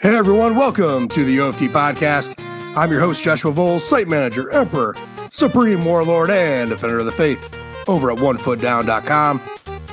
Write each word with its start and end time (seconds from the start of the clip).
Hey 0.00 0.16
everyone, 0.16 0.56
welcome 0.56 1.08
to 1.08 1.24
the 1.26 1.36
OFD 1.36 1.68
podcast. 1.68 2.34
I'm 2.74 2.90
your 2.90 3.00
host, 3.00 3.22
Joshua 3.22 3.52
Vowles, 3.52 3.82
site 3.82 4.08
manager, 4.08 4.50
emperor, 4.50 4.94
supreme 5.30 5.84
warlord, 5.84 6.30
and 6.30 6.70
defender 6.70 7.00
of 7.00 7.04
the 7.04 7.12
faith 7.12 7.38
over 7.86 8.10
at 8.10 8.16
onefootdown.com 8.16 9.42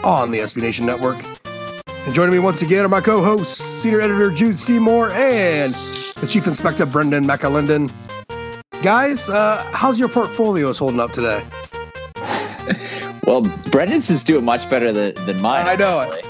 on 0.05 0.31
the 0.31 0.39
SB 0.39 0.61
Nation 0.61 0.85
Network. 0.85 1.17
And 2.05 2.15
joining 2.15 2.31
me 2.31 2.39
once 2.39 2.61
again 2.61 2.85
are 2.85 2.87
my 2.87 3.01
co-hosts, 3.01 3.61
senior 3.61 3.99
editor 3.99 4.31
Jude 4.31 4.57
Seymour 4.57 5.09
and 5.11 5.73
the 5.73 6.27
chief 6.27 6.47
inspector 6.47 6.85
Brendan 6.85 7.25
McAlinden. 7.25 7.91
Guys, 8.81 9.27
uh, 9.27 9.61
how's 9.73 9.99
your 9.99 10.07
portfolios 10.07 10.77
holding 10.77 11.01
up 11.01 11.11
today? 11.11 11.43
Well, 13.27 13.41
Brendan's 13.71 14.09
is 14.09 14.23
doing 14.23 14.45
much 14.45 14.69
better 14.69 14.93
than, 14.93 15.13
than 15.25 15.41
mine. 15.41 15.67
I 15.67 15.75
know 15.75 15.99
it. 15.99 16.26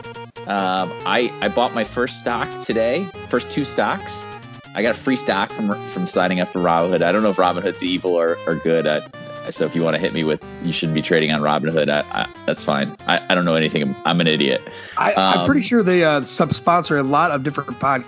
Um, 0.48 0.90
I 1.06 1.32
I 1.42 1.50
bought 1.50 1.74
my 1.74 1.84
first 1.84 2.20
stock 2.20 2.48
today, 2.62 3.04
first 3.28 3.52
two 3.52 3.66
stocks. 3.66 4.24
I 4.74 4.82
got 4.82 4.96
a 4.96 5.00
free 5.00 5.18
stock 5.18 5.52
from 5.52 5.74
from 5.88 6.08
signing 6.08 6.40
up 6.40 6.48
for 6.48 6.60
Robinhood. 6.60 7.02
I 7.02 7.12
don't 7.12 7.22
know 7.22 7.32
if 7.32 7.38
Robinhood's 7.38 7.84
evil 7.84 8.12
or, 8.12 8.38
or 8.48 8.56
good. 8.56 8.88
I, 8.88 9.02
so 9.50 9.66
if 9.66 9.76
you 9.76 9.84
want 9.84 9.96
to 9.96 10.00
hit 10.00 10.14
me 10.14 10.24
with 10.24 10.44
you 10.64 10.72
shouldn't 10.72 10.96
be 10.96 11.02
trading 11.02 11.32
on 11.32 11.42
Robinhood, 11.42 11.90
I, 11.90 12.00
I, 12.12 12.30
that's 12.46 12.64
fine. 12.64 12.96
I, 13.08 13.22
I 13.30 13.36
don't 13.36 13.44
know 13.44 13.56
anything. 13.56 13.94
I'm 14.06 14.22
an 14.22 14.28
idiot. 14.28 14.62
I, 14.98 15.14
am 15.14 15.46
pretty 15.46 15.62
sure 15.62 15.84
they 15.84 16.04
uh, 16.04 16.22
sub-sponsor 16.22 16.98
a 16.98 17.04
lot 17.04 17.32
of 17.32 17.44
different 17.44 17.80
pod. 17.80 18.04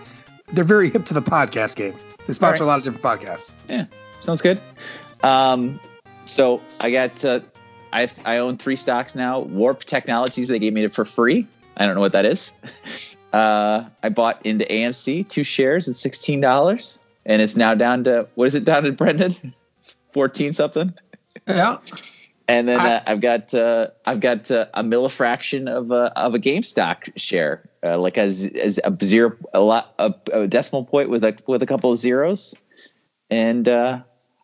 They're 0.54 0.64
very 0.64 0.90
hip 0.90 1.06
to 1.06 1.14
the 1.14 1.22
podcast 1.22 1.76
game. 1.76 1.94
They 2.26 2.34
sponsor 2.34 2.64
right. 2.64 2.66
a 2.66 2.66
lot 2.66 2.78
of 2.80 2.84
different 2.86 3.04
podcasts. 3.04 3.54
Yeah, 3.68 3.86
sounds 4.22 4.42
good. 4.42 4.62
Um, 5.24 5.80
so 6.26 6.62
I 6.80 6.92
got 6.92 7.26
uh, 7.26 7.40
I 7.92 8.10
I 8.24 8.38
own 8.38 8.58
three 8.58 8.76
stocks 8.76 9.16
now. 9.16 9.44
Wrap 9.44 9.80
Technologies 9.82 10.48
they 10.48 10.60
gave 10.60 10.74
me 10.74 10.84
it 10.84 10.94
for 10.94 11.04
free. 11.04 11.48
I 11.80 11.86
don't 11.86 11.96
know 11.96 12.02
what 12.02 12.14
that 12.14 12.26
is. 12.26 12.54
Uh, 13.32 13.88
I 14.02 14.10
bought 14.10 14.44
into 14.44 14.66
AMC 14.66 15.30
two 15.30 15.44
shares 15.44 15.88
at 15.88 15.96
sixteen 15.96 16.42
dollars, 16.42 17.00
and 17.28 17.44
it's 17.44 17.56
now 17.56 17.76
down 17.76 18.06
to 18.06 18.28
what 18.34 18.48
is 18.48 18.56
it 18.56 18.66
down 18.66 18.86
to 18.86 18.92
Brendan? 18.92 19.54
Fourteen 20.14 20.52
something. 20.52 20.96
Yeah. 21.46 21.78
And 22.48 22.68
then 22.68 22.80
I, 22.80 22.96
uh, 22.96 23.04
I've 23.06 23.22
got 23.22 23.54
uh, 23.54 23.90
I've 24.04 24.20
got 24.20 24.50
uh, 24.50 24.66
a 24.74 24.84
millifraction 24.84 25.70
of 25.70 25.92
a 25.92 26.12
of 26.18 26.34
a 26.34 26.40
GameStop 26.40 27.12
share, 27.16 27.70
uh, 27.86 28.00
like 28.00 28.18
a, 28.18 28.22
as 28.22 28.80
a 28.84 28.98
zero 29.04 29.38
a 29.54 29.60
lot 29.60 29.94
a, 30.00 30.16
a, 30.34 30.48
decimal 30.48 30.86
point 30.86 31.12
with 31.12 31.24
a 31.24 31.38
with 31.46 31.62
a 31.62 31.68
couple 31.68 31.92
of 31.92 32.00
zeros, 32.00 32.56
and 33.30 33.70
uh, 33.70 34.00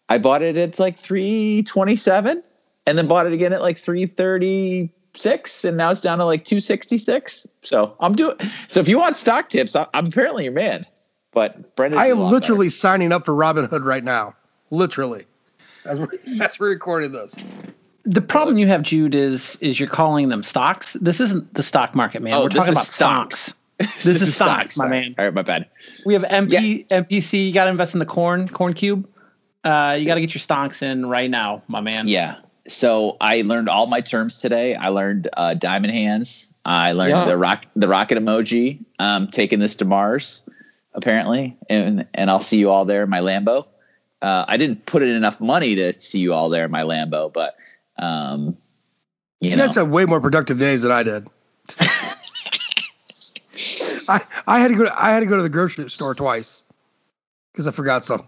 I 0.08 0.20
bought 0.20 0.44
it 0.44 0.56
at 0.58 0.78
like 0.78 1.00
three 1.00 1.64
twenty 1.64 1.96
seven, 1.96 2.44
and 2.86 2.96
then 2.96 3.08
bought 3.08 3.26
it 3.26 3.34
again 3.34 3.54
at 3.54 3.62
like 3.62 3.80
three 3.80 4.06
thirty 4.06 4.92
six, 5.18 5.66
and 5.66 5.78
now 5.78 5.92
it's 5.92 6.02
down 6.02 6.20
to 6.20 6.26
like 6.26 6.46
two 6.46 6.60
sixty 6.60 6.98
six. 6.98 7.48
So 7.62 7.96
I'm 8.00 8.14
doing. 8.14 8.38
So 8.68 8.80
if 8.80 8.88
you 8.88 8.98
want 8.98 9.18
stock 9.18 9.50
tips, 9.50 9.76
I, 9.76 9.88
am 9.94 10.08
apparently 10.08 10.44
your 10.46 10.54
man. 10.54 10.84
But 11.32 11.76
Brendan, 11.76 12.00
I 12.00 12.08
am 12.08 12.20
literally 12.20 12.68
better. 12.68 12.76
signing 12.76 13.12
up 13.12 13.26
for 13.26 13.34
Robinhood 13.34 13.84
right 13.84 14.04
now. 14.04 14.36
Literally, 14.72 15.26
as 15.86 16.00
we're, 16.00 16.08
as 16.42 16.60
we're 16.60 16.70
recording 16.70 17.12
this. 17.12 17.36
The 18.08 18.22
problem 18.22 18.58
you 18.58 18.68
have, 18.68 18.84
Jude, 18.84 19.16
is 19.16 19.58
is 19.62 19.80
you're 19.80 19.90
calling 19.90 20.30
them 20.30 20.44
stocks. 20.44 20.94
This 20.94 21.20
isn't 21.20 21.54
the 21.54 21.64
stock 21.64 21.96
market, 21.96 22.22
man. 22.22 22.36
Oh, 22.36 22.44
we're 22.44 22.50
talking 22.50 22.72
about 22.72 22.86
stocks. 22.86 23.40
stocks. 23.40 23.56
this, 23.78 24.04
this, 24.04 24.22
is 24.22 24.36
stocks, 24.36 24.76
stocks 24.76 24.78
my 24.78 24.88
man. 24.88 25.16
All 25.18 25.26
right, 25.26 25.34
my 25.34 25.42
bad. 25.42 25.68
We 26.06 26.14
have 26.14 26.24
MP, 26.24 26.86
yeah. 26.90 27.02
MPC. 27.02 27.48
You 27.48 27.54
got 27.54 27.66
to 27.66 27.72
invest 27.72 27.94
in 27.94 28.00
the 28.00 28.06
corn, 28.06 28.48
corn 28.48 28.74
cube. 28.74 29.10
Uh, 29.66 29.98
you 30.00 30.06
got 30.06 30.16
to 30.16 30.22
get 30.22 30.34
your 30.34 30.40
stocks 30.40 30.82
in 30.82 31.08
right 31.08 31.30
now, 31.30 31.64
my 31.68 31.82
man. 31.82 32.08
Yeah, 32.08 32.38
so 32.68 33.18
I 33.22 33.42
learned 33.42 33.70
all 33.70 33.88
my 33.88 34.02
terms 34.02 34.40
today. 34.40 34.76
I 34.76 34.90
learned 34.90 35.30
uh, 35.34 35.54
diamond 35.54 35.94
hands. 35.94 36.52
I 36.64 36.94
learned 36.94 37.12
yeah. 37.12 37.26
the 37.26 37.38
rock, 37.38 37.66
the 37.76 37.88
rocket 37.88 38.18
emoji. 38.18 38.84
Um, 38.98 39.28
taking 39.28 39.60
this 39.60 39.76
to 39.78 39.86
Mars, 39.86 40.48
apparently, 40.94 41.58
and 41.70 42.08
and 42.14 42.30
I'll 42.30 42.40
see 42.40 42.58
you 42.58 42.72
all 42.72 42.86
there 42.86 43.04
in 43.04 43.10
my 43.10 43.20
Lambo. 43.20 43.68
Uh, 44.22 44.46
I 44.48 44.58
didn't 44.58 44.86
put 44.86 45.04
in 45.04 45.10
enough 45.10 45.40
money 45.40 45.76
to 45.76 46.00
see 46.02 46.20
you 46.20 46.34
all 46.34 46.50
there 46.50 46.66
in 46.66 46.72
my 46.72 46.82
Lambo, 46.82 47.32
but 47.32 47.56
um, 47.98 48.58
you, 49.40 49.52
you 49.52 49.56
know. 49.56 49.68
guys 49.68 49.76
have 49.76 49.90
way 49.90 50.06
more 50.06 50.20
productive 50.20 50.58
days 50.58 50.82
than 50.82 50.92
I 50.92 51.04
did. 51.04 51.28
I 54.10 54.22
I 54.48 54.60
had 54.60 54.70
to 54.70 54.76
go. 54.76 54.86
To, 54.86 55.04
I 55.04 55.12
had 55.12 55.20
to 55.20 55.28
go 55.28 55.38
to 55.38 55.44
the 55.44 55.50
grocery 55.50 55.90
store 55.92 56.16
twice 56.16 56.64
because 57.52 57.68
I 57.68 57.72
forgot 57.72 58.04
something. 58.04 58.28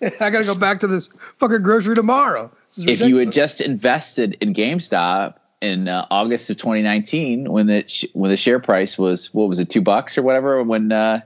I 0.20 0.30
got 0.30 0.42
to 0.42 0.46
go 0.46 0.58
back 0.58 0.80
to 0.80 0.86
this 0.86 1.08
fucking 1.38 1.62
grocery 1.62 1.94
tomorrow. 1.94 2.50
If 2.76 3.00
you 3.00 3.16
had 3.16 3.32
just 3.32 3.60
invested 3.60 4.36
in 4.40 4.54
GameStop 4.54 5.34
in 5.60 5.88
uh, 5.88 6.06
August 6.10 6.50
of 6.50 6.56
2019, 6.56 7.50
when 7.50 7.66
the 7.66 7.84
sh- 7.86 8.06
when 8.12 8.30
the 8.30 8.36
share 8.36 8.60
price 8.60 8.96
was 8.96 9.32
what 9.34 9.48
was 9.48 9.58
it, 9.58 9.70
two 9.70 9.82
bucks 9.82 10.16
or 10.16 10.22
whatever, 10.22 10.62
when 10.62 10.92
uh, 10.92 11.20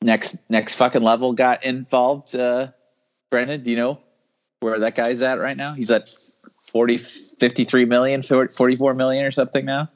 next 0.00 0.36
next 0.48 0.76
fucking 0.76 1.02
level 1.02 1.32
got 1.34 1.64
involved, 1.64 2.34
uh, 2.34 2.68
Brendan, 3.30 3.62
do 3.62 3.70
you 3.70 3.76
know 3.76 4.00
where 4.60 4.78
that 4.78 4.94
guy's 4.94 5.20
at 5.22 5.38
right 5.38 5.56
now? 5.56 5.74
He's 5.74 5.90
at 5.90 6.10
40, 6.72 6.98
53 6.98 7.84
million, 7.84 8.22
44 8.22 8.94
million 8.94 9.24
or 9.24 9.32
something 9.32 9.64
now. 9.64 9.90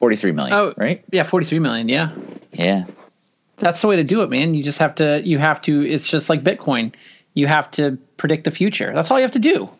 43 0.00 0.32
million. 0.32 0.54
Oh, 0.54 0.74
right? 0.76 1.04
Yeah, 1.10 1.22
43 1.22 1.58
million. 1.58 1.88
Yeah. 1.88 2.14
Yeah. 2.52 2.84
That's 3.58 3.80
the 3.80 3.88
way 3.88 3.96
to 3.96 4.04
do 4.04 4.22
it, 4.22 4.30
man. 4.30 4.54
You 4.54 4.62
just 4.62 4.78
have 4.78 4.96
to. 4.96 5.22
You 5.24 5.38
have 5.38 5.62
to. 5.62 5.86
It's 5.86 6.06
just 6.06 6.28
like 6.28 6.44
Bitcoin. 6.44 6.94
You 7.34 7.46
have 7.46 7.70
to 7.72 7.98
predict 8.16 8.44
the 8.44 8.50
future. 8.50 8.92
That's 8.94 9.10
all 9.10 9.18
you 9.18 9.22
have 9.22 9.32
to 9.32 9.38
do. 9.38 9.70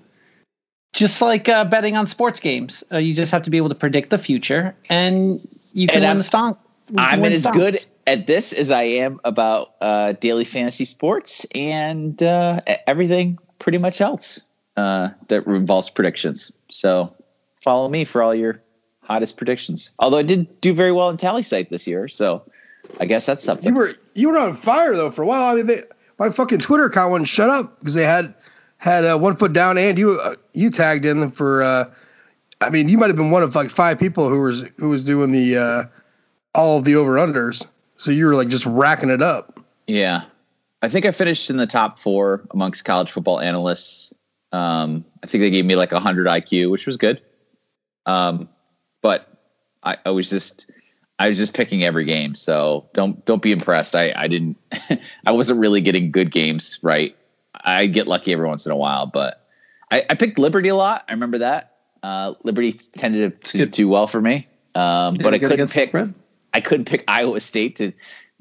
Just 0.92 1.20
like 1.20 1.48
uh, 1.48 1.64
betting 1.64 1.97
on 1.97 2.06
sports 2.06 2.41
games, 2.41 2.84
uh, 2.91 2.98
you 2.98 3.15
just 3.15 3.32
have 3.32 3.42
to 3.42 3.50
be 3.50 3.59
able 3.59 3.69
to 3.69 3.75
predict 3.75 4.10
the 4.10 4.19
future, 4.19 4.75
and 4.88 5.47
you 5.72 5.86
can 5.86 5.97
and 5.97 6.04
win 6.04 6.10
I'm, 6.10 6.16
the 6.19 6.22
stock. 6.22 6.60
I'm 6.97 7.25
as 7.25 7.41
stocks. 7.41 7.56
good 7.56 7.86
at 8.06 8.26
this 8.26 8.53
as 8.53 8.70
I 8.70 8.82
am 8.82 9.20
about 9.25 9.75
uh, 9.81 10.12
daily 10.12 10.44
fantasy 10.44 10.84
sports 10.84 11.44
and 11.54 12.22
uh, 12.22 12.60
everything 12.86 13.38
pretty 13.59 13.78
much 13.78 14.00
else 14.00 14.41
uh, 14.76 15.09
that 15.28 15.47
involves 15.47 15.91
predictions. 15.91 16.53
So 16.70 17.15
follow 17.62 17.88
me 17.88 18.04
for 18.04 18.22
all 18.22 18.34
your 18.34 18.62
hottest 19.03 19.36
predictions. 19.36 19.91
Although 19.98 20.19
I 20.19 20.22
did 20.22 20.60
do 20.60 20.72
very 20.72 20.92
well 20.92 21.10
in 21.10 21.16
Tallysight 21.16 21.69
this 21.69 21.86
year, 21.86 22.09
so 22.09 22.44
I 23.00 23.06
guess 23.06 23.26
that's 23.26 23.44
something. 23.44 23.69
You 23.69 23.74
were 23.74 23.94
you 24.14 24.30
were 24.30 24.38
on 24.38 24.54
fire 24.54 24.94
though 24.94 25.10
for 25.10 25.22
a 25.22 25.26
while. 25.26 25.44
I 25.44 25.54
mean, 25.54 25.66
they, 25.66 25.82
my 26.19 26.30
fucking 26.30 26.60
Twitter 26.60 26.86
account 26.86 27.12
wouldn't 27.12 27.28
shut 27.28 27.50
up 27.50 27.78
because 27.78 27.94
they 27.94 28.04
had 28.04 28.34
had 28.78 29.04
uh, 29.04 29.19
one 29.19 29.36
foot 29.36 29.52
down 29.52 29.78
and 29.78 29.98
you 29.98 30.20
uh, 30.20 30.36
you 30.52 30.70
tagged 30.70 31.04
in 31.04 31.30
for. 31.30 31.62
Uh, 31.62 31.92
I 32.60 32.70
mean, 32.70 32.88
you 32.88 32.97
might 32.97 33.08
have 33.08 33.16
been 33.16 33.30
one 33.30 33.42
of 33.42 33.54
like 33.54 33.70
five 33.70 33.98
people 33.98 34.28
who 34.28 34.41
was 34.41 34.64
who 34.78 34.88
was 34.88 35.04
doing 35.04 35.30
the 35.30 35.56
uh, 35.56 35.84
all 36.54 36.78
of 36.78 36.84
the 36.84 36.97
over 36.97 37.16
unders. 37.16 37.66
So 37.97 38.10
you 38.10 38.26
were 38.26 38.34
like 38.34 38.48
just 38.48 38.66
racking 38.66 39.10
it 39.10 39.22
up. 39.22 39.60
Yeah, 39.86 40.22
I 40.82 40.88
think 40.88 41.04
I 41.06 41.12
finished 41.12 41.50
in 41.50 41.56
the 41.56 41.66
top 41.66 41.98
four 41.98 42.47
amongst 42.50 42.84
college 42.84 43.10
football 43.10 43.41
analysts. 43.41 44.14
Um, 44.53 45.04
I 45.22 45.26
think 45.26 45.42
they 45.42 45.50
gave 45.50 45.64
me 45.64 45.76
like 45.76 45.92
a 45.92 46.00
hundred 46.00 46.26
IQ, 46.26 46.70
which 46.70 46.86
was 46.86 46.97
good. 46.97 47.20
Um, 48.06 48.48
but 49.03 49.28
I, 49.82 49.98
I 50.04 50.10
was 50.10 50.30
just 50.30 50.70
I 51.19 51.28
was 51.28 51.38
just 51.38 51.54
picking 51.54 51.82
every 51.82 52.04
game, 52.04 52.34
so 52.34 52.88
don't 52.93 53.25
don't 53.25 53.43
be 53.43 53.53
impressed. 53.53 53.94
I 53.97 54.12
I 54.15 54.28
didn't 54.28 54.56
I 55.27 55.32
wasn't 55.32 55.60
really 55.60 55.81
getting 55.81 56.10
good 56.10 56.31
games 56.31 56.78
right. 56.82 57.16
I 57.54 57.87
get 57.87 58.06
lucky 58.06 58.32
every 58.32 58.47
once 58.47 58.66
in 58.66 58.72
a 58.72 58.77
while, 58.77 59.06
but 59.06 59.47
I, 59.91 60.04
I 60.10 60.15
picked 60.15 60.38
Liberty 60.38 60.69
a 60.69 60.77
lot. 60.77 61.04
I 61.09 61.12
remember 61.12 61.38
that. 61.38 61.77
Uh, 62.03 62.34
Liberty 62.44 62.72
tended 62.72 63.43
to 63.44 63.66
do 63.66 63.88
well 63.88 64.06
for 64.06 64.21
me, 64.21 64.47
um, 64.75 65.15
but 65.15 65.32
I 65.32 65.38
couldn't 65.38 65.71
pick. 65.71 65.94
I 66.53 66.60
couldn't 66.60 66.84
pick 66.84 67.04
Iowa 67.09 67.41
State 67.41 67.77
to 67.77 67.93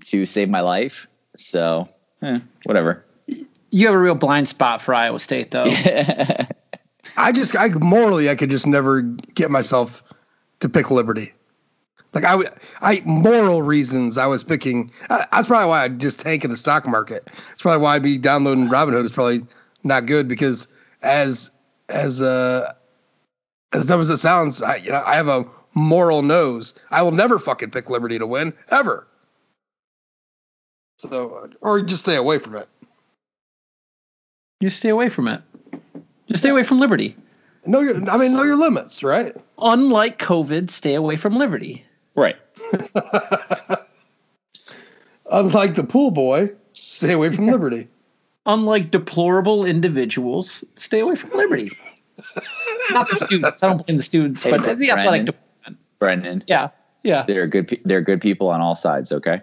to 0.06 0.26
save 0.26 0.50
my 0.50 0.62
life. 0.62 1.08
So 1.38 1.88
eh, 2.22 2.40
whatever. 2.64 3.06
You 3.72 3.88
have 3.88 3.96
a 3.96 4.00
real 4.00 4.16
blind 4.16 4.48
spot 4.48 4.82
for 4.82 4.94
Iowa 4.94 5.20
State, 5.20 5.52
though. 5.52 5.66
I 7.18 7.32
just, 7.32 7.56
I 7.58 7.68
morally, 7.70 8.30
I 8.30 8.36
could 8.36 8.50
just 8.50 8.68
never 8.68 9.02
get 9.02 9.52
myself 9.52 10.04
to 10.62 10.70
pick 10.70 10.92
Liberty. 10.92 11.34
Like 12.16 12.24
I 12.24 12.34
would, 12.34 12.50
I 12.82 13.04
moral 13.06 13.62
reasons 13.62 14.18
I 14.18 14.26
was 14.26 14.44
picking. 14.44 14.90
Uh, 15.10 15.26
that's 15.34 15.48
probably 15.48 15.68
why 15.68 15.84
I 15.84 15.90
just 15.90 16.18
tank 16.18 16.46
in 16.46 16.50
the 16.50 16.56
stock 16.56 16.88
market. 16.88 17.26
That's 17.50 17.62
probably 17.62 17.84
why 17.84 17.96
I'd 17.96 18.04
be 18.04 18.18
downloading 18.18 18.70
Robinhood 18.70 19.04
is 19.04 19.12
probably 19.12 19.46
not 19.84 20.06
good 20.06 20.30
because 20.30 20.70
as 21.02 21.52
as 21.90 22.22
uh 22.22 22.74
as 23.74 23.86
dumb 23.86 24.00
as 24.00 24.10
it 24.10 24.18
sounds, 24.18 24.62
I 24.62 24.78
you 24.78 24.92
know 24.92 25.04
I 25.06 25.16
have 25.16 25.28
a 25.28 25.46
moral 25.74 26.22
nose. 26.22 26.74
I 26.90 27.02
will 27.02 27.12
never 27.12 27.38
fucking 27.38 27.72
pick 27.72 27.90
Liberty 27.90 28.18
to 28.18 28.26
win 28.26 28.54
ever. 28.70 29.06
So 30.98 31.50
or 31.60 31.82
just 31.82 32.04
stay 32.04 32.16
away 32.16 32.40
from 32.40 32.56
it. 32.56 32.70
You 34.62 34.70
stay 34.70 34.90
away 34.90 35.10
from 35.10 35.28
it. 35.28 35.42
Just 36.28 36.40
stay 36.40 36.50
away 36.50 36.64
from 36.64 36.80
Liberty. 36.80 37.18
Know 37.66 37.82
your, 37.82 37.96
I 38.10 38.18
mean, 38.18 38.34
know 38.34 38.44
your 38.44 38.56
limits, 38.56 39.04
right? 39.04 39.36
Unlike 39.60 40.20
COVID, 40.20 40.70
stay 40.70 40.96
away 40.96 41.18
from 41.18 41.36
Liberty. 41.36 41.84
Right. 42.16 42.36
Unlike 45.32 45.76
the 45.76 45.84
pool 45.84 46.12
boy, 46.12 46.52
stay 46.74 47.14
away 47.14 47.36
from 47.36 47.48
Liberty. 47.48 47.88
Unlike 48.46 48.92
deplorable 48.92 49.66
individuals, 49.66 50.64
stay 50.76 51.00
away 51.00 51.16
from 51.16 51.32
Liberty. 51.32 51.76
Not 52.92 53.10
the 53.10 53.16
students. 53.16 53.64
I 53.64 53.68
don't 53.68 53.86
blame 53.86 53.98
the 53.98 54.04
students, 54.04 54.44
hey, 54.44 54.52
but 54.52 54.78
the 54.78 54.92
athletic 54.92 55.26
department. 55.26 55.80
Brendan. 55.98 56.44
Yeah. 56.48 56.70
Yeah. 57.04 57.24
They're 57.24 57.48
good. 57.48 57.80
They're 57.84 58.02
good 58.02 58.22
people 58.22 58.50
on 58.50 58.62
all 58.62 58.76
sides. 58.76 59.12
Okay. 59.12 59.42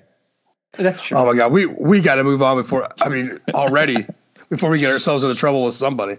That's 0.73 1.03
true. 1.03 1.19
Oh 1.19 1.27
my 1.27 1.37
god, 1.37 1.53
we 1.53 1.67
we 1.67 2.01
got 2.01 2.15
to 2.15 2.25
move 2.25 2.43
on 2.43 2.57
before. 2.57 2.89
I 3.03 3.09
mean, 3.09 3.39
already 3.53 4.07
before 4.49 4.71
we 4.71 4.79
get 4.79 4.91
ourselves 4.91 5.23
into 5.23 5.37
trouble 5.37 5.67
with 5.67 5.75
somebody. 5.75 6.17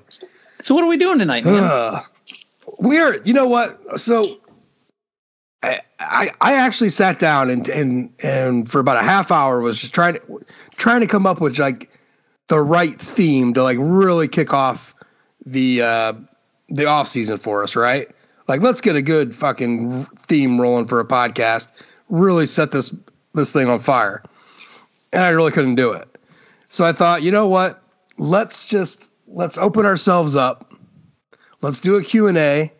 So 0.62 0.76
what 0.76 0.84
are 0.84 0.88
we 0.88 0.98
doing 0.98 1.20
tonight, 1.20 1.46
man? 1.46 1.64
Uh, 1.64 2.02
we're 2.80 3.22
you 3.24 3.34
know 3.34 3.48
what? 3.48 4.00
So 4.00 4.40
I, 5.64 6.32
I 6.42 6.54
actually 6.56 6.90
sat 6.90 7.20
down 7.20 7.50
and 7.50 7.68
and 7.70 8.14
and 8.22 8.70
for 8.70 8.80
about 8.80 8.98
a 8.98 9.04
half 9.04 9.32
hour 9.32 9.62
was 9.62 9.80
just 9.80 9.94
trying 9.94 10.16
to 10.16 10.42
trying 10.76 11.00
to 11.02 11.08
come 11.08 11.26
up 11.26 11.40
with 11.40 11.58
like 11.58 11.90
the 12.48 12.60
right 12.60 13.00
theme 13.00 13.54
to 13.54 13.64
like 13.64 13.78
really 13.80 14.28
kick 14.28 14.54
off 14.54 14.94
the 15.46 15.82
uh 15.82 16.14
the 16.70 16.86
off 16.86 17.08
season 17.08 17.38
for 17.38 17.64
us, 17.64 17.76
right? 17.76 18.10
Like 18.48 18.62
let's 18.62 18.82
get 18.82 18.96
a 18.96 19.02
good 19.02 19.36
fucking 19.36 20.06
theme 20.28 20.60
rolling 20.60 20.88
for 20.88 21.00
a 21.00 21.06
podcast. 21.06 21.72
Really 22.10 22.46
set 22.46 22.72
this 22.72 22.94
this 23.34 23.52
thing 23.52 23.70
on 23.70 23.80
fire. 23.80 24.22
And 25.14 25.24
I 25.24 25.30
really 25.30 25.52
couldn't 25.52 25.76
do 25.76 25.94
it. 25.94 26.10
So 26.68 26.84
I 26.84 26.92
thought, 26.92 27.22
you 27.22 27.32
know 27.32 27.48
what? 27.48 27.82
Let's 28.18 28.66
just 28.66 29.12
let's 29.28 29.58
open 29.58 29.86
ourselves 29.86 30.36
up. 30.36 30.74
Let's 31.62 31.80
do 31.80 31.96
a 31.96 32.04
Q&A. 32.04 32.74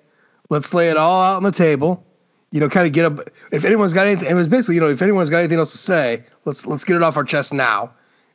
Let's 0.50 0.74
lay 0.74 0.90
it 0.90 0.98
all 0.98 1.22
out 1.22 1.38
on 1.38 1.44
the 1.44 1.52
table. 1.52 2.06
You 2.54 2.60
know, 2.60 2.70
kind 2.70 2.86
of 2.86 2.94
get 2.94 3.06
up. 3.06 3.20
if 3.52 3.66
anyone's 3.66 3.96
got 3.96 4.06
anything 4.06 4.30
it 4.30 4.36
was 4.36 4.48
basically, 4.48 4.76
you 4.76 4.82
know, 4.82 4.90
if 4.90 5.02
anyone's 5.02 5.32
got 5.32 5.40
anything 5.40 5.58
else 5.58 5.72
to 5.72 5.80
say, 5.80 6.24
let's 6.46 6.68
let's 6.68 6.84
get 6.84 6.96
it 6.96 7.02
off 7.02 7.18
our 7.18 7.24
chest 7.24 7.52
now. 7.52 7.92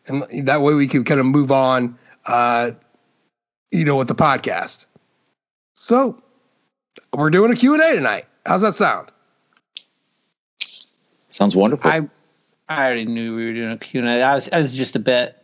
And 0.09 0.25
that 0.49 0.61
way 0.61 0.75
we 0.75 0.89
can 0.89 1.05
kind 1.05 1.21
of 1.21 1.27
move 1.27 1.53
on 1.53 1.97
uh 2.27 2.73
you 3.71 3.85
know 3.85 3.95
with 3.95 4.09
the 4.09 4.17
podcast. 4.17 4.87
So, 5.75 6.21
we're 7.13 7.31
doing 7.31 7.53
a 7.53 7.55
Q&A 7.55 7.95
tonight. 7.95 8.27
How's 8.45 8.63
that 8.63 8.75
sound? 8.75 9.13
Sounds 11.31 11.55
wonderful. 11.55 11.89
I 11.89 12.09
I 12.69 12.87
already 12.87 13.05
knew 13.05 13.37
we 13.37 13.47
were 13.47 13.53
doing 13.53 13.71
a 13.71 13.79
Q&A. 13.79 14.21
I 14.21 14.35
was 14.35 14.49
I 14.53 14.59
was 14.59 14.75
just 14.75 14.97
a 14.97 14.99
bit. 14.99 15.41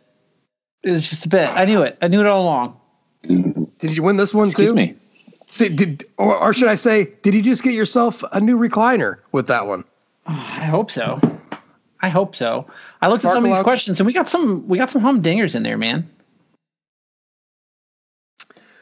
It 0.83 0.91
was 0.91 1.09
just 1.09 1.25
a 1.25 1.29
bit. 1.29 1.49
I 1.49 1.63
knew 1.63 1.81
it. 1.81 1.97
I 2.01 2.09
knew 2.09 2.19
it 2.19 2.27
all 2.27 2.41
along. 2.43 2.77
Did 3.79 3.95
you 3.95 4.03
win 4.03 4.17
this 4.17 4.33
one 4.33 4.47
Excuse 4.47 4.69
too? 4.69 4.75
me. 4.75 4.95
See, 5.49 5.69
did 5.69 6.05
or, 6.17 6.35
or 6.35 6.53
should 6.53 6.67
I 6.67 6.75
say, 6.75 7.13
did 7.21 7.33
you 7.33 7.41
just 7.41 7.63
get 7.63 7.73
yourself 7.73 8.23
a 8.31 8.41
new 8.41 8.57
recliner 8.57 9.19
with 9.31 9.47
that 9.47 9.67
one? 9.67 9.83
I 10.27 10.65
hope 10.65 10.91
so. 10.91 11.19
I 12.01 12.09
hope 12.09 12.35
so. 12.35 12.67
I 13.01 13.07
looked 13.07 13.25
at 13.25 13.33
some 13.33 13.45
of 13.45 13.51
these 13.51 13.63
questions 13.63 13.99
and 13.99 14.05
we 14.05 14.13
got 14.13 14.29
some 14.29 14.67
we 14.67 14.77
got 14.77 14.91
some 14.91 15.01
humdingers 15.01 15.55
in 15.55 15.63
there, 15.63 15.77
man. 15.77 16.09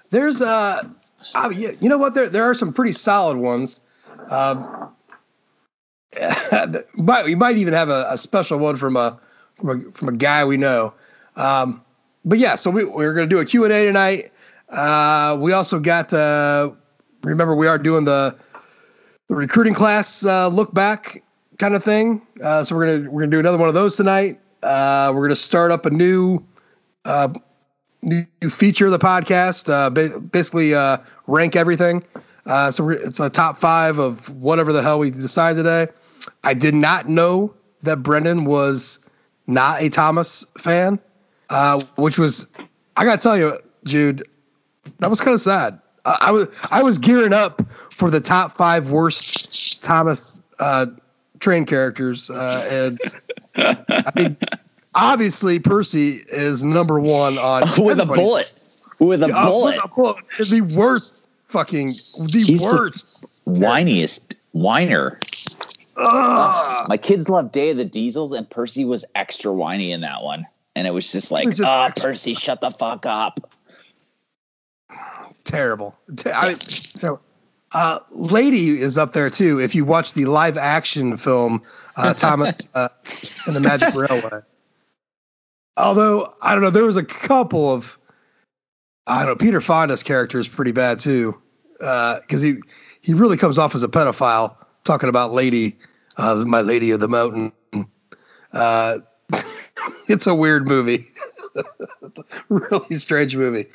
There's 0.10 0.42
uh, 0.42 0.83
uh 1.33 1.50
yeah, 1.56 1.71
you 1.80 1.89
know 1.89 1.98
what? 1.98 2.15
There 2.15 2.27
there 2.27 2.44
are 2.44 2.54
some 2.54 2.74
pretty 2.74 2.92
solid 2.92 3.38
ones. 3.38 3.80
Um, 4.30 4.94
but 6.98 7.25
we 7.25 7.36
might 7.36 7.57
even 7.57 7.74
have 7.74 7.89
a, 7.89 8.07
a 8.09 8.18
special 8.18 8.57
one 8.57 8.75
from 8.75 8.98
a, 8.98 9.19
from 9.57 9.69
a 9.69 9.92
from 9.92 10.09
a 10.09 10.13
guy 10.13 10.44
we 10.44 10.57
know. 10.57 10.94
Um, 11.36 11.81
but 12.25 12.39
yeah, 12.39 12.56
so 12.56 12.71
we 12.71 12.83
we're 12.83 13.13
gonna 13.13 13.27
do 13.27 13.39
a 13.39 13.45
Q 13.45 13.63
and 13.63 13.74
A 13.74 13.86
tonight. 13.86 14.32
Uh, 14.74 15.38
we 15.40 15.54
also 15.54 15.80
got 15.80 16.12
uh, 16.14 16.72
remember 17.24 17.56
we 17.56 17.68
are 17.68 17.78
doing 17.78 18.06
the 18.06 18.36
the 19.30 19.36
recruiting 19.36 19.74
class 19.74 20.25
uh, 20.25 20.48
look 20.48 20.74
back 20.74 21.24
kind 21.60 21.75
of 21.75 21.84
thing. 21.84 22.25
Uh, 22.42 22.64
so 22.64 22.75
we're 22.75 22.98
gonna 22.98 23.12
we're 23.12 23.22
gonna 23.22 23.31
do 23.31 23.40
another 23.40 23.58
one 23.58 23.68
of 23.68 23.75
those 23.75 23.96
tonight. 23.96 24.40
Uh, 24.64 25.12
we're 25.16 25.22
gonna 25.22 25.36
start 25.36 25.70
up 25.72 25.86
a 25.86 25.92
new 25.92 26.44
uh, 27.06 27.30
new 28.02 28.25
feature 28.50 28.86
of 28.88 28.92
the 28.92 29.00
podcast. 29.00 29.68
Ba- 29.94 30.20
basically, 30.20 30.74
rank 31.28 31.56
everything. 31.56 32.04
So 32.48 32.90
it's 32.90 33.19
a 33.19 33.30
top 33.30 33.60
five 33.60 34.00
of 34.00 34.28
whatever 34.30 34.74
the 34.74 34.81
hell 34.81 34.98
we 35.00 35.12
decide 35.12 35.56
today. 35.56 35.88
I 36.44 36.56
did 36.56 36.74
not 36.74 37.08
know 37.08 37.54
that 37.84 38.02
Brendan 38.02 38.46
was 38.46 39.00
not 39.46 39.84
a 39.84 39.90
Thomas 39.90 40.48
fan, 40.58 41.00
which 41.96 42.18
was 42.18 42.48
I 42.98 43.06
gotta 43.06 43.22
tell 43.22 43.38
you, 43.38 43.60
Jude, 43.86 44.28
that 45.00 45.09
was 45.09 45.21
kind 45.21 45.33
of 45.33 45.41
sad. 45.41 45.80
I, 46.06 46.18
I 46.21 46.31
was 46.31 46.47
I 46.71 46.83
was 46.83 46.97
gearing 46.97 47.33
up 47.33 47.62
for 47.91 48.09
the 48.09 48.19
top 48.21 48.57
five 48.57 48.89
worst 48.91 49.83
Thomas 49.83 50.38
uh, 50.59 50.88
train 51.39 51.65
characters, 51.65 52.30
uh, 52.30 52.68
and 52.69 53.00
I 53.56 54.12
mean, 54.15 54.38
obviously 54.95 55.59
Percy 55.59 56.24
is 56.27 56.63
number 56.63 57.00
one 57.00 57.38
on 57.38 57.63
With 57.83 58.00
a 58.00 58.06
bullet. 58.06 58.53
With 59.00 59.24
a 59.24 59.27
Uh, 59.35 59.45
bullet. 59.45 59.75
with 59.75 59.83
a 59.83 59.88
bullet. 59.95 60.50
The 60.50 60.62
worst 60.77 61.18
fucking 61.47 61.89
the 61.89 62.44
He's 62.45 62.59
the- 62.59 62.65
worst. 62.65 63.07
Whiniest 63.45 64.21
whiner. 64.53 65.19
Ugh. 65.97 66.88
My 66.89 66.97
kids 66.97 67.27
love 67.30 67.51
Day 67.51 67.71
of 67.71 67.77
the 67.77 67.85
Diesels, 67.85 68.31
and 68.31 68.50
Percy 68.50 68.85
was 68.85 69.03
extra 69.15 69.51
whiny 69.53 69.91
in 69.91 70.01
that 70.01 70.24
one. 70.24 70.45
And 70.75 70.88
it 70.88 70.91
was 70.94 71.12
just 71.12 71.30
like, 71.31 71.45
was 71.47 71.57
just 71.57 71.69
oh, 71.69 71.89
Percy, 72.01 72.33
shut 72.33 72.62
the 72.62 72.71
fuck 72.71 73.06
up. 73.06 73.39
Terrible. 75.54 75.96
I 76.26 76.54
terrible. 76.54 77.22
Uh, 77.72 78.00
Lady 78.12 78.80
is 78.80 78.98
up 78.98 79.14
there 79.14 79.30
too. 79.30 79.60
If 79.60 79.74
you 79.74 79.84
watch 79.84 80.14
the 80.14 80.26
live 80.26 80.58
action 80.58 81.18
film, 81.18 81.64
uh, 81.96 82.14
Thomas 82.14 82.68
uh, 82.76 82.90
and 83.48 83.56
the 83.56 83.60
Magic 83.60 83.96
Railway. 83.96 84.42
Although 85.76 86.34
I 86.42 86.54
don't 86.54 86.64
know, 86.64 86.70
there 86.70 86.84
was 86.84 86.98
a 86.98 87.04
couple 87.04 87.72
of 87.72 87.98
I 89.08 89.20
don't 89.20 89.30
know. 89.30 89.36
Peter 89.36 89.60
Fonda's 89.60 90.04
character 90.04 90.40
is 90.40 90.48
pretty 90.48 90.72
bad 90.72 91.00
too, 91.00 91.36
because 91.78 92.42
he 92.42 92.56
he 93.02 93.14
really 93.14 93.38
comes 93.38 93.58
off 93.58 93.76
as 93.76 93.84
a 93.84 93.88
pedophile 93.88 94.56
talking 94.84 95.10
about 95.10 95.34
Lady, 95.34 95.78
uh, 96.18 96.36
my 96.36 96.62
Lady 96.62 96.92
of 96.92 97.00
the 97.00 97.08
Mountain. 97.08 97.52
Uh, 98.52 99.00
it's 100.08 100.28
a 100.28 100.36
weird 100.36 100.68
movie, 100.68 101.06
really 102.50 102.98
strange 102.98 103.36
movie. 103.36 103.66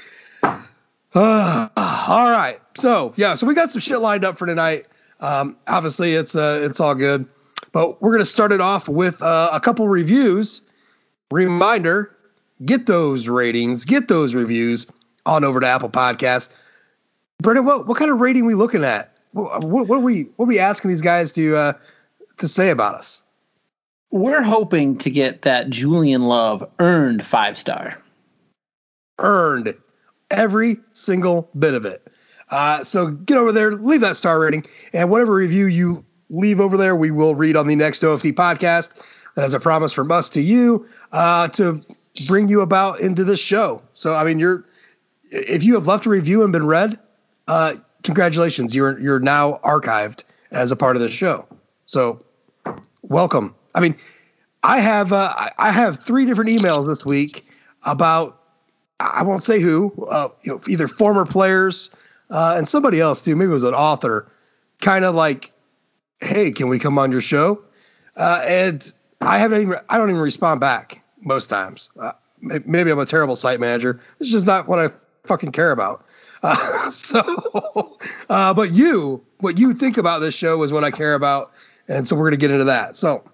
Uh, 1.14 1.68
all 1.76 2.30
right. 2.30 2.60
So 2.76 3.12
yeah, 3.16 3.34
so 3.34 3.46
we 3.46 3.54
got 3.54 3.70
some 3.70 3.80
shit 3.80 4.00
lined 4.00 4.24
up 4.24 4.38
for 4.38 4.46
tonight. 4.46 4.86
Um, 5.20 5.56
obviously, 5.66 6.14
it's 6.14 6.36
uh, 6.36 6.60
it's 6.62 6.80
all 6.80 6.94
good, 6.94 7.26
but 7.72 8.00
we're 8.02 8.12
gonna 8.12 8.24
start 8.24 8.52
it 8.52 8.60
off 8.60 8.88
with 8.88 9.20
uh, 9.22 9.50
a 9.52 9.60
couple 9.60 9.88
reviews. 9.88 10.62
Reminder: 11.30 12.14
get 12.64 12.86
those 12.86 13.26
ratings, 13.28 13.84
get 13.84 14.08
those 14.08 14.34
reviews 14.34 14.86
on 15.26 15.44
over 15.44 15.60
to 15.60 15.66
Apple 15.66 15.90
Podcasts. 15.90 16.50
Brendan, 17.40 17.64
what 17.64 17.86
what 17.86 17.98
kind 17.98 18.10
of 18.10 18.20
rating 18.20 18.46
we 18.46 18.54
looking 18.54 18.84
at? 18.84 19.14
What, 19.32 19.64
what, 19.64 19.88
what 19.88 19.96
are 19.96 20.00
we 20.00 20.24
what 20.36 20.44
are 20.44 20.48
we 20.48 20.58
asking 20.58 20.90
these 20.90 21.02
guys 21.02 21.32
to 21.32 21.56
uh, 21.56 21.72
to 22.38 22.48
say 22.48 22.70
about 22.70 22.94
us? 22.94 23.24
We're 24.10 24.42
hoping 24.42 24.98
to 24.98 25.10
get 25.10 25.42
that 25.42 25.68
Julian 25.68 26.22
Love 26.22 26.68
earned 26.78 27.24
five 27.26 27.58
star. 27.58 27.98
earned 29.18 29.74
every 30.30 30.78
single 30.92 31.50
bit 31.58 31.74
of 31.74 31.84
it. 31.84 32.06
Uh, 32.50 32.82
so 32.82 33.10
get 33.10 33.36
over 33.36 33.52
there, 33.52 33.74
leave 33.74 34.00
that 34.00 34.16
star 34.16 34.40
rating, 34.40 34.64
and 34.92 35.10
whatever 35.10 35.34
review 35.34 35.66
you 35.66 36.04
leave 36.30 36.60
over 36.60 36.76
there, 36.76 36.96
we 36.96 37.10
will 37.10 37.34
read 37.34 37.56
on 37.56 37.66
the 37.66 37.76
next 37.76 38.02
OFD 38.02 38.32
podcast. 38.32 39.02
That's 39.34 39.54
a 39.54 39.60
promise 39.60 39.92
from 39.92 40.10
us 40.10 40.30
to 40.30 40.40
you 40.40 40.86
uh, 41.12 41.48
to 41.48 41.84
bring 42.26 42.48
you 42.48 42.60
about 42.62 43.00
into 43.00 43.24
this 43.24 43.40
show. 43.40 43.82
So 43.92 44.14
I 44.14 44.24
mean, 44.24 44.38
you're 44.38 44.64
if 45.30 45.62
you 45.62 45.74
have 45.74 45.86
left 45.86 46.06
a 46.06 46.10
review 46.10 46.42
and 46.42 46.52
been 46.52 46.66
read, 46.66 46.98
uh, 47.46 47.74
congratulations, 48.02 48.74
you're 48.74 48.98
you're 48.98 49.20
now 49.20 49.60
archived 49.62 50.24
as 50.50 50.72
a 50.72 50.76
part 50.76 50.96
of 50.96 51.02
this 51.02 51.12
show. 51.12 51.46
So 51.86 52.24
welcome. 53.02 53.54
I 53.74 53.80
mean, 53.80 53.94
I 54.62 54.80
have 54.80 55.12
uh, 55.12 55.50
I 55.58 55.70
have 55.70 56.02
three 56.02 56.24
different 56.24 56.50
emails 56.50 56.86
this 56.86 57.06
week 57.06 57.44
about 57.84 58.37
I 59.00 59.22
won't 59.22 59.42
say 59.42 59.60
who, 59.60 59.92
uh, 60.10 60.28
you 60.42 60.52
know, 60.52 60.60
either 60.68 60.88
former 60.88 61.24
players 61.24 61.90
uh, 62.30 62.54
and 62.56 62.66
somebody 62.66 63.00
else 63.00 63.22
too. 63.22 63.36
Maybe 63.36 63.50
it 63.50 63.54
was 63.54 63.64
an 63.64 63.74
author, 63.74 64.30
kind 64.80 65.04
of 65.04 65.14
like, 65.14 65.52
"Hey, 66.20 66.50
can 66.50 66.68
we 66.68 66.78
come 66.78 66.98
on 66.98 67.12
your 67.12 67.20
show?" 67.20 67.62
Uh, 68.16 68.42
and 68.46 68.92
I 69.20 69.38
haven't 69.38 69.62
even 69.62 69.76
I 69.88 69.98
don't 69.98 70.10
even 70.10 70.20
respond 70.20 70.60
back 70.60 71.02
most 71.20 71.46
times. 71.48 71.90
Uh, 71.98 72.12
maybe 72.40 72.90
I'm 72.90 72.98
a 72.98 73.06
terrible 73.06 73.36
site 73.36 73.60
manager. 73.60 74.00
It's 74.20 74.30
just 74.30 74.46
not 74.46 74.68
what 74.68 74.78
I 74.78 74.90
fucking 75.24 75.52
care 75.52 75.72
about. 75.72 76.04
Uh, 76.40 76.88
so, 76.92 77.98
uh, 78.30 78.54
but 78.54 78.72
you, 78.72 79.20
what 79.38 79.58
you 79.58 79.74
think 79.74 79.98
about 79.98 80.20
this 80.20 80.36
show 80.36 80.62
is 80.62 80.72
what 80.72 80.84
I 80.84 80.92
care 80.92 81.14
about, 81.14 81.52
and 81.88 82.06
so 82.06 82.14
we're 82.14 82.26
gonna 82.26 82.36
get 82.36 82.52
into 82.52 82.66
that. 82.66 82.94
So, 82.94 83.28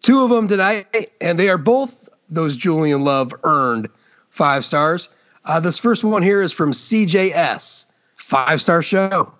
two 0.00 0.22
of 0.22 0.30
them 0.30 0.46
tonight, 0.46 1.10
and 1.20 1.40
they 1.40 1.48
are 1.48 1.58
both 1.58 2.08
those 2.30 2.56
Julian 2.56 3.02
Love 3.02 3.34
earned 3.42 3.88
five 4.38 4.64
stars. 4.64 5.10
Uh, 5.44 5.60
this 5.60 5.78
first 5.78 6.04
one 6.04 6.22
here 6.22 6.40
is 6.40 6.52
from 6.52 6.72
CJS, 6.72 7.86
five 8.14 8.62
star 8.62 8.80
show. 8.80 9.34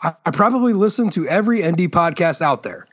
I, 0.00 0.14
I 0.24 0.30
probably 0.30 0.72
listen 0.72 1.10
to 1.10 1.26
every 1.26 1.60
ND 1.60 1.90
podcast 1.90 2.40
out 2.40 2.62
there. 2.62 2.86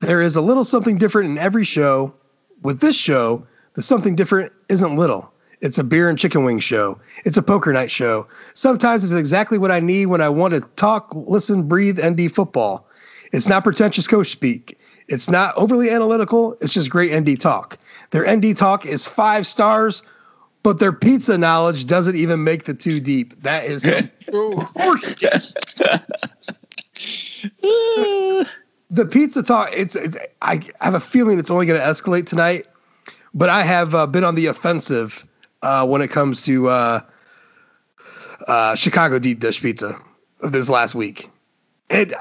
There 0.00 0.20
is 0.20 0.36
a 0.36 0.42
little 0.42 0.64
something 0.64 0.98
different 0.98 1.30
in 1.30 1.38
every 1.38 1.64
show. 1.64 2.14
With 2.62 2.80
this 2.80 2.96
show, 2.96 3.46
the 3.74 3.82
something 3.82 4.14
different 4.14 4.52
isn't 4.68 4.96
little. 4.96 5.32
It's 5.62 5.78
a 5.78 5.84
beer 5.84 6.10
and 6.10 6.18
chicken 6.18 6.44
wing 6.44 6.60
show. 6.60 7.00
It's 7.24 7.38
a 7.38 7.42
poker 7.42 7.72
night 7.72 7.90
show. 7.90 8.26
Sometimes 8.52 9.02
it's 9.02 9.12
exactly 9.12 9.56
what 9.56 9.70
I 9.70 9.80
need 9.80 10.06
when 10.06 10.20
I 10.20 10.28
want 10.28 10.52
to 10.54 10.60
talk, 10.76 11.12
listen, 11.14 11.68
breathe 11.68 11.98
ND 12.04 12.32
football. 12.32 12.86
It's 13.32 13.48
not 13.48 13.64
pretentious 13.64 14.06
coach 14.06 14.30
speak. 14.30 14.78
It's 15.08 15.30
not 15.30 15.56
overly 15.56 15.90
analytical. 15.90 16.56
It's 16.60 16.74
just 16.74 16.90
great 16.90 17.14
ND 17.14 17.40
talk. 17.40 17.78
Their 18.10 18.30
ND 18.36 18.56
talk 18.56 18.84
is 18.84 19.06
five 19.06 19.46
stars, 19.46 20.02
but 20.62 20.78
their 20.78 20.92
pizza 20.92 21.38
knowledge 21.38 21.86
doesn't 21.86 22.16
even 22.16 22.44
make 22.44 22.64
the 22.64 22.74
two 22.74 23.00
deep. 23.00 23.42
That 23.42 23.64
is 23.64 23.82
the 28.90 29.06
pizza 29.06 29.42
talk. 29.42 29.70
It's, 29.72 29.96
it's 29.96 30.18
I 30.42 30.60
have 30.80 30.94
a 30.94 31.00
feeling 31.00 31.38
it's 31.38 31.50
only 31.50 31.66
going 31.66 31.80
to 31.80 31.86
escalate 31.86 32.26
tonight, 32.26 32.66
but 33.32 33.48
I 33.48 33.62
have 33.62 33.94
uh, 33.94 34.06
been 34.06 34.24
on 34.24 34.34
the 34.34 34.46
offensive 34.46 35.26
uh, 35.62 35.86
when 35.86 36.02
it 36.02 36.08
comes 36.08 36.42
to 36.42 36.68
uh, 36.68 37.00
uh 38.46 38.74
Chicago 38.74 39.18
deep 39.18 39.40
dish 39.40 39.60
pizza 39.60 40.00
of 40.40 40.52
this 40.52 40.68
last 40.68 40.94
week. 40.94 41.30
And 41.88 42.14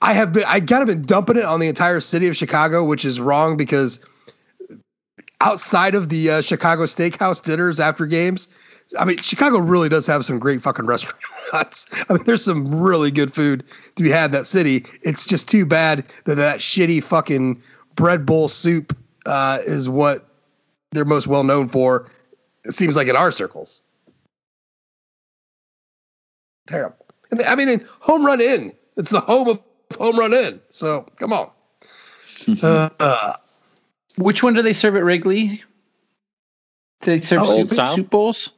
I 0.00 0.12
have 0.12 0.32
been 0.32 0.44
I 0.46 0.60
kind 0.60 0.82
of 0.82 0.88
been 0.88 1.02
dumping 1.02 1.36
it 1.36 1.44
on 1.44 1.60
the 1.60 1.68
entire 1.68 2.00
city 2.00 2.28
of 2.28 2.36
Chicago, 2.36 2.84
which 2.84 3.04
is 3.04 3.18
wrong 3.18 3.56
because 3.56 4.04
outside 5.40 5.94
of 5.94 6.08
the 6.08 6.30
uh, 6.30 6.40
Chicago 6.40 6.84
steakhouse 6.84 7.42
dinners 7.42 7.80
after 7.80 8.06
games, 8.06 8.48
I 8.98 9.04
mean 9.04 9.18
Chicago 9.18 9.58
really 9.58 9.88
does 9.88 10.06
have 10.06 10.24
some 10.24 10.38
great 10.38 10.62
fucking 10.62 10.86
restaurants. 10.86 11.88
I 12.08 12.14
mean 12.14 12.24
there's 12.24 12.44
some 12.44 12.80
really 12.80 13.10
good 13.10 13.34
food 13.34 13.64
to 13.96 14.02
be 14.02 14.10
had 14.10 14.26
in 14.26 14.30
that 14.32 14.46
city. 14.46 14.86
It's 15.02 15.26
just 15.26 15.48
too 15.48 15.66
bad 15.66 16.04
that 16.24 16.36
that 16.36 16.60
shitty 16.60 17.02
fucking 17.02 17.62
bread 17.94 18.26
bowl 18.26 18.48
soup 18.48 18.96
uh, 19.24 19.58
is 19.64 19.88
what 19.88 20.28
they're 20.92 21.04
most 21.04 21.26
well 21.26 21.44
known 21.44 21.68
for. 21.68 22.10
It 22.64 22.72
seems 22.72 22.96
like 22.96 23.08
in 23.08 23.16
our 23.16 23.30
circles. 23.30 23.82
Terrible. 26.66 27.06
And 27.30 27.42
I 27.42 27.54
mean, 27.54 27.68
in 27.68 27.86
Home 28.00 28.24
Run 28.24 28.40
Inn, 28.40 28.72
it's 28.96 29.10
the 29.10 29.20
home 29.20 29.48
of 29.48 29.60
Home 29.98 30.18
Run 30.18 30.32
Inn. 30.32 30.60
So 30.70 31.06
come 31.16 31.32
on. 31.32 31.50
uh, 32.62 32.90
uh, 32.98 33.32
Which 34.18 34.42
one 34.42 34.54
do 34.54 34.62
they 34.62 34.72
serve 34.72 34.96
at 34.96 35.04
Wrigley? 35.04 35.62
They 37.00 37.20
serve 37.20 37.40
Old 37.42 37.68
soup, 37.68 37.72
style? 37.72 37.94
soup 37.96 38.10
bowls? 38.10 38.50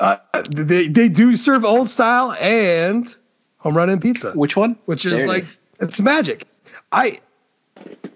uh, 0.00 0.16
they 0.50 0.86
they 0.88 1.08
do 1.08 1.36
serve 1.36 1.64
old 1.64 1.88
style 1.90 2.32
and 2.32 3.12
Home 3.58 3.76
Run 3.76 3.90
Inn 3.90 4.00
pizza, 4.00 4.32
Which 4.32 4.56
one? 4.56 4.76
which 4.84 5.04
is 5.06 5.22
it 5.22 5.28
like 5.28 5.42
is. 5.42 5.58
it's 5.80 6.00
magic. 6.00 6.44
I 6.92 7.20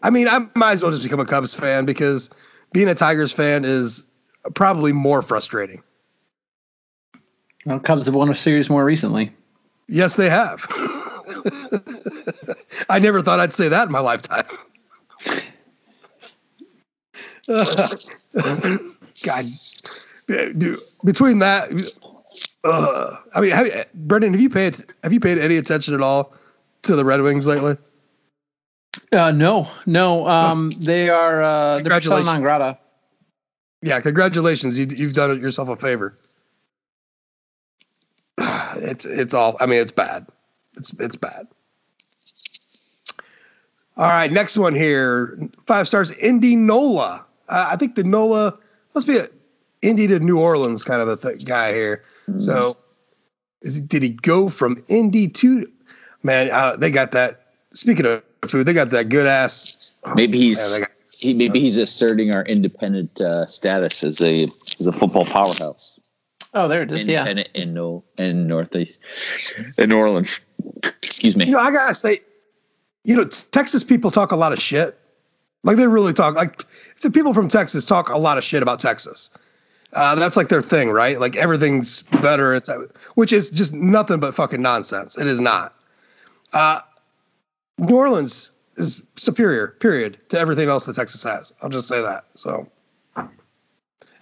I 0.02 0.10
mean, 0.10 0.28
I 0.28 0.46
might 0.54 0.72
as 0.72 0.82
well 0.82 0.90
just 0.92 1.02
become 1.02 1.20
a 1.20 1.26
Cubs 1.26 1.54
fan 1.54 1.84
because 1.86 2.30
being 2.72 2.88
a 2.88 2.94
Tigers 2.94 3.32
fan 3.32 3.64
is 3.64 4.06
probably 4.54 4.92
more 4.92 5.22
frustrating. 5.22 5.82
Well, 7.64 7.80
Cubs 7.80 8.06
have 8.06 8.14
won 8.14 8.28
a 8.28 8.34
series 8.34 8.68
more 8.70 8.84
recently. 8.84 9.32
Yes, 9.88 10.16
they 10.16 10.28
have. 10.30 10.66
I 12.88 12.98
never 12.98 13.22
thought 13.22 13.40
I'd 13.40 13.54
say 13.54 13.68
that 13.68 13.86
in 13.86 13.92
my 13.92 14.00
lifetime. 14.00 14.46
God, 19.22 19.46
dude, 20.26 20.78
between 21.04 21.38
that, 21.40 21.70
uh, 22.64 23.16
I 23.34 23.40
mean, 23.40 23.50
have, 23.50 23.86
Brendan, 23.94 24.32
have 24.32 24.40
you 24.40 24.50
paid 24.50 24.76
have 25.02 25.12
you 25.12 25.20
paid 25.20 25.38
any 25.38 25.56
attention 25.56 25.94
at 25.94 26.00
all 26.00 26.34
to 26.82 26.96
the 26.96 27.04
Red 27.04 27.20
Wings 27.20 27.46
lately? 27.46 27.76
Uh, 29.12 29.32
no, 29.32 29.68
no. 29.86 30.26
Um, 30.28 30.70
they 30.70 31.08
are 31.10 31.42
uh, 31.42 31.80
they're 31.80 31.84
persona 31.84 32.22
Congratulations. 32.22 32.26
non 32.26 32.40
grata. 32.42 32.78
Yeah, 33.82 34.00
congratulations, 34.00 34.78
you, 34.78 34.86
you've 34.86 35.12
done 35.14 35.42
yourself 35.42 35.68
a 35.68 35.76
favor. 35.76 36.18
It's 38.74 39.04
it's 39.04 39.34
all. 39.34 39.56
I 39.60 39.66
mean, 39.66 39.80
it's 39.80 39.92
bad. 39.92 40.26
It's 40.78 40.94
it's 40.98 41.16
bad. 41.16 41.46
All 43.98 44.08
right, 44.08 44.32
next 44.32 44.56
one 44.56 44.74
here. 44.74 45.38
Five 45.66 45.86
stars. 45.86 46.10
Indy 46.12 46.56
Nola. 46.56 47.26
Uh, 47.52 47.68
I 47.72 47.76
think 47.76 47.94
the 47.94 48.04
Nola 48.04 48.58
must 48.94 49.06
be 49.06 49.18
a 49.18 49.28
Indy 49.82 50.06
to 50.08 50.18
New 50.20 50.38
Orleans 50.38 50.84
kind 50.84 51.02
of 51.02 51.08
a 51.08 51.16
th- 51.16 51.44
guy 51.44 51.74
here. 51.74 52.02
So, 52.38 52.76
is, 53.62 53.80
did 53.80 54.02
he 54.02 54.10
go 54.10 54.48
from 54.48 54.82
Indy 54.88 55.28
to? 55.28 55.70
Man, 56.22 56.50
uh, 56.50 56.76
they 56.76 56.90
got 56.90 57.12
that. 57.12 57.46
Speaking 57.74 58.06
of 58.06 58.22
food, 58.48 58.66
they 58.66 58.72
got 58.72 58.90
that 58.90 59.08
good 59.08 59.26
ass. 59.26 59.90
Maybe 60.14 60.38
he's 60.38 60.72
they 60.74 60.80
got- 60.80 60.90
he 61.10 61.34
maybe 61.34 61.60
he's 61.60 61.76
asserting 61.76 62.32
our 62.32 62.42
independent 62.44 63.20
uh, 63.20 63.46
status 63.46 64.02
as 64.02 64.20
a 64.20 64.48
as 64.80 64.86
a 64.88 64.92
football 64.92 65.24
powerhouse 65.24 66.00
Oh, 66.54 66.66
there 66.68 66.82
it 66.82 66.90
is. 66.90 67.02
in 67.04 67.08
Yeah. 67.10 67.28
in, 67.28 67.38
in, 67.54 67.74
no, 67.74 68.02
in 68.18 68.46
northeast 68.48 68.98
in 69.78 69.88
New 69.90 69.96
Orleans. 69.98 70.40
Excuse 71.02 71.36
me. 71.36 71.44
You 71.46 71.52
know, 71.52 71.58
I 71.60 71.70
gotta 71.72 71.94
say, 71.94 72.20
you 73.04 73.16
know, 73.16 73.24
Texas 73.24 73.84
people 73.84 74.10
talk 74.10 74.32
a 74.32 74.36
lot 74.36 74.52
of 74.52 74.60
shit. 74.60 74.98
Like 75.64 75.76
they 75.76 75.86
really 75.86 76.12
talk. 76.12 76.34
Like 76.34 76.64
the 77.00 77.10
people 77.10 77.34
from 77.34 77.48
Texas 77.48 77.84
talk 77.84 78.08
a 78.08 78.18
lot 78.18 78.38
of 78.38 78.44
shit 78.44 78.62
about 78.62 78.80
Texas. 78.80 79.30
Uh, 79.92 80.14
that's 80.14 80.36
like 80.36 80.48
their 80.48 80.62
thing, 80.62 80.90
right? 80.90 81.20
Like 81.20 81.36
everything's 81.36 82.02
better, 82.02 82.54
it's, 82.54 82.70
which 83.14 83.32
is 83.32 83.50
just 83.50 83.74
nothing 83.74 84.20
but 84.20 84.34
fucking 84.34 84.62
nonsense. 84.62 85.18
It 85.18 85.26
is 85.26 85.38
not. 85.38 85.74
Uh, 86.54 86.80
New 87.76 87.96
Orleans 87.96 88.52
is 88.76 89.02
superior, 89.16 89.68
period, 89.68 90.18
to 90.30 90.38
everything 90.38 90.68
else 90.68 90.86
that 90.86 90.96
Texas 90.96 91.22
has. 91.24 91.52
I'll 91.60 91.68
just 91.68 91.88
say 91.88 92.00
that. 92.00 92.24
So, 92.36 92.68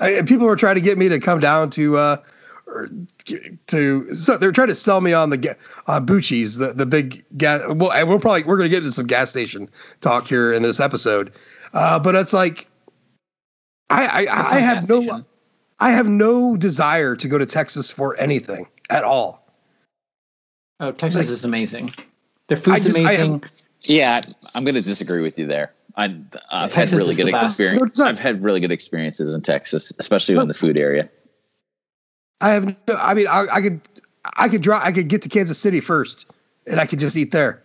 I, 0.01 0.23
people 0.23 0.47
were 0.47 0.57
trying 0.57 0.75
to 0.75 0.81
get 0.81 0.99
me 0.99 1.09
to 1.11 1.21
come 1.21 1.39
down 1.39 1.71
to, 1.71 1.97
uh, 1.97 2.17
to, 3.67 4.15
so 4.15 4.39
they're 4.39 4.53
trying 4.53 4.69
to 4.69 4.75
sell 4.75 5.01
me 5.01 5.13
on 5.13 5.31
the 5.31 5.37
ga- 5.37 5.55
uh, 5.87 6.01
Buc-ee's, 6.01 6.57
the 6.57 6.73
the 6.73 6.87
big 6.87 7.25
gas. 7.37 7.63
Well, 7.67 7.93
and 7.93 8.09
we'll 8.09 8.19
probably 8.21 8.45
we're 8.45 8.57
gonna 8.57 8.69
get 8.69 8.79
into 8.79 8.93
some 8.93 9.07
gas 9.07 9.31
station 9.31 9.69
talk 10.01 10.27
here 10.27 10.53
in 10.53 10.63
this 10.63 10.81
episode, 10.81 11.33
uh, 11.73 11.99
but 11.99 12.15
it's 12.15 12.33
like, 12.33 12.67
I 13.89 14.27
I, 14.27 14.57
I 14.57 14.61
have 14.61 14.89
no. 14.89 15.01
station. 15.01 15.27
I 15.79 15.93
have 15.93 16.07
no 16.07 16.57
desire 16.57 17.17
to 17.17 17.29
go 17.29 17.39
to 17.39 17.47
Texas 17.47 17.91
for 17.91 18.15
anything 18.21 18.67
at 18.91 19.03
all. 19.03 19.47
Oh, 20.79 20.93
Texas 20.93 21.23
Like- 21.23 21.31
is 21.31 21.45
amazing. 21.45 21.95
Their 22.49 22.57
food's 22.59 22.85
just- 22.85 22.99
I 22.99 23.13
amazing. 23.13 23.45
Yeah, 23.83 24.21
I'm 24.55 24.65
going 24.65 24.75
to 24.75 24.83
disagree 24.83 25.23
with 25.23 25.39
you 25.39 25.47
there. 25.47 25.73
I, 25.97 26.15
I've 26.51 26.75
had 26.75 26.91
really 26.93 27.15
good 27.15 27.29
experience. 27.29 27.99
I've 27.99 28.19
had 28.19 28.43
really 28.43 28.61
good 28.61 28.71
experiences 28.73 29.33
in 29.33 29.41
Texas, 29.41 29.91
especially 29.99 30.37
in 30.37 30.49
the 30.49 30.55
food 30.55 30.77
area. 30.77 31.09
I 32.41 32.51
have. 32.51 32.65
No, 32.65 32.77
I 32.97 33.15
mean, 33.15 33.27
I, 33.29 33.47
I 33.51 33.61
could, 33.61 33.81
I 34.25 34.49
could 34.49 34.63
drive. 34.63 34.83
I 34.85 34.93
could 34.93 35.09
get 35.09 35.23
to 35.23 35.29
Kansas 35.29 35.59
City 35.59 35.81
first, 35.81 36.27
and 36.67 36.81
I 36.81 36.87
could 36.87 37.01
just 37.01 37.17
eat 37.17 37.33
there. 37.33 37.63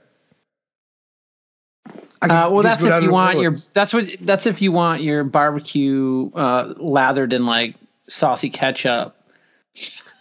Uh, 2.22 2.50
well, 2.52 2.64
that's 2.64 2.84
if 2.84 3.04
you 3.04 3.12
want 3.12 3.40
your 3.40 3.54
that's 3.74 3.94
what 3.94 4.06
that's 4.22 4.46
if 4.46 4.62
you 4.62 4.72
want 4.72 5.02
your 5.02 5.24
barbecue 5.24 6.32
uh, 6.34 6.74
lathered 6.78 7.34
in 7.34 7.46
like 7.46 7.76
saucy 8.10 8.50
ketchup. 8.50 9.16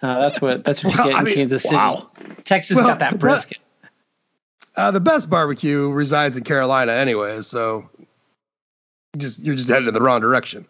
Uh, 0.03 0.21
that's 0.21 0.41
what 0.41 0.65
that's 0.65 0.85
what 0.85 0.93
you 0.93 1.05
get 1.05 1.15
I 1.15 1.19
in 1.21 1.25
mean, 1.25 1.35
Kansas 1.35 1.63
City. 1.63 1.77
wow. 1.77 2.11
Texas 2.45 2.77
Well, 2.77 2.87
got 2.87 2.99
that 2.99 3.19
brisket. 3.19 3.59
Uh, 4.77 4.91
the 4.91 5.01
best 5.01 5.31
barbecue 5.31 5.89
resides 5.89 6.37
in 6.37 6.45
Carolina, 6.45 6.93
anyway. 6.93 7.41
So, 7.41 7.89
just 9.17 9.43
you're 9.43 9.55
just 9.55 9.69
headed 9.69 9.89
in 9.89 9.95
the 9.95 10.03
wrong 10.03 10.21
direction. 10.21 10.67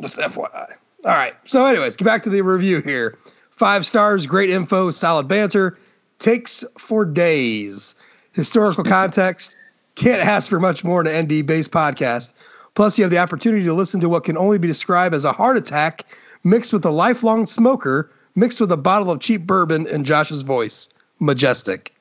Just 0.00 0.18
FYI. 0.18 0.74
All 1.06 1.12
right. 1.12 1.34
So, 1.44 1.64
anyways, 1.64 1.96
get 1.96 2.04
back 2.04 2.24
to 2.24 2.30
the 2.30 2.42
review 2.42 2.80
here. 2.80 3.16
Five 3.50 3.86
stars, 3.86 4.26
great 4.26 4.50
info, 4.50 4.90
solid 4.90 5.28
banter, 5.28 5.78
takes 6.18 6.64
for 6.78 7.04
days, 7.04 7.94
historical 8.32 8.84
context. 8.98 9.56
Can't 9.94 10.20
ask 10.20 10.50
for 10.50 10.60
much 10.60 10.84
more 10.84 11.00
in 11.00 11.06
an 11.06 11.24
ND 11.24 11.46
based 11.46 11.70
podcast. 11.70 12.34
Plus, 12.74 12.98
you 12.98 13.04
have 13.04 13.10
the 13.10 13.18
opportunity 13.18 13.64
to 13.64 13.72
listen 13.72 14.00
to 14.00 14.08
what 14.08 14.24
can 14.24 14.36
only 14.36 14.58
be 14.58 14.68
described 14.68 15.14
as 15.14 15.24
a 15.24 15.32
heart 15.32 15.56
attack 15.56 16.04
mixed 16.44 16.72
with 16.72 16.84
a 16.84 16.90
lifelong 16.90 17.46
smoker, 17.46 18.10
mixed 18.34 18.60
with 18.60 18.70
a 18.72 18.76
bottle 18.76 19.10
of 19.10 19.20
cheap 19.20 19.46
bourbon 19.46 19.86
and 19.86 20.04
Josh's 20.04 20.42
voice. 20.42 20.90
Majestic. 21.18 21.94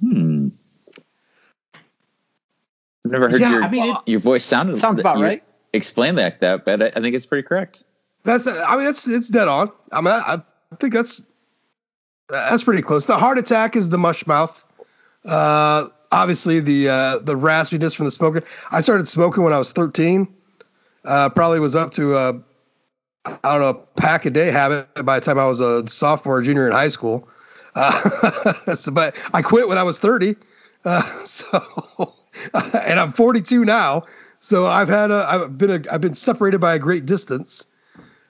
Hmm. 0.00 0.48
I've 3.04 3.12
never 3.12 3.28
heard 3.28 3.40
Yeah, 3.40 3.50
your 3.50 3.64
I 3.64 3.68
mean, 3.70 3.94
it- 3.96 4.02
your 4.06 4.20
voice 4.20 4.44
sounded 4.44 4.76
Sounds 4.76 5.00
about 5.00 5.20
right. 5.20 5.42
Explain 5.72 6.14
that 6.16 6.40
that, 6.40 6.64
but 6.64 6.82
I, 6.82 6.86
I 6.94 7.00
think 7.00 7.14
it's 7.16 7.26
pretty 7.26 7.46
correct. 7.46 7.82
That's 8.26 8.46
I 8.46 8.76
mean 8.76 8.88
it's 8.88 9.06
it's 9.06 9.28
dead 9.28 9.48
on. 9.48 9.70
I 9.92 10.00
mean 10.00 10.12
I, 10.12 10.42
I 10.72 10.76
think 10.76 10.92
that's 10.92 11.22
that's 12.28 12.64
pretty 12.64 12.82
close. 12.82 13.06
The 13.06 13.16
heart 13.16 13.38
attack 13.38 13.76
is 13.76 13.88
the 13.88 13.98
mush 13.98 14.26
mouth. 14.26 14.64
Uh, 15.24 15.88
obviously 16.10 16.60
the 16.60 16.88
uh, 16.88 17.18
the 17.18 17.36
raspiness 17.36 17.94
from 17.94 18.04
the 18.04 18.10
smoking. 18.10 18.42
I 18.70 18.80
started 18.80 19.06
smoking 19.06 19.44
when 19.44 19.52
I 19.52 19.58
was 19.58 19.72
13. 19.72 20.34
Uh, 21.04 21.28
probably 21.28 21.60
was 21.60 21.76
up 21.76 21.92
to 21.92 22.16
a 22.16 22.40
I 23.24 23.38
don't 23.42 23.60
know 23.60 23.86
pack 23.96 24.24
a 24.24 24.30
day 24.30 24.50
habit 24.50 24.88
by 25.04 25.20
the 25.20 25.24
time 25.24 25.38
I 25.38 25.46
was 25.46 25.60
a 25.60 25.86
sophomore 25.88 26.38
or 26.38 26.42
junior 26.42 26.66
in 26.66 26.72
high 26.72 26.88
school. 26.88 27.28
Uh, 27.76 28.74
so, 28.74 28.90
but 28.90 29.14
I 29.32 29.42
quit 29.42 29.68
when 29.68 29.78
I 29.78 29.84
was 29.84 30.00
30. 30.00 30.34
Uh, 30.84 31.02
so 31.24 32.14
and 32.74 32.98
I'm 32.98 33.12
42 33.12 33.64
now. 33.64 34.04
So 34.40 34.66
I've 34.66 34.88
had 34.88 35.12
a 35.12 35.24
I've 35.28 35.56
been 35.56 35.70
a 35.70 35.92
I've 35.92 36.00
been 36.00 36.14
separated 36.14 36.58
by 36.60 36.74
a 36.74 36.78
great 36.80 37.06
distance. 37.06 37.66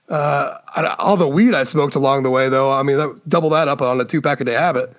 Uh, 0.09 0.59
all 0.99 1.17
the 1.17 1.27
weed 1.27 1.55
I 1.55 1.65
smoked 1.65 1.97
along 1.97 2.23
the 2.23 2.31
way, 2.31 2.49
though, 2.49 2.71
I 2.71 2.83
mean, 2.83 2.97
that, 2.97 3.29
double 3.29 3.51
that 3.51 3.69
up 3.69 3.83
on 3.83 4.01
a 4.01 4.05
two 4.05 4.21
pack 4.21 4.41
a 4.41 4.45
day 4.45 4.53
habit. 4.53 4.93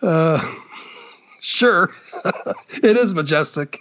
Uh, 0.00 0.40
sure. 1.40 1.90
it 2.82 2.96
is 2.96 3.14
majestic. 3.14 3.80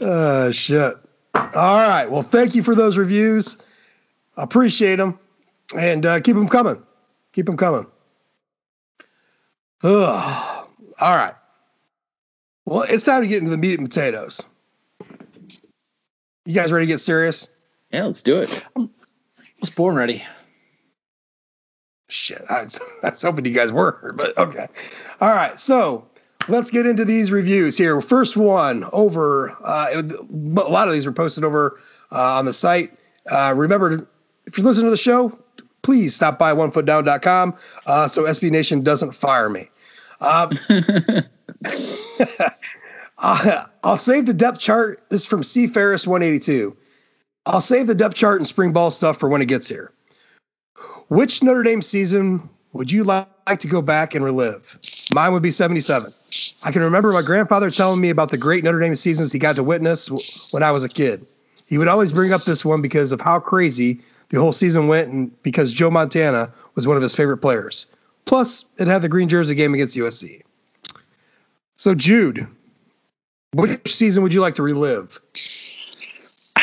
Uh, 0.00 0.50
shit. 0.50 0.94
All 1.34 1.88
right. 1.88 2.06
Well, 2.06 2.22
thank 2.22 2.54
you 2.54 2.62
for 2.62 2.74
those 2.74 2.96
reviews. 2.96 3.58
Appreciate 4.36 4.96
them. 4.96 5.18
And 5.76 6.06
uh, 6.06 6.20
keep 6.20 6.36
them 6.36 6.48
coming. 6.48 6.82
Keep 7.32 7.46
them 7.46 7.56
coming. 7.56 7.86
Ugh. 9.82 10.68
All 11.00 11.16
right. 11.16 11.34
Well, 12.64 12.82
it's 12.82 13.04
time 13.04 13.22
to 13.22 13.28
get 13.28 13.38
into 13.38 13.50
the 13.50 13.58
meat 13.58 13.78
and 13.78 13.88
potatoes. 13.88 14.42
You 16.44 16.54
guys 16.54 16.72
ready 16.72 16.86
to 16.86 16.92
get 16.92 16.98
serious? 16.98 17.48
Yeah, 17.90 18.06
let's 18.06 18.22
do 18.22 18.38
it. 18.38 18.64
I'm, 18.76 18.90
I 19.38 19.42
was 19.60 19.70
born 19.70 19.96
ready. 19.96 20.24
Shit, 22.08 22.42
I 22.48 22.64
was, 22.64 22.80
I 23.02 23.10
was 23.10 23.22
hoping 23.22 23.44
you 23.44 23.52
guys 23.52 23.72
were, 23.72 24.14
but 24.16 24.36
okay. 24.38 24.66
All 25.20 25.30
right, 25.30 25.58
so 25.58 26.06
let's 26.48 26.70
get 26.70 26.86
into 26.86 27.04
these 27.04 27.30
reviews 27.30 27.76
here. 27.76 28.00
First 28.00 28.36
one 28.36 28.84
over, 28.92 29.56
uh, 29.62 29.88
a 29.94 30.70
lot 30.70 30.88
of 30.88 30.94
these 30.94 31.06
were 31.06 31.12
posted 31.12 31.44
over 31.44 31.78
uh, 32.12 32.38
on 32.38 32.44
the 32.44 32.52
site. 32.52 32.94
Uh, 33.30 33.54
remember, 33.56 34.08
if 34.46 34.56
you're 34.56 34.66
listening 34.66 34.86
to 34.86 34.90
the 34.90 34.96
show, 34.96 35.38
please 35.82 36.14
stop 36.14 36.38
by 36.38 36.52
onefootdown.com 36.52 37.56
uh, 37.86 38.08
so 38.08 38.24
SB 38.24 38.50
Nation 38.50 38.82
doesn't 38.82 39.12
fire 39.12 39.48
me. 39.48 39.70
Uh, 43.18 43.64
I'll 43.82 43.96
save 43.96 44.26
the 44.26 44.34
depth 44.34 44.60
chart. 44.60 45.02
This 45.08 45.22
is 45.22 45.26
from 45.26 45.42
C 45.42 45.66
Ferris 45.66 46.06
182. 46.06 46.76
I'll 47.48 47.62
save 47.62 47.86
the 47.86 47.94
depth 47.94 48.14
chart 48.14 48.40
and 48.40 48.46
spring 48.46 48.72
ball 48.72 48.90
stuff 48.90 49.18
for 49.18 49.28
when 49.28 49.40
it 49.40 49.46
gets 49.46 49.66
here. 49.66 49.90
Which 51.08 51.42
Notre 51.42 51.62
Dame 51.62 51.80
season 51.80 52.50
would 52.74 52.92
you 52.92 53.04
like 53.04 53.28
to 53.60 53.68
go 53.68 53.80
back 53.80 54.14
and 54.14 54.22
relive? 54.22 54.78
Mine 55.14 55.32
would 55.32 55.42
be 55.42 55.50
77. 55.50 56.12
I 56.66 56.72
can 56.72 56.82
remember 56.82 57.10
my 57.10 57.22
grandfather 57.22 57.70
telling 57.70 58.02
me 58.02 58.10
about 58.10 58.30
the 58.30 58.36
great 58.36 58.64
Notre 58.64 58.78
Dame 58.78 58.96
seasons 58.96 59.32
he 59.32 59.38
got 59.38 59.56
to 59.56 59.62
witness 59.62 60.52
when 60.52 60.62
I 60.62 60.72
was 60.72 60.84
a 60.84 60.90
kid. 60.90 61.26
He 61.66 61.78
would 61.78 61.88
always 61.88 62.12
bring 62.12 62.34
up 62.34 62.44
this 62.44 62.64
one 62.64 62.82
because 62.82 63.12
of 63.12 63.20
how 63.22 63.40
crazy 63.40 64.00
the 64.28 64.38
whole 64.38 64.52
season 64.52 64.88
went 64.88 65.10
and 65.10 65.42
because 65.42 65.72
Joe 65.72 65.90
Montana 65.90 66.52
was 66.74 66.86
one 66.86 66.98
of 66.98 67.02
his 67.02 67.14
favorite 67.14 67.38
players. 67.38 67.86
Plus, 68.26 68.66
it 68.76 68.88
had 68.88 69.00
the 69.00 69.08
green 69.08 69.30
jersey 69.30 69.54
game 69.54 69.72
against 69.72 69.96
USC. 69.96 70.42
So, 71.76 71.94
Jude, 71.94 72.46
which 73.54 73.94
season 73.94 74.22
would 74.22 74.34
you 74.34 74.42
like 74.42 74.56
to 74.56 74.62
relive? 74.62 75.18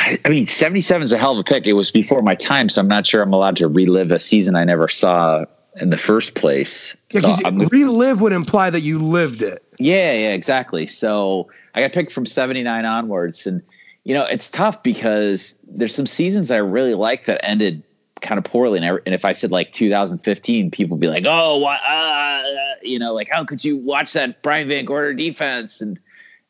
I, 0.05 0.29
mean, 0.29 0.47
77 0.47 1.03
is 1.03 1.11
a 1.11 1.17
hell 1.17 1.33
of 1.33 1.39
a 1.39 1.43
pick. 1.43 1.67
It 1.67 1.73
was 1.73 1.91
before 1.91 2.21
my 2.21 2.35
time, 2.35 2.69
so 2.69 2.81
I'm 2.81 2.87
not 2.87 3.07
sure 3.07 3.21
I'm 3.21 3.33
allowed 3.33 3.57
to 3.57 3.67
relive 3.67 4.11
a 4.11 4.19
season 4.19 4.55
I 4.55 4.63
never 4.63 4.87
saw 4.87 5.45
in 5.81 5.89
the 5.89 5.97
first 5.97 6.35
place. 6.35 6.95
Yeah, 7.11 7.35
so 7.35 7.51
relive 7.51 8.21
would 8.21 8.31
imply 8.31 8.69
that 8.69 8.81
you 8.81 8.99
lived 8.99 9.41
it. 9.41 9.63
Yeah, 9.77 10.13
yeah, 10.13 10.33
exactly. 10.33 10.87
So 10.87 11.49
I 11.73 11.81
got 11.81 11.91
picked 11.91 12.11
from 12.11 12.25
79 12.25 12.85
onwards. 12.85 13.47
And, 13.47 13.61
you 14.03 14.13
know, 14.13 14.25
it's 14.25 14.49
tough 14.49 14.83
because 14.83 15.55
there's 15.67 15.95
some 15.95 16.05
seasons 16.05 16.51
I 16.51 16.57
really 16.57 16.93
like 16.93 17.25
that 17.25 17.41
ended 17.43 17.83
kind 18.21 18.37
of 18.37 18.45
poorly. 18.45 18.79
And, 18.79 18.85
I, 18.85 18.99
and 19.05 19.15
if 19.15 19.25
I 19.25 19.33
said 19.33 19.51
like 19.51 19.71
2015, 19.71 20.71
people 20.71 20.95
would 20.95 21.01
be 21.01 21.07
like, 21.07 21.25
oh, 21.27 21.65
uh, 21.65 22.43
you 22.81 22.99
know, 22.99 23.13
like, 23.13 23.29
how 23.29 23.43
could 23.43 23.63
you 23.63 23.77
watch 23.77 24.13
that 24.13 24.41
Brian 24.41 24.69
VanGorder 24.69 25.17
defense? 25.17 25.81
And, 25.81 25.99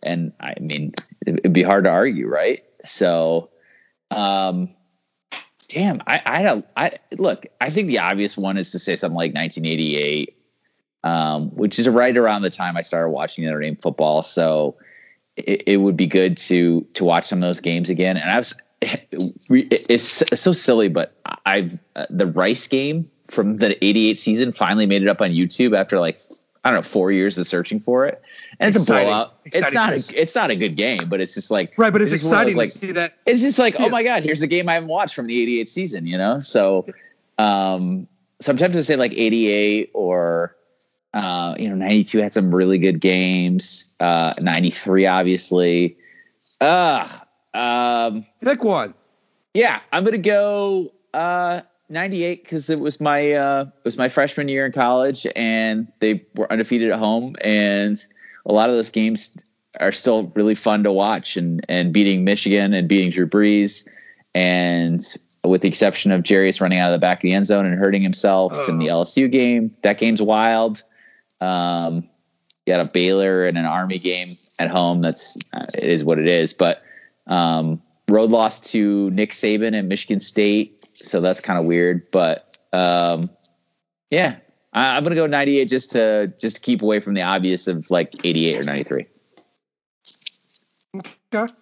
and 0.04 0.34
I 0.40 0.56
mean, 0.60 0.94
it'd 1.26 1.54
be 1.54 1.64
hard 1.64 1.86
to 1.86 1.90
argue, 1.90 2.28
right? 2.28 2.64
So, 2.86 3.50
um, 4.12 4.75
damn, 5.68 6.01
I, 6.08 6.22
I 6.25 6.63
I 6.75 6.92
look, 7.18 7.46
I 7.60 7.70
think 7.70 7.88
the 7.88 8.00
obvious 8.00 8.38
one 8.38 8.58
is 8.58 8.72
to 8.72 8.80
say 8.80 8.96
something 8.96 9.15
like 9.15 9.34
1988, 9.34 10.38
um, 11.03 11.50
which 11.50 11.79
is 11.79 11.88
right 11.90 12.16
around 12.16 12.42
the 12.42 12.50
time 12.50 12.77
I 12.77 12.81
started 12.81 13.10
watching 13.10 13.46
Notre 13.46 13.62
Dame 13.62 13.75
football. 13.75 14.22
So 14.22 14.77
it, 15.36 15.64
it 15.68 15.77
would 15.77 15.98
be 15.98 16.07
good 16.07 16.38
to, 16.38 16.88
to 16.94 17.03
watch 17.03 17.25
some 17.25 17.40
of 17.40 17.48
those 17.48 17.60
games 17.60 17.90
again. 17.90 18.18
And 18.18 18.29
I 18.29 18.38
was, 18.38 18.55
it's 19.50 20.24
so 20.40 20.51
silly, 20.51 20.90
but 20.90 21.16
I've, 21.46 21.77
uh, 21.96 22.05
the 22.10 22.27
Rice 22.27 22.68
game 22.68 23.10
from 23.29 23.57
the 23.57 23.83
88 23.83 24.20
season 24.20 24.53
finally 24.53 24.86
made 24.86 25.01
it 25.01 25.07
up 25.07 25.22
on 25.22 25.31
YouTube 25.31 25.77
after 25.77 26.00
like 26.00 26.22
I 26.66 26.72
don't 26.72 26.80
know, 26.80 26.82
four 26.82 27.12
years 27.12 27.38
of 27.38 27.46
searching 27.46 27.80
for 27.80 28.08
it, 28.08 28.24
and 28.60 28.70
it's 28.70 28.84
exciting, 28.84 29.08
a 29.08 29.12
blowout. 29.12 29.38
It's 29.46 29.72
not 29.72 29.94
a, 29.94 30.20
it's 30.20 30.34
not 30.34 30.50
a 30.50 30.56
good 30.56 30.75
game, 30.75 31.08
but 31.08 31.22
it's 31.22 31.36
just 31.36 31.51
like 31.51 31.78
right. 31.78 31.94
But 31.94 32.01
it's, 32.01 32.12
it's 32.12 32.24
exciting 32.24 32.56
like, 32.56 32.72
to 32.72 32.78
see 32.80 32.92
that. 32.94 33.14
It's 33.28 33.42
just 33.42 33.60
like, 33.60 33.80
oh 33.80 33.90
my 33.90 34.01
god, 34.01 34.24
here's 34.24 34.42
a 34.42 34.48
game 34.48 34.68
I 34.68 34.74
haven't 34.74 34.90
watched 34.90 35.14
from 35.14 35.28
the 35.28 35.40
'88 35.40 35.70
season, 35.70 36.08
you 36.08 36.18
know. 36.18 36.40
So, 36.40 36.88
um, 37.38 38.08
so 38.42 38.51
I'm 38.51 38.58
to 38.58 38.84
say 38.84 38.96
like 38.96 39.14
'88 39.14 39.92
or, 39.94 40.56
uh, 41.14 41.54
you 41.60 41.70
know, 41.70 41.75
'92 41.75 42.18
had 42.18 42.34
some 42.34 42.54
really 42.54 42.80
good 42.80 43.00
games. 43.00 43.88
Uh, 44.00 44.34
'93 44.42 45.06
obviously. 45.06 45.98
Uh, 46.60 47.08
um, 47.54 48.25
pick 48.42 48.64
one. 48.64 48.96
Yeah, 49.54 49.82
I'm 49.94 50.04
gonna 50.04 50.18
go. 50.18 50.92
Uh, 51.14 51.62
98 51.90 52.44
because 52.44 52.70
it 52.70 52.80
was 52.80 53.00
my 53.00 53.34
uh, 53.34 53.62
it 53.64 53.86
was 53.86 53.98
my 53.98 54.10
freshman 54.10 54.50
year 54.50 54.66
in 54.66 54.72
college 54.72 55.28
and 55.36 55.92
they 56.00 56.26
were 56.36 56.52
undefeated 56.52 56.92
at 56.92 57.00
home 57.00 57.36
and 57.42 58.04
a 58.46 58.54
lot 58.54 58.70
of 58.70 58.76
those 58.76 58.90
games 58.90 59.38
are 59.80 59.92
still 59.92 60.32
really 60.36 60.56
fun 60.56 60.84
to 60.84 60.92
watch 60.92 61.38
and 61.38 61.66
and 61.70 61.94
beating 61.94 62.24
Michigan 62.24 62.74
and 62.74 62.88
beating 62.88 63.12
Drew 63.12 63.28
Brees 63.28 63.88
and 64.34 65.06
with 65.44 65.62
the 65.62 65.68
exception 65.68 66.12
of 66.12 66.24
Jarious 66.24 66.60
running 66.60 66.80
out 66.80 66.92
of 66.92 67.00
the 67.00 67.06
back 67.06 67.20
of 67.20 67.22
the 67.22 67.34
end 67.34 67.46
zone 67.46 67.66
and 67.66 67.78
hurting 67.78 68.02
himself 68.02 68.54
oh. 68.56 68.68
in 68.68 68.80
the 68.80 68.88
LSU 68.88 69.32
game 69.32 69.76
that 69.84 70.00
game's 70.00 70.22
wild 70.22 70.84
um, 71.42 72.10
you 72.66 72.74
had 72.74 72.86
a 72.86 72.90
Baylor 72.90 73.46
and 73.46 73.58
an 73.58 73.66
Army 73.66 74.00
game 74.00 74.30
at 74.58 74.72
home 74.72 75.02
that's 75.02 75.38
uh, 75.54 75.66
it 75.76 75.84
is 75.84 76.04
what 76.04 76.18
it 76.18 76.28
is 76.28 76.54
but 76.54 76.82
um, 77.28 77.82
road 78.09 78.29
loss 78.29 78.59
to 78.59 79.09
Nick 79.11 79.31
Saban 79.31 79.77
and 79.77 79.89
Michigan 79.89 80.20
State 80.20 80.75
so 81.01 81.22
that's 81.22 81.39
kind 81.39 81.59
of 81.59 81.65
weird. 81.65 82.09
But 82.11 82.57
um, 82.74 83.29
yeah, 84.09 84.37
I, 84.74 84.98
am 84.98 85.03
gonna 85.03 85.15
go 85.15 85.27
98 85.27 85.65
just 85.65 85.91
to 85.91 86.33
just 86.39 86.57
to 86.57 86.61
keep 86.61 86.81
away 86.81 87.00
from 87.00 87.13
the 87.13 87.22
obvious 87.22 87.68
of 87.68 87.89
like 87.91 88.13
88 88.24 88.59
or 88.59 88.63
93. 88.63 89.05
Okay, 91.33 91.53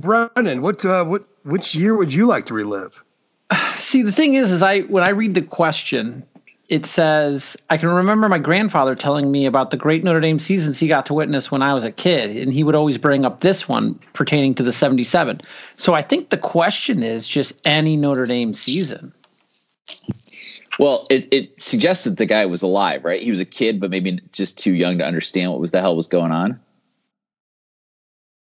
Brendan, 0.00 0.62
what 0.62 0.84
uh, 0.84 1.04
what 1.04 1.26
which 1.44 1.74
year 1.74 1.96
would 1.96 2.12
you 2.12 2.26
like 2.26 2.46
to 2.46 2.54
relive? 2.54 3.02
See, 3.78 4.02
the 4.02 4.12
thing 4.12 4.34
is, 4.34 4.50
is 4.52 4.62
I 4.62 4.80
when 4.80 5.04
I 5.04 5.10
read 5.10 5.34
the 5.34 5.42
question, 5.42 6.24
it 6.68 6.84
says, 6.84 7.56
I 7.70 7.76
can 7.76 7.90
remember 7.90 8.28
my 8.28 8.38
grandfather 8.38 8.96
telling 8.96 9.30
me 9.30 9.46
about 9.46 9.70
the 9.70 9.76
great 9.76 10.02
Notre 10.02 10.20
Dame 10.20 10.40
seasons 10.40 10.78
he 10.78 10.88
got 10.88 11.06
to 11.06 11.14
witness 11.14 11.50
when 11.50 11.62
I 11.62 11.74
was 11.74 11.84
a 11.84 11.92
kid, 11.92 12.36
and 12.36 12.52
he 12.52 12.64
would 12.64 12.74
always 12.74 12.98
bring 12.98 13.24
up 13.24 13.40
this 13.40 13.68
one 13.68 13.94
pertaining 14.12 14.54
to 14.56 14.64
the 14.64 14.72
77. 14.72 15.42
So 15.76 15.94
I 15.94 16.02
think 16.02 16.30
the 16.30 16.38
question 16.38 17.04
is 17.04 17.28
just 17.28 17.52
any 17.64 17.96
Notre 17.96 18.26
Dame 18.26 18.54
season. 18.54 19.12
Well, 20.78 21.06
it, 21.08 21.32
it 21.32 21.60
suggests 21.60 22.04
that 22.04 22.16
the 22.16 22.26
guy 22.26 22.46
was 22.46 22.62
alive, 22.62 23.04
right? 23.04 23.22
He 23.22 23.30
was 23.30 23.40
a 23.40 23.46
kid, 23.46 23.80
but 23.80 23.90
maybe 23.90 24.18
just 24.32 24.58
too 24.58 24.74
young 24.74 24.98
to 24.98 25.06
understand 25.06 25.52
what 25.52 25.60
was 25.60 25.70
the 25.70 25.80
hell 25.80 25.94
was 25.94 26.08
going 26.08 26.32
on. 26.32 26.60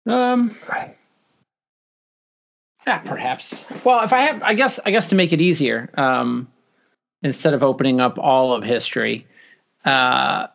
Um, 0.06 0.54
yeah, 2.86 2.98
perhaps. 2.98 3.64
Well, 3.84 4.04
if 4.04 4.12
I 4.12 4.20
have, 4.20 4.42
I 4.42 4.54
guess, 4.54 4.78
I 4.84 4.90
guess 4.90 5.08
to 5.08 5.14
make 5.14 5.32
it 5.32 5.40
easier, 5.40 5.88
um, 5.94 6.48
instead 7.22 7.54
of 7.54 7.62
opening 7.62 8.00
up 8.00 8.18
all 8.18 8.52
of 8.52 8.62
history. 8.62 9.26
Uh, 9.84 10.46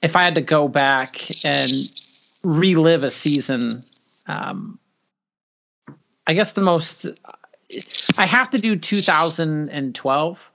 if 0.00 0.16
I 0.16 0.24
had 0.24 0.34
to 0.34 0.40
go 0.40 0.68
back 0.68 1.44
and 1.44 1.70
relive 2.42 3.04
a 3.04 3.10
season, 3.10 3.84
um, 4.26 4.78
I 6.26 6.34
guess 6.34 6.52
the 6.52 6.62
most 6.62 7.06
I 8.18 8.26
have 8.26 8.50
to 8.50 8.58
do 8.58 8.76
2012 8.76 10.50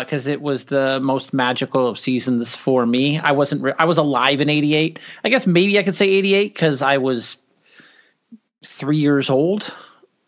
because 0.00 0.26
uh, 0.26 0.32
it 0.32 0.42
was 0.42 0.64
the 0.64 0.98
most 1.00 1.32
magical 1.32 1.86
of 1.86 1.98
seasons 1.98 2.56
for 2.56 2.84
me. 2.84 3.18
I 3.18 3.32
wasn't 3.32 3.62
re- 3.62 3.74
I 3.78 3.84
was 3.84 3.98
alive 3.98 4.40
in 4.40 4.50
'88. 4.50 4.98
I 5.24 5.28
guess 5.28 5.46
maybe 5.46 5.78
I 5.78 5.84
could 5.84 5.94
say 5.94 6.08
'88 6.08 6.52
because 6.52 6.82
I 6.82 6.98
was 6.98 7.36
three 8.64 8.96
years 8.96 9.30
old 9.30 9.72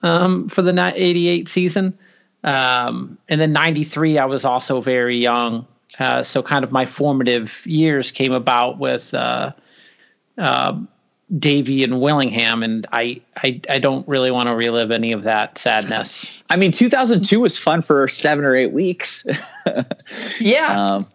um, 0.02 0.48
for 0.48 0.62
the 0.62 0.92
'88 0.94 1.48
season. 1.48 1.98
Um, 2.44 3.18
and 3.28 3.40
then 3.40 3.52
93, 3.52 4.18
I 4.18 4.24
was 4.24 4.44
also 4.44 4.80
very 4.80 5.16
young. 5.16 5.66
Uh, 5.98 6.22
so 6.22 6.42
kind 6.42 6.64
of 6.64 6.72
my 6.72 6.86
formative 6.86 7.66
years 7.66 8.12
came 8.12 8.32
about 8.32 8.78
with 8.78 9.12
uh, 9.14 9.52
uh, 10.36 10.78
Davie 11.36 11.82
and 11.82 12.00
Willingham, 12.00 12.62
and 12.62 12.86
I, 12.92 13.22
I, 13.36 13.60
I 13.68 13.78
don't 13.78 14.06
really 14.06 14.30
want 14.30 14.48
to 14.48 14.54
relive 14.54 14.90
any 14.90 15.12
of 15.12 15.24
that 15.24 15.58
sadness. 15.58 16.30
I 16.50 16.56
mean, 16.56 16.72
2002 16.72 17.40
was 17.40 17.58
fun 17.58 17.82
for 17.82 18.06
seven 18.06 18.44
or 18.44 18.54
eight 18.54 18.72
weeks. 18.72 19.26
yeah. 20.40 20.74
Um, 20.80 21.06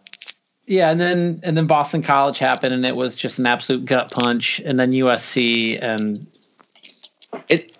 yeah, 0.65 0.89
and 0.89 0.99
then 0.99 1.41
and 1.43 1.57
then 1.57 1.67
Boston 1.67 2.01
College 2.01 2.39
happened, 2.39 2.73
and 2.73 2.85
it 2.85 2.95
was 2.95 3.17
just 3.17 3.37
an 3.37 3.45
absolute 3.45 3.83
gut 3.83 4.11
punch. 4.11 4.61
And 4.63 4.79
then 4.79 4.93
USC, 4.93 5.77
and 5.81 6.25
it 7.49 7.77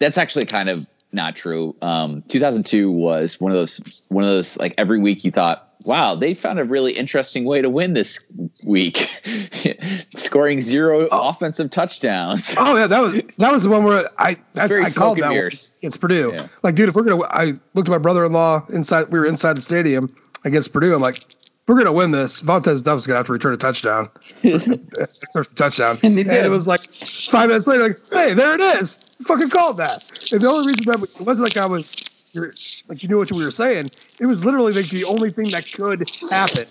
that's 0.00 0.18
actually 0.18 0.46
kind 0.46 0.68
of 0.68 0.84
not 1.14 1.36
true. 1.36 1.74
Um, 1.80 2.22
2002 2.28 2.90
was 2.90 3.40
one 3.40 3.52
of 3.52 3.56
those 3.56 4.06
one 4.10 4.24
of 4.24 4.30
those 4.30 4.56
like 4.58 4.74
every 4.78 5.00
week 5.00 5.24
you 5.24 5.30
thought 5.30 5.70
wow, 5.84 6.14
they 6.14 6.32
found 6.32 6.58
a 6.58 6.64
really 6.64 6.92
interesting 6.92 7.44
way 7.44 7.60
to 7.60 7.68
win 7.68 7.92
this 7.92 8.24
week, 8.64 9.06
scoring 10.16 10.60
zero 10.62 11.08
Oh. 11.10 11.28
offensive 11.28 11.70
touchdowns. 11.70 12.54
Oh 12.56 12.76
yeah, 12.76 12.86
that 12.86 13.00
was 13.00 13.20
that 13.38 13.52
was 13.52 13.62
the 13.64 13.68
one 13.70 13.84
where 13.84 14.06
I 14.18 14.36
I, 14.56 14.64
I 14.64 14.90
called 14.90 15.18
that 15.18 15.30
one. 15.30 15.50
It's 15.82 15.96
Purdue. 15.96 16.32
Yeah. 16.34 16.48
Like, 16.62 16.74
dude, 16.74 16.88
if 16.88 16.94
we're 16.94 17.02
gonna, 17.02 17.22
I 17.24 17.52
looked 17.74 17.88
at 17.88 17.92
my 17.92 17.98
brother-in-law 17.98 18.66
inside. 18.72 19.08
We 19.10 19.18
were 19.18 19.26
inside 19.26 19.56
the 19.56 19.62
stadium 19.62 20.14
against 20.44 20.72
Purdue. 20.72 20.94
I'm 20.94 21.02
like, 21.02 21.22
if 21.64 21.68
we're 21.68 21.78
gonna 21.78 21.92
win 21.92 22.10
this. 22.10 22.42
Vontez 22.42 22.84
Duff's 22.84 23.06
gonna 23.06 23.16
have 23.16 23.26
to 23.26 23.32
return 23.32 23.54
a 23.54 23.56
touchdown. 23.56 24.10
touchdown. 25.56 25.96
And 26.02 26.18
they 26.18 26.24
did. 26.24 26.44
it 26.44 26.50
was 26.50 26.66
like 26.66 26.82
five 26.84 27.48
minutes 27.48 27.66
later, 27.66 27.88
like, 27.88 27.98
hey, 28.12 28.34
there 28.34 28.52
it 28.54 28.60
is. 28.60 28.98
Fucking 29.26 29.48
called 29.48 29.78
that. 29.78 30.02
And 30.30 30.42
the 30.42 30.48
only 30.50 30.66
reason 30.68 30.84
that 30.84 31.00
was- 31.00 31.18
it 31.18 31.26
wasn't 31.26 31.48
like 31.48 31.56
I 31.56 31.64
was, 31.64 31.96
you're, 32.34 32.52
like 32.88 33.02
you 33.02 33.08
knew 33.08 33.16
what 33.16 33.32
we 33.32 33.42
were 33.42 33.50
saying. 33.50 33.90
It 34.20 34.26
was 34.26 34.44
literally 34.44 34.74
like 34.74 34.88
the 34.88 35.04
only 35.04 35.30
thing 35.30 35.48
that 35.50 35.64
could 35.72 36.06
happen. 36.30 36.66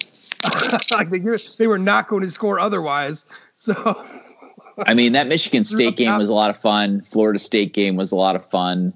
like 0.97 1.09
they, 1.09 1.37
they 1.57 1.67
were 1.67 1.79
not 1.79 2.07
going 2.07 2.21
to 2.21 2.29
score 2.29 2.59
otherwise. 2.59 3.25
So. 3.55 4.05
I 4.85 4.93
mean, 4.93 5.13
that 5.13 5.25
Michigan 5.27 5.65
State 5.65 5.95
game 5.97 6.17
was 6.17 6.29
a 6.29 6.33
lot 6.33 6.49
of 6.51 6.57
fun. 6.57 7.01
Florida 7.01 7.39
State 7.39 7.73
game 7.73 7.95
was 7.95 8.11
a 8.11 8.15
lot 8.15 8.35
of 8.35 8.45
fun. 8.45 8.93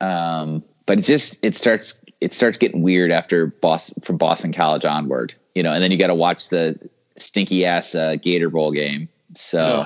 Um, 0.00 0.62
but 0.86 0.98
it 0.98 1.02
just 1.02 1.38
it 1.42 1.56
starts 1.56 1.98
it 2.24 2.32
starts 2.32 2.56
getting 2.56 2.80
weird 2.80 3.10
after 3.10 3.46
Boston 3.46 4.00
from 4.02 4.16
Boston 4.16 4.50
College 4.50 4.86
onward, 4.86 5.34
you 5.54 5.62
know. 5.62 5.72
And 5.72 5.82
then 5.82 5.90
you 5.90 5.98
got 5.98 6.06
to 6.06 6.14
watch 6.14 6.48
the 6.48 6.78
stinky 7.18 7.66
ass 7.66 7.94
uh, 7.94 8.16
Gator 8.16 8.48
Bowl 8.48 8.72
game. 8.72 9.10
So 9.34 9.84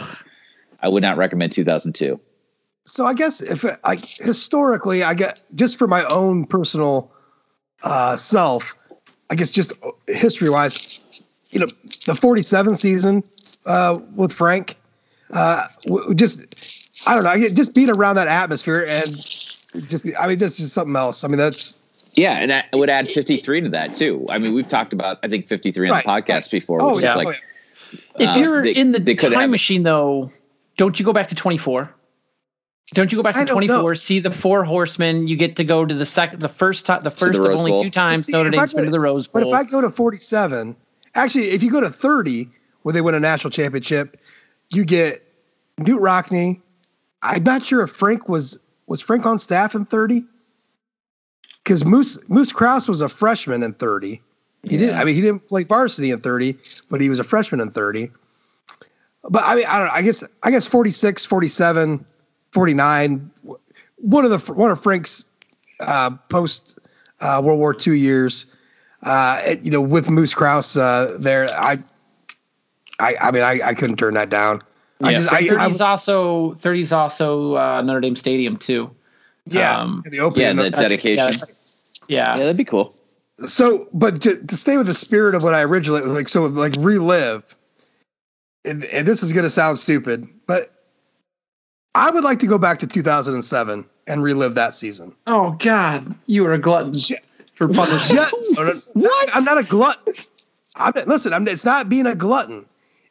I 0.81 0.89
would 0.89 1.03
not 1.03 1.17
recommend 1.17 1.51
2002. 1.51 2.21
So 2.85 3.05
I 3.05 3.15
guess 3.15 3.41
if 3.41 3.65
it, 3.65 3.81
like 3.85 4.07
historically, 4.07 5.03
I 5.03 5.15
get 5.15 5.43
just 5.57 5.79
for 5.79 5.89
my 5.89 6.05
own 6.05 6.47
personal 6.47 7.11
uh, 7.83 8.17
self, 8.17 8.77
I 9.29 9.35
guess 9.35 9.51
just 9.51 9.73
history 10.07 10.49
wise, 10.49 11.23
you 11.51 11.59
know, 11.59 11.67
the 12.07 12.15
47 12.15 12.77
season 12.77 13.25
uh, 13.67 13.99
with 14.15 14.33
Frank, 14.33 14.77
uh, 15.33 15.67
just 16.15 17.05
I 17.05 17.17
don't 17.17 17.25
know, 17.25 17.31
I 17.31 17.49
just 17.49 17.75
being 17.75 17.91
around 17.91 18.15
that 18.15 18.29
atmosphere 18.29 18.87
and 18.89 19.13
just 19.91 20.07
I 20.19 20.29
mean, 20.29 20.39
that's 20.39 20.57
just 20.57 20.73
something 20.73 20.95
else. 20.95 21.25
I 21.25 21.29
mean, 21.29 21.39
that's 21.39 21.77
Yeah, 22.19 22.33
and 22.33 22.53
I 22.53 22.65
would 22.75 22.91
add 22.91 23.09
53 23.15 23.63
to 23.63 23.69
that 23.71 23.95
too. 23.95 24.27
I 24.29 24.39
mean, 24.39 24.55
we've 24.55 24.69
talked 24.69 24.93
about 24.93 25.19
I 25.23 25.29
think 25.29 25.47
53 25.47 25.89
on 25.91 25.97
the 25.97 26.03
podcast 26.03 26.29
right. 26.31 26.51
before. 26.51 26.83
oh 26.83 26.95
which 26.97 27.05
yeah, 27.05 27.11
is 27.17 27.17
oh, 27.17 27.25
like 27.25 27.37
yeah. 27.37 27.99
If 28.19 28.29
Uh, 28.29 28.39
you're 28.41 28.63
they- 28.65 28.73
in 28.73 28.93
the 28.93 29.15
time 29.15 29.33
have- 29.33 29.51
machine, 29.51 29.83
though, 29.83 30.31
don't 30.77 30.99
you 30.99 31.05
go 31.07 31.13
back 31.13 31.29
to 31.29 31.35
24? 31.35 31.95
Don't 32.95 33.13
you 33.13 33.17
go 33.17 33.23
back 33.23 33.35
to 33.35 33.45
24? 33.45 33.77
know. 33.83 33.95
See 33.95 34.19
the 34.21 34.31
four 34.31 34.65
horsemen. 34.65 35.27
You 35.29 35.37
get 35.37 35.57
to 35.57 35.65
go 35.65 35.85
to 35.85 35.95
the 35.95 36.07
second, 36.07 36.41
the 36.41 36.49
first 36.49 36.87
time, 36.87 37.03
the 37.03 37.11
the 37.11 37.17
first 37.17 37.39
of 37.39 37.45
only 37.47 37.71
Bowl. 37.71 37.83
two 37.85 37.91
times 37.91 38.27
See, 38.27 38.33
Notre 38.33 38.49
if 38.49 38.55
I 38.55 38.63
Dame's 38.63 38.73
go 38.73 38.77
been 38.77 38.85
to 38.85 38.89
to- 38.89 38.93
the 38.93 39.01
Rose 39.01 39.27
Bowl. 39.27 39.43
But 39.43 39.49
if 39.49 39.55
I 39.55 39.65
go 39.65 39.81
to 39.83 39.91
47, 39.91 40.75
actually, 41.15 41.51
if 41.51 41.63
you 41.63 41.71
go 41.71 41.81
to 41.81 41.91
30, 41.91 42.49
where 42.83 42.93
they 42.95 43.01
win 43.03 43.15
a 43.15 43.21
national 43.21 43.51
championship, 43.51 44.17
you 44.73 44.85
get 44.85 45.23
Knute 45.79 46.01
Rockne. 46.01 46.61
I'm 47.23 47.43
not 47.43 47.65
sure 47.67 47.83
if 47.83 47.91
Frank 47.91 48.29
was 48.29 48.59
was 48.87 49.03
Frank 49.03 49.27
on 49.27 49.39
staff 49.39 49.75
in 49.75 49.85
30, 49.85 50.25
because 51.69 51.85
Moose 51.85 52.19
Moose 52.29 52.51
Krause 52.51 52.89
was 52.89 53.03
a 53.03 53.11
freshman 53.11 53.63
in 53.63 53.75
30. 53.75 54.23
He 54.63 54.77
didn't. 54.79 54.97
I 54.99 55.05
mean, 55.05 55.15
he 55.15 55.21
didn't 55.21 55.47
play 55.47 55.65
varsity 55.65 56.11
in 56.11 56.21
30, 56.21 56.57
but 56.91 57.01
he 57.03 57.11
was 57.11 57.19
a 57.21 57.25
freshman 57.25 57.61
in 57.61 57.71
30. 57.73 58.11
But 59.29 59.43
I 59.45 59.55
mean, 59.55 59.67
I 59.67 59.79
don't 59.79 59.89
know. 59.89 59.93
I 59.93 60.01
guess 60.03 60.25
I 60.43 60.51
guess 60.51 60.67
46, 60.67 61.27
47, 61.27 62.07
49. 62.53 63.31
One 63.97 64.25
of 64.25 64.31
the 64.31 64.53
one 64.55 64.71
of 64.71 64.83
Frank's 64.83 65.27
uh, 65.79 66.13
post 66.31 66.79
uh, 67.21 67.43
World 67.45 67.59
War 67.59 67.77
II 67.87 67.99
years. 67.99 68.47
Uh, 69.03 69.43
it- 69.45 69.61
you 69.63 69.71
know, 69.71 69.83
with 69.83 70.09
Moose 70.09 70.33
Krause 70.33 70.75
uh, 70.77 71.19
there, 71.21 71.49
I, 71.51 71.79
I, 72.99 73.15
I 73.21 73.31
mean, 73.31 73.43
I, 73.43 73.61
I 73.63 73.75
couldn't 73.75 73.97
turn 73.97 74.15
that 74.15 74.31
down. 74.31 74.63
I 75.03 75.11
Yeah, 75.11 75.19
just, 75.19 75.33
I, 75.33 75.37
I, 75.39 75.43
30's 75.43 75.81
also 75.83 76.55
30's 76.55 76.93
also 76.93 77.57
uh, 77.57 77.83
Notre 77.83 78.01
Dame 78.01 78.17
Stadium 78.17 78.57
too. 78.57 78.91
yeah, 79.47 79.79
um, 79.79 80.03
the 80.07 80.19
opening. 80.19 80.57
yeah, 80.57 80.63
the 80.65 80.71
dedication. 80.71 81.17
Yeah, 81.39 81.55
Yeah, 82.09 82.37
that'd 82.37 82.57
be 82.57 82.65
cool. 82.65 82.95
so, 83.47 83.89
but 83.93 84.23
to, 84.23 84.45
to 84.47 84.57
stay 84.57 84.77
with 84.77 84.87
the 84.87 84.95
spirit 84.95 85.35
of 85.35 85.43
what 85.43 85.55
I 85.55 85.63
originally 85.63 86.03
like, 86.03 86.29
so 86.29 86.43
like 86.45 86.75
relive, 86.79 87.45
and, 88.65 88.85
and 88.85 89.07
this 89.07 89.23
is 89.23 89.33
gonna 89.33 89.51
sound 89.51 89.79
stupid, 89.79 90.29
but 90.47 90.73
I 91.95 92.11
would 92.11 92.25
like 92.25 92.41
to 92.41 92.47
go 92.47 92.59
back 92.59 92.81
to 92.81 92.87
2007 92.87 93.85
and 94.07 94.23
relive 94.23 94.55
that 94.57 94.75
season. 94.75 95.15
Oh 95.27 95.53
God, 95.59 96.15
you 96.27 96.47
are 96.47 96.53
a 96.53 96.59
glutton 96.59 96.95
for 97.55 97.69
punishment. 97.69 98.31
Yeah, 98.33 98.73
what? 98.95 99.31
I'm 99.35 99.45
not 99.45 99.59
a 99.59 99.65
glutton. 99.65 100.15
I'm, 100.75 100.93
listen, 101.07 101.33
I'm, 101.33 101.47
it's 101.49 101.65
not 101.65 101.89
being 101.89 102.07
a 102.07 102.15
glutton. 102.15 102.67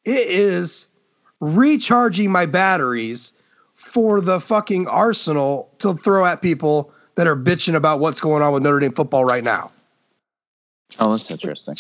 It 0.06 0.28
is 0.28 0.88
recharging 1.40 2.32
my 2.32 2.46
batteries 2.46 3.34
for 3.76 4.22
the 4.22 4.40
fucking 4.40 4.88
arsenal 4.88 5.70
to 5.80 5.94
throw 5.94 6.26
at 6.26 6.42
people 6.42 6.92
that 7.18 7.28
are 7.28 7.36
bitching 7.36 7.76
about 7.76 8.00
what's 8.00 8.22
going 8.22 8.44
on 8.44 8.54
with 8.54 8.64
Notre 8.64 8.80
Dame 8.80 8.94
football 8.94 9.26
right 9.26 9.44
now. 9.44 9.72
Oh, 11.00 11.12
that's 11.12 11.30
interesting. 11.30 11.76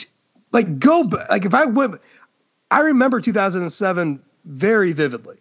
Like 0.51 0.79
go 0.79 1.09
like 1.29 1.45
if 1.45 1.53
I 1.53 1.65
went, 1.65 2.01
I 2.69 2.81
remember 2.81 3.21
2007 3.21 4.21
very 4.45 4.93
vividly, 4.93 5.37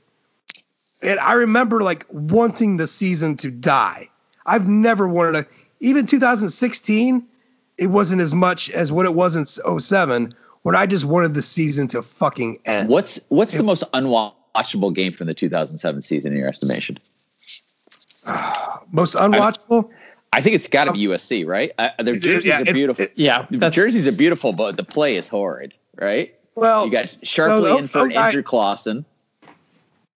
and 1.02 1.18
I 1.18 1.32
remember 1.32 1.82
like 1.82 2.06
wanting 2.10 2.76
the 2.76 2.86
season 2.86 3.38
to 3.38 3.50
die. 3.50 4.10
I've 4.44 4.68
never 4.68 5.08
wanted 5.08 5.36
a 5.36 5.46
even 5.80 6.06
2016. 6.06 7.26
It 7.78 7.86
wasn't 7.88 8.20
as 8.20 8.34
much 8.34 8.70
as 8.70 8.92
what 8.92 9.06
it 9.06 9.14
was 9.14 9.36
in 9.36 9.46
07 9.46 10.34
when 10.62 10.76
I 10.76 10.86
just 10.86 11.04
wanted 11.04 11.34
the 11.34 11.42
season 11.42 11.88
to 11.88 12.02
fucking 12.02 12.60
end. 12.66 12.90
What's 12.90 13.20
what's 13.28 13.54
the 13.54 13.62
most 13.62 13.84
unwatchable 13.92 14.94
game 14.94 15.12
from 15.12 15.26
the 15.26 15.34
2007 15.34 16.02
season 16.02 16.32
in 16.32 16.38
your 16.38 16.48
estimation? 16.48 16.98
Most 18.92 19.14
unwatchable? 19.14 19.90
I 20.32 20.40
think 20.40 20.56
it's 20.56 20.68
got 20.68 20.84
to 20.84 20.92
be 20.92 21.06
USC, 21.06 21.46
right? 21.46 21.72
Uh, 21.78 21.90
their 21.98 22.14
It- 22.14 22.18
it- 22.18 22.22
jerseys 22.22 22.44
yeah, 22.46 22.60
are 22.60 22.64
beautiful. 22.64 23.04
it- 23.04 23.12
yeah, 23.14 23.46
the 23.50 23.70
jerseys 23.70 24.06
are 24.06 24.12
beautiful, 24.16 24.52
but 24.52 24.76
the 24.76 24.84
play 24.84 25.16
is 25.16 25.28
horrid, 25.28 25.74
right? 26.00 26.34
well, 26.54 26.84
You 26.86 26.92
got 26.92 27.06
Sharpley 27.24 27.62
no, 27.64 27.78
in 27.78 27.86
for 27.88 28.08
I- 28.10 28.12
Andrew 28.28 28.42
Clausen, 28.42 29.04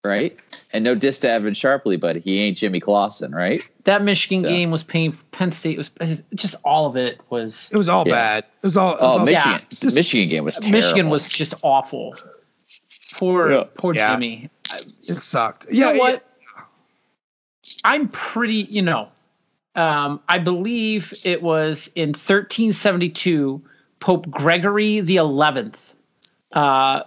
right? 0.04 0.36
And 0.72 0.84
no 0.84 0.94
diss 0.94 1.18
to 1.20 1.28
Evan 1.30 1.52
Sharpley, 1.54 1.98
but 2.00 2.16
he 2.16 2.40
ain't 2.40 2.56
Jimmy 2.56 2.80
Clausen, 2.80 3.32
right? 3.32 3.62
that 3.84 4.02
Michigan 4.02 4.42
So- 4.44 4.48
game 4.48 4.70
was 4.70 4.82
painful. 4.82 5.24
Penn 5.32 5.52
State 5.52 5.78
was 5.78 5.90
just 6.34 6.54
all 6.64 6.86
of 6.86 6.96
it 6.96 7.18
was. 7.30 7.68
it 7.72 7.78
was 7.78 7.88
all 7.88 8.04
Yeah. 8.06 8.12
bad. 8.14 8.44
It 8.62 8.66
was 8.66 8.76
all. 8.76 8.90
It 8.92 9.00
was 9.00 9.02
Oh, 9.02 9.18
all 9.20 9.24
Michigan. 9.24 9.52
yeah, 9.52 9.88
the 9.88 9.94
Michigan 9.94 10.28
game 10.28 10.44
was 10.44 10.56
terrible. 10.58 10.78
Michigan 10.80 11.08
was 11.08 11.28
just 11.28 11.54
awful. 11.62 12.14
Poor 13.14 13.50
Yeah. 13.50 13.64
poor 13.76 13.94
Yeah. 13.94 14.12
Jimmy. 14.14 14.50
It 15.08 15.16
sucked. 15.16 15.66
You 15.72 15.80
Yeah, 15.86 15.92
know 15.92 15.98
what? 15.98 16.24
I'm 17.84 18.08
pretty, 18.08 18.54
you 18.54 18.82
know, 18.82 19.08
um, 19.74 20.20
I 20.28 20.38
believe 20.38 21.12
it 21.24 21.42
was 21.42 21.90
in 21.94 22.10
1372, 22.10 23.62
Pope 24.00 24.30
Gregory 24.30 25.00
the 25.00 25.16
Eleventh 25.16 25.94
uh, 26.52 27.02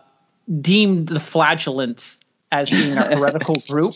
deemed 0.61 1.09
the 1.09 1.19
flagellants 1.19 2.19
as 2.51 2.69
being 2.69 2.97
a 2.97 3.15
heretical 3.15 3.55
group. 3.67 3.93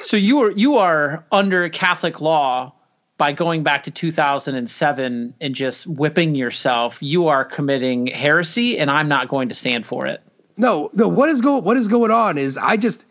So 0.00 0.16
you 0.16 0.40
are 0.40 0.50
you 0.52 0.78
are 0.78 1.24
under 1.32 1.68
Catholic 1.68 2.20
law 2.20 2.72
by 3.18 3.32
going 3.32 3.64
back 3.64 3.82
to 3.82 3.90
2007 3.90 5.34
and 5.40 5.54
just 5.54 5.86
whipping 5.86 6.34
yourself. 6.34 7.02
You 7.02 7.28
are 7.28 7.44
committing 7.44 8.06
heresy, 8.06 8.78
and 8.78 8.90
I'm 8.90 9.08
not 9.08 9.28
going 9.28 9.48
to 9.48 9.54
stand 9.54 9.86
for 9.86 10.06
it. 10.06 10.22
No, 10.56 10.90
no. 10.94 11.08
What 11.08 11.28
is 11.28 11.40
going 11.40 11.64
What 11.64 11.76
is 11.76 11.88
going 11.88 12.10
on 12.10 12.38
is 12.38 12.56
I 12.56 12.76
just 12.76 13.06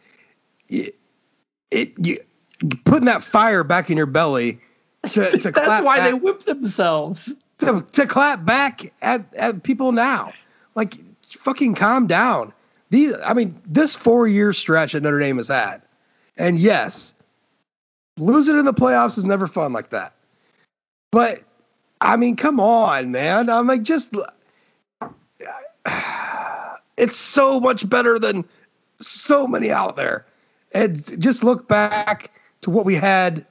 it, 1.71 1.93
you 1.97 2.19
putting 2.85 3.05
that 3.05 3.23
fire 3.23 3.63
back 3.63 3.89
in 3.89 3.97
your 3.97 4.05
belly 4.05 4.59
to 5.03 5.29
to 5.31 5.51
That's 5.51 5.83
why 5.83 5.97
back, 5.97 6.09
they 6.09 6.13
whip 6.13 6.39
themselves. 6.41 7.33
to, 7.59 7.85
to 7.93 8.05
clap 8.05 8.45
back 8.45 8.93
at 9.01 9.33
at 9.35 9.63
people 9.63 9.91
now. 9.91 10.33
Like 10.75 10.95
fucking 11.27 11.75
calm 11.75 12.07
down. 12.07 12.53
These 12.89 13.13
I 13.23 13.33
mean 13.33 13.59
this 13.65 13.95
four 13.95 14.27
year 14.27 14.53
stretch 14.53 14.93
that 14.93 15.03
Notre 15.03 15.19
Dame 15.19 15.37
has 15.37 15.49
had, 15.49 15.81
and 16.37 16.57
yes, 16.57 17.13
losing 18.17 18.57
in 18.57 18.65
the 18.65 18.73
playoffs 18.73 19.17
is 19.17 19.25
never 19.25 19.47
fun 19.47 19.73
like 19.73 19.89
that. 19.89 20.13
But 21.11 21.43
I 21.99 22.15
mean, 22.15 22.35
come 22.35 22.59
on, 22.59 23.11
man. 23.11 23.49
I'm 23.49 23.67
like 23.67 23.81
just 23.81 24.13
it's 26.97 27.15
so 27.15 27.59
much 27.59 27.89
better 27.89 28.19
than 28.19 28.45
so 29.01 29.47
many 29.47 29.71
out 29.71 29.95
there. 29.95 30.26
And 30.73 31.21
just 31.21 31.43
look 31.43 31.67
back 31.67 32.31
to 32.61 32.69
what 32.69 32.85
we 32.85 32.95
had 32.95 33.45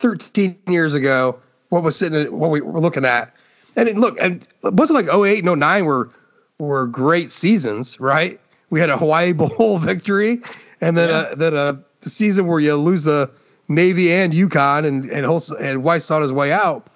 13 0.00 0.58
years 0.68 0.94
ago, 0.94 1.38
what 1.70 1.82
was 1.82 1.96
sitting, 1.96 2.36
what 2.38 2.50
we 2.50 2.60
were 2.60 2.80
looking 2.80 3.04
at. 3.04 3.34
And 3.76 3.88
it, 3.88 3.96
look, 3.96 4.16
and 4.20 4.46
it 4.64 4.74
wasn't 4.74 5.06
like 5.06 5.14
08 5.14 5.44
and 5.44 5.60
09 5.60 5.84
were 5.84 6.10
were 6.58 6.86
great 6.86 7.30
seasons, 7.30 8.00
right? 8.00 8.40
We 8.70 8.80
had 8.80 8.90
a 8.90 8.96
Hawaii 8.98 9.32
Bowl 9.34 9.78
victory, 9.78 10.42
and 10.80 10.96
then 10.96 11.08
Yeah. 11.08 11.32
a, 11.32 11.36
then 11.36 11.54
a 11.54 11.78
season 12.02 12.46
where 12.48 12.58
you 12.60 12.74
lose 12.74 13.04
the 13.04 13.30
Navy 13.68 14.12
and 14.12 14.32
UConn, 14.32 14.84
and 14.84 15.08
and 15.10 15.24
Holst, 15.24 15.50
and 15.52 15.82
Weis 15.82 16.10
on 16.10 16.22
his 16.22 16.32
way 16.32 16.52
out. 16.52 16.88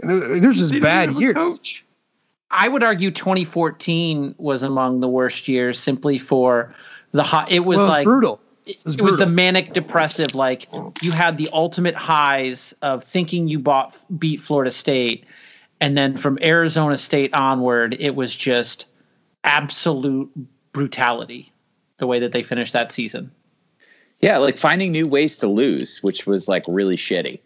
There's 0.00 0.56
just 0.56 0.80
bad 0.80 1.12
years. 1.12 1.34
Coach. 1.34 1.84
I 2.50 2.68
would 2.68 2.82
argue 2.82 3.10
2014 3.10 4.34
was 4.38 4.62
among 4.62 5.00
the 5.00 5.08
worst 5.08 5.48
years 5.48 5.78
simply 5.78 6.18
for 6.18 6.74
the 7.12 7.22
hot. 7.22 7.50
It 7.50 7.64
was 7.64 7.78
well, 7.78 7.88
like 7.88 8.04
brutal. 8.04 8.40
It 8.66 8.84
was, 8.84 8.94
it 8.96 9.02
was 9.02 9.18
the 9.18 9.26
manic 9.26 9.72
depressive. 9.72 10.34
Like 10.34 10.68
you 11.02 11.12
had 11.12 11.36
the 11.36 11.50
ultimate 11.52 11.94
highs 11.94 12.74
of 12.80 13.04
thinking 13.04 13.48
you 13.48 13.58
bought 13.58 13.94
beat 14.18 14.40
Florida 14.40 14.70
State, 14.70 15.26
and 15.80 15.96
then 15.96 16.16
from 16.16 16.38
Arizona 16.42 16.96
State 16.96 17.34
onward, 17.34 17.96
it 17.98 18.14
was 18.14 18.34
just 18.34 18.86
absolute 19.42 20.30
brutality. 20.72 21.52
The 21.98 22.06
way 22.06 22.20
that 22.20 22.32
they 22.32 22.42
finished 22.42 22.72
that 22.72 22.90
season. 22.90 23.30
Yeah, 24.20 24.38
like 24.38 24.58
finding 24.58 24.90
new 24.90 25.06
ways 25.06 25.38
to 25.38 25.48
lose, 25.48 26.02
which 26.02 26.26
was 26.26 26.48
like 26.48 26.64
really 26.66 26.96
shitty. 26.96 27.40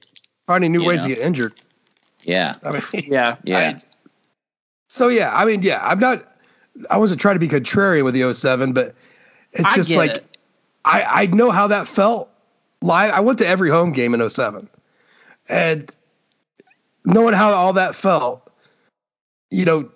Finding 0.46 0.72
new 0.72 0.84
ways 0.84 1.02
know? 1.02 1.08
to 1.08 1.14
get 1.16 1.24
injured. 1.24 1.54
Yeah. 2.22 2.56
I 2.62 2.72
mean, 2.72 2.82
yeah. 3.08 3.36
Yeah. 3.44 3.58
I, 3.58 3.82
so 4.88 5.08
yeah, 5.08 5.34
I 5.34 5.44
mean, 5.44 5.62
yeah, 5.62 5.80
I'm 5.82 5.98
not. 5.98 6.24
I 6.90 6.98
wasn't 6.98 7.20
trying 7.20 7.34
to 7.34 7.40
be 7.40 7.48
contrarian 7.48 8.04
with 8.04 8.14
the 8.14 8.32
07, 8.32 8.72
but 8.72 8.94
it's 9.52 9.74
just 9.74 9.96
like 9.96 10.16
it. 10.16 10.37
I 10.88 11.22
I 11.22 11.26
know 11.26 11.50
how 11.50 11.68
that 11.68 11.86
felt. 11.86 12.30
Live, 12.80 13.12
I 13.12 13.20
went 13.20 13.38
to 13.40 13.46
every 13.46 13.70
home 13.70 13.92
game 13.92 14.14
in 14.14 14.28
07. 14.28 14.68
and 15.48 15.94
knowing 17.04 17.34
how 17.34 17.50
all 17.50 17.72
that 17.72 17.96
felt, 17.96 18.50
you 19.50 19.64
know, 19.64 19.90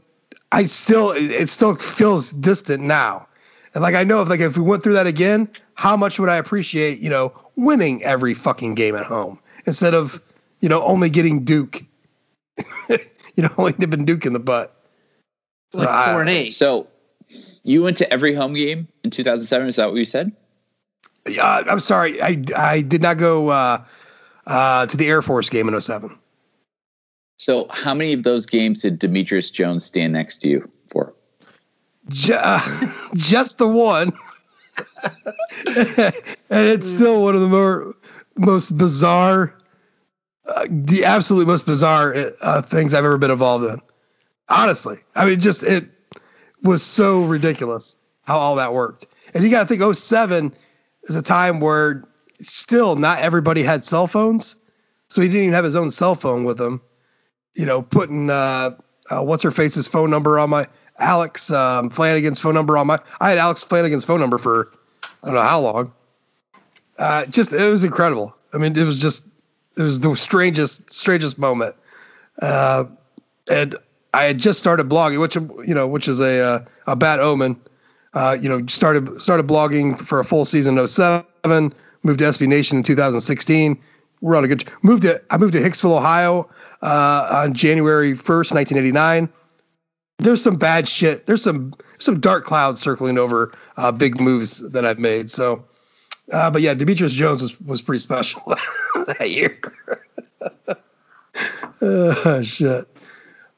I 0.50 0.64
still 0.64 1.12
it 1.12 1.48
still 1.48 1.76
feels 1.76 2.30
distant 2.30 2.82
now. 2.82 3.26
And 3.74 3.82
like 3.82 3.94
I 3.94 4.04
know 4.04 4.20
if 4.22 4.28
like 4.28 4.40
if 4.40 4.56
we 4.56 4.62
went 4.62 4.82
through 4.82 4.94
that 4.94 5.06
again, 5.06 5.48
how 5.74 5.96
much 5.96 6.18
would 6.18 6.28
I 6.28 6.36
appreciate, 6.36 7.00
you 7.00 7.08
know, 7.08 7.32
winning 7.56 8.02
every 8.02 8.34
fucking 8.34 8.74
game 8.74 8.94
at 8.94 9.06
home 9.06 9.38
instead 9.66 9.94
of, 9.94 10.20
you 10.60 10.68
know, 10.68 10.82
only 10.82 11.08
getting 11.08 11.44
Duke. 11.44 11.84
you 12.88 12.98
know, 13.42 13.50
only 13.56 13.74
nipping 13.78 14.04
Duke 14.04 14.26
in 14.26 14.32
the 14.32 14.40
butt. 14.40 14.76
So 15.72 15.80
like 15.80 16.10
four 16.10 16.20
and 16.20 16.28
eight. 16.28 16.50
So 16.50 16.86
you 17.64 17.82
went 17.82 17.96
to 17.98 18.12
every 18.12 18.34
home 18.34 18.52
game 18.52 18.88
in 19.04 19.10
2007. 19.10 19.68
Is 19.68 19.76
that 19.76 19.88
what 19.88 19.96
you 19.96 20.04
said? 20.04 20.32
Yeah, 21.28 21.62
I'm 21.66 21.80
sorry. 21.80 22.20
I, 22.20 22.42
I 22.56 22.80
did 22.80 23.02
not 23.02 23.18
go 23.18 23.48
uh, 23.48 23.84
uh, 24.46 24.86
to 24.86 24.96
the 24.96 25.08
Air 25.08 25.22
Force 25.22 25.50
game 25.50 25.68
in 25.68 25.80
07. 25.80 26.18
So 27.38 27.66
how 27.70 27.94
many 27.94 28.12
of 28.12 28.22
those 28.22 28.46
games 28.46 28.80
did 28.80 28.98
Demetrius 28.98 29.50
Jones 29.50 29.84
stand 29.84 30.12
next 30.12 30.38
to 30.38 30.48
you 30.48 30.70
for? 30.90 31.14
just 32.08 33.58
the 33.58 33.66
one. 33.68 34.12
and 35.66 36.14
it's 36.50 36.88
still 36.88 37.22
one 37.22 37.34
of 37.34 37.40
the 37.40 37.48
more 37.48 37.94
most 38.36 38.76
bizarre, 38.76 39.54
uh, 40.46 40.66
the 40.68 41.04
absolute 41.04 41.46
most 41.46 41.66
bizarre 41.66 42.32
uh, 42.40 42.62
things 42.62 42.94
I've 42.94 43.04
ever 43.04 43.18
been 43.18 43.30
involved 43.30 43.64
in. 43.64 43.80
Honestly, 44.48 44.98
I 45.14 45.26
mean, 45.26 45.40
just 45.40 45.62
it 45.62 45.88
was 46.62 46.82
so 46.82 47.24
ridiculous 47.24 47.96
how 48.22 48.38
all 48.38 48.56
that 48.56 48.72
worked. 48.72 49.06
And 49.34 49.44
you 49.44 49.50
got 49.50 49.68
to 49.68 49.76
think 49.76 49.96
07 49.96 50.54
is 51.04 51.16
a 51.16 51.22
time 51.22 51.60
where 51.60 52.04
still 52.40 52.96
not 52.96 53.20
everybody 53.20 53.62
had 53.62 53.84
cell 53.84 54.06
phones. 54.06 54.56
So 55.08 55.20
he 55.20 55.28
didn't 55.28 55.42
even 55.42 55.54
have 55.54 55.64
his 55.64 55.76
own 55.76 55.90
cell 55.90 56.14
phone 56.14 56.44
with 56.44 56.60
him. 56.60 56.80
You 57.54 57.66
know, 57.66 57.82
putting 57.82 58.30
uh, 58.30 58.76
uh, 59.10 59.22
what's 59.22 59.42
her 59.42 59.50
face's 59.50 59.86
phone 59.86 60.10
number 60.10 60.38
on 60.38 60.50
my 60.50 60.68
Alex 60.98 61.50
um, 61.50 61.90
Flanagan's 61.90 62.40
phone 62.40 62.54
number 62.54 62.78
on 62.78 62.86
my. 62.86 63.00
I 63.20 63.30
had 63.30 63.38
Alex 63.38 63.62
Flanagan's 63.62 64.04
phone 64.04 64.20
number 64.20 64.38
for 64.38 64.68
I 65.22 65.26
don't 65.26 65.34
know 65.34 65.42
how 65.42 65.60
long. 65.60 65.92
Uh, 66.98 67.26
just 67.26 67.52
it 67.52 67.68
was 67.68 67.84
incredible. 67.84 68.34
I 68.52 68.58
mean, 68.58 68.76
it 68.76 68.84
was 68.84 68.98
just 68.98 69.26
it 69.76 69.82
was 69.82 70.00
the 70.00 70.14
strangest 70.16 70.92
strangest 70.92 71.38
moment. 71.38 71.76
Uh, 72.40 72.84
and 73.50 73.76
I 74.14 74.24
had 74.24 74.38
just 74.38 74.60
started 74.60 74.88
blogging, 74.88 75.20
which 75.20 75.36
you 75.36 75.74
know, 75.74 75.86
which 75.86 76.08
is 76.08 76.20
a 76.20 76.40
uh, 76.40 76.64
a 76.86 76.96
bad 76.96 77.20
omen. 77.20 77.60
Uh, 78.14 78.36
you 78.40 78.48
know, 78.48 78.66
started 78.66 79.20
started 79.20 79.46
blogging 79.46 79.98
for 79.98 80.20
a 80.20 80.24
full 80.24 80.44
season 80.44 80.78
in 80.78 80.86
07, 80.86 81.24
moved 82.02 82.18
to 82.18 82.24
SB 82.24 82.46
Nation 82.46 82.78
in 82.78 82.82
2016. 82.82 83.80
We're 84.20 84.36
on 84.36 84.44
a 84.44 84.48
good 84.48 84.70
moved 84.82 85.02
to 85.02 85.20
I 85.30 85.38
moved 85.38 85.54
to 85.54 85.60
Hicksville, 85.60 85.96
Ohio 85.96 86.48
uh, 86.82 87.42
on 87.44 87.54
January 87.54 88.12
1st, 88.12 88.54
1989. 88.54 89.28
There's 90.18 90.42
some 90.42 90.56
bad 90.56 90.86
shit. 90.86 91.26
There's 91.26 91.42
some 91.42 91.74
some 91.98 92.20
dark 92.20 92.44
clouds 92.44 92.80
circling 92.80 93.18
over 93.18 93.52
uh, 93.76 93.90
big 93.92 94.20
moves 94.20 94.58
that 94.70 94.84
I've 94.84 94.98
made. 94.98 95.30
So, 95.30 95.64
uh, 96.30 96.50
but 96.50 96.62
yeah, 96.62 96.74
Demetrius 96.74 97.12
Jones 97.12 97.42
was 97.42 97.60
was 97.60 97.82
pretty 97.82 98.00
special 98.00 98.42
that 99.06 99.30
year. 99.30 99.58
oh, 101.82 102.42
shit. 102.42 102.88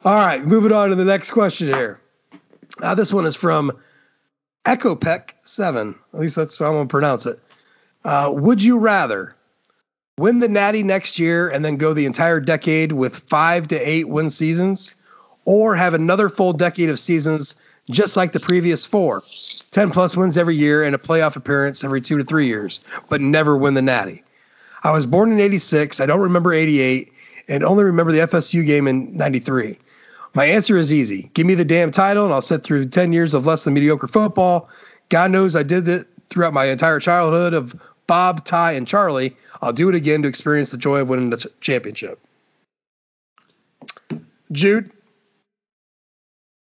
All 0.05 0.15
right, 0.15 0.45
moving 0.45 0.73
on 0.73 0.91
to 0.91 0.95
the 0.95 1.05
next 1.05 1.31
question 1.31 1.69
here. 1.69 2.01
Uh, 2.81 2.95
this 2.95 3.13
one 3.13 3.27
is 3.27 3.37
from 3.37 3.73
EchoPec7. 4.65 5.95
At 6.13 6.21
least 6.21 6.37
that's 6.37 6.59
how 6.59 6.67
I'm 6.67 6.73
going 6.73 6.89
to 6.89 6.91
pronounce 6.91 7.27
it. 7.27 7.39
Uh, 8.05 8.31
would 8.35 8.63
you 8.63 8.79
rather 8.79 9.35
win 10.19 10.39
the 10.39 10.49
Natty 10.49 10.83
next 10.83 11.19
year 11.19 11.49
and 11.49 11.65
then 11.65 11.77
go 11.77 11.95
the 11.95 12.07
entire 12.07 12.41
decade 12.41 12.93
with 12.93 13.17
five 13.17 13.69
to 13.69 13.77
eight 13.77 14.09
win 14.09 14.31
seasons, 14.31 14.95
or 15.45 15.75
have 15.75 15.95
another 15.95 16.29
full 16.29 16.53
decade 16.53 16.91
of 16.91 16.99
seasons 16.99 17.57
just 17.91 18.17
like 18.17 18.33
the 18.33 18.41
previous 18.41 18.85
four 18.87 19.23
10 19.73 19.91
plus 19.91 20.17
wins 20.17 20.39
every 20.39 20.57
year 20.57 20.85
and 20.85 20.95
a 20.95 20.99
playoff 20.99 21.37
appearance 21.37 21.85
every 21.85 22.01
two 22.01 22.19
to 22.19 22.25
three 22.25 22.47
years, 22.47 22.81
but 23.09 23.21
never 23.21 23.57
win 23.57 23.75
the 23.75 23.83
Natty? 23.83 24.25
I 24.83 24.91
was 24.93 25.07
born 25.07 25.33
in 25.33 25.41
86. 25.41 26.01
I 26.01 26.07
don't 26.07 26.21
remember 26.21 26.53
88 26.53 27.13
and 27.49 27.65
only 27.65 27.85
remember 27.85 28.13
the 28.13 28.21
FSU 28.21 28.65
game 28.65 28.87
in 28.87 29.17
93. 29.17 29.79
My 30.35 30.47
answer 30.47 30.77
is 30.77 30.93
easy. 30.93 31.31
Give 31.35 31.47
me 31.47 31.55
the 31.55 31.65
damn 31.65 31.93
title, 31.93 32.25
and 32.25 32.35
I'll 32.35 32.43
sit 32.43 32.65
through 32.65 32.89
10 32.89 33.13
years 33.13 33.35
of 33.35 33.47
less 33.47 33.65
than 33.65 33.75
mediocre 33.75 34.09
football. 34.09 34.69
God 35.09 35.31
knows 35.31 35.55
I 35.55 35.63
did 35.63 35.87
it 35.89 36.09
throughout 36.29 36.53
my 36.53 36.67
entire 36.67 36.99
childhood 36.99 37.55
of 37.55 37.81
Bob, 38.07 38.45
Ty, 38.45 38.73
and 38.73 38.87
Charlie. 38.87 39.37
I'll 39.63 39.73
do 39.73 39.89
it 39.89 39.95
again 39.95 40.23
to 40.23 40.29
experience 40.29 40.73
the 40.73 40.77
joy 40.77 41.01
of 41.01 41.09
winning 41.09 41.31
the 41.31 41.51
championship. 41.61 42.19
Jude? 44.51 44.91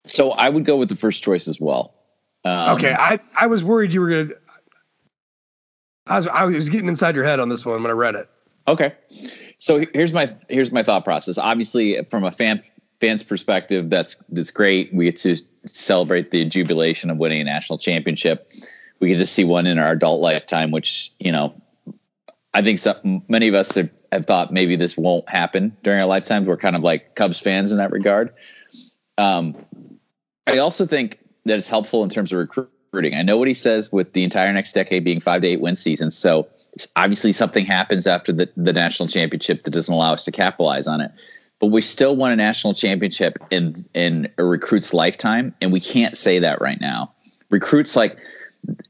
So 0.06 0.30
I 0.30 0.48
would 0.48 0.64
go 0.64 0.76
with 0.76 0.88
the 0.88 0.96
first 0.96 1.22
choice 1.22 1.48
as 1.48 1.60
well. 1.60 1.94
Um, 2.44 2.76
okay, 2.76 2.94
I, 2.96 3.18
I 3.40 3.46
was 3.46 3.64
worried 3.64 3.94
you 3.94 4.00
were 4.00 4.08
going 4.08 4.28
to. 4.28 4.36
I 6.06 6.16
was, 6.16 6.26
I 6.26 6.44
was 6.44 6.68
getting 6.68 6.88
inside 6.88 7.14
your 7.14 7.24
head 7.24 7.40
on 7.40 7.48
this 7.48 7.64
one 7.64 7.82
when 7.82 7.90
I 7.90 7.94
read 7.94 8.14
it. 8.14 8.28
Okay. 8.68 8.94
So 9.58 9.84
here's 9.94 10.12
my 10.12 10.34
here's 10.48 10.70
my 10.70 10.82
thought 10.82 11.04
process. 11.04 11.38
Obviously, 11.38 12.02
from 12.04 12.24
a 12.24 12.30
fan 12.30 12.62
fans' 13.04 13.22
perspective, 13.22 13.90
that's 13.90 14.16
that's 14.30 14.50
great. 14.50 14.92
We 14.94 15.04
get 15.04 15.16
to 15.18 15.36
celebrate 15.66 16.30
the 16.30 16.44
jubilation 16.44 17.10
of 17.10 17.18
winning 17.18 17.40
a 17.40 17.44
national 17.44 17.78
championship. 17.78 18.50
We 19.00 19.08
get 19.08 19.18
to 19.18 19.26
see 19.26 19.44
one 19.44 19.66
in 19.66 19.78
our 19.78 19.92
adult 19.92 20.20
lifetime, 20.20 20.70
which 20.70 21.12
you 21.18 21.30
know, 21.30 21.54
I 22.54 22.62
think 22.62 22.80
many 23.28 23.48
of 23.48 23.54
us 23.54 23.74
have, 23.74 23.90
have 24.10 24.26
thought 24.26 24.52
maybe 24.52 24.76
this 24.76 24.96
won't 24.96 25.28
happen 25.28 25.76
during 25.82 26.00
our 26.00 26.06
lifetimes. 26.06 26.46
We're 26.46 26.56
kind 26.56 26.76
of 26.76 26.82
like 26.82 27.14
Cubs 27.14 27.38
fans 27.38 27.72
in 27.72 27.78
that 27.78 27.90
regard. 27.90 28.32
Um, 29.18 29.54
I 30.46 30.58
also 30.58 30.86
think 30.86 31.18
that 31.44 31.58
it's 31.58 31.68
helpful 31.68 32.04
in 32.04 32.10
terms 32.10 32.32
of 32.32 32.38
recruiting. 32.38 33.14
I 33.14 33.22
know 33.22 33.36
what 33.36 33.48
he 33.48 33.54
says 33.54 33.92
with 33.92 34.14
the 34.14 34.24
entire 34.24 34.52
next 34.52 34.72
decade 34.72 35.04
being 35.04 35.20
five 35.20 35.42
to 35.42 35.48
eight 35.48 35.60
win 35.60 35.76
seasons. 35.76 36.16
So 36.16 36.48
obviously 36.96 37.32
something 37.32 37.66
happens 37.66 38.06
after 38.06 38.32
the, 38.32 38.50
the 38.56 38.72
national 38.72 39.08
championship 39.08 39.64
that 39.64 39.72
doesn't 39.72 39.92
allow 39.92 40.14
us 40.14 40.24
to 40.24 40.32
capitalize 40.32 40.86
on 40.86 41.00
it 41.02 41.12
but 41.60 41.68
we 41.68 41.80
still 41.80 42.16
won 42.16 42.32
a 42.32 42.36
national 42.36 42.74
championship 42.74 43.38
in 43.50 43.84
in 43.94 44.28
a 44.38 44.44
recruit's 44.44 44.92
lifetime, 44.92 45.54
and 45.60 45.72
we 45.72 45.80
can't 45.80 46.16
say 46.16 46.40
that 46.40 46.60
right 46.60 46.80
now. 46.80 47.12
Recruits 47.50 47.96
like 47.96 48.18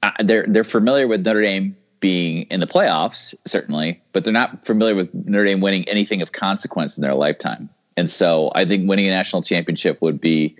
uh, 0.02 0.10
they're 0.24 0.46
they're 0.48 0.64
familiar 0.64 1.06
with 1.06 1.24
Notre 1.24 1.42
Dame 1.42 1.76
being 2.00 2.42
in 2.50 2.60
the 2.60 2.66
playoffs, 2.66 3.34
certainly, 3.46 4.02
but 4.12 4.24
they're 4.24 4.32
not 4.32 4.64
familiar 4.64 4.94
with 4.94 5.12
Notre 5.14 5.44
Dame 5.44 5.60
winning 5.60 5.88
anything 5.88 6.20
of 6.20 6.32
consequence 6.32 6.98
in 6.98 7.02
their 7.02 7.14
lifetime. 7.14 7.70
And 7.96 8.10
so, 8.10 8.50
I 8.54 8.64
think 8.64 8.88
winning 8.88 9.06
a 9.06 9.10
national 9.10 9.42
championship 9.42 10.02
would 10.02 10.20
be 10.20 10.56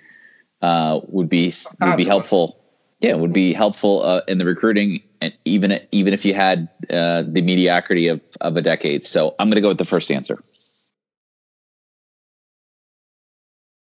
uh, 0.62 1.00
would 1.08 1.28
be 1.28 1.52
would 1.80 1.96
be 1.96 2.04
helpful. 2.04 2.60
Yeah, 3.00 3.14
would 3.14 3.32
be 3.32 3.52
helpful 3.52 4.02
uh, 4.02 4.22
in 4.28 4.38
the 4.38 4.46
recruiting, 4.46 5.02
and 5.20 5.34
even 5.44 5.80
even 5.90 6.14
if 6.14 6.24
you 6.24 6.32
had 6.32 6.68
uh, 6.88 7.24
the 7.26 7.42
mediocrity 7.42 8.08
of 8.08 8.20
of 8.40 8.56
a 8.56 8.62
decade. 8.62 9.04
So, 9.04 9.34
I'm 9.38 9.48
going 9.48 9.56
to 9.56 9.60
go 9.60 9.68
with 9.68 9.78
the 9.78 9.84
first 9.84 10.10
answer. 10.10 10.42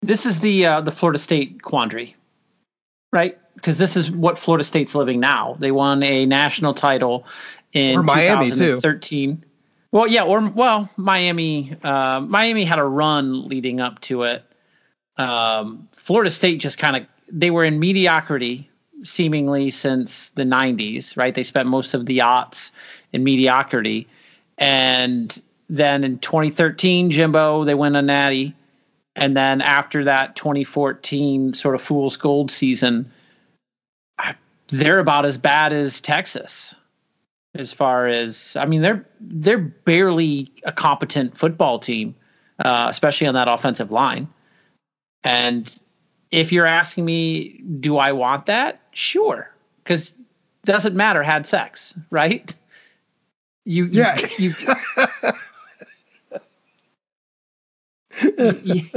This 0.02 0.26
is 0.26 0.40
the 0.40 0.66
uh, 0.66 0.80
the 0.80 0.92
Florida 0.92 1.18
State 1.18 1.62
quandary, 1.62 2.16
right? 3.12 3.38
Because 3.54 3.76
this 3.76 3.96
is 3.96 4.10
what 4.10 4.38
Florida 4.38 4.64
State's 4.64 4.94
living 4.94 5.20
now. 5.20 5.56
They 5.58 5.72
won 5.72 6.02
a 6.02 6.24
national 6.24 6.74
title 6.74 7.26
in 7.72 7.98
or 7.98 8.02
Miami 8.02 8.50
2013. 8.50 9.36
Too. 9.36 9.46
Well, 9.92 10.06
yeah, 10.06 10.24
or 10.24 10.48
well, 10.48 10.88
Miami. 10.96 11.76
Uh, 11.82 12.20
Miami 12.20 12.64
had 12.64 12.78
a 12.78 12.84
run 12.84 13.48
leading 13.48 13.80
up 13.80 14.00
to 14.02 14.22
it. 14.22 14.44
Um, 15.18 15.88
Florida 15.92 16.30
State 16.30 16.60
just 16.60 16.78
kind 16.78 16.96
of 16.96 17.06
they 17.30 17.50
were 17.50 17.64
in 17.64 17.78
mediocrity 17.78 18.70
seemingly 19.02 19.70
since 19.70 20.30
the 20.30 20.42
90s, 20.42 21.16
right? 21.16 21.34
They 21.34 21.42
spent 21.42 21.68
most 21.68 21.94
of 21.94 22.06
the 22.06 22.18
aughts 22.18 22.70
in 23.12 23.24
mediocrity, 23.24 24.08
and 24.56 25.40
then 25.68 26.04
in 26.04 26.18
2013, 26.18 27.10
Jimbo 27.10 27.64
they 27.64 27.74
win 27.74 27.96
a 27.96 28.02
Natty 28.02 28.54
And 29.16 29.36
then 29.36 29.60
after 29.60 30.04
that 30.04 30.36
2014 30.36 31.54
sort 31.54 31.74
of 31.74 31.82
fool's 31.82 32.16
gold 32.16 32.50
season, 32.50 33.10
they're 34.68 35.00
about 35.00 35.26
as 35.26 35.36
bad 35.36 35.72
as 35.72 36.00
Texas 36.00 36.74
as 37.54 37.72
far 37.72 38.06
as 38.06 38.54
I 38.56 38.64
mean 38.66 38.82
they're 38.82 39.04
they're 39.20 39.58
barely 39.58 40.52
a 40.64 40.72
competent 40.72 41.36
football 41.36 41.78
team, 41.78 42.14
uh, 42.58 42.86
especially 42.88 43.26
on 43.26 43.34
that 43.34 43.48
offensive 43.48 43.90
line. 43.90 44.28
And 45.24 45.70
if 46.30 46.52
you're 46.52 46.66
asking 46.66 47.04
me, 47.04 47.60
do 47.80 47.98
I 47.98 48.12
want 48.12 48.46
that? 48.46 48.80
Sure, 48.92 49.50
because 49.82 50.14
doesn't 50.64 50.94
matter. 50.94 51.22
Had 51.22 51.46
sex, 51.46 51.94
right? 52.10 52.54
You, 53.64 53.86
Yeah. 53.86 54.18
you, 54.38 54.54
you, 54.60 54.74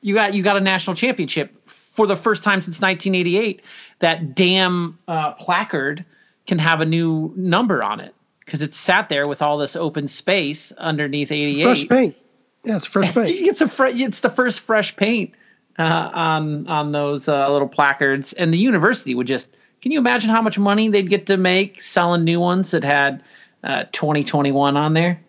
you 0.00 0.14
got 0.14 0.34
you 0.34 0.42
got 0.42 0.56
a 0.56 0.60
national 0.60 0.96
championship 0.96 1.68
for 1.68 2.06
the 2.06 2.16
first 2.16 2.42
time 2.42 2.62
since 2.62 2.80
1988. 2.80 3.62
That 4.00 4.34
damn 4.34 4.98
uh, 5.08 5.32
placard 5.32 6.04
can 6.46 6.58
have 6.58 6.80
a 6.80 6.86
new 6.86 7.32
number 7.36 7.82
on 7.82 8.00
it 8.00 8.14
because 8.40 8.62
it's 8.62 8.78
sat 8.78 9.08
there 9.08 9.26
with 9.26 9.42
all 9.42 9.58
this 9.58 9.76
open 9.76 10.08
space 10.08 10.72
underneath 10.72 11.32
88. 11.32 11.62
Fresh 11.62 11.88
paint. 11.88 12.16
Yeah, 12.64 12.76
it's 12.76 12.84
fresh 12.84 13.12
paint. 13.14 13.28
it's 13.28 13.60
a 13.60 13.68
fre- 13.68 13.86
it's 13.86 14.20
the 14.20 14.30
first 14.30 14.60
fresh 14.60 14.94
paint 14.96 15.32
uh, 15.78 16.10
on 16.12 16.66
on 16.68 16.92
those 16.92 17.28
uh, 17.28 17.50
little 17.50 17.68
placards, 17.68 18.32
and 18.32 18.52
the 18.52 18.58
university 18.58 19.14
would 19.14 19.26
just. 19.26 19.48
Can 19.82 19.92
you 19.92 19.98
imagine 19.98 20.30
how 20.30 20.40
much 20.40 20.58
money 20.58 20.88
they'd 20.88 21.08
get 21.08 21.26
to 21.26 21.36
make 21.36 21.82
selling 21.82 22.24
new 22.24 22.40
ones 22.40 22.70
that 22.70 22.82
had 22.82 23.22
uh, 23.62 23.84
2021 23.92 24.76
on 24.76 24.94
there? 24.94 25.20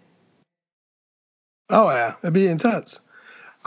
Oh 1.69 1.89
yeah, 1.89 2.15
it'd 2.23 2.33
be 2.33 2.47
intense. 2.47 3.01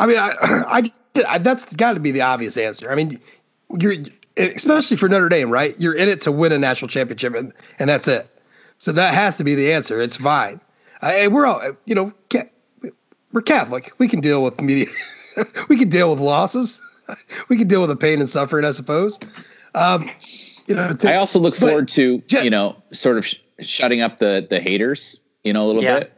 I 0.01 0.07
mean, 0.07 0.19
I, 0.19 0.31
I, 0.43 0.83
I 1.29 1.39
that's 1.39 1.77
got 1.77 1.93
to 1.95 2.01
be 2.01 2.11
the 2.11 2.23
obvious 2.23 2.57
answer. 2.57 2.91
I 2.91 2.95
mean, 2.95 3.21
you're 3.79 3.95
especially 4.37 4.97
for 4.97 5.09
Notre 5.09 5.29
Dame, 5.29 5.51
right? 5.51 5.75
You're 5.79 5.95
in 5.95 6.09
it 6.09 6.23
to 6.23 6.33
win 6.33 6.53
a 6.53 6.59
national 6.59 6.89
championship, 6.89 7.35
and, 7.35 7.53
and 7.79 7.91
that's 7.91 8.09
it. 8.09 8.29
So 8.79 8.93
that 8.93 9.13
has 9.15 9.37
to 9.37 9.45
be 9.45 9.55
the 9.55 9.73
answer. 9.75 10.01
It's 10.01 10.17
fine. 10.17 10.61
I, 11.03 11.29
we're 11.29 11.47
all, 11.47 11.63
you 11.85 11.95
know, 11.95 12.13
we're 13.33 13.43
Catholic. 13.43 13.93
We 13.99 14.09
can 14.09 14.21
deal 14.21 14.43
with 14.43 14.61
media. 14.61 14.87
we 15.69 15.77
can 15.77 15.89
deal 15.91 16.11
with 16.11 16.21
losses. 16.21 16.81
we 17.49 17.57
can 17.59 17.69
deal 17.69 17.81
with 17.81 17.91
the 17.91 17.97
pain 17.97 18.21
and 18.21 18.29
suffering, 18.29 18.65
I 18.65 18.73
suppose. 18.73 19.19
Um, 19.75 20.11
you 20.67 20.75
know, 20.75 20.95
to, 20.95 21.13
I 21.13 21.17
also 21.17 21.39
look 21.39 21.55
but- 21.55 21.61
forward 21.69 21.89
to 21.89 22.23
Ja- 22.29 22.41
you 22.43 22.51
know 22.51 22.83
sort 22.93 23.19
of 23.19 23.27
sh- 23.27 23.37
shutting 23.61 24.01
up 24.01 24.19
the 24.19 24.47
the 24.49 24.61
haters, 24.61 25.21
you 25.45 25.53
know, 25.53 25.65
a 25.65 25.69
little 25.69 25.83
Yeah. 25.83 25.99
bit. 26.01 26.13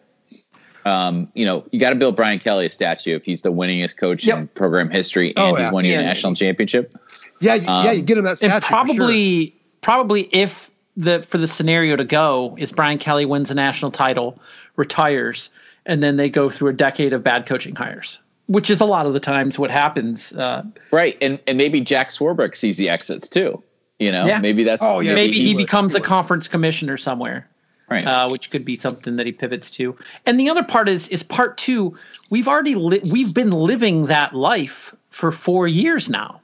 Um, 0.84 1.28
you 1.34 1.44
know, 1.46 1.64
you 1.70 1.78
got 1.78 1.90
to 1.90 1.96
build 1.96 2.16
Brian 2.16 2.38
Kelly 2.38 2.66
a 2.66 2.70
statue 2.70 3.14
if 3.14 3.24
he's 3.24 3.42
the 3.42 3.52
winningest 3.52 3.96
coach 3.98 4.26
in 4.26 4.48
program 4.48 4.90
history 4.90 5.28
and 5.36 5.38
Oh, 5.38 5.56
yeah. 5.56 5.64
he's 5.64 5.72
won 5.72 5.84
you 5.84 5.94
a 5.94 6.02
national 6.02 6.34
championship. 6.34 6.94
yeah, 7.40 7.54
you- 7.54 7.64
yeah, 7.66 7.92
you 7.92 8.02
get 8.02 8.18
him 8.18 8.24
that 8.24 8.38
statue. 8.38 8.52
and 8.54 8.62
for 8.62 8.68
sure. 8.68 8.76
probably 8.84 9.56
probably 9.80 10.22
if 10.32 10.70
the 10.96 11.22
for 11.22 11.38
the 11.38 11.46
scenario 11.46 11.96
to 11.96 12.04
go 12.04 12.54
is 12.58 12.72
Brian 12.72 12.98
Kelly 12.98 13.24
wins 13.24 13.50
a 13.50 13.54
national 13.54 13.90
title, 13.90 14.38
retires, 14.76 15.50
and 15.86 16.02
then 16.02 16.16
they 16.16 16.28
go 16.28 16.50
through 16.50 16.68
a 16.70 16.72
decade 16.74 17.12
of 17.12 17.22
bad 17.24 17.46
coaching 17.46 17.74
hires, 17.74 18.18
which 18.46 18.68
is 18.70 18.80
a 18.80 18.84
lot 18.84 19.06
of 19.06 19.12
the 19.12 19.20
times 19.20 19.58
what 19.58 19.70
happens. 19.70 20.32
Uh, 20.32 20.62
Right. 20.90 21.16
And 21.22 21.38
and 21.46 21.56
maybe 21.58 21.80
Jack 21.80 22.10
Swarbrick 22.10 22.56
sees 22.56 22.76
the 22.76 22.88
exits 22.88 23.28
too. 23.28 23.62
You 23.98 24.10
know, 24.12 24.26
Yeah. 24.26 24.40
maybe 24.40 24.64
that's 24.64 24.82
Oh, 24.82 25.00
yeah. 25.00 25.14
maybe 25.14 25.34
he, 25.36 25.48
he 25.48 25.54
would, 25.54 25.62
becomes 25.62 25.92
he 25.92 25.98
a 25.98 26.02
conference 26.02 26.48
commissioner 26.48 26.96
somewhere. 26.96 27.48
Right. 27.88 28.06
uh, 28.06 28.28
which 28.28 28.50
could 28.50 28.64
be 28.64 28.76
something 28.76 29.16
that 29.16 29.26
he 29.26 29.32
pivots 29.32 29.70
to. 29.70 29.96
And 30.26 30.38
the 30.38 30.50
other 30.50 30.62
part 30.62 30.88
is 30.88 31.08
is 31.08 31.22
part 31.22 31.58
two. 31.58 31.94
We've 32.30 32.48
already 32.48 32.74
li- 32.74 33.02
we've 33.12 33.34
been 33.34 33.50
living 33.50 34.06
that 34.06 34.34
life 34.34 34.94
for 35.10 35.30
four 35.32 35.68
years 35.68 36.08
now, 36.08 36.40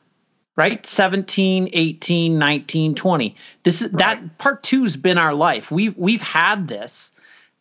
right? 0.56 0.84
17, 0.84 1.70
18, 1.72 2.38
19, 2.38 2.94
20. 2.94 3.36
This 3.62 3.82
is 3.82 3.90
that 3.92 4.38
part 4.38 4.62
two's 4.62 4.96
been 4.96 5.18
our 5.18 5.34
life. 5.34 5.70
We've 5.70 5.96
we've 5.96 6.22
had 6.22 6.68
this, 6.68 7.10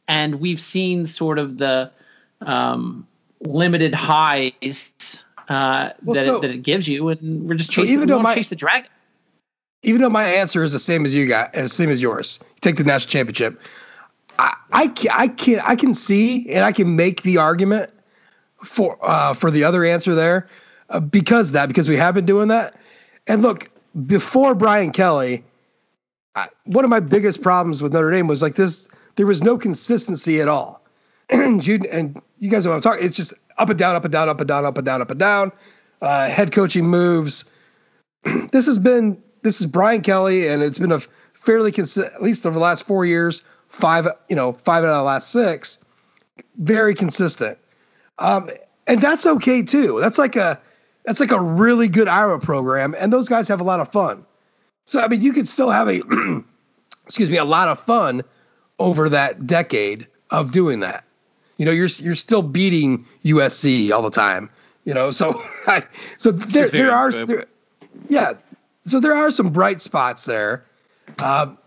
and 0.07 0.39
we've 0.39 0.59
seen 0.61 1.05
sort 1.07 1.39
of 1.39 1.57
the 1.57 1.91
um, 2.41 3.07
limited 3.41 3.93
highs 3.95 4.91
uh, 5.49 5.91
Well, 6.03 6.15
that, 6.15 6.25
so- 6.25 6.37
it, 6.37 6.41
that 6.41 6.51
it 6.51 6.63
gives 6.63 6.87
you, 6.87 7.09
and 7.09 7.47
we're 7.47 7.55
just 7.55 7.71
So 7.71 7.83
even 7.83 8.07
though 8.07 8.19
my- 8.19 8.35
chase 8.35 8.49
the 8.49 8.55
dragon. 8.55 8.89
Even 9.83 10.01
though 10.01 10.09
my 10.09 10.23
answer 10.23 10.63
is 10.63 10.73
the 10.73 10.79
same 10.79 11.05
as 11.05 11.13
you 11.13 11.27
got, 11.27 11.53
as 11.55 11.71
same 11.73 11.89
as 11.89 12.01
yours, 12.01 12.39
take 12.61 12.77
the 12.77 12.83
national 12.83 13.11
championship. 13.11 13.61
I, 14.39 14.55
I 14.71 14.87
can 14.87 15.11
I 15.13 15.27
can 15.27 15.59
I 15.61 15.75
can 15.75 15.93
see 15.93 16.49
and 16.51 16.63
I 16.63 16.71
can 16.71 16.95
make 16.95 17.23
the 17.23 17.37
argument 17.37 17.91
for 18.63 18.97
uh, 19.01 19.33
for 19.33 19.51
the 19.51 19.63
other 19.63 19.83
answer 19.83 20.13
there 20.15 20.47
uh, 20.89 20.99
because 20.99 21.53
that 21.53 21.67
because 21.67 21.89
we 21.89 21.95
have 21.97 22.15
been 22.15 22.25
doing 22.25 22.49
that. 22.49 22.79
And 23.27 23.41
look, 23.41 23.69
before 24.05 24.55
Brian 24.55 24.91
Kelly, 24.91 25.43
I, 26.35 26.49
one 26.65 26.83
of 26.83 26.89
my 26.89 26.99
biggest 26.99 27.41
problems 27.41 27.81
with 27.81 27.93
Notre 27.93 28.11
Dame 28.11 28.27
was 28.27 28.41
like 28.41 28.55
this: 28.55 28.87
there 29.15 29.25
was 29.25 29.41
no 29.41 29.57
consistency 29.57 30.41
at 30.41 30.47
all. 30.47 30.81
and 31.29 31.65
you 31.65 31.79
and 31.91 32.21
you 32.39 32.49
guys 32.49 32.65
know 32.65 32.71
what 32.71 32.77
I'm 32.77 32.81
talking. 32.81 33.05
It's 33.05 33.15
just 33.15 33.33
up 33.57 33.69
and 33.69 33.77
down, 33.77 33.95
up 33.95 34.05
and 34.05 34.11
down, 34.11 34.29
up 34.29 34.39
and 34.39 34.47
down, 34.47 34.65
up 34.65 34.77
and 34.77 34.85
down, 34.85 35.01
up 35.01 35.11
and 35.11 35.19
down. 35.19 35.51
Uh, 36.01 36.29
head 36.29 36.51
coaching 36.51 36.85
moves. 36.85 37.45
this 38.51 38.67
has 38.67 38.77
been 38.77 39.21
this 39.47 39.61
is 39.61 39.65
Brian 39.65 40.01
Kelly, 40.01 40.49
and 40.49 40.61
it's 40.61 40.77
been 40.77 40.91
a 40.91 40.99
fairly 41.33 41.71
consistent, 41.71 42.13
at 42.13 42.21
least 42.21 42.45
over 42.45 42.53
the 42.53 42.59
last 42.59 42.83
four 42.83 43.05
years, 43.05 43.43
five 43.69 44.05
you 44.27 44.35
know 44.35 44.51
five 44.51 44.83
out 44.83 44.89
of 44.89 44.97
the 44.97 45.03
last 45.03 45.29
six, 45.29 45.79
very 46.57 46.93
consistent. 46.93 47.57
Um, 48.19 48.49
and 48.87 48.99
that's 48.99 49.25
okay 49.25 49.63
too. 49.63 49.99
That's 50.01 50.17
like 50.17 50.35
a 50.35 50.59
that's 51.05 51.21
like 51.21 51.31
a 51.31 51.39
really 51.39 51.87
good 51.87 52.09
Iowa 52.09 52.39
program, 52.39 52.93
and 52.97 53.11
those 53.13 53.29
guys 53.29 53.47
have 53.47 53.61
a 53.61 53.63
lot 53.63 53.79
of 53.79 53.89
fun. 53.89 54.25
So 54.83 54.99
I 54.99 55.07
mean, 55.07 55.21
you 55.21 55.31
could 55.31 55.47
still 55.47 55.69
have 55.69 55.87
a 55.87 56.01
excuse 57.05 57.31
me 57.31 57.37
a 57.37 57.45
lot 57.45 57.69
of 57.69 57.79
fun 57.79 58.23
over 58.79 59.07
that 59.07 59.47
decade 59.47 60.07
of 60.29 60.51
doing 60.51 60.81
that. 60.81 61.05
You 61.55 61.65
know, 61.65 61.71
you're 61.71 61.87
you're 61.87 62.15
still 62.15 62.41
beating 62.41 63.05
USC 63.23 63.93
all 63.93 64.01
the 64.01 64.11
time. 64.11 64.49
You 64.83 64.93
know, 64.93 65.11
so 65.11 65.41
I, 65.67 65.83
so 66.17 66.31
there 66.31 66.67
there 66.67 66.91
are 66.91 67.13
there, 67.13 67.45
yeah, 68.09 68.33
so 68.87 68.99
there 68.99 69.13
are 69.13 69.31
some 69.31 69.51
bright 69.51 69.81
spots 69.81 70.25
there. 70.25 70.65
Um, 71.19 71.57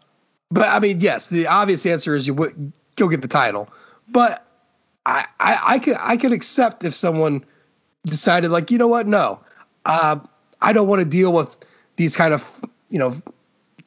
but 0.51 0.69
I 0.69 0.81
mean, 0.81 1.01
yes, 1.01 1.29
the 1.29 1.47
obvious 1.47 1.87
answer 1.87 2.15
is 2.15 2.27
you 2.27 2.35
would 2.35 2.73
go 2.97 3.09
get 3.09 3.23
the 3.23 3.29
title. 3.29 3.69
But 4.09 4.45
I, 5.07 5.27
I, 5.39 5.61
I 5.63 5.79
could 5.79 5.97
I 5.99 6.17
could 6.17 6.33
accept 6.33 6.85
if 6.85 6.95
someone 6.95 7.45
decided 8.05 8.51
like, 8.51 8.71
you 8.71 8.79
know 8.79 8.89
what, 8.89 9.07
no, 9.07 9.41
uh, 9.85 10.19
I 10.61 10.73
don't 10.73 10.89
want 10.89 11.01
to 11.01 11.09
deal 11.09 11.33
with 11.33 11.57
these 11.97 12.17
kind 12.17 12.35
of 12.35 12.49
you 12.89 12.99
know 12.99 13.21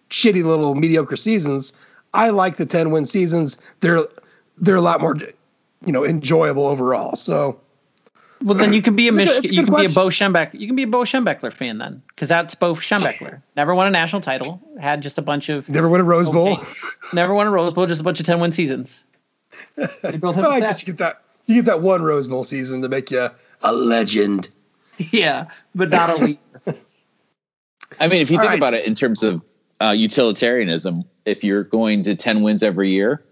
shitty 0.10 0.44
little 0.44 0.76
mediocre 0.76 1.18
seasons. 1.18 1.74
I 2.14 2.30
like 2.30 2.58
the 2.58 2.66
ten 2.66 2.92
win 2.92 3.06
seasons. 3.06 3.58
They're 3.82 4.06
they're 4.58 4.76
a 4.76 4.82
lot 4.82 5.02
more 5.02 5.18
you 5.86 5.92
know 5.92 6.06
enjoyable 6.06 6.68
overall. 6.68 7.16
So 7.16 7.60
Well, 8.44 8.58
then 8.58 8.74
you 8.74 8.82
can 8.82 8.96
be 8.96 9.08
a 9.08 9.14
It's 9.14 9.18
a 9.22 9.26
good- 9.26 9.42
Mich- 9.44 9.52
a 9.52 9.54
you 9.54 9.62
good 9.64 9.72
can 9.74 9.82
be 9.82 9.86
a. 9.86 9.90
Bo 9.90 10.08
Schembechler. 10.08 10.60
You 10.60 10.68
can 10.68 10.76
be 10.76 10.84
a 10.84 10.88
Bo 10.88 11.00
Schembechler 11.00 11.54
fan 11.54 11.78
then, 11.78 12.02
because 12.10 12.28
that's 12.30 12.56
Bo 12.56 12.76
Schembechler. 12.76 13.42
Never 13.56 13.74
won 13.74 13.88
a 13.88 13.90
national 13.90 14.22
title. 14.22 14.62
Had 14.80 15.02
just 15.02 15.18
a 15.18 15.22
bunch 15.22 15.50
of 15.50 15.70
never 15.70 15.88
win 15.88 16.02
a 16.02 16.04
Rose 16.04 16.30
Bowl. 16.30 16.58
Never 17.14 17.34
won 17.34 17.48
a 17.48 17.52
Rose 17.52 17.74
Bowl. 17.74 17.86
Just 17.86 18.02
a 18.02 18.04
bunch 18.04 18.20
of 18.20 18.26
ten 18.26 18.40
win 18.40 18.52
seasons. 18.52 19.04
They 19.76 20.18
built 20.18 20.36
him 20.36 20.42
Well, 20.44 20.52
I 20.52 20.58
a 20.58 20.62
guess 20.62 20.82
you 20.82 20.88
get 20.88 20.98
that 21.00 21.22
you 21.46 21.56
get 21.56 21.66
that 21.66 21.82
one 21.82 22.02
Rose 22.02 22.28
Bowl 22.28 22.44
season 22.44 22.82
to 22.82 22.90
make 22.90 23.12
you 23.12 23.30
a 23.62 23.74
legend. 23.74 24.50
yeah, 24.98 25.48
but 25.74 25.90
not 25.90 26.10
a 26.10 26.16
leader. 26.24 26.40
I 28.00 28.08
mean, 28.08 28.22
if 28.22 28.30
you 28.30 28.38
All 28.38 28.44
think 28.44 28.50
right. 28.52 28.58
about 28.60 28.74
it 28.74 28.86
in 28.86 28.94
terms 28.96 29.24
of 29.24 29.44
uh, 29.82 29.92
utilitarianism, 29.92 31.04
if 31.26 31.44
you're 31.44 31.64
going 31.64 32.04
to 32.04 32.16
10 32.16 32.42
wins 32.44 32.62
every 32.64 32.92
year, 32.92 33.24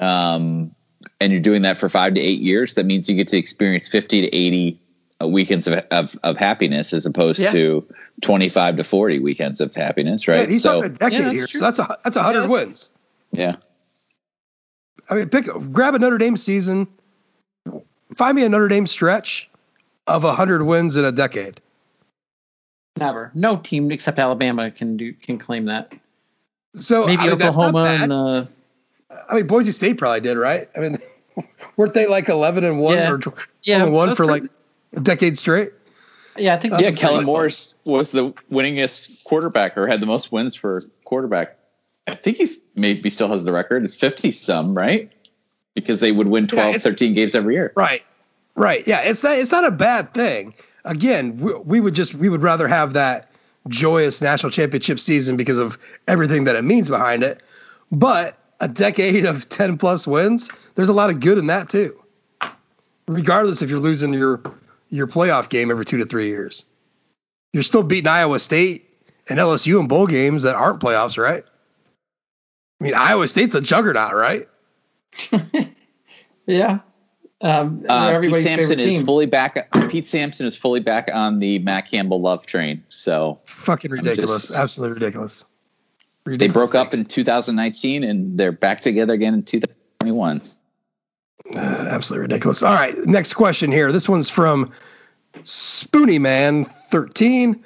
um, 0.00 0.74
and 1.20 1.32
you're 1.32 1.40
doing 1.40 1.62
that 1.62 1.78
for 1.78 1.88
five 1.88 2.14
to 2.14 2.20
eight 2.20 2.40
years, 2.40 2.74
that 2.74 2.84
means 2.86 3.08
you 3.08 3.16
get 3.16 3.28
to 3.28 3.38
experience 3.38 3.88
50 3.88 4.22
to 4.22 4.28
80 4.34 4.80
uh, 5.22 5.28
weekends 5.28 5.66
of, 5.66 5.74
of, 5.90 6.16
of 6.22 6.36
happiness 6.36 6.92
as 6.92 7.06
opposed 7.06 7.40
Yeah. 7.40 7.52
to 7.52 7.86
25 8.22 8.76
to 8.76 8.84
40 8.84 9.18
weekends 9.20 9.60
of 9.60 9.74
happiness, 9.74 10.26
Yeah, 10.26 10.34
right? 10.34 10.48
he's 10.48 10.62
so, 10.62 10.82
talking 10.82 10.96
a 10.96 10.98
decade 10.98 11.12
Yeah, 11.12 11.20
that's 11.24 11.34
here, 11.34 11.46
true. 11.46 11.60
so 11.60 11.64
that's 11.64 11.78
a 11.78 11.98
that's 12.04 12.16
a 12.16 12.22
hundred 12.22 12.42
Yeah. 12.42 12.48
wins. 12.48 12.90
yeah. 13.32 13.56
I 15.08 15.14
mean, 15.14 15.28
pick 15.28 15.46
grab 15.72 15.94
a 15.94 15.98
Notre 15.98 16.18
Dame 16.18 16.36
season, 16.36 16.86
find 18.16 18.34
me 18.36 18.44
a 18.44 18.48
Notre 18.48 18.68
Dame 18.68 18.86
stretch 18.86 19.48
of 20.06 20.24
a 20.24 20.32
hundred 20.34 20.64
wins 20.64 20.96
in 20.96 21.04
a 21.04 21.12
decade. 21.12 21.60
Never. 22.98 23.30
No 23.34 23.56
team 23.56 23.90
except 23.92 24.18
Alabama 24.18 24.70
can 24.70 24.96
do 24.96 25.12
can 25.12 25.38
claim 25.38 25.66
that. 25.66 25.92
So 26.76 27.06
Maybe 27.06 27.22
I 27.22 27.24
mean, 27.26 27.34
Oklahoma 27.34 27.84
and 27.84 28.12
uh, 28.12 28.44
I 29.28 29.34
mean, 29.34 29.46
Boise 29.46 29.72
State 29.72 29.98
probably 29.98 30.20
did, 30.20 30.36
right? 30.36 30.68
I 30.76 30.80
mean, 30.80 30.96
weren't 31.76 31.94
they 31.94 32.06
like 32.06 32.28
eleven 32.28 32.64
and 32.64 32.78
one 32.80 32.96
Yeah. 32.96 33.10
or 33.12 33.18
tw- 33.18 33.34
Yeah, 33.62 33.78
12 33.78 33.82
and 33.88 33.92
one 33.94 34.06
that's 34.08 34.16
for 34.16 34.26
like 34.26 34.42
pretty- 34.42 34.54
a 34.96 35.00
decade 35.00 35.38
straight? 35.38 35.72
yeah, 36.36 36.54
I 36.54 36.58
think 36.58 36.74
Yeah, 36.78 36.90
Kellen 36.92 37.16
pretty- 37.18 37.26
Morris 37.26 37.74
was 37.84 38.10
the 38.12 38.32
winningest 38.50 39.24
quarterback 39.24 39.76
or 39.76 39.86
had 39.86 40.00
the 40.00 40.06
most 40.06 40.30
wins 40.32 40.54
for 40.54 40.80
quarterback. 41.04 41.56
I 42.06 42.14
think 42.14 42.36
he's 42.36 42.60
maybe 42.74 43.10
still 43.10 43.28
has 43.28 43.44
the 43.44 43.52
record. 43.52 43.82
It's 43.84 43.96
50 43.96 44.30
some, 44.30 44.74
right? 44.74 45.10
Because 45.74 45.98
they 46.00 46.12
would 46.12 46.28
win 46.28 46.46
12, 46.46 46.68
it's- 46.68 46.84
13 46.84 47.14
games 47.14 47.34
every 47.34 47.54
year. 47.54 47.72
Right. 47.74 48.02
Right. 48.54 48.86
Yeah. 48.86 49.02
It's 49.02 49.22
not. 49.22 49.36
It's 49.38 49.52
not 49.52 49.64
a 49.66 49.70
bad 49.70 50.14
thing. 50.14 50.54
Again, 50.84 51.36
we, 51.38 51.52
we 51.54 51.80
would 51.80 51.94
just 51.94 52.14
we 52.14 52.28
would 52.28 52.42
rather 52.42 52.66
have 52.68 52.94
that 52.94 53.30
joyous 53.68 54.22
national 54.22 54.50
championship 54.52 54.98
season 55.00 55.36
because 55.36 55.58
of 55.58 55.76
everything 56.06 56.44
that 56.44 56.54
it 56.56 56.62
means 56.62 56.88
behind 56.88 57.22
it. 57.24 57.42
But 57.90 58.38
a 58.60 58.68
decade 58.68 59.24
of 59.24 59.48
ten 59.48 59.78
plus 59.78 60.06
wins, 60.06 60.50
there's 60.74 60.88
a 60.88 60.94
lot 60.94 61.10
of 61.10 61.20
good 61.20 61.38
in 61.38 61.46
that 61.46 61.68
too. 61.68 62.00
Regardless 63.08 63.62
if 63.62 63.70
you're 63.70 63.80
losing 63.80 64.12
your 64.12 64.40
your 64.88 65.06
playoff 65.06 65.48
game 65.48 65.70
every 65.70 65.84
two 65.84 65.98
to 65.98 66.06
three 66.06 66.28
years, 66.28 66.64
you're 67.52 67.62
still 67.62 67.82
beating 67.82 68.08
Iowa 68.08 68.38
State 68.38 68.94
and 69.28 69.38
LSU 69.38 69.80
in 69.80 69.88
bowl 69.88 70.06
games 70.06 70.42
that 70.44 70.54
aren't 70.54 70.80
playoffs, 70.80 71.18
right? 71.18 71.44
I 72.80 72.84
mean, 72.84 72.94
Iowa 72.94 73.26
State's 73.26 73.54
a 73.54 73.60
juggernaut, 73.60 74.14
right? 74.14 74.48
yeah. 76.46 76.80
Um, 77.40 77.84
uh, 77.88 78.18
Pete 78.20 78.40
Sampson 78.40 78.80
is 78.80 79.04
fully 79.04 79.26
back. 79.26 79.70
Pete 79.90 80.06
Sampson 80.06 80.46
is 80.46 80.56
fully 80.56 80.80
back 80.80 81.10
on 81.12 81.38
the 81.38 81.58
Matt 81.60 81.90
Campbell 81.90 82.20
love 82.20 82.46
train. 82.46 82.82
So 82.88 83.38
fucking 83.46 83.90
ridiculous, 83.90 84.48
just, 84.48 84.58
absolutely 84.58 84.94
ridiculous. 84.94 85.44
They 86.26 86.48
broke 86.48 86.74
up 86.74 86.92
in 86.92 87.04
2019 87.04 88.02
and 88.02 88.38
they're 88.38 88.52
back 88.52 88.80
together 88.80 89.14
again 89.14 89.34
in 89.34 89.42
2021. 89.44 90.42
Uh, 91.54 91.58
absolutely 91.58 92.22
ridiculous. 92.22 92.62
All 92.64 92.74
right, 92.74 92.96
next 93.06 93.34
question 93.34 93.70
here. 93.70 93.92
This 93.92 94.08
one's 94.08 94.28
from 94.28 94.72
Spoonie 95.42 96.20
Man 96.20 96.64
13. 96.64 97.64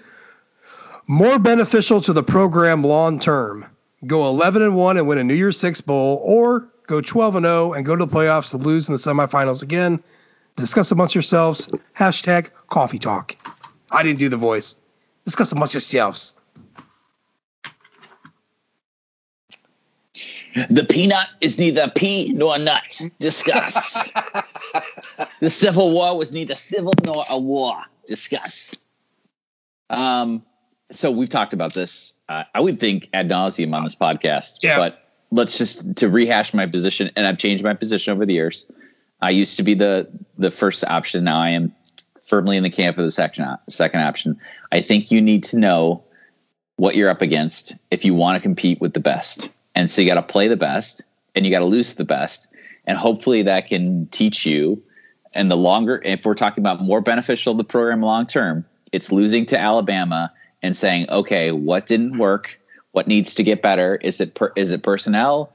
More 1.07 1.39
beneficial 1.39 2.01
to 2.03 2.13
the 2.13 2.23
program 2.23 2.83
long 2.83 3.19
term. 3.19 3.65
Go 4.07 4.29
11 4.29 4.63
and 4.63 4.77
1 4.77 4.97
and 4.99 5.09
win 5.09 5.19
a 5.19 5.25
New 5.25 5.35
Year's 5.35 5.59
Six 5.59 5.81
bowl, 5.81 6.21
or 6.23 6.69
go 6.87 7.01
12 7.01 7.37
and 7.37 7.45
0 7.45 7.73
and 7.73 7.85
go 7.85 7.97
to 7.97 8.05
the 8.05 8.13
playoffs 8.13 8.51
to 8.51 8.59
lose 8.59 8.89
in 8.89 8.93
the 8.93 8.99
semifinals 8.99 9.63
again. 9.63 10.03
Discuss 10.57 10.91
amongst 10.91 11.15
yourselves. 11.15 11.71
Hashtag 11.97 12.51
coffee 12.69 12.99
talk. 12.99 13.37
I 13.91 14.03
didn't 14.03 14.19
do 14.19 14.29
the 14.29 14.37
voice. 14.37 14.77
Discuss 15.25 15.53
amongst 15.53 15.75
yourselves. 15.75 16.35
The 20.69 20.85
peanut 20.85 21.31
is 21.41 21.59
neither 21.59 21.91
pea 21.95 22.33
nor 22.33 22.59
nut. 22.59 23.01
Discuss. 23.19 23.99
the 25.41 25.51
Civil 25.51 25.93
War 25.93 26.17
was 26.17 26.33
neither 26.33 26.55
civil 26.55 26.93
nor 27.05 27.25
a 27.31 27.39
war. 27.39 27.83
Discuss. 28.07 28.77
Um, 29.89 30.45
so 30.91 31.11
we've 31.11 31.29
talked 31.29 31.53
about 31.53 31.75
this. 31.75 32.15
Uh, 32.29 32.45
I 32.55 32.61
would 32.61 32.81
think 32.81 33.09
ad 33.13 33.29
nauseum 33.29 33.75
on 33.75 33.85
this 33.85 33.95
podcast. 33.95 34.59
Yeah. 34.63 34.77
But 34.77 35.05
let's 35.31 35.59
just 35.59 35.97
to 35.97 36.09
rehash 36.09 36.55
my 36.55 36.67
position, 36.67 37.11
and 37.17 37.27
I've 37.27 37.39
changed 37.39 37.63
my 37.65 37.75
position 37.75 38.13
over 38.13 38.27
the 38.27 38.35
years. 38.35 38.67
I 39.21 39.31
used 39.31 39.57
to 39.59 39.63
be 39.63 39.75
the 39.75 40.09
the 40.39 40.51
first 40.51 40.85
option. 40.85 41.25
Now 41.25 41.39
I 41.39 41.51
am 41.51 41.75
firmly 42.23 42.57
in 42.57 42.63
the 42.63 42.71
camp 42.71 42.99
of 42.99 43.05
the 43.05 43.11
second 43.11 43.47
second 43.69 44.01
option. 44.01 44.41
I 44.73 44.83
think 44.83 45.11
you 45.11 45.21
need 45.21 45.45
to 45.45 45.59
know 45.59 46.05
what 46.77 46.97
you're 46.97 47.11
up 47.11 47.23
against 47.23 47.77
if 47.91 48.05
you 48.05 48.15
want 48.15 48.37
to 48.37 48.41
compete 48.41 48.81
with 48.81 48.95
the 48.95 49.01
best, 49.01 49.51
and 49.81 49.91
so 49.91 50.03
you 50.03 50.09
got 50.09 50.15
to 50.15 50.23
play 50.23 50.49
the 50.49 50.57
best, 50.57 51.03
and 51.35 51.45
you 51.45 51.53
got 51.53 51.61
to 51.61 51.65
lose 51.65 51.95
the 51.95 52.05
best, 52.05 52.49
and 52.87 52.97
hopefully 52.97 53.43
that 53.45 53.67
can 53.69 54.07
teach 54.09 54.47
you. 54.47 54.83
And 55.33 55.51
the 55.51 55.57
longer, 55.57 56.01
if 56.05 56.25
we're 56.25 56.35
talking 56.35 56.63
about 56.63 56.83
more 56.83 57.01
beneficial 57.01 57.55
the 57.55 57.65
program 57.65 58.03
long 58.03 58.27
term, 58.27 58.65
it's 58.93 59.13
losing 59.13 59.47
to 59.47 59.59
Alabama 59.59 60.33
and 60.63 60.77
saying, 60.77 61.09
okay, 61.11 61.53
what 61.53 61.87
didn't 61.87 62.19
work? 62.19 62.61
what 62.93 63.07
needs 63.07 63.35
to 63.35 63.43
get 63.43 63.63
better? 63.63 63.97
Is 63.97 64.21
it 64.21 64.35
per, 64.35 64.53
is 64.57 64.73
it 64.73 64.83
personnel? 64.83 65.53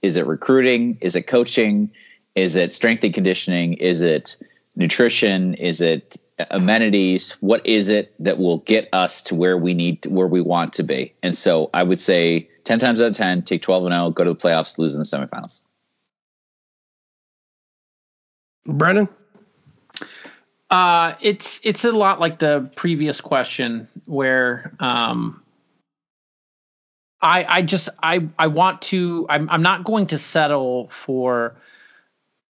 Is 0.00 0.16
it 0.16 0.26
recruiting? 0.26 0.98
Is 1.00 1.16
it 1.16 1.26
coaching? 1.26 1.90
Is 2.34 2.56
it 2.56 2.74
strength 2.74 3.04
and 3.04 3.14
conditioning? 3.14 3.74
Is 3.74 4.02
it 4.02 4.36
nutrition? 4.74 5.54
Is 5.54 5.80
it 5.80 6.16
amenities? 6.50 7.36
What 7.40 7.66
is 7.66 7.88
it 7.88 8.14
that 8.18 8.38
will 8.38 8.58
get 8.58 8.88
us 8.92 9.22
to 9.24 9.34
where 9.34 9.56
we 9.56 9.74
need 9.74 10.02
to, 10.02 10.10
where 10.10 10.26
we 10.26 10.40
want 10.40 10.74
to 10.74 10.82
be? 10.82 11.14
And 11.22 11.36
so 11.36 11.70
i 11.72 11.82
would 11.82 12.00
say 12.00 12.48
10 12.64 12.78
times 12.78 13.00
out 13.00 13.08
of 13.08 13.16
10 13.16 13.42
take 13.42 13.62
12 13.62 13.86
and 13.86 13.92
0 13.92 14.10
go 14.10 14.24
to 14.24 14.32
the 14.32 14.36
playoffs 14.36 14.78
lose 14.78 14.94
in 14.94 15.00
the 15.00 15.04
semifinals. 15.04 15.62
Brennan 18.66 19.08
uh, 20.72 21.16
it's 21.20 21.60
it's 21.62 21.84
a 21.84 21.92
lot 21.92 22.18
like 22.18 22.38
the 22.38 22.70
previous 22.76 23.20
question 23.20 23.88
where 24.06 24.74
um, 24.80 25.42
I, 27.20 27.44
I 27.46 27.62
just 27.62 27.90
I 28.02 28.26
I 28.38 28.46
want 28.46 28.80
to 28.82 29.26
I'm 29.28 29.50
I'm 29.50 29.62
not 29.62 29.84
going 29.84 30.06
to 30.08 30.18
settle 30.18 30.88
for 30.88 31.56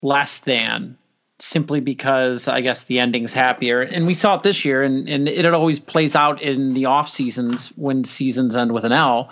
less 0.02 0.40
than 0.40 0.98
simply 1.40 1.80
because 1.80 2.48
I 2.48 2.60
guess 2.60 2.84
the 2.84 3.00
ending's 3.00 3.32
happier. 3.32 3.80
And 3.80 4.06
we 4.06 4.14
saw 4.14 4.36
it 4.36 4.42
this 4.42 4.64
year 4.64 4.82
and, 4.82 5.08
and 5.08 5.26
it, 5.26 5.46
it 5.46 5.54
always 5.54 5.80
plays 5.80 6.14
out 6.14 6.42
in 6.42 6.74
the 6.74 6.86
off 6.86 7.08
seasons 7.08 7.68
when 7.76 8.04
seasons 8.04 8.54
end 8.54 8.72
with 8.72 8.84
an 8.84 8.92
L 8.92 9.30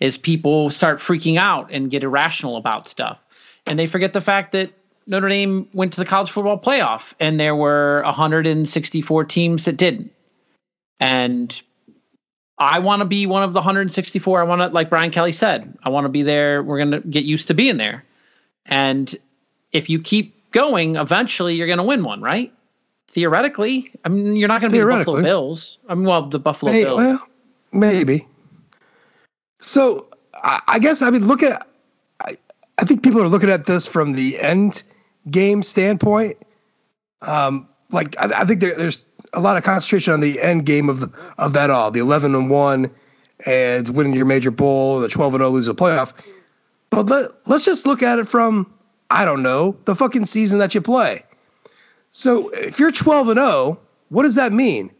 is 0.00 0.16
people 0.16 0.70
start 0.70 0.98
freaking 0.98 1.38
out 1.38 1.70
and 1.70 1.90
get 1.90 2.02
irrational 2.02 2.56
about 2.56 2.88
stuff. 2.88 3.18
And 3.66 3.78
they 3.78 3.86
forget 3.86 4.12
the 4.12 4.20
fact 4.20 4.52
that 4.52 4.72
Notre 5.06 5.28
Dame 5.28 5.68
went 5.72 5.92
to 5.94 6.00
the 6.00 6.06
college 6.06 6.30
football 6.30 6.58
playoff 6.58 7.12
and 7.18 7.38
there 7.38 7.56
were 7.56 8.02
164 8.04 9.24
teams 9.24 9.64
that 9.64 9.76
didn't. 9.76 10.12
And 11.00 11.60
I 12.58 12.78
want 12.78 13.00
to 13.00 13.06
be 13.06 13.26
one 13.26 13.42
of 13.42 13.52
the 13.52 13.60
164. 13.60 14.40
I 14.40 14.44
want 14.44 14.60
to, 14.60 14.68
like 14.68 14.88
Brian 14.88 15.10
Kelly 15.10 15.32
said, 15.32 15.76
I 15.82 15.88
want 15.88 16.04
to 16.04 16.08
be 16.08 16.22
there. 16.22 16.62
We're 16.62 16.78
going 16.78 16.92
to 16.92 17.00
get 17.00 17.24
used 17.24 17.48
to 17.48 17.54
being 17.54 17.76
there. 17.76 18.04
And 18.66 19.14
if 19.72 19.90
you 19.90 20.00
keep 20.00 20.52
going, 20.52 20.96
eventually 20.96 21.54
you're 21.56 21.66
going 21.66 21.78
to 21.78 21.84
win 21.84 22.04
one, 22.04 22.20
right? 22.20 22.52
Theoretically, 23.08 23.92
I 24.04 24.08
mean, 24.08 24.36
you're 24.36 24.48
not 24.48 24.60
going 24.60 24.72
to 24.72 24.78
be 24.78 24.80
the 24.80 24.88
Buffalo 24.88 25.22
Bills. 25.22 25.78
I 25.88 25.94
mean, 25.94 26.06
well, 26.06 26.28
the 26.28 26.38
Buffalo 26.38 26.72
hey, 26.72 26.84
Bills. 26.84 26.98
Well, 26.98 27.28
maybe. 27.72 28.26
So 29.62 30.08
I, 30.34 30.78
guess 30.78 31.02
I 31.02 31.10
mean, 31.10 31.26
look 31.26 31.42
at. 31.42 31.66
I, 32.20 32.36
I 32.78 32.84
think 32.84 33.02
people 33.02 33.22
are 33.22 33.28
looking 33.28 33.50
at 33.50 33.66
this 33.66 33.86
from 33.86 34.12
the 34.12 34.40
end 34.40 34.82
game 35.30 35.62
standpoint. 35.62 36.38
Um, 37.20 37.68
like 37.90 38.16
I, 38.18 38.42
I 38.42 38.44
think 38.44 38.60
there, 38.60 38.74
there's 38.74 39.04
a 39.32 39.40
lot 39.40 39.56
of 39.56 39.62
concentration 39.62 40.12
on 40.12 40.20
the 40.20 40.40
end 40.40 40.66
game 40.66 40.88
of 40.88 41.00
the, 41.00 41.32
of 41.38 41.52
that 41.54 41.70
all, 41.70 41.90
the 41.90 42.00
11 42.00 42.34
and 42.34 42.50
1 42.50 42.90
and 43.46 43.88
winning 43.88 44.14
your 44.14 44.26
major 44.26 44.50
bowl, 44.50 45.00
the 45.00 45.08
12 45.08 45.34
and 45.34 45.40
0 45.40 45.50
lose 45.50 45.68
a 45.68 45.74
playoff. 45.74 46.12
But 46.90 47.06
let, 47.06 47.30
let's 47.46 47.64
just 47.64 47.86
look 47.86 48.02
at 48.02 48.18
it 48.18 48.28
from 48.28 48.72
I 49.12 49.26
don't 49.26 49.42
know, 49.42 49.76
the 49.84 49.94
fucking 49.94 50.24
season 50.24 50.58
that 50.60 50.74
you 50.74 50.80
play. 50.80 51.24
So 52.10 52.48
if 52.48 52.78
you're 52.78 52.90
12 52.90 53.28
and 53.28 53.38
0, 53.38 53.78
what 54.08 54.22
does 54.22 54.36
that 54.36 54.52
mean? 54.52 54.90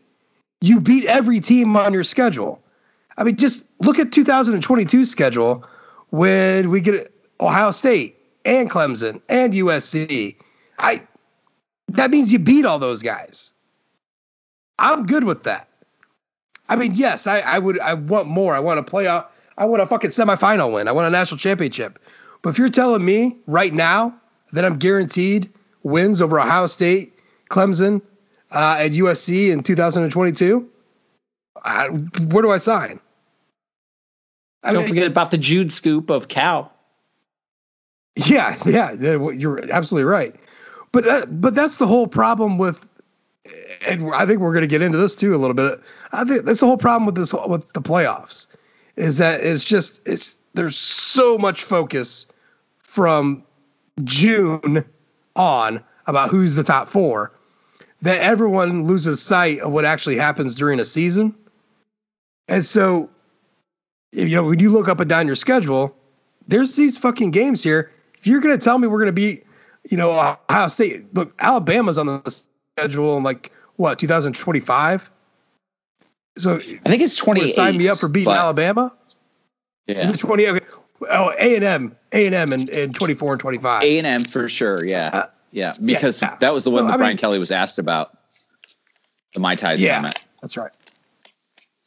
You 0.60 0.80
beat 0.80 1.06
every 1.06 1.40
team 1.40 1.76
on 1.76 1.94
your 1.94 2.04
schedule. 2.04 2.61
I 3.16 3.24
mean, 3.24 3.36
just 3.36 3.66
look 3.80 3.98
at 3.98 4.12
2022 4.12 5.04
schedule 5.04 5.64
when 6.10 6.70
we 6.70 6.80
get 6.80 7.12
Ohio 7.40 7.70
State 7.70 8.16
and 8.44 8.70
Clemson 8.70 9.20
and 9.28 9.52
USC. 9.52 10.36
I 10.78 11.06
that 11.88 12.10
means 12.10 12.32
you 12.32 12.38
beat 12.38 12.64
all 12.64 12.78
those 12.78 13.02
guys. 13.02 13.52
I'm 14.78 15.06
good 15.06 15.24
with 15.24 15.44
that. 15.44 15.68
I 16.68 16.76
mean, 16.76 16.94
yes, 16.94 17.26
I, 17.26 17.40
I 17.40 17.58
would. 17.58 17.78
I 17.78 17.94
want 17.94 18.28
more. 18.28 18.54
I 18.54 18.60
want 18.60 18.78
to 18.78 18.90
play. 18.90 19.06
I 19.06 19.64
want 19.64 19.82
a 19.82 19.86
fucking 19.86 20.10
semifinal 20.10 20.72
win. 20.72 20.88
I 20.88 20.92
want 20.92 21.06
a 21.06 21.10
national 21.10 21.38
championship. 21.38 21.98
But 22.40 22.50
if 22.50 22.58
you're 22.58 22.70
telling 22.70 23.04
me 23.04 23.38
right 23.46 23.72
now 23.72 24.18
that 24.52 24.64
I'm 24.64 24.78
guaranteed 24.78 25.52
wins 25.82 26.22
over 26.22 26.40
Ohio 26.40 26.66
State, 26.66 27.18
Clemson, 27.50 28.02
uh, 28.50 28.76
and 28.80 28.94
USC 28.94 29.50
in 29.50 29.62
2022, 29.62 30.68
I, 31.62 31.88
where 31.88 32.42
do 32.42 32.50
I 32.50 32.59
sign? 32.59 33.00
I 34.62 34.72
Don't 34.72 34.82
mean, 34.82 34.88
forget 34.88 35.07
about 35.07 35.30
the 35.30 35.38
Jude 35.38 35.72
scoop 35.72 36.11
of 36.11 36.28
Cal. 36.28 36.72
Yeah, 38.14 38.57
yeah, 38.66 38.92
you're 38.92 39.72
absolutely 39.72 40.05
right. 40.05 40.36
But 40.92 41.05
that, 41.05 41.40
but 41.40 41.55
that's 41.55 41.78
the 41.78 41.86
whole 41.86 42.07
problem 42.07 42.59
with 42.59 42.86
and 43.86 44.12
I 44.12 44.26
think 44.26 44.40
we're 44.40 44.53
going 44.53 44.62
to 44.62 44.68
get 44.68 44.82
into 44.82 44.98
this 44.98 45.16
too 45.16 45.34
a 45.34 45.38
little 45.38 45.55
bit. 45.55 45.80
I 46.12 46.24
think 46.24 46.44
that's 46.44 46.61
the 46.61 46.66
whole 46.66 46.76
problem 46.76 47.07
with 47.07 47.14
this 47.14 47.32
with 47.32 47.72
the 47.72 47.82
playoffs 47.82 48.48
is 48.96 49.18
that 49.18 49.40
it's 49.42 49.64
just 49.64 50.07
it's 50.07 50.38
there's 50.55 50.76
so 50.76 51.38
much 51.38 51.64
focus 51.64 52.26
from 52.78 53.44
June 54.05 54.84
on 55.34 55.82
about 56.07 56.30
who's 56.30 56.55
the 56.55 56.64
top 56.64 56.88
four 56.88 57.32
that 58.03 58.20
everyone 58.20 58.84
loses 58.84 59.22
sight 59.22 59.61
of 59.61 59.72
what 59.72 59.84
actually 59.84 60.16
happens 60.16 60.55
during 60.57 60.80
a 60.80 60.84
season. 60.84 61.34
And 62.53 62.62
so, 62.66 63.09
you 64.12 64.28
know, 64.36 64.42
when 64.44 64.59
you 64.59 64.68
look 64.70 64.86
up 64.88 65.00
and 65.00 65.09
down 65.09 65.26
your 65.26 65.36
schedule, 65.36 65.96
there's 66.48 66.76
these 66.76 66.98
fucking 66.98 67.30
games 67.30 67.62
here. 67.62 67.90
If 68.18 68.26
you're 68.26 68.40
going 68.42 68.57
to 68.57 68.62
tell 68.62 68.76
me 68.76 68.86
we're 68.88 68.98
going 68.98 69.07
to 69.07 69.12
beat, 69.14 69.46
you 69.90 69.96
know, 69.96 70.11
Ohio 70.50 70.68
State, 70.68 71.14
look, 71.14 71.32
Alabama's 71.40 71.96
on 71.96 72.07
the 72.09 72.42
schedule 72.76 73.16
and 73.16 73.24
like 73.24 73.53
what 73.76 73.98
2025. 73.98 75.11
So 76.36 76.57
I 76.57 76.61
think 76.61 77.03
it's 77.03 77.16
28. 77.16 77.48
Sign 77.55 77.78
me 77.78 77.88
up 77.88 77.96
for 77.98 78.09
beating 78.09 78.32
Alabama. 78.34 78.92
Yeah, 79.86 80.00
is 80.07 80.14
it 80.14 80.18
20? 80.18 80.46
Okay. 80.48 80.66
Oh, 81.11 81.32
A 81.40 81.55
and 81.57 81.64
M, 81.64 81.96
A 82.12 82.26
and 82.26 82.34
M, 82.34 82.53
and 82.53 82.94
24 82.94 83.32
and 83.32 83.40
25. 83.40 83.82
A 83.82 83.98
and 83.98 84.07
M 84.07 84.24
for 84.24 84.46
sure. 84.50 84.84
Yeah. 84.84 85.09
Uh, 85.12 85.26
Yeah, 85.53 85.72
because 85.82 86.20
Yeah. 86.20 86.36
that 86.40 86.53
was 86.53 86.64
the 86.64 86.70
one 86.70 86.82
So, 86.82 86.86
that 86.88 86.92
I 86.94 86.96
Brian 86.98 87.11
mean- 87.12 87.16
Kelly 87.18 87.38
was 87.38 87.50
asked 87.50 87.78
about. 87.78 88.16
The 89.34 89.40
Mai 89.40 89.55
Tais 89.57 89.76
Yeah, 89.80 89.92
tournament. 89.94 90.26
that's 90.42 90.57
right. 90.59 90.70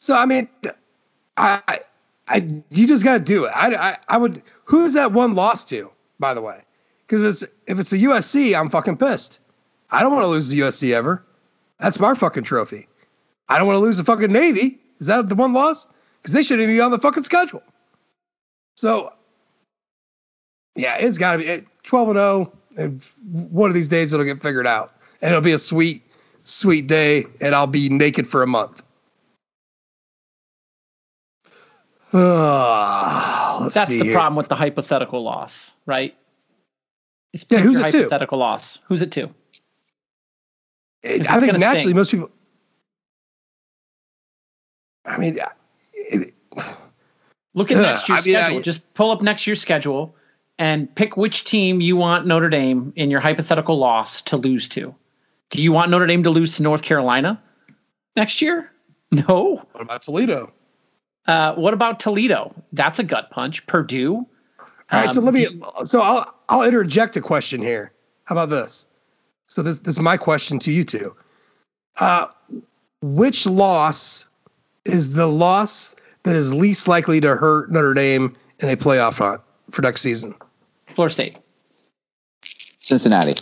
So 0.05 0.15
I 0.15 0.27
mean, 0.27 0.47
I, 1.35 1.79
I, 2.27 2.47
you 2.69 2.85
just 2.85 3.03
got 3.03 3.13
to 3.13 3.19
do 3.23 3.45
it. 3.45 3.51
I, 3.55 3.73
I, 3.73 3.97
I 4.07 4.17
would. 4.17 4.43
Who's 4.65 4.93
that 4.93 5.11
one 5.11 5.33
lost 5.33 5.67
to, 5.69 5.89
by 6.19 6.35
the 6.35 6.41
way? 6.41 6.61
Because 7.07 7.41
it's 7.41 7.51
if 7.65 7.79
it's 7.79 7.89
the 7.89 8.03
USC, 8.03 8.55
I'm 8.57 8.69
fucking 8.69 8.97
pissed. 8.97 9.39
I 9.89 10.01
don't 10.03 10.13
want 10.13 10.21
to 10.21 10.27
lose 10.27 10.47
the 10.49 10.59
USC 10.59 10.93
ever. 10.93 11.23
That's 11.79 11.99
my 11.99 12.13
fucking 12.13 12.43
trophy. 12.43 12.87
I 13.49 13.57
don't 13.57 13.65
want 13.65 13.77
to 13.77 13.81
lose 13.81 13.97
the 13.97 14.03
fucking 14.03 14.31
Navy. 14.31 14.77
Is 14.99 15.07
that 15.07 15.27
the 15.27 15.33
one 15.33 15.53
loss? 15.53 15.87
Because 16.21 16.35
they 16.35 16.43
shouldn't 16.43 16.63
even 16.65 16.75
be 16.75 16.81
on 16.81 16.91
the 16.91 16.99
fucking 16.99 17.23
schedule. 17.23 17.63
So, 18.75 19.11
yeah, 20.75 20.97
it's 20.97 21.17
got 21.17 21.33
to 21.33 21.37
be 21.39 21.45
it- 21.45 21.65
12 21.83 22.09
and 22.09 22.17
0. 22.17 22.53
And 22.77 23.03
one 23.51 23.71
of 23.71 23.73
these 23.73 23.87
days 23.87 24.13
it'll 24.13 24.25
get 24.25 24.41
figured 24.43 24.67
out, 24.67 24.93
and 25.21 25.31
it'll 25.31 25.41
be 25.41 25.53
a 25.53 25.57
sweet, 25.57 26.03
sweet 26.43 26.85
day, 26.85 27.25
and 27.41 27.55
I'll 27.55 27.65
be 27.65 27.89
naked 27.89 28.27
for 28.27 28.43
a 28.43 28.47
month. 28.47 28.83
Let's 32.19 33.75
That's 33.75 33.89
the 33.89 34.03
here. 34.03 34.13
problem 34.13 34.35
with 34.35 34.47
the 34.49 34.55
hypothetical 34.55 35.23
loss, 35.23 35.73
right? 35.85 36.15
It's 37.33 37.45
Yeah, 37.49 37.59
who's 37.59 37.77
your 37.77 37.87
it 37.87 37.91
to? 37.91 37.97
hypothetical 37.97 38.37
loss. 38.37 38.79
Who's 38.87 39.01
it 39.01 39.11
to? 39.13 39.29
It- 41.03 41.29
I 41.29 41.39
think 41.39 41.53
naturally 41.57 41.79
stink. 41.81 41.95
most 41.95 42.11
people. 42.11 42.29
I 45.05 45.17
mean, 45.17 45.39
uh, 45.39 45.49
it, 45.93 46.33
Look 47.53 47.71
at 47.71 47.77
Yeah, 47.77 47.83
next 47.93 48.09
year's 48.09 48.19
I 48.25 48.27
mean, 48.27 48.35
I- 48.35 48.41
schedule. 48.45 48.61
Just 48.61 48.93
pull 48.95 49.11
up 49.11 49.21
next 49.21 49.47
year's 49.47 49.61
schedule 49.61 50.13
and 50.59 50.93
pick 50.95 51.15
which 51.15 51.45
team 51.45 51.79
you 51.79 51.95
want 51.95 52.25
Notre 52.25 52.49
Dame 52.49 52.91
in 52.95 53.09
your 53.11 53.19
hypothetical 53.21 53.77
loss 53.77 54.21
to 54.23 54.35
lose 54.37 54.67
to. 54.69 54.93
Do 55.51 55.61
you 55.61 55.71
want 55.71 55.89
Notre 55.91 56.05
Dame 56.07 56.23
to 56.23 56.29
lose 56.29 56.55
to 56.57 56.63
North 56.63 56.81
Carolina 56.81 57.41
next 58.15 58.41
year? 58.41 58.71
No. 59.11 59.65
what 59.71 59.81
about 59.81 60.01
Toledo? 60.01 60.51
Uh, 61.27 61.55
what 61.55 61.73
about 61.73 61.99
Toledo? 61.99 62.53
That's 62.73 62.99
a 62.99 63.03
gut 63.03 63.31
punch. 63.31 63.65
Purdue. 63.65 64.27
All 64.91 65.03
right, 65.03 65.13
so 65.13 65.19
Um, 65.19 65.25
let 65.25 65.33
me. 65.33 65.47
So 65.85 66.01
I'll 66.01 66.33
I'll 66.47 66.63
interject 66.63 67.17
a 67.17 67.21
question 67.21 67.61
here. 67.61 67.91
How 68.25 68.35
about 68.35 68.49
this? 68.49 68.85
So 69.47 69.61
this 69.61 69.79
this 69.79 69.95
is 69.95 70.01
my 70.01 70.17
question 70.17 70.59
to 70.59 70.71
you 70.71 70.83
two. 70.83 71.15
Uh, 71.97 72.27
which 73.01 73.45
loss 73.45 74.27
is 74.83 75.13
the 75.13 75.27
loss 75.27 75.95
that 76.23 76.35
is 76.35 76.53
least 76.53 76.87
likely 76.87 77.21
to 77.21 77.35
hurt 77.35 77.71
Notre 77.71 77.93
Dame 77.93 78.35
in 78.59 78.69
a 78.69 78.75
playoff 78.75 79.17
hunt 79.17 79.41
for 79.71 79.81
next 79.81 80.01
season? 80.01 80.35
Florida 80.93 81.13
State. 81.13 81.39
Cincinnati. 82.79 83.33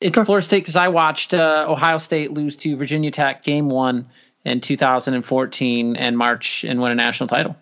It's 0.00 0.16
Okay. 0.18 0.24
Florida 0.24 0.44
State 0.44 0.60
because 0.62 0.76
I 0.76 0.88
watched 0.88 1.32
uh, 1.34 1.66
Ohio 1.68 1.98
State 1.98 2.32
lose 2.32 2.56
to 2.56 2.76
Virginia 2.76 3.10
Tech 3.10 3.42
game 3.42 3.68
one 3.68 4.08
in 4.44 4.60
2014 4.60 5.96
and 5.96 6.18
March 6.18 6.64
and 6.64 6.80
win 6.80 6.92
a 6.92 6.94
national 6.94 7.28
title. 7.28 7.56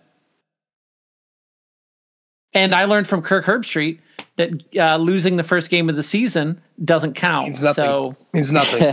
And 2.55 2.75
I 2.75 2.85
learned 2.85 3.07
from 3.09 3.23
Kirk 3.23 3.45
Herbstreit 3.45 3.99
that 4.37 4.77
uh, 4.77 4.97
losing 4.97 5.37
the 5.37 5.43
first 5.43 5.71
game 5.71 5.89
of 5.89 5.97
the 5.97 6.03
season 6.03 6.61
doesn't 6.85 7.15
count. 7.15 7.47
Means 7.47 7.63
nothing. 7.63 7.85
So, 7.85 8.17
it's 8.35 8.51
nothing. 8.51 8.81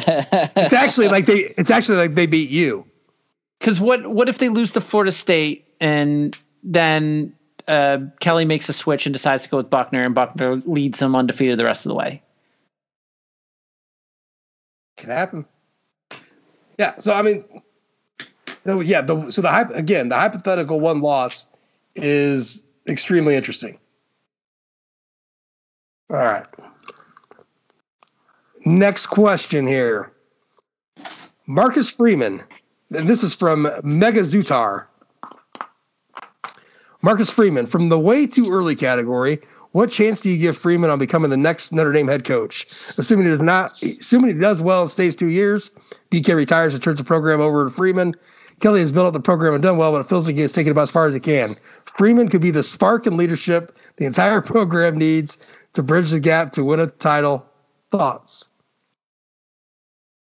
it's 0.56 0.74
actually 0.74 1.10
like 1.10 1.26
they. 1.26 1.40
It's 1.40 1.72
actually 1.72 1.98
like 1.98 2.16
they 2.16 2.26
beat 2.26 2.50
you. 2.50 2.86
because 3.60 3.80
what 3.80 4.08
what 4.08 4.30
if 4.30 4.38
they 4.38 4.50
lose 4.50 4.72
to 4.74 4.82
Florida 4.82 5.12
State 5.12 5.66
and 5.82 6.38
then 6.64 7.36
uh, 7.68 7.98
Kelly 8.20 8.46
makes 8.46 8.70
a 8.70 8.74
switch 8.74 9.06
and 9.06 9.14
decides 9.14 9.44
to 9.44 9.50
go 9.50 9.58
with 9.58 9.70
Buchner 9.70 10.04
and 10.04 10.16
Buchner 10.16 10.58
leads 10.66 11.00
them 11.00 11.16
undefeated 11.16 11.58
the 11.60 11.66
rest 11.66 11.86
of 11.86 11.90
the 11.90 11.96
way? 11.96 12.22
Can 15.00 15.10
happen. 15.12 15.46
Yeah. 16.78 17.00
So 17.00 17.14
I 17.14 17.22
mean, 17.22 17.46
so 18.66 18.82
yeah. 18.82 19.02
The 19.02 19.32
so 19.32 19.42
the 19.42 19.72
again. 19.74 20.10
The 20.10 20.16
hypothetical 20.16 20.80
one 20.80 21.00
loss 21.00 21.48
is 21.96 22.68
extremely 22.88 23.36
interesting. 23.36 23.80
All 26.10 26.18
right. 26.18 26.46
Next 28.66 29.08
question 29.08 29.66
here. 29.66 30.12
Marcus 31.48 31.90
Freeman. 31.90 32.42
And 32.94 33.08
this 33.08 33.24
is 33.24 33.34
from 33.34 33.70
Mega 33.84 34.22
Zutar. 34.22 34.88
Marcus 37.02 37.30
Freeman, 37.30 37.68
from 37.68 37.88
the 37.88 37.98
way 37.98 38.28
too 38.28 38.52
early 38.52 38.76
category, 38.76 39.40
what 39.72 39.92
chance 39.92 40.22
do 40.22 40.30
you 40.32 40.38
give 40.38 40.58
Freeman 40.58 40.90
on 40.90 40.98
becoming 40.98 41.30
the 41.30 41.38
next 41.38 41.72
Notre 41.72 41.92
Dame 41.92 42.08
head 42.08 42.26
coach? 42.26 42.64
Assuming 42.98 43.26
he 43.26 43.32
does 43.32 43.42
not, 43.42 43.72
assuming 43.84 44.34
he 44.34 44.40
does 44.40 44.62
well 44.62 44.82
and 44.82 44.90
stays 44.90 45.16
two 45.16 45.28
years, 45.28 45.70
BK 46.12 46.36
retires 46.36 46.74
and 46.74 46.82
turns 46.82 46.98
the 46.98 47.04
program 47.04 47.40
over 47.40 47.66
to 47.66 47.70
Freeman. 47.70 48.16
Kelly 48.60 48.82
has 48.82 48.92
built 48.92 49.08
up 49.08 49.14
the 49.14 49.20
program 49.20 49.54
and 49.54 49.64
done 49.64 49.78
well, 49.78 49.92
but 49.92 50.02
it 50.02 50.10
feels 50.10 50.28
like 50.28 50.36
he 50.36 50.42
has 50.42 50.52
taken 50.52 50.72
about 50.72 50.84
as 50.84 50.90
far 50.90 51.08
as 51.08 51.14
he 51.14 51.20
can. 51.20 51.52
Freeman 51.98 52.30
could 52.30 52.42
be 52.42 52.52
the 52.52 52.64
spark 52.64 53.06
and 53.06 53.16
leadership 53.16 53.78
the 53.98 54.06
entire 54.06 54.42
program 54.42 54.98
needs 54.98 55.38
to 55.74 55.84
bridge 55.84 56.12
the 56.12 56.20
gap 56.20 56.54
to 56.54 56.64
win 56.64 56.80
a 56.80 56.88
title. 56.88 57.46
Thoughts? 57.90 58.48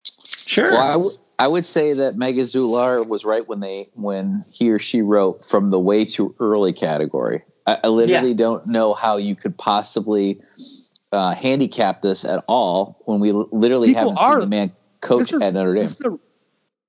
Sure. 0.06 0.72
Well, 0.72 0.82
I, 0.82 0.94
w- 0.94 1.12
I 1.38 1.48
would 1.48 1.66
say 1.66 1.94
that 1.94 2.16
Mega 2.16 2.42
Zular 2.42 3.08
was 3.08 3.24
right 3.24 3.48
when 3.48 3.60
they 3.60 3.88
when 3.94 4.44
he 4.52 4.72
or 4.72 4.80
she 4.80 5.02
wrote 5.02 5.46
from 5.46 5.70
the 5.70 5.80
way 5.80 6.06
too 6.06 6.36
early 6.40 6.74
category. 6.74 7.44
I, 7.70 7.80
I 7.84 7.88
literally 7.88 8.30
Yeah. 8.30 8.36
don't 8.38 8.68
know 8.68 8.94
how 8.94 9.18
you 9.18 9.36
could 9.36 9.58
possibly 9.58 10.42
uh, 11.12 11.34
handicap 11.36 12.02
this 12.02 12.24
at 12.26 12.44
all 12.48 13.02
when 13.06 13.20
we 13.20 13.32
literally 13.32 13.90
People 13.90 14.16
haven't 14.16 14.18
are- 14.18 14.34
seen 14.34 14.40
the 14.42 14.48
man 14.48 14.72
coach 15.02 15.34
at 15.34 15.54
Notre 15.54 15.74
Dame. 15.74 15.84
This 15.84 16.00
is, 16.00 16.06
a- 16.06 16.20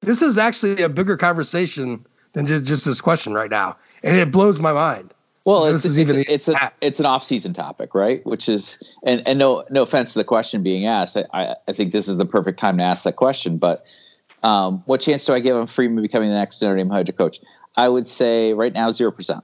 this 0.03 0.23
is 0.23 0.39
actually 0.39 0.83
a 0.83 0.89
bigger 0.89 1.17
conversation 1.17 2.05
than 2.33 2.47
just, 2.47 2.65
just 2.65 2.85
this 2.85 3.01
question 3.01 3.33
right 3.35 3.51
now, 3.51 3.77
and 4.03 4.17
it 4.17 4.31
blows 4.31 4.59
my 4.61 4.73
mind. 4.73 5.13
Well, 5.47 5.65
This 5.65 5.77
it's 5.77 5.85
is 5.87 5.97
it's, 5.99 6.11
even 6.11 6.25
it's 6.29 6.49
a 6.49 6.73
it's 6.83 7.01
an 7.01 7.07
off 7.07 7.25
season 7.25 7.55
topic, 7.55 7.95
right? 7.95 8.25
Which 8.27 8.47
is 8.49 8.79
and 9.05 9.23
and 9.27 9.39
no 9.39 9.65
no 9.71 9.83
offense 9.83 10.13
to 10.13 10.19
the 10.19 10.25
question 10.25 10.63
being 10.63 10.85
asked, 10.87 11.17
I 11.17 11.25
I, 11.33 11.57
I 11.67 11.73
think 11.73 11.93
this 11.93 12.09
is 12.09 12.19
the 12.19 12.27
perfect 12.27 12.59
time 12.59 12.77
to 12.77 12.85
ask 12.85 13.05
that 13.05 13.17
question. 13.17 13.57
But 13.57 13.87
um, 14.43 14.83
what 14.85 15.01
chance 15.01 15.25
do 15.25 15.33
I 15.33 15.41
give 15.41 15.57
him 15.57 15.67
Freeman 15.67 16.03
becoming 16.03 16.29
the 16.29 16.35
next 16.37 16.61
Notre 16.61 16.77
Dame 16.77 16.91
head 16.91 17.17
coach? 17.17 17.41
I 17.75 17.89
would 17.89 18.07
say 18.07 18.53
right 18.53 18.73
now 18.73 18.93
zero 18.93 19.11
percent, 19.11 19.43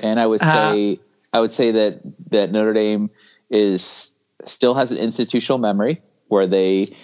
and 0.00 0.18
I 0.20 0.26
would 0.26 0.42
Uh, 0.42 0.72
say 0.72 1.00
I 1.32 1.40
would 1.40 1.52
say 1.52 1.70
that 1.72 2.00
that 2.30 2.52
Notre 2.52 2.72
Dame 2.72 3.10
is 3.50 4.12
still 4.44 4.74
has 4.74 4.90
an 4.92 4.98
institutional 4.98 5.58
memory 5.58 6.00
where 6.28 6.46
they 6.46 6.96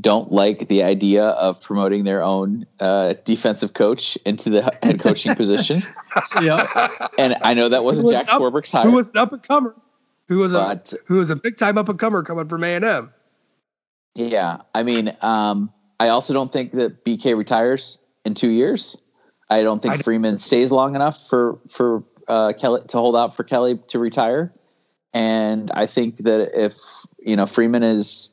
don't 0.00 0.30
like 0.30 0.68
the 0.68 0.82
idea 0.84 1.24
of 1.24 1.60
promoting 1.60 2.04
their 2.04 2.22
own 2.22 2.66
uh, 2.78 3.14
defensive 3.24 3.72
coach 3.74 4.16
into 4.24 4.48
the 4.50 4.62
head 4.82 5.00
coaching 5.00 5.34
position. 5.42 5.82
yeah. 6.40 6.88
And 7.18 7.34
I 7.42 7.54
know 7.54 7.68
that 7.68 7.82
wasn't 7.82 8.06
was 8.06 8.14
Jack 8.16 8.32
up- 8.32 8.40
Swarbrick's 8.40 8.70
hire. 8.70 8.84
Who 8.84 8.92
was 8.92 9.08
an 9.10 9.16
up 9.16 9.32
and 9.32 9.42
comer? 9.42 9.74
Who 10.28 10.38
was 10.38 10.52
But- 10.52 10.92
a 10.92 10.98
who 11.06 11.16
was 11.16 11.30
a 11.30 11.36
big 11.36 11.56
time 11.56 11.78
up 11.78 11.88
and 11.88 11.98
comer 11.98 12.22
coming 12.22 12.48
from 12.48 12.62
A 12.62 12.74
and 12.76 12.84
M? 12.84 13.12
Yeah, 14.14 14.58
I 14.74 14.82
mean, 14.82 15.16
um, 15.22 15.72
I 16.00 16.08
also 16.08 16.32
don't 16.32 16.52
think 16.52 16.72
that 16.72 17.04
BK 17.04 17.36
retires 17.36 17.98
in 18.24 18.34
two 18.34 18.50
years. 18.50 18.96
I 19.50 19.62
don't 19.62 19.80
think 19.82 19.94
I- 19.94 19.98
Freeman 19.98 20.38
stays 20.38 20.70
long 20.70 20.94
enough 20.94 21.26
for 21.28 21.58
for 21.68 22.04
uh, 22.28 22.52
Kelly 22.52 22.82
to 22.88 22.98
hold 22.98 23.16
out 23.16 23.34
for 23.34 23.44
Kelly 23.44 23.78
to 23.88 23.98
retire. 23.98 24.52
And 25.14 25.70
I 25.72 25.86
think 25.86 26.18
that 26.18 26.50
if 26.54 26.76
you 27.18 27.36
know 27.36 27.46
Freeman 27.46 27.82
is 27.82 28.30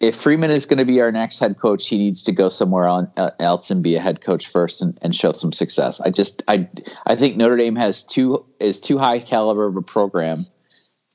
if 0.00 0.16
Freeman 0.16 0.50
is 0.50 0.66
going 0.66 0.78
to 0.78 0.84
be 0.84 1.00
our 1.00 1.10
next 1.10 1.38
head 1.38 1.58
coach, 1.58 1.88
he 1.88 1.96
needs 1.96 2.24
to 2.24 2.32
go 2.32 2.48
somewhere 2.48 2.86
on, 2.86 3.10
uh, 3.16 3.30
else 3.40 3.70
and 3.70 3.82
be 3.82 3.96
a 3.96 4.00
head 4.00 4.20
coach 4.20 4.46
first 4.46 4.82
and, 4.82 4.98
and 5.00 5.14
show 5.14 5.32
some 5.32 5.52
success. 5.52 6.00
I 6.00 6.10
just 6.10 6.42
I 6.48 6.68
I 7.06 7.16
think 7.16 7.36
Notre 7.36 7.56
Dame 7.56 7.76
has 7.76 8.04
too 8.04 8.44
is 8.60 8.80
too 8.80 8.98
high 8.98 9.20
caliber 9.20 9.66
of 9.66 9.76
a 9.76 9.82
program 9.82 10.46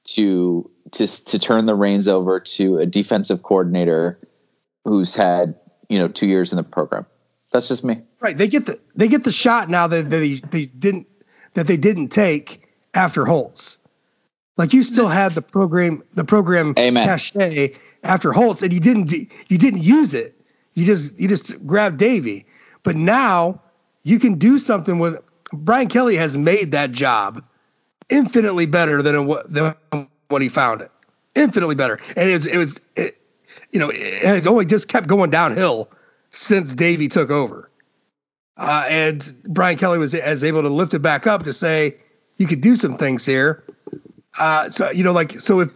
to 0.05 0.69
to 0.91 1.07
to 1.07 1.39
turn 1.39 1.65
the 1.65 1.75
reins 1.75 2.07
over 2.07 2.39
to 2.39 2.77
a 2.77 2.85
defensive 2.85 3.43
coordinator 3.43 4.19
who's 4.83 5.15
had 5.15 5.55
you 5.89 5.99
know 5.99 6.07
two 6.07 6.27
years 6.27 6.51
in 6.51 6.55
the 6.55 6.63
program. 6.63 7.05
That's 7.51 7.67
just 7.67 7.83
me. 7.83 8.01
Right. 8.19 8.37
They 8.37 8.47
get 8.47 8.65
the 8.65 8.79
they 8.95 9.07
get 9.07 9.23
the 9.23 9.31
shot 9.31 9.69
now 9.69 9.87
that 9.87 10.09
they 10.09 10.35
they 10.35 10.65
didn't 10.65 11.07
that 11.53 11.67
they 11.67 11.77
didn't 11.77 12.09
take 12.09 12.67
after 12.93 13.25
Holtz. 13.25 13.77
Like 14.57 14.73
you 14.73 14.83
still 14.83 15.07
had 15.07 15.31
the 15.31 15.41
program 15.41 16.03
the 16.13 16.23
program 16.23 16.75
Amen. 16.77 17.07
cachet 17.07 17.75
after 18.03 18.31
Holtz, 18.31 18.61
and 18.61 18.71
you 18.71 18.79
didn't 18.79 19.11
you 19.11 19.57
didn't 19.57 19.81
use 19.81 20.13
it. 20.13 20.35
You 20.73 20.85
just 20.85 21.17
you 21.19 21.27
just 21.27 21.65
grabbed 21.65 21.97
Davie. 21.97 22.45
But 22.83 22.95
now 22.95 23.61
you 24.03 24.19
can 24.19 24.35
do 24.35 24.59
something 24.59 24.99
with 24.99 25.19
Brian 25.51 25.87
Kelly 25.87 26.15
has 26.17 26.37
made 26.37 26.71
that 26.73 26.91
job 26.91 27.43
infinitely 28.09 28.65
better 28.65 29.01
than 29.01 29.25
what 29.25 29.51
than 29.51 29.75
when 30.27 30.41
he 30.41 30.49
found 30.49 30.81
it. 30.81 30.91
Infinitely 31.33 31.75
better, 31.75 31.99
and 32.15 32.29
it 32.29 32.33
was 32.33 32.45
it 32.45 32.57
was 32.57 32.81
it, 32.95 33.17
you 33.71 33.79
know 33.79 33.89
it 33.89 34.21
has 34.23 34.45
only 34.45 34.65
just 34.65 34.89
kept 34.89 35.07
going 35.07 35.29
downhill 35.29 35.89
since 36.29 36.75
Davie 36.75 37.07
took 37.07 37.31
over. 37.31 37.70
Uh, 38.57 38.85
and 38.89 39.33
Brian 39.47 39.77
Kelly 39.77 39.97
was 39.97 40.13
as 40.13 40.43
able 40.43 40.61
to 40.61 40.69
lift 40.69 40.93
it 40.93 40.99
back 40.99 41.25
up 41.25 41.43
to 41.43 41.53
say 41.53 41.95
you 42.37 42.47
could 42.47 42.61
do 42.61 42.75
some 42.75 42.97
things 42.97 43.25
here. 43.25 43.63
Uh, 44.39 44.69
so 44.69 44.91
you 44.91 45.03
know, 45.03 45.13
like 45.13 45.39
so 45.39 45.59
if 45.61 45.73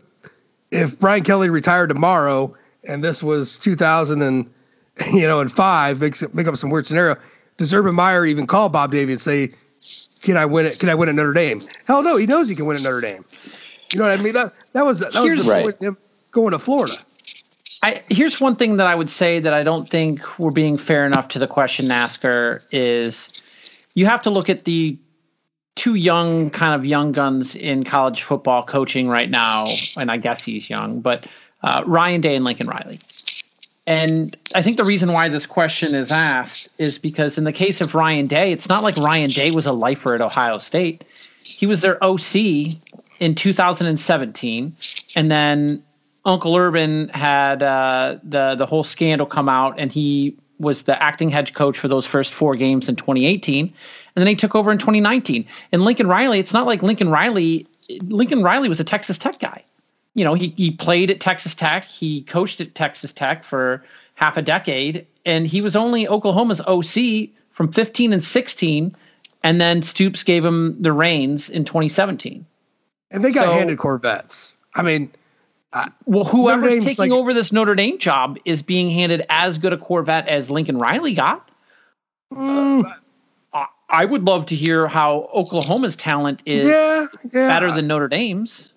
if 0.72 1.00
Brian 1.00 1.24
Kelly 1.24 1.50
retired 1.50 1.88
tomorrow 1.88 2.56
and 2.84 3.04
this 3.04 3.24
was 3.24 3.58
2000 3.60 4.22
and 4.22 4.50
you 5.14 5.28
know 5.28 5.40
and 5.40 5.52
five, 5.52 6.00
make 6.02 6.34
make 6.34 6.48
up 6.48 6.56
some 6.58 6.70
weird 6.70 6.86
scenario. 6.88 7.16
Does 7.58 7.74
Urban 7.74 7.96
Meyer 7.96 8.26
even 8.26 8.48
call 8.48 8.68
Bob 8.70 8.92
Davie 8.92 9.14
and 9.14 9.22
say, 9.22 9.52
"Can 10.22 10.36
I 10.38 10.46
win 10.46 10.66
it? 10.66 10.78
Can 10.80 10.90
I 10.90 10.96
win 10.96 11.08
at 11.10 11.16
Notre 11.16 11.34
Dame?" 11.34 11.60
Hell 11.86 12.04
no, 12.04 12.18
he 12.18 12.26
knows 12.26 12.50
he 12.50 12.56
can 12.56 12.66
win 12.66 12.78
at 12.78 12.84
Notre 12.84 13.02
Dame. 13.02 13.24
You 13.94 14.00
know 14.00 14.10
what 14.10 14.20
I 14.20 14.22
mean? 14.22 14.34
That 14.34 14.54
that 14.74 14.86
was 14.86 15.00
that 15.00 15.14
Here's- 15.14 15.38
was 15.38 15.46
the 15.46 15.52
Right. 15.52 15.78
him 15.82 15.98
going 16.32 16.52
to 16.52 16.60
Florida. 16.60 16.96
I, 17.86 18.02
here's 18.10 18.42
one 18.42 18.56
thing 18.56 18.78
that 18.78 18.88
I 18.88 18.96
would 18.96 19.12
say 19.12 19.40
that 19.40 19.54
I 19.54 19.62
don't 19.62 19.88
think 19.88 20.40
we're 20.40 20.50
being 20.50 20.80
fair 20.80 21.06
enough 21.06 21.28
to 21.30 21.40
the 21.40 21.46
question 21.46 21.92
asker 21.92 22.64
is 22.72 23.80
you 23.94 24.08
have 24.08 24.24
to 24.24 24.32
look 24.32 24.50
at 24.50 24.66
the 24.66 24.98
two 25.76 25.94
young 25.94 26.50
kind 26.50 26.74
of 26.74 26.84
young 26.84 27.12
guns 27.12 27.56
in 27.56 27.84
college 27.84 28.24
football 28.24 28.64
coaching 28.64 29.08
right 29.08 29.30
now, 29.30 29.68
and 29.98 30.10
I 30.10 30.18
guess 30.18 30.44
he's 30.44 30.68
young, 30.68 31.02
but 31.02 31.28
uh, 31.62 31.84
Ryan 31.86 32.22
Day 32.22 32.36
and 32.36 32.44
Lincoln 32.44 32.66
Riley. 32.66 33.00
And 33.86 34.36
I 34.56 34.64
think 34.64 34.78
the 34.78 34.84
reason 34.84 35.12
why 35.12 35.30
this 35.30 35.46
question 35.46 35.94
is 35.94 36.12
asked 36.12 36.70
is 36.80 36.98
because 36.98 37.38
in 37.38 37.44
the 37.44 37.54
case 37.54 37.82
of 37.82 37.94
Ryan 37.94 38.26
Day, 38.26 38.52
it's 38.52 38.68
not 38.68 38.82
like 38.82 38.98
Ryan 38.98 39.30
Day 39.30 39.52
was 39.52 39.68
a 39.68 39.74
lifer 39.74 40.16
at 40.16 40.22
Ohio 40.22 40.58
State. 40.58 41.04
He 41.44 41.68
was 41.68 41.82
their 41.82 42.04
OC 42.04 42.36
in 43.20 43.36
2017, 43.36 44.76
and 45.16 45.30
then 45.30 45.84
Uncle 46.26 46.56
Urban 46.56 47.10
had 47.10 47.62
uh, 47.62 48.18
the 48.24 48.56
the 48.56 48.66
whole 48.66 48.84
scandal 48.84 49.28
come 49.28 49.48
out, 49.48 49.76
and 49.80 49.92
he 49.92 50.36
was 50.60 50.84
the 50.84 51.02
acting 51.02 51.30
head 51.30 51.54
coach 51.54 51.78
for 51.78 51.88
those 51.88 52.06
first 52.06 52.34
four 52.34 52.56
games 52.56 52.90
in 52.90 52.96
2018, 52.96 53.66
and 53.66 53.74
then 54.16 54.28
he 54.28 54.36
took 54.36 54.56
over 54.56 54.72
in 54.72 54.78
2019. 54.78 55.46
And 55.72 55.84
Lincoln 55.84 56.08
Riley, 56.08 56.40
it's 56.40 56.54
not 56.54 56.66
like 56.66 56.82
Lincoln 56.82 57.10
Riley. 57.10 57.68
Lincoln 58.04 58.42
Riley 58.42 58.70
was 58.70 58.80
a 58.80 58.84
Texas 58.84 59.18
Tech 59.18 59.40
guy. 59.40 59.64
You 60.16 60.24
know, 60.24 60.34
he 60.34 60.54
he 60.58 60.72
played 60.72 61.12
at 61.12 61.20
Texas 61.20 61.54
Tech, 61.56 61.86
he 61.86 62.24
coached 62.24 62.60
at 62.62 62.74
Texas 62.74 63.12
Tech 63.12 63.44
for 63.44 63.84
half 64.16 64.38
a 64.38 64.42
decade, 64.42 65.06
and 65.26 65.46
he 65.46 65.62
was 65.62 65.76
only 65.76 66.08
Oklahoma's 66.08 66.62
OC 66.62 67.30
from 67.52 67.72
15 67.72 68.14
and 68.14 68.24
16, 68.24 68.96
and 69.44 69.62
then 69.62 69.82
Stoops 69.82 70.24
gave 70.24 70.44
him 70.44 70.82
the 70.82 70.92
reins 70.94 71.50
in 71.50 71.66
2017. 71.66 72.46
And 73.12 73.24
they 73.24 73.32
got 73.32 73.46
So- 73.46 73.54
handed 73.54 73.78
Corvettes. 73.78 74.56
I 74.74 74.82
mean, 74.82 75.10
Well, 76.06 76.24
whoever's 76.24 76.84
taking 76.84 76.96
like- 76.98 77.12
over 77.12 77.34
this 77.34 77.52
Notre 77.52 77.76
Dame 77.76 77.98
job 77.98 78.38
is 78.46 78.62
being 78.62 78.90
handed 78.90 79.26
as 79.30 79.58
good 79.58 79.74
a 79.74 79.78
Corvette 79.78 80.28
as 80.28 80.50
Lincoln 80.50 80.78
Riley 80.78 81.14
got. 81.14 81.50
mm, 82.34 82.92
I, 83.54 83.66
I 83.90 84.06
would 84.06 84.24
love 84.24 84.48
to 84.48 84.56
hear 84.56 84.88
how 84.88 85.30
Oklahoma's 85.34 85.96
talent 85.96 86.42
is 86.46 86.68
yeah, 86.68 87.06
yeah. 87.34 87.48
better 87.48 87.72
than 87.72 87.88
Notre 87.88 88.08
Dame's. 88.08 88.72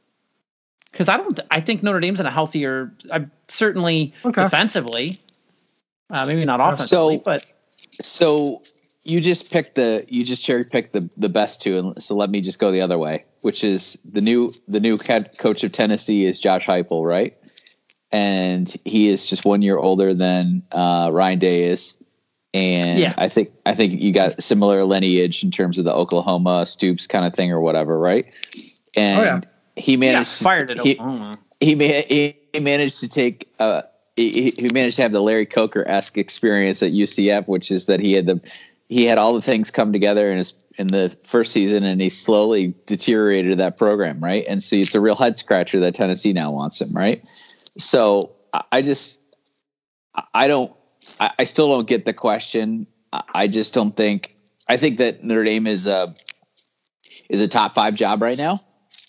Because 0.91 1.09
I 1.09 1.17
don't, 1.19 1.39
I 1.51 1.61
think 1.61 1.83
Notre 1.83 2.01
Dame's 2.01 2.19
in 2.21 2.27
a 2.27 2.31
healthier, 2.31 2.93
I 3.13 3.27
certainly 3.49 4.15
Okay. 4.25 4.43
defensively, 4.43 5.17
uh, 6.11 6.25
maybe 6.27 6.45
not 6.45 6.61
offensively, 6.61 7.17
So- 7.19 7.23
but 7.25 7.47
So 8.01 8.63
you 9.09 9.21
just 9.23 9.51
picked 9.51 9.75
the 9.77 10.05
you 10.09 10.23
just 10.23 10.45
cherry 10.45 10.65
picked 10.65 10.93
the 10.93 11.09
the 11.17 11.31
best 11.31 11.63
two, 11.63 11.79
and 11.79 12.03
so 12.03 12.15
let 12.15 12.29
me 12.31 12.41
just 12.43 12.59
go 12.59 12.71
the 12.71 12.83
other 12.83 12.99
way, 12.99 13.25
which 13.41 13.65
is 13.65 13.99
the 14.05 14.21
new 14.21 14.53
the 14.69 14.81
new 14.81 14.99
head 14.99 15.37
coach 15.39 15.65
of 15.65 15.73
Tennessee 15.73 16.27
is 16.27 16.39
Josh 16.39 16.67
Heupel, 16.67 17.05
right? 17.07 17.37
And 18.13 18.75
he 18.85 19.09
is 19.09 19.27
just 19.27 19.45
one 19.45 19.63
year 19.63 19.79
older 19.79 20.15
than 20.15 20.63
uh, 20.73 21.11
Ryan 21.13 21.39
Day 21.39 21.65
is, 21.65 21.97
and 22.53 22.99
Yeah. 22.99 23.15
I 23.17 23.29
think 23.29 23.51
I 23.65 23.75
think 23.75 23.99
you 24.01 24.13
got 24.13 24.43
similar 24.43 24.85
lineage 24.85 25.43
in 25.43 25.51
terms 25.51 25.79
of 25.79 25.85
the 25.87 25.95
Oklahoma 25.95 26.67
Stoops 26.67 27.07
kind 27.07 27.25
of 27.25 27.35
thing 27.35 27.51
or 27.51 27.61
whatever, 27.61 27.99
right? 27.99 28.27
And 28.95 29.21
Oh, 29.21 29.25
yeah. 29.25 29.41
he 29.77 29.83
he 29.93 29.97
got 29.97 30.01
managed 30.01 30.43
fired 30.43 30.71
at 30.71 30.81
he, 30.81 30.93
Oklahoma. 30.95 31.39
he, 31.61 31.75
he 31.75 32.37
he 32.53 32.61
managed 32.61 33.01
to 33.01 33.09
take 33.09 33.49
uh 33.59 33.83
he, 34.17 34.51
he 34.51 34.69
managed 34.73 34.97
to 34.97 35.03
have 35.03 35.13
the 35.13 35.23
Larry 35.23 35.47
Coker 35.47 35.87
esque 35.87 36.19
experience 36.19 36.83
at 36.83 36.91
UCF, 36.91 37.47
which 37.47 37.71
is 37.71 37.87
that 37.87 38.01
he 38.01 38.15
had 38.15 38.27
the 38.27 38.41
he 38.89 39.05
had 39.05 39.19
all 39.19 39.35
the 39.35 39.43
things 39.43 39.71
come 39.71 39.93
together 39.93 40.31
in 40.31 40.39
his 40.39 40.55
in 40.79 40.87
the 40.89 41.17
first 41.25 41.53
season, 41.53 41.85
and 41.85 42.01
he 42.01 42.09
slowly 42.09 42.75
deteriorated 42.87 43.59
that 43.59 43.77
program, 43.77 44.21
right? 44.23 44.45
And 44.49 44.63
so 44.63 44.77
it's 44.77 44.95
a 44.95 45.01
real 45.01 45.17
head 45.17 45.37
scratcher 45.37 45.81
that 45.81 45.95
Tennessee 45.95 46.33
now 46.33 46.53
wants 46.53 46.81
him, 46.81 46.93
right? 46.93 47.27
So 47.79 48.37
I- 48.73 48.83
just 48.83 49.21
I- 50.35 50.49
don't 50.49 50.73
I, 51.21 51.45
still 51.45 51.69
don't 51.69 51.87
get 51.89 52.05
the 52.05 52.13
question. 52.13 52.87
I, 53.13 53.49
just 53.49 53.73
don't 53.73 53.97
think 53.97 54.37
I 54.69 54.77
think 54.77 54.99
that 54.99 55.25
Notre 55.25 55.45
Dame 55.45 55.67
is 55.67 55.87
a 55.87 56.15
is 57.29 57.41
a 57.41 57.49
top 57.49 57.75
five 57.75 57.95
job 57.95 58.23
right 58.23 58.37
now. 58.39 58.61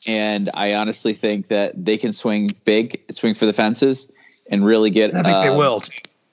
And 0.08 0.50
I 0.54 0.76
honestly 0.76 1.14
think 1.14 1.50
that 1.50 1.74
they 1.86 1.98
can 1.98 2.14
swing 2.14 2.50
big, 2.64 3.02
swing 3.12 3.34
for 3.36 3.46
the 3.46 3.54
fences, 3.54 4.10
and 4.50 4.66
really 4.66 4.90
get 4.90 5.14
I 5.14 5.24
think 5.24 5.26
they 5.44 5.50
uh, 5.50 5.58
will. 5.58 5.84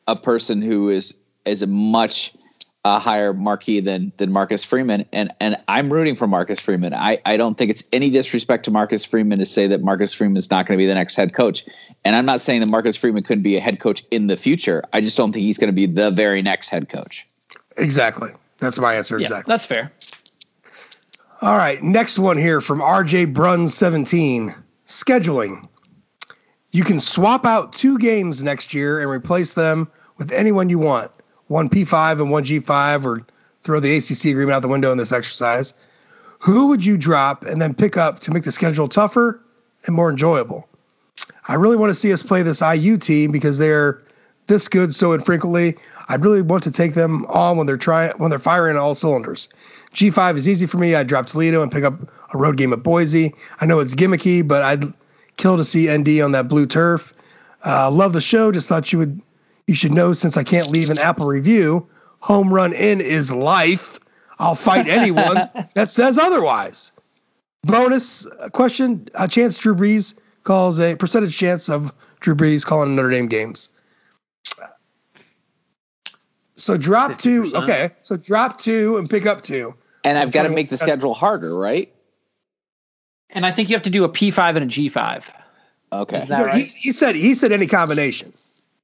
a 0.06 0.16
person 0.16 0.62
who 0.62 0.88
is 0.90 1.14
is 1.44 1.62
a 1.62 1.66
much 1.66 2.32
uh, 2.86 3.00
higher 3.00 3.32
marquee 3.32 3.80
than 3.80 4.12
than 4.16 4.32
Marcus 4.32 4.62
Freeman. 4.62 5.06
And 5.12 5.34
and 5.40 5.56
I'm 5.66 5.92
rooting 5.92 6.14
for 6.14 6.28
Marcus 6.28 6.60
Freeman. 6.60 6.94
I 6.94 7.18
I 7.26 7.36
don't 7.36 7.58
think 7.58 7.70
it's 7.70 7.82
any 7.92 8.10
disrespect 8.10 8.66
to 8.66 8.70
Marcus 8.70 9.04
Freeman 9.04 9.40
to 9.40 9.46
say 9.46 9.66
that 9.66 9.82
Marcus 9.82 10.14
Freeman 10.14 10.36
is 10.36 10.50
not 10.52 10.66
going 10.66 10.78
to 10.78 10.82
be 10.82 10.86
the 10.86 10.94
next 10.94 11.16
head 11.16 11.34
coach. 11.34 11.66
And 12.04 12.14
I'm 12.14 12.26
not 12.26 12.40
saying 12.40 12.60
that 12.60 12.66
Marcus 12.66 12.96
Freeman 12.96 13.24
couldn't 13.24 13.42
be 13.42 13.56
a 13.56 13.60
head 13.60 13.80
coach 13.80 14.04
in 14.12 14.28
the 14.28 14.36
future. 14.36 14.84
I 14.92 15.00
just 15.00 15.16
don't 15.16 15.32
think 15.32 15.44
he's 15.44 15.58
going 15.58 15.68
to 15.68 15.74
be 15.74 15.86
the 15.86 16.12
very 16.12 16.42
next 16.42 16.68
head 16.68 16.88
coach. 16.88 17.26
Exactly. 17.76 18.30
That's 18.60 18.78
my 18.78 18.94
answer. 18.94 19.18
Yeah, 19.18 19.26
exactly. 19.26 19.52
that's 19.52 19.66
fair. 19.66 19.92
All 21.42 21.56
right, 21.56 21.82
next 21.82 22.18
one 22.20 22.38
here 22.38 22.60
from 22.60 22.80
RJ 22.80 23.34
Brun 23.34 23.66
17. 23.66 24.54
Scheduling. 24.86 25.68
You 26.70 26.84
can 26.84 27.00
swap 27.00 27.44
out 27.44 27.72
two 27.72 27.98
games 27.98 28.44
next 28.44 28.72
year 28.74 29.00
and 29.00 29.10
replace 29.10 29.54
them 29.54 29.90
with 30.18 30.30
anyone 30.30 30.68
you 30.68 30.78
want. 30.78 31.10
One 31.48 31.68
P5 31.68 32.20
and 32.20 32.30
one 32.30 32.44
G5, 32.44 33.04
or 33.04 33.26
throw 33.62 33.80
the 33.80 33.96
ACC 33.96 34.26
agreement 34.26 34.52
out 34.52 34.62
the 34.62 34.68
window 34.68 34.92
in 34.92 34.98
this 34.98 35.12
exercise. 35.12 35.74
Who 36.40 36.68
would 36.68 36.84
you 36.84 36.96
drop 36.96 37.44
and 37.44 37.60
then 37.60 37.74
pick 37.74 37.96
up 37.96 38.20
to 38.20 38.30
make 38.30 38.44
the 38.44 38.52
schedule 38.52 38.88
tougher 38.88 39.40
and 39.86 39.94
more 39.94 40.10
enjoyable? 40.10 40.68
I 41.48 41.54
really 41.54 41.76
want 41.76 41.90
to 41.90 41.94
see 41.94 42.12
us 42.12 42.22
play 42.22 42.42
this 42.42 42.62
IU 42.62 42.98
team 42.98 43.32
because 43.32 43.58
they're 43.58 44.02
this 44.46 44.68
good 44.68 44.94
so 44.94 45.12
infrequently. 45.12 45.76
I'd 46.08 46.22
really 46.22 46.42
want 46.42 46.64
to 46.64 46.70
take 46.70 46.94
them 46.94 47.24
on 47.26 47.56
when 47.56 47.66
they're 47.66 47.76
trying 47.76 48.12
when 48.18 48.30
they're 48.30 48.38
firing 48.38 48.76
all 48.76 48.94
cylinders. 48.94 49.48
G5 49.94 50.36
is 50.36 50.48
easy 50.48 50.66
for 50.66 50.78
me. 50.78 50.94
I'd 50.94 51.06
drop 51.06 51.26
Toledo 51.26 51.62
and 51.62 51.72
pick 51.72 51.84
up 51.84 51.94
a 52.32 52.38
road 52.38 52.56
game 52.56 52.72
at 52.72 52.82
Boise. 52.82 53.34
I 53.60 53.66
know 53.66 53.80
it's 53.80 53.94
gimmicky, 53.94 54.46
but 54.46 54.62
I'd 54.62 54.92
kill 55.36 55.56
to 55.56 55.64
see 55.64 55.90
ND 55.90 56.20
on 56.20 56.32
that 56.32 56.48
blue 56.48 56.66
turf. 56.66 57.14
Uh, 57.64 57.90
love 57.90 58.12
the 58.12 58.20
show. 58.20 58.52
Just 58.52 58.68
thought 58.68 58.92
you 58.92 58.98
would 58.98 59.20
you 59.66 59.74
should 59.74 59.92
know 59.92 60.12
since 60.12 60.36
I 60.36 60.42
can't 60.42 60.68
leave 60.68 60.90
an 60.90 60.98
Apple 60.98 61.26
review. 61.26 61.88
Home 62.20 62.52
Run 62.52 62.72
Inn 62.72 63.00
is 63.00 63.32
life. 63.32 63.98
I'll 64.38 64.54
fight 64.54 64.88
anyone 64.88 65.48
that 65.74 65.88
says 65.88 66.18
otherwise. 66.18 66.92
Bonus 67.62 68.26
uh, 68.26 68.48
question: 68.50 69.08
A 69.14 69.26
chance 69.26 69.58
Drew 69.58 69.74
Brees 69.74 70.16
calls 70.44 70.78
a 70.80 70.94
percentage 70.94 71.36
chance 71.36 71.68
of 71.68 71.92
Drew 72.20 72.34
Brees 72.34 72.64
calling 72.64 72.94
Notre 72.94 73.10
Dame 73.10 73.26
games. 73.26 73.70
So 76.54 76.76
drop 76.76 77.18
two. 77.18 77.44
50%. 77.44 77.62
Okay, 77.62 77.90
so 78.02 78.16
drop 78.16 78.58
two 78.58 78.96
and 78.96 79.10
pick 79.10 79.26
up 79.26 79.42
two. 79.42 79.74
And 80.04 80.16
I've 80.16 80.30
got 80.30 80.44
to 80.44 80.50
make 80.50 80.68
the 80.68 80.78
schedule 80.78 81.14
harder, 81.14 81.58
right? 81.58 81.92
And 83.30 83.44
I 83.44 83.50
think 83.50 83.68
you 83.68 83.74
have 83.74 83.82
to 83.82 83.90
do 83.90 84.04
a 84.04 84.08
P5 84.08 84.56
and 84.56 84.58
a 84.58 84.66
G5. 84.66 85.24
Okay. 85.92 86.18
Is 86.18 86.28
that 86.28 86.46
right? 86.46 86.54
he, 86.54 86.62
he 86.62 86.92
said 86.92 87.16
he 87.16 87.34
said 87.34 87.52
any 87.52 87.66
combination. 87.66 88.32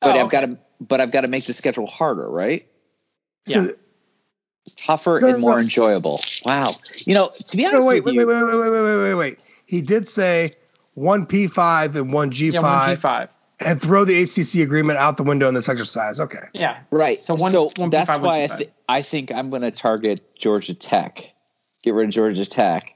But 0.02 0.16
Oh, 0.16 0.20
I've 0.20 0.26
okay. 0.26 0.40
got 0.40 0.46
to 0.46 0.58
but 0.80 1.00
I've 1.00 1.08
oh. 1.08 1.12
got 1.12 1.20
to 1.22 1.28
make 1.28 1.44
the 1.46 1.52
schedule 1.52 1.86
harder, 1.86 2.28
right? 2.28 2.66
Yeah. 3.46 3.66
So, 3.66 3.74
Tougher 4.76 5.26
and 5.26 5.40
more 5.40 5.52
no. 5.54 5.58
enjoyable. 5.58 6.20
Wow. 6.44 6.76
You 7.04 7.14
know, 7.14 7.30
to 7.46 7.56
be 7.56 7.66
honest 7.66 7.80
no, 7.80 7.86
wait, 7.86 8.04
with 8.04 8.14
wait, 8.14 8.20
you, 8.22 8.26
wait, 8.28 8.34
wait, 8.42 8.54
wait, 8.54 8.70
wait, 8.70 8.82
wait, 8.82 8.96
wait, 9.02 9.14
wait. 9.14 9.38
He 9.66 9.80
did 9.82 10.06
say 10.06 10.54
one 10.94 11.26
P5 11.26 11.96
and 11.96 12.12
one 12.12 12.30
G5, 12.30 12.52
Yeah, 12.52 12.60
one 12.60 12.96
G5. 12.96 13.28
and 13.60 13.82
throw 13.82 14.04
the 14.04 14.22
ACC 14.22 14.60
agreement 14.64 14.98
out 15.00 15.16
the 15.16 15.24
window 15.24 15.48
in 15.48 15.54
this 15.54 15.68
exercise. 15.68 16.20
Okay. 16.20 16.44
Yeah. 16.52 16.78
right? 16.92 17.24
So 17.24 17.34
one- 17.34 17.52
one 17.52 17.90
that's 17.90 18.08
P5, 18.10 18.20
why 18.20 18.42
I, 18.44 18.46
G5. 18.48 18.58
th- 18.58 18.70
I 18.88 19.02
think 19.02 19.32
I'm 19.32 19.50
going 19.50 19.62
to 19.62 19.72
target 19.72 20.36
Georgia 20.36 20.74
Tech, 20.74 21.32
get 21.82 21.94
rid 21.94 22.08
of 22.08 22.14
Georgia 22.14 22.44
Tech, 22.44 22.94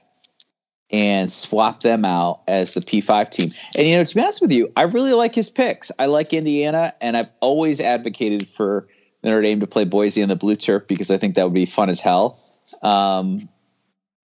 and 0.89 1.31
swap 1.31 1.81
them 1.81 2.05
out 2.05 2.41
as 2.47 2.73
the 2.73 2.79
P5 2.79 3.29
team. 3.29 3.51
And 3.77 3.87
you 3.87 3.97
know, 3.97 4.03
to 4.03 4.15
be 4.15 4.21
honest 4.21 4.41
with 4.41 4.51
you, 4.51 4.71
I 4.75 4.83
really 4.83 5.13
like 5.13 5.35
his 5.35 5.49
picks. 5.49 5.91
I 5.99 6.05
like 6.05 6.33
Indiana, 6.33 6.93
and 7.01 7.17
I've 7.17 7.29
always 7.41 7.81
advocated 7.81 8.47
for 8.47 8.87
Notre 9.23 9.41
Dame 9.41 9.59
to 9.59 9.67
play 9.67 9.83
Boise 9.83 10.23
on 10.23 10.29
the 10.29 10.35
blue 10.35 10.55
turf 10.55 10.87
because 10.87 11.11
I 11.11 11.17
think 11.17 11.35
that 11.35 11.43
would 11.43 11.53
be 11.53 11.65
fun 11.65 11.89
as 11.89 11.99
hell. 11.99 12.39
Um, 12.81 13.49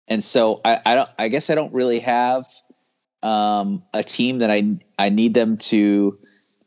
and 0.09 0.23
so 0.23 0.61
I, 0.65 0.81
I 0.85 0.95
don't. 0.95 1.09
I 1.19 1.29
guess 1.29 1.51
I 1.51 1.55
don't 1.55 1.73
really 1.73 2.01
have 2.01 2.47
um, 3.23 3.83
a 3.95 4.03
team 4.03 4.39
that 4.39 4.51
I 4.51 4.79
I 4.99 5.09
need 5.09 5.35
them 5.35 5.57
to 5.59 6.19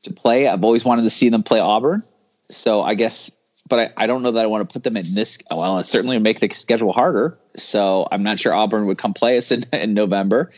to 0.04 0.14
play. 0.14 0.48
I've 0.48 0.64
always 0.64 0.84
wanted 0.86 1.04
to 1.04 1.10
see 1.10 1.30
them 1.30 1.43
play 1.43 1.60
Auburn. 1.60 2.02
So 2.50 2.82
I 2.82 2.93
guess, 2.96 3.32
but 3.68 3.80
I, 3.80 4.03
I 4.03 4.07
don't 4.07 4.22
know 4.22 4.32
that 4.32 4.43
I 4.43 4.47
want 4.47 4.68
to 4.68 4.74
put 4.74 4.84
them 4.84 4.97
in 4.97 5.05
this. 5.13 5.38
Well, 5.49 5.80
it 5.80 5.86
certainly 5.86 6.16
would 6.16 6.24
make 6.24 6.39
the 6.39 6.49
schedule 6.49 6.93
harder. 6.93 7.38
So 7.55 8.07
I'm 8.11 8.24
not 8.24 8.39
sure 8.39 8.53
Auburn 8.53 8.88
would 8.88 8.97
come 8.97 9.13
play 9.13 9.38
us 9.38 9.51
in, 9.51 9.63
in 9.74 9.93
November. 9.93 10.51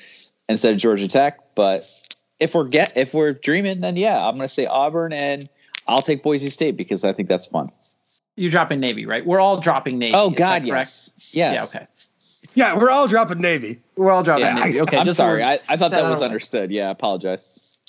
instead 0.49 0.74
of 0.74 0.80
Georgia 0.80 1.08
Tech. 1.08 1.55
But 1.55 1.89
if 2.39 2.53
we're 2.53 2.66
get 2.66 2.97
if 2.97 3.14
we're 3.14 3.34
dreaming, 3.34 3.82
then 3.82 3.95
yeah, 3.95 4.26
I'm 4.26 4.36
going 4.36 4.47
to 4.47 4.53
say 4.53 4.66
Auburn, 4.66 5.14
and 5.14 5.49
I'll 5.88 6.01
take 6.01 6.22
Boise 6.24 6.49
State 6.49 6.78
because 6.78 7.03
I 7.03 7.14
think 7.14 7.30
that's 7.30 7.47
fun. 7.47 7.72
You're 8.36 8.51
dropping 8.51 8.80
Navy, 8.80 9.05
right? 9.05 9.26
We're 9.26 9.39
all 9.39 9.60
dropping 9.60 9.97
Navy. 9.97 10.14
Oh 10.16 10.30
God, 10.30 10.64
yes, 10.64 11.12
yes. 11.34 11.74
Yeah, 11.74 11.82
okay. 11.82 11.88
Yeah, 12.53 12.76
we're 12.78 12.89
all 12.89 13.08
dropping 13.08 13.39
Navy. 13.39 13.82
We're 13.95 14.12
all 14.12 14.24
dropping 14.24 14.45
Yeah, 14.45 14.53
Navy. 14.53 14.82
Okay, 14.82 14.97
I'm 14.97 15.05
just 15.05 15.18
sorry. 15.18 15.43
I, 15.43 15.53
I 15.53 15.78
thought 15.78 15.91
that 15.91 16.01
that 16.01 16.10
was 16.10 16.22
understood. 16.22 16.72
Yeah, 16.72 16.88
I 16.88 16.91
apologize. 16.91 17.80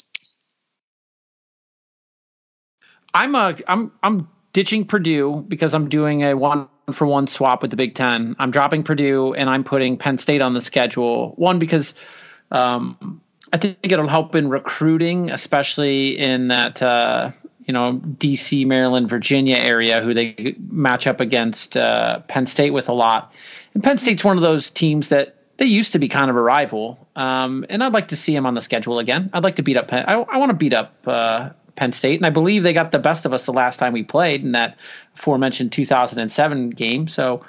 I'm 3.15 3.35
uh 3.35 3.55
I'm 3.67 3.93
I'm 4.03 4.29
ditching 4.59 4.85
Purdue 4.85 5.45
because 5.47 5.73
I'm 5.73 5.89
doing 5.89 6.25
a 6.25 6.35
one 6.35 6.67
for 6.91 7.07
one 7.07 7.29
swap 7.29 7.63
with 7.63 7.71
the 7.71 7.77
Big 7.77 7.95
Ten. 7.95 8.35
I'm 8.41 8.51
dropping 8.51 8.83
Purdue 8.83 9.33
and 9.33 9.49
I'm 9.49 9.63
putting 9.63 9.97
Penn 9.97 10.19
State 10.19 10.43
on 10.43 10.53
the 10.53 10.61
schedule. 10.61 11.33
One 11.37 11.61
because 11.61 11.95
um, 12.51 13.23
I 13.53 13.59
think 13.59 13.79
it'll 13.85 14.09
help 14.09 14.35
in 14.35 14.51
recruiting, 14.51 15.31
especially 15.31 16.19
in 16.19 16.49
that 16.49 16.83
uh, 16.83 17.31
you 17.67 17.73
know 17.73 17.93
D.C., 17.93 18.65
Maryland, 18.65 19.09
Virginia 19.09 19.55
area, 19.55 20.03
who 20.03 20.13
they 20.13 20.57
match 20.59 21.07
up 21.07 21.21
against 21.21 21.77
uh, 21.77 22.19
Penn 22.27 22.49
State 22.49 22.71
with 22.71 22.89
a 22.89 22.93
lot. 22.93 23.33
And 23.75 23.85
Penn 23.85 23.99
State's 23.99 24.25
one 24.25 24.37
of 24.37 24.43
those 24.43 24.71
teams 24.71 25.11
that 25.11 25.37
they 25.59 25.67
used 25.67 25.93
to 25.93 26.01
be 26.01 26.09
kind 26.09 26.31
of 26.31 26.37
a 26.37 26.43
rival, 26.43 27.07
um, 27.15 27.65
and 27.69 27.85
I'd 27.85 27.93
like 27.93 28.09
to 28.09 28.17
see 28.17 28.35
them 28.35 28.45
on 28.45 28.55
the 28.55 28.61
schedule 28.61 28.99
again. 28.99 29.31
I'd 29.33 29.45
like 29.45 29.57
to 29.57 29.63
beat 29.63 29.77
up 29.77 29.87
Penn. 29.87 30.05
I, 30.09 30.15
I 30.15 30.39
want 30.39 30.51
to 30.51 30.57
beat 30.57 30.75
up 30.75 30.97
uh, 31.07 31.51
Penn 31.79 31.93
State, 31.93 32.19
and 32.19 32.27
I 32.27 32.31
believe 32.31 32.65
they 32.65 32.73
got 32.73 32.91
the 32.91 32.99
best 32.99 33.25
of 33.25 33.33
us 33.33 33.47
the 33.47 33.53
last 33.53 33.79
time 33.79 33.93
we 33.93 34.03
played 34.03 34.43
in 34.43 34.53
that 34.53 34.77
aforementioned 35.15 35.71
2007 35.71 36.71
game. 36.71 37.07
So, 37.07 37.45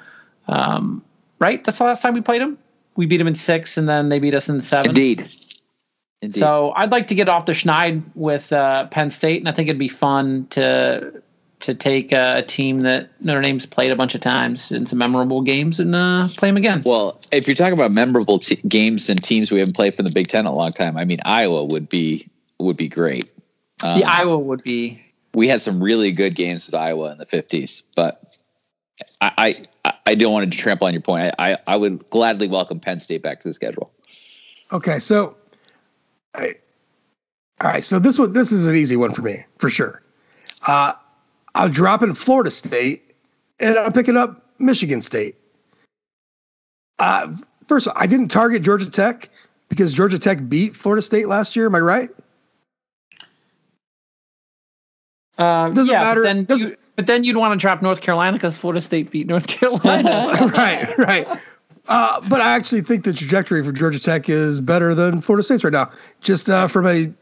um, 0.46 1.02
right, 1.40 1.62
that's 1.64 1.78
the 1.78 1.84
last 1.84 2.00
time 2.00 2.14
we 2.14 2.20
played 2.20 2.40
them. 2.40 2.56
We 2.94 3.06
beat 3.06 3.16
them 3.16 3.26
in 3.26 3.34
six, 3.34 3.76
and 3.76 3.88
then 3.88 4.08
they 4.08 4.20
beat 4.20 4.34
us 4.34 4.48
in 4.48 4.60
seven. 4.60 4.90
Indeed. 4.90 5.24
Indeed. 6.22 6.38
So 6.38 6.72
I'd 6.76 6.92
like 6.92 7.08
to 7.08 7.16
get 7.16 7.28
off 7.28 7.46
the 7.46 7.52
schneid 7.52 8.02
with 8.14 8.52
uh, 8.52 8.86
Penn 8.86 9.10
State, 9.10 9.40
and 9.40 9.48
I 9.48 9.52
think 9.52 9.68
it'd 9.68 9.80
be 9.80 9.88
fun 9.88 10.46
to 10.50 11.22
to 11.60 11.74
take 11.74 12.12
uh, 12.12 12.36
a 12.38 12.42
team 12.42 12.82
that 12.82 13.10
Notre 13.20 13.42
Dame's 13.42 13.66
played 13.66 13.90
a 13.90 13.96
bunch 13.96 14.14
of 14.14 14.20
times 14.20 14.72
in 14.72 14.86
some 14.86 14.98
memorable 14.98 15.42
games 15.42 15.78
and 15.78 15.94
uh, 15.94 16.26
play 16.36 16.48
them 16.48 16.56
again. 16.56 16.82
Well, 16.84 17.20
if 17.32 17.46
you're 17.46 17.54
talking 17.54 17.74
about 17.74 17.92
memorable 17.92 18.38
t- 18.38 18.62
games 18.66 19.10
and 19.10 19.22
teams 19.22 19.50
we 19.50 19.58
haven't 19.58 19.76
played 19.76 19.94
from 19.94 20.06
the 20.06 20.12
Big 20.12 20.28
Ten 20.28 20.46
in 20.46 20.46
a 20.46 20.54
long 20.54 20.70
time, 20.70 20.96
I 20.96 21.04
mean 21.04 21.18
Iowa 21.24 21.64
would 21.64 21.88
be 21.88 22.28
would 22.58 22.76
be 22.76 22.88
great. 22.88 23.28
Um, 23.82 23.98
the 23.98 24.04
Iowa 24.04 24.38
would 24.38 24.62
be 24.62 25.02
we 25.34 25.48
had 25.48 25.62
some 25.62 25.82
really 25.82 26.12
good 26.12 26.34
games 26.34 26.66
with 26.66 26.74
Iowa 26.74 27.12
in 27.12 27.18
the 27.18 27.26
50s, 27.26 27.82
but 27.94 28.36
I 29.20 29.62
I, 29.84 29.92
I 30.06 30.14
don't 30.14 30.32
want 30.32 30.50
to 30.50 30.58
trample 30.58 30.86
on 30.86 30.92
your 30.92 31.02
point. 31.02 31.34
I, 31.38 31.52
I, 31.52 31.58
I 31.66 31.76
would 31.76 32.08
gladly 32.10 32.48
welcome 32.48 32.80
Penn 32.80 33.00
State 33.00 33.22
back 33.22 33.40
to 33.40 33.48
the 33.48 33.54
schedule. 33.54 33.92
Okay, 34.72 34.98
so, 34.98 35.36
I, 36.34 36.56
all 37.60 37.70
right, 37.70 37.82
so 37.82 37.98
this 37.98 38.18
one, 38.18 38.32
this 38.32 38.52
is 38.52 38.66
an 38.66 38.76
easy 38.76 38.96
one 38.96 39.12
for 39.12 39.22
me 39.22 39.44
for 39.58 39.68
sure. 39.68 40.02
Uh, 40.66 40.92
I'm 41.54 41.72
dropping 41.72 42.14
Florida 42.14 42.50
State, 42.50 43.14
and 43.58 43.76
I'm 43.76 43.92
picking 43.92 44.16
up 44.16 44.46
Michigan 44.58 45.00
State. 45.00 45.36
Uh, 46.98 47.34
first, 47.66 47.86
of 47.86 47.94
all, 47.94 48.02
I 48.02 48.06
didn't 48.06 48.28
target 48.28 48.62
Georgia 48.62 48.88
Tech 48.88 49.30
because 49.68 49.92
Georgia 49.92 50.18
Tech 50.18 50.48
beat 50.48 50.76
Florida 50.76 51.02
State 51.02 51.28
last 51.28 51.56
year. 51.56 51.66
Am 51.66 51.74
I 51.74 51.80
right? 51.80 52.10
Uh, 55.40 55.68
Doesn't 55.70 55.92
yeah, 55.92 56.00
matter. 56.00 56.20
But 56.20 56.24
then, 56.26 56.44
Doesn't- 56.44 56.70
you, 56.70 56.76
but 56.96 57.06
then 57.06 57.24
you'd 57.24 57.36
want 57.36 57.58
to 57.58 57.62
drop 57.62 57.80
North 57.82 58.00
Carolina 58.00 58.36
because 58.36 58.56
Florida 58.56 58.80
State 58.80 59.10
beat 59.10 59.26
North 59.26 59.46
Carolina. 59.48 60.50
right, 60.54 60.98
right. 60.98 61.26
Uh, 61.88 62.20
but 62.28 62.40
I 62.40 62.50
actually 62.54 62.82
think 62.82 63.04
the 63.04 63.12
trajectory 63.12 63.64
for 63.64 63.72
Georgia 63.72 63.98
Tech 63.98 64.28
is 64.28 64.60
better 64.60 64.94
than 64.94 65.20
Florida 65.20 65.42
State's 65.42 65.64
right 65.64 65.72
now, 65.72 65.90
just 66.20 66.48
uh, 66.50 66.68
from 66.68 66.86
a 66.86 67.12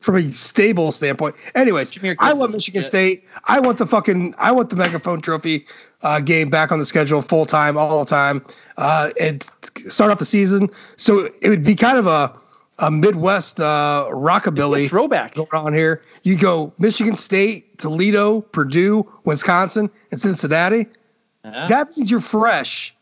from 0.00 0.16
a 0.16 0.30
stable 0.32 0.92
standpoint. 0.92 1.34
Anyways, 1.54 1.98
I 2.18 2.34
want 2.34 2.52
Michigan. 2.52 2.82
State. 2.82 3.24
I 3.48 3.58
want 3.60 3.78
the 3.78 3.86
fucking 3.86 4.34
I 4.38 4.52
want 4.52 4.68
the 4.70 4.76
Megaphone 4.76 5.22
Trophy 5.22 5.66
uh, 6.02 6.20
game 6.20 6.50
back 6.50 6.70
on 6.70 6.78
the 6.78 6.86
schedule 6.86 7.22
full 7.22 7.46
time, 7.46 7.78
all 7.78 8.04
the 8.04 8.10
time, 8.10 8.44
uh, 8.76 9.10
and 9.18 9.42
start 9.88 10.10
off 10.12 10.18
the 10.18 10.26
season. 10.26 10.68
So 10.98 11.30
it 11.40 11.48
would 11.48 11.64
be 11.64 11.74
kind 11.74 11.96
of 11.96 12.06
a 12.06 12.32
a 12.78 12.90
Midwest 12.90 13.60
uh, 13.60 14.08
rockabilly 14.10 14.88
Throwback. 14.88 15.34
going 15.34 15.48
on 15.52 15.72
here. 15.72 16.02
You 16.22 16.36
go 16.36 16.72
Michigan 16.78 17.16
State, 17.16 17.78
Toledo, 17.78 18.40
Purdue, 18.40 19.10
Wisconsin, 19.24 19.90
and 20.10 20.20
Cincinnati. 20.20 20.86
Yeah. 21.44 21.66
That 21.68 21.96
means 21.96 22.10
you're 22.10 22.20
fresh 22.20 22.94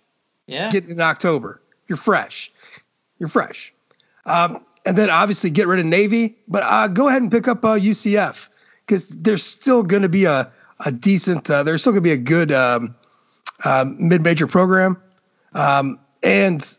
yeah. 0.47 0.70
getting 0.70 0.91
in 0.91 1.01
October. 1.01 1.61
You're 1.89 1.97
fresh. 1.97 2.53
You're 3.18 3.29
fresh. 3.29 3.73
Um, 4.27 4.64
and 4.85 4.97
then 4.97 5.11
obviously 5.11 5.51
get 5.51 5.68
rid 5.68 5.81
of 5.81 5.87
Navy, 5.87 6.37
but 6.49 6.62
uh, 6.64 6.89
go 6.89 7.09
ahead 7.09 7.23
and 7.23 7.31
pick 7.31 7.49
up 7.49 7.64
uh, 7.64 7.79
UCF 7.79 8.49
because 8.85 9.09
there's 9.09 9.45
still 9.45 9.83
going 9.83 10.03
to 10.03 10.09
be 10.09 10.25
a, 10.25 10.51
a 10.85 10.93
decent, 10.93 11.49
uh, 11.51 11.62
there's 11.62 11.83
still 11.83 11.93
going 11.93 12.03
to 12.03 12.09
be 12.09 12.12
a 12.12 12.16
good 12.16 12.51
um, 12.51 12.95
um, 13.64 13.97
mid-major 14.09 14.47
program. 14.47 15.01
Um, 15.55 16.01
and 16.23 16.79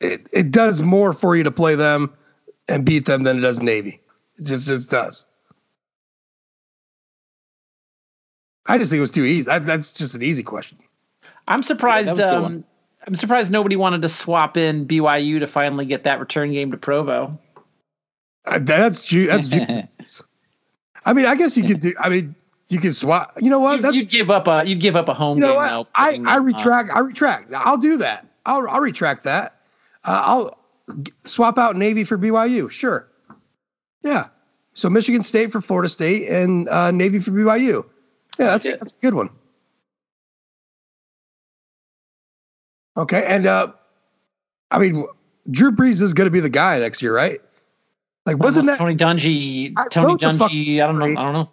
it, 0.00 0.26
it 0.32 0.50
does 0.50 0.80
more 0.80 1.12
for 1.12 1.36
you 1.36 1.44
to 1.44 1.50
play 1.50 1.74
them 1.74 2.12
and 2.68 2.84
beat 2.84 3.06
them 3.06 3.22
than 3.22 3.38
it 3.38 3.42
does 3.42 3.60
Navy. 3.60 4.00
It 4.38 4.44
just, 4.44 4.66
just 4.66 4.90
does. 4.90 5.26
I 8.66 8.78
just 8.78 8.90
think 8.90 8.98
it 8.98 9.02
was 9.02 9.12
too 9.12 9.24
easy. 9.24 9.50
I, 9.50 9.58
that's 9.58 9.94
just 9.94 10.14
an 10.14 10.22
easy 10.22 10.42
question. 10.42 10.78
I'm 11.48 11.62
surprised. 11.62 12.08
Yeah, 12.08 12.14
that 12.14 12.26
was 12.26 12.44
a 12.44 12.48
good 12.48 12.56
um. 12.56 12.64
I'm 13.06 13.16
surprised 13.16 13.50
nobody 13.50 13.76
wanted 13.76 14.02
to 14.02 14.08
swap 14.08 14.56
in 14.56 14.86
BYU 14.86 15.40
to 15.40 15.46
finally 15.46 15.86
get 15.86 16.04
that 16.04 16.20
return 16.20 16.52
game 16.52 16.70
to 16.70 16.76
Provo. 16.76 17.38
Uh, 18.44 18.58
that's 18.60 19.02
ju- 19.02 19.26
that's 19.26 19.48
ju- 19.48 19.64
I 21.04 21.14
mean, 21.14 21.24
I 21.24 21.34
guess 21.34 21.56
you 21.56 21.64
could 21.64 21.80
do. 21.80 21.94
I 21.98 22.10
mean, 22.10 22.34
you 22.68 22.78
could 22.78 22.94
swap. 22.94 23.36
You 23.40 23.50
know 23.50 23.58
what? 23.58 23.76
You, 23.76 23.82
That's 23.82 23.96
you'd 23.96 24.10
give 24.10 24.30
up 24.30 24.46
a 24.46 24.64
you'd 24.66 24.80
give 24.80 24.96
up 24.96 25.08
a 25.08 25.14
home 25.14 25.38
you 25.38 25.42
know 25.42 25.48
game 25.48 25.56
what? 25.56 25.70
though. 25.70 25.86
I 25.94 26.08
I 26.08 26.16
them, 26.16 26.26
uh, 26.28 26.40
retract. 26.40 26.90
I 26.90 26.98
retract. 27.00 27.52
I'll 27.54 27.78
do 27.78 27.96
that. 27.98 28.26
I'll 28.46 28.68
I'll 28.68 28.80
retract 28.80 29.24
that. 29.24 29.59
Uh, 30.04 30.22
I'll 30.24 30.58
swap 31.24 31.58
out 31.58 31.76
Navy 31.76 32.04
for 32.04 32.18
BYU. 32.18 32.70
Sure. 32.70 33.08
Yeah. 34.02 34.26
So 34.74 34.88
Michigan 34.88 35.22
State 35.22 35.52
for 35.52 35.60
Florida 35.60 35.88
State 35.88 36.28
and 36.28 36.68
uh, 36.68 36.90
Navy 36.90 37.18
for 37.18 37.32
BYU. 37.32 37.84
Yeah, 38.38 38.46
that's 38.56 38.64
that's 38.64 38.92
a 38.92 39.02
good 39.02 39.14
one. 39.14 39.30
Okay, 42.96 43.24
and 43.26 43.46
uh, 43.46 43.72
I 44.70 44.78
mean, 44.78 45.06
Drew 45.50 45.72
Brees 45.72 46.02
is 46.02 46.14
going 46.14 46.26
to 46.26 46.30
be 46.30 46.40
the 46.40 46.48
guy 46.48 46.78
next 46.78 47.02
year, 47.02 47.14
right? 47.14 47.40
Like, 48.26 48.38
wasn't 48.38 48.66
that 48.66 48.78
Tony 48.78 48.96
Dungy? 48.96 49.74
Tony 49.90 50.14
Dungy. 50.14 50.80
I 50.82 50.86
don't 50.86 50.98
know. 50.98 51.06
I 51.06 51.14
don't 51.14 51.32
know. 51.32 51.48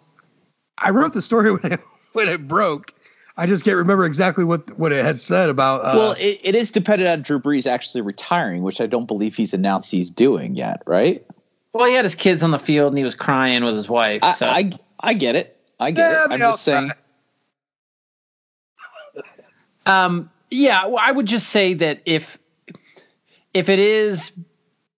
I 0.76 0.90
wrote 0.90 1.12
the 1.12 1.22
story 1.22 1.52
when 1.56 1.72
it, 1.72 1.80
when 2.12 2.28
it 2.28 2.46
broke. 2.46 2.94
I 3.38 3.46
just 3.46 3.64
can't 3.64 3.76
remember 3.76 4.04
exactly 4.04 4.42
what 4.42 4.76
what 4.76 4.92
it 4.92 5.04
had 5.04 5.20
said 5.20 5.48
about. 5.48 5.82
Uh, 5.82 5.92
well, 5.96 6.12
it, 6.18 6.40
it 6.42 6.54
is 6.56 6.72
dependent 6.72 7.08
on 7.08 7.22
Drew 7.22 7.38
Brees 7.38 7.68
actually 7.68 8.00
retiring, 8.00 8.62
which 8.62 8.80
I 8.80 8.86
don't 8.86 9.06
believe 9.06 9.36
he's 9.36 9.54
announced 9.54 9.92
he's 9.92 10.10
doing 10.10 10.56
yet, 10.56 10.82
right? 10.86 11.24
Well, 11.72 11.86
he 11.86 11.94
had 11.94 12.04
his 12.04 12.16
kids 12.16 12.42
on 12.42 12.50
the 12.50 12.58
field 12.58 12.88
and 12.88 12.98
he 12.98 13.04
was 13.04 13.14
crying 13.14 13.62
with 13.62 13.76
his 13.76 13.88
wife. 13.88 14.24
I, 14.24 14.34
so 14.34 14.46
I 14.46 14.72
I 14.98 15.14
get 15.14 15.36
it. 15.36 15.56
I 15.78 15.92
get 15.92 16.10
Yeah, 16.10 16.24
it. 16.24 16.32
I'm 16.32 16.42
all 16.42 16.52
just 16.52 16.64
saying. 16.64 16.90
Um, 19.86 20.30
yeah, 20.50 20.86
well, 20.86 21.00
I 21.00 21.12
would 21.12 21.26
just 21.26 21.48
say 21.48 21.74
that 21.74 22.02
if 22.06 22.38
if 23.54 23.68
it 23.68 23.78
is 23.78 24.32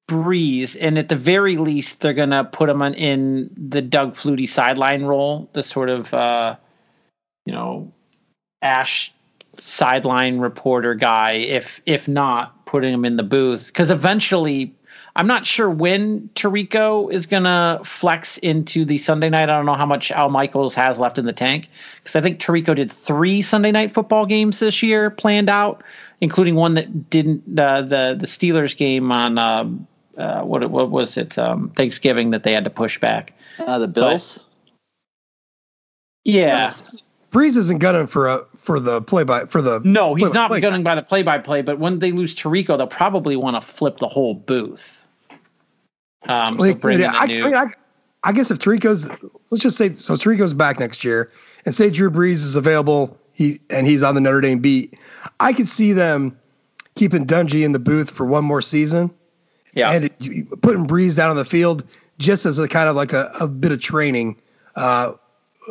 Brees, 0.08 0.78
and 0.80 0.98
at 0.98 1.10
the 1.10 1.16
very 1.16 1.58
least 1.58 2.00
they're 2.00 2.14
gonna 2.14 2.44
put 2.44 2.70
him 2.70 2.80
on 2.80 2.94
in 2.94 3.50
the 3.54 3.82
Doug 3.82 4.14
Flutie 4.14 4.48
sideline 4.48 5.02
role, 5.02 5.50
the 5.52 5.62
sort 5.62 5.90
of 5.90 6.12
uh, 6.14 6.56
you 7.44 7.52
know 7.52 7.92
Ash 8.62 9.12
sideline 9.54 10.38
reporter 10.38 10.94
guy. 10.94 11.32
If 11.32 11.80
if 11.86 12.08
not 12.08 12.66
putting 12.66 12.92
him 12.92 13.04
in 13.04 13.16
the 13.16 13.22
booth, 13.22 13.66
because 13.68 13.90
eventually. 13.90 14.74
I'm 15.16 15.26
not 15.26 15.44
sure 15.44 15.68
when 15.68 16.30
Tirico 16.36 17.12
is 17.12 17.26
gonna 17.26 17.80
flex 17.84 18.38
into 18.38 18.84
the 18.84 18.96
Sunday 18.96 19.28
night. 19.28 19.50
I 19.50 19.56
don't 19.56 19.66
know 19.66 19.74
how 19.74 19.84
much 19.84 20.12
Al 20.12 20.30
Michaels 20.30 20.76
has 20.76 21.00
left 21.00 21.18
in 21.18 21.24
the 21.24 21.32
tank 21.32 21.68
because 21.96 22.14
I 22.14 22.20
think 22.20 22.38
Tirico 22.38 22.76
did 22.76 22.92
three 22.92 23.42
Sunday 23.42 23.72
night 23.72 23.92
football 23.92 24.24
games 24.24 24.60
this 24.60 24.84
year 24.84 25.10
planned 25.10 25.50
out, 25.50 25.82
including 26.20 26.54
one 26.54 26.74
that 26.74 27.10
didn't 27.10 27.58
uh, 27.58 27.82
the 27.82 28.16
the 28.18 28.26
Steelers 28.26 28.76
game 28.76 29.10
on 29.10 29.36
um, 29.36 29.88
uh, 30.16 30.42
what 30.42 30.68
what 30.70 30.90
was 30.90 31.16
it 31.16 31.38
um, 31.38 31.70
Thanksgiving 31.70 32.30
that 32.30 32.42
they 32.42 32.52
had 32.52 32.64
to 32.64 32.70
push 32.70 32.98
back. 33.00 33.32
Uh, 33.58 33.78
the 33.78 33.88
Bills. 33.88 34.46
Yeah, 36.24 36.70
Brees 37.32 37.56
isn't 37.56 37.78
gunning 37.78 38.06
for 38.06 38.26
a 38.28 38.46
for 38.70 38.78
the 38.78 39.02
play 39.02 39.24
by 39.24 39.46
for 39.46 39.60
the 39.60 39.80
no, 39.82 40.14
he's 40.14 40.32
not 40.32 40.48
play- 40.48 40.60
gunning 40.60 40.84
by 40.84 40.94
the 40.94 41.02
play 41.02 41.22
by 41.22 41.38
play. 41.38 41.60
But 41.60 41.80
when 41.80 41.98
they 41.98 42.12
lose 42.12 42.36
Tirico, 42.36 42.78
they'll 42.78 42.86
probably 42.86 43.34
want 43.34 43.56
to 43.56 43.60
flip 43.60 43.98
the 43.98 44.06
whole 44.06 44.34
booth. 44.34 45.04
Um, 46.28 46.54
so 46.54 46.60
Like, 46.60 46.80
bring 46.80 47.00
in 47.00 47.10
I, 47.12 47.26
new- 47.26 47.52
I, 47.52 47.66
I 48.22 48.32
guess 48.32 48.52
if 48.52 48.58
Tirico's 48.60 49.10
let's 49.50 49.62
just 49.62 49.76
say 49.76 49.94
so 49.94 50.14
Tirico's 50.14 50.54
back 50.54 50.78
next 50.78 51.02
year 51.02 51.32
and 51.66 51.74
say 51.74 51.90
Drew 51.90 52.10
Brees 52.12 52.34
is 52.44 52.54
available 52.54 53.18
he 53.32 53.58
and 53.70 53.88
he's 53.88 54.04
on 54.04 54.14
the 54.14 54.20
Notre 54.20 54.40
Dame 54.40 54.60
beat, 54.60 54.94
I 55.40 55.52
could 55.52 55.68
see 55.68 55.92
them 55.92 56.38
keeping 56.94 57.26
Dungy 57.26 57.64
in 57.64 57.72
the 57.72 57.78
booth 57.80 58.10
for 58.10 58.24
one 58.24 58.44
more 58.44 58.62
season 58.62 59.10
Yeah. 59.74 59.90
And 59.90 60.04
it, 60.04 60.60
putting 60.60 60.86
Brees 60.86 61.16
down 61.16 61.30
on 61.30 61.36
the 61.36 61.44
field 61.44 61.84
just 62.18 62.46
as 62.46 62.60
a 62.60 62.68
kind 62.68 62.88
of 62.88 62.94
like 62.94 63.12
a, 63.12 63.32
a 63.40 63.48
bit 63.48 63.72
of 63.72 63.80
training 63.80 64.36
uh, 64.76 65.14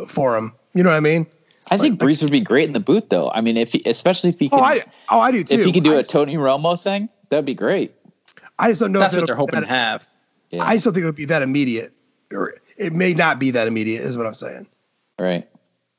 for 0.07 0.35
him. 0.35 0.53
You 0.73 0.83
know 0.83 0.89
what 0.89 0.97
I 0.97 1.01
mean? 1.01 1.27
I 1.71 1.77
think 1.77 1.99
Brees 1.99 2.21
would 2.21 2.31
be 2.31 2.41
great 2.41 2.67
in 2.67 2.73
the 2.73 2.79
booth, 2.79 3.09
though. 3.09 3.29
I 3.29 3.41
mean, 3.41 3.57
if 3.57 3.71
he, 3.73 3.81
especially 3.85 4.29
if 4.31 4.39
he 4.39 4.47
Oh, 4.51 4.57
can, 4.57 4.63
I 4.65 4.83
oh 5.09 5.19
I 5.19 5.31
do 5.31 5.43
too. 5.43 5.55
if 5.59 5.65
he 5.65 5.71
could 5.71 5.83
do 5.83 5.95
I, 5.95 5.99
a 5.99 6.03
Tony 6.03 6.35
Romo 6.35 6.79
thing, 6.81 7.09
that'd 7.29 7.45
be 7.45 7.53
great. 7.53 7.93
I 8.57 8.69
just 8.69 8.81
don't 8.81 8.91
know 8.91 8.99
if 8.99 9.03
That's 9.03 9.13
if 9.15 9.21
what 9.21 9.27
they're 9.27 9.35
hoping 9.35 9.61
to 9.61 9.67
have. 9.67 10.07
Yeah. 10.49 10.63
I 10.63 10.73
just 10.75 10.85
don't 10.85 10.93
think 10.93 11.03
it 11.03 11.07
would 11.07 11.15
be 11.15 11.25
that 11.25 11.41
immediate, 11.41 11.93
or 12.33 12.55
it 12.77 12.91
may 12.93 13.13
not 13.13 13.39
be 13.39 13.51
that 13.51 13.67
immediate. 13.67 14.01
Is 14.03 14.17
what 14.17 14.25
I'm 14.25 14.33
saying. 14.33 14.67
right. 15.19 15.47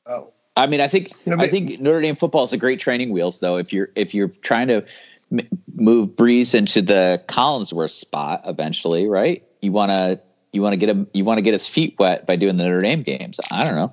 Oh, 0.07 0.33
I 0.57 0.67
mean, 0.67 0.81
I 0.81 0.89
think 0.89 1.11
You 1.25 1.31
know, 1.31 1.35
I 1.37 1.47
but- 1.47 1.51
think 1.51 1.81
Notre 1.81 2.01
Dame 2.01 2.17
football 2.17 2.45
is 2.45 2.53
a 2.53 2.59
great 2.59 2.81
training 2.81 3.11
wheels, 3.11 3.39
though. 3.39 3.57
If 3.57 3.73
you're 3.73 3.91
if 3.95 4.13
you're 4.15 4.29
trying 4.29 4.69
to 4.69 4.85
m- 5.33 5.49
move 5.75 6.11
Brees 6.11 6.55
into 6.55 6.83
the 6.83 7.23
Collinsworth 7.29 7.93
spot 7.93 8.43
eventually, 8.45 9.07
right? 9.07 9.45
You 9.61 9.71
want 9.73 9.91
to 9.91 10.21
you 10.53 10.63
want 10.63 10.73
to 10.73 10.77
get 10.77 10.89
him 10.89 11.07
you 11.15 11.25
want 11.25 11.39
to 11.39 11.43
get 11.43 11.53
his 11.53 11.69
feet 11.69 11.95
wet 11.99 12.27
by 12.27 12.35
doing 12.37 12.57
the 12.57 12.65
Notre 12.65 12.81
Dame 12.81 13.03
games. 13.05 13.39
I 13.53 13.63
don't 13.65 13.77
know. 13.77 13.93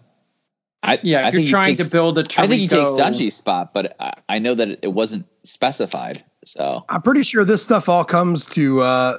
I, 0.88 1.00
Yeah, 1.04 1.20
I 1.26 1.28
if 1.28 1.34
think 1.34 1.34
you're 1.34 1.42
he 1.42 1.50
trying 1.52 1.76
takes- 1.78 1.86
to 1.90 1.92
build 1.92 2.18
a 2.18 2.24
Tirico, 2.24 2.40
I 2.44 2.48
think 2.48 2.62
he 2.62 2.68
takes 2.68 2.92
Dungy's 2.92 3.36
spot, 3.36 3.72
but 3.74 3.96
I, 4.00 4.14
I 4.30 4.40
know 4.40 4.56
that 4.56 4.80
it 4.82 4.94
wasn't 4.94 5.26
specified. 5.44 6.24
So 6.46 6.86
I'm 6.90 7.02
pretty 7.02 7.24
sure 7.24 7.44
this 7.46 7.62
stuff 7.62 7.90
all 7.90 8.06
comes 8.06 8.46
to 8.48 8.82
uh, 8.82 9.18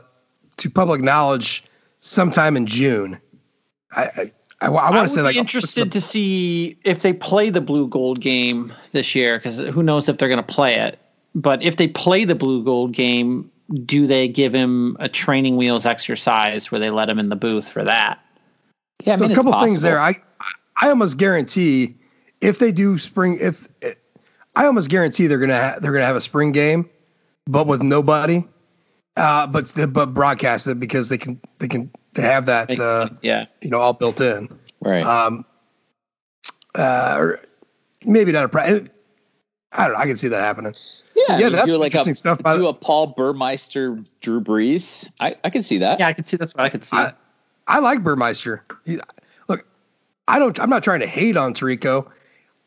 to 0.59 0.71
public 0.71 1.01
knowledge 1.03 1.63
sometime 2.01 2.57
in 2.57 2.67
June. 2.67 3.21
I 3.93 4.03
I, 4.05 4.33
I, 4.63 4.67
I 4.67 4.69
want 4.71 4.95
would 4.95 5.03
to 5.03 5.09
say 5.11 5.17
be 5.17 5.23
like 5.23 5.37
interested 5.37 5.93
to 5.93 6.01
see 6.01 6.79
if 6.85 7.03
they 7.03 7.13
play 7.13 7.51
the 7.51 7.61
blue 7.61 7.87
gold 7.87 8.21
game 8.21 8.73
this 8.93 9.15
year 9.15 9.39
because 9.39 9.59
who 9.59 9.83
knows 9.83 10.09
if 10.09 10.17
they're 10.19 10.29
going 10.29 10.43
to 10.45 10.55
play 10.55 10.77
it. 10.77 10.99
But 11.35 11.63
if 11.63 11.77
they 11.77 11.87
play 11.87 12.25
the 12.25 12.35
blue 12.35 12.65
gold 12.65 12.93
game, 12.93 13.51
do 13.85 14.07
they 14.07 14.27
give 14.27 14.55
him 14.55 14.97
a 14.99 15.09
training 15.09 15.57
wheels 15.59 15.85
exercise 15.87 16.73
where 16.73 16.81
they 16.81 16.91
let 16.91 17.09
him 17.11 17.19
in 17.19 17.29
the 17.29 17.37
booth 17.37 17.69
for 17.69 17.85
that? 17.85 18.19
yeah, 19.05 19.13
I 19.13 19.17
So 19.19 19.23
mean, 19.25 19.31
a 19.31 19.35
it's 19.35 19.43
couple 19.43 19.61
things 19.63 19.83
there. 19.83 20.01
I 20.01 20.17
I 20.81 20.89
almost 20.91 21.19
guarantee 21.19 21.97
if 22.41 22.59
they 22.59 22.73
do 22.73 22.99
spring, 22.99 23.39
if 23.41 23.69
I 24.55 24.67
almost 24.67 24.91
guarantee 24.91 25.27
they're 25.27 25.39
gonna 25.39 25.59
ha- 25.61 25.79
they're 25.81 25.93
gonna 25.93 26.07
have 26.07 26.17
a 26.17 26.21
spring 26.21 26.53
game, 26.53 26.89
but 27.47 27.67
with 27.67 27.83
nobody, 27.83 28.45
uh, 29.17 29.47
but 29.47 29.73
but 29.93 30.15
broadcast 30.15 30.67
it 30.67 30.79
because 30.79 31.09
they 31.09 31.19
can 31.19 31.41
they 31.59 31.69
can 31.69 31.91
they 32.15 32.23
have 32.23 32.47
that 32.47 32.79
uh, 32.79 33.09
yeah, 33.23 33.47
you 33.61 33.71
know 33.71 33.79
all 33.79 33.93
built 33.93 34.21
in. 34.21 34.49
right. 34.81 35.05
Um, 35.05 35.45
uh, 36.75 37.17
or 37.19 37.41
maybe 38.05 38.33
not 38.33 38.45
a. 38.45 38.49
Pra- 38.49 38.65
I 38.65 39.85
don't 39.85 39.93
know. 39.93 39.99
I 39.99 40.07
can 40.07 40.17
see 40.17 40.29
that 40.29 40.41
happening. 40.41 40.75
yeah, 41.15 41.25
yeah, 41.39 41.39
you 41.39 41.51
that's 41.51 41.67
do 41.67 41.77
like 41.77 41.93
a 41.93 41.99
interesting 41.99 42.15
stuff 42.15 42.39
do 42.43 42.69
a 42.69 42.75
Paul 42.75 43.09
Burmeister, 43.09 44.03
Drew 44.21 44.41
Brees. 44.41 45.11
I 45.21 45.37
I 45.45 45.51
can 45.51 45.63
see 45.63 45.79
that. 45.79 46.01
yeah, 46.01 46.09
I 46.09 46.13
can 46.15 46.25
see 46.25 46.37
that's 46.37 46.55
what 46.55 46.65
I 46.65 46.69
could 46.69 46.85
see. 46.85 46.97
I, 46.97 47.13
I 47.67 47.81
like 47.81 48.03
Burmeister. 48.03 48.65
He, 48.87 48.97
look, 48.97 49.18
I 50.29 50.39
don't. 50.39 50.61
I'm 50.61 50.71
not 50.71 50.85
trying 50.85 51.01
to 51.01 51.07
hate 51.07 51.37
on 51.37 51.55
Tirico. 51.55 52.09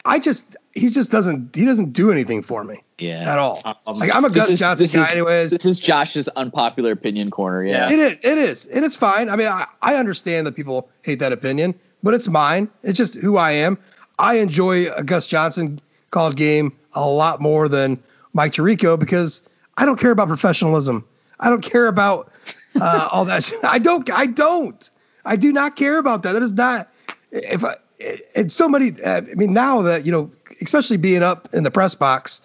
I 0.03 0.17
just 0.19 0.57
he 0.73 0.89
just 0.89 1.11
doesn't 1.11 1.55
he 1.55 1.63
doesn't 1.63 1.93
do 1.93 2.11
anything 2.11 2.41
for 2.41 2.63
me 2.63 2.81
Yeah. 2.97 3.31
at 3.31 3.37
all. 3.37 3.61
Um, 3.63 3.75
like 3.99 4.13
I'm 4.15 4.25
a 4.25 4.31
Gus 4.31 4.49
is, 4.49 4.59
Johnson 4.59 4.87
guy, 4.91 5.05
is, 5.05 5.11
anyways. 5.11 5.51
This 5.51 5.65
is 5.65 5.79
Josh's 5.79 6.27
unpopular 6.29 6.91
opinion 6.91 7.29
corner. 7.29 7.63
Yeah. 7.63 7.91
It 7.91 7.99
is. 7.99 8.17
It 8.23 8.37
is, 8.39 8.65
and 8.65 8.83
it's 8.83 8.95
fine. 8.95 9.29
I 9.29 9.35
mean, 9.35 9.47
I, 9.47 9.67
I 9.81 9.95
understand 9.95 10.47
that 10.47 10.53
people 10.53 10.89
hate 11.03 11.19
that 11.19 11.31
opinion, 11.31 11.75
but 12.01 12.15
it's 12.15 12.27
mine. 12.27 12.67
It's 12.81 12.97
just 12.97 13.15
who 13.15 13.37
I 13.37 13.51
am. 13.51 13.77
I 14.17 14.35
enjoy 14.39 14.91
a 14.91 15.03
Gus 15.03 15.27
Johnson 15.27 15.79
called 16.09 16.35
game 16.35 16.75
a 16.93 17.07
lot 17.07 17.39
more 17.39 17.67
than 17.69 18.01
Mike 18.33 18.53
Tirico 18.53 18.97
because 18.99 19.41
I 19.77 19.85
don't 19.85 19.99
care 19.99 20.11
about 20.11 20.27
professionalism. 20.27 21.05
I 21.39 21.49
don't 21.49 21.61
care 21.61 21.87
about 21.87 22.31
uh, 22.79 23.07
all 23.11 23.25
that. 23.25 23.43
Shit. 23.43 23.59
I 23.63 23.77
don't. 23.77 24.11
I 24.11 24.25
don't. 24.25 24.89
I 25.25 25.35
do 25.35 25.51
not 25.53 25.75
care 25.75 25.99
about 25.99 26.23
that. 26.23 26.31
That 26.33 26.41
is 26.41 26.53
not. 26.53 26.90
If 27.31 27.63
I, 27.63 27.75
it's 27.99 28.53
so 28.53 28.67
many. 28.67 28.91
Uh, 29.01 29.17
I 29.17 29.21
mean, 29.21 29.53
now 29.53 29.81
that 29.83 30.05
you 30.05 30.11
know, 30.11 30.31
especially 30.61 30.97
being 30.97 31.23
up 31.23 31.47
in 31.53 31.63
the 31.63 31.71
press 31.71 31.95
box, 31.95 32.41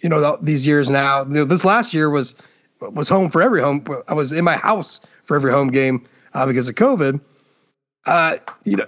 you 0.00 0.08
know, 0.08 0.38
these 0.40 0.66
years 0.66 0.90
now. 0.90 1.22
You 1.22 1.30
know, 1.30 1.44
this 1.44 1.64
last 1.64 1.94
year 1.94 2.10
was 2.10 2.34
was 2.80 3.08
home 3.08 3.30
for 3.30 3.42
every 3.42 3.60
home. 3.60 3.86
I 4.08 4.14
was 4.14 4.32
in 4.32 4.44
my 4.44 4.56
house 4.56 5.00
for 5.24 5.36
every 5.36 5.52
home 5.52 5.68
game 5.68 6.06
uh, 6.34 6.46
because 6.46 6.68
of 6.68 6.74
COVID. 6.74 7.20
Uh, 8.06 8.36
you 8.64 8.76
know, 8.76 8.86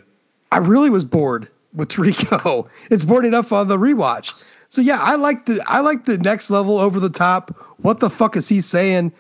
I 0.51 0.59
really 0.59 0.91
was 0.91 1.05
bored 1.05 1.49
with 1.73 1.97
Rico. 1.99 2.69
It's 2.91 3.05
bored 3.05 3.25
enough 3.25 3.53
on 3.53 3.69
the 3.69 3.79
rewatch. 3.79 4.51
So 4.69 4.83
yeah, 4.83 4.99
I 5.01 5.15
like 5.17 5.47
the 5.47 5.63
I 5.67 5.81
like 5.81 6.05
the 6.05 6.19
next 6.19 6.51
level 6.51 6.79
over 6.79 6.99
the 6.99 7.11
top. 7.11 7.51
What 7.79 8.01
the 8.01 8.11
fuck 8.11 8.37
is 8.37 8.49
he 8.49 8.61
saying? 8.61 9.13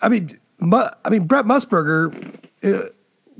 I 0.00 0.08
mean, 0.08 0.38
I 0.60 1.10
mean 1.10 1.26
Brent 1.26 1.46
Musberger 1.46 2.36
uh, 2.62 2.88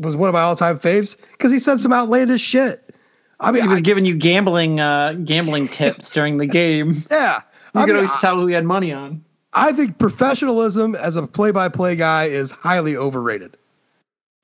was 0.02 0.16
one 0.16 0.28
of 0.28 0.32
my 0.34 0.42
all 0.42 0.56
time 0.56 0.78
faves 0.78 1.16
because 1.32 1.50
he 1.52 1.58
said 1.58 1.80
some 1.80 1.92
outlandish 1.92 2.42
shit. 2.42 2.94
I 3.40 3.50
mean, 3.50 3.62
he 3.62 3.68
was 3.68 3.78
I, 3.78 3.82
giving 3.82 4.04
you 4.04 4.14
gambling 4.14 4.78
uh, 4.80 5.14
gambling 5.24 5.68
tips 5.68 6.10
during 6.16 6.38
the 6.38 6.46
game. 6.46 7.02
yeah. 7.10 7.40
You 7.74 7.80
I 7.80 7.84
could 7.84 7.88
mean, 7.88 7.96
always 7.96 8.10
I- 8.12 8.20
tell 8.20 8.36
who 8.36 8.46
he 8.46 8.54
had 8.54 8.64
money 8.64 8.92
on. 8.92 9.24
I 9.54 9.72
think 9.72 9.98
professionalism 9.98 10.94
as 10.94 11.16
a 11.16 11.26
play-by-play 11.26 11.96
guy 11.96 12.24
is 12.24 12.50
highly 12.50 12.96
overrated. 12.96 13.58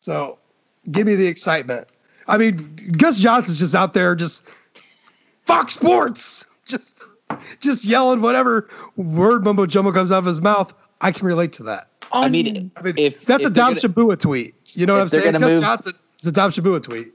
So, 0.01 0.39
give 0.91 1.07
me 1.07 1.15
the 1.15 1.27
excitement. 1.27 1.89
I 2.27 2.37
mean, 2.37 2.77
Gus 2.93 3.19
Johnson's 3.19 3.59
just 3.59 3.75
out 3.75 3.95
there 3.95 4.15
just 4.15 4.47
Fox 5.47 5.75
Sports, 5.75 6.45
just 6.67 7.03
just 7.61 7.85
yelling 7.87 8.21
whatever 8.21 8.69
word 8.97 9.45
mumbo 9.45 9.65
jumbo 9.65 9.93
comes 9.93 10.13
out 10.13 10.19
of 10.19 10.27
his 10.27 10.43
mouth. 10.43 10.75
I 11.01 11.11
can 11.13 11.27
relate 11.27 11.55
to 11.55 11.63
that. 11.65 11.89
I 12.13 12.29
mean, 12.29 12.71
I 12.77 12.83
mean, 12.83 12.95
if 12.99 13.25
that's 13.25 13.43
if 13.43 13.47
a 13.49 13.51
they're 13.51 13.65
Dom 13.65 13.75
gonna- 13.75 13.81
Shabua 13.89 14.19
tweet. 14.21 14.55
You 14.75 14.87
know 14.87 14.95
what 14.95 14.99
if 14.99 15.03
I'm 15.03 15.09
they're 15.09 15.21
saying? 15.23 15.33
gonna 15.33 15.45
Gus 15.47 15.53
move- 15.55 15.63
Johnson 15.63 15.93
is 16.21 16.27
a 16.27 16.33
Dom 16.33 16.51
Shabua 16.51 16.83
tweet. 16.83 17.13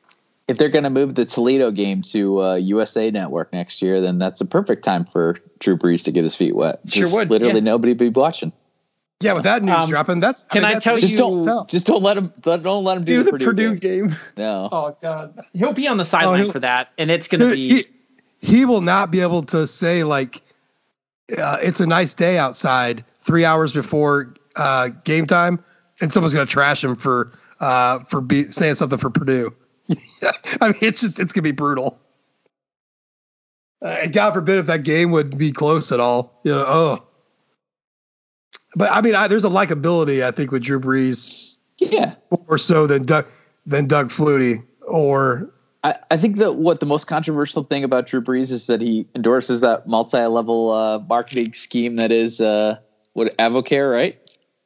if 0.47 0.57
they're 0.57 0.69
going 0.69 0.83
to 0.83 0.89
move 0.89 1.15
the 1.15 1.25
Toledo 1.25 1.71
game 1.71 2.01
to 2.03 2.41
uh, 2.41 2.55
USA 2.55 3.09
Network 3.11 3.53
next 3.53 3.81
year, 3.81 4.01
then 4.01 4.19
that's 4.19 4.41
a 4.41 4.45
perfect 4.45 4.83
time 4.83 5.05
for 5.05 5.35
Drew 5.59 5.77
Brees 5.77 6.03
to 6.05 6.11
get 6.11 6.23
his 6.23 6.35
feet 6.35 6.55
wet. 6.55 6.79
Sure 6.87 7.03
Just 7.03 7.15
would, 7.15 7.29
Literally, 7.29 7.55
yeah. 7.55 7.59
nobody 7.61 7.93
be 7.93 8.09
watching. 8.09 8.51
Yeah, 9.21 9.33
with 9.33 9.43
that 9.43 9.63
news 9.63 9.73
Um, 9.75 9.89
dropping, 9.89 10.19
that's 10.19 10.43
can 10.43 10.63
mean, 10.63 10.65
I 10.65 10.73
that's- 10.73 10.83
tell 10.83 10.97
Just 10.97 11.13
you- 11.13 11.17
don't, 11.19 11.43
tell. 11.43 11.63
just 11.65 11.85
don't 11.85 12.03
let 12.03 12.17
him, 12.17 12.33
don't 12.41 12.83
let 12.83 12.97
him 12.97 13.05
do, 13.05 13.23
Do 13.23 13.31
the, 13.31 13.37
the 13.37 13.45
Purdue, 13.45 13.75
game. 13.75 14.07
game. 14.07 14.17
No, 14.35 14.67
Oh 14.69 14.97
god, 15.01 15.39
he'll 15.53 15.71
be 15.71 15.87
on 15.87 15.95
the 15.97 16.03
sideline 16.05 16.43
he'll- 16.43 16.51
for 16.51 16.59
that, 16.59 16.89
and 16.97 17.09
it's 17.09 17.27
going 17.29 17.39
to 17.41 17.51
be. 17.51 17.69
he, 17.69 17.85
he 18.39 18.65
will 18.65 18.81
not 18.81 19.11
be 19.11 19.21
able 19.21 19.43
to 19.43 19.65
say 19.65 20.03
like 20.03 20.41
uh, 21.37 21.57
it's 21.61 21.79
a 21.79 21.87
nice 21.87 22.13
day 22.15 22.37
outside 22.37 23.05
three 23.21 23.45
hours 23.45 23.71
before 23.71 24.33
uh, 24.57 24.89
game 25.05 25.25
time 25.25 25.63
and 26.01 26.11
someone's 26.11 26.33
going 26.33 26.45
to 26.45 26.51
trash 26.51 26.83
him 26.83 26.97
for 26.97 27.31
uh, 27.63 28.03
for 28.05 28.19
be, 28.19 28.51
saying 28.51 28.75
something 28.75 28.99
for 28.99 29.09
Purdue. 29.09 29.53
I 30.61 30.67
mean, 30.67 30.75
it's 30.81 31.01
just 31.01 31.17
it's 31.19 31.31
going 31.31 31.41
to 31.41 31.41
be 31.43 31.51
brutal. 31.51 31.97
Uh, 33.81 33.97
and 34.03 34.13
God 34.13 34.33
forbid 34.33 34.59
if 34.59 34.65
that 34.65 34.83
game 34.83 35.11
would 35.11 35.37
be 35.37 35.51
close 35.51 35.91
at 35.91 35.99
all. 35.99 36.41
You 36.43 36.51
know, 36.51 36.65
oh. 36.67 37.03
But 38.75 38.91
I 38.91 39.01
mean, 39.01 39.15
I, 39.15 39.27
there's 39.27 39.45
a 39.45 39.49
likability 39.49 40.23
I 40.23 40.31
think 40.31 40.51
with 40.51 40.63
Drew 40.63 40.79
Brees 40.79 41.55
yeah. 41.77 42.15
more 42.29 42.57
so 42.57 42.85
than 42.85 43.05
Doug 43.05 43.27
than 43.65 43.87
Doug 43.87 44.09
Flutie 44.09 44.65
or 44.85 45.49
I, 45.85 45.95
I 46.11 46.17
think 46.17 46.37
that 46.37 46.55
what 46.55 46.81
the 46.81 46.85
most 46.85 47.05
controversial 47.07 47.63
thing 47.63 47.85
about 47.85 48.07
Drew 48.07 48.21
Brees 48.21 48.51
is 48.51 48.67
that 48.67 48.81
he 48.81 49.07
endorses 49.15 49.61
that 49.61 49.87
multi-level 49.87 50.71
uh, 50.71 50.99
marketing 50.99 51.53
scheme 51.53 51.95
that 51.95 52.11
is 52.11 52.41
uh, 52.41 52.77
what 53.13 53.37
AdvoCare, 53.37 53.91
right? 53.91 54.19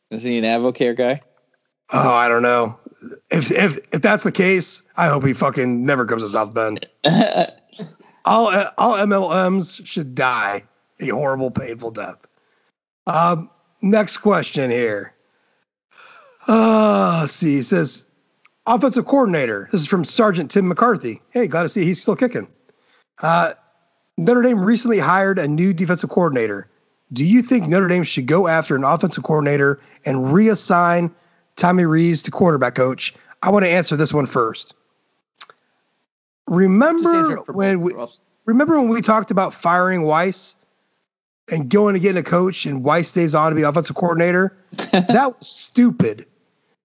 Isn't 0.09 0.31
he 0.31 0.37
an 0.39 0.45
AdvoCare 0.45 0.95
guy? 0.95 1.21
Oh, 1.91 2.09
I 2.09 2.27
don't 2.27 2.43
know. 2.43 2.77
If 3.29 3.51
if 3.51 3.77
if 3.93 4.01
that's 4.01 4.23
the 4.23 4.31
case, 4.31 4.83
I 4.95 5.07
hope 5.07 5.25
he 5.25 5.33
fucking 5.33 5.85
never 5.85 6.05
comes 6.05 6.23
to 6.23 6.29
South 6.29 6.53
Bend. 6.53 6.87
all 8.25 8.47
all 8.77 8.97
MLMs 8.97 9.85
should 9.85 10.15
die 10.15 10.63
a 10.99 11.09
horrible, 11.09 11.51
painful 11.51 11.91
death. 11.91 12.17
Um, 13.05 13.49
next 13.81 14.17
question 14.17 14.71
here. 14.71 15.13
Uh, 16.47 17.19
let's 17.21 17.33
see. 17.33 17.55
He 17.55 17.61
says, 17.61 18.05
offensive 18.65 19.05
coordinator. 19.05 19.69
This 19.71 19.81
is 19.81 19.87
from 19.87 20.05
Sergeant 20.05 20.51
Tim 20.51 20.67
McCarthy. 20.67 21.21
Hey, 21.29 21.47
glad 21.47 21.63
to 21.63 21.69
see 21.69 21.83
he's 21.83 22.01
still 22.01 22.15
kicking. 22.15 22.47
Uh, 23.21 23.53
Notre 24.17 24.41
Dame 24.41 24.59
recently 24.59 24.99
hired 24.99 25.39
a 25.39 25.47
new 25.47 25.73
defensive 25.73 26.09
coordinator. 26.09 26.69
Do 27.13 27.23
you 27.23 27.41
think 27.41 27.67
Notre 27.67 27.87
Dame 27.87 28.03
should 28.03 28.27
go 28.27 28.47
after 28.47 28.75
an 28.75 28.83
offensive 28.83 29.23
coordinator 29.23 29.79
and 30.05 30.17
reassign 30.17 31.11
Tommy 31.57 31.85
Rees 31.85 32.23
to 32.23 32.31
quarterback 32.31 32.75
coach? 32.75 33.13
I 33.43 33.49
want 33.49 33.65
to 33.65 33.69
answer 33.69 33.97
this 33.97 34.13
one 34.13 34.25
first. 34.25 34.75
Remember 36.47 37.41
when 37.47 37.81
we 37.81 37.93
remember 38.45 38.79
when 38.79 38.87
we 38.87 39.01
talked 39.01 39.31
about 39.31 39.53
firing 39.53 40.03
Weis 40.03 40.55
and 41.51 41.69
going 41.69 41.95
to 41.95 41.99
get 41.99 42.15
a 42.15 42.23
coach 42.23 42.65
and 42.65 42.83
Weis 42.85 43.07
stays 43.07 43.35
on 43.35 43.51
to 43.51 43.55
be 43.55 43.63
offensive 43.63 43.95
coordinator? 43.95 44.55
that 44.91 45.35
was 45.37 45.47
stupid. 45.47 46.25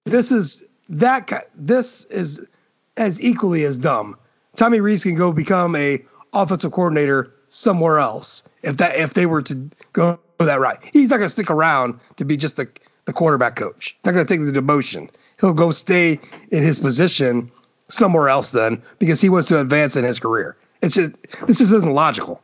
This 0.05 0.33
is 0.33 0.65
that 0.89 1.49
this 1.55 2.05
is 2.07 2.45
as 2.97 3.23
equally 3.23 3.65
as 3.65 3.79
dumb. 3.79 4.17
Tommy 4.57 4.81
Rees 4.81 5.05
can 5.05 5.15
go 5.15 5.33
become 5.33 5.77
a 5.77 6.05
offensive 6.33 6.73
coordinator 6.73 7.33
somewhere 7.49 7.99
else 7.99 8.43
if 8.63 8.79
that 8.79 8.97
if 8.97 9.15
they 9.15 9.27
were 9.27 9.43
to 9.43 9.71
go 9.93 10.19
that 10.39 10.61
right. 10.61 10.79
He's 10.93 11.11
not 11.11 11.19
going 11.19 11.27
to 11.27 11.33
stick 11.33 11.51
around 11.51 12.01
to 12.17 12.25
be 12.25 12.37
just 12.37 12.57
the 12.57 12.69
the 13.13 13.19
quarterback 13.19 13.57
coach. 13.57 13.97
Not 14.05 14.13
going 14.13 14.27
to 14.27 14.37
take 14.37 14.45
the 14.45 14.53
demotion. 14.59 15.11
He'll 15.41 15.53
go 15.53 15.71
stay 15.71 16.19
in 16.51 16.63
his 16.63 16.79
position 16.79 17.51
somewhere 17.89 18.29
else 18.29 18.53
then 18.53 18.83
because 18.99 19.21
he 19.21 19.29
wants 19.29 19.49
to 19.49 19.61
advance 19.61 19.97
in 19.97 20.05
his 20.05 20.19
career. 20.19 20.57
It's 20.81 20.95
just 20.95 21.13
this 21.47 21.59
just 21.59 21.73
isn't 21.73 21.93
logical. 21.93 22.43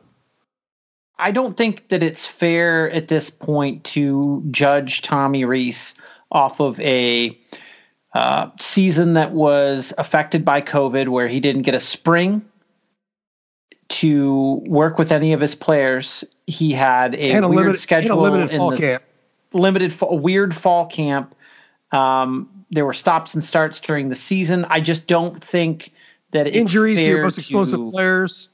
I 1.17 1.31
don't 1.31 1.57
think 1.57 1.89
that 1.89 2.01
it's 2.03 2.25
fair 2.25 2.89
at 2.89 3.07
this 3.09 3.29
point 3.29 3.83
to 3.85 4.43
judge 4.51 5.01
Tommy 5.01 5.43
Rees 5.43 5.95
off 6.31 6.61
of 6.61 6.79
a 6.79 7.37
uh, 8.13 8.51
season 8.59 9.15
that 9.15 9.31
was 9.31 9.93
affected 9.97 10.45
by 10.45 10.61
COVID, 10.61 11.09
where 11.09 11.27
he 11.27 11.41
didn't 11.41 11.63
get 11.63 11.75
a 11.75 11.79
spring 11.79 12.45
to 13.89 14.61
work 14.65 14.97
with 14.97 15.11
any 15.11 15.33
of 15.33 15.41
his 15.41 15.55
players. 15.55 16.23
He 16.47 16.71
had 16.71 17.15
a, 17.15 17.31
And 17.31 17.43
a 17.43 17.47
weird 17.49 17.61
limited, 17.61 17.81
schedule 17.81 18.19
a 18.19 18.21
limited 18.21 18.51
in 18.51 18.57
fall 18.57 18.71
the- 18.71 18.77
camp. 18.77 19.03
Limited, 19.53 19.95
a 20.01 20.15
weird 20.15 20.55
fall 20.55 20.85
camp. 20.85 21.35
Um, 21.91 22.49
there 22.71 22.85
were 22.85 22.93
stops 22.93 23.33
and 23.33 23.43
starts 23.43 23.79
during 23.79 24.09
the 24.09 24.15
season. 24.15 24.65
I 24.69 24.79
just 24.79 25.07
don't 25.07 25.43
think 25.43 25.91
that 26.31 26.47
it's 26.47 26.55
Injuries 26.55 26.99
to 26.99 27.05
your 27.05 27.23
most 27.23 27.37
explosive 27.37 27.79
to- 27.79 27.91
players. 27.91 28.49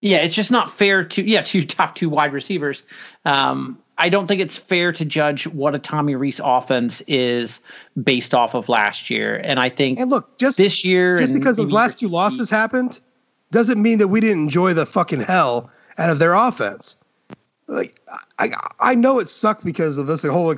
yeah, 0.00 0.18
it's 0.18 0.34
just 0.34 0.50
not 0.50 0.72
fair 0.72 1.04
to 1.04 1.22
yeah 1.22 1.42
to 1.42 1.58
your 1.58 1.66
top 1.68 1.94
two 1.94 2.08
wide 2.08 2.32
receivers. 2.32 2.82
Um, 3.24 3.78
I 3.96 4.08
don't 4.08 4.26
think 4.26 4.40
it's 4.40 4.58
fair 4.58 4.92
to 4.92 5.04
judge 5.04 5.46
what 5.46 5.76
a 5.76 5.78
Tommy 5.78 6.16
Rees 6.16 6.40
offense 6.42 7.00
is 7.02 7.60
based 8.02 8.34
off 8.34 8.54
of 8.54 8.68
last 8.68 9.08
year. 9.08 9.36
And 9.36 9.60
I 9.60 9.68
think 9.68 10.00
And 10.00 10.10
look, 10.10 10.36
just 10.36 10.56
this 10.58 10.84
year, 10.84 11.18
just 11.18 11.32
because 11.32 11.58
maybe 11.58 11.70
last 11.70 12.00
two 12.00 12.08
losses 12.08 12.50
happened 12.50 12.98
doesn't 13.52 13.80
mean 13.80 13.98
that 13.98 14.08
we 14.08 14.20
didn't 14.20 14.42
enjoy 14.42 14.74
the 14.74 14.84
fucking 14.84 15.20
hell 15.20 15.70
out 15.96 16.10
of 16.10 16.18
their 16.18 16.32
offense. 16.32 16.98
Like 17.66 18.00
I 18.38 18.52
I 18.78 18.94
know 18.94 19.18
it 19.18 19.28
sucked 19.28 19.64
because 19.64 19.98
of 19.98 20.06
this 20.06 20.22
the 20.22 20.32
whole 20.32 20.54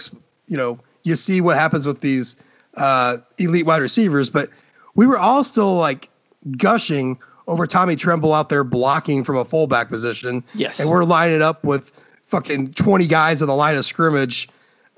you 0.46 0.56
know 0.56 0.78
you 1.02 1.14
see 1.14 1.40
what 1.40 1.56
happens 1.56 1.86
with 1.86 2.00
these 2.00 2.36
uh, 2.76 3.18
elite 3.38 3.64
wide 3.64 3.80
receivers, 3.80 4.28
but 4.28 4.50
we 4.94 5.06
were 5.06 5.18
all 5.18 5.44
still 5.44 5.74
like 5.74 6.10
gushing 6.56 7.18
over 7.46 7.66
Tommy 7.66 7.96
Tremble 7.96 8.32
out 8.32 8.48
there 8.48 8.64
blocking 8.64 9.22
from 9.24 9.36
a 9.36 9.44
fullback 9.44 9.88
position. 9.88 10.42
Yes. 10.54 10.80
and 10.80 10.90
we're 10.90 11.04
lining 11.04 11.42
up 11.42 11.62
with 11.64 11.92
fucking 12.26 12.72
twenty 12.74 13.06
guys 13.06 13.40
on 13.40 13.48
the 13.48 13.54
line 13.54 13.76
of 13.76 13.84
scrimmage, 13.84 14.48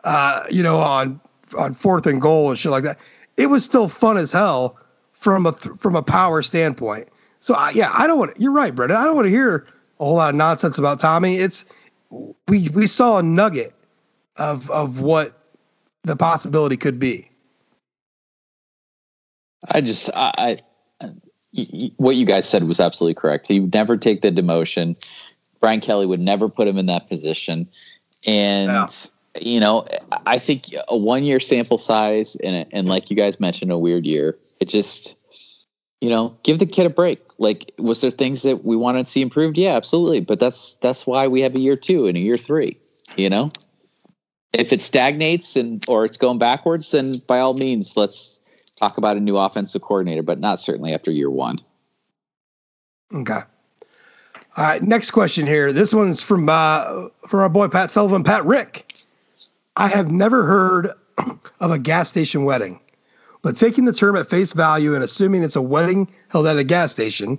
uh, 0.04 0.44
you 0.50 0.62
know, 0.62 0.78
on 0.78 1.20
on 1.56 1.74
fourth 1.74 2.06
and 2.06 2.20
goal 2.20 2.50
and 2.50 2.58
shit 2.58 2.72
like 2.72 2.84
that. 2.84 2.98
It 3.36 3.46
was 3.46 3.64
still 3.64 3.88
fun 3.88 4.16
as 4.16 4.32
hell 4.32 4.78
from 5.12 5.46
a 5.46 5.52
from 5.52 5.94
a 5.94 6.02
power 6.02 6.42
standpoint. 6.42 7.08
So 7.40 7.54
I, 7.54 7.70
yeah, 7.70 7.90
I 7.92 8.06
don't 8.06 8.18
want. 8.18 8.40
You're 8.40 8.52
right, 8.52 8.74
Brendan. 8.74 8.96
I 8.96 9.04
don't 9.04 9.14
want 9.14 9.26
to 9.26 9.30
hear 9.30 9.66
a 10.00 10.04
whole 10.04 10.14
lot 10.14 10.30
of 10.30 10.36
nonsense 10.36 10.78
about 10.78 11.00
Tommy. 11.00 11.36
It's 11.36 11.64
we 12.10 12.68
we 12.68 12.86
saw 12.86 13.18
a 13.18 13.22
nugget 13.22 13.74
of 14.36 14.70
of 14.70 15.00
what 15.00 15.34
the 16.04 16.16
possibility 16.16 16.76
could 16.76 16.98
be. 16.98 17.30
I 19.68 19.80
just, 19.80 20.10
I, 20.14 20.58
I 21.00 21.08
what 21.96 22.14
you 22.14 22.24
guys 22.24 22.48
said 22.48 22.62
was 22.64 22.78
absolutely 22.78 23.14
correct. 23.14 23.48
He 23.48 23.60
would 23.60 23.74
never 23.74 23.96
take 23.96 24.22
the 24.22 24.30
demotion. 24.30 24.96
Brian 25.60 25.80
Kelly 25.80 26.06
would 26.06 26.20
never 26.20 26.48
put 26.48 26.68
him 26.68 26.78
in 26.78 26.86
that 26.86 27.08
position. 27.08 27.68
And, 28.24 28.88
you 29.40 29.58
know, 29.58 29.86
I 30.24 30.38
think 30.38 30.66
a 30.86 30.96
one 30.96 31.24
year 31.24 31.40
sample 31.40 31.78
size 31.78 32.36
and, 32.36 32.66
and 32.70 32.88
like 32.88 33.10
you 33.10 33.16
guys 33.16 33.40
mentioned, 33.40 33.72
a 33.72 33.78
weird 33.78 34.06
year, 34.06 34.38
it 34.60 34.68
just, 34.68 35.16
you 36.00 36.10
know, 36.10 36.36
give 36.42 36.58
the 36.58 36.66
kid 36.66 36.86
a 36.86 36.90
break. 36.90 37.20
Like, 37.38 37.72
was 37.78 38.00
there 38.00 38.10
things 38.10 38.42
that 38.42 38.64
we 38.64 38.76
wanted 38.76 39.06
to 39.06 39.12
see 39.12 39.22
improved? 39.22 39.58
Yeah, 39.58 39.76
absolutely. 39.76 40.20
But 40.20 40.40
that's, 40.40 40.74
that's 40.76 41.06
why 41.06 41.28
we 41.28 41.42
have 41.42 41.54
a 41.54 41.60
year 41.60 41.76
two 41.76 42.06
and 42.06 42.16
a 42.16 42.20
year 42.20 42.36
three, 42.36 42.78
you 43.16 43.30
know? 43.30 43.50
If 44.52 44.72
it 44.72 44.80
stagnates 44.80 45.56
and 45.56 45.84
or 45.88 46.04
it's 46.04 46.16
going 46.16 46.38
backwards, 46.38 46.90
then 46.90 47.18
by 47.26 47.40
all 47.40 47.54
means, 47.54 47.96
let's 47.96 48.40
talk 48.76 48.96
about 48.98 49.16
a 49.16 49.20
new 49.20 49.36
offensive 49.36 49.82
coordinator, 49.82 50.22
but 50.22 50.38
not 50.40 50.60
certainly 50.60 50.94
after 50.94 51.10
year 51.10 51.30
one. 51.30 51.60
Okay. 53.12 53.40
All 54.56 54.64
right. 54.64 54.82
Next 54.82 55.10
question 55.10 55.46
here. 55.46 55.72
This 55.72 55.92
one's 55.92 56.22
from 56.22 56.48
uh, 56.48 57.08
from 57.28 57.40
our 57.40 57.48
boy 57.48 57.68
Pat 57.68 57.90
Sullivan, 57.90 58.24
Pat 58.24 58.44
Rick. 58.44 58.92
I 59.76 59.88
have 59.88 60.10
never 60.10 60.44
heard 60.44 60.92
of 61.60 61.70
a 61.70 61.78
gas 61.78 62.08
station 62.08 62.44
wedding, 62.44 62.80
but 63.42 63.56
taking 63.56 63.84
the 63.84 63.92
term 63.92 64.16
at 64.16 64.30
face 64.30 64.52
value 64.52 64.94
and 64.94 65.04
assuming 65.04 65.42
it's 65.42 65.56
a 65.56 65.62
wedding 65.62 66.08
held 66.28 66.46
at 66.46 66.58
a 66.58 66.64
gas 66.64 66.92
station, 66.92 67.38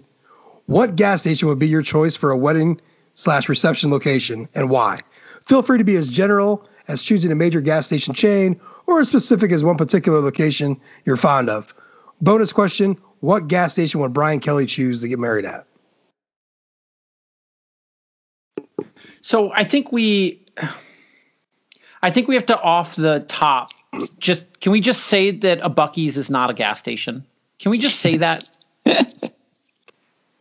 what 0.66 0.96
gas 0.96 1.22
station 1.22 1.48
would 1.48 1.60
be 1.60 1.68
your 1.68 1.82
choice 1.82 2.16
for 2.16 2.32
a 2.32 2.38
wedding 2.38 2.80
slash 3.14 3.50
reception 3.50 3.92
location 3.92 4.48
and 4.54 4.70
why? 4.70 5.02
Feel 5.46 5.62
free 5.62 5.80
to 5.80 5.84
be 5.84 5.96
as 5.96 6.08
general 6.08 6.68
as 6.88 7.04
choosing 7.04 7.32
a 7.32 7.36
major 7.36 7.62
gas 7.62 7.88
station 7.88 8.14
chain 8.14 8.60
or 8.86 9.00
as 9.00 9.08
specific 9.08 9.52
as 9.52 9.64
one 9.64 9.78
particular 9.78 10.20
location 10.20 10.80
you're 11.06 11.16
fond 11.16 11.50
of. 11.50 11.74
Bonus 12.22 12.54
question 12.54 12.98
What 13.20 13.48
gas 13.48 13.74
station 13.74 14.00
would 14.02 14.14
Brian 14.14 14.40
Kelly 14.40 14.66
choose 14.66 15.02
to 15.02 15.08
get 15.08 15.20
married 15.20 15.46
at? 15.46 15.66
So 19.22 19.52
I 19.52 19.64
think 19.64 19.92
we, 19.92 20.46
I 22.02 22.12
think 22.12 22.28
we 22.28 22.36
have 22.36 22.46
to 22.48 22.60
off 22.60 22.96
the 22.96 23.26
top. 23.28 23.72
Just 24.20 24.44
can 24.60 24.72
we 24.72 24.82
just 24.82 25.06
say 25.06 25.32
that 25.32 25.60
a 25.62 25.70
Buc-ee's 25.70 26.18
is 26.18 26.30
not 26.30 26.50
a 26.50 26.54
gas 26.54 26.80
station? 26.80 27.26
Can 27.60 27.72
we 27.72 27.78
just 27.80 28.00
say 28.00 28.18
that? 28.18 28.50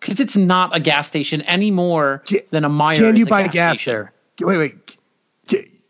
Because 0.00 0.20
it's 0.20 0.36
not 0.36 0.74
a 0.76 0.80
gas 0.80 1.08
station 1.08 1.42
any 1.42 1.70
more 1.70 2.22
than 2.50 2.64
a 2.64 2.70
Meijer. 2.70 2.98
Can 2.98 3.16
you 3.16 3.26
buy 3.26 3.42
gas 3.42 3.52
gas 3.52 3.84
there? 3.84 4.12
Wait, 4.40 4.56
wait. 4.56 4.96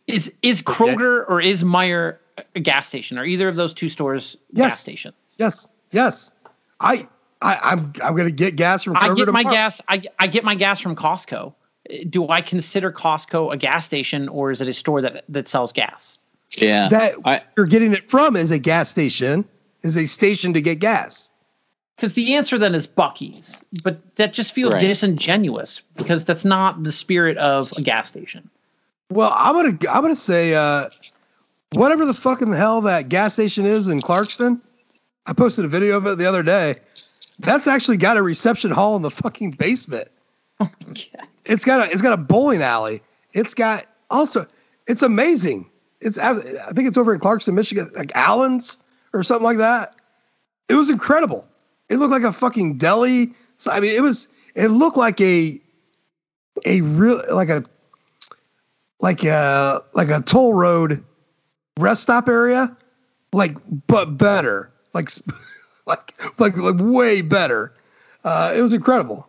Is 0.07 0.33
is 0.43 0.63
Kroger 0.63 1.25
or 1.29 1.41
is 1.41 1.63
Meijer 1.63 2.17
a 2.57 2.61
gas 2.61 2.87
station? 2.87 3.19
Are 3.19 3.25
either 3.25 3.47
of 3.49 3.57
those 3.57 3.75
two 3.75 3.89
stores 3.89 4.37
gas 4.55 4.71
Yes. 4.71 4.81
station? 4.81 5.13
Yes, 5.37 5.69
yes. 5.93 6.33
I, 6.81 7.07
I, 7.43 7.59
I'm, 7.63 7.93
I'm 8.03 8.17
gonna 8.17 8.31
get 8.31 8.57
gas 8.57 8.85
from. 8.85 8.97
I 8.97 9.09
Kroger 9.09 9.17
get 9.17 9.33
my 9.33 9.45
gas. 9.45 9.81
I, 9.87 10.03
I 10.19 10.27
get 10.27 10.45
my 10.45 10.55
gas 10.55 10.81
from 10.81 10.97
Costco. 10.97 11.55
Do 12.09 12.29
I 12.29 12.41
consider 12.41 12.91
Costco 12.91 13.53
a 13.53 13.57
gas 13.57 13.85
station 13.85 14.29
or 14.29 14.51
is 14.51 14.61
it 14.61 14.69
a 14.69 14.73
store 14.73 15.03
that 15.03 15.25
that 15.29 15.49
sells 15.49 15.73
gas? 15.73 16.18
Yeah. 16.57 16.89
That 16.89 17.17
I, 17.25 17.43
you're 17.57 17.67
getting 17.67 17.93
it 17.93 18.09
from 18.11 18.37
is 18.37 18.51
a 18.51 18.59
gas 18.59 18.89
station. 18.89 19.45
Is 19.83 19.97
a 19.97 20.07
station 20.07 20.55
to 20.55 20.61
get 20.63 20.81
gas. 20.81 21.31
Because 21.97 22.15
the 22.15 22.35
answer 22.35 22.59
then 22.59 22.75
is 22.75 22.87
Buc-ee's, 22.87 23.63
but 23.83 24.17
that 24.17 24.33
just 24.33 24.53
feels 24.53 24.73
Right. 24.73 24.81
disingenuous 24.81 25.83
because 25.97 26.25
that's 26.25 26.45
not 26.45 26.83
the 26.85 26.93
spirit 26.93 27.37
of 27.39 27.73
a 27.77 27.83
gas 27.83 28.09
station. 28.09 28.49
Well, 29.11 29.33
I'm 29.35 29.55
gonna, 29.55 29.79
I'm 29.91 30.03
gonna 30.03 30.15
say, 30.17 30.55
uh, 30.55 30.91
whatever 31.73 32.05
the 32.07 32.15
fucking 32.15 32.53
hell 32.53 32.83
that 32.83 33.09
gas 33.09 33.35
station 33.35 33.67
is 33.67 33.89
in 33.89 34.01
Clarkston. 34.01 34.61
I 35.27 35.33
posted 35.33 35.65
a 35.65 35.69
video 35.69 35.97
of 35.97 36.07
it 36.07 36.19
the 36.19 36.27
other 36.27 36.43
day. 36.43 36.77
That's 37.41 37.67
actually 37.67 37.97
got 37.99 38.17
a 38.17 38.23
reception 38.23 38.71
hall 38.71 38.97
in 38.97 39.03
the 39.03 39.11
fucking 39.11 39.53
basement. 39.53 40.09
It's 41.45 41.65
got 41.65 41.89
a 41.89 41.91
it's 41.91 42.03
got 42.03 42.13
a 42.13 42.19
bowling 42.19 42.61
alley. 42.61 43.01
It's 43.33 43.55
got 43.55 43.87
also 44.11 44.47
it's 44.87 45.03
amazing. 45.03 45.71
It's 46.01 46.19
I 46.19 46.35
think 46.35 46.89
it's 46.89 46.97
over 46.97 47.13
in 47.13 47.21
Clarkston, 47.21 47.55
Michigan, 47.55 47.91
like 47.95 48.13
Allen's 48.15 48.79
or 49.13 49.23
something 49.23 49.45
like 49.45 49.59
that. 49.59 49.97
It 50.69 50.75
was 50.75 50.91
incredible. 50.91 51.49
It 51.89 51.97
looked 51.97 52.13
like 52.13 52.23
a 52.23 52.33
fucking 52.33 52.79
deli. 52.79 53.33
So 53.57 53.71
I 53.71 53.81
mean, 53.81 53.95
it 53.95 54.03
was 54.03 54.29
it 54.55 54.69
looked 54.69 54.97
like 54.97 55.21
a 55.21 55.61
a 56.65 56.81
real 56.83 57.23
like 57.31 57.49
a 57.49 57.65
like 59.01 59.25
a 59.25 59.85
like 59.95 60.09
a 60.09 60.21
toll 60.21 60.55
road 60.55 61.05
rest 61.79 62.03
stop 62.03 62.29
area, 62.29 62.77
like 63.33 63.57
but 63.87 64.19
better, 64.19 64.73
like 64.95 65.11
like 65.87 66.15
like 66.39 66.57
like 66.57 66.77
way 66.79 67.23
better. 67.23 67.75
Uh, 68.25 68.53
it 68.57 68.61
was 68.61 68.73
incredible. 68.73 69.27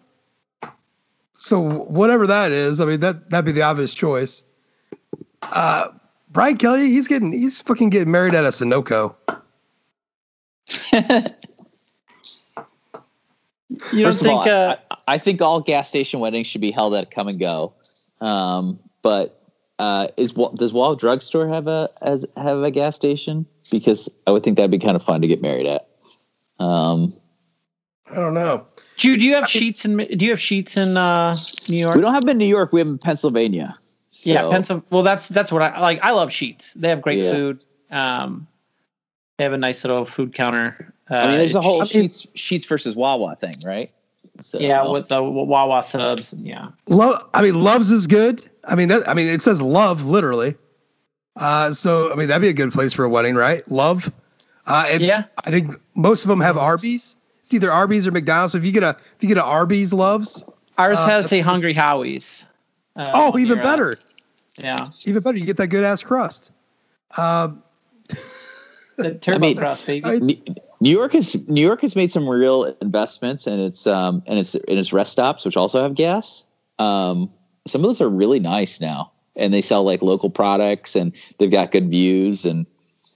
So 1.34 1.60
whatever 1.60 2.28
that 2.28 2.52
is, 2.52 2.82
I 2.82 2.86
mean 2.86 3.00
that 3.00 3.30
that'd 3.30 3.46
be 3.46 3.54
the 3.54 3.62
obvious 3.62 3.94
choice. 3.94 4.44
Uh, 5.42 5.90
Brian 6.30 6.58
Kelly, 6.58 6.90
he's 6.90 7.08
getting 7.08 7.32
he's 7.32 7.62
fucking 7.62 7.90
getting 7.90 8.12
married 8.12 8.34
at 8.36 8.46
a 8.46 8.50
Sunoco. 8.50 9.16
You 13.92 14.02
don't 14.04 14.12
First 14.12 14.22
of 14.22 14.28
think? 14.28 14.40
all, 14.40 14.50
uh, 14.50 14.76
I, 14.92 14.96
I 15.08 15.18
think 15.20 15.42
all 15.42 15.62
gas 15.62 15.90
station 15.90 16.20
weddings 16.20 16.48
should 16.48 16.62
be 16.62 16.72
held 16.72 16.96
at 16.96 17.12
Kum 17.12 17.28
& 17.28 17.38
Go. 17.38 17.74
Um, 18.20 18.80
but 19.04 19.42
uh, 19.78 20.08
is 20.18 20.34
Wa- 20.34 20.50
does 20.50 20.74
Wall 20.74 20.96
Drugstore 20.96 21.48
have 21.48 21.68
a 21.68 21.88
as 22.02 22.26
have 22.36 22.64
a 22.64 22.72
gas 22.72 22.96
station? 22.96 23.46
Because 23.72 24.10
I 24.26 24.32
would 24.32 24.44
think 24.44 24.58
that'd 24.58 24.72
be 24.72 24.80
kind 24.80 24.96
of 24.96 25.04
fun 25.04 25.22
to 25.22 25.28
get 25.28 25.42
married 25.42 25.68
at. 25.68 25.88
Um, 26.60 27.16
I 28.10 28.16
don't 28.16 28.34
know. 28.34 28.66
do, 28.98 29.12
you- 29.12 29.18
do 29.18 29.26
you 29.26 29.36
have 29.36 29.46
Sheetz 29.46 29.86
in 29.86 29.98
Do 30.18 30.26
you 30.26 30.32
have 30.32 30.40
Sheetz 30.40 30.76
in 30.76 30.98
uh, 30.98 31.36
New 31.70 31.78
York? 31.78 31.96
we 31.96 32.02
don't 32.02 32.14
have 32.14 32.24
them 32.24 32.32
in 32.32 32.38
New 32.40 32.48
York. 32.48 32.74
We 32.74 32.80
have 32.80 32.88
them 32.88 32.96
in 32.96 33.00
Pennsylvania. 33.00 33.78
Yeah, 34.24 34.42
So- 34.42 34.52
Pennsylvania. 34.52 34.86
Well, 34.90 35.04
that's 35.04 35.28
that's 35.28 35.52
what 35.52 35.62
I 35.62 35.80
like. 35.80 36.00
I 36.04 36.12
love 36.12 36.30
Sheetz. 36.30 36.74
They 36.74 36.90
have 36.90 37.02
great 37.02 37.20
Yeah. 37.20 37.32
food. 37.32 37.60
Um, 37.92 38.48
they 39.38 39.44
have 39.44 39.54
a 39.54 39.58
nice 39.58 39.84
little 39.84 40.06
food 40.06 40.34
counter. 40.34 40.94
Uh, 41.10 41.16
I 41.16 41.28
mean, 41.28 41.38
there's 41.38 41.56
a 41.56 41.62
whole 41.62 41.82
I 41.82 41.86
mean- 41.94 42.10
Sheetz 42.10 42.28
Sheetz 42.36 42.68
versus 42.68 42.96
Wawa 42.96 43.36
thing, 43.36 43.56
right? 43.66 43.92
So, 44.42 44.58
yeah 44.60 44.88
with 44.88 45.08
the 45.10 45.22
Wawa 45.22 45.84
subs. 45.84 46.32
and 46.34 46.46
Yeah, 46.48 46.70
Love, 46.88 47.28
I 47.34 47.42
mean, 47.42 47.62
Love's 47.62 47.92
is 47.92 48.08
good. 48.08 48.48
I 48.64 48.76
mean, 48.76 48.88
that, 48.90 49.08
I 49.10 49.14
mean, 49.14 49.28
it 49.28 49.42
says 49.42 49.62
love 49.62 50.06
literally. 50.06 50.56
Uh, 51.36 51.72
so 51.74 52.12
I 52.12 52.16
mean 52.16 52.28
that'd 52.28 52.42
be 52.42 52.48
a 52.50 52.54
good 52.54 52.72
place 52.72 52.94
for 52.94 53.04
a 53.06 53.10
wedding, 53.10 53.36
right? 53.36 53.70
Love. 53.72 54.12
Uh, 54.66 54.86
and 54.90 55.02
Yeah. 55.02 55.24
I 55.46 55.52
think 55.52 55.76
most 55.96 56.24
of 56.24 56.30
them 56.30 56.42
have 56.42 56.58
Arby's. 56.58 57.16
It's 57.44 57.54
either 57.54 57.72
Arby's 57.72 58.08
or 58.08 58.12
McDonald's. 58.12 58.54
So 58.54 58.58
if 58.60 58.66
you 58.66 58.72
get 58.72 58.84
a 58.84 58.90
if 59.00 59.18
you 59.22 59.28
get 59.28 59.38
a 59.38 59.44
Arby's 59.44 59.92
Love's, 59.94 60.46
Ours 60.78 60.98
Uh, 61.00 61.06
has 61.08 61.32
a 61.34 61.40
Hungry 61.42 61.74
Howie's. 61.74 62.46
Uh, 62.96 63.10
oh, 63.14 63.32
one 63.32 63.42
even 63.42 63.58
year, 63.58 63.66
uh, 63.66 63.70
better, 63.70 63.98
yeah, 64.58 64.88
even 65.06 65.22
better. 65.24 65.38
You 65.38 65.46
get 65.46 65.58
that 65.58 65.68
good 65.68 65.84
ass 65.84 66.04
crust. 66.04 66.52
Um, 67.18 67.64
the 68.98 69.16
turbo 69.22 69.40
mean, 69.40 69.58
crust, 69.58 69.86
baby. 69.86 70.06
I- 70.06 70.18
New 70.18 70.38
New 70.82 70.92
York 70.92 71.14
has 71.14 71.36
New 71.48 71.62
York 71.62 71.82
has 71.82 71.96
made 71.96 72.12
some 72.12 72.28
real 72.28 72.64
investments 72.82 73.48
in 73.48 73.60
its 73.60 73.86
um 73.88 74.24
and 74.28 74.40
its 74.40 74.56
in 74.56 74.78
its 74.78 74.94
rest 74.94 75.12
stops, 75.12 75.46
which 75.46 75.58
also 75.58 75.82
have 75.82 75.96
gas. 75.96 76.48
Um, 76.78 77.32
some 77.68 77.84
of 77.84 77.90
those 77.90 78.02
are 78.02 78.10
really 78.10 78.40
nice 78.40 78.80
now, 78.80 79.12
and 79.36 79.54
they 79.54 79.62
sell 79.62 79.84
like 79.84 80.02
local 80.02 80.30
products, 80.30 80.96
and 80.96 81.12
they've 81.38 81.52
got 81.52 81.72
good 81.72 81.90
views. 81.90 82.46
And 82.46 82.66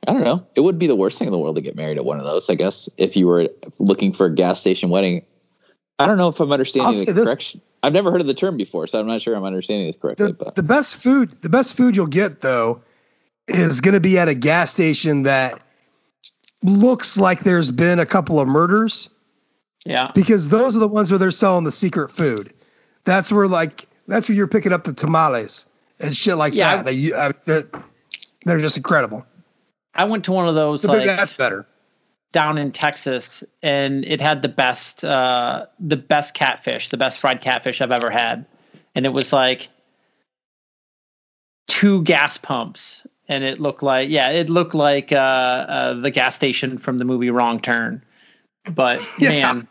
I 0.07 0.13
don't 0.13 0.24
know, 0.24 0.45
it 0.55 0.61
would 0.61 0.78
be 0.78 0.88
the 0.88 0.95
worst 0.95 1.17
thing 1.17 1.28
in 1.28 1.32
the 1.32 1.38
world 1.38 1.55
to 1.55 1.61
get 1.61 1.76
married 1.76 1.97
at 1.97 2.05
one 2.05 2.17
of 2.17 2.24
those. 2.24 2.49
I 2.49 2.55
guess 2.55 2.89
if 2.97 3.15
you 3.15 3.28
were 3.28 3.49
looking 3.80 4.11
for 4.11 4.26
a 4.26 4.34
gas 4.36 4.59
station 4.59 4.89
wedding, 4.89 5.26
I 6.04 6.08
don't 6.08 6.18
know 6.18 6.28
if 6.30 6.39
I'm 6.39 6.51
understanding 6.51 6.93
say 6.93 7.06
the 7.06 7.14
this- 7.14 7.26
correction. 7.26 7.62
I've 7.86 7.91
never 7.93 8.12
heard 8.12 8.22
of 8.22 8.28
the 8.28 8.34
term 8.34 8.56
before, 8.56 8.88
so 8.88 8.99
I'm 8.99 9.08
not 9.08 9.22
sure 9.22 9.36
I'm 9.36 9.43
understanding 9.43 9.88
this 9.88 9.97
correctly. 9.97 10.28
the, 10.28 10.34
but 10.34 10.56
the 10.56 10.64
best 10.64 10.97
food 10.97 11.32
the 11.41 11.49
best 11.49 11.76
food 11.76 11.95
you'll 11.97 12.06
get 12.08 12.39
though 12.41 12.82
is 13.47 13.82
going 13.82 13.93
to 13.93 13.99
be 13.99 14.18
at 14.18 14.30
a 14.30 14.34
gas 14.34 14.72
station 14.72 15.24
that 15.24 15.60
looks 16.64 17.18
like 17.18 17.41
there's 17.43 17.72
been 17.72 17.99
a 17.99 18.06
couple 18.06 18.39
of 18.39 18.47
murders 18.47 19.10
yeah, 19.86 20.12
because 20.16 20.47
those 20.47 20.78
are 20.78 20.80
the 20.80 20.88
ones 20.88 21.12
where 21.12 21.18
they're 21.18 21.30
selling 21.32 21.66
the 21.66 21.74
secret 21.74 22.10
food. 22.12 22.54
That's 23.04 23.30
where 23.34 23.47
like 23.49 23.86
that's 24.08 24.30
where 24.30 24.36
you're 24.38 24.47
picking 24.47 24.72
up 24.72 24.86
the 24.86 24.93
tamales 24.93 25.66
and 25.99 26.16
shit 26.16 26.38
like 26.38 26.54
Yeah. 26.54 26.78
that. 26.78 26.86
They 26.86 27.12
uh, 27.12 27.34
they're, 27.43 27.64
they're 28.45 28.60
just 28.60 28.78
incredible. 28.78 29.26
I 29.93 30.06
went 30.06 30.24
to 30.26 30.32
one 30.32 30.47
of 30.47 30.56
those 30.56 30.84
So 30.84 30.93
like 30.93 31.06
that's 31.06 31.34
better. 31.34 31.66
Down 32.34 32.57
in 32.57 32.71
Texas, 32.73 33.43
and 33.61 34.03
it 34.03 34.19
had 34.19 34.41
the 34.41 34.49
best 34.49 35.05
uh, 35.05 35.67
the 35.79 35.95
best 35.95 36.34
catfish, 36.34 36.89
the 36.89 36.97
best 36.97 37.19
fried 37.19 37.39
catfish 37.39 37.79
I've 37.79 37.93
ever 37.93 38.09
had, 38.09 38.45
and 38.93 39.05
it 39.05 39.13
was 39.13 39.31
like 39.31 39.69
two 41.67 42.03
gas 42.03 42.38
pumps, 42.38 43.07
and 43.29 43.45
it 43.45 43.61
looked 43.61 43.84
like 43.84 44.09
yeah, 44.09 44.31
it 44.31 44.49
looked 44.49 44.75
like 44.75 45.13
uh, 45.13 45.15
uh, 45.15 45.93
the 45.93 46.11
gas 46.11 46.36
station 46.36 46.77
from 46.77 46.97
the 46.97 47.05
movie 47.05 47.29
Wrong 47.29 47.61
Turn, 47.61 48.03
but 48.69 49.01
Yeah. 49.19 49.29
man, 49.29 49.67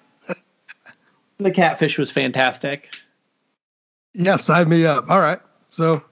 the 1.39 1.51
catfish 1.51 1.99
was 1.99 2.11
fantastic. 2.11 2.89
Yeah, 4.15 4.37
sign 4.37 4.69
me 4.69 4.87
up. 4.87 5.11
All 5.11 5.21
right. 5.21 5.41
So 5.71 6.03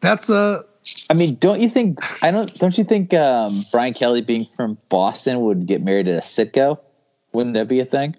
that's 0.00 0.30
uh 0.30 0.62
I 1.08 1.14
mean, 1.14 1.36
don't 1.36 1.60
you 1.60 1.68
think? 1.68 1.98
I 2.22 2.30
don't. 2.30 2.52
Don't 2.54 2.76
you 2.76 2.84
think 2.84 3.12
um, 3.14 3.64
Brian 3.72 3.94
Kelly, 3.94 4.22
being 4.22 4.44
from 4.44 4.78
Boston, 4.88 5.40
would 5.40 5.66
get 5.66 5.82
married 5.82 6.08
at 6.08 6.18
a 6.18 6.20
Citgo? 6.20 6.78
Wouldn't 7.32 7.54
that 7.54 7.68
be 7.68 7.80
a 7.80 7.84
thing? 7.84 8.16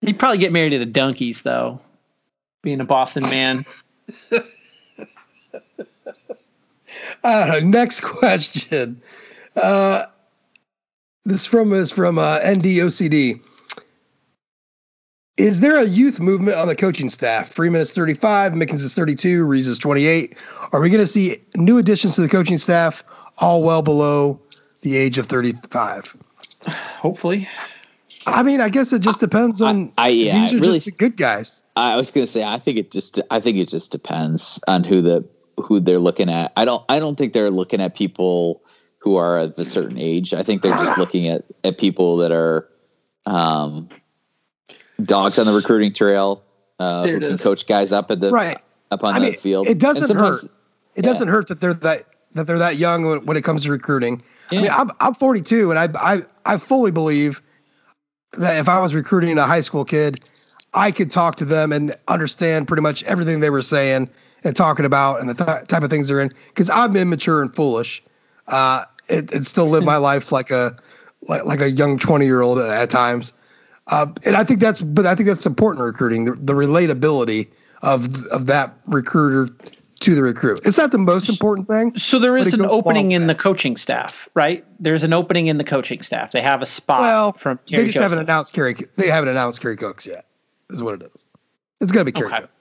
He'd 0.00 0.18
probably 0.18 0.38
get 0.38 0.52
married 0.52 0.72
at 0.72 0.80
a 0.80 0.86
Dunkies 0.86 1.42
though, 1.42 1.80
being 2.62 2.80
a 2.80 2.84
Boston 2.84 3.24
man. 3.24 3.64
Uh, 7.22 7.60
next 7.62 8.00
question. 8.00 9.00
Uh, 9.54 10.06
this 11.24 11.46
from 11.46 11.72
is 11.72 11.90
from 11.90 12.18
uh, 12.18 12.38
NDOCD. 12.40 13.40
Is 15.40 15.60
there 15.60 15.80
a 15.80 15.86
youth 15.86 16.20
movement 16.20 16.58
on 16.58 16.68
the 16.68 16.76
coaching 16.76 17.08
staff? 17.08 17.50
Freeman 17.50 17.80
is 17.80 17.92
35, 17.92 18.52
Mickens 18.52 18.84
is 18.84 18.94
32, 18.94 19.42
Rees 19.44 19.68
is 19.68 19.78
28. 19.78 20.36
Are 20.72 20.80
we 20.82 20.90
going 20.90 21.00
to 21.00 21.06
see 21.06 21.40
new 21.56 21.78
additions 21.78 22.16
to 22.16 22.20
the 22.20 22.28
coaching 22.28 22.58
staff, 22.58 23.02
all 23.38 23.62
well 23.62 23.80
below 23.80 24.38
the 24.82 24.98
age 24.98 25.16
of 25.16 25.26
35? 25.26 26.14
Hopefully, 26.98 27.48
I 28.26 28.42
mean, 28.42 28.60
I 28.60 28.68
guess 28.68 28.92
it 28.92 29.00
just 29.00 29.20
depends 29.20 29.62
on. 29.62 29.92
I- 29.96 30.08
yeah, 30.08 30.38
these 30.38 30.52
are 30.52 30.58
really- 30.58 30.76
just 30.76 30.84
the 30.86 30.92
good 30.92 31.16
guys. 31.16 31.62
I 31.74 31.96
was 31.96 32.10
gonna 32.10 32.26
say. 32.26 32.44
I 32.44 32.58
think 32.58 32.76
it 32.76 32.90
just. 32.90 33.18
I 33.30 33.40
think 33.40 33.56
it 33.56 33.68
just 33.68 33.92
depends 33.92 34.60
on 34.68 34.84
who 34.84 35.00
the 35.00 35.24
who 35.56 35.80
they're 35.80 35.98
looking 35.98 36.28
at. 36.28 36.52
I 36.54 36.66
don't. 36.66 36.84
I 36.90 36.98
don't 36.98 37.16
think 37.16 37.32
they're 37.32 37.50
looking 37.50 37.80
at 37.80 37.94
people 37.94 38.62
who 38.98 39.16
are 39.16 39.38
of 39.38 39.58
a 39.58 39.64
certain 39.64 39.96
age. 39.98 40.34
I 40.34 40.42
think 40.42 40.60
they're 40.60 40.76
just 40.76 40.98
looking 40.98 41.28
at 41.28 41.44
at 41.64 41.78
people 41.78 42.18
that 42.18 42.30
are 42.30 42.68
um, 43.24 43.88
dogs 45.06 45.38
on 45.38 45.46
the 45.46 45.52
recruiting 45.52 45.92
trail. 45.92 46.42
Uh, 46.78 47.06
who 47.06 47.20
can 47.20 47.22
is. 47.34 47.42
coach 47.42 47.66
guys 47.66 47.92
up 47.92 48.10
at 48.10 48.20
the 48.20 48.30
Right. 48.30 48.56
up 48.90 49.04
on 49.04 49.14
I 49.14 49.18
the 49.18 49.24
mean, 49.26 49.34
field. 49.34 49.68
it 49.68 49.78
doesn't 49.78 50.16
hurt. 50.16 50.38
It 50.94 51.02
doesn't 51.02 51.28
hurt 51.28 51.48
that 51.48 51.60
they're 51.60 51.74
that 51.74 52.06
that 52.34 52.46
they're 52.46 52.58
that 52.58 52.76
young 52.76 53.04
when, 53.04 53.26
when 53.26 53.36
it 53.36 53.44
comes 53.44 53.64
to 53.64 53.70
recruiting. 53.70 54.22
I 54.50 54.54
mean, 54.56 54.70
I'm 54.70 54.90
I'm 54.98 55.14
42, 55.14 55.70
and 55.70 55.78
I 55.78 55.88
I 56.14 56.22
I 56.46 56.56
fully 56.56 56.90
believe 56.90 57.42
that 58.32 58.58
if 58.58 58.68
I 58.68 58.78
was 58.80 58.94
recruiting 58.94 59.36
a 59.38 59.46
high 59.46 59.60
school 59.60 59.84
kid, 59.84 60.20
I 60.72 60.90
could 60.90 61.10
talk 61.10 61.36
to 61.36 61.44
them 61.44 61.72
and 61.72 61.94
understand 62.08 62.66
pretty 62.66 62.82
much 62.82 63.02
everything 63.04 63.40
they 63.40 63.50
were 63.50 63.62
saying 63.62 64.08
and 64.42 64.56
talking 64.56 64.86
about 64.86 65.20
and 65.20 65.28
the 65.28 65.34
th- 65.44 65.68
type 65.68 65.82
of 65.82 65.90
things 65.90 66.08
they're 66.08 66.20
in. 66.20 66.32
Because 66.48 66.70
I'm 66.70 66.96
immature 66.96 67.42
and 67.42 67.54
foolish, 67.54 68.02
uh, 68.48 68.84
and, 69.08 69.30
and 69.32 69.46
still 69.46 69.68
live 69.68 69.84
my 69.84 69.96
life 69.98 70.32
like 70.32 70.50
a 70.50 70.78
like, 71.22 71.44
like 71.44 71.60
a 71.60 71.70
young 71.70 71.98
20 71.98 72.24
year 72.24 72.40
old 72.40 72.58
at 72.58 72.88
times. 72.88 73.34
Uh, 73.90 74.06
and 74.24 74.36
I 74.36 74.44
think 74.44 74.60
that's, 74.60 74.80
but 74.80 75.04
I 75.04 75.14
think 75.14 75.26
that's 75.26 75.46
important 75.46 75.84
recruiting 75.84 76.24
the, 76.24 76.32
the 76.36 76.52
relatability 76.52 77.48
of 77.82 78.26
of 78.26 78.46
that 78.46 78.74
recruiter 78.86 79.48
to 80.00 80.14
the 80.14 80.22
recruit. 80.22 80.60
It's 80.64 80.78
not 80.78 80.92
the 80.92 80.98
most 80.98 81.28
important 81.28 81.68
thing. 81.68 81.96
So 81.96 82.18
there 82.18 82.32
But 82.32 82.46
is 82.46 82.54
it 82.54 82.60
an 82.60 82.66
opening 82.66 83.12
in 83.12 83.22
with 83.22 83.36
the 83.36 83.42
coaching 83.42 83.76
staff, 83.76 84.28
right? 84.34 84.64
There's 84.78 85.04
an 85.04 85.12
opening 85.12 85.48
in 85.48 85.58
the 85.58 85.64
coaching 85.64 86.02
staff. 86.02 86.32
They 86.32 86.40
have 86.40 86.62
a 86.62 86.66
spot 86.66 87.00
Well, 87.00 87.32
from 87.32 87.58
they 87.68 87.76
Terry 87.76 87.86
just 87.88 87.98
haven't 87.98 88.18
announced 88.18 88.54
Kerry. 88.54 88.76
They 88.96 89.08
haven't 89.08 89.28
announced 89.30 89.60
Kerry 89.60 89.76
Cooks 89.76 90.06
yet. 90.06 90.26
Is 90.70 90.82
what 90.82 91.02
it 91.02 91.10
is. 91.14 91.26
It's 91.80 91.92
gonna 91.92 92.04
be 92.04 92.12
Kerry 92.12 92.28
Okay. 92.28 92.40
Cooks. 92.40 92.52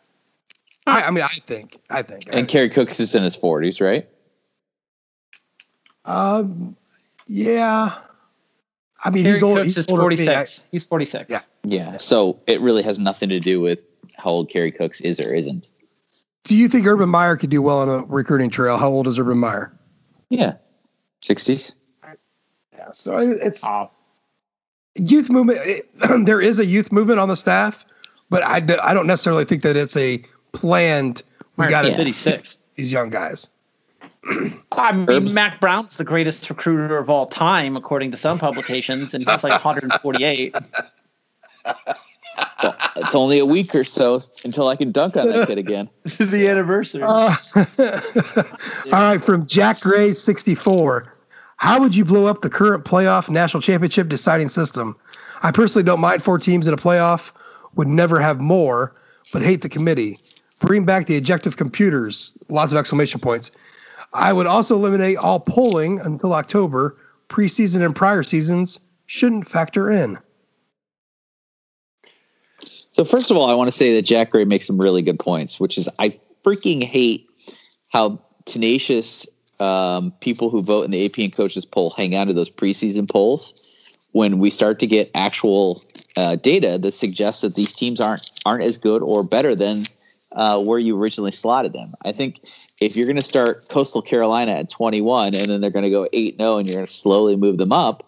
I, 0.87 1.03
I 1.03 1.11
mean, 1.11 1.23
I 1.23 1.37
think. 1.45 1.79
I 1.89 2.01
think. 2.01 2.23
and 2.31 2.47
Kerry 2.47 2.69
Cooks 2.69 2.99
is 2.99 3.13
in 3.13 3.23
his 3.23 3.35
forties, 3.35 3.79
right? 3.79 4.07
um, 6.05 6.75
yeah. 7.27 7.93
I 9.03 9.09
mean, 9.09 9.23
Terry 9.23 9.35
he's 9.35 9.43
old. 9.43 9.57
Cooks 9.57 9.67
He's 9.67 9.77
is 9.77 9.87
older 9.89 10.03
than 10.03 10.09
me. 10.09 10.25
46. 10.25 10.63
He's 10.71 10.83
46. 10.83 11.25
Yeah. 11.29 11.41
Yeah. 11.63 11.97
So 11.97 12.39
it 12.47 12.61
really 12.61 12.83
has 12.83 12.99
nothing 12.99 13.29
to 13.29 13.39
do 13.39 13.61
with 13.61 13.79
how 14.17 14.31
old 14.31 14.49
Kerry 14.49 14.71
Cooks 14.71 15.01
is 15.01 15.19
or 15.19 15.33
isn't. 15.33 15.71
Do 16.43 16.55
you 16.55 16.67
think 16.67 16.85
Urban 16.87 17.09
Meyer 17.09 17.37
could 17.37 17.49
do 17.49 17.61
well 17.61 17.79
on 17.79 17.89
a 17.89 18.03
recruiting 18.03 18.49
trail? 18.49 18.77
How 18.77 18.89
old 18.89 19.07
is 19.07 19.19
Urban 19.19 19.37
Meyer? 19.37 19.71
Yeah. 20.29 20.55
Sixties. 21.21 21.75
Yeah. 22.73 22.91
So 22.93 23.17
it's 23.17 23.63
Oh, 23.65 23.91
youth 24.95 25.29
movement. 25.29 25.59
It, 25.63 25.89
there 26.25 26.41
is 26.41 26.59
a 26.59 26.65
youth 26.65 26.91
movement 26.91 27.19
on 27.19 27.27
the 27.29 27.35
staff, 27.35 27.85
but 28.29 28.43
I, 28.43 28.57
I 28.57 28.93
don't 28.93 29.07
necessarily 29.07 29.45
think 29.45 29.63
that 29.63 29.75
it's 29.75 29.95
a 29.97 30.23
planned. 30.51 31.23
We 31.57 31.67
got 31.67 31.81
to 31.83 31.95
56. 31.95 32.57
these 32.75 32.91
young 32.91 33.09
guys. 33.09 33.49
I 34.71 34.91
mean, 34.91 35.09
Herbs. 35.09 35.33
Mack 35.33 35.59
Brown's 35.59 35.97
the 35.97 36.03
greatest 36.03 36.49
recruiter 36.49 36.97
of 36.97 37.09
all 37.09 37.27
time, 37.27 37.75
according 37.75 38.11
to 38.11 38.17
some 38.17 38.39
publications, 38.39 39.13
and 39.13 39.27
he's 39.27 39.43
like 39.43 39.53
148. 39.53 40.55
So 42.59 42.75
it's 42.97 43.15
only 43.15 43.39
a 43.39 43.45
week 43.45 43.73
or 43.73 43.85
so 43.85 44.19
until 44.43 44.67
I 44.67 44.75
can 44.75 44.91
dunk 44.91 45.15
on 45.15 45.29
that 45.31 45.47
kid 45.47 45.57
again. 45.57 45.89
the 46.03 46.47
anniversary. 46.49 47.03
Uh, 47.03 47.35
all 48.93 49.13
right, 49.13 49.23
from 49.23 49.45
Jack 49.45 49.79
Gray, 49.79 50.11
64. 50.11 51.13
How 51.55 51.79
would 51.79 51.95
you 51.95 52.03
blow 52.03 52.25
up 52.25 52.41
the 52.41 52.49
current 52.49 52.83
playoff 52.85 53.29
national 53.29 53.61
championship 53.61 54.09
deciding 54.09 54.49
system? 54.49 54.97
I 55.41 55.51
personally 55.51 55.83
don't 55.83 56.01
mind 56.01 56.23
four 56.23 56.37
teams 56.37 56.67
in 56.67 56.73
a 56.73 56.77
playoff, 56.77 57.31
would 57.75 57.87
never 57.87 58.19
have 58.19 58.39
more, 58.41 58.93
but 59.31 59.41
hate 59.41 59.61
the 59.61 59.69
committee. 59.69 60.19
Bring 60.59 60.83
back 60.83 61.07
the 61.07 61.17
objective 61.17 61.55
computers, 61.55 62.33
lots 62.49 62.73
of 62.73 62.77
exclamation 62.77 63.21
points. 63.21 63.51
I 64.13 64.33
would 64.33 64.47
also 64.47 64.75
eliminate 64.75 65.17
all 65.17 65.39
polling 65.39 65.99
until 65.99 66.33
October. 66.33 66.97
Preseason 67.29 67.85
and 67.85 67.95
prior 67.95 68.23
seasons 68.23 68.79
shouldn't 69.05 69.47
factor 69.47 69.89
in. 69.89 70.17
So 72.91 73.05
first 73.05 73.29
of 73.31 73.37
all, 73.37 73.49
I 73.49 73.53
want 73.53 73.67
to 73.67 73.77
say 73.77 73.93
that 73.95 74.01
Jack 74.01 74.31
Gray 74.31 74.45
makes 74.45 74.65
some 74.65 74.79
really 74.79 75.01
good 75.01 75.19
points, 75.19 75.59
which 75.59 75.77
is 75.77 75.87
I 75.99 76.19
freaking 76.43 76.83
hate 76.83 77.29
how 77.89 78.21
tenacious 78.45 79.27
um, 79.59 80.11
people 80.19 80.49
who 80.49 80.61
vote 80.61 80.85
in 80.85 80.91
the 80.91 81.05
AP 81.05 81.19
and 81.19 81.33
coaches 81.33 81.65
poll 81.65 81.91
hang 81.91 82.15
on 82.15 82.27
to 82.27 82.33
those 82.33 82.49
preseason 82.49 83.09
polls 83.09 83.95
when 84.11 84.39
we 84.39 84.49
start 84.49 84.79
to 84.79 84.87
get 84.87 85.11
actual 85.13 85.83
uh, 86.17 86.35
data 86.35 86.77
that 86.79 86.93
suggests 86.93 87.41
that 87.41 87.55
these 87.55 87.73
teams 87.73 88.01
aren't 88.01 88.29
aren't 88.45 88.63
as 88.63 88.77
good 88.77 89.01
or 89.01 89.23
better 89.23 89.55
than 89.55 89.83
uh, 90.31 90.61
where 90.61 90.79
you 90.79 90.97
originally 90.97 91.31
slotted 91.31 91.73
them. 91.73 91.93
I 92.03 92.11
think 92.11 92.41
if 92.81 92.95
you're 92.95 93.05
going 93.05 93.17
to 93.17 93.21
start 93.21 93.67
Coastal 93.69 94.01
Carolina 94.01 94.53
at 94.53 94.69
21 94.69 95.35
and 95.35 95.49
then 95.49 95.61
they're 95.61 95.69
going 95.69 95.83
to 95.83 95.89
go 95.89 96.07
8 96.11 96.37
0 96.37 96.57
and 96.57 96.67
you're 96.67 96.75
going 96.75 96.87
to 96.87 96.91
slowly 96.91 97.35
move 97.35 97.57
them 97.57 97.71
up, 97.71 98.05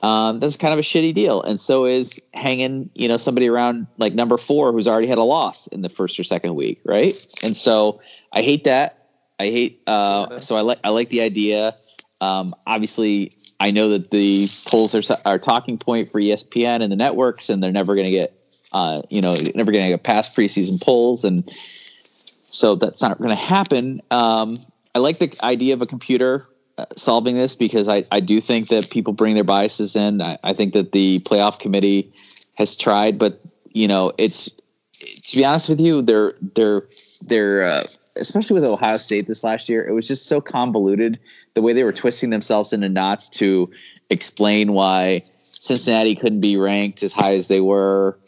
um, 0.00 0.38
that's 0.40 0.56
kind 0.56 0.72
of 0.72 0.78
a 0.78 0.82
shitty 0.82 1.14
deal. 1.14 1.42
And 1.42 1.58
so 1.58 1.84
is 1.84 2.22
hanging, 2.32 2.90
you 2.94 3.08
know, 3.08 3.16
somebody 3.16 3.48
around 3.48 3.86
like 3.96 4.14
number 4.14 4.38
four 4.38 4.72
who's 4.72 4.86
already 4.86 5.08
had 5.08 5.18
a 5.18 5.24
loss 5.24 5.66
in 5.68 5.82
the 5.82 5.88
first 5.88 6.18
or 6.18 6.24
second 6.24 6.54
week, 6.54 6.80
right? 6.84 7.14
And 7.42 7.56
so 7.56 8.00
I 8.32 8.42
hate 8.42 8.64
that. 8.64 9.06
I 9.40 9.46
hate. 9.46 9.82
Uh, 9.86 10.38
so 10.38 10.56
I 10.56 10.62
like 10.62 10.78
I 10.82 10.90
like 10.90 11.10
the 11.10 11.20
idea. 11.20 11.74
Um, 12.20 12.54
obviously, 12.66 13.32
I 13.60 13.70
know 13.70 13.90
that 13.90 14.10
the 14.10 14.48
polls 14.66 14.94
are 14.94 15.02
are 15.24 15.38
talking 15.38 15.78
point 15.78 16.10
for 16.10 16.20
ESPN 16.20 16.82
and 16.82 16.90
the 16.90 16.96
networks, 16.96 17.48
and 17.48 17.62
they're 17.62 17.70
never 17.70 17.94
going 17.94 18.06
to 18.06 18.10
get, 18.10 18.44
uh, 18.72 19.02
you 19.10 19.20
know, 19.20 19.36
never 19.54 19.70
going 19.70 19.84
to 19.84 19.90
get 19.90 20.02
past 20.02 20.36
preseason 20.36 20.82
polls, 20.82 21.24
and 21.24 21.48
so 22.50 22.74
that's 22.74 23.02
not 23.02 23.18
going 23.18 23.30
to 23.30 23.34
happen. 23.34 24.02
Um, 24.10 24.58
I 24.94 25.00
like 25.00 25.18
the 25.18 25.34
idea 25.42 25.74
of 25.74 25.82
a 25.82 25.86
computer 25.86 26.46
uh, 26.76 26.86
solving 26.96 27.34
this 27.34 27.54
because 27.54 27.88
I, 27.88 28.04
I 28.10 28.20
do 28.20 28.40
think 28.40 28.68
that 28.68 28.90
people 28.90 29.12
bring 29.12 29.34
their 29.34 29.44
biases 29.44 29.96
in. 29.96 30.22
I, 30.22 30.38
I 30.42 30.52
think 30.52 30.72
that 30.74 30.92
the 30.92 31.20
playoff 31.20 31.58
committee 31.58 32.12
has 32.54 32.76
tried, 32.76 33.18
but 33.18 33.40
you 33.70 33.88
know, 33.88 34.12
it's 34.18 34.50
to 35.00 35.36
be 35.36 35.44
honest 35.44 35.68
with 35.68 35.80
you, 35.80 36.02
they're 36.02 36.34
they're 36.54 36.88
they're 37.22 37.62
uh, 37.64 37.84
especially 38.16 38.54
with 38.54 38.64
Ohio 38.64 38.96
State 38.96 39.26
this 39.26 39.44
last 39.44 39.68
year, 39.68 39.86
it 39.86 39.92
was 39.92 40.08
just 40.08 40.26
so 40.26 40.40
convoluted 40.40 41.18
the 41.54 41.62
way 41.62 41.72
they 41.72 41.84
were 41.84 41.92
twisting 41.92 42.30
themselves 42.30 42.72
into 42.72 42.88
knots 42.88 43.28
to 43.28 43.70
explain 44.10 44.72
why 44.72 45.22
Cincinnati 45.38 46.14
couldn't 46.14 46.40
be 46.40 46.56
ranked 46.56 47.02
as 47.02 47.12
high 47.12 47.34
as 47.34 47.48
they 47.48 47.60
were 47.60 48.18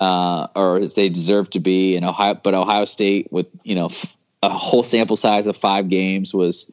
uh, 0.00 0.48
or 0.56 0.78
as 0.78 0.94
they 0.94 1.08
deserve 1.08 1.50
to 1.50 1.60
be, 1.60 1.96
and 1.96 2.04
Ohio, 2.04 2.34
but 2.34 2.54
Ohio 2.54 2.84
State 2.86 3.30
with 3.30 3.46
you 3.62 3.74
know 3.74 3.90
a 4.42 4.48
whole 4.48 4.82
sample 4.82 5.16
size 5.16 5.46
of 5.46 5.56
five 5.56 5.88
games 5.88 6.32
was 6.32 6.70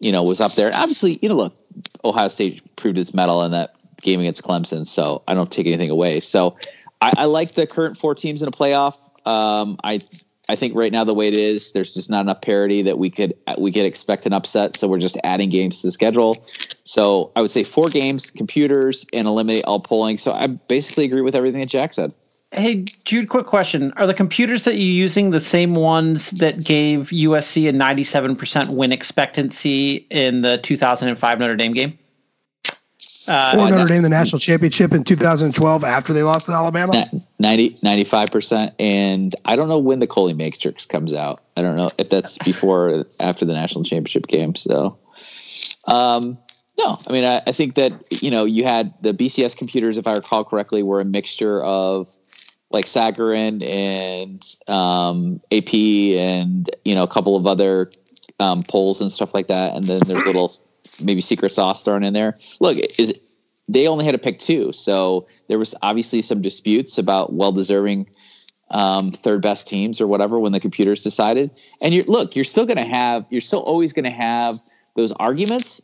you 0.00 0.12
know 0.12 0.22
was 0.22 0.40
up 0.40 0.54
there. 0.54 0.70
obviously, 0.72 1.18
you 1.20 1.28
know, 1.28 1.34
look, 1.34 1.56
Ohio 2.04 2.28
State 2.28 2.76
proved 2.76 2.98
its 2.98 3.12
mettle 3.12 3.42
in 3.42 3.52
that 3.52 3.74
game 4.00 4.20
against 4.20 4.42
Clemson, 4.42 4.86
so 4.86 5.22
I 5.26 5.34
don't 5.34 5.50
take 5.50 5.66
anything 5.66 5.90
away. 5.90 6.20
So 6.20 6.56
I, 7.02 7.12
I 7.16 7.24
like 7.24 7.54
the 7.54 7.66
current 7.66 7.98
four 7.98 8.14
teams 8.14 8.42
in 8.42 8.48
a 8.48 8.52
playoff. 8.52 8.96
Um, 9.26 9.78
I 9.82 10.00
I 10.48 10.56
think 10.56 10.74
right 10.74 10.90
now 10.90 11.04
the 11.04 11.14
way 11.14 11.28
it 11.28 11.36
is, 11.36 11.72
there's 11.72 11.92
just 11.92 12.08
not 12.08 12.20
enough 12.20 12.40
parity 12.40 12.82
that 12.82 12.98
we 12.98 13.10
could 13.10 13.34
we 13.58 13.72
could 13.72 13.84
expect 13.84 14.24
an 14.24 14.32
upset. 14.32 14.76
So 14.76 14.86
we're 14.88 14.98
just 14.98 15.18
adding 15.24 15.50
games 15.50 15.80
to 15.80 15.88
the 15.88 15.92
schedule. 15.92 16.36
So 16.84 17.32
I 17.36 17.42
would 17.42 17.50
say 17.50 17.64
four 17.64 17.90
games, 17.90 18.30
computers, 18.30 19.04
and 19.12 19.26
eliminate 19.26 19.64
all 19.64 19.80
polling. 19.80 20.16
So 20.16 20.32
I 20.32 20.46
basically 20.46 21.04
agree 21.04 21.20
with 21.20 21.34
everything 21.34 21.60
that 21.60 21.66
Jack 21.66 21.92
said. 21.92 22.14
Hey 22.50 22.84
Jude, 23.04 23.28
quick 23.28 23.46
question: 23.46 23.92
Are 23.96 24.06
the 24.06 24.14
computers 24.14 24.64
that 24.64 24.74
you're 24.74 24.82
using 24.82 25.30
the 25.30 25.40
same 25.40 25.74
ones 25.74 26.30
that 26.30 26.62
gave 26.62 27.08
USC 27.08 27.68
a 27.68 27.72
97% 27.72 28.70
win 28.70 28.90
expectancy 28.90 30.06
in 30.10 30.40
the 30.40 30.58
2005 30.58 31.38
Notre 31.38 31.56
Dame 31.56 31.74
game? 31.74 31.98
Uh, 33.28 33.56
or 33.58 33.70
Notre 33.70 33.86
Dame 33.86 34.02
the 34.02 34.08
national 34.08 34.38
championship 34.38 34.92
in 34.92 35.04
2012 35.04 35.84
after 35.84 36.14
they 36.14 36.22
lost 36.22 36.46
to 36.46 36.52
Alabama? 36.52 37.10
90, 37.38 37.70
95%. 37.72 38.72
And 38.78 39.36
I 39.44 39.54
don't 39.54 39.68
know 39.68 39.78
when 39.78 39.98
the 39.98 40.06
Colley 40.06 40.32
Matrix 40.32 40.86
comes 40.86 41.12
out. 41.12 41.42
I 41.54 41.60
don't 41.60 41.76
know 41.76 41.90
if 41.98 42.08
that's 42.08 42.38
before 42.38 42.88
or 42.88 43.04
after 43.20 43.44
the 43.44 43.52
national 43.52 43.84
championship 43.84 44.26
game. 44.26 44.54
So, 44.54 44.96
um, 45.86 46.38
no, 46.78 46.98
I 47.06 47.12
mean, 47.12 47.24
I, 47.24 47.42
I, 47.46 47.52
think 47.52 47.74
that, 47.74 47.92
you 48.22 48.30
know, 48.30 48.46
you 48.46 48.64
had 48.64 48.94
the 49.02 49.12
BCS 49.12 49.54
computers, 49.56 49.98
if 49.98 50.06
I 50.06 50.14
recall 50.14 50.44
correctly, 50.44 50.82
were 50.82 51.00
a 51.00 51.04
mixture 51.04 51.62
of 51.62 52.08
like 52.70 52.84
Sagarin 52.84 53.62
and 53.62 54.56
um, 54.66 55.40
AP 55.50 55.74
and, 55.74 56.68
you 56.84 56.94
know, 56.94 57.02
a 57.02 57.08
couple 57.08 57.36
of 57.36 57.46
other 57.46 57.90
um, 58.38 58.62
polls 58.62 59.00
and 59.00 59.10
stuff 59.10 59.34
like 59.34 59.48
that. 59.48 59.74
And 59.74 59.84
then 59.84 60.00
there's 60.06 60.26
little 60.26 60.52
maybe 61.02 61.20
secret 61.20 61.50
sauce 61.50 61.84
thrown 61.84 62.04
in 62.04 62.12
there. 62.12 62.34
Look, 62.60 62.78
is 62.98 63.20
they 63.68 63.86
only 63.86 64.04
had 64.04 64.12
to 64.12 64.18
pick 64.18 64.38
two, 64.38 64.72
so 64.72 65.26
there 65.48 65.58
was 65.58 65.74
obviously 65.82 66.22
some 66.22 66.40
disputes 66.40 66.98
about 66.98 67.32
well 67.32 67.52
deserving 67.52 68.08
um, 68.70 69.12
third 69.12 69.42
best 69.42 69.68
teams 69.68 70.00
or 70.00 70.06
whatever 70.06 70.38
when 70.38 70.52
the 70.52 70.60
computers 70.60 71.02
decided. 71.02 71.50
And 71.82 71.92
you 71.92 72.02
look, 72.04 72.36
you're 72.36 72.44
still 72.44 72.66
going 72.66 72.78
to 72.78 72.84
have, 72.84 73.26
you're 73.30 73.40
still 73.40 73.60
always 73.60 73.92
going 73.92 74.04
to 74.04 74.10
have 74.10 74.60
those 74.94 75.12
arguments, 75.12 75.80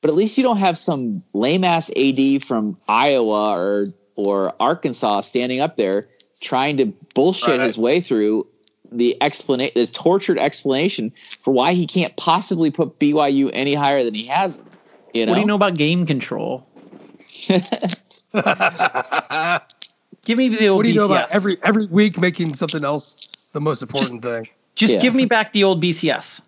but 0.00 0.10
at 0.10 0.16
least 0.16 0.36
you 0.36 0.44
don't 0.44 0.58
have 0.58 0.78
some 0.78 1.22
lame 1.32 1.64
ass 1.64 1.90
AD 1.96 2.44
from 2.44 2.78
Iowa 2.88 3.58
or 3.58 3.86
or 4.16 4.54
Arkansas 4.60 5.22
standing 5.22 5.60
up 5.60 5.74
there 5.74 6.06
trying 6.44 6.76
to 6.76 6.86
bullshit 7.14 7.58
right. 7.58 7.60
his 7.60 7.78
way 7.78 8.00
through 8.00 8.46
the 8.92 9.20
explanation, 9.22 9.72
this 9.74 9.90
tortured 9.90 10.38
explanation 10.38 11.12
for 11.16 11.52
why 11.52 11.72
he 11.72 11.86
can't 11.86 12.14
possibly 12.16 12.70
put 12.70 12.98
BYU 12.98 13.50
any 13.52 13.74
higher 13.74 14.04
than 14.04 14.14
he 14.14 14.26
has. 14.26 14.60
You 15.12 15.26
know? 15.26 15.32
What 15.32 15.36
do 15.36 15.40
you 15.40 15.46
know 15.46 15.54
about 15.56 15.74
game 15.74 16.06
control? 16.06 16.66
Give 20.24 20.38
me 20.38 20.48
the 20.48 20.68
old. 20.68 20.78
What 20.78 20.84
do 20.84 20.92
you 20.92 20.94
BCS. 20.94 20.96
know 20.96 21.04
about 21.04 21.34
every 21.34 21.58
every 21.62 21.86
week 21.86 22.18
making 22.18 22.54
something 22.54 22.84
else 22.84 23.16
the 23.52 23.60
most 23.60 23.82
important 23.82 24.22
just, 24.22 24.34
thing? 24.34 24.48
Just 24.74 24.94
yeah. 24.94 25.00
give 25.00 25.14
me 25.14 25.26
back 25.26 25.52
the 25.52 25.64
old 25.64 25.82
BCS. 25.82 26.40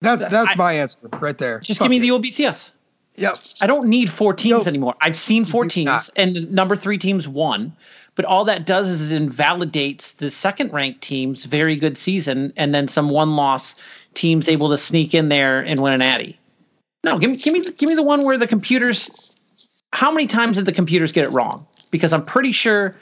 That's 0.00 0.28
that's 0.28 0.52
I, 0.52 0.54
my 0.56 0.72
answer 0.74 0.98
right 1.20 1.36
there. 1.38 1.60
Just 1.60 1.78
Fuck 1.78 1.86
give 1.86 1.90
me 1.90 1.96
it. 1.96 2.00
the 2.00 2.10
old 2.10 2.22
BCS. 2.22 2.72
Yep. 3.16 3.38
I 3.60 3.66
don't 3.66 3.88
need 3.88 4.10
four 4.10 4.34
teams 4.34 4.66
anymore. 4.66 4.94
I've 5.00 5.16
seen 5.16 5.44
four 5.44 5.66
teams, 5.66 5.86
not. 5.86 6.10
and 6.16 6.52
number 6.52 6.76
three 6.76 6.98
teams 6.98 7.28
won. 7.28 7.76
But 8.14 8.26
all 8.26 8.44
that 8.44 8.64
does 8.64 8.88
is 8.88 9.10
it 9.10 9.16
invalidates 9.16 10.12
the 10.12 10.30
second 10.30 10.72
ranked 10.72 11.00
team's 11.00 11.44
very 11.44 11.76
good 11.76 11.98
season, 11.98 12.52
and 12.56 12.74
then 12.74 12.86
some 12.88 13.10
one 13.10 13.34
loss 13.36 13.74
teams 14.14 14.48
able 14.48 14.70
to 14.70 14.76
sneak 14.76 15.14
in 15.14 15.28
there 15.28 15.60
and 15.60 15.80
win 15.80 15.94
an 15.94 16.02
Addy. 16.02 16.38
No, 17.02 17.18
give 17.18 17.30
me 17.30 17.36
give 17.36 17.52
me 17.52 17.60
give 17.60 17.88
me 17.88 17.94
the 17.94 18.02
one 18.02 18.24
where 18.24 18.38
the 18.38 18.46
computers. 18.46 19.36
How 19.92 20.10
many 20.10 20.26
times 20.26 20.56
did 20.56 20.66
the 20.66 20.72
computers 20.72 21.12
get 21.12 21.24
it 21.24 21.30
wrong? 21.30 21.66
Because 21.90 22.12
I'm 22.12 22.24
pretty 22.24 22.52
sure 22.52 22.96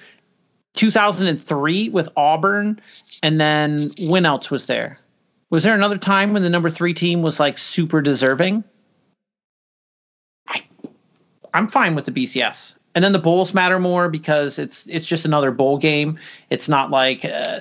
2003 0.75 1.91
with 1.91 2.09
Auburn, 2.17 2.81
and 3.23 3.41
then 3.41 3.91
when 4.07 4.25
else 4.25 4.51
was 4.51 4.67
there? 4.67 4.99
Was 5.51 5.63
there 5.63 5.75
another 5.75 5.99
time 5.99 6.33
when 6.33 6.43
the 6.43 6.51
number 6.51 6.71
three 6.71 6.95
team 6.95 7.21
was 7.23 7.39
like 7.39 7.59
super 7.59 8.01
deserving? 8.01 8.65
I'm 11.55 11.69
fine 11.69 11.95
with 11.95 12.07
the 12.07 12.13
BCS 12.13 12.75
and 12.94 13.02
then 13.05 13.12
the 13.12 13.19
bowls 13.19 13.55
matter 13.55 13.78
more 13.78 14.09
because 14.09 14.59
it's 14.59 14.86
it's 14.86 15.06
just 15.06 15.24
another 15.24 15.51
bowl 15.51 15.78
game. 15.78 16.19
It's 16.51 16.69
not 16.69 16.90
like 16.90 17.24
uh, 17.24 17.60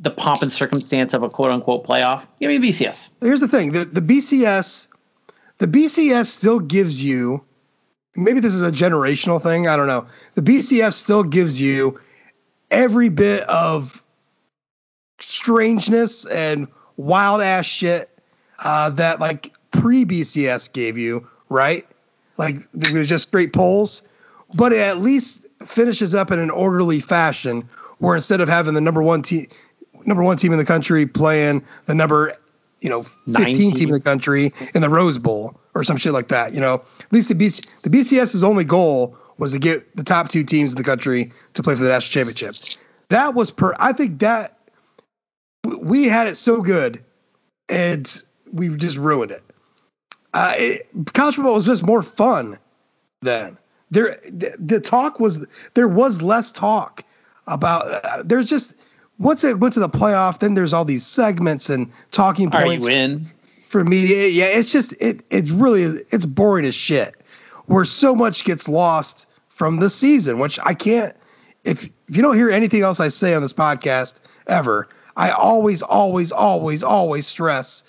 the 0.00 0.10
pomp 0.10 0.42
and 0.42 0.52
circumstance 0.52 1.14
of 1.14 1.22
a 1.22 1.30
quote 1.30 1.50
unquote 1.50 1.86
playoff. 1.86 2.26
Give 2.40 2.48
me 2.48 2.58
BCS. 2.58 3.08
Here's 3.20 3.40
the 3.40 3.48
thing: 3.48 3.72
the 3.72 3.84
the 3.84 4.00
BCS, 4.00 4.88
the 5.58 5.68
BCS 5.68 6.26
still 6.26 6.58
gives 6.58 7.02
you. 7.02 7.44
Maybe 8.14 8.40
this 8.40 8.54
is 8.54 8.62
a 8.62 8.72
generational 8.72 9.42
thing. 9.42 9.68
I 9.68 9.76
don't 9.76 9.86
know. 9.86 10.06
The 10.34 10.42
BCS 10.42 10.94
still 10.94 11.22
gives 11.22 11.60
you 11.60 11.98
every 12.70 13.08
bit 13.08 13.42
of 13.44 14.02
strangeness 15.20 16.26
and 16.26 16.68
wild 16.96 17.40
ass 17.40 17.64
shit 17.64 18.10
uh, 18.58 18.90
that 18.90 19.20
like 19.20 19.52
pre 19.70 20.04
BCS 20.04 20.72
gave 20.72 20.98
you, 20.98 21.28
right? 21.48 21.86
Like 22.36 22.56
it 22.74 22.92
was 22.92 23.08
just 23.08 23.24
straight 23.24 23.52
polls 23.52 24.02
but 24.54 24.72
it 24.72 24.78
at 24.78 24.98
least 24.98 25.46
finishes 25.66 26.14
up 26.14 26.30
in 26.30 26.38
an 26.38 26.50
orderly 26.50 27.00
fashion 27.00 27.68
where 27.98 28.16
instead 28.16 28.40
of 28.40 28.48
having 28.48 28.74
the 28.74 28.80
number 28.80 29.02
one 29.02 29.22
team 29.22 29.46
number 30.04 30.22
one 30.22 30.36
team 30.36 30.52
in 30.52 30.58
the 30.58 30.64
country 30.64 31.06
playing 31.06 31.64
the 31.86 31.94
number 31.94 32.34
you 32.80 32.88
know 32.88 33.02
15 33.02 33.32
19. 33.32 33.72
team 33.74 33.88
in 33.88 33.94
the 33.94 34.00
country 34.00 34.52
in 34.74 34.82
the 34.82 34.88
Rose 34.88 35.18
Bowl 35.18 35.60
or 35.74 35.84
some 35.84 35.96
shit 35.96 36.12
like 36.12 36.28
that. 36.28 36.54
You 36.54 36.60
know, 36.60 36.74
at 37.00 37.12
least 37.12 37.28
the 37.28 37.34
BC, 37.34 37.80
the 37.82 37.90
BCS's 37.90 38.44
only 38.44 38.64
goal 38.64 39.16
was 39.38 39.52
to 39.52 39.58
get 39.58 39.96
the 39.96 40.04
top 40.04 40.28
two 40.28 40.44
teams 40.44 40.72
in 40.72 40.76
the 40.76 40.84
country 40.84 41.32
to 41.54 41.62
play 41.62 41.74
for 41.74 41.82
the 41.82 41.88
national 41.88 42.24
championship. 42.24 42.82
That 43.08 43.34
was 43.34 43.50
per. 43.50 43.74
I 43.78 43.92
think 43.92 44.20
that 44.20 44.58
we 45.64 46.08
had 46.08 46.26
it 46.26 46.36
so 46.36 46.60
good, 46.60 47.04
and 47.68 48.22
we 48.52 48.68
just 48.76 48.96
ruined 48.96 49.30
it. 49.30 49.42
Uh, 50.34 50.54
it, 50.56 50.88
college 51.12 51.36
football 51.36 51.54
was 51.54 51.66
just 51.66 51.82
more 51.82 52.02
fun 52.02 52.58
then 53.20 53.56
there 53.92 54.18
the, 54.24 54.56
the 54.58 54.80
talk 54.80 55.20
was 55.20 55.46
there 55.74 55.86
was 55.86 56.22
less 56.22 56.50
talk 56.50 57.04
about 57.46 58.04
uh, 58.04 58.22
there's 58.24 58.46
just 58.46 58.74
once 59.18 59.44
it 59.44 59.60
went 59.60 59.74
to 59.74 59.80
the 59.80 59.88
playoff 59.88 60.40
then 60.40 60.54
there's 60.54 60.72
all 60.72 60.84
these 60.84 61.06
segments 61.06 61.70
and 61.70 61.92
talking 62.10 62.50
points 62.50 62.86
Are 62.86 62.90
you 62.90 62.96
in? 62.96 63.26
for 63.68 63.84
media 63.84 64.28
yeah 64.28 64.46
it's 64.46 64.72
just 64.72 64.92
it 65.00 65.24
it's 65.30 65.50
really 65.50 66.04
it's 66.10 66.24
boring 66.24 66.64
as 66.64 66.74
shit 66.74 67.14
where 67.66 67.84
so 67.84 68.14
much 68.14 68.44
gets 68.44 68.68
lost 68.68 69.26
from 69.50 69.78
the 69.78 69.90
season 69.90 70.38
which 70.38 70.58
I 70.62 70.74
can't 70.74 71.14
if 71.64 71.84
if 71.84 72.16
you 72.16 72.22
don't 72.22 72.36
hear 72.36 72.50
anything 72.50 72.82
else 72.82 72.98
I 72.98 73.08
say 73.08 73.34
on 73.34 73.42
this 73.42 73.52
podcast 73.52 74.20
ever 74.46 74.88
I 75.16 75.30
always 75.30 75.82
always 75.82 76.32
always 76.32 76.82
always 76.82 77.26
stress 77.26 77.84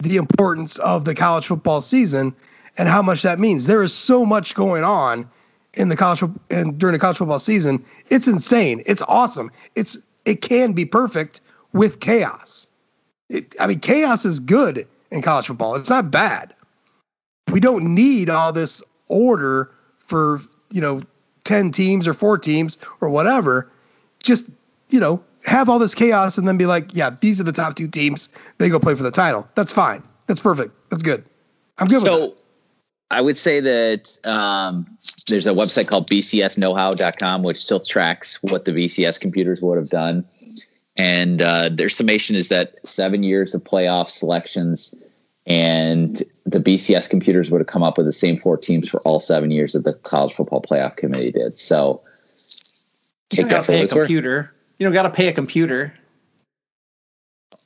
the 0.00 0.16
importance 0.16 0.78
of 0.78 1.04
the 1.04 1.14
college 1.14 1.46
football 1.46 1.80
season 1.80 2.34
and 2.78 2.88
how 2.88 3.02
much 3.02 3.22
that 3.22 3.38
means. 3.38 3.66
There 3.66 3.82
is 3.82 3.92
so 3.92 4.24
much 4.24 4.54
going 4.54 4.84
on 4.84 5.28
in 5.74 5.88
the 5.88 5.96
college 5.96 6.22
and 6.50 6.78
during 6.78 6.92
the 6.92 6.98
college 6.98 7.18
football 7.18 7.40
season. 7.40 7.84
It's 8.08 8.28
insane. 8.28 8.82
It's 8.86 9.02
awesome. 9.02 9.50
It's 9.74 9.98
it 10.24 10.40
can 10.40 10.72
be 10.72 10.84
perfect 10.84 11.40
with 11.72 12.00
chaos. 12.00 12.66
It, 13.28 13.54
I 13.60 13.66
mean, 13.66 13.80
chaos 13.80 14.24
is 14.24 14.40
good 14.40 14.86
in 15.10 15.20
college 15.22 15.48
football. 15.48 15.74
It's 15.74 15.90
not 15.90 16.10
bad. 16.10 16.54
We 17.50 17.60
don't 17.60 17.94
need 17.94 18.30
all 18.30 18.52
this 18.52 18.82
order 19.08 19.70
for 20.06 20.40
you 20.70 20.80
know 20.80 21.02
ten 21.44 21.72
teams 21.72 22.08
or 22.08 22.14
four 22.14 22.38
teams 22.38 22.78
or 23.00 23.10
whatever. 23.10 23.70
Just 24.22 24.48
you 24.90 25.00
know, 25.00 25.22
have 25.44 25.68
all 25.68 25.78
this 25.78 25.94
chaos 25.94 26.38
and 26.38 26.48
then 26.48 26.56
be 26.56 26.66
like, 26.66 26.94
yeah, 26.94 27.10
these 27.20 27.40
are 27.40 27.44
the 27.44 27.52
top 27.52 27.76
two 27.76 27.88
teams. 27.88 28.28
They 28.58 28.68
go 28.68 28.78
play 28.78 28.94
for 28.94 29.02
the 29.02 29.10
title. 29.10 29.48
That's 29.54 29.72
fine. 29.72 30.02
That's 30.26 30.40
perfect. 30.40 30.74
That's 30.90 31.02
good. 31.02 31.24
I'm 31.78 31.88
good 31.88 32.02
so, 32.02 32.12
with 32.12 32.36
that. 32.36 32.42
I 33.10 33.20
would 33.20 33.38
say 33.38 33.60
that 33.60 34.18
um, 34.24 34.98
there's 35.28 35.46
a 35.46 35.52
website 35.52 35.88
called 35.88 36.10
bcsknowhow.com, 36.10 37.42
which 37.42 37.56
still 37.56 37.80
tracks 37.80 38.42
what 38.42 38.64
the 38.64 38.72
BCS 38.72 39.18
computers 39.18 39.62
would 39.62 39.78
have 39.78 39.88
done. 39.88 40.26
And 40.96 41.40
uh, 41.40 41.70
their 41.70 41.88
summation 41.88 42.36
is 42.36 42.48
that 42.48 42.86
seven 42.86 43.22
years 43.22 43.54
of 43.54 43.62
playoff 43.64 44.10
selections 44.10 44.94
and 45.46 46.22
the 46.44 46.60
BCS 46.60 47.08
computers 47.08 47.50
would 47.50 47.60
have 47.60 47.66
come 47.66 47.82
up 47.82 47.96
with 47.96 48.04
the 48.04 48.12
same 48.12 48.36
four 48.36 48.58
teams 48.58 48.88
for 48.88 49.00
all 49.00 49.20
seven 49.20 49.50
years 49.50 49.72
that 49.72 49.84
the 49.84 49.94
college 49.94 50.34
football 50.34 50.60
playoff 50.60 50.96
committee 50.96 51.32
did. 51.32 51.56
So 51.56 52.02
take 53.30 53.38
you 53.38 53.42
don't 53.44 53.50
that 53.50 53.64
for 53.64 53.72
pay 53.72 53.82
a 53.82 53.86
computer. 53.86 54.54
You 54.76 54.84
don't 54.84 54.92
got 54.92 55.02
to 55.04 55.10
pay 55.10 55.28
a 55.28 55.32
computer. 55.32 55.94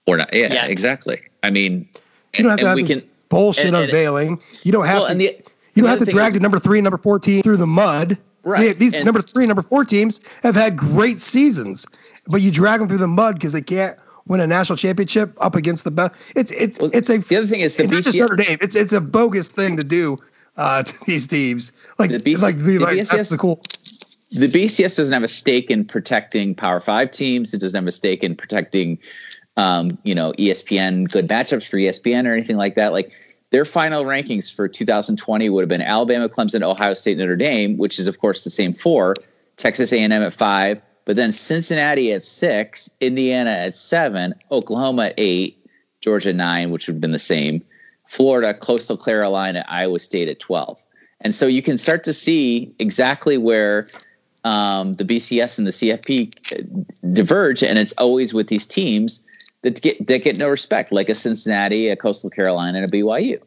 Or 0.07 0.17
not? 0.17 0.33
Yeah, 0.33 0.53
yeah. 0.53 0.67
exactly. 0.67 1.23
I 1.43 1.51
mean, 1.51 1.89
you 2.35 2.45
don't 2.45 2.51
have 2.51 2.61
to 2.61 2.67
have 2.69 2.77
we 2.77 2.85
can 2.85 3.03
bullshit 3.33 3.67
and, 3.67 3.77
and, 3.77 3.85
unveiling. 3.85 4.41
You 4.63 4.73
don't 4.73 4.87
have 4.87 5.03
well, 5.03 5.09
to. 5.09 5.15
The, 5.15 5.39
you 5.75 5.83
don't 5.83 5.91
have 5.91 5.99
to 6.01 6.05
drag 6.05 6.35
the 6.35 6.41
number 6.41 6.59
three 6.59 6.79
and 6.79 6.85
number 6.85 6.99
four 6.99 7.15
fourteen 7.15 7.43
through 7.43 7.57
the 7.57 7.67
mud. 7.67 8.19
Right. 8.45 8.59
They, 8.59 8.73
these 8.73 8.95
and, 8.95 9.05
number 9.05 9.23
three 9.23 9.45
and 9.45 9.49
number 9.49 9.63
four 9.63 9.85
teams 9.85 10.21
have 10.43 10.55
had 10.55 10.77
great 10.77 11.21
seasons, 11.21 11.87
but 12.27 12.43
you 12.43 12.51
drag 12.51 12.81
them 12.81 12.89
through 12.89 12.99
the 12.99 13.09
mud 13.09 13.35
because 13.35 13.53
they 13.53 13.63
can't 13.63 13.97
win 14.27 14.41
a 14.41 14.47
national 14.47 14.77
championship 14.77 15.37
up 15.41 15.55
against 15.55 15.85
the 15.85 15.91
best. 15.91 16.15
It's 16.35 16.51
it's 16.51 16.79
well, 16.79 16.91
it's 16.93 17.09
a. 17.11 17.19
The 17.19 17.37
other 17.37 17.47
thing 17.47 17.61
is 17.61 17.77
the 17.77 17.85
BCS, 17.85 18.19
Notre 18.19 18.37
Dame. 18.37 18.59
It's 18.61 18.77
it's 18.77 18.93
a 18.93 19.01
bogus 19.01 19.49
thing 19.49 19.77
to 19.77 19.85
do 19.85 20.19
uh, 20.57 20.83
to 20.85 21.05
these 21.05 21.27
teams. 21.27 21.73
Like 21.99 22.11
the 22.11 22.19
BC, 22.19 22.43
like 22.43 22.57
the, 22.57 22.63
the 22.63 22.79
like 22.79 22.99
BCS, 22.99 23.11
that's 23.11 23.31
the 23.31 23.39
cool. 23.39 23.63
The 24.31 24.49
BCS 24.49 24.97
doesn't 24.97 25.13
have 25.13 25.23
a 25.23 25.29
stake 25.29 25.71
in 25.71 25.85
protecting 25.85 26.55
Power 26.55 26.81
Five 26.81 27.11
teams. 27.11 27.53
It 27.53 27.61
doesn't 27.61 27.77
have 27.77 27.87
a 27.87 27.93
stake 27.93 28.25
in 28.25 28.35
protecting, 28.35 28.99
um, 29.57 29.99
you 30.03 30.15
know, 30.15 30.33
ESPN 30.39 31.11
good 31.11 31.29
matchups 31.29 31.69
for 31.69 31.77
ESPN 31.77 32.27
or 32.27 32.33
anything 32.33 32.57
like 32.57 32.75
that. 32.75 32.93
Like 32.93 33.13
their 33.51 33.65
final 33.65 34.05
rankings 34.05 34.53
for 34.53 34.69
2020 34.69 35.49
would 35.51 35.63
have 35.63 35.69
been 35.69 35.83
Alabama, 35.83 36.29
Clemson, 36.29 36.63
Ohio 36.63 36.95
State, 36.95 37.19
Notre 37.19 37.37
Dame, 37.37 37.77
which 37.77 37.99
is 37.99 38.07
of 38.07 38.19
course 38.19 38.45
the 38.45 38.51
same 38.51 38.73
four. 38.73 39.15
Texas 39.57 39.93
A&M 39.93 40.11
at 40.11 40.33
five, 40.33 40.83
but 41.05 41.15
then 41.15 41.31
Cincinnati 41.31 42.13
at 42.13 42.23
six, 42.23 42.91
Indiana 43.01 43.51
at 43.51 43.77
seven, 43.77 44.35
Oklahoma 44.51 45.07
at 45.07 45.15
eight, 45.19 45.65
Georgia 46.01 46.33
nine, 46.33 46.71
which 46.71 46.87
would 46.87 46.95
have 46.95 47.01
been 47.01 47.13
the 47.13 47.19
same, 47.19 47.63
Florida, 48.07 48.55
Coastal 48.55 48.97
Carolina, 48.97 49.65
Iowa 49.69 49.99
State 49.99 50.29
at 50.29 50.41
12. 50.41 50.83
And 51.21 51.35
so 51.35 51.47
you 51.47 51.63
can 51.63 51.79
start 51.79 52.05
to 52.05 52.13
see 52.13 52.75
exactly 52.79 53.39
where 53.39 53.87
um, 54.43 54.95
the 54.95 55.05
BCS 55.05 55.59
and 55.59 55.67
the 55.67 55.71
CFP 55.71 57.13
diverge, 57.13 57.63
and 57.63 57.79
it's 57.79 57.93
always 57.93 58.35
with 58.35 58.49
these 58.49 58.67
teams 58.67 59.25
that 59.63 59.81
get 59.81 60.07
that 60.07 60.19
get 60.23 60.37
no 60.37 60.49
respect, 60.49 60.93
like 60.93 61.09
a 61.09 61.15
Cincinnati, 61.15 61.89
a 61.89 61.97
Coastal 61.97 62.31
Carolina, 62.31 62.83
and 62.83 62.93
a 62.93 62.97
BYU. 62.97 63.41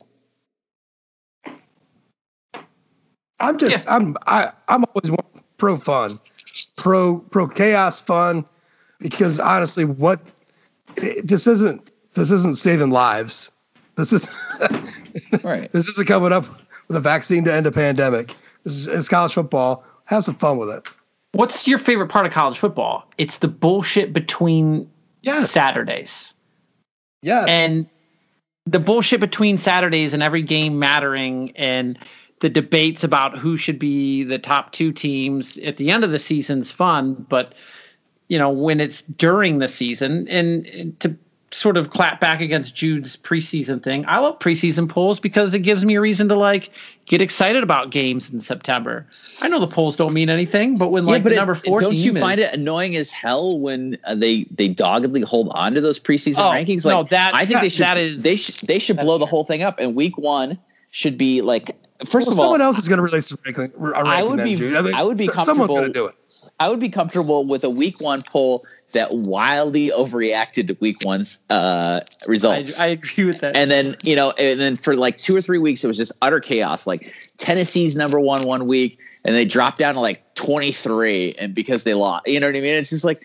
I'm 3.39 3.57
just 3.57 3.85
yeah. 3.85 3.95
I'm 3.95 4.17
I, 4.25 4.51
I'm 4.67 4.85
always 4.85 5.11
pro 5.57 5.77
fun 5.77 6.19
pro 6.75 7.17
pro 7.17 7.47
chaos 7.47 8.01
fun 8.01 8.45
because 8.99 9.39
honestly, 9.39 9.85
what 9.85 10.21
this 10.95 11.47
isn't 11.47 11.87
this 12.13 12.31
isn't 12.31 12.57
saving 12.57 12.91
lives. 12.91 13.51
This 13.95 14.13
is 14.13 14.29
right. 15.43 15.71
This 15.71 15.87
isn't 15.87 16.07
coming 16.07 16.31
up 16.31 16.45
with 16.87 16.97
a 16.97 17.01
vaccine 17.01 17.43
to 17.45 17.53
end 17.53 17.67
a 17.67 17.71
pandemic. 17.71 18.33
This 18.63 18.73
is 18.73 18.87
it's 18.87 19.09
college 19.09 19.33
football. 19.33 19.83
Have 20.05 20.23
some 20.23 20.35
fun 20.35 20.57
with 20.57 20.69
it. 20.69 20.87
What's 21.33 21.67
your 21.67 21.79
favorite 21.79 22.07
part 22.07 22.25
of 22.25 22.31
college 22.31 22.57
football? 22.57 23.05
It's 23.17 23.39
the 23.39 23.49
bullshit 23.49 24.13
between 24.13 24.89
yes. 25.25 25.51
Saturdays. 25.51 26.33
Yes. 27.21 27.45
And 27.49 27.87
the 28.65 28.79
bullshit 28.79 29.19
between 29.19 29.57
Saturdays 29.57 30.13
and 30.13 30.23
every 30.23 30.41
game 30.41 30.79
mattering 30.79 31.51
and 31.55 31.99
the 32.39 32.49
debates 32.49 33.03
about 33.03 33.37
who 33.37 33.57
should 33.57 33.79
be 33.79 34.23
the 34.23 34.39
top 34.39 34.71
two 34.71 34.91
teams 34.91 35.57
at 35.57 35.77
the 35.77 35.91
end 35.91 36.03
of 36.03 36.11
the 36.11 36.19
season's 36.19 36.71
fun, 36.71 37.25
but 37.29 37.53
you 38.27 38.39
know 38.39 38.49
when 38.49 38.79
it's 38.79 39.03
during 39.03 39.59
the 39.59 39.67
season 39.67 40.27
and, 40.27 40.65
and 40.67 40.99
to 40.99 41.15
sort 41.55 41.77
of 41.77 41.89
clap 41.89 42.19
back 42.19 42.41
against 42.41 42.75
Jude's 42.75 43.15
preseason 43.15 43.81
thing. 43.81 44.03
I 44.07 44.19
love 44.19 44.39
preseason 44.39 44.89
polls 44.89 45.21
because 45.21 45.53
it 45.53 45.59
gives 45.59 45.85
me 45.85 45.95
a 45.95 46.01
reason 46.01 46.27
to 46.29 46.35
like 46.35 46.69
get 47.05 47.21
excited 47.21 47.63
about 47.63 47.91
games 47.91 48.29
in 48.29 48.41
September. 48.41 49.07
I 49.41 49.47
know 49.47 49.59
the 49.59 49.67
polls 49.67 49.95
don't 49.95 50.13
mean 50.13 50.29
anything, 50.29 50.77
but 50.77 50.89
when 50.89 51.05
like 51.05 51.19
yeah, 51.19 51.29
but 51.29 51.35
number 51.35 51.55
four, 51.55 51.79
don't 51.79 51.95
you 51.95 52.11
is, 52.11 52.19
find 52.19 52.41
it 52.41 52.53
annoying 52.53 52.97
as 52.97 53.09
hell 53.09 53.57
when 53.57 53.97
uh, 54.03 54.15
they 54.15 54.43
they 54.51 54.67
doggedly 54.67 55.21
hold 55.21 55.49
on 55.51 55.73
to 55.75 55.81
those 55.81 55.97
preseason 55.97 56.39
oh, 56.39 56.51
rankings? 56.51 56.83
Like, 56.83 56.93
no, 56.93 57.03
that 57.03 57.33
I 57.33 57.45
think 57.45 57.53
that, 57.53 57.61
they 57.61 57.69
should 57.69 57.85
that 57.85 57.97
is 57.97 58.21
they 58.21 58.35
should 58.35 58.55
they 58.67 58.79
should 58.79 58.97
blow 58.97 59.17
the 59.17 59.25
whole 59.25 59.45
thing 59.45 59.63
up. 59.63 59.79
And 59.79 59.95
week 59.95 60.17
one 60.17 60.59
should 60.91 61.17
be 61.17 61.41
like 61.41 61.75
First 62.03 62.27
well, 62.27 62.33
of 62.33 62.39
all, 62.39 62.45
someone 62.45 62.61
else 62.61 62.77
is 62.77 62.89
going 62.89 62.97
to 62.97 63.03
release 63.03 63.31
a 63.31 63.37
ranking. 63.45 63.71
Ranking 63.77 64.11
I 64.11 64.21
would 64.21 64.43
be. 64.43 64.55
I, 64.75 64.81
mean, 64.81 64.93
I, 64.93 65.03
would 65.03 65.17
be 65.17 65.27
comfortable. 65.27 65.45
Someone's 65.45 65.71
going 65.71 65.83
to 65.85 65.93
do 65.93 66.07
it. 66.07 66.15
I 66.59 66.67
would 66.67 66.81
be 66.81 66.89
comfortable 66.89 67.45
with 67.45 67.63
a 67.63 67.69
week 67.69 68.01
one 68.01 68.21
poll 68.21 68.65
that 68.93 69.13
wildly 69.13 69.89
overreacted 69.89 70.67
to 70.67 70.77
week 70.79 70.97
one's 71.03 71.39
uh, 71.49 72.01
results. 72.27 72.79
I, 72.79 72.85
I, 72.85 72.87
agree 72.89 73.25
with 73.25 73.39
that. 73.39 73.55
And 73.55 73.69
then 73.69 73.95
you 74.03 74.15
know, 74.15 74.31
and 74.31 74.59
then 74.59 74.75
for 74.75 74.95
like 74.95 75.17
two 75.17 75.35
or 75.35 75.41
three 75.41 75.57
weeks, 75.57 75.83
it 75.83 75.87
was 75.87 75.97
just 75.97 76.13
utter 76.21 76.39
chaos. 76.39 76.87
Like 76.87 77.13
Tennessee's 77.37 77.95
number 77.95 78.19
one 78.19 78.43
one 78.43 78.67
week, 78.67 78.99
and 79.23 79.35
they 79.35 79.45
dropped 79.45 79.77
down 79.77 79.95
to 79.95 79.99
like 79.99 80.35
twenty 80.35 80.71
three, 80.71 81.35
and 81.37 81.53
because 81.53 81.83
they 81.83 81.93
lost, 81.93 82.27
you 82.27 82.39
know 82.39 82.47
what 82.47 82.55
I 82.55 82.61
mean? 82.61 82.73
It's 82.73 82.89
just 82.89 83.05
like 83.05 83.21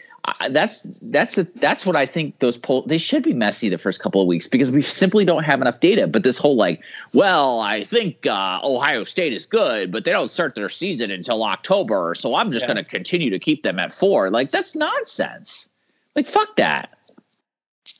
that's 0.51 0.83
that's 1.03 1.39
a, 1.39 1.45
that's 1.45 1.87
what 1.87 1.97
I 1.97 2.07
think 2.07 2.39
those 2.39 2.57
polls 2.57 2.85
they 2.87 2.99
should 2.99 3.23
be 3.23 3.33
messy 3.33 3.69
the 3.69 3.79
first 3.79 4.01
couple 4.01 4.21
of 4.21 4.27
weeks 4.27 4.47
because 4.47 4.71
we 4.71 4.83
simply 4.83 5.25
don't 5.25 5.45
have 5.45 5.61
enough 5.61 5.81
data. 5.81 6.07
But 6.07 6.23
this 6.23 6.37
whole 6.39 6.57
like, 6.57 6.83
well, 7.15 7.61
I 7.61 7.85
think 7.85 8.27
uh, 8.27 8.61
Ohio 8.63 9.05
State 9.05 9.33
is 9.33 9.47
good, 9.47 9.91
but 9.91 10.05
they 10.05 10.13
don't 10.13 10.29
start 10.29 10.55
their 10.55 10.69
season 10.69 11.11
until 11.11 11.43
October, 11.43 12.15
so 12.15 12.35
I'm 12.35 12.53
just 12.53 12.65
yeah. 12.65 12.75
going 12.75 12.85
to 12.85 12.91
continue 12.91 13.31
to 13.31 13.39
keep 13.39 13.63
them 13.63 13.79
at 13.79 13.93
four. 13.93 14.31
Like 14.31 14.51
that's 14.51 14.77
nonsense. 14.77 15.69
Like 16.15 16.27
fuck 16.27 16.57
that. 16.57 16.97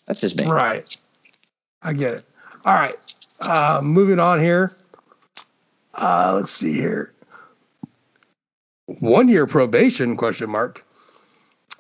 That's 0.07 0.21
just 0.21 0.37
me. 0.37 0.47
Right. 0.47 0.95
I 1.83 1.93
get 1.95 2.15
it. 2.15 2.25
All 2.65 2.75
right. 2.75 2.97
Uh, 3.41 3.81
moving 3.83 4.21
on 4.21 4.41
here. 4.41 4.77
Uh, 5.95 6.35
let's 6.37 6.51
see 6.51 6.75
here. 6.75 7.13
One 8.87 9.29
year 9.29 9.47
probation 9.47 10.17
question 10.17 10.51
mark. 10.51 10.85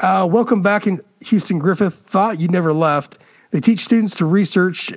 Uh, 0.01 0.27
welcome 0.31 0.63
back 0.63 0.87
in 0.87 0.99
Houston 1.21 1.59
Griffith. 1.59 1.95
Thought 1.95 2.41
you 2.41 2.49
never 2.49 2.73
left. 2.73 3.19
They 3.51 3.61
teach 3.61 3.85
students 3.85 4.17
to 4.17 4.25
research, 4.25 4.91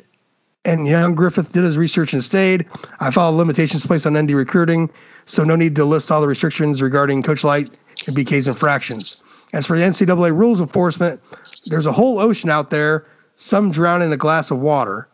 and 0.63 0.87
young 0.87 1.13
Griffith 1.13 1.51
did 1.51 1.65
his 1.65 1.77
research 1.77 2.13
and 2.13 2.23
stayed. 2.23 2.67
I 3.01 3.11
follow 3.11 3.35
limitations 3.35 3.85
placed 3.85 4.07
on 4.07 4.17
ND 4.17 4.31
recruiting, 4.31 4.89
so 5.25 5.43
no 5.43 5.57
need 5.57 5.75
to 5.75 5.83
list 5.83 6.09
all 6.09 6.21
the 6.21 6.27
restrictions 6.29 6.81
regarding 6.81 7.21
Coach 7.21 7.43
Light 7.43 7.69
and 8.07 8.15
BK's 8.15 8.47
infractions. 8.47 9.21
As 9.51 9.67
for 9.67 9.77
the 9.77 9.83
NCAA 9.83 10.33
rules 10.33 10.61
enforcement, 10.61 11.19
there's 11.65 11.85
a 11.85 11.91
whole 11.91 12.19
ocean 12.19 12.49
out 12.49 12.69
there. 12.69 13.05
Some 13.35 13.71
drown 13.71 14.01
in 14.01 14.13
a 14.13 14.17
glass 14.17 14.51
of 14.51 14.59
water. 14.59 15.09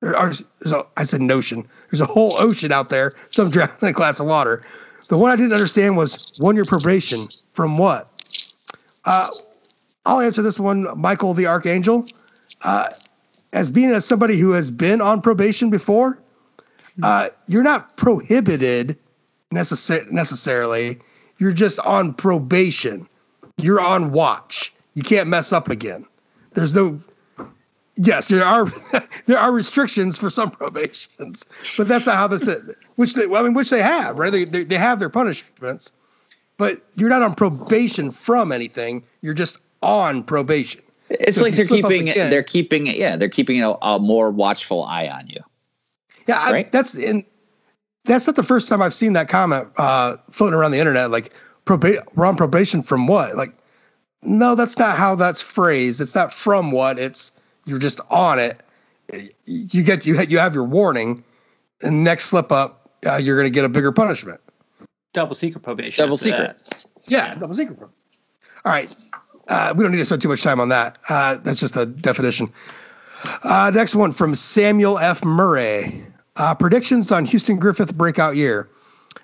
There 0.00 0.14
are, 0.14 0.34
I 0.98 1.04
said 1.04 1.22
notion. 1.22 1.66
There's 1.90 2.02
a 2.02 2.06
whole 2.06 2.34
ocean 2.38 2.72
out 2.72 2.90
there. 2.90 3.14
Some 3.30 3.48
drown 3.50 3.70
in 3.80 3.88
a 3.88 3.92
glass 3.94 4.20
of 4.20 4.26
water. 4.26 4.62
The 5.08 5.16
one 5.16 5.30
I 5.30 5.36
didn't 5.36 5.54
understand 5.54 5.96
was 5.96 6.34
one 6.36 6.56
year 6.56 6.66
probation 6.66 7.26
from 7.54 7.78
what? 7.78 8.19
Uh, 9.04 9.28
I'll 10.04 10.20
answer 10.20 10.42
this 10.42 10.58
one, 10.58 10.86
Michael 10.98 11.34
the 11.34 11.46
Archangel. 11.46 12.06
Uh, 12.62 12.90
as 13.52 13.70
being 13.70 13.90
as 13.90 14.04
somebody 14.04 14.36
who 14.38 14.52
has 14.52 14.70
been 14.70 15.00
on 15.00 15.22
probation 15.22 15.70
before, 15.70 16.18
uh, 17.02 17.30
you're 17.46 17.62
not 17.62 17.96
prohibited 17.96 18.98
necessar- 19.52 20.10
necessarily. 20.10 21.00
You're 21.38 21.52
just 21.52 21.78
on 21.78 22.14
probation. 22.14 23.08
You're 23.56 23.80
on 23.80 24.12
watch. 24.12 24.72
You 24.94 25.02
can't 25.02 25.28
mess 25.28 25.52
up 25.52 25.68
again. 25.68 26.06
There's 26.54 26.74
no. 26.74 27.00
Yes, 27.96 28.28
there 28.28 28.44
are 28.44 28.72
there 29.26 29.38
are 29.38 29.52
restrictions 29.52 30.18
for 30.18 30.30
some 30.30 30.50
probations, 30.60 31.44
but 31.76 31.88
that's 31.88 32.06
not 32.06 32.16
how 32.16 32.28
this 32.28 32.46
is. 32.46 32.74
Which 32.96 33.14
they, 33.14 33.26
well, 33.26 33.42
I 33.42 33.44
mean, 33.44 33.54
which 33.54 33.70
they 33.70 33.82
have, 33.82 34.18
right? 34.18 34.30
They, 34.30 34.44
they, 34.44 34.64
they 34.64 34.76
have 34.76 34.98
their 34.98 35.08
punishments, 35.08 35.92
but 36.60 36.82
you're 36.94 37.08
not 37.08 37.22
on 37.22 37.34
probation 37.34 38.10
from 38.10 38.52
anything. 38.52 39.02
You're 39.22 39.32
just 39.32 39.56
on 39.82 40.22
probation. 40.22 40.82
It's 41.08 41.38
so 41.38 41.44
like 41.44 41.54
they're 41.54 41.64
keeping 41.64 42.10
again, 42.10 42.28
they're 42.28 42.42
keeping 42.42 42.86
yeah 42.86 43.16
they're 43.16 43.30
keeping 43.30 43.62
a, 43.62 43.72
a, 43.80 43.98
more 43.98 44.30
watchful 44.30 44.84
eye 44.84 45.08
on 45.08 45.26
you. 45.26 45.40
Yeah, 46.28 46.50
right? 46.50 46.66
I, 46.66 46.68
that's 46.70 46.94
in 46.94 47.24
that's 48.04 48.26
not 48.26 48.36
the 48.36 48.42
first 48.42 48.68
time 48.68 48.82
I've 48.82 48.92
seen 48.92 49.14
that 49.14 49.30
comment 49.30 49.68
uh, 49.78 50.18
floating 50.28 50.54
around 50.54 50.72
the 50.72 50.78
internet. 50.78 51.10
Like 51.10 51.32
proba- 51.64 52.04
we're 52.14 52.26
on 52.26 52.36
probation 52.36 52.82
from 52.82 53.06
what? 53.06 53.36
Like 53.36 53.54
no, 54.22 54.54
that's 54.54 54.78
not 54.78 54.98
how 54.98 55.14
that's 55.14 55.40
phrased. 55.40 56.02
It's 56.02 56.14
not 56.14 56.34
from 56.34 56.72
what. 56.72 56.98
It's 56.98 57.32
you're 57.64 57.78
just 57.78 58.02
on 58.10 58.38
it. 58.38 58.62
You 59.46 59.82
get 59.82 60.04
you 60.04 60.20
you 60.20 60.38
have 60.38 60.54
your 60.54 60.64
warning, 60.64 61.24
and 61.82 62.04
next 62.04 62.26
slip 62.26 62.52
up, 62.52 62.90
uh, 63.06 63.16
you're 63.16 63.36
going 63.36 63.50
to 63.50 63.54
get 63.54 63.64
a 63.64 63.70
bigger 63.70 63.92
punishment 63.92 64.42
double 65.12 65.34
secret 65.34 65.62
probation. 65.62 66.04
Double 66.04 66.16
secret. 66.16 66.56
That. 66.68 66.86
Yeah, 67.08 67.34
double 67.34 67.54
secret. 67.54 67.78
All 67.80 67.90
right. 68.72 68.94
uh, 69.48 69.74
we 69.76 69.82
don't 69.82 69.92
need 69.92 69.98
to 69.98 70.04
spend 70.04 70.22
too 70.22 70.28
much 70.28 70.42
time 70.42 70.60
on 70.60 70.68
that. 70.68 70.98
Uh, 71.08 71.36
that's 71.36 71.60
just 71.60 71.76
a 71.76 71.86
definition. 71.86 72.52
Uh, 73.42 73.70
next 73.74 73.94
one 73.94 74.12
from 74.12 74.34
Samuel 74.34 74.98
F. 74.98 75.24
Murray. 75.24 76.04
Uh, 76.36 76.54
predictions 76.54 77.12
on 77.12 77.24
Houston 77.24 77.58
Griffith 77.58 77.94
breakout 77.94 78.36
year. 78.36 78.68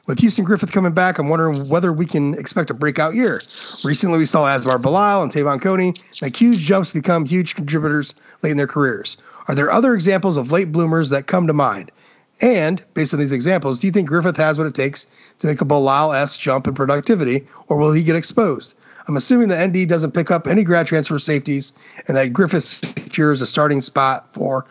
With 0.07 0.19
Houston 0.21 0.45
Griffith 0.45 0.73
coming 0.73 0.93
back, 0.93 1.19
I'm 1.19 1.29
wondering 1.29 1.69
whether 1.69 1.93
we 1.93 2.07
can 2.07 2.35
expect 2.35 2.71
a 2.71 2.75
breakout 2.75 3.15
year. 3.15 3.41
Recently, 3.85 4.19
we 4.19 4.27
saw 4.27 4.45
Asmar 4.45 4.81
Bilal 4.83 5.23
and 5.23 5.33
Te'von 5.33 5.61
Coney 5.61 5.95
make 6.21 6.37
huge 6.37 6.59
jumps, 6.59 6.91
become 6.91 7.25
huge 7.25 7.55
contributors 7.55 8.15
late 8.43 8.51
in 8.51 8.57
their 8.57 8.67
careers. 8.67 9.17
Are 9.49 9.55
there 9.55 9.71
other 9.71 9.95
examples 9.95 10.37
of 10.37 10.51
late 10.51 10.73
bloomers 10.73 11.11
that 11.11 11.27
come 11.27 11.47
to 11.47 11.53
mind? 11.53 11.93
And 12.41 12.83
based 12.95 13.15
on 13.15 13.21
these 13.21 13.33
examples, 13.33 13.79
do 13.79 13.87
you 13.87 13.93
think 13.93 14.09
Griffith 14.09 14.37
has 14.37 14.59
what 14.59 14.67
it 14.67 14.75
takes 14.75 15.07
to 15.39 15.47
make 15.47 15.61
a 15.61 15.65
Bilal 15.65 16.13
s 16.13 16.37
jump 16.37 16.67
in 16.67 16.75
productivity, 16.75 17.47
or 17.69 17.77
will 17.77 17.93
he 17.93 18.03
get 18.03 18.17
exposed? 18.17 18.75
I'm 19.09 19.17
assuming 19.17 19.49
the 19.49 19.67
ND 19.67 19.89
doesn't 19.89 20.13
pick 20.13 20.31
up 20.31 20.47
any 20.47 20.65
grad 20.65 20.87
transfer 20.87 21.19
safeties, 21.19 21.73
and 22.09 22.17
that 22.17 22.33
Griffith 22.33 22.65
secures 22.65 23.41
a 23.41 23.47
starting 23.47 23.81
spot 23.81 24.35
for 24.35 24.67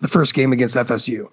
the 0.00 0.08
first 0.08 0.34
game 0.34 0.52
against 0.52 0.76
FSU. 0.76 1.28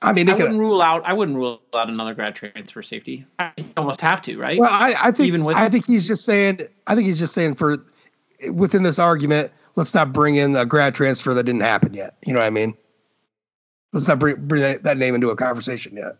I 0.00 0.12
mean, 0.12 0.28
I 0.28 0.34
wouldn't 0.34 0.58
rule 0.58 0.82
out. 0.82 1.02
I 1.04 1.14
wouldn't 1.14 1.36
rule 1.36 1.62
out 1.74 1.88
another 1.88 2.14
grad 2.14 2.36
transfer 2.36 2.82
safety. 2.82 3.24
I 3.38 3.52
almost 3.76 4.02
have 4.02 4.20
to, 4.22 4.38
right? 4.38 4.58
Well, 4.58 4.68
I, 4.70 4.94
I 5.02 5.10
think 5.10 5.28
even 5.28 5.44
with 5.44 5.56
I 5.56 5.68
think 5.70 5.86
he's 5.86 6.06
just 6.06 6.24
saying. 6.24 6.60
I 6.86 6.94
think 6.94 7.06
he's 7.06 7.18
just 7.18 7.32
saying 7.32 7.54
for 7.54 7.84
within 8.52 8.82
this 8.82 8.98
argument, 8.98 9.50
let's 9.76 9.94
not 9.94 10.12
bring 10.12 10.36
in 10.36 10.54
a 10.56 10.66
grad 10.66 10.94
transfer 10.94 11.34
that 11.34 11.44
didn't 11.44 11.62
happen 11.62 11.94
yet. 11.94 12.16
You 12.24 12.32
know 12.32 12.40
what 12.40 12.46
I 12.46 12.50
mean? 12.50 12.74
Let's 13.92 14.08
not 14.08 14.18
bring, 14.18 14.36
bring 14.46 14.62
that, 14.62 14.82
that 14.84 14.98
name 14.98 15.14
into 15.14 15.30
a 15.30 15.36
conversation 15.36 15.96
yet. 15.96 16.16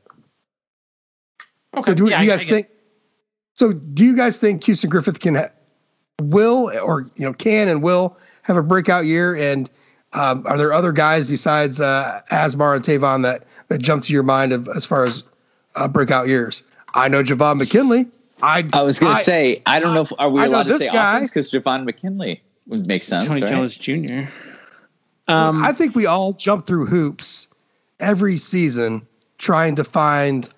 Okay. 1.77 1.91
So 1.91 1.95
do, 1.95 2.09
yeah, 2.09 2.19
do 2.19 2.25
you 2.25 2.31
guys 2.31 2.45
think? 2.45 2.69
So 3.55 3.73
do 3.73 4.05
you 4.05 4.17
guys 4.17 4.39
think 4.39 4.65
Houston 4.65 4.91
Griffith 4.91 5.21
can, 5.21 5.35
ha- 5.35 5.51
will 6.21 6.71
or 6.81 7.07
you 7.17 7.25
know 7.25 7.33
can 7.33 7.69
and 7.69 7.83
will 7.83 8.17
have 8.43 8.57
a 8.57 8.63
breakout 8.63 9.07
year? 9.07 9.35
And 9.35 9.71
um, 10.13 10.47
are 10.47 10.57
there 10.57 10.73
other 10.73 10.93
guys 10.93 11.29
besides 11.29 11.81
uh, 11.81 12.23
Asmar 12.31 12.77
and 12.77 12.85
Te'von 12.85 13.23
that 13.23 13.45
that 13.69 13.79
jump 13.79 14.05
to 14.05 14.13
your 14.13 14.23
mind 14.23 14.53
of, 14.53 14.69
as 14.69 14.85
far 14.85 15.05
as 15.05 15.25
uh, 15.75 15.89
breakout 15.89 16.29
years? 16.29 16.63
I 16.95 17.09
know 17.09 17.23
Javon 17.25 17.59
McKinley. 17.59 18.09
I 18.43 18.69
I 18.73 18.83
was 18.83 18.99
gonna 18.99 19.15
I, 19.15 19.23
say 19.23 19.63
I 19.67 19.81
don't 19.81 19.95
know 19.95 20.03
if 20.03 20.13
are 20.19 20.29
we 20.31 20.41
I 20.41 20.47
allowed 20.47 20.65
to 20.65 20.79
say 20.79 20.87
guy. 20.87 21.17
offense 21.17 21.31
because 21.31 21.51
Javon 21.51 21.85
McKinley 21.85 22.43
would 22.67 22.87
make 22.87 23.03
sense. 23.03 23.27
Tony 23.27 23.41
right? 23.41 23.51
Jones 23.51 23.77
Jr. 23.77 24.31
Um, 25.27 25.65
I 25.65 25.73
think 25.73 25.95
we 25.95 26.07
all 26.07 26.33
jump 26.35 26.67
through 26.67 26.87
hoops 26.87 27.49
every 28.01 28.37
season 28.37 29.07
trying 29.39 29.77
to 29.77 29.85
find 29.85 30.49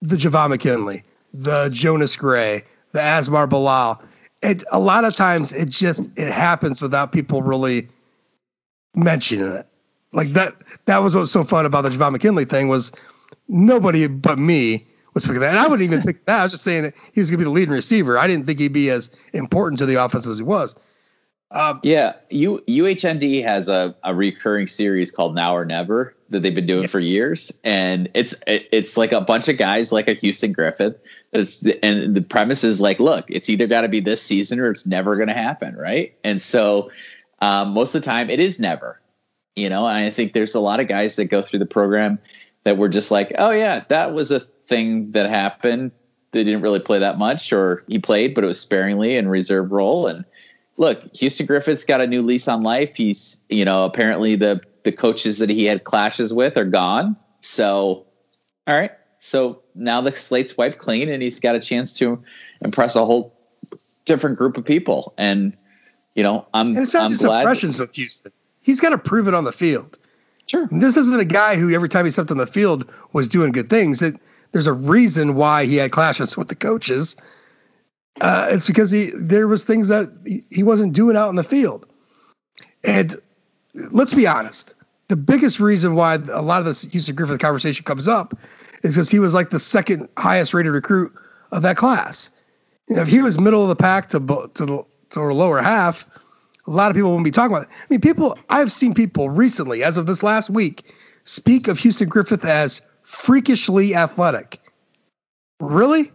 the 0.00 0.16
Javon 0.16 0.50
McKinley, 0.50 1.04
the 1.32 1.68
Jonas 1.68 2.16
Gray, 2.16 2.64
the 2.92 3.00
Asmar 3.00 3.48
Bilal. 3.48 4.02
It 4.42 4.64
a 4.72 4.80
lot 4.80 5.04
of 5.04 5.14
times 5.14 5.52
it 5.52 5.68
just 5.68 6.08
it 6.16 6.32
happens 6.32 6.82
without 6.82 7.12
people 7.12 7.42
really 7.42 7.88
mentioning 8.94 9.52
it. 9.52 9.66
Like 10.12 10.32
that 10.32 10.56
that 10.86 10.98
was 10.98 11.14
what's 11.14 11.30
so 11.30 11.44
fun 11.44 11.64
about 11.64 11.82
the 11.82 11.90
Javon 11.90 12.12
McKinley 12.12 12.44
thing 12.44 12.68
was 12.68 12.90
nobody 13.48 14.08
but 14.08 14.38
me 14.38 14.82
was 15.14 15.24
picking 15.24 15.40
that. 15.40 15.50
And 15.50 15.58
I 15.58 15.68
wouldn't 15.68 15.86
even 15.88 16.02
pick 16.02 16.24
that. 16.26 16.40
I 16.40 16.42
was 16.42 16.52
just 16.52 16.64
saying 16.64 16.82
that 16.82 16.94
he 17.12 17.20
was 17.20 17.30
gonna 17.30 17.38
be 17.38 17.44
the 17.44 17.50
leading 17.50 17.72
receiver. 17.72 18.18
I 18.18 18.26
didn't 18.26 18.46
think 18.46 18.58
he'd 18.58 18.72
be 18.72 18.90
as 18.90 19.10
important 19.32 19.78
to 19.78 19.86
the 19.86 20.02
offense 20.02 20.26
as 20.26 20.38
he 20.38 20.44
was. 20.44 20.74
Um, 21.52 21.80
yeah, 21.82 22.14
U, 22.30 22.60
UHND 22.66 23.42
has 23.44 23.68
a, 23.68 23.94
a 24.02 24.14
recurring 24.14 24.66
series 24.66 25.10
called 25.10 25.34
Now 25.34 25.54
or 25.54 25.66
Never 25.66 26.14
that 26.30 26.42
they've 26.42 26.54
been 26.54 26.66
doing 26.66 26.82
yeah. 26.82 26.88
for 26.88 26.98
years, 26.98 27.52
and 27.62 28.08
it's 28.14 28.34
it, 28.46 28.68
it's 28.72 28.96
like 28.96 29.12
a 29.12 29.20
bunch 29.20 29.48
of 29.48 29.58
guys 29.58 29.92
like 29.92 30.08
a 30.08 30.14
Houston 30.14 30.52
Griffith. 30.52 30.96
It's, 31.32 31.62
and 31.82 32.14
the 32.14 32.22
premise 32.22 32.64
is 32.64 32.80
like, 32.80 33.00
look, 33.00 33.30
it's 33.30 33.50
either 33.50 33.66
got 33.66 33.82
to 33.82 33.88
be 33.88 34.00
this 34.00 34.22
season 34.22 34.60
or 34.60 34.70
it's 34.70 34.86
never 34.86 35.16
going 35.16 35.28
to 35.28 35.34
happen, 35.34 35.76
right? 35.76 36.16
And 36.24 36.40
so 36.40 36.90
um, 37.42 37.72
most 37.74 37.94
of 37.94 38.00
the 38.00 38.06
time, 38.06 38.30
it 38.30 38.40
is 38.40 38.58
never. 38.58 38.98
You 39.54 39.68
know, 39.68 39.86
and 39.86 39.98
I 39.98 40.10
think 40.10 40.32
there's 40.32 40.54
a 40.54 40.60
lot 40.60 40.80
of 40.80 40.88
guys 40.88 41.16
that 41.16 41.26
go 41.26 41.42
through 41.42 41.58
the 41.58 41.66
program 41.66 42.18
that 42.64 42.78
were 42.78 42.88
just 42.88 43.10
like, 43.10 43.34
oh 43.36 43.50
yeah, 43.50 43.84
that 43.88 44.14
was 44.14 44.30
a 44.30 44.40
thing 44.40 45.10
that 45.10 45.28
happened. 45.28 45.92
They 46.30 46.44
didn't 46.44 46.62
really 46.62 46.80
play 46.80 47.00
that 47.00 47.18
much, 47.18 47.52
or 47.52 47.84
he 47.86 47.98
played, 47.98 48.34
but 48.34 48.44
it 48.44 48.46
was 48.46 48.58
sparingly 48.58 49.16
in 49.16 49.28
reserve 49.28 49.70
role, 49.70 50.06
and 50.06 50.24
look, 50.76 51.14
Houston 51.16 51.46
Griffith's 51.46 51.84
got 51.84 52.00
a 52.00 52.06
new 52.06 52.22
lease 52.22 52.48
on 52.48 52.62
life. 52.62 52.94
He's, 52.94 53.38
you 53.48 53.64
know, 53.64 53.84
apparently 53.84 54.36
the 54.36 54.60
the 54.84 54.92
coaches 54.92 55.38
that 55.38 55.48
he 55.48 55.64
had 55.64 55.84
clashes 55.84 56.32
with 56.34 56.56
are 56.56 56.64
gone. 56.64 57.16
So, 57.40 58.06
all 58.66 58.74
right. 58.74 58.92
So 59.18 59.62
now 59.74 60.00
the 60.00 60.14
slate's 60.14 60.56
wiped 60.56 60.78
clean, 60.78 61.08
and 61.08 61.22
he's 61.22 61.38
got 61.38 61.54
a 61.54 61.60
chance 61.60 61.92
to 61.94 62.22
impress 62.60 62.96
a 62.96 63.04
whole 63.04 63.36
different 64.04 64.36
group 64.36 64.56
of 64.56 64.64
people. 64.64 65.14
And 65.16 65.56
you 66.14 66.22
know, 66.22 66.46
I'm. 66.52 66.68
And 66.68 66.78
it's 66.78 66.94
not 66.94 67.04
I'm 67.04 67.10
just 67.10 67.22
impressions 67.22 67.78
with 67.78 67.94
Houston. 67.94 68.32
He's 68.60 68.80
got 68.80 68.90
to 68.90 68.98
prove 68.98 69.28
it 69.28 69.34
on 69.34 69.44
the 69.44 69.52
field. 69.52 69.98
Sure. 70.46 70.68
This 70.70 70.96
isn't 70.96 71.20
a 71.20 71.24
guy 71.24 71.56
who 71.56 71.72
every 71.72 71.88
time 71.88 72.04
he 72.04 72.10
stepped 72.10 72.30
on 72.30 72.36
the 72.36 72.46
field 72.46 72.90
was 73.12 73.28
doing 73.28 73.52
good 73.52 73.70
things. 73.70 74.02
It, 74.02 74.16
there's 74.50 74.66
a 74.66 74.72
reason 74.72 75.34
why 75.34 75.64
he 75.64 75.76
had 75.76 75.92
clashes 75.92 76.36
with 76.36 76.48
the 76.48 76.54
coaches 76.54 77.16
uh, 78.20 78.48
it's 78.50 78.66
because 78.66 78.90
he 78.90 79.10
there 79.14 79.48
was 79.48 79.64
things 79.64 79.88
that 79.88 80.10
he 80.50 80.62
wasn't 80.62 80.92
doing 80.92 81.16
out 81.16 81.30
in 81.30 81.36
the 81.36 81.44
field. 81.44 81.86
And 82.84 83.14
let's 83.74 84.12
be 84.12 84.26
honest, 84.26 84.74
the 85.08 85.16
biggest 85.16 85.60
reason 85.60 85.94
why 85.94 86.14
a 86.14 86.42
lot 86.42 86.60
of 86.60 86.66
this 86.66 86.82
Houston 86.82 87.14
Griffith 87.14 87.38
conversation 87.38 87.84
comes 87.84 88.08
up 88.08 88.38
is 88.82 88.94
because 88.94 89.10
he 89.10 89.18
was 89.18 89.34
like 89.34 89.50
the 89.50 89.58
second 89.58 90.08
highest 90.16 90.54
rated 90.54 90.72
recruit 90.72 91.12
of 91.50 91.62
that 91.62 91.76
class. 91.76 92.30
You 92.88 92.96
know, 92.96 93.02
if 93.02 93.08
he 93.08 93.22
was 93.22 93.38
middle 93.38 93.62
of 93.62 93.68
the 93.68 93.76
pack 93.76 94.10
to 94.10 94.18
to 94.18 94.66
the, 94.66 94.84
to 95.10 95.18
the 95.18 95.20
lower 95.20 95.60
half, 95.62 96.06
a 96.66 96.70
lot 96.70 96.90
of 96.90 96.96
people 96.96 97.10
wouldn't 97.10 97.24
be 97.24 97.30
talking 97.30 97.54
about 97.56 97.68
it. 97.68 97.72
I 97.72 97.86
mean, 97.88 98.00
people 98.00 98.38
I've 98.48 98.72
seen 98.72 98.94
people 98.94 99.30
recently, 99.30 99.82
as 99.82 99.98
of 99.98 100.06
this 100.06 100.22
last 100.22 100.50
week, 100.50 100.92
speak 101.24 101.68
of 101.68 101.78
Houston 101.78 102.08
Griffith 102.08 102.44
as 102.44 102.80
freakishly 103.02 103.94
athletic. 103.94 104.60
Really? 105.60 106.12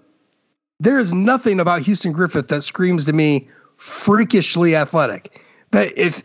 There 0.79 0.99
is 0.99 1.13
nothing 1.13 1.59
about 1.59 1.81
Houston 1.81 2.11
Griffith 2.11 2.49
that 2.49 2.63
screams 2.63 3.05
to 3.05 3.13
me 3.13 3.47
freakishly 3.77 4.75
athletic. 4.75 5.41
That 5.71 5.97
if 5.97 6.23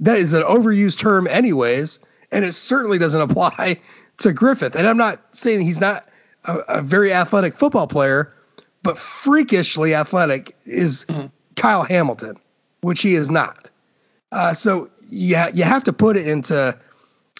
that 0.00 0.18
is 0.18 0.32
an 0.32 0.42
overused 0.42 0.98
term, 0.98 1.26
anyways, 1.26 2.00
and 2.30 2.44
it 2.44 2.52
certainly 2.52 2.98
doesn't 2.98 3.20
apply 3.30 3.80
to 4.18 4.32
Griffith. 4.32 4.76
And 4.76 4.86
I'm 4.86 4.96
not 4.96 5.20
saying 5.32 5.62
he's 5.62 5.80
not 5.80 6.06
a, 6.44 6.58
a 6.68 6.82
very 6.82 7.12
athletic 7.12 7.56
football 7.56 7.86
player, 7.86 8.34
but 8.82 8.98
freakishly 8.98 9.94
athletic 9.94 10.56
is 10.64 11.06
mm-hmm. 11.08 11.26
Kyle 11.56 11.82
Hamilton, 11.82 12.36
which 12.82 13.00
he 13.02 13.14
is 13.14 13.30
not. 13.30 13.70
Uh, 14.30 14.52
so 14.52 14.90
yeah, 15.10 15.48
you 15.48 15.64
have 15.64 15.84
to 15.84 15.92
put 15.92 16.16
it 16.16 16.28
into 16.28 16.78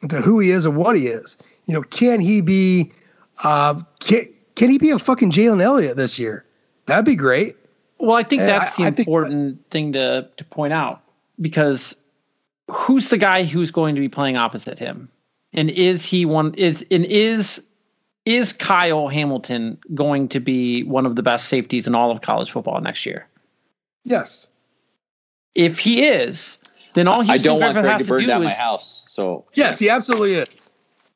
into 0.02 0.20
who 0.20 0.38
he 0.38 0.50
is 0.50 0.66
and 0.66 0.76
what 0.76 0.96
he 0.96 1.08
is. 1.08 1.36
You 1.66 1.74
know, 1.74 1.82
can 1.82 2.20
he 2.20 2.40
be? 2.40 2.92
Uh, 3.42 3.82
can, 4.00 4.28
can 4.54 4.70
he 4.70 4.78
be 4.78 4.90
a 4.90 4.98
fucking 4.98 5.32
Jalen 5.32 5.60
Elliott 5.62 5.96
this 5.96 6.18
year? 6.18 6.44
That'd 6.86 7.04
be 7.04 7.16
great. 7.16 7.56
Well, 7.98 8.16
I 8.16 8.22
think 8.22 8.42
uh, 8.42 8.46
that's 8.46 8.76
the 8.76 8.84
I, 8.84 8.88
important 8.88 9.58
think, 9.58 9.70
thing 9.70 9.92
to 9.94 10.28
to 10.36 10.44
point 10.44 10.72
out 10.72 11.02
because 11.40 11.96
who's 12.70 13.08
the 13.08 13.18
guy 13.18 13.44
who's 13.44 13.70
going 13.70 13.94
to 13.94 14.00
be 14.00 14.08
playing 14.08 14.36
opposite 14.36 14.78
him, 14.78 15.08
and 15.52 15.70
is 15.70 16.04
he 16.04 16.24
one 16.24 16.54
is 16.54 16.84
and 16.90 17.04
is 17.04 17.62
is 18.26 18.52
Kyle 18.52 19.08
Hamilton 19.08 19.78
going 19.94 20.28
to 20.28 20.40
be 20.40 20.82
one 20.82 21.06
of 21.06 21.16
the 21.16 21.22
best 21.22 21.48
safeties 21.48 21.86
in 21.86 21.94
all 21.94 22.10
of 22.10 22.20
college 22.20 22.50
football 22.50 22.80
next 22.80 23.06
year? 23.06 23.26
Yes. 24.04 24.48
If 25.54 25.78
he 25.78 26.04
is, 26.04 26.58
then 26.94 27.06
all 27.06 27.20
Houston 27.20 27.32
I 27.32 27.38
don't 27.38 27.58
Griffith 27.58 27.74
want 27.76 27.86
Greg 27.86 27.98
to 27.98 28.04
burn 28.04 28.26
down 28.26 28.42
is, 28.42 28.46
my 28.46 28.54
house. 28.54 29.04
So 29.08 29.44
yes, 29.54 29.78
he 29.78 29.88
absolutely 29.88 30.34
is. 30.34 30.63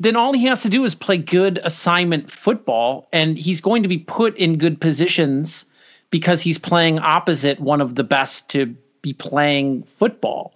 Then 0.00 0.16
all 0.16 0.32
he 0.32 0.46
has 0.46 0.62
to 0.62 0.68
do 0.68 0.84
is 0.84 0.94
play 0.94 1.18
good 1.18 1.58
assignment 1.62 2.30
football, 2.30 3.08
and 3.12 3.36
he's 3.36 3.60
going 3.60 3.82
to 3.82 3.88
be 3.88 3.98
put 3.98 4.36
in 4.36 4.58
good 4.58 4.80
positions 4.80 5.64
because 6.10 6.40
he's 6.40 6.58
playing 6.58 7.00
opposite 7.00 7.58
one 7.58 7.80
of 7.80 7.94
the 7.94 8.04
best 8.04 8.48
to 8.50 8.76
be 9.02 9.12
playing 9.12 9.82
football 9.82 10.52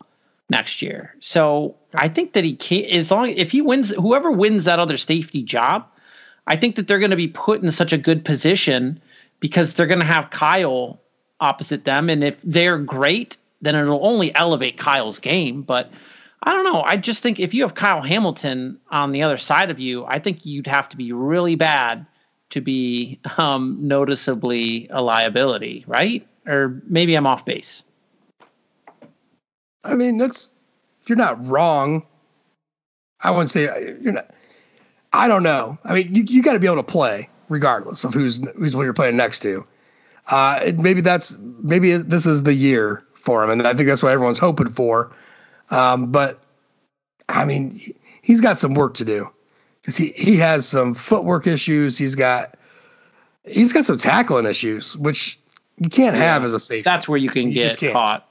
next 0.49 0.83
year. 0.83 1.15
So 1.21 1.75
I 1.95 2.09
think 2.09 2.35
that 2.35 2.45
he 2.45 2.55
can 2.55 2.85
as 2.85 3.11
long 3.11 3.31
if 3.31 3.51
he 3.51 3.63
wins 3.63 3.91
whoever 3.91 4.31
wins 4.31 4.65
that 4.65 4.79
other 4.79 4.97
safety 4.97 5.43
job, 5.43 5.87
I 6.47 6.57
think 6.57 6.77
that 6.77 6.87
they're 6.87 6.99
going 6.99 7.11
to 7.11 7.17
be 7.17 7.29
put 7.29 7.63
in 7.63 7.73
such 7.73 7.93
a 7.93 7.99
good 7.99 8.25
position 8.25 9.01
because 9.41 9.75
they're 9.75 9.87
going 9.87 9.99
to 9.99 10.05
have 10.05 10.31
Kyle 10.31 11.01
opposite 11.41 11.85
them 11.85 12.09
and 12.09 12.23
if 12.23 12.41
they're 12.43 12.79
great, 12.79 13.37
then 13.61 13.75
it'll 13.75 14.07
only 14.07 14.35
elevate 14.35 14.77
Kyle's 14.77 15.19
game, 15.19 15.63
but 15.63 15.91
I 16.45 16.53
don't 16.53 16.65
know. 16.65 16.83
I 16.83 16.97
just 16.97 17.23
think 17.23 17.39
if 17.39 17.55
you 17.55 17.63
have 17.63 17.75
Kyle 17.75 18.03
Hamilton 18.03 18.81
on 18.91 19.13
the 19.13 19.23
other 19.23 19.37
side 19.37 19.71
of 19.71 19.79
you, 19.79 20.05
I 20.07 20.19
think 20.19 20.45
you'd 20.45 20.67
have 20.67 20.89
to 20.89 20.97
be 20.97 21.13
really 21.13 21.55
bad 21.55 22.05
to 22.51 22.61
be 22.61 23.21
um, 23.39 23.79
noticeably 23.81 24.89
a 24.91 25.03
liability, 25.03 25.85
right? 25.87 26.27
Or 26.47 26.83
maybe 26.87 27.15
I'm 27.15 27.27
off 27.27 27.45
base. 27.45 27.85
I 29.85 29.95
mean, 29.95 30.17
that's 30.17 30.51
you're 31.07 31.17
not 31.17 31.47
wrong. 31.47 32.07
I 33.23 33.31
wouldn't 33.31 33.51
say 33.51 33.97
you're 34.01 34.13
not. 34.13 34.31
I 35.13 35.29
don't 35.29 35.43
know. 35.43 35.79
I 35.85 35.95
mean, 35.95 36.15
you, 36.15 36.23
you 36.25 36.43
got 36.43 36.55
to 36.55 36.59
be 36.59 36.67
able 36.67 36.77
to 36.77 36.83
play, 36.83 37.29
regardless 37.49 38.03
of 38.05 38.15
who's 38.15 38.41
who's 38.57 38.75
what 38.75 38.83
you're 38.83 38.93
playing 38.93 39.17
next 39.17 39.41
to. 39.41 39.65
Uh, 40.29 40.73
maybe 40.77 41.01
that's 41.01 41.37
maybe 41.39 41.97
this 41.97 42.27
is 42.27 42.43
the 42.43 42.55
year 42.55 43.05
for 43.15 43.45
him, 43.45 43.51
and 43.51 43.67
I 43.67 43.75
think 43.75 43.89
that's 43.89 44.03
what 44.03 44.13
everyone's 44.13 44.39
hoping 44.39 44.71
for. 44.71 45.13
Um, 45.73 46.13
but 46.13 46.39
I 47.29 47.45
mean, 47.45 47.81
he's 48.21 48.41
got 48.41 48.59
some 48.59 48.75
work 48.75 48.95
to 48.95 49.05
do 49.05 49.31
because 49.81 49.97
he 49.97 50.09
he 50.09 50.37
has 50.37 50.69
some 50.69 50.95
footwork 50.95 51.47
issues. 51.47 51.97
He's 51.99 52.15
got 52.15 52.57
he's 53.45 53.73
got 53.73 53.85
some 53.87 53.99
tackling 53.99 54.47
issues, 54.47 54.97
which 54.97 55.39
you 55.79 55.89
can't 55.89 56.15
have 56.15 56.45
as 56.45 56.53
a 56.55 56.61
safety. 56.61 56.83
That's 56.83 57.09
where 57.09 57.19
you 57.19 57.31
can 57.31 57.49
You 57.51 57.75
get 57.75 57.93
caught. 57.93 58.29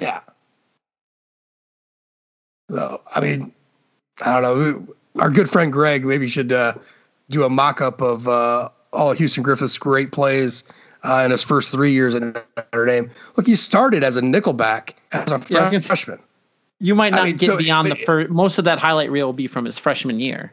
Yeah. 0.00 0.20
So 2.70 3.00
I 3.14 3.20
mean, 3.20 3.52
I 4.24 4.40
don't 4.40 4.42
know. 4.42 4.94
Our 5.22 5.30
good 5.30 5.48
friend 5.50 5.72
Greg 5.72 6.04
maybe 6.04 6.28
should 6.28 6.52
uh, 6.52 6.74
do 7.30 7.44
a 7.44 7.48
mock-up 7.50 8.00
of 8.02 8.28
uh, 8.28 8.68
all 8.92 9.12
Houston 9.12 9.42
Griffith's 9.42 9.78
great 9.78 10.12
plays 10.12 10.64
uh, 11.02 11.22
in 11.24 11.30
his 11.30 11.42
first 11.42 11.72
three 11.72 11.92
years 11.92 12.14
at 12.14 12.22
Notre 12.22 12.86
Dame. 12.86 13.10
Look, 13.36 13.46
he 13.46 13.54
started 13.56 14.04
as 14.04 14.16
a 14.16 14.20
nickelback 14.20 14.94
as 15.12 15.30
a 15.32 15.40
Yeah, 15.48 15.58
I 15.58 15.62
was 15.62 15.70
gonna 15.70 15.80
say- 15.80 15.86
freshman. 15.86 16.18
You 16.80 16.94
might 16.94 17.12
I 17.12 17.16
not 17.16 17.24
mean, 17.24 17.36
get 17.36 17.46
so- 17.46 17.56
beyond 17.58 17.90
the 17.90 17.96
first. 17.96 18.30
Most 18.30 18.58
of 18.58 18.64
that 18.64 18.78
highlight 18.78 19.10
reel 19.10 19.26
will 19.26 19.32
be 19.32 19.46
from 19.46 19.64
his 19.64 19.78
freshman 19.78 20.20
year. 20.20 20.52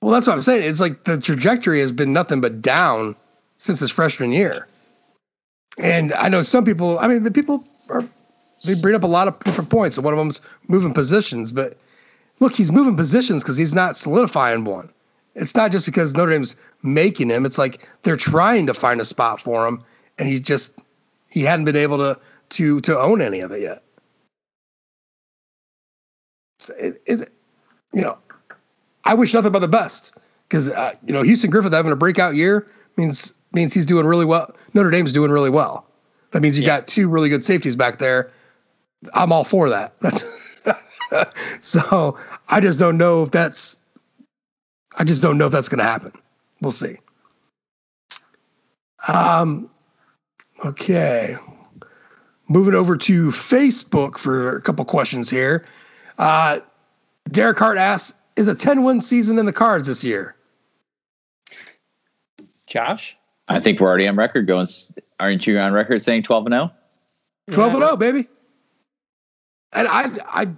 Well, 0.00 0.12
that's 0.12 0.26
what 0.26 0.34
I'm 0.34 0.42
saying. 0.42 0.62
It's 0.68 0.80
like 0.80 1.04
the 1.04 1.18
trajectory 1.18 1.80
has 1.80 1.92
been 1.92 2.12
nothing 2.12 2.40
but 2.40 2.62
down 2.62 3.16
since 3.58 3.80
his 3.80 3.90
freshman 3.90 4.30
year. 4.30 4.68
And 5.78 6.12
I 6.12 6.28
know 6.28 6.42
some 6.42 6.64
people. 6.64 6.98
I 6.98 7.08
mean, 7.08 7.22
the 7.22 7.30
people 7.30 7.64
are 7.88 8.04
they 8.64 8.74
bring 8.74 8.94
up 8.94 9.02
a 9.02 9.08
lot 9.08 9.28
of 9.28 9.38
different 9.40 9.70
points. 9.70 9.96
And 9.96 10.04
one 10.04 10.14
of 10.14 10.18
them's 10.18 10.40
moving 10.68 10.94
positions, 10.94 11.52
but 11.52 11.76
look, 12.40 12.54
he's 12.54 12.72
moving 12.72 12.96
positions 12.96 13.42
because 13.42 13.56
he's 13.56 13.74
not 13.74 13.96
solidifying 13.96 14.64
one. 14.64 14.90
It's 15.34 15.54
not 15.54 15.70
just 15.70 15.84
because 15.84 16.14
Notre 16.14 16.32
Dame's 16.32 16.56
making 16.82 17.28
him. 17.28 17.44
It's 17.44 17.58
like 17.58 17.86
they're 18.02 18.16
trying 18.16 18.66
to 18.66 18.74
find 18.74 19.00
a 19.00 19.04
spot 19.04 19.40
for 19.40 19.66
him, 19.66 19.82
and 20.18 20.28
he 20.28 20.40
just 20.40 20.72
he 21.30 21.42
hadn't 21.42 21.66
been 21.66 21.76
able 21.76 21.98
to 21.98 22.18
to 22.50 22.80
to 22.82 22.98
own 22.98 23.20
any 23.20 23.40
of 23.40 23.52
it 23.52 23.60
yet. 23.62 23.82
It, 26.70 27.02
it, 27.06 27.32
you 27.92 28.02
know, 28.02 28.18
I 29.04 29.14
wish 29.14 29.32
nothing 29.34 29.52
but 29.52 29.60
the 29.60 29.68
best 29.68 30.12
because 30.48 30.70
uh, 30.70 30.94
you 31.06 31.12
know 31.12 31.22
Houston 31.22 31.50
Griffith 31.50 31.72
having 31.72 31.92
a 31.92 31.96
breakout 31.96 32.34
year 32.34 32.66
means 32.96 33.34
means 33.52 33.72
he's 33.72 33.86
doing 33.86 34.06
really 34.06 34.24
well. 34.24 34.54
Notre 34.74 34.90
Dame's 34.90 35.12
doing 35.12 35.30
really 35.30 35.50
well. 35.50 35.86
That 36.32 36.42
means 36.42 36.58
you 36.58 36.64
Yeah. 36.64 36.78
got 36.80 36.88
two 36.88 37.08
really 37.08 37.28
good 37.28 37.44
safeties 37.44 37.76
back 37.76 37.98
there. 37.98 38.30
I'm 39.14 39.32
all 39.32 39.44
for 39.44 39.70
that. 39.70 39.94
That's 40.00 40.24
so 41.60 42.18
I 42.48 42.60
just 42.60 42.78
don't 42.78 42.98
know 42.98 43.22
if 43.22 43.30
that's 43.30 43.78
I 44.98 45.04
just 45.04 45.22
don't 45.22 45.38
know 45.38 45.46
if 45.46 45.52
that's 45.52 45.68
going 45.68 45.78
to 45.78 45.84
happen. 45.84 46.12
We'll 46.60 46.72
see. 46.72 46.96
Um 49.08 49.70
okay. 50.64 51.36
Moving 52.48 52.74
over 52.74 52.96
to 52.96 53.28
Facebook 53.28 54.18
for 54.18 54.56
a 54.56 54.60
couple 54.62 54.84
questions 54.84 55.28
here. 55.30 55.64
Uh 56.18 56.60
Derek 57.30 57.58
Hart 57.58 57.78
asks, 57.78 58.16
is 58.36 58.48
a 58.48 58.54
10 58.54 58.84
win 58.84 59.00
season 59.00 59.38
in 59.38 59.46
the 59.46 59.52
cards 59.52 59.88
this 59.88 60.04
year? 60.04 60.36
Josh, 62.66 63.16
I 63.48 63.60
think 63.60 63.80
we're 63.80 63.88
already 63.88 64.08
on 64.08 64.16
record 64.16 64.46
going. 64.46 64.66
Aren't 65.18 65.46
you 65.46 65.58
on 65.58 65.72
record 65.72 66.02
saying 66.02 66.24
12 66.24 66.46
and 66.46 66.54
oh? 66.54 66.70
0? 67.50 67.54
12 67.54 67.74
and 67.74 67.82
0, 67.82 67.96
baby. 67.96 68.28
And 69.72 69.88
I, 69.88 70.10
I, 70.26 70.48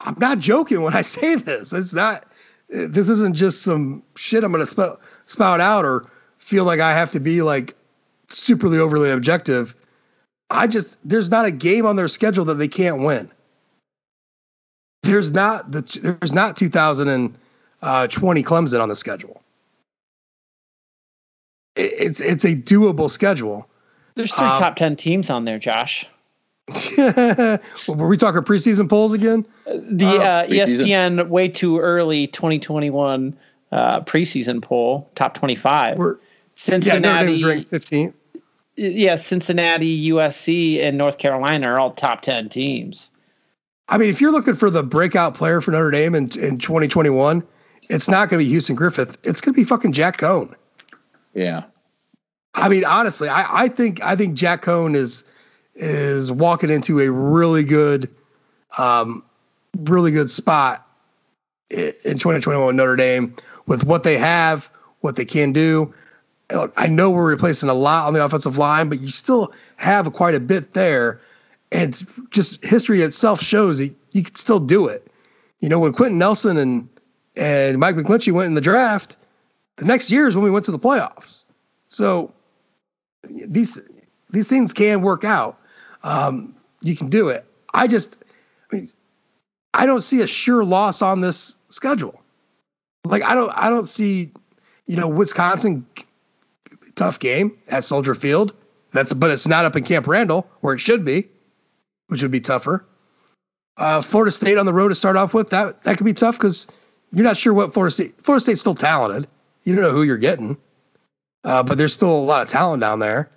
I'm 0.00 0.16
not 0.18 0.38
joking 0.38 0.82
when 0.82 0.94
I 0.94 1.00
say 1.02 1.36
this. 1.36 1.72
It's 1.72 1.94
not. 1.94 2.26
This 2.68 3.08
isn't 3.08 3.36
just 3.36 3.62
some 3.62 4.02
shit 4.16 4.42
I'm 4.42 4.50
going 4.50 4.62
to 4.62 4.66
spout, 4.66 5.00
spout 5.26 5.60
out 5.60 5.84
or 5.84 6.10
feel 6.38 6.64
like 6.64 6.80
I 6.80 6.94
have 6.94 7.12
to 7.12 7.20
be 7.20 7.42
like 7.42 7.76
superly 8.30 8.78
overly 8.78 9.10
objective. 9.10 9.76
I 10.50 10.66
just 10.66 10.98
there's 11.04 11.30
not 11.30 11.44
a 11.44 11.52
game 11.52 11.86
on 11.86 11.94
their 11.94 12.08
schedule 12.08 12.44
that 12.46 12.54
they 12.54 12.66
can't 12.66 12.98
win. 12.98 13.30
There's 15.06 15.30
not 15.30 15.70
the 15.70 16.16
there's 16.20 16.32
not 16.32 16.56
2020 16.56 18.42
Clemson 18.42 18.80
on 18.82 18.88
the 18.88 18.96
schedule. 18.96 19.42
It's 21.76 22.20
it's 22.20 22.44
a 22.44 22.54
doable 22.56 23.10
schedule. 23.10 23.68
there's 24.14 24.32
three 24.34 24.44
Um, 24.44 24.58
top 24.58 24.76
ten 24.76 24.96
teams 24.96 25.28
on 25.30 25.44
there. 25.44 25.58
Josh, 25.58 26.06
Were 26.98 27.60
we 28.08 28.16
talking 28.16 28.40
preseason 28.42 28.88
polls 28.88 29.12
again? 29.12 29.46
the 29.66 30.06
uh, 30.06 30.46
preseason. 30.46 30.86
ESPN 30.86 31.28
way 31.28 31.48
too 31.48 31.78
early 31.78 32.26
2021 32.28 33.36
uh, 33.72 34.00
preseason 34.00 34.62
poll, 34.62 35.08
top 35.14 35.34
25. 35.34 35.98
We're, 35.98 36.16
Cincinnati, 36.54 37.26
Dame's 37.26 37.44
ranked 37.44 37.70
15th. 37.70 38.14
yeah, 38.76 39.16
Cincinnati, 39.16 40.08
USC, 40.10 40.80
and 40.80 40.96
North 40.96 41.18
Carolina 41.18 41.68
are 41.68 41.78
all 41.78 41.90
top 41.92 42.22
10 42.22 42.48
teams. 42.48 43.10
I 43.88 43.98
mean, 43.98 44.10
if 44.10 44.20
you're 44.20 44.32
looking 44.32 44.54
for 44.54 44.70
the 44.70 44.82
breakout 44.82 45.34
player 45.34 45.60
for 45.60 45.70
Notre 45.70 45.90
Dame 45.90 46.14
in, 46.14 46.24
in 46.38 46.58
2021, 46.58 47.42
it's 47.88 48.08
not 48.08 48.28
going 48.28 48.40
to 48.40 48.44
be 48.44 48.50
Houston 48.50 48.74
Griffith. 48.74 49.16
It's 49.22 49.40
going 49.40 49.54
to 49.54 49.60
be 49.60 49.64
fucking 49.64 49.92
Jack 49.92 50.18
Coan. 50.18 50.54
Yeah. 51.34 51.64
I 52.54 52.68
mean, 52.68 52.84
honestly, 52.84 53.28
I, 53.28 53.64
I 53.64 53.68
think 53.68 54.02
I 54.02 54.16
think 54.16 54.34
Jack 54.34 54.62
Coan 54.62 54.96
is 54.96 55.24
is 55.74 56.32
walking 56.32 56.70
into 56.70 57.00
a 57.00 57.10
really 57.10 57.62
good, 57.62 58.10
um, 58.78 59.22
really 59.76 60.10
good 60.10 60.30
spot 60.30 60.86
in 61.70 62.18
2021 62.18 62.74
Notre 62.74 62.96
Dame 62.96 63.36
with 63.66 63.84
what 63.84 64.02
they 64.02 64.16
have, 64.16 64.70
what 65.00 65.16
they 65.16 65.26
can 65.26 65.52
do. 65.52 65.94
Look, 66.50 66.72
I 66.76 66.86
know 66.86 67.10
we're 67.10 67.28
replacing 67.28 67.68
a 67.68 67.74
lot 67.74 68.06
on 68.06 68.14
the 68.14 68.24
offensive 68.24 68.56
line, 68.56 68.88
but 68.88 69.00
you 69.00 69.10
still 69.10 69.52
have 69.76 70.12
quite 70.12 70.34
a 70.34 70.40
bit 70.40 70.72
there, 70.72 71.20
and 71.72 72.06
just 72.30 72.64
history 72.64 73.02
itself 73.02 73.40
shows 73.40 73.78
that 73.78 73.94
you 74.12 74.22
can 74.22 74.34
still 74.34 74.60
do 74.60 74.86
it. 74.86 75.06
You 75.60 75.68
know, 75.68 75.80
when 75.80 75.92
Quenton 75.92 76.18
Nelson 76.18 76.56
and 76.56 76.88
and 77.36 77.78
Mike 77.78 77.96
McGlinchey 77.96 78.32
went 78.32 78.46
in 78.46 78.54
the 78.54 78.60
draft, 78.60 79.16
the 79.76 79.84
next 79.84 80.10
year 80.10 80.26
is 80.26 80.34
when 80.34 80.44
we 80.44 80.50
went 80.50 80.64
to 80.66 80.72
the 80.72 80.78
playoffs. 80.78 81.44
So 81.88 82.32
these 83.22 83.78
these 84.30 84.48
things 84.48 84.72
can 84.72 85.02
work 85.02 85.24
out. 85.24 85.58
Um, 86.02 86.54
you 86.82 86.96
can 86.96 87.08
do 87.08 87.28
it. 87.28 87.44
I 87.72 87.86
just, 87.86 88.22
I, 88.70 88.76
mean, 88.76 88.88
I 89.74 89.86
don't 89.86 90.00
see 90.00 90.22
a 90.22 90.26
sure 90.26 90.64
loss 90.64 91.02
on 91.02 91.20
this 91.20 91.56
schedule. 91.68 92.20
Like 93.04 93.22
I 93.22 93.34
don't, 93.34 93.50
I 93.50 93.70
don't 93.70 93.86
see, 93.86 94.32
you 94.86 94.96
know, 94.96 95.08
Wisconsin, 95.08 95.86
tough 96.94 97.18
game 97.18 97.58
at 97.68 97.84
Soldier 97.84 98.14
Field. 98.14 98.54
That's, 98.92 99.12
but 99.12 99.30
it's 99.30 99.46
not 99.46 99.64
up 99.64 99.76
in 99.76 99.84
Camp 99.84 100.06
Randall 100.06 100.46
where 100.60 100.74
it 100.74 100.80
should 100.80 101.04
be, 101.04 101.28
which 102.08 102.22
would 102.22 102.30
be 102.30 102.40
tougher. 102.40 102.84
Uh, 103.76 104.00
Florida 104.00 104.30
State 104.30 104.58
on 104.58 104.66
the 104.66 104.72
road 104.72 104.88
to 104.88 104.94
start 104.94 105.16
off 105.16 105.34
with 105.34 105.50
that 105.50 105.84
that 105.84 105.98
could 105.98 106.06
be 106.06 106.14
tough 106.14 106.36
because 106.36 106.66
you're 107.12 107.24
not 107.24 107.36
sure 107.36 107.52
what 107.52 107.74
Florida 107.74 107.92
State. 107.92 108.14
Florida 108.22 108.40
State's 108.40 108.60
still 108.60 108.74
talented. 108.74 109.28
You 109.64 109.74
don't 109.74 109.82
know 109.84 109.92
who 109.92 110.02
you're 110.02 110.16
getting, 110.16 110.56
uh, 111.44 111.62
but 111.62 111.76
there's 111.76 111.92
still 111.92 112.10
a 112.10 112.20
lot 112.20 112.42
of 112.42 112.48
talent 112.48 112.80
down 112.80 113.00
there. 113.00 113.30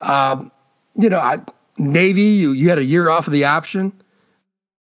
Um, 0.00 0.52
you 0.94 1.08
know, 1.08 1.18
I, 1.18 1.40
Navy, 1.78 2.22
you 2.22 2.52
you 2.52 2.68
had 2.68 2.78
a 2.78 2.84
year 2.84 3.08
off 3.08 3.26
of 3.26 3.32
the 3.32 3.44
option. 3.46 3.92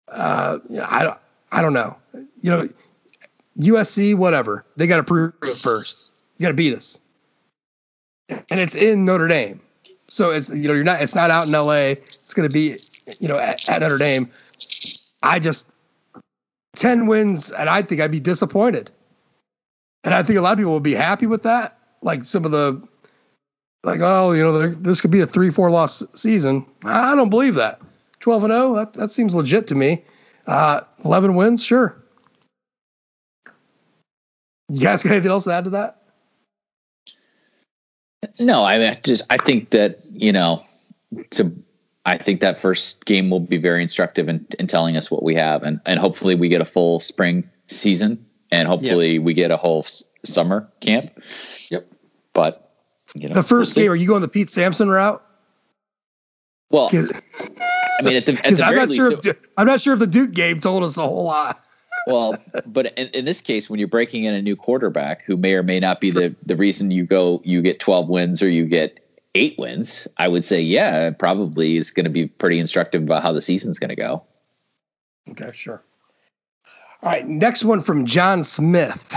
Uh, 0.09 0.59
I 0.87 1.03
don't 1.05 1.19
I 1.53 1.63
don't 1.63 1.73
know. 1.73 1.97
You 2.41 2.51
know, 2.51 2.69
USC, 3.59 4.15
whatever. 4.17 4.65
They 4.77 4.87
got 4.87 4.97
to 4.97 5.05
prove 5.05 5.35
it 5.43 5.57
first. 5.57 6.07
You 6.39 6.45
got 6.45 6.49
to 6.49 6.55
beat 6.55 6.75
us, 6.75 6.99
and 8.29 8.61
it's 8.61 8.75
in 8.75 9.05
Notre 9.05 9.29
Dame. 9.29 9.61
So 10.09 10.31
it's 10.31 10.49
you 10.49 10.69
know 10.69 10.75
you're 10.75 10.85
not 10.85 11.01
it's 11.01 11.15
not 11.15 11.31
out 11.31 11.47
in 11.47 11.53
LA. 11.53 11.95
It's 12.25 12.35
going 12.35 12.49
to 12.49 12.53
be 12.53 12.81
you 13.19 13.29
know 13.29 13.39
at, 13.39 13.69
at 13.69 13.81
Notre 13.81 13.99
Dame. 13.99 14.31
I 15.23 15.39
just 15.39 15.71
ten 16.75 17.07
wins, 17.07 17.51
and 17.51 17.69
I 17.69 17.83
think 17.83 18.01
I'd 18.01 18.11
be 18.11 18.21
disappointed. 18.21 18.91
And 20.05 20.13
I 20.13 20.23
think 20.23 20.39
a 20.39 20.43
lot 20.43 20.53
of 20.53 20.59
people 20.59 20.73
will 20.73 20.81
be 20.81 20.95
happy 20.95 21.27
with 21.27 21.43
that. 21.45 21.79
Like 22.03 22.25
some 22.25 22.45
of 22.45 22.51
the 22.51 22.87
like, 23.85 24.01
oh, 24.01 24.33
you 24.33 24.43
know, 24.43 24.69
this 24.69 25.01
could 25.01 25.11
be 25.11 25.21
a 25.21 25.27
three, 25.27 25.51
four 25.51 25.71
loss 25.71 26.03
season. 26.15 26.67
I 26.85 27.15
don't 27.15 27.31
believe 27.31 27.55
that. 27.57 27.81
12 28.21 28.45
and 28.45 28.53
0, 28.53 28.75
that, 28.77 28.95
that 28.95 29.11
seems 29.11 29.35
legit 29.35 29.67
to 29.67 29.75
me. 29.75 30.03
Uh, 30.47 30.81
11 31.05 31.35
wins, 31.35 31.63
sure. 31.63 32.03
You 34.71 34.81
guys 34.81 35.03
got 35.03 35.13
anything 35.13 35.31
else 35.31 35.45
to 35.45 35.53
add 35.53 35.65
to 35.65 35.71
that? 35.71 36.03
No, 38.39 38.65
I 38.65 38.79
mean, 38.79 38.89
I 38.89 38.95
just 38.95 39.23
I 39.29 39.37
think 39.37 39.71
that 39.71 40.01
you 40.11 40.33
know, 40.33 40.63
to 41.31 41.55
I 42.07 42.19
think 42.19 42.41
that 42.41 42.59
first 42.59 43.05
game 43.07 43.31
will 43.31 43.41
be 43.41 43.57
very 43.57 43.81
instructive 43.83 44.29
in, 44.29 44.47
in 44.59 44.67
telling 44.67 44.97
us 44.97 45.11
what 45.11 45.23
we 45.23 45.35
have, 45.37 45.63
and 45.63 45.81
and 45.87 45.99
hopefully 45.99 46.35
we 46.35 46.49
get 46.49 46.61
a 46.61 46.65
full 46.67 47.01
spring 47.01 47.49
season, 47.67 48.25
and 48.51 48.69
hopefully 48.69 49.19
we 49.19 49.33
get 49.35 49.51
a 49.51 49.57
whole 49.57 49.81
s- 49.81 50.05
summer 50.25 50.69
camp. 50.81 51.11
Yep. 51.71 51.87
But 52.35 52.71
you 53.15 53.29
know, 53.29 53.35
The 53.35 53.41
1st 53.41 53.77
we'll 53.77 53.85
game, 53.85 53.93
are 53.93 53.97
you 53.97 54.07
going 54.07 54.23
the 54.23 54.29
Pete 54.29 54.51
Sampson 54.51 54.89
route? 54.91 55.23
Well, 56.71 56.89
I 56.93 58.03
mean, 58.03 58.17
at 58.17 58.27
the, 58.27 58.33
at 58.45 58.57
the 58.57 58.65
I'm 58.65 58.75
very 58.75 58.77
not 58.77 58.89
least, 58.89 59.01
sure. 59.01 59.13
it- 59.13 59.27
If, 59.27 59.37
I'm 59.57 59.67
not 59.67 59.81
sure 59.81 59.93
if 59.95 60.01
the 60.01 60.07
Duke 60.07 60.33
game 60.33 60.61
told 60.61 60.83
us 60.83 60.97
a 60.99 61.03
whole 61.03 61.25
lot. 61.25 61.59
well, 62.07 62.37
but 62.67 62.87
in, 62.99 63.09
in, 63.09 63.25
this 63.25 63.41
case, 63.41 63.71
when 63.71 63.79
you're 63.79 63.89
breaking 63.89 64.25
in 64.25 64.35
a 64.35 64.43
new 64.43 64.57
quarterback 64.57 65.23
who 65.23 65.37
may 65.37 65.55
or 65.55 65.63
may 65.63 65.79
not 65.81 66.01
be 66.01 66.11
the 66.11 66.35
the 66.45 66.57
reason 66.57 66.91
you 66.91 67.05
go, 67.05 67.41
you 67.45 67.63
get 67.63 67.81
12 67.81 68.09
wins 68.09 68.43
or 68.43 68.49
you 68.49 68.67
get 68.67 69.04
eight 69.35 69.59
wins. 69.59 70.09
I 70.17 70.29
would 70.29 70.45
say, 70.45 70.61
yeah, 70.61 71.11
probably 71.11 71.77
is 71.77 71.91
going 71.91 72.05
to 72.05 72.11
be 72.11 72.27
pretty 72.27 72.59
instructive 72.59 73.03
about 73.03 73.23
how 73.23 73.33
the 73.33 73.43
season's 73.43 73.79
going 73.79 73.91
to 73.91 73.97
go. 73.97 74.25
Okay, 75.31 75.51
sure. 75.53 75.83
All 77.03 77.11
right, 77.11 77.27
next 77.27 77.65
one 77.65 77.81
from 77.81 78.07
John 78.07 78.43
Smith. 78.43 79.15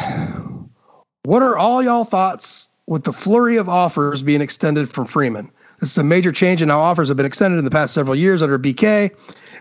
What 1.23 1.41
are 1.41 1.57
all 1.57 1.83
y'all 1.83 2.05
thoughts 2.05 2.69
with 2.85 3.03
the 3.03 3.13
flurry 3.13 3.57
of 3.57 3.69
offers 3.69 4.23
being 4.23 4.41
extended 4.41 4.89
from 4.89 5.05
Freeman? 5.05 5.51
This 5.79 5.91
is 5.91 5.97
a 5.97 6.03
major 6.03 6.31
change 6.31 6.61
in 6.61 6.69
how 6.69 6.79
offers 6.79 7.09
have 7.09 7.17
been 7.17 7.25
extended 7.25 7.59
in 7.59 7.65
the 7.65 7.71
past 7.71 7.93
several 7.93 8.15
years 8.15 8.41
under 8.41 8.57
BK. 8.57 9.15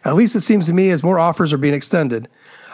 At 0.05 0.15
least 0.15 0.35
it 0.35 0.41
seems 0.41 0.67
to 0.67 0.73
me 0.73 0.91
as 0.91 1.03
more 1.03 1.19
offers 1.19 1.53
are 1.53 1.59
being 1.59 1.75
extended. 1.75 2.29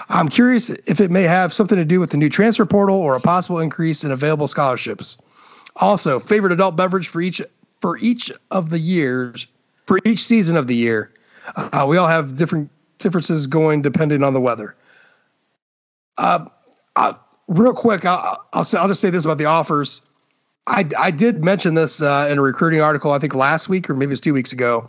I'm 0.09 0.29
curious 0.29 0.71
if 0.71 1.01
it 1.01 1.11
may 1.11 1.23
have 1.23 1.53
something 1.53 1.79
to 1.79 1.85
do 1.85 1.99
with 1.99 2.11
the 2.11 2.17
new 2.17 2.29
transfer 2.29 2.67
portal 2.67 2.97
or 2.97 3.17
a 3.17 3.21
possible 3.21 3.61
increase 3.61 4.05
in 4.05 4.13
available 4.13 4.49
scholarships. 4.49 5.19
Also, 5.77 6.21
favorite 6.21 6.53
adult 6.53 6.77
beverage 6.77 7.09
for 7.09 7.21
each 7.21 7.41
for 7.83 7.99
each 7.99 8.33
of 8.51 8.71
the 8.71 8.79
years 8.79 9.47
for 9.87 9.99
each 10.05 10.25
season 10.25 10.57
of 10.57 10.67
the 10.67 10.75
year. 10.75 11.13
Uh, 11.57 11.85
we 11.89 11.99
all 11.99 12.09
have 12.09 12.37
different 12.37 12.71
differences 12.99 13.49
going 13.49 13.83
depending 13.83 14.23
on 14.23 14.33
the 14.33 14.41
weather. 14.41 14.75
Uh, 16.17 16.47
real 17.49 17.75
quick, 17.75 18.05
I'll, 18.05 18.47
I'll, 18.53 18.65
say, 18.65 18.79
I'll 18.79 18.89
just 18.89 19.01
say 19.01 19.11
this 19.11 19.25
about 19.25 19.39
the 19.39 19.47
offers. 19.47 20.03
I, 20.67 20.89
I 20.97 21.11
did 21.11 21.45
mention 21.45 21.75
this 21.75 22.01
uh, 22.01 22.29
in 22.31 22.39
a 22.39 22.43
recruiting 22.43 22.81
article, 22.81 23.11
I 23.11 23.19
think 23.19 23.35
last 23.35 23.69
week 23.69 23.91
or 23.91 23.95
maybe 23.95 24.11
it 24.11 24.13
was 24.13 24.21
two 24.21 24.33
weeks 24.33 24.53
ago. 24.53 24.89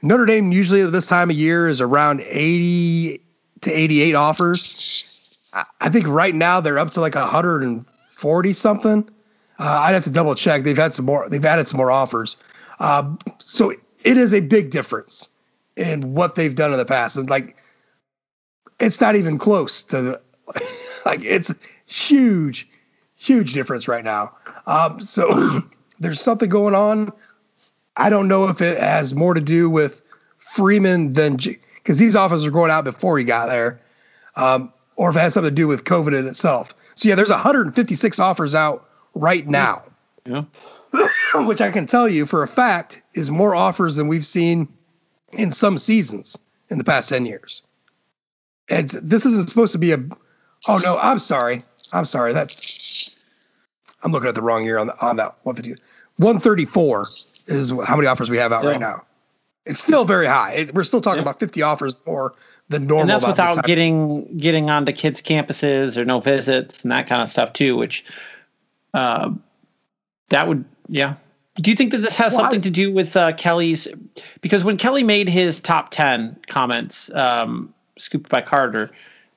Notre 0.00 0.24
Dame 0.24 0.50
usually 0.50 0.80
at 0.80 0.92
this 0.92 1.06
time 1.06 1.28
of 1.28 1.36
year 1.36 1.68
is 1.68 1.82
around 1.82 2.22
80 2.22 3.20
to 3.60 3.70
88 3.70 4.14
offers. 4.14 5.20
I 5.52 5.90
think 5.90 6.08
right 6.08 6.34
now 6.34 6.62
they're 6.62 6.78
up 6.78 6.92
to 6.92 7.00
like 7.00 7.14
140 7.14 8.52
something. 8.54 9.10
Uh, 9.60 9.80
I'd 9.82 9.94
have 9.94 10.04
to 10.04 10.10
double 10.10 10.34
check. 10.34 10.62
They've 10.62 10.76
had 10.76 10.94
some 10.94 11.04
more. 11.04 11.28
They've 11.28 11.44
added 11.44 11.68
some 11.68 11.76
more 11.76 11.90
offers. 11.90 12.38
Uh, 12.78 13.14
so 13.38 13.70
it 14.02 14.16
is 14.16 14.32
a 14.32 14.40
big 14.40 14.70
difference 14.70 15.28
in 15.76 16.14
what 16.14 16.34
they've 16.34 16.54
done 16.54 16.72
in 16.72 16.78
the 16.78 16.86
past, 16.86 17.18
and 17.18 17.28
like 17.28 17.58
it's 18.80 19.02
not 19.02 19.16
even 19.16 19.36
close 19.36 19.82
to 19.82 20.00
the, 20.00 20.20
like 21.04 21.22
it's 21.22 21.54
huge, 21.84 22.66
huge 23.16 23.52
difference 23.52 23.86
right 23.86 24.02
now. 24.02 24.34
Um, 24.66 24.98
so 24.98 25.62
there's 26.00 26.22
something 26.22 26.48
going 26.48 26.74
on. 26.74 27.12
I 27.98 28.08
don't 28.08 28.28
know 28.28 28.48
if 28.48 28.62
it 28.62 28.78
has 28.78 29.14
more 29.14 29.34
to 29.34 29.42
do 29.42 29.68
with 29.68 30.00
Freeman 30.38 31.12
than 31.12 31.36
because 31.36 31.98
these 31.98 32.16
offers 32.16 32.46
are 32.46 32.50
going 32.50 32.70
out 32.70 32.84
before 32.84 33.18
he 33.18 33.24
got 33.24 33.48
there, 33.48 33.78
um, 34.36 34.72
or 34.96 35.10
if 35.10 35.16
it 35.16 35.20
has 35.20 35.34
something 35.34 35.50
to 35.50 35.54
do 35.54 35.68
with 35.68 35.84
COVID 35.84 36.18
in 36.18 36.26
itself. 36.26 36.74
So 36.94 37.10
yeah, 37.10 37.14
there's 37.14 37.28
156 37.28 38.18
offers 38.18 38.54
out 38.54 38.86
right 39.14 39.46
now. 39.46 39.82
Yeah. 40.26 40.44
Which 41.34 41.60
I 41.60 41.70
can 41.70 41.86
tell 41.86 42.08
you 42.08 42.26
for 42.26 42.42
a 42.42 42.48
fact 42.48 43.02
is 43.14 43.30
more 43.30 43.54
offers 43.54 43.96
than 43.96 44.08
we've 44.08 44.26
seen 44.26 44.68
in 45.32 45.52
some 45.52 45.78
seasons 45.78 46.38
in 46.68 46.78
the 46.78 46.84
past 46.84 47.08
10 47.08 47.26
years. 47.26 47.62
And 48.68 48.88
this 48.88 49.26
isn't 49.26 49.48
supposed 49.48 49.72
to 49.72 49.78
be 49.78 49.92
a 49.92 49.98
Oh 50.68 50.78
no, 50.78 50.98
I'm 50.98 51.18
sorry. 51.18 51.64
I'm 51.92 52.04
sorry. 52.04 52.32
That's 52.32 53.16
I'm 54.02 54.12
looking 54.12 54.28
at 54.28 54.34
the 54.34 54.42
wrong 54.42 54.64
year 54.64 54.78
on 54.78 54.88
the, 54.88 55.04
on 55.04 55.16
that 55.16 55.36
150. 55.42 55.80
134 56.16 57.06
is 57.46 57.70
how 57.70 57.96
many 57.96 58.06
offers 58.06 58.30
we 58.30 58.36
have 58.36 58.52
out 58.52 58.64
yeah. 58.64 58.70
right 58.70 58.80
now. 58.80 59.04
It's 59.66 59.80
still 59.80 60.04
very 60.04 60.26
high. 60.26 60.52
It, 60.52 60.74
we're 60.74 60.84
still 60.84 61.00
talking 61.00 61.18
yeah. 61.18 61.22
about 61.22 61.40
50 61.40 61.62
offers 61.62 61.96
more 62.06 62.34
than 62.68 62.86
normal. 62.86 63.02
And 63.02 63.10
that's 63.10 63.26
without 63.26 63.64
getting 63.64 64.36
getting 64.38 64.70
onto 64.70 64.92
kids' 64.92 65.22
campuses 65.22 65.96
or 65.96 66.04
no 66.04 66.20
visits 66.20 66.82
and 66.82 66.92
that 66.92 67.06
kind 67.06 67.22
of 67.22 67.28
stuff 67.28 67.52
too. 67.52 67.76
Which, 67.76 68.04
uh, 68.94 69.30
that 70.28 70.48
would 70.48 70.64
yeah. 70.88 71.14
Do 71.56 71.70
you 71.70 71.76
think 71.76 71.90
that 71.92 71.98
this 71.98 72.16
has 72.16 72.32
well, 72.32 72.42
something 72.42 72.60
I, 72.60 72.62
to 72.62 72.70
do 72.70 72.92
with 72.92 73.16
uh, 73.16 73.32
Kelly's? 73.32 73.88
Because 74.40 74.64
when 74.64 74.76
Kelly 74.76 75.02
made 75.02 75.28
his 75.28 75.60
top 75.60 75.90
10 75.90 76.38
comments, 76.46 77.10
um, 77.10 77.74
scooped 77.98 78.30
by 78.30 78.40
Carter, 78.40 78.90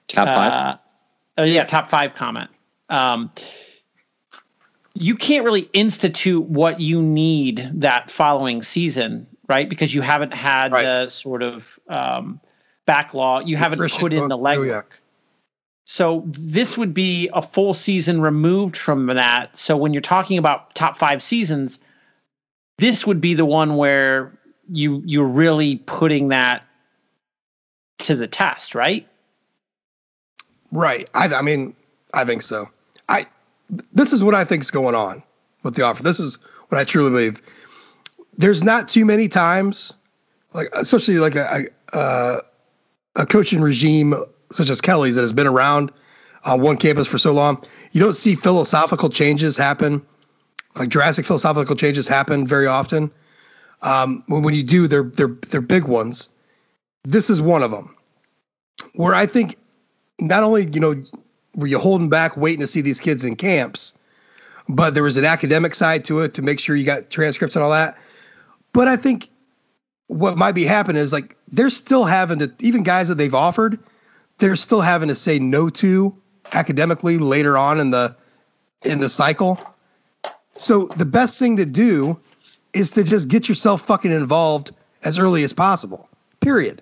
top 0.08 0.34
five. 0.34 0.52
Uh, 0.52 1.42
uh, 1.42 1.44
yeah, 1.46 1.64
top 1.64 1.88
five 1.88 2.14
comment. 2.14 2.50
Um, 2.90 3.32
you 4.94 5.16
can't 5.16 5.44
really 5.44 5.68
institute 5.74 6.44
what 6.44 6.80
you 6.80 7.02
need 7.02 7.72
that 7.76 8.12
following 8.12 8.62
season, 8.62 9.28
right? 9.48 9.68
Because 9.68 9.94
you 9.94 10.02
haven't 10.02 10.34
had 10.34 10.72
right. 10.72 10.84
the 10.84 11.10
sort 11.10 11.42
of 11.42 11.80
um, 11.90 12.40
backlog. 12.86 13.48
You 13.48 13.58
haven't 13.58 13.80
put 13.92 14.14
in 14.14 14.28
the 14.28 14.38
legwork. 14.38 14.86
So 15.86 16.24
this 16.28 16.78
would 16.78 16.94
be 16.94 17.30
a 17.34 17.42
full 17.42 17.74
season 17.74 18.22
removed 18.22 18.78
from 18.78 19.08
that. 19.08 19.58
So 19.58 19.76
when 19.76 19.94
you're 19.94 20.02
talking 20.02 20.38
about 20.38 20.74
top 20.76 20.98
five 20.98 21.22
seasons, 21.22 21.80
this 22.78 23.06
would 23.06 23.22
be 23.22 23.34
the 23.34 23.46
one 23.46 23.76
where 23.76 24.38
you 24.70 25.02
you're 25.06 25.28
really 25.28 25.76
putting 25.76 26.30
that 26.30 26.66
to 28.00 28.16
the 28.16 28.28
test, 28.28 28.76
right? 28.76 29.08
Right. 30.72 31.10
I, 31.14 31.28
I 31.28 31.42
mean, 31.42 31.76
I 32.14 32.26
think 32.26 32.42
so. 32.42 32.70
I 33.10 33.26
this 33.92 34.14
is 34.14 34.24
what 34.24 34.36
I 34.36 34.46
think 34.46 34.64
is 34.64 34.72
going 34.72 34.96
on 34.96 35.22
with 35.64 35.76
the 35.76 35.84
offer. 35.84 36.04
This 36.04 36.20
is 36.20 36.38
what 36.70 36.80
I 36.80 36.84
truly 36.84 37.10
believe. 37.10 37.42
There's 38.38 38.64
not 38.64 38.88
too 38.88 39.06
many 39.06 39.28
times, 39.28 39.94
like 40.54 40.70
especially 40.74 41.16
like 41.16 41.36
a 41.36 41.68
a, 41.92 41.96
uh, 41.96 42.42
a 43.16 43.26
coaching 43.26 43.62
regime 43.62 44.16
such 44.54 44.70
as 44.70 44.82
Kelly's 44.82 45.16
that 45.16 45.22
has 45.22 45.34
been 45.34 45.48
around 45.48 45.92
on 46.44 46.62
one 46.62 46.78
campus 46.78 47.08
for 47.08 47.18
so 47.18 47.32
long. 47.32 47.64
You 47.92 48.02
don't 48.02 48.16
see 48.16 48.36
philosophical 48.36 49.10
changes 49.10 49.58
happen, 49.58 50.06
like 50.76 50.90
drastic 50.90 51.26
philosophical 51.26 51.76
changes 51.76 52.08
happen 52.08 52.48
very 52.48 52.68
often. 52.68 53.12
Um, 53.82 54.24
when, 54.28 54.44
when 54.44 54.54
you 54.54 54.64
do, 54.64 54.88
they're 54.88 55.04
they're 55.04 55.36
they're 55.50 55.62
big 55.62 55.86
ones. 55.86 56.30
This 57.04 57.30
is 57.30 57.42
one 57.42 57.64
of 57.64 57.72
them, 57.72 57.96
where 58.94 59.14
I 59.14 59.26
think 59.26 59.58
not 60.20 60.44
only 60.44 60.66
you 60.72 60.80
know 60.80 61.04
were 61.56 61.68
you 61.68 61.80
holding 61.80 62.10
back 62.10 62.38
waiting 62.38 62.62
to 62.62 62.68
see 62.68 62.82
these 62.82 63.00
kids 63.00 63.24
in 63.24 63.36
camps, 63.36 63.94
but 64.70 64.94
there 64.94 65.04
was 65.04 65.18
an 65.18 65.26
academic 65.26 65.76
side 65.76 66.06
to 66.06 66.20
it 66.20 66.36
to 66.36 66.42
make 66.42 66.60
sure 66.60 66.76
you 66.76 66.86
got 66.86 67.10
transcripts 67.10 67.56
and 67.56 67.64
all 67.64 67.72
that. 67.72 67.98
But 68.72 68.88
I 68.88 68.96
think 68.96 69.30
what 70.08 70.38
might 70.38 70.54
be 70.54 70.64
happening 70.64 71.02
is 71.02 71.14
like 71.14 71.36
they're 71.52 71.70
still 71.70 72.06
having 72.06 72.40
to 72.40 72.52
even 72.60 72.84
guys 72.84 73.10
that 73.10 73.16
they've 73.16 73.34
offered, 73.34 73.80
they're 74.38 74.56
still 74.56 74.82
having 74.82 75.10
to 75.10 75.16
say 75.16 75.40
no 75.40 75.70
to 75.70 76.16
academically 76.52 77.18
later 77.18 77.58
on 77.58 77.80
in 77.80 77.92
the 77.92 78.16
in 78.84 79.00
the 79.00 79.10
cycle. 79.10 79.60
So 80.54 80.86
the 80.86 81.06
best 81.06 81.40
thing 81.40 81.58
to 81.58 81.66
do 81.66 82.20
is 82.74 82.92
to 82.92 83.04
just 83.04 83.28
get 83.28 83.48
yourself 83.48 83.84
fucking 83.84 84.12
involved 84.12 84.72
as 85.04 85.20
early 85.20 85.44
as 85.44 85.54
possible. 85.54 86.10
Period. 86.42 86.82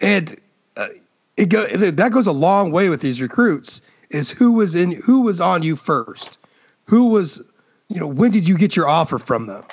And 0.00 0.34
uh, 0.76 0.88
it 1.36 1.48
go 1.48 1.66
that 1.66 2.12
goes 2.12 2.26
a 2.26 2.32
long 2.32 2.72
way 2.72 2.88
with 2.88 3.00
these 3.00 3.20
recruits 3.20 3.82
is 4.10 4.30
who 4.30 4.52
was 4.52 4.74
in 4.74 4.90
who 4.90 5.22
was 5.22 5.40
on 5.40 5.62
you 5.62 5.76
first 5.76 6.38
who 6.84 7.06
was 7.06 7.40
you 7.88 7.98
know 7.98 8.06
when 8.06 8.30
did 8.30 8.46
you 8.46 8.56
get 8.56 8.76
your 8.76 8.88
offer 8.88 9.18
from 9.18 9.46
them 9.46 9.64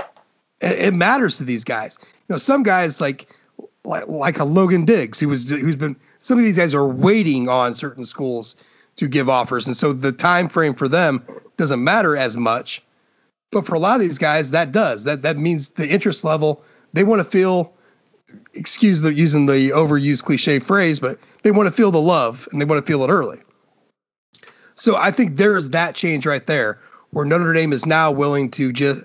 it, 0.62 0.80
it 0.80 0.94
matters 0.94 1.38
to 1.38 1.44
these 1.44 1.64
guys 1.64 1.98
you 2.02 2.08
know 2.30 2.38
some 2.38 2.64
guys 2.64 3.02
like 3.02 3.28
like 3.84 4.08
like 4.08 4.40
a 4.40 4.44
Logan 4.44 4.86
Diggs 4.86 5.20
who 5.20 5.28
was 5.28 5.50
who's 5.50 5.76
been 5.76 5.96
some 6.20 6.38
of 6.38 6.44
these 6.44 6.58
guys 6.58 6.76
are 6.76 6.88
waiting 6.88 7.50
on 7.50 7.74
certain 7.74 8.06
schools 8.06 8.56
to 8.98 9.08
give 9.08 9.30
offers. 9.30 9.68
And 9.68 9.76
so 9.76 9.94
the 9.94 10.12
time 10.12 10.50
frame 10.50 10.74
for 10.74 10.88
them 10.88 11.26
doesn't 11.58 11.84
matter 11.84 12.18
as 12.18 12.36
much. 12.36 12.84
But 13.52 13.66
for 13.66 13.76
a 13.76 13.80
lot 13.80 13.96
of 13.96 14.02
these 14.02 14.18
guys 14.18 14.52
that 14.52 14.72
does. 14.72 15.06
That 15.06 15.24
that 15.24 15.38
means 15.38 15.70
the 15.70 15.88
interest 15.88 16.24
level 16.24 16.64
they 16.94 17.04
want 17.04 17.20
to 17.20 17.26
feel 17.26 17.74
excuse 18.54 19.02
the 19.02 19.14
using 19.14 19.46
the 19.46 19.72
overused 19.72 20.24
cliche 20.24 20.60
phrase, 20.60 21.00
but 21.00 21.20
they 21.44 21.52
want 21.52 21.68
to 21.68 21.74
feel 21.74 21.92
the 21.92 22.02
love 22.02 22.48
and 22.52 22.62
they 22.62 22.66
want 22.66 22.86
to 22.86 22.92
feel 22.92 23.04
it 23.04 23.10
early. 23.10 23.40
So 24.76 24.96
I 24.96 25.12
think 25.12 25.38
there 25.38 25.58
is 25.58 25.72
that 25.72 25.96
change 25.96 26.26
right 26.26 26.46
there 26.46 26.80
where 27.12 27.26
Notre 27.26 27.54
Dame 27.54 27.74
is 27.74 27.86
now 27.86 28.12
willing 28.12 28.52
to 28.52 28.72
just 28.72 29.02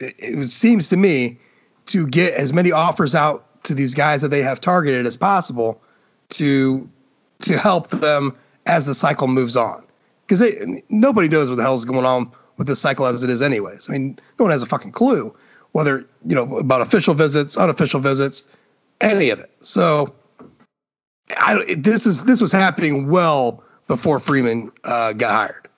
it 0.00 0.50
seems 0.50 0.88
to 0.88 0.96
me 0.96 1.38
to 1.86 2.06
get 2.06 2.34
as 2.34 2.52
many 2.52 2.72
offers 2.72 3.14
out 3.14 3.46
to 3.64 3.74
these 3.74 3.94
guys 3.94 4.22
that 4.22 4.28
they 4.28 4.42
have 4.42 4.60
targeted 4.60 5.06
as 5.06 5.16
possible 5.16 5.80
to 6.30 6.88
to 7.42 7.58
help 7.58 7.88
them 7.88 8.36
as 8.66 8.86
the 8.86 8.94
cycle 8.94 9.28
moves 9.28 9.56
on 9.56 9.84
because 10.26 10.42
nobody 10.88 11.28
knows 11.28 11.48
what 11.48 11.56
the 11.56 11.62
hell 11.62 11.74
is 11.74 11.84
going 11.84 12.06
on 12.06 12.30
with 12.56 12.66
this 12.66 12.80
cycle 12.80 13.06
as 13.06 13.24
it 13.24 13.30
is 13.30 13.42
anyways 13.42 13.88
i 13.88 13.92
mean 13.92 14.18
no 14.38 14.44
one 14.44 14.52
has 14.52 14.62
a 14.62 14.66
fucking 14.66 14.92
clue 14.92 15.34
whether 15.72 16.06
you 16.26 16.34
know 16.34 16.58
about 16.58 16.80
official 16.80 17.14
visits, 17.14 17.56
unofficial 17.56 18.00
visits, 18.00 18.46
any 19.00 19.30
of 19.30 19.40
it. 19.40 19.50
So 19.62 20.14
I, 21.36 21.74
this 21.76 22.06
is 22.06 22.24
this 22.24 22.40
was 22.40 22.52
happening 22.52 23.08
well 23.08 23.64
before 23.88 24.20
Freeman 24.20 24.70
uh, 24.84 25.14
got 25.14 25.32
hired. 25.32 25.68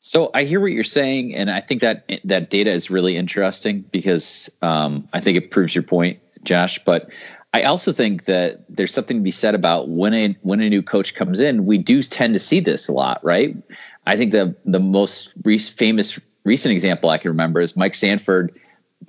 So 0.00 0.30
I 0.34 0.44
hear 0.44 0.60
what 0.60 0.72
you're 0.72 0.84
saying, 0.84 1.34
and 1.34 1.50
I 1.50 1.60
think 1.60 1.80
that 1.80 2.20
that 2.24 2.50
data 2.50 2.70
is 2.70 2.90
really 2.90 3.16
interesting 3.16 3.82
because 3.82 4.50
um, 4.60 5.08
I 5.14 5.20
think 5.20 5.38
it 5.38 5.50
proves 5.50 5.74
your 5.74 5.84
point, 5.84 6.18
Josh. 6.44 6.78
But 6.84 7.10
I 7.52 7.62
also 7.62 7.92
think 7.92 8.24
that 8.24 8.64
there's 8.68 8.92
something 8.92 9.18
to 9.18 9.22
be 9.22 9.30
said 9.30 9.54
about 9.54 9.88
when 9.88 10.14
a 10.14 10.36
when 10.42 10.60
a 10.60 10.68
new 10.68 10.82
coach 10.82 11.14
comes 11.14 11.40
in, 11.40 11.66
we 11.66 11.78
do 11.78 12.02
tend 12.02 12.34
to 12.34 12.40
see 12.40 12.60
this 12.60 12.88
a 12.88 12.92
lot, 12.92 13.24
right? 13.24 13.56
I 14.06 14.16
think 14.16 14.32
the 14.32 14.56
the 14.64 14.80
most 14.80 15.34
re- 15.44 15.58
famous 15.58 16.18
recent 16.44 16.72
example 16.72 17.10
I 17.10 17.18
can 17.18 17.30
remember 17.30 17.60
is 17.60 17.76
Mike 17.76 17.94
Sanford 17.94 18.58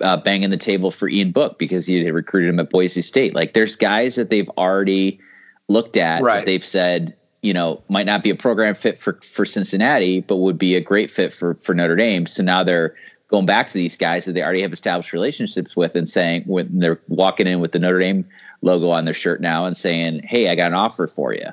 uh, 0.00 0.16
banging 0.18 0.50
the 0.50 0.56
table 0.56 0.90
for 0.90 1.08
Ian 1.08 1.32
Book 1.32 1.58
because 1.58 1.86
he 1.86 2.02
had 2.04 2.14
recruited 2.14 2.50
him 2.50 2.60
at 2.60 2.70
Boise 2.70 3.02
State. 3.02 3.34
Like 3.34 3.52
there's 3.52 3.76
guys 3.76 4.14
that 4.14 4.30
they've 4.30 4.48
already 4.56 5.20
looked 5.68 5.96
at 5.96 6.22
Right. 6.22 6.36
that 6.40 6.46
they've 6.46 6.64
said, 6.64 7.16
you 7.42 7.52
know, 7.52 7.82
might 7.88 8.06
not 8.06 8.22
be 8.22 8.30
a 8.30 8.34
program 8.36 8.74
fit 8.74 8.98
for 8.98 9.18
for 9.22 9.44
Cincinnati, 9.44 10.20
but 10.20 10.36
would 10.36 10.58
be 10.58 10.76
a 10.76 10.80
great 10.80 11.10
fit 11.10 11.32
for 11.32 11.54
for 11.62 11.74
Notre 11.74 11.96
Dame. 11.96 12.26
So 12.26 12.42
now 12.42 12.62
they're 12.62 12.94
going 13.28 13.46
back 13.46 13.66
to 13.68 13.74
these 13.74 13.96
guys 13.96 14.24
that 14.24 14.32
they 14.32 14.42
already 14.42 14.62
have 14.62 14.72
established 14.72 15.12
relationships 15.12 15.76
with 15.76 15.96
and 15.96 16.08
saying 16.08 16.44
when 16.46 16.78
they're 16.78 17.00
walking 17.08 17.46
in 17.46 17.60
with 17.60 17.72
the 17.72 17.78
Notre 17.78 17.98
Dame 17.98 18.24
logo 18.62 18.90
on 18.90 19.04
their 19.04 19.14
shirt 19.14 19.40
now 19.40 19.66
and 19.66 19.76
saying, 19.76 20.22
"Hey, 20.24 20.48
I 20.48 20.54
got 20.54 20.68
an 20.68 20.74
offer 20.74 21.06
for 21.06 21.34
you." 21.34 21.46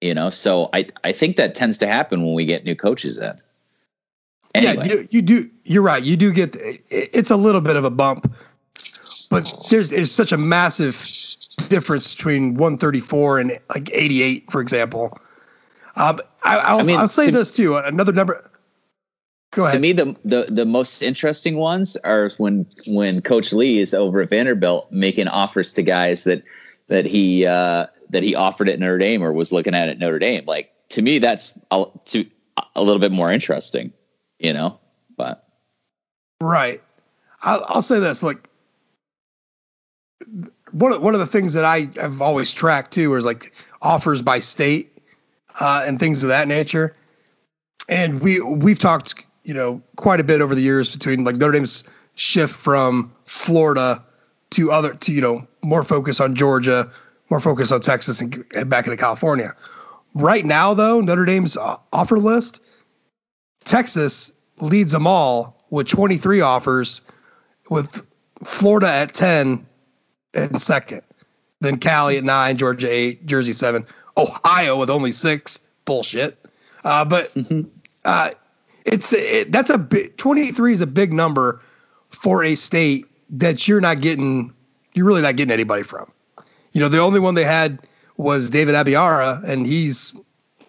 You 0.00 0.14
know, 0.14 0.30
so 0.30 0.70
I 0.72 0.86
I 1.04 1.12
think 1.12 1.36
that 1.36 1.54
tends 1.54 1.78
to 1.78 1.86
happen 1.86 2.24
when 2.24 2.34
we 2.34 2.44
get 2.44 2.64
new 2.64 2.76
coaches 2.76 3.18
in. 3.18 3.32
Anyway, 4.54 4.86
Yeah, 4.86 4.94
you, 4.94 5.08
you 5.10 5.22
do. 5.22 5.50
You're 5.64 5.82
right. 5.82 6.02
You 6.02 6.16
do 6.16 6.32
get. 6.32 6.56
It's 6.90 7.30
a 7.30 7.36
little 7.36 7.60
bit 7.60 7.76
of 7.76 7.84
a 7.84 7.90
bump, 7.90 8.32
but 9.28 9.52
there's 9.70 9.92
is 9.92 10.10
such 10.12 10.32
a 10.32 10.36
massive 10.36 10.96
difference 11.68 12.14
between 12.14 12.54
134 12.54 13.38
and 13.38 13.58
like 13.68 13.90
88, 13.92 14.50
for 14.50 14.60
example. 14.60 15.18
Um, 15.96 16.20
I, 16.42 16.56
I'll, 16.58 16.80
I 16.80 16.82
mean, 16.82 16.98
I'll 16.98 17.08
say 17.08 17.26
to- 17.26 17.32
this 17.32 17.52
too. 17.52 17.76
Another 17.76 18.12
number. 18.12 18.50
To 19.72 19.78
me 19.78 19.92
the, 19.92 20.16
the 20.24 20.46
the 20.48 20.66
most 20.66 21.02
interesting 21.02 21.56
ones 21.56 21.96
are 21.96 22.30
when 22.38 22.66
when 22.86 23.20
coach 23.20 23.52
Lea 23.52 23.80
is 23.80 23.94
over 23.94 24.20
at 24.20 24.30
vanderbilt 24.30 24.92
making 24.92 25.28
offers 25.28 25.72
to 25.74 25.82
guys 25.82 26.24
that 26.24 26.44
that 26.88 27.04
he 27.04 27.46
uh 27.46 27.86
that 28.10 28.22
he 28.22 28.34
offered 28.34 28.68
at 28.68 28.78
notre 28.78 28.98
dame 28.98 29.22
or 29.22 29.32
was 29.32 29.52
looking 29.52 29.74
at 29.74 29.88
at 29.88 29.98
notre 29.98 30.18
dame 30.20 30.44
like 30.46 30.72
to 30.90 31.02
me 31.02 31.18
that's 31.18 31.52
a, 31.70 31.84
to, 32.06 32.26
a 32.76 32.82
little 32.82 33.00
bit 33.00 33.12
more 33.12 33.30
interesting 33.30 33.92
you 34.38 34.52
know 34.52 34.78
but 35.16 35.50
Right. 36.40 36.82
I'll, 37.42 37.64
I'll 37.68 37.82
say 37.82 38.00
this. 38.00 38.22
Like 38.22 38.48
one 40.72 40.92
of, 40.92 41.02
one 41.02 41.14
of 41.14 41.20
the 41.20 41.26
things 41.26 41.54
that 41.54 41.64
I 41.64 41.90
have 41.96 42.22
always 42.22 42.52
tracked 42.52 42.92
too 42.92 43.14
is 43.14 43.24
like 43.24 43.52
offers 43.82 44.22
by 44.22 44.38
state 44.38 44.98
uh, 45.58 45.84
and 45.86 46.00
things 46.00 46.22
of 46.22 46.28
that 46.28 46.48
nature. 46.48 46.96
And 47.88 48.20
we 48.20 48.40
we've 48.40 48.78
talked, 48.78 49.14
you 49.44 49.54
know, 49.54 49.82
quite 49.96 50.20
a 50.20 50.24
bit 50.24 50.40
over 50.40 50.54
the 50.54 50.62
years 50.62 50.92
between 50.94 51.24
like 51.24 51.36
Notre 51.36 51.52
Dame's 51.52 51.84
shift 52.14 52.54
from 52.54 53.12
Florida 53.24 54.04
to 54.50 54.72
other 54.72 54.94
to 54.94 55.12
you 55.12 55.20
know 55.20 55.46
more 55.62 55.82
focus 55.82 56.20
on 56.20 56.34
Georgia, 56.34 56.90
more 57.30 57.40
focus 57.40 57.72
on 57.72 57.80
Texas, 57.80 58.20
and, 58.20 58.44
and 58.54 58.68
back 58.68 58.86
into 58.86 58.96
California. 58.96 59.54
Right 60.14 60.44
now, 60.44 60.74
though, 60.74 61.00
Notre 61.00 61.24
Dame's 61.24 61.56
offer 61.56 62.18
list, 62.18 62.60
Texas 63.64 64.32
leads 64.58 64.92
them 64.92 65.06
all 65.06 65.64
with 65.70 65.86
23 65.86 66.40
offers, 66.40 67.00
with 67.68 68.04
Florida 68.42 68.88
at 68.88 69.14
10 69.14 69.66
and 70.34 70.60
second, 70.60 71.02
then 71.60 71.78
Cali 71.78 72.16
at 72.16 72.24
nine, 72.24 72.56
Georgia 72.56 72.90
eight, 72.90 73.26
Jersey 73.26 73.52
seven, 73.52 73.86
Ohio 74.16 74.76
with 74.78 74.90
only 74.90 75.12
six. 75.12 75.60
Bullshit. 75.84 76.38
Uh, 76.84 77.04
but 77.04 77.34
uh, 78.04 78.30
it's 78.90 79.12
it, 79.12 79.52
that's 79.52 79.70
a 79.70 79.78
big 79.78 80.16
23 80.16 80.72
is 80.72 80.80
a 80.80 80.86
big 80.86 81.12
number 81.12 81.60
for 82.10 82.42
a 82.44 82.54
state 82.54 83.06
that 83.30 83.66
you're 83.68 83.80
not 83.80 84.00
getting. 84.00 84.52
You're 84.94 85.06
really 85.06 85.22
not 85.22 85.36
getting 85.36 85.52
anybody 85.52 85.82
from. 85.82 86.10
You 86.72 86.80
know, 86.80 86.88
the 86.88 86.98
only 86.98 87.20
one 87.20 87.34
they 87.34 87.44
had 87.44 87.80
was 88.16 88.50
David 88.50 88.74
Abiara, 88.74 89.42
and 89.44 89.66
he's, 89.66 90.12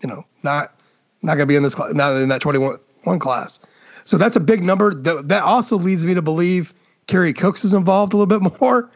you 0.01 0.07
know, 0.09 0.25
not 0.43 0.73
not 1.21 1.35
going 1.35 1.39
to 1.43 1.45
be 1.47 1.55
in 1.55 1.63
this 1.63 1.75
class, 1.75 1.93
not 1.93 2.15
in 2.15 2.29
that 2.29 2.41
21 2.41 2.77
one 3.03 3.19
class. 3.19 3.59
So 4.05 4.17
that's 4.17 4.35
a 4.35 4.39
big 4.39 4.63
number. 4.63 4.93
That, 4.93 5.27
that 5.29 5.43
also 5.43 5.77
leads 5.77 6.05
me 6.05 6.13
to 6.15 6.21
believe 6.21 6.73
Kerry 7.07 7.33
Cooks 7.33 7.65
is 7.65 7.73
involved 7.73 8.13
a 8.13 8.17
little 8.17 8.39
bit 8.39 8.61
more 8.61 8.89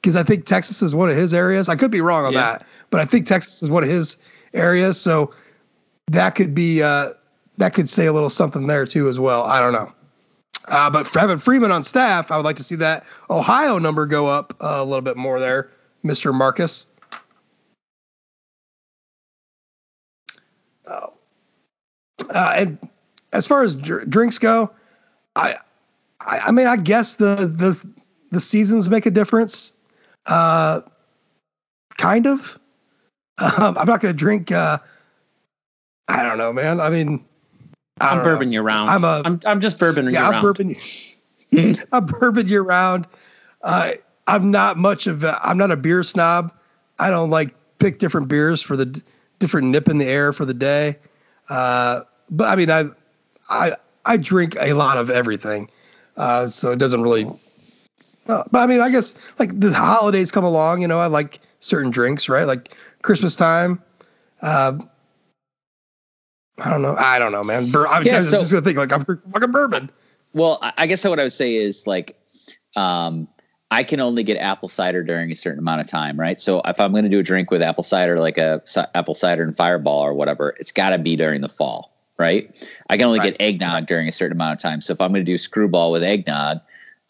because 0.00 0.16
I 0.16 0.22
think 0.22 0.46
Texas 0.46 0.82
is 0.82 0.94
one 0.94 1.08
of 1.10 1.16
his 1.16 1.32
areas. 1.32 1.68
I 1.68 1.76
could 1.76 1.90
be 1.90 2.00
wrong 2.00 2.24
on 2.24 2.32
Yeah. 2.32 2.40
that, 2.40 2.66
but 2.90 3.00
I 3.00 3.04
think 3.04 3.26
Texas 3.26 3.62
is 3.62 3.70
one 3.70 3.82
of 3.82 3.88
his 3.88 4.16
areas. 4.52 5.00
So 5.00 5.32
that 6.08 6.34
could 6.34 6.54
be 6.54 6.82
uh, 6.82 7.10
that 7.62 7.74
could 7.74 7.88
say 7.88 8.06
a 8.06 8.12
little 8.12 8.28
something 8.28 8.66
there 8.66 8.86
too 8.86 9.08
as 9.08 9.20
well. 9.20 9.44
I 9.44 9.60
don't 9.60 9.72
know. 9.72 9.92
Uh, 10.66 10.90
but 10.90 11.06
for 11.06 11.20
having 11.20 11.38
Freeman 11.38 11.70
on 11.70 11.84
staff, 11.84 12.32
I 12.32 12.36
would 12.36 12.44
like 12.44 12.56
to 12.56 12.64
see 12.64 12.74
that 12.76 13.06
Ohio 13.30 13.78
number 13.78 14.04
go 14.06 14.26
up 14.26 14.56
uh, 14.60 14.78
a 14.78 14.84
little 14.84 15.00
bit 15.00 15.16
more 15.16 15.38
there, 15.38 15.70
Mr. 16.04 16.34
Marcus. 16.34 16.86
Oh. 20.88 21.12
Uh, 22.28 22.54
and 22.56 22.78
as 23.32 23.46
far 23.46 23.62
as 23.62 23.76
dr- 23.76 24.10
drinks 24.10 24.38
go, 24.38 24.72
I, 25.36 25.58
I, 26.20 26.38
I 26.38 26.50
mean, 26.50 26.66
I 26.66 26.74
guess 26.76 27.14
the 27.14 27.36
the 27.46 27.86
the 28.32 28.40
seasons 28.40 28.90
make 28.90 29.06
a 29.06 29.10
difference. 29.12 29.72
Uh, 30.26 30.80
kind 31.96 32.26
of. 32.26 32.58
Um, 33.38 33.76
I'm 33.78 33.86
not 33.88 34.00
going 34.00 34.14
to 34.14 34.18
drink. 34.18 34.52
Uh, 34.52 34.78
I 36.06 36.22
don't 36.22 36.38
know, 36.38 36.52
man. 36.52 36.80
I 36.80 36.90
mean, 36.90 37.24
I'm 38.10 38.18
know. 38.18 38.24
bourbon 38.24 38.52
year 38.52 38.62
round. 38.62 38.90
I'm 38.90 39.04
a- 39.04 39.22
I'm 39.24 39.40
I'm 39.44 39.60
just 39.60 39.78
bourbon 39.78 40.04
year 40.06 40.14
Yeah, 40.14 40.26
I'm 40.26 40.32
round. 40.32 40.42
bourbon. 40.42 40.76
I'm 41.92 42.06
bourbon 42.06 42.48
year 42.48 42.62
round. 42.62 43.06
Uh, 43.62 43.92
I'm 44.26 44.50
not 44.50 44.76
much 44.76 45.06
of. 45.06 45.24
A, 45.24 45.38
I'm 45.46 45.58
not 45.58 45.70
a 45.70 45.76
beer 45.76 46.02
snob. 46.02 46.52
I 46.98 47.10
don't 47.10 47.30
like 47.30 47.54
pick 47.78 47.98
different 47.98 48.28
beers 48.28 48.62
for 48.62 48.76
the 48.76 48.86
d- 48.86 49.02
different 49.38 49.68
nip 49.68 49.88
in 49.88 49.98
the 49.98 50.06
air 50.06 50.32
for 50.32 50.44
the 50.44 50.54
day. 50.54 50.96
Uh, 51.48 52.02
but 52.30 52.48
I 52.48 52.56
mean, 52.56 52.70
I, 52.70 52.84
I, 53.50 53.76
I 54.04 54.16
drink 54.16 54.56
a 54.60 54.72
lot 54.74 54.96
of 54.96 55.10
everything, 55.10 55.68
uh, 56.16 56.46
so 56.46 56.70
it 56.72 56.76
doesn't 56.78 57.02
really. 57.02 57.26
Uh, 58.28 58.44
but 58.50 58.60
I 58.60 58.66
mean, 58.66 58.80
I 58.80 58.88
guess 58.90 59.12
like 59.38 59.58
the 59.58 59.72
holidays 59.72 60.30
come 60.30 60.44
along, 60.44 60.80
you 60.80 60.88
know, 60.88 60.98
I 61.00 61.06
like 61.06 61.40
certain 61.60 61.90
drinks, 61.90 62.28
right? 62.28 62.46
Like 62.46 62.74
Christmas 63.02 63.34
time. 63.36 63.82
Uh, 64.40 64.78
I 66.64 66.70
don't 66.70 66.82
know. 66.82 66.96
I 66.98 67.18
don't 67.18 67.32
know, 67.32 67.42
man. 67.44 67.70
Bur- 67.70 67.88
I 67.88 67.98
was 67.98 68.06
Yeah, 68.08 68.20
just 68.20 68.30
so- 68.30 68.56
gonna 68.56 68.62
think 68.64 68.78
like 68.78 68.92
I'm 68.92 69.04
fucking 69.04 69.52
bourbon. 69.52 69.90
Well, 70.34 70.58
I 70.62 70.86
guess 70.86 71.04
what 71.04 71.20
I 71.20 71.24
would 71.24 71.32
say 71.32 71.56
is 71.56 71.86
like, 71.86 72.16
um, 72.76 73.28
I 73.70 73.84
can 73.84 74.00
only 74.00 74.22
get 74.22 74.36
apple 74.38 74.68
cider 74.68 75.02
during 75.02 75.30
a 75.30 75.34
certain 75.34 75.58
amount 75.58 75.80
of 75.82 75.88
time, 75.88 76.18
right? 76.18 76.40
So 76.40 76.60
if 76.64 76.78
I'm 76.80 76.92
going 76.92 77.04
to 77.04 77.10
do 77.10 77.18
a 77.18 77.22
drink 77.22 77.50
with 77.50 77.62
apple 77.62 77.84
cider, 77.84 78.16
like 78.18 78.38
a 78.38 78.62
apple 78.94 79.14
cider 79.14 79.42
and 79.42 79.56
Fireball 79.56 80.00
or 80.00 80.14
whatever, 80.14 80.54
it's 80.58 80.72
got 80.72 80.90
to 80.90 80.98
be 80.98 81.16
during 81.16 81.40
the 81.42 81.48
fall, 81.48 81.92
right? 82.18 82.50
I 82.88 82.96
can 82.96 83.06
only 83.06 83.18
Right. 83.18 83.36
get 83.38 83.42
eggnog 83.46 83.86
during 83.86 84.08
a 84.08 84.12
certain 84.12 84.36
amount 84.36 84.52
of 84.54 84.58
time. 84.62 84.80
So 84.80 84.92
if 84.92 85.00
I'm 85.00 85.10
going 85.12 85.24
to 85.24 85.30
do 85.30 85.36
screwball 85.38 85.90
with 85.92 86.02
eggnog, 86.02 86.60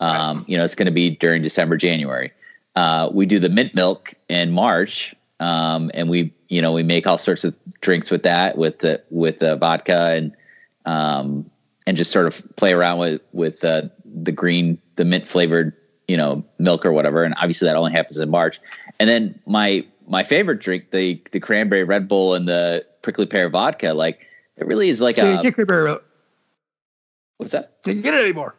um, 0.00 0.44
you 0.48 0.56
know, 0.58 0.64
it's 0.64 0.74
going 0.74 0.86
to 0.86 0.92
be 0.92 1.10
during 1.10 1.42
December, 1.42 1.76
January. 1.76 2.32
Uh, 2.74 3.08
we 3.12 3.26
do 3.26 3.38
the 3.38 3.48
mint 3.48 3.74
milk 3.74 4.14
in 4.28 4.50
March, 4.50 5.14
um, 5.40 5.90
and 5.94 6.08
we, 6.08 6.32
you 6.52 6.60
know, 6.60 6.72
we 6.72 6.82
make 6.82 7.06
all 7.06 7.16
sorts 7.16 7.44
of 7.44 7.54
drinks 7.80 8.10
with 8.10 8.24
that, 8.24 8.58
with 8.58 8.80
the 8.80 9.02
with 9.08 9.38
the 9.38 9.56
vodka 9.56 10.10
and 10.12 10.36
um, 10.84 11.50
and 11.86 11.96
just 11.96 12.10
sort 12.10 12.26
of 12.26 12.44
play 12.56 12.74
around 12.74 12.98
with 12.98 13.22
with 13.32 13.64
uh, 13.64 13.84
the 14.04 14.32
green, 14.32 14.78
the 14.96 15.06
mint 15.06 15.26
flavored, 15.26 15.74
you 16.06 16.16
know, 16.18 16.44
milk 16.58 16.84
or 16.84 16.92
whatever. 16.92 17.24
And 17.24 17.34
obviously 17.38 17.66
that 17.68 17.76
only 17.76 17.92
happens 17.92 18.18
in 18.18 18.28
March. 18.28 18.60
And 19.00 19.08
then 19.08 19.40
my 19.46 19.86
my 20.06 20.24
favorite 20.24 20.60
drink, 20.60 20.90
the 20.90 21.22
the 21.32 21.40
cranberry 21.40 21.84
Red 21.84 22.06
Bull 22.06 22.34
and 22.34 22.46
the 22.46 22.84
prickly 23.00 23.24
pear 23.24 23.48
vodka, 23.48 23.94
like 23.94 24.26
it 24.58 24.66
really 24.66 24.90
is 24.90 25.00
like 25.00 25.16
a 25.16 25.50
cranberry. 25.52 25.96
what's 27.38 27.52
that? 27.52 27.82
Can't 27.82 28.02
get 28.02 28.12
it 28.12 28.20
anymore. 28.24 28.54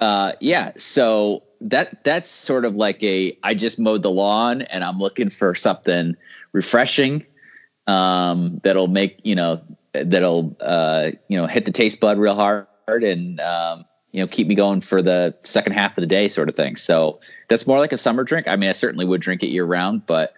Uh, 0.00 0.32
yeah. 0.40 0.72
So 0.76 1.44
that 1.62 2.04
that's 2.04 2.30
sort 2.30 2.64
of 2.64 2.76
like 2.76 3.02
a 3.02 3.36
I 3.42 3.54
just 3.54 3.78
mowed 3.78 4.02
the 4.02 4.10
lawn 4.10 4.62
and 4.62 4.82
I'm 4.82 4.98
looking 4.98 5.30
for 5.30 5.54
something 5.54 6.16
refreshing 6.52 7.26
um, 7.86 8.60
that'll 8.62 8.88
make 8.88 9.20
you 9.24 9.34
know 9.34 9.62
that'll 9.92 10.56
uh, 10.60 11.10
you 11.28 11.36
know 11.36 11.46
hit 11.46 11.64
the 11.64 11.72
taste 11.72 12.00
bud 12.00 12.18
real 12.18 12.34
hard 12.34 12.66
and 12.88 13.40
um, 13.40 13.84
you 14.12 14.20
know 14.20 14.26
keep 14.26 14.46
me 14.46 14.54
going 14.54 14.80
for 14.80 15.02
the 15.02 15.36
second 15.42 15.72
half 15.72 15.96
of 15.98 16.02
the 16.02 16.06
day 16.06 16.28
sort 16.28 16.48
of 16.48 16.54
thing. 16.54 16.76
So 16.76 17.20
that's 17.48 17.66
more 17.66 17.78
like 17.78 17.92
a 17.92 17.98
summer 17.98 18.24
drink. 18.24 18.48
I 18.48 18.56
mean, 18.56 18.70
I 18.70 18.74
certainly 18.74 19.04
would 19.04 19.20
drink 19.20 19.42
it 19.42 19.48
year 19.48 19.64
round, 19.64 20.06
but 20.06 20.34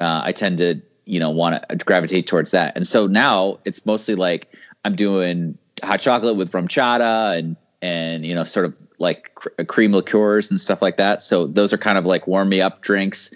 uh, 0.00 0.22
I 0.24 0.32
tend 0.32 0.58
to 0.58 0.80
you 1.04 1.20
know 1.20 1.30
want 1.30 1.68
to 1.68 1.76
gravitate 1.76 2.26
towards 2.26 2.52
that. 2.52 2.76
And 2.76 2.86
so 2.86 3.06
now 3.06 3.58
it's 3.64 3.84
mostly 3.84 4.14
like 4.14 4.48
I'm 4.84 4.94
doing 4.94 5.58
hot 5.82 6.00
chocolate 6.00 6.36
with 6.36 6.52
RumChata 6.52 7.38
and 7.38 7.56
and 7.84 8.24
you 8.24 8.34
know 8.34 8.44
sort 8.44 8.64
of 8.64 8.80
like 8.98 9.34
cr- 9.34 9.62
cream 9.68 9.92
liqueurs 9.92 10.50
and 10.50 10.58
stuff 10.58 10.80
like 10.80 10.96
that. 10.96 11.20
So 11.20 11.46
those 11.46 11.74
are 11.74 11.78
kind 11.78 11.98
of 11.98 12.06
like 12.06 12.26
warm 12.26 12.48
me 12.48 12.62
up 12.62 12.80
drinks. 12.80 13.30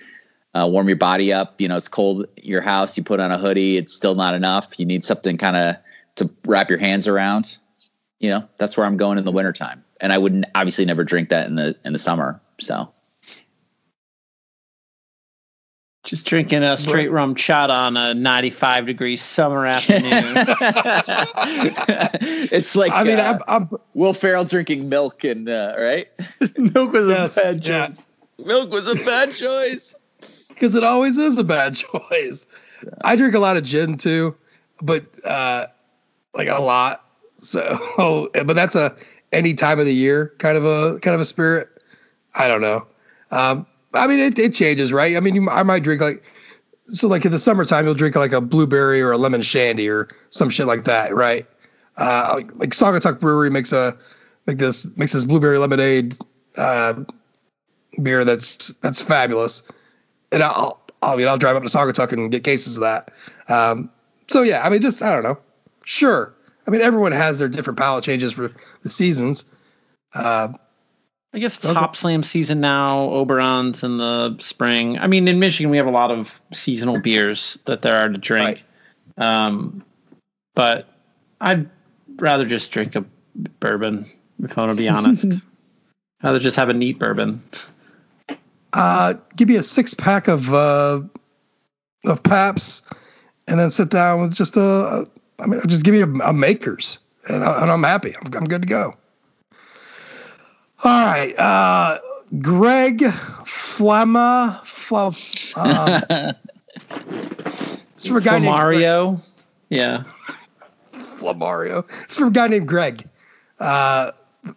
Uh, 0.54 0.66
warm 0.66 0.88
your 0.88 0.96
body 0.96 1.32
up. 1.32 1.60
You 1.60 1.68
know, 1.68 1.76
it's 1.76 1.88
cold 1.88 2.26
your 2.36 2.62
house. 2.62 2.96
You 2.96 3.04
put 3.04 3.20
on 3.20 3.30
a 3.30 3.36
hoodie. 3.36 3.76
It's 3.76 3.92
still 3.92 4.14
not 4.14 4.34
enough. 4.34 4.78
You 4.78 4.86
need 4.86 5.04
something 5.04 5.36
kind 5.36 5.56
of 5.56 5.76
to 6.16 6.30
wrap 6.46 6.70
your 6.70 6.78
hands 6.78 7.06
around. 7.06 7.58
You 8.18 8.30
know, 8.30 8.48
that's 8.56 8.76
where 8.76 8.86
I'm 8.86 8.96
going 8.96 9.18
in 9.18 9.24
the 9.24 9.30
wintertime. 9.30 9.84
And 10.00 10.12
I 10.12 10.18
wouldn't 10.18 10.46
obviously 10.54 10.86
never 10.86 11.04
drink 11.04 11.28
that 11.28 11.46
in 11.46 11.54
the 11.54 11.76
in 11.84 11.92
the 11.92 11.98
summer. 11.98 12.40
So 12.58 12.90
Just 16.09 16.24
drinking 16.24 16.62
a 16.62 16.74
straight 16.78 17.10
rum 17.10 17.35
shot 17.35 17.70
on 17.70 17.98
a 17.98 18.14
95 18.14 18.86
degree 18.86 19.18
summer 19.18 19.66
afternoon. 19.66 20.01
it's 22.51 22.74
like 22.74 22.93
I 22.93 23.05
mean, 23.05 23.20
uh, 23.20 23.39
I'm, 23.47 23.62
I'm 23.62 23.78
Will 23.93 24.14
Ferrell 24.14 24.47
drinking 24.47 24.89
milk 24.89 25.22
and 25.24 25.51
uh, 25.51 25.74
right. 25.78 26.09
Milk 26.56 26.94
was 26.94 27.09
Yes, 27.09 27.36
a 27.36 27.40
bad 27.43 27.66
yeah. 27.66 27.86
choice. 27.89 28.09
milk 28.39 28.70
was 28.70 28.89
a 28.89 28.94
bad 28.94 29.35
choice. 29.35 29.94
because 30.48 30.74
it 30.74 30.82
always 30.82 31.18
is 31.18 31.36
a 31.36 31.44
bad 31.44 31.74
choice. 31.76 32.47
I 33.02 33.14
drink 33.14 33.35
a 33.35 33.39
lot 33.39 33.59
of 33.59 33.64
gin 33.64 33.98
too, 33.98 34.35
but 34.80 35.05
uh, 35.26 35.66
like 36.32 36.48
a 36.48 36.62
lot. 36.62 37.05
So, 37.36 38.30
but 38.32 38.55
that's 38.55 38.76
a 38.76 38.97
any 39.30 39.52
time 39.52 39.78
of 39.78 39.85
the 39.85 39.94
year 39.94 40.32
kind 40.39 40.56
of 40.56 40.64
a 40.64 40.98
kind 41.01 41.14
of 41.14 41.20
a 41.20 41.26
spirit. 41.26 41.68
I 42.35 42.48
don't 42.48 42.62
know. 42.62 42.86
Um, 43.30 43.66
I 43.94 44.06
mean, 44.06 44.20
it, 44.20 44.39
it 44.39 44.55
changes, 44.55 44.93
right? 44.93 45.16
I 45.16 45.20
mean, 45.20 45.35
you, 45.35 45.48
I 45.51 45.62
might 45.62 45.82
drink 45.82 46.01
like 46.01 46.23
so, 46.82 47.09
like 47.09 47.24
in 47.24 47.32
the 47.32 47.39
summertime, 47.39 47.85
you'll 47.85 47.94
drink 47.94 48.16
like 48.16 48.32
a 48.32 48.40
blueberry 48.40 49.02
or 49.02 49.12
a 49.12 49.19
lemon 49.19 49.43
shandy 49.43 49.89
or 49.89 50.09
some 50.31 50.51
shit 50.51 50.66
like 50.66 50.85
that, 50.85 51.15
right? 51.15 51.47
Uh, 51.97 52.32
like, 52.36 52.56
like 52.56 52.70
Saugatuck 52.70 53.20
Brewery 53.20 53.51
makes 53.51 53.73
a 53.73 53.97
like 54.47 54.59
this 54.59 54.86
makes 54.97 55.12
this 55.12 55.24
blueberry 55.24 55.59
lemonade 55.59 56.15
uh, 56.56 57.02
beer 58.02 58.24
that's 58.24 58.69
that's 58.81 59.01
fabulous 59.01 59.62
and 60.32 60.43
I'll, 60.43 60.81
I'll 61.02 61.16
mean, 61.16 61.28
I'll 61.28 61.39
drive 61.39 61.56
up 61.56 61.62
to 61.62 61.69
Saugatuck 61.69 62.12
and 62.12 62.31
get 62.31 62.44
cases 62.44 62.77
of 62.77 62.82
that. 62.82 63.12
Um, 63.48 63.90
so 64.28 64.43
yeah, 64.43 64.65
I 64.65 64.70
mean, 64.70 64.81
just 64.81 65.02
I 65.02 65.12
don't 65.12 65.23
know. 65.23 65.39
Sure, 65.85 66.35
I 66.66 66.70
mean, 66.70 66.81
everyone 66.81 67.12
has 67.12 67.39
their 67.39 67.48
different 67.48 67.78
palate 67.78 68.05
changes 68.05 68.32
for 68.32 68.52
the 68.82 68.90
seasons. 68.90 69.47
Uh, 70.15 70.52
I 71.32 71.38
guess 71.40 71.56
it's 71.59 71.66
Okay. 71.66 71.78
Hopslam 71.78 72.24
season 72.24 72.60
now. 72.60 73.00
Oberon's 73.00 73.84
in 73.84 73.98
the 73.98 74.36
spring. 74.38 74.98
I 74.98 75.06
mean, 75.06 75.28
in 75.28 75.38
Michigan, 75.38 75.70
we 75.70 75.76
have 75.76 75.86
a 75.86 75.90
lot 75.90 76.10
of 76.10 76.40
seasonal 76.52 77.00
beers 77.00 77.59
that 77.66 77.82
there 77.82 77.96
are 77.96 78.09
to 78.09 78.18
drink. 78.18 78.64
Um, 79.18 79.84
but 80.55 80.88
I'd 81.40 81.68
rather 82.18 82.46
just 82.46 82.70
drink 82.70 82.96
a 82.96 83.05
bourbon, 83.60 84.06
if 84.42 84.56
I 84.56 84.62
want 84.62 84.70
to 84.70 84.76
be 84.76 84.88
honest. 84.88 85.26
rather 86.22 86.38
just 86.38 86.56
have 86.56 86.68
a 86.70 86.74
neat 86.74 86.98
bourbon. 86.98 87.42
uh, 88.72 89.14
give 89.36 89.48
me 89.48 89.56
a 89.56 89.62
six 89.62 89.94
pack 89.94 90.28
of 90.28 90.52
uh, 90.52 91.02
of 92.05 92.22
Paps, 92.22 92.82
and 93.46 93.60
then 93.60 93.70
sit 93.70 93.90
down 93.90 94.22
with 94.22 94.34
just 94.34 94.56
a. 94.56 95.09
I 95.38 95.46
mean, 95.46 95.60
just 95.68 95.84
give 95.84 95.94
me 95.94 96.00
a, 96.00 96.28
a 96.28 96.32
Makers, 96.32 96.98
and, 97.28 97.44
I, 97.44 97.62
and 97.62 97.70
I'm 97.70 97.82
happy. 97.82 98.16
I'm, 98.16 98.32
I'm 98.34 98.48
good 98.48 98.62
to 98.62 98.68
go. 98.68 98.96
All 100.84 101.05
right, 101.05 101.36
uh, 101.38 101.98
Greg 102.40 102.98
Flemma. 102.98 104.64
Fla, 104.64 105.09
uh, 105.56 106.32
it's 107.94 108.06
from 108.06 108.16
a 108.16 108.20
guy 108.20 108.34
For 108.34 108.40
named 108.40 108.44
Mario. 108.44 109.20
Yeah. 109.68 110.05
Flamario. 110.92 111.84
It's 112.05 112.16
from 112.16 112.28
a 112.28 112.30
guy 112.30 112.48
named 112.48 112.68
Greg, 112.68 113.06
uh, 113.59 114.12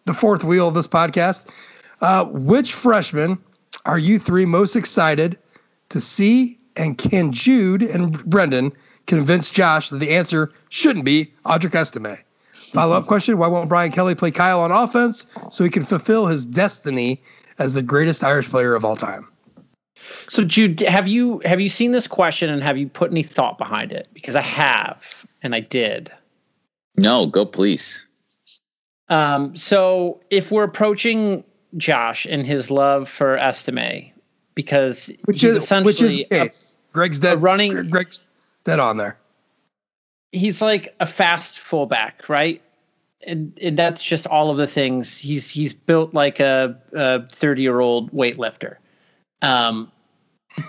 the 0.05 0.13
fourth 0.13 0.43
wheel 0.43 0.67
of 0.67 0.73
this 0.73 0.87
podcast. 0.87 1.49
Uh, 1.99 2.25
which 2.25 2.73
freshman 2.73 3.39
are 3.85 3.97
you 3.97 4.19
three 4.19 4.45
most 4.45 4.75
excited 4.75 5.39
to 5.89 5.99
see? 5.99 6.59
And 6.75 6.97
can 6.97 7.33
Jude 7.33 7.83
and 7.83 8.23
Brendan 8.23 8.71
convince 9.05 9.51
Josh 9.51 9.89
that 9.89 9.97
the 9.97 10.11
answer 10.11 10.53
shouldn't 10.69 11.03
be 11.03 11.33
Audric 11.45 11.71
Estime? 11.75 12.19
Follow 12.69 12.95
up 12.95 13.05
question 13.05 13.37
Why 13.37 13.47
won't 13.47 13.69
Brian 13.69 13.91
Kelly 13.91 14.15
play 14.15 14.31
Kyle 14.31 14.61
on 14.61 14.71
offense 14.71 15.25
so 15.51 15.63
he 15.63 15.69
can 15.69 15.83
fulfill 15.85 16.27
his 16.27 16.45
destiny 16.45 17.21
as 17.59 17.73
the 17.73 17.81
greatest 17.81 18.23
Irish 18.23 18.49
player 18.49 18.75
of 18.75 18.85
all 18.85 18.95
time? 18.95 19.27
So 20.29 20.43
Jude, 20.43 20.79
have 20.81 21.07
you 21.07 21.41
have 21.45 21.59
you 21.59 21.69
seen 21.69 21.91
this 21.91 22.07
question 22.07 22.49
and 22.49 22.61
have 22.63 22.77
you 22.77 22.87
put 22.87 23.11
any 23.11 23.23
thought 23.23 23.57
behind 23.57 23.91
it? 23.91 24.07
Because 24.13 24.35
I 24.35 24.41
have, 24.41 25.01
and 25.43 25.53
I 25.55 25.59
did. 25.59 26.11
No, 26.97 27.25
go 27.25 27.45
please. 27.45 28.05
Um, 29.09 29.55
so 29.55 30.21
if 30.29 30.51
we're 30.51 30.63
approaching 30.63 31.43
Josh 31.77 32.25
and 32.29 32.45
his 32.45 32.71
love 32.71 33.09
for 33.09 33.37
Estime, 33.37 34.11
because 34.55 35.11
Which 35.25 35.41
he's 35.41 35.51
is 35.55 35.63
essentially 35.63 35.85
which 35.93 36.01
is 36.01 36.11
the 36.13 36.27
a- 36.31 36.49
Greg's 36.93 37.19
dead. 37.19 37.41
running- 37.41 37.89
Greg's 37.89 38.23
dead 38.65 38.79
on 38.79 38.97
there. 38.97 39.17
He's 40.31 40.61
like 40.61 40.95
a 40.99 41.05
fast 41.05 41.59
fullback, 41.59 42.27
right? 42.29 42.61
And 43.25 43.57
and 43.61 43.77
that's 43.77 44.03
just 44.03 44.25
all 44.27 44.49
of 44.49 44.57
the 44.57 44.67
things. 44.67 45.17
He's 45.17 45.49
he's 45.49 45.73
built 45.73 46.13
like 46.13 46.39
a 46.39 47.27
thirty 47.31 47.61
year 47.61 47.79
old 47.79 48.11
weightlifter. 48.11 48.77
Um, 49.41 49.91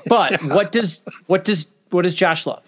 but 0.06 0.42
what 0.44 0.72
does 0.72 1.02
what 1.26 1.44
does 1.44 1.68
what 1.90 2.02
does 2.02 2.14
Josh 2.14 2.46
love? 2.46 2.62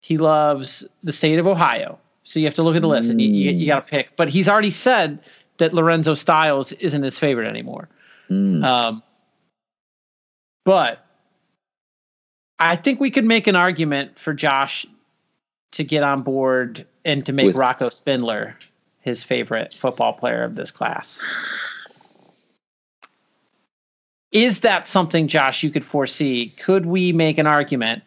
He 0.00 0.18
loves 0.18 0.84
the 1.02 1.12
state 1.12 1.38
of 1.38 1.46
Ohio. 1.46 1.98
So 2.24 2.38
you 2.38 2.46
have 2.46 2.54
to 2.54 2.62
look 2.62 2.76
at 2.76 2.82
the 2.82 2.88
list 2.88 3.08
and 3.08 3.20
you, 3.20 3.28
you, 3.28 3.50
you 3.50 3.66
got 3.66 3.82
to 3.82 3.90
pick. 3.90 4.16
But 4.16 4.28
he's 4.28 4.48
already 4.48 4.70
said 4.70 5.18
that 5.58 5.72
Lorenzo 5.72 6.14
Styles 6.14 6.72
isn't 6.72 7.02
his 7.02 7.18
favorite 7.18 7.48
anymore. 7.48 7.88
Mm. 8.30 8.64
Um, 8.64 9.02
but 10.64 11.04
I 12.58 12.76
think 12.76 13.00
we 13.00 13.10
could 13.10 13.24
make 13.24 13.48
an 13.48 13.56
argument 13.56 14.18
for 14.18 14.32
Josh 14.32 14.86
to 15.72 15.84
get 15.84 16.02
on 16.02 16.22
board 16.22 16.86
and 17.04 17.24
to 17.26 17.32
make 17.32 17.46
With- 17.46 17.56
Rocco 17.56 17.88
Spindler 17.88 18.56
his 19.00 19.24
favorite 19.24 19.74
football 19.74 20.12
player 20.12 20.44
of 20.44 20.54
this 20.54 20.70
class. 20.70 21.20
Is 24.30 24.60
that 24.60 24.86
something, 24.86 25.28
Josh, 25.28 25.62
you 25.62 25.70
could 25.70 25.84
foresee? 25.84 26.50
Could 26.62 26.86
we 26.86 27.12
make 27.12 27.36
an 27.38 27.46
argument 27.46 28.02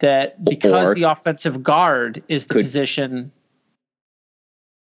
that 0.00 0.42
because 0.44 0.94
the 0.94 1.04
offensive 1.04 1.62
guard 1.62 2.22
is 2.28 2.46
the 2.46 2.54
Could- 2.54 2.64
position 2.64 3.30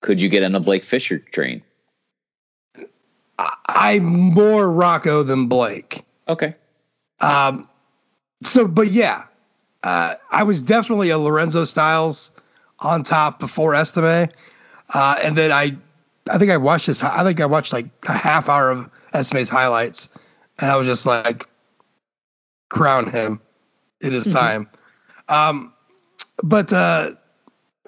Could 0.02 0.20
you 0.20 0.30
get 0.30 0.44
on 0.44 0.52
the 0.52 0.60
Blake 0.60 0.84
Fisher 0.84 1.20
train? 1.20 1.62
I- 3.40 3.56
I'm 3.68 4.06
more 4.06 4.70
Rocco 4.72 5.24
than 5.24 5.48
Blake. 5.48 6.04
Okay. 6.28 6.56
Um, 7.22 7.70
so, 8.44 8.68
but 8.68 8.92
yeah, 8.92 9.26
uh, 9.86 10.16
I 10.32 10.44
was 10.44 10.64
definitely 10.64 11.12
a 11.12 11.18
Lorenzo 11.18 11.64
Styles 11.64 12.32
on 12.80 13.04
top 13.04 13.40
before 13.40 13.76
Estime, 13.76 14.30
uh, 14.92 15.20
and 15.24 15.38
then 15.38 15.52
I, 15.52 15.78
I 16.28 16.40
think 16.40 16.52
I 16.52 16.58
watched 16.58 16.88
this. 16.88 17.04
I 17.04 17.24
think 17.24 17.40
I 17.40 17.46
watched 17.46 17.72
like 17.72 17.86
a 18.08 18.14
half 18.14 18.50
hour 18.50 18.72
of 18.72 18.90
Estime's 19.14 19.48
highlights, 19.48 20.10
and 20.60 20.72
I 20.72 20.76
was 20.78 20.88
just 20.88 21.06
like, 21.06 21.48
crown 22.68 23.12
him. 23.12 23.40
It 24.02 24.14
is 24.14 24.28
time. 24.28 24.70
Um, 25.30 25.72
but 26.44 26.74
uh, 26.74 27.12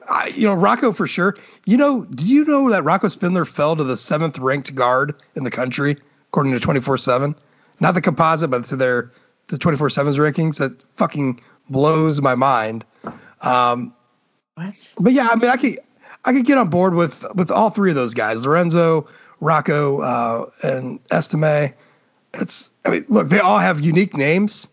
I, 0.07 0.27
you 0.27 0.45
know, 0.47 0.53
Rocco 0.53 0.91
for 0.91 1.07
sure. 1.07 1.35
You 1.65 1.77
know, 1.77 2.05
did 2.05 2.27
you 2.27 2.45
know 2.45 2.69
that 2.69 2.83
Rocco 2.83 3.07
Spindler 3.07 3.45
fell 3.45 3.75
to 3.75 3.83
the 3.83 3.97
seventh 3.97 4.37
ranked 4.37 4.73
guard 4.75 5.15
in 5.35 5.43
the 5.43 5.51
country 5.51 5.97
according 6.29 6.53
to 6.53 6.59
24 6.59 6.99
seven? 6.99 7.35
Not 7.79 7.93
the 7.93 8.01
composite, 8.01 8.51
but 8.51 8.65
to 8.65 8.75
their 8.75 9.11
the 9.47 9.57
24 9.57 9.89
7's 9.89 10.17
rankings. 10.17 10.57
That 10.59 10.83
fucking 10.95 11.41
blows 11.69 12.21
my 12.21 12.35
mind. 12.35 12.85
Um, 13.41 13.93
what? 14.55 14.93
but 14.99 15.13
yeah, 15.13 15.27
I 15.31 15.35
mean, 15.35 15.49
I 15.49 15.57
could 15.57 15.79
I 16.25 16.33
could 16.33 16.45
get 16.45 16.57
on 16.57 16.69
board 16.69 16.93
with 16.93 17.25
with 17.35 17.51
all 17.51 17.69
three 17.69 17.89
of 17.91 17.95
those 17.95 18.13
guys, 18.13 18.45
Lorenzo, 18.45 19.07
Rocco, 19.39 20.01
uh, 20.01 20.49
and 20.63 20.99
Estime. 21.09 21.73
It's 22.33 22.69
I 22.85 22.89
mean, 22.89 23.05
look, 23.09 23.29
they 23.29 23.39
all 23.39 23.59
have 23.59 23.81
unique 23.81 24.15
names. 24.15 24.67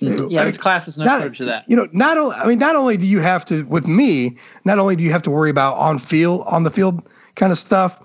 Yeah, 0.00 0.44
this 0.44 0.56
class 0.56 0.88
is 0.88 0.96
no 0.96 1.04
Not- 1.04 1.20
shortage 1.20 1.40
of 1.40 1.46
that. 1.48 1.64
You 1.68 1.76
know, 1.76 1.88
not 1.92 2.16
only 2.16 2.34
I 2.36 2.46
mean, 2.46 2.58
not 2.58 2.74
only 2.74 2.96
do 2.96 3.06
you 3.06 3.20
have 3.20 3.44
to 3.46 3.64
with 3.64 3.86
me, 3.86 4.38
not 4.64 4.78
only 4.78 4.96
do 4.96 5.04
you 5.04 5.10
have 5.12 5.22
to 5.22 5.30
worry 5.30 5.50
about 5.50 5.76
on 5.76 5.98
field 5.98 6.44
on 6.46 6.62
the 6.62 6.70
field 6.70 7.06
kind 7.34 7.52
of 7.52 7.58
stuff, 7.58 8.00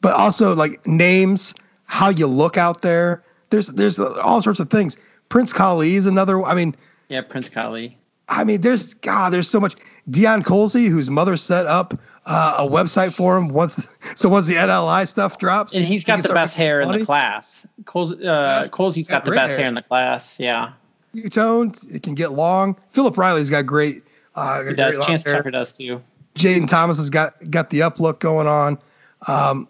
but 0.00 0.14
also 0.14 0.54
like 0.54 0.86
names, 0.86 1.54
how 1.84 2.08
you 2.08 2.26
look 2.26 2.56
out 2.56 2.82
there. 2.82 3.22
There's 3.50 3.68
there's 3.68 3.98
all 3.98 4.42
sorts 4.42 4.60
of 4.60 4.70
things. 4.70 4.96
Prince 5.28 5.52
Kollie 5.52 5.94
is 5.94 6.06
another. 6.06 6.42
I 6.42 6.54
mean, 6.54 6.74
Yeah, 7.10 7.22
Prince 7.22 7.48
Kollie. 7.48 7.98
I 8.28 8.44
mean, 8.44 8.60
there's 8.60 8.94
God, 8.94 9.30
there's 9.30 9.50
so 9.50 9.58
much. 9.58 9.74
Deion 10.08 10.44
Colzie, 10.44 10.88
whose 10.88 11.10
mother 11.10 11.36
set 11.36 11.66
up 11.66 11.94
uh, 12.24 12.56
a 12.58 12.66
website 12.66 13.14
for 13.14 13.36
him 13.36 13.52
once, 13.52 13.84
so 14.14 14.28
once 14.28 14.46
the 14.46 14.54
NLI 14.54 15.06
stuff 15.08 15.36
drops, 15.38 15.74
And 15.74 15.84
he's 15.84 16.04
got 16.04 16.22
the 16.22 16.32
best 16.32 16.54
hair 16.54 16.80
in 16.80 16.90
the 16.92 17.04
class. 17.04 17.66
Cole, 17.84 18.12
uh, 18.12 18.68
Colzie's 18.68 19.08
got 19.08 19.24
the 19.24 19.32
best 19.32 19.50
hair. 19.50 19.58
hair 19.58 19.68
in 19.68 19.74
the 19.74 19.82
class. 19.82 20.38
Yeah, 20.38 20.72
Two-toned, 21.14 21.80
it 21.90 22.04
can 22.04 22.14
get 22.14 22.30
long. 22.30 22.76
Philip 22.92 23.18
Riley's 23.18 23.50
got 23.50 23.66
great. 23.66 24.04
Uh, 24.36 24.62
he 24.62 24.74
does. 24.74 24.94
great 24.94 25.06
Chance 25.06 25.24
hair. 25.24 25.34
Tucker 25.34 25.50
does 25.50 25.72
too. 25.72 26.00
Jayden 26.36 26.68
Thomas 26.68 26.98
has 26.98 27.10
got 27.10 27.50
got 27.50 27.70
the 27.70 27.82
up 27.82 27.98
look 27.98 28.20
going 28.20 28.46
on. 28.46 28.78
Um, 29.26 29.68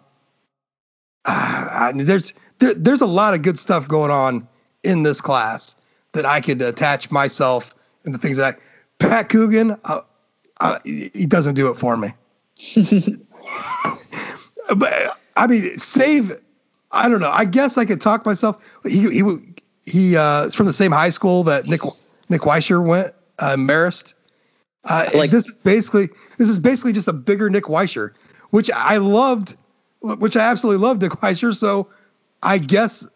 ah, 1.25 1.87
I 1.87 1.93
mean, 1.93 2.05
there's 2.05 2.35
there, 2.59 2.75
there's 2.75 3.01
a 3.01 3.07
lot 3.07 3.33
of 3.33 3.41
good 3.41 3.57
stuff 3.57 3.87
going 3.87 4.11
on 4.11 4.47
in 4.83 5.01
this 5.01 5.19
class 5.19 5.75
that 6.13 6.25
I 6.25 6.41
could 6.41 6.61
attach 6.61 7.11
myself 7.11 7.73
and 8.05 8.13
the 8.13 8.17
things 8.17 8.37
that 8.37 8.55
I, 8.55 8.59
Pat 8.99 9.29
Coogan, 9.29 9.77
uh, 9.85 10.01
uh, 10.59 10.79
he 10.83 11.25
doesn't 11.25 11.55
do 11.55 11.69
it 11.69 11.75
for 11.75 11.97
me. 11.97 12.13
but 14.77 15.17
I 15.35 15.47
mean, 15.47 15.77
save. 15.77 16.33
I 16.91 17.09
don't 17.09 17.21
know. 17.21 17.31
I 17.31 17.45
guess 17.45 17.77
I 17.77 17.85
could 17.85 18.01
talk 18.01 18.25
myself. 18.25 18.63
He 18.83 19.09
he 19.09 19.23
he 19.85 20.17
uh, 20.17 20.45
is 20.45 20.55
from 20.55 20.67
the 20.67 20.73
same 20.73 20.91
high 20.91 21.09
school 21.09 21.43
that 21.45 21.67
Nick 21.67 21.81
Nick 22.29 22.41
Weisher 22.41 22.85
went, 22.85 23.13
uh, 23.39 23.55
Marist. 23.55 24.13
Uh, 24.83 25.09
Like- 25.13 25.31
this 25.31 25.47
is 25.47 25.55
basically 25.55 26.09
this 26.37 26.49
is 26.49 26.59
basically 26.59 26.93
just 26.93 27.07
a 27.07 27.13
bigger 27.13 27.49
Nick 27.49 27.65
Weisher, 27.65 28.11
which 28.49 28.69
I 28.71 28.97
loved, 28.97 29.55
which 30.01 30.35
I 30.35 30.41
absolutely 30.41 30.85
loved 30.85 31.01
Nick 31.01 31.13
Weisher. 31.13 31.55
So 31.55 31.87
I 32.43 32.57
guess 32.57 33.07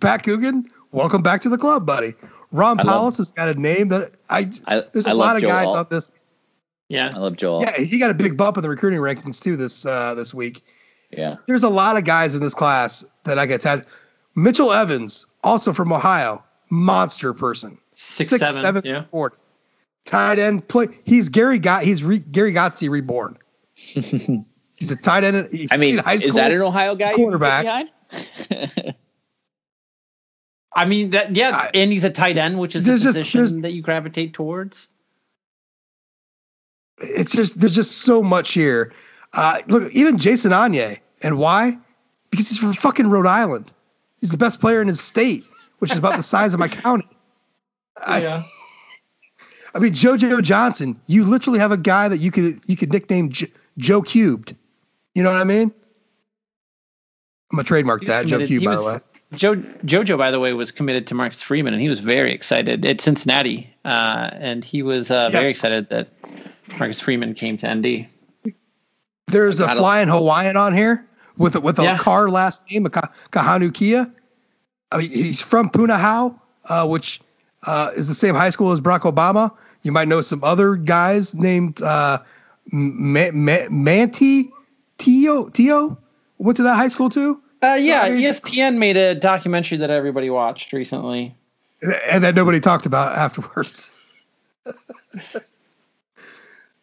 Pat 0.00 0.22
Coogan, 0.24 0.70
welcome 0.92 1.22
back 1.22 1.40
to 1.42 1.48
the 1.48 1.58
club, 1.58 1.86
buddy. 1.86 2.14
Ron 2.52 2.80
I 2.80 2.82
love- 2.84 3.16
has 3.16 3.32
got 3.32 3.48
a 3.48 3.54
name 3.54 3.88
that 3.88 4.12
I, 4.28 4.50
I- 4.66 4.82
there's 4.92 5.06
a 5.06 5.10
I 5.10 5.12
love 5.12 5.18
lot 5.18 5.36
of 5.36 5.42
Joe 5.42 5.48
guys 5.48 5.66
Alt. 5.66 5.76
on 5.76 5.86
this. 5.90 6.08
Yeah. 6.88 7.10
I 7.14 7.18
love 7.18 7.36
Joel. 7.36 7.62
Yeah, 7.62 7.76
he 7.78 7.98
got 7.98 8.10
a 8.10 8.14
big 8.14 8.36
bump 8.36 8.56
in 8.56 8.62
the 8.64 8.68
recruiting 8.68 8.98
rankings 8.98 9.40
too 9.40 9.56
this 9.56 9.86
uh, 9.86 10.14
this 10.14 10.34
week. 10.34 10.64
Yeah. 11.10 11.36
There's 11.46 11.62
a 11.62 11.68
lot 11.68 11.96
of 11.96 12.04
guys 12.04 12.34
in 12.34 12.40
this 12.40 12.54
class 12.54 13.04
that 13.24 13.38
I 13.38 13.46
get 13.46 13.60
tagged. 13.60 13.86
Mitchell 14.34 14.72
Evans, 14.72 15.26
also 15.44 15.72
from 15.72 15.92
Ohio, 15.92 16.42
monster 16.68 17.32
person. 17.32 17.78
Six, 17.94 18.30
seven, 18.30 18.82
yeah. 18.84 19.04
four. 19.10 19.32
Tight 20.04 20.38
end 20.38 20.66
play. 20.66 20.88
He's 21.04 21.28
Gary 21.28 21.58
Got. 21.58 21.84
He's 21.84 22.02
re, 22.02 22.18
Gary 22.20 22.52
Godsey 22.52 22.88
reborn. 22.88 23.36
he's 23.74 24.90
a 24.90 24.96
tight 24.96 25.24
end. 25.24 25.68
I 25.70 25.76
mean, 25.76 25.96
played 25.96 26.04
high 26.04 26.14
is 26.14 26.34
that 26.34 26.50
an 26.50 26.60
Ohio 26.62 26.94
guy? 26.96 27.10
you 27.10 27.16
quarterback. 27.16 27.88
behind? 30.74 30.86
I 30.86 30.88
mean 30.88 31.10
that 31.10 31.36
yeah, 31.36 31.50
I- 31.56 31.70
and 31.74 31.92
he's 31.92 32.04
a 32.04 32.10
tight 32.10 32.36
end, 32.38 32.58
which 32.58 32.76
is 32.76 32.84
a 32.84 32.90
There's 32.90 33.02
just- 33.02 33.16
position 33.18 33.62
that 33.62 33.72
you 33.72 33.82
gravitate 33.82 34.32
towards. 34.34 34.88
It's 37.02 37.32
just 37.32 37.58
there's 37.60 37.74
just 37.74 37.98
so 37.98 38.22
much 38.22 38.52
here. 38.52 38.92
Uh, 39.32 39.60
look, 39.68 39.92
even 39.94 40.18
Jason 40.18 40.52
Onye, 40.52 40.98
and 41.22 41.38
why? 41.38 41.78
Because 42.30 42.48
he's 42.48 42.58
from 42.58 42.74
fucking 42.74 43.06
Rhode 43.08 43.26
Island. 43.26 43.72
He's 44.20 44.30
the 44.32 44.36
best 44.36 44.60
player 44.60 44.82
in 44.82 44.88
his 44.88 45.00
state, 45.00 45.44
which 45.78 45.92
is 45.92 45.98
about 45.98 46.16
the 46.16 46.22
size 46.22 46.52
of 46.52 46.60
my 46.60 46.68
county. 46.68 47.08
I, 47.96 48.44
I 49.74 49.78
mean, 49.78 49.92
JoJo 49.94 50.42
Johnson. 50.42 51.00
You 51.06 51.24
literally 51.24 51.58
have 51.60 51.72
a 51.72 51.76
guy 51.78 52.08
that 52.08 52.18
you 52.18 52.30
could 52.30 52.60
you 52.66 52.76
could 52.76 52.92
nickname 52.92 53.30
J- 53.30 53.50
Joe 53.78 54.02
Cubed. 54.02 54.54
You 55.14 55.22
know 55.22 55.30
what 55.32 55.40
I 55.40 55.44
mean? 55.44 55.72
I'm 57.50 57.56
gonna 57.56 57.64
trademark 57.64 58.00
He 58.00 58.04
was 58.04 58.08
that 58.10 58.26
Joe 58.26 58.36
committed- 58.36 58.48
Cube, 58.48 58.64
by 58.64 58.76
the 58.76 58.82
way. 58.82 59.00
Joe 59.32 59.56
Jojo, 59.56 60.18
by 60.18 60.30
the 60.30 60.40
way, 60.40 60.52
was 60.52 60.72
committed 60.72 61.06
to 61.08 61.14
Marcus 61.14 61.40
Freeman, 61.42 61.72
and 61.72 61.80
he 61.80 61.88
was 61.88 62.00
very 62.00 62.32
excited 62.32 62.84
at 62.84 63.00
Cincinnati, 63.00 63.72
uh, 63.84 64.30
and 64.32 64.64
he 64.64 64.82
was 64.82 65.10
uh, 65.10 65.30
very 65.30 65.48
excited 65.48 65.88
that 65.90 66.08
Marcus 66.78 66.98
Freeman 67.00 67.34
came 67.34 67.56
to 67.58 67.72
ND. 67.74 68.06
There's 69.28 69.60
a 69.60 69.68
flying 69.68 70.08
Hawaiian 70.08 70.56
on 70.56 70.74
here 70.74 71.06
with 71.36 71.54
a, 71.54 71.60
with 71.60 71.78
a 71.78 71.82
Yeah. 71.84 71.98
car 71.98 72.28
last 72.28 72.62
name, 72.70 72.86
a 72.86 72.90
Ka- 72.90 73.12
Kahanu 73.30 73.72
Kia. 73.72 74.12
I 74.90 74.98
mean, 74.98 75.10
he's 75.12 75.40
from 75.40 75.70
Punahou, 75.70 76.36
uh, 76.68 76.88
which 76.88 77.20
uh, 77.64 77.92
is 77.94 78.08
the 78.08 78.14
same 78.16 78.34
high 78.34 78.50
school 78.50 78.72
as 78.72 78.80
Barack 78.80 79.00
Obama. 79.02 79.52
You 79.82 79.92
might 79.92 80.08
know 80.08 80.20
some 80.22 80.42
other 80.42 80.74
guys 80.74 81.32
named 81.34 81.80
uh, 81.80 82.18
Ma- 82.72 83.30
Ma- 83.32 83.68
Manti 83.70 84.50
Te'o. 84.98 85.48
Te'o 85.52 85.96
went 86.38 86.56
to 86.56 86.64
that 86.64 86.74
high 86.74 86.88
school 86.88 87.08
too, 87.08 87.40
Uh, 87.62 87.76
yeah, 87.78 88.02
I 88.02 88.10
mean- 88.10 88.22
ESPN 88.22 88.78
made 88.78 88.96
a 88.96 89.14
documentary 89.14 89.78
that 89.78 89.90
everybody 89.90 90.30
watched 90.30 90.72
recently. 90.72 91.34
and 91.82 92.24
that 92.24 92.34
nobody 92.34 92.60
talked 92.60 92.86
about 92.86 93.16
afterwards. 93.16 93.92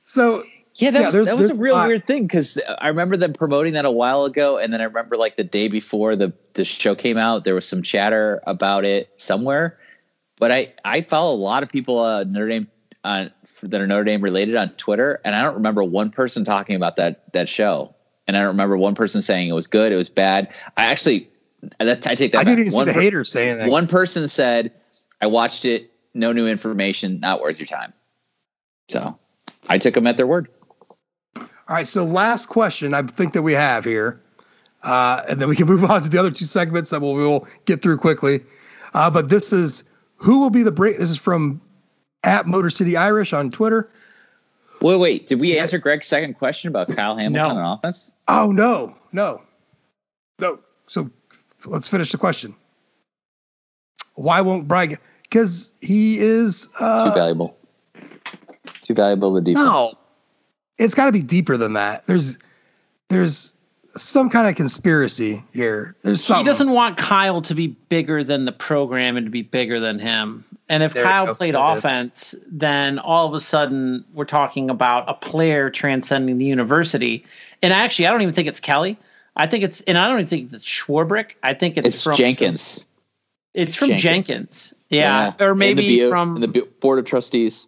so 0.02 0.44
Yeah, 0.76 0.92
that 0.92 1.00
Yeah, 1.00 1.06
was 1.08 1.14
there's- 1.16 1.28
that 1.28 1.38
was 1.38 1.50
a 1.50 1.56
real 1.56 1.74
lot. 1.76 1.88
weird 1.88 2.06
thing 2.06 2.24
because 2.28 2.60
I 2.80 2.90
remember 2.90 3.18
them 3.18 3.34
promoting 3.34 3.74
that 3.74 3.86
a 3.86 3.92
while 3.92 4.26
ago, 4.26 4.58
and 4.60 4.72
then 4.72 4.80
I 4.82 4.84
remember 4.86 5.18
like 5.18 5.36
the 5.36 5.44
day 5.44 5.68
before 5.68 6.16
the 6.16 6.34
the 6.54 6.64
show 6.66 6.94
came 6.96 7.18
out, 7.18 7.44
there 7.44 7.56
was 7.56 7.68
some 7.68 7.82
chatter 7.82 8.42
about 8.46 8.86
it 8.86 9.10
somewhere. 9.18 9.78
But 10.40 10.52
I 10.52 10.74
I 10.86 11.02
follow 11.02 11.34
a 11.34 11.38
lot 11.42 11.64
of 11.64 11.70
people 11.70 11.98
uh, 12.00 12.24
Notre 12.26 12.48
Dame 12.50 12.68
on 13.04 13.32
that 13.64 13.82
are 13.82 13.88
Notre 13.88 14.04
Dame 14.04 14.22
related 14.22 14.56
on 14.56 14.70
Twitter, 14.72 15.20
and 15.26 15.36
I 15.36 15.42
don't 15.42 15.56
remember 15.56 15.84
one 15.84 16.12
person 16.12 16.44
talking 16.46 16.76
about 16.76 16.96
that 16.98 17.24
that 17.34 17.50
show, 17.50 17.96
and 18.28 18.36
I 18.36 18.42
don't 18.42 18.50
remember 18.50 18.78
one 18.78 18.96
person 18.96 19.22
saying 19.22 19.48
it 19.48 19.54
was 19.54 19.68
good, 19.68 19.92
it 19.92 19.96
was 19.96 20.10
bad. 20.10 20.54
I 20.76 20.86
actually 20.86 21.30
that 21.80 22.06
I 22.08 22.16
take 22.16 22.34
that. 22.34 22.40
I 22.40 22.44
back. 22.44 22.52
didn't 22.52 22.60
even 22.60 22.72
see 22.72 22.78
One 22.78 22.88
the 22.88 22.94
per- 22.94 23.02
haters 23.02 23.32
saying 23.32 23.58
that. 23.58 23.70
One 23.70 23.88
person 23.88 24.28
said, 24.28 24.72
"I 25.22 25.28
watched 25.28 25.66
it, 25.66 25.92
no 26.14 26.32
new 26.32 26.48
information, 26.48 27.20
not 27.20 27.42
worth 27.42 27.60
your 27.60 27.68
time." 27.68 27.94
So 28.90 29.18
I 29.68 29.78
took 29.78 29.94
them 29.94 30.08
at 30.08 30.18
their 30.18 30.28
word. 30.28 30.50
All 31.36 31.76
right, 31.76 31.88
so 31.88 32.06
last 32.06 32.46
question 32.46 32.94
I 32.94 33.02
think 33.02 33.34
that 33.34 33.42
we 33.42 33.54
have 33.54 33.84
here, 33.84 34.22
uh, 34.84 35.24
and 35.28 35.42
then 35.42 35.50
we 35.50 35.56
can 35.56 35.68
move 35.68 35.84
on 35.84 36.04
to 36.04 36.10
the 36.10 36.18
other 36.18 36.32
two 36.32 36.46
segments 36.46 36.92
that 36.92 37.02
we'll, 37.02 37.16
we 37.16 37.24
will 37.24 37.48
get 37.66 37.82
through 37.82 37.98
quickly. 37.98 38.44
Uh, 38.94 39.10
but 39.10 39.30
this 39.30 39.52
is 39.52 39.84
who 40.16 40.40
will 40.40 40.50
be 40.50 40.64
the 40.64 40.72
break? 40.72 40.98
This 40.98 41.10
is 41.10 41.18
from 41.18 41.62
at 42.24 42.48
Motor 42.48 42.70
City 42.70 42.96
Irish 42.96 43.34
on 43.34 43.52
Twitter. 43.52 43.90
Wait, 44.82 44.98
wait. 44.98 45.28
Did 45.28 45.40
we 45.40 45.58
answer 45.58 45.78
Greg's 45.78 46.08
second 46.08 46.36
question 46.36 46.68
about 46.70 46.88
Kyle 46.96 47.16
Hamilton 47.18 47.56
No. 47.58 47.62
on 47.62 47.78
offense? 47.78 48.12
Oh 48.28 48.52
no, 48.52 48.96
no, 49.12 49.42
no. 50.40 50.60
So 50.88 51.10
let's 51.66 51.88
finish 51.88 52.12
the 52.12 52.18
question. 52.18 52.56
Why 54.16 54.42
won't 54.42 54.68
Brian? 54.68 54.98
Because 55.24 55.74
he 55.82 56.20
is 56.20 56.70
uh, 56.80 57.10
Too 57.10 57.14
valuable. 57.14 57.58
Too 58.82 58.94
valuable 58.94 59.36
to 59.36 59.42
defense. 59.42 59.66
No, 59.68 59.92
it's 60.78 60.94
got 60.94 61.08
to 61.08 61.12
be 61.12 61.22
deeper 61.22 61.58
than 61.58 61.74
that. 61.74 62.08
There's 62.08 62.38
there's 63.10 63.56
some 64.02 64.30
kind 64.30 64.48
of 64.48 64.56
conspiracy 64.56 65.44
here. 65.54 65.96
There's 66.04 66.24
something. 66.24 66.46
He 66.46 66.50
doesn't 66.50 66.72
want 66.72 66.98
Kyle 66.98 67.42
to 67.44 67.56
be 67.56 67.68
bigger 67.68 68.24
than 68.24 68.46
the 68.46 68.52
program 68.52 69.18
and 69.18 69.26
to 69.26 69.32
be 69.32 69.42
bigger 69.42 69.80
than 69.80 70.00
him. 70.00 70.46
And 70.70 70.84
if 70.84 70.94
There 70.94 71.04
Kyle 71.04 71.34
played 71.36 71.56
There 71.56 71.62
it 71.70 71.72
is. 71.74 71.78
offense, 71.80 72.36
then 72.48 73.00
all 73.00 73.28
of 73.28 73.34
a 73.34 73.40
sudden 73.40 74.06
we're 74.14 74.26
talking 74.26 74.70
about 74.70 75.10
a 75.10 75.14
player 75.14 75.70
transcending 75.70 76.38
the 76.38 76.46
university. 76.46 77.26
And 77.62 77.74
actually, 77.74 78.08
I 78.08 78.12
don't 78.12 78.22
even 78.22 78.34
think 78.34 78.48
it's 78.48 78.60
Kelly. 78.60 78.98
I 79.36 79.48
think 79.48 79.64
it's, 79.64 79.82
and 79.82 79.98
I 79.98 80.08
don't 80.08 80.18
even 80.20 80.28
think 80.28 80.54
it's 80.54 80.66
Swarbrick. 80.68 81.32
I 81.44 81.54
think 81.54 81.78
it's, 81.78 81.88
It's 81.88 82.04
from 82.04 82.16
Jenkins. 82.16 82.88
It's 83.54 83.76
from 83.76 83.90
Jenkins. 83.90 84.28
Jenkins. 84.28 84.74
Yeah, 84.90 85.34
or 85.40 85.52
And 85.52 85.60
maybe 85.60 85.82
the, 85.82 86.00
B- 86.06 86.10
from 86.10 86.36
and 86.36 86.44
the 86.44 86.48
B- 86.48 86.64
board 86.80 87.00
of 87.00 87.06
trustees. 87.06 87.68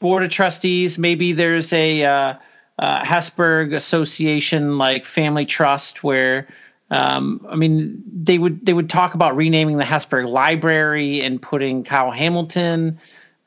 board 0.00 0.22
of 0.22 0.30
trustees. 0.30 0.98
Maybe 0.98 1.32
there's 1.32 1.72
a 1.72 2.04
uh, 2.04 2.34
uh, 2.78 3.02
Hesburgh 3.04 3.74
Association 3.74 4.78
like 4.78 5.06
family 5.06 5.46
trust 5.46 6.04
where, 6.04 6.46
um, 6.90 7.46
I 7.48 7.56
mean, 7.56 8.02
they 8.12 8.38
would 8.38 8.64
they 8.64 8.72
would 8.72 8.90
talk 8.90 9.14
about 9.14 9.36
renaming 9.36 9.78
the 9.78 9.84
Hesburgh 9.84 10.28
Library 10.28 11.22
and 11.22 11.40
putting 11.40 11.84
Kyle 11.84 12.10
Hamilton 12.10 12.98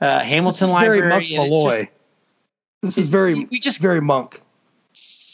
uh, 0.01 0.19
Hamilton 0.19 0.21
This 0.21 0.29
Hamilton 0.29 0.69
is 0.69 0.73
very 0.75 1.01
Library. 1.01 1.09
Monk 1.37 1.49
Malloy. 1.51 1.79
just- 1.79 1.91
this 2.81 2.97
is 2.97 3.07
very 3.09 3.45
we 3.51 3.59
just- 3.59 3.79
very 3.81 3.99
monk. 4.01 4.41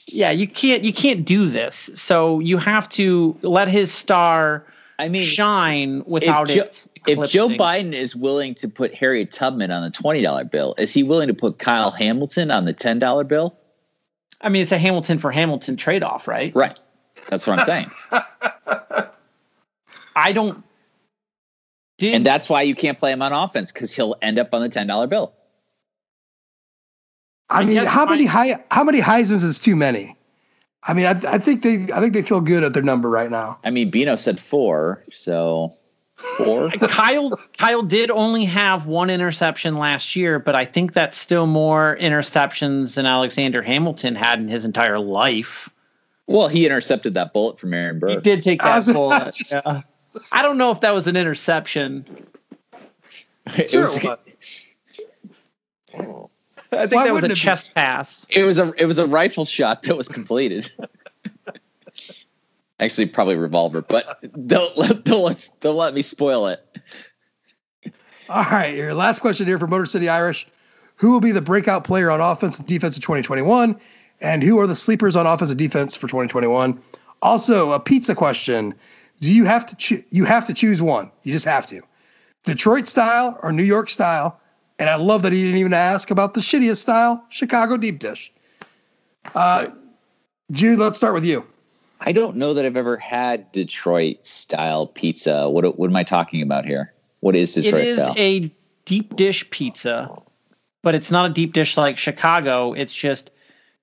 yeah, 0.08 0.32
you 0.32 0.48
can't 0.48 0.84
you 0.84 0.92
can't 0.94 1.26
do 1.26 1.48
this. 1.48 1.92
So 1.94 2.40
you 2.40 2.58
have 2.58 2.90
to 2.90 3.38
let 3.44 3.68
his 3.68 3.92
star 3.92 4.66
I 4.98 5.10
mean, 5.10 5.24
shine 5.26 6.04
without 6.08 6.50
if, 6.50 6.56
Joe, 6.56 6.62
it. 6.64 6.88
if 7.06 7.30
Joe. 7.30 7.50
Biden 7.50 7.94
is 7.94 8.16
willing 8.16 8.56
to 8.56 8.68
put 8.70 8.94
Harriet 8.96 9.32
Tubman 9.32 9.70
on 9.72 9.84
the 9.84 9.90
twenty 9.92 10.22
dollar 10.22 10.44
bill, 10.44 10.74
is 10.78 10.94
he 10.94 11.04
willing 11.04 11.28
to 11.28 11.34
put 11.34 11.60
Kyle 11.60 11.92
Hamilton 11.92 12.50
on 12.50 12.66
the 12.66 12.74
ten 12.74 12.98
dollar 13.00 13.24
bill? 13.24 13.56
I 14.42 14.50
mean, 14.50 14.62
it's 14.62 14.72
a 14.72 14.78
Hamilton 14.78 15.20
for 15.20 15.32
Hamilton 15.32 15.78
trade 15.78 16.04
off, 16.04 16.28
right? 16.28 16.54
Right. 16.56 16.80
That's 17.30 17.48
what 17.48 17.60
I'm 17.60 17.66
saying. 17.66 17.88
I 20.16 20.32
don't. 20.34 20.64
Did, 21.98 22.16
and 22.16 22.26
that's 22.26 22.50
why 22.50 22.64
you 22.64 22.76
can't 22.76 22.98
play 22.98 23.12
him 23.12 23.22
on 23.22 23.32
offense 23.32 23.72
because 23.72 23.96
he'll 23.96 24.16
end 24.22 24.38
up 24.38 24.54
on 24.54 24.62
the 24.62 24.70
ten 24.70 24.88
dollar 24.88 25.08
bill. 25.08 25.34
I 27.50 27.62
I 27.62 27.66
mean, 27.66 27.86
how 27.86 28.06
my- 28.06 28.12
many 28.12 28.26
high 28.26 28.64
how 28.70 28.84
many 28.84 29.00
Heisman's 29.02 29.44
is 29.44 29.60
too 29.60 29.76
many? 29.76 30.18
I 30.88 30.94
mean, 30.94 31.06
I, 31.06 31.12
I 31.12 31.38
think 31.40 31.64
they 31.64 31.88
I 31.94 32.00
think 32.00 32.14
they 32.14 32.22
feel 32.22 32.42
good 32.42 32.64
at 32.64 32.74
their 32.74 32.84
number 32.84 33.10
right 33.10 33.30
now. 33.32 33.60
I 33.64 33.72
mean, 33.72 33.90
Bino 33.90 34.16
said 34.18 34.40
four, 34.40 35.04
so 35.10 35.72
four. 36.38 36.70
Kyle 36.90 37.32
Kyle 37.58 37.82
did 37.82 38.12
only 38.12 38.46
have 38.46 38.86
one 38.88 39.10
interception 39.10 39.78
last 39.78 40.16
year, 40.16 40.40
but 40.40 40.56
I 40.56 40.66
think 40.66 40.94
that's 40.94 41.18
still 41.18 41.48
more 41.48 41.98
interceptions 42.00 42.96
than 42.96 43.06
Alexander 43.06 43.62
Hamilton 43.62 44.16
had 44.16 44.40
in 44.40 44.48
his 44.48 44.66
entire 44.66 45.00
life. 45.00 45.70
well, 46.28 46.48
he 46.48 46.66
intercepted 46.66 47.14
that 47.16 47.34
bullet 47.34 47.58
from 47.58 47.74
Aaron 47.74 48.00
Burr. 48.00 48.10
He 48.10 48.16
did 48.18 48.42
take 48.44 48.64
I 48.64 48.70
that 48.70 48.76
was 48.76 48.86
just- 48.86 48.96
I 48.98 49.00
bullet. 49.00 49.34
just- 49.36 49.54
yeah. 49.66 49.82
I 50.32 50.42
don't 50.44 50.58
know 50.58 50.72
if 50.72 50.82
that 50.82 50.92
was 50.96 51.08
an 51.08 51.16
interception. 51.16 52.06
It 53.58 53.70
Sure, 53.70 53.82
was, 53.82 54.00
but- 54.00 54.22
I 55.94 55.98
think 55.98 56.22
Why 56.72 56.88
that 56.88 56.90
was 56.98 57.08
a 57.10 57.14
wouldn't 57.14 57.32
it 57.34 57.36
chest 57.36 57.74
pass. 57.76 58.26
it 58.30 58.44
was 58.44 58.58
a 58.58 58.74
it 58.78 58.86
was 58.86 58.98
a 59.00 59.06
rifle 59.06 59.46
shot 59.46 59.84
that 59.84 59.96
was 59.96 60.08
completed. 60.10 60.70
Actually, 62.80 63.08
probably 63.08 63.38
revolver, 63.38 63.82
but 63.82 64.06
don't 64.48 64.78
let 64.78 65.04
don't 65.04 65.24
let, 65.24 65.50
don't 65.62 65.78
let 65.78 65.94
me 65.94 66.02
spoil 66.02 66.48
it. 66.48 66.62
All 68.30 68.44
right, 68.44 68.76
your 68.76 68.94
last 68.94 69.20
question 69.20 69.48
here 69.48 69.60
for 69.60 69.68
Motor 69.68 69.86
City 69.86 70.10
Irish: 70.10 70.48
Who 70.98 71.12
will 71.12 71.22
be 71.22 71.32
the 71.32 71.42
breakout 71.42 71.84
player 71.84 72.12
on 72.12 72.22
offense 72.22 72.60
and 72.60 72.68
defense 72.68 72.96
in 72.96 73.02
2021, 73.02 73.80
and 74.20 74.44
who 74.44 74.60
are 74.60 74.68
the 74.68 74.76
sleepers 74.76 75.16
on 75.16 75.26
offense 75.26 75.52
and 75.52 75.60
defense 75.60 75.96
for 75.96 76.08
2021? 76.08 76.82
Also, 77.22 77.72
a 77.72 77.80
pizza 77.80 78.14
question: 78.14 78.74
Do 79.22 79.34
you 79.34 79.46
have 79.46 79.66
to 79.68 79.76
choo- 79.76 80.04
you 80.10 80.26
have 80.26 80.48
to 80.48 80.54
choose 80.54 80.82
one? 80.82 81.12
You 81.24 81.32
just 81.32 81.46
have 81.46 81.68
to. 81.68 81.82
Detroit 82.44 82.88
style 82.88 83.40
or 83.42 83.52
New 83.52 83.64
York 83.64 83.90
style. 83.90 84.40
And 84.78 84.90
I 84.90 84.96
love 84.96 85.22
that 85.24 85.32
he 85.32 85.42
didn't 85.42 85.60
even 85.60 85.74
ask 85.74 86.12
about 86.12 86.34
the 86.34 86.42
shittiest 86.42 86.78
style, 86.78 87.26
Chicago 87.30 87.78
deep 87.78 88.00
dish. 88.00 88.32
Uh, 89.34 89.70
Jude, 90.52 90.80
let's 90.80 90.98
start 90.98 91.14
with 91.14 91.26
you. 91.26 91.46
I 92.00 92.12
don't 92.12 92.38
know 92.38 92.54
that 92.56 92.66
I've 92.66 92.78
ever 92.78 92.98
had 92.98 93.52
Detroit 93.52 94.26
style 94.26 94.88
pizza. 94.88 95.50
What 95.50 95.78
what 95.78 95.90
am 95.90 95.96
I 95.96 96.04
talking 96.04 96.42
about 96.42 96.66
here? 96.66 96.94
What 97.20 97.36
is 97.36 97.54
Detroit 97.54 97.72
style? 97.72 97.82
It 97.82 97.88
is 97.88 97.96
style? 97.96 98.14
a 98.18 98.52
deep 98.86 99.16
dish 99.16 99.50
pizza, 99.50 100.22
but 100.82 100.96
it's 100.96 101.12
not 101.12 101.32
a 101.32 101.34
deep 101.34 101.54
dish 101.54 101.78
like 101.78 101.98
Chicago. 101.98 102.74
It's 102.74 102.94
just 102.94 103.32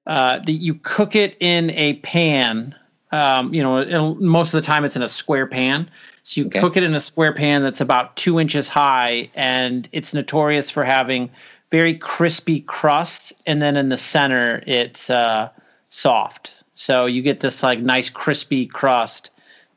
uh, 0.06 0.38
that 0.38 0.52
you 0.52 0.74
cook 0.74 1.16
it 1.16 1.36
in 1.40 1.70
a 1.70 1.94
pan. 1.94 2.74
Um, 3.10 3.52
you 3.52 3.62
know, 3.62 4.14
most 4.14 4.54
of 4.54 4.62
the 4.62 4.66
time 4.66 4.84
it's 4.84 4.96
in 4.96 5.02
a 5.02 5.08
square 5.08 5.46
pan. 5.46 5.90
So 6.22 6.40
you 6.40 6.46
Okay. 6.46 6.60
cook 6.60 6.76
it 6.76 6.82
in 6.82 6.94
a 6.94 7.00
square 7.00 7.34
pan 7.34 7.62
that's 7.62 7.80
about 7.80 8.16
two 8.16 8.40
inches 8.40 8.68
high, 8.68 9.28
and 9.34 9.88
it's 9.92 10.14
notorious 10.14 10.70
for 10.70 10.84
having 10.84 11.30
very 11.70 11.94
crispy 11.96 12.60
crust, 12.60 13.32
and 13.46 13.60
then 13.60 13.76
in 13.76 13.88
the 13.88 13.96
center 13.96 14.62
it's 14.66 15.10
uh, 15.10 15.48
soft. 15.88 16.54
So 16.74 17.06
you 17.06 17.22
get 17.22 17.40
this 17.40 17.62
like 17.62 17.80
nice 17.80 18.08
crispy 18.10 18.66
crust 18.66 19.30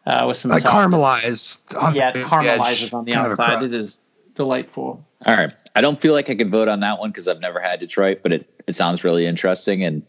uh, 0.05 0.25
with 0.27 0.37
some 0.37 0.51
Like 0.51 0.63
soft- 0.63 0.75
caramelized. 0.75 1.81
On 1.81 1.95
Yeah, 1.95 2.09
it 2.09 2.13
the 2.15 2.19
caramelizes 2.21 2.83
edge, 2.83 2.93
on 2.93 3.05
the 3.05 3.13
kind 3.13 3.31
of 3.31 3.39
a 3.39 3.41
outside. 3.41 3.63
It 3.63 3.73
is 3.73 3.99
delightful. 4.35 5.05
All 5.25 5.35
right. 5.35 5.51
I 5.75 5.81
don't 5.81 5.99
feel 5.99 6.13
like 6.13 6.29
I 6.29 6.35
could 6.35 6.51
vote 6.51 6.67
on 6.69 6.79
that 6.81 6.99
one 6.99 7.09
because 7.11 7.27
I've 7.27 7.41
never 7.41 7.59
had 7.59 7.79
Detroit, 7.79 8.19
but 8.23 8.31
it, 8.31 8.63
it 8.65 8.75
sounds 8.75 9.03
really 9.03 9.25
interesting 9.25 9.83
and 9.83 10.03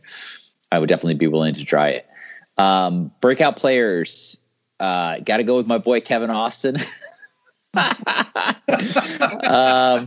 I 0.71 0.79
would 0.79 0.89
definitely 0.89 1.15
be 1.15 1.27
willing 1.27 1.55
to 1.55 1.65
try 1.65 1.89
it. 1.91 2.07
Um, 2.59 3.11
breakout 3.21 3.57
players. 3.57 4.37
Uh, 4.79 5.19
got 5.21 5.39
to 5.39 5.43
go 5.43 5.57
with 5.57 5.67
my 5.67 5.79
boy 5.79 6.01
Kevin 6.01 6.31
Austin. 6.31 6.77
um, 9.49 10.07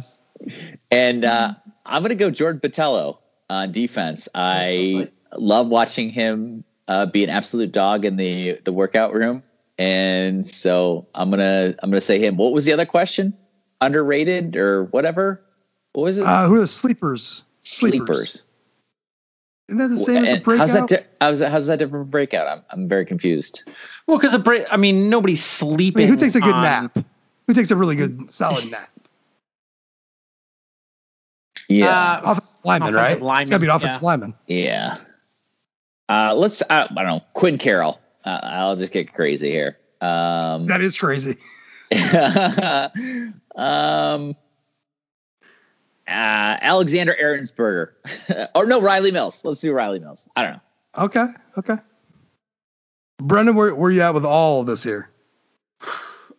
and 0.91 1.25
uh, 1.25 1.53
I'm 1.85 2.01
going 2.03 2.09
to 2.09 2.15
go 2.15 2.29
Jordan 2.29 2.59
Botelho 2.61 3.17
on 3.49 3.71
defense. 3.71 4.29
I 4.33 5.09
love 5.35 5.69
watching 5.69 6.09
him 6.09 6.63
uh, 6.89 7.05
be 7.05 7.23
an 7.23 7.29
absolute 7.29 7.71
dog 7.71 8.03
in 8.03 8.17
the 8.17 8.59
the 8.65 8.73
workout 8.73 9.13
room, 9.13 9.43
and 9.77 10.45
so 10.45 11.07
I'm 11.15 11.29
gonna 11.29 11.75
I'm 11.81 11.89
gonna 11.91 12.01
say 12.01 12.19
him. 12.19 12.35
What 12.35 12.51
was 12.51 12.65
the 12.65 12.73
other 12.73 12.85
question? 12.85 13.37
Underrated 13.79 14.57
or 14.57 14.83
whatever? 14.85 15.41
What 15.93 16.03
was 16.03 16.17
it? 16.17 16.25
Uh, 16.25 16.47
who 16.47 16.55
are 16.55 16.59
the 16.59 16.67
sleepers? 16.67 17.43
Sleepers. 17.61 18.45
Isn't 19.69 19.77
that 19.77 19.87
the 19.89 19.97
same 19.97 20.23
as 20.25 20.33
a 20.33 20.41
breakout? 20.41 20.69
how's 20.69 20.73
that? 20.73 20.87
Di- 20.87 21.05
how's 21.21 21.39
that? 21.39 21.51
How's 21.51 21.67
that 21.67 21.77
different 21.79 22.05
from 22.05 22.09
breakout? 22.11 22.47
I'm 22.47 22.63
I'm 22.71 22.87
very 22.89 23.05
confused. 23.05 23.63
Well, 24.07 24.17
because 24.17 24.33
a 24.33 24.39
break. 24.39 24.65
I 24.71 24.77
mean, 24.77 25.09
nobody's 25.09 25.39
I 25.41 25.45
sleeping. 25.45 25.99
mean, 26.01 26.07
who 26.09 26.15
takes 26.17 26.35
a 26.35 26.41
good 26.41 26.55
on- 26.55 26.63
nap? 26.63 26.97
Who 27.47 27.53
takes 27.53 27.69
a 27.71 27.75
really 27.75 27.95
good 27.95 28.31
solid 28.31 28.69
nap? 28.71 28.89
Yeah, 31.71 31.87
Uh, 31.89 32.21
Offensive 32.31 32.65
lineman, 32.65 32.95
offensive 32.95 33.21
right? 33.21 33.21
lineman, 33.21 33.41
it's 33.43 33.49
got 33.51 33.55
to 33.57 33.59
be 33.61 33.67
an 33.67 33.75
offensive 33.75 34.01
yeah. 34.01 34.05
lineman. 34.07 34.33
yeah. 34.47 34.97
Uh, 36.09 36.33
let's. 36.35 36.63
I, 36.69 36.83
I 36.83 36.87
don't 36.87 37.05
know. 37.05 37.23
Quinn 37.33 37.57
Carroll. 37.57 37.99
Uh, 38.25 38.39
I'll 38.41 38.75
just 38.75 38.91
get 38.91 39.13
crazy 39.13 39.51
here. 39.51 39.77
Um, 40.01 40.65
That 40.67 40.81
is 40.81 40.97
crazy. 40.97 41.37
um, 43.55 44.35
uh, 46.07 46.57
Alexander 46.61 47.15
Ehrensberger. 47.21 48.47
or 48.55 48.65
no, 48.65 48.81
Rylie 48.81 49.13
Mills. 49.13 49.45
Let's 49.45 49.61
do 49.61 49.71
Rylie 49.71 50.01
Mills. 50.01 50.27
I 50.35 50.43
don't 50.43 50.53
know. 50.53 50.61
Okay, 51.03 51.25
okay. 51.57 51.77
Brendan, 53.19 53.55
where 53.55 53.75
where 53.75 53.91
you 53.91 54.01
at 54.01 54.13
with 54.13 54.25
all 54.25 54.61
of 54.61 54.67
this 54.67 54.83
here? 54.83 55.09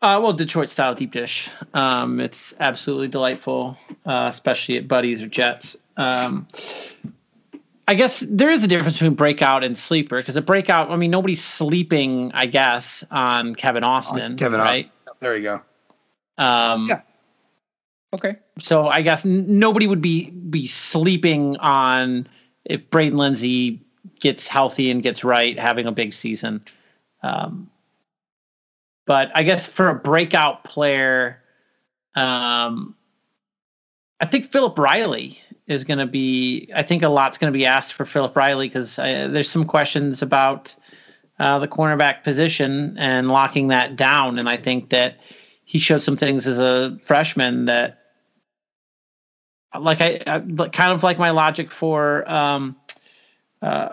Uh, 0.02 0.18
well, 0.22 0.32
Detroit 0.32 0.70
style 0.70 0.94
deep 0.94 1.12
dish. 1.12 1.50
Um, 1.74 2.20
it's 2.20 2.54
absolutely 2.58 3.08
delightful, 3.08 3.76
uh, 4.06 4.26
especially 4.30 4.78
at 4.78 4.88
Buddy's 4.88 5.22
or 5.22 5.28
Jets. 5.28 5.76
Um, 5.96 6.48
I 7.90 7.94
guess 7.94 8.20
there 8.20 8.50
is 8.50 8.62
a 8.62 8.68
difference 8.68 8.92
between 8.92 9.14
breakout 9.14 9.64
and 9.64 9.76
sleeper 9.76 10.18
because 10.18 10.36
a 10.36 10.42
breakout, 10.42 10.92
I 10.92 10.96
mean, 10.96 11.10
nobody's 11.10 11.42
sleeping, 11.42 12.30
I 12.32 12.46
guess, 12.46 13.02
on 13.10 13.56
Kevin 13.56 13.82
Austin. 13.82 14.36
Kevin 14.36 14.60
right? 14.60 14.88
Austin. 15.08 15.16
There 15.18 15.36
you 15.36 15.42
go. 15.42 15.62
Um, 16.38 16.86
Yeah. 16.88 17.00
Okay. 18.14 18.36
So 18.60 18.86
I 18.86 19.02
guess 19.02 19.26
n- 19.26 19.58
nobody 19.58 19.88
would 19.88 20.00
be 20.00 20.30
be 20.30 20.68
sleeping 20.68 21.56
on 21.56 22.28
if 22.64 22.88
Braden 22.90 23.18
Lenzy 23.18 23.84
gets 24.20 24.46
healthy 24.46 24.92
and 24.92 25.02
gets 25.02 25.24
right, 25.24 25.58
having 25.58 25.86
a 25.86 25.92
big 25.92 26.14
season. 26.14 26.64
Um, 27.24 27.72
but 29.04 29.32
I 29.34 29.42
guess 29.42 29.66
for 29.66 29.88
a 29.88 29.96
breakout 29.96 30.62
player, 30.62 31.42
um, 32.14 32.94
I 34.20 34.26
think 34.26 34.46
Philip 34.46 34.78
Riley 34.78 35.40
is 35.70 35.84
going 35.84 35.98
to 35.98 36.06
be. 36.06 36.68
I 36.74 36.82
think 36.82 37.02
a 37.02 37.08
lot's 37.08 37.38
going 37.38 37.52
to 37.52 37.56
be 37.56 37.64
asked 37.64 37.94
for 37.94 38.04
Philip 38.04 38.36
Riley 38.36 38.68
because 38.68 38.96
there's 38.96 39.48
some 39.48 39.64
questions 39.64 40.20
about 40.20 40.74
uh, 41.38 41.58
the 41.58 41.68
cornerback 41.68 42.24
position 42.24 42.96
and 42.98 43.28
locking 43.28 43.68
that 43.68 43.96
down, 43.96 44.38
and 44.38 44.48
I 44.48 44.56
think 44.56 44.90
that 44.90 45.16
he 45.64 45.78
showed 45.78 46.02
some 46.02 46.16
things 46.16 46.48
as 46.48 46.58
a 46.58 46.98
freshman 47.02 47.66
that 47.66 48.00
like 49.78 50.00
I, 50.00 50.20
I 50.26 50.40
kind 50.40 50.92
of 50.92 51.04
like 51.04 51.16
my 51.16 51.30
logic 51.30 51.70
for 51.70 52.28
um 52.28 52.74
uh 53.62 53.90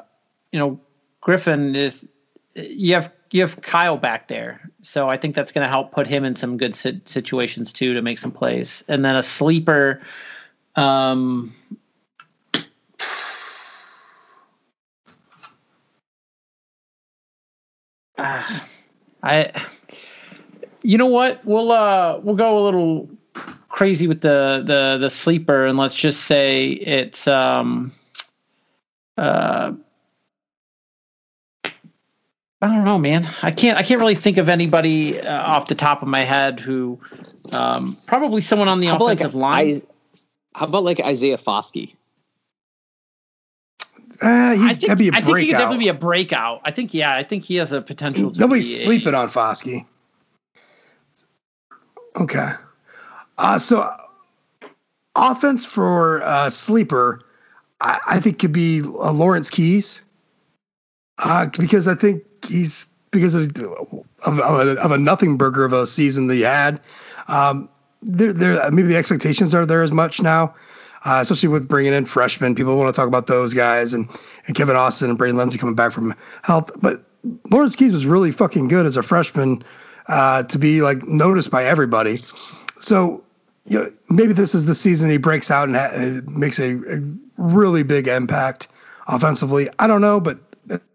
you 0.52 0.58
know 0.58 0.80
Griffin 1.22 1.76
is 1.76 2.08
you 2.56 2.96
have 2.96 3.14
you 3.30 3.42
have 3.42 3.62
Kyle 3.62 3.98
back 3.98 4.28
there 4.28 4.72
so 4.82 5.08
I 5.08 5.18
think 5.18 5.36
that's 5.36 5.52
going 5.52 5.66
to 5.66 5.70
help 5.70 5.92
put 5.92 6.08
him 6.08 6.24
in 6.24 6.36
some 6.36 6.58
good 6.58 6.76
sit- 6.76 7.08
situations 7.08 7.72
too 7.72 7.94
to 7.94 8.02
make 8.02 8.18
some 8.18 8.32
plays 8.32 8.84
and 8.88 9.06
then 9.06 9.16
a 9.16 9.22
sleeper 9.22 10.02
um 10.78 11.52
ah, 18.18 18.68
I 19.24 19.52
you 20.84 20.98
know 20.98 21.08
what 21.08 21.44
we'll 21.44 21.72
uh 21.72 22.20
we'll 22.20 22.36
go 22.36 22.60
a 22.60 22.64
little 22.64 23.10
crazy 23.70 24.08
with 24.08 24.22
the 24.22 24.64
the 24.66 24.98
the 25.00 25.10
sleeper 25.10 25.66
and 25.66 25.78
let's 25.78 25.96
just 25.96 26.22
say 26.22 26.68
it's 26.70 27.28
um 27.28 27.92
uh 29.18 29.74
I 32.60 32.68
don't 32.68 32.86
know, 32.86 32.98
man. 32.98 33.28
I 33.44 33.52
can't. 33.52 33.78
I 33.78 33.84
can't 33.84 34.00
really 34.00 34.16
think 34.16 34.40
of 34.40 34.50
anybody 34.50 35.22
uh, 35.22 35.44
off 35.44 35.68
the 35.68 35.76
top 35.76 36.02
of 36.02 36.08
my 36.08 36.24
head 36.24 36.60
who, 36.60 37.00
um, 37.54 37.96
probably 38.08 38.42
someone 38.42 38.68
on 38.68 38.80
the 38.80 38.88
about 38.88 39.02
like 39.02 39.20
offensive 39.20 39.36
line. 39.36 39.76
I, 39.76 39.82
how 40.58 40.66
about 40.66 40.84
like 40.84 41.00
Isaiah 41.00 41.38
Foskey? 41.38 41.94
Uh, 44.20 44.56
he, 44.56 44.64
I 44.64 44.68
think, 44.70 44.82
that'd 44.82 44.98
be 44.98 45.10
a 45.10 45.12
I 45.14 45.22
think 45.22 45.38
he 45.38 45.46
could 45.46 45.52
definitely 45.52 45.86
be 45.86 45.88
a 45.90 45.94
breakout. 45.94 46.62
I 46.66 46.72
think, 46.72 46.96
yeah, 46.96 47.14
I 47.14 47.24
think 47.24 47.44
he 47.44 47.58
has 47.58 47.72
a 47.72 47.80
potential. 47.80 48.32
To 48.32 48.40
Nobody's 48.40 48.68
be 48.68 48.74
a- 48.74 48.86
sleeping 48.86 49.14
on 49.14 49.30
Foskey. 49.30 49.86
Okay. 52.20 52.50
Uh, 53.38 53.60
so 53.60 53.82
uh, 53.82 53.98
offense 55.16 55.64
for 55.64 56.24
uh, 56.24 56.50
sleeper, 56.50 57.22
I, 57.80 58.00
I 58.08 58.20
think 58.20 58.40
could 58.40 58.52
be 58.52 58.82
uh, 58.82 59.12
Lawrence 59.12 59.52
Keys, 59.52 60.04
uh, 61.20 61.46
because 61.56 61.88
I 61.88 61.94
think 61.94 62.24
he's 62.48 62.88
because 63.12 63.36
of 63.36 63.56
of, 63.56 64.06
of, 64.26 64.40
a, 64.40 64.82
of 64.82 64.92
a 64.92 64.98
nothing 64.98 65.38
burger 65.38 65.66
of 65.66 65.74
a 65.74 65.86
season 65.86 66.26
that 66.26 66.34
he 66.34 66.42
had. 66.42 66.82
Um, 67.28 67.70
there, 68.02 68.34
there 68.34 68.72
maybe 68.72 68.88
the 68.88 68.98
expectations 68.98 69.54
are 69.54 69.66
there 69.66 69.84
as 69.84 69.92
much 69.92 70.22
now. 70.22 70.56
Uh, 71.06 71.20
especially 71.22 71.48
with 71.48 71.68
bringing 71.68 71.94
in 71.94 72.06
freshmen, 72.06 72.56
people 72.56 72.76
want 72.76 72.94
to 72.94 73.00
talk 73.00 73.08
about 73.08 73.28
those 73.28 73.54
guys 73.54 73.94
and, 73.94 74.10
and 74.46 74.56
Kevin 74.56 74.76
Austin 74.76 75.10
and 75.10 75.18
Braden 75.18 75.38
Lenzy 75.38 75.58
coming 75.58 75.76
back 75.76 75.94
from 75.94 76.14
health. 76.42 76.72
But 76.82 77.04
Lawrence 77.50 77.76
Keys 77.76 77.94
was 77.94 78.06
really 78.06 78.32
fucking 78.32 78.68
good 78.68 78.86
as 78.86 78.98
a 78.98 79.04
freshman 79.04 79.64
uh, 80.08 80.44
to 80.44 80.60
be 80.60 80.82
like 80.82 81.08
noticed 81.08 81.52
by 81.52 81.66
everybody. 81.66 82.24
So 82.80 83.24
you 83.66 83.80
know, 83.80 83.92
maybe 84.10 84.34
this 84.34 84.56
is 84.56 84.66
the 84.66 84.76
season 84.76 85.10
he 85.10 85.18
breaks 85.18 85.52
out 85.52 85.68
and 85.68 85.78
ha- 85.78 85.92
uh, 85.94 86.22
makes 86.26 86.60
a, 86.60 86.76
a 86.76 87.02
really 87.38 87.84
big 87.84 88.08
impact 88.08 88.68
offensively. 89.08 89.70
I 89.78 89.88
don't 89.88 90.02
know, 90.02 90.20
but 90.20 90.40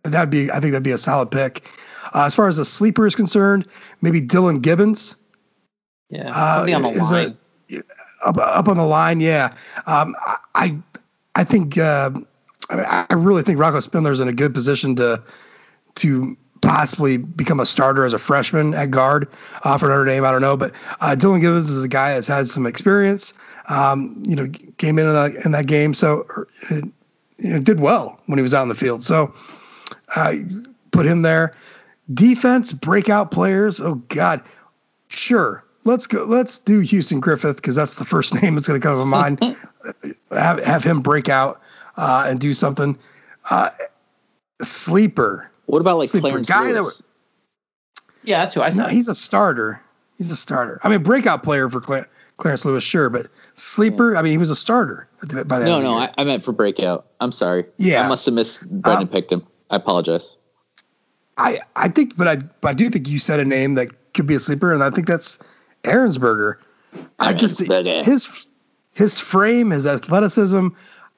that'd 0.03 0.31
be 0.31 0.51
I 0.51 0.61
think 0.61 0.73
that'd 0.73 0.83
be 0.83 0.93
a 0.93 0.99
solid 0.99 1.31
pick. 1.31 1.67
Uh, 2.15 2.25
as 2.25 2.35
far 2.35 2.49
as 2.49 2.57
the 2.57 2.65
sleeper 2.65 3.07
is 3.07 3.15
concerned, 3.15 3.67
maybe 4.01 4.21
Dillan 4.21 4.61
Gibbons 4.61 5.17
Yeah, 6.13 6.31
uh, 6.31 6.65
on 6.77 6.83
the 6.83 6.89
a- 7.73 8.29
up 8.29 8.39
up 8.39 8.69
on 8.69 8.77
the 8.77 8.87
line. 8.87 9.21
Yeah, 9.21 9.55
um, 9.87 10.15
I- 10.55 10.79
I 11.35 11.45
think 11.45 11.79
uh, 11.79 12.11
I 12.71 13.07
really 13.15 13.43
think 13.43 13.59
Rocco 13.59 13.81
Spindler's 13.81 14.21
in 14.21 14.29
a 14.29 14.33
good 14.33 14.55
position 14.55 14.95
to 14.97 15.23
to 15.97 16.37
possibly 16.61 17.17
become 17.17 17.59
a 17.61 17.67
starter 17.67 18.05
as 18.05 18.13
a 18.13 18.19
freshman 18.19 18.75
at 18.75 18.91
guard 18.91 19.29
uh, 19.65 19.77
for 19.79 19.89
Notre 19.89 20.05
Dame. 20.05 20.25
I 20.25 20.31
don't 20.31 20.41
know, 20.43 20.57
but 20.57 20.73
uh, 21.01 21.17
Dillan 21.19 21.41
Gibbons 21.41 21.71
is 21.71 21.83
a 21.83 21.89
guy 21.89 22.15
that's 22.15 22.29
had 22.29 22.47
some 22.47 22.67
experience. 22.67 23.35
Um, 23.69 24.23
you 24.27 24.37
know, 24.37 24.49
came 24.79 24.99
in 24.99 25.07
in 25.07 25.13
that, 25.13 25.45
in 25.45 25.53
that 25.53 25.67
game, 25.67 25.95
so 25.95 26.27
uh, 26.71 26.83
you 27.39 27.53
know, 27.55 27.59
did 27.59 27.81
well 27.81 28.21
when 28.27 28.39
he 28.39 28.43
was 28.43 28.55
out 28.55 28.63
in 28.63 28.69
the 28.69 28.75
field. 28.75 29.03
So 29.03 29.35
uh, 30.15 30.35
put 30.93 31.07
him 31.07 31.23
there. 31.23 31.55
Defense 32.13 32.73
breakout 32.73 33.31
players. 33.31 33.81
Oh 33.81 33.97
God, 34.09 34.43
sure. 35.09 35.65
Let's 35.85 36.07
go. 36.07 36.25
Let's 36.25 36.59
do 36.59 36.81
Houston 36.81 37.21
Griffith 37.21 37.57
because 37.57 37.75
that's 37.75 37.97
the 37.97 38.05
first 38.05 38.35
name 38.43 38.55
that's 38.55 38.67
going 38.67 38.81
to 38.81 38.87
come 38.87 38.99
to 38.99 39.05
mind. 39.05 39.41
have 40.31 40.63
have 40.65 40.85
him 40.85 41.01
break 41.01 41.29
out 41.29 41.61
uh, 41.97 42.27
and 42.29 42.41
do 42.41 42.53
something. 42.53 42.99
Uh, 43.49 43.71
sleeper. 44.63 45.51
What 45.67 45.81
about 45.81 45.99
like 45.99 46.09
Sleeper 46.09 46.29
Clarence 46.29 46.49
guy 46.49 46.73
that 46.73 46.83
Lewis? 46.83 47.03
Yeah, 48.25 48.41
that's 48.41 48.55
who 48.55 48.63
I 48.63 48.71
No, 48.71 48.87
he's 48.87 49.09
a 49.09 49.15
starter. 49.15 49.81
He's 50.19 50.31
a 50.31 50.37
starter. 50.37 50.79
I 50.83 50.89
mean, 50.89 51.03
breakout 51.03 51.43
player 51.43 51.69
for 51.69 51.81
Cla- 51.81 52.07
Clarence 52.37 52.65
Lewis, 52.65 52.85
sure, 52.85 53.11
but 53.11 53.27
sleeper. 53.55 54.17
I 54.17 54.23
mean, 54.23 54.33
he 54.33 54.39
was 54.39 54.51
a 54.51 54.55
starter 54.55 55.09
by 55.21 55.59
the 55.59 55.65
No, 55.65 55.77
end 55.77 55.85
no. 55.85 55.97
I, 55.97 56.13
I 56.17 56.25
meant 56.25 56.45
for 56.45 56.53
breakout. 56.53 57.07
I'm 57.21 57.33
sorry. 57.33 57.65
Yeah. 57.79 58.05
I 58.05 58.09
must 58.09 58.27
have 58.27 58.35
missed. 58.35 58.61
Brendan 58.69 59.09
Um, 59.09 59.13
picked 59.13 59.33
him. 59.33 59.47
I 59.71 59.77
apologize. 59.77 60.37
I, 61.37 61.61
I 61.75 61.89
think, 61.89 62.17
but 62.17 62.29
I, 62.29 62.37
but 62.37 62.69
I 62.69 62.75
do 62.75 62.89
think 62.91 63.09
you 63.09 63.19
said 63.19 63.41
a 63.41 63.45
name 63.45 63.75
that 63.75 64.13
could 64.13 64.27
be 64.27 64.35
a 64.35 64.41
sleeper, 64.41 64.73
and 64.73 64.85
I 64.85 64.91
think 64.91 65.07
that's 65.09 65.39
Ehrensberger. 65.85 66.57
I 67.19 67.33
just 67.33 67.59
his 68.05 68.47
his 68.93 69.19
frame, 69.21 69.71
his 69.71 69.87
athleticism. 69.87 70.69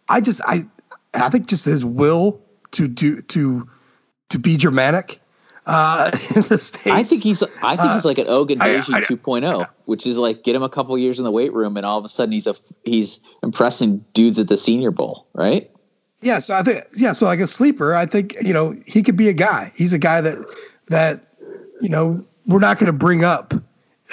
I 0.09 0.21
just 0.21 0.41
I 0.47 0.67
I 1.13 1.29
think 1.31 1.47
just 1.47 1.65
his 1.65 1.85
will 1.85 2.41
to 2.73 2.89
do 2.89 3.23
to 3.23 3.69
to 4.31 4.39
be 4.39 4.57
Germanic 4.57 5.21
uh, 5.67 6.11
in 6.37 6.43
the 6.43 6.59
states. 6.59 6.87
I 6.87 7.03
think 7.03 7.23
he's. 7.23 7.43
I 7.63 7.77
think 7.77 7.81
Uh, 7.81 7.95
he's 7.95 8.05
like 8.05 8.19
an 8.19 8.29
Ogun 8.29 8.61
I- 8.61 8.69
Beji 8.77 8.95
I- 8.95 9.01
2.0, 9.03 9.67
which 9.87 10.07
is 10.07 10.19
like 10.19 10.43
get 10.45 10.55
him 10.55 10.63
a 10.63 10.69
couple 10.69 10.97
years 10.99 11.19
in 11.19 11.25
the 11.25 11.31
weight 11.31 11.53
room, 11.53 11.77
and 11.77 11.87
all 11.87 11.99
of 11.99 12.05
a 12.05 12.09
sudden 12.09 12.33
he's 12.33 12.47
a 12.47 12.55
he's 12.85 13.21
impressing 13.43 14.05
dudes 14.13 14.39
at 14.39 14.49
the 14.49 14.59
Senior 14.59 14.91
Bowl, 14.91 15.27
right? 15.33 15.71
Yeah, 16.21 16.39
so 16.39 16.55
I 16.55 16.63
think 16.63 16.85
yeah, 16.97 17.13
so 17.13 17.27
like 17.27 17.41
a 17.41 17.47
sleeper, 17.47 17.95
I 17.95 18.07
think 18.07 18.37
you 18.43 18.53
know 18.53 18.75
he 18.87 19.03
could 19.03 19.17
be 19.17 19.29
a 19.29 19.33
guy. 19.35 19.73
He's 19.77 19.93
a 19.93 19.99
guy 19.99 20.21
that 20.21 20.39
that 20.89 21.33
you 21.81 21.89
know 21.89 22.25
we're 22.47 22.59
not 22.61 22.79
going 22.79 22.87
to 22.89 22.93
bring 22.93 23.25
up 23.25 23.54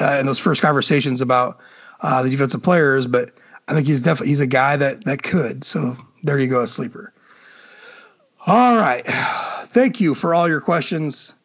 uh, 0.02 0.18
in 0.20 0.26
those 0.26 0.40
first 0.40 0.62
conversations 0.62 1.22
about 1.22 1.60
uh, 2.02 2.24
the 2.24 2.30
defensive 2.30 2.64
players, 2.64 3.08
but 3.08 3.32
I 3.68 3.74
think 3.74 3.88
he's 3.88 4.02
definitely 4.02 4.30
he's 4.30 4.42
a 4.42 4.48
guy 4.48 4.76
that 4.78 5.06
that 5.06 5.24
could. 5.24 5.64
So 5.64 5.96
there 6.24 6.40
you 6.40 6.48
go, 6.48 6.62
a 6.62 6.68
sleeper. 6.68 7.14
All 8.46 8.76
right, 8.76 9.06
thank 9.68 10.02
you 10.02 10.16
for 10.16 10.34
all 10.34 10.48
your 10.50 10.62
questions. 10.62 11.36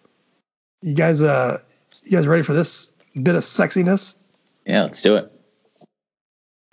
You 0.83 0.95
guys, 0.95 1.23
uh, 1.23 1.61
you 2.03 2.13
guys 2.13 2.27
ready 2.27 2.43
for 2.43 2.53
this 2.53 2.93
bit 3.21 3.35
of 3.35 3.43
sexiness? 3.43 4.17
Yeah, 4.67 4.83
let's 4.83 5.03
do 5.03 5.17
it. 5.17 5.33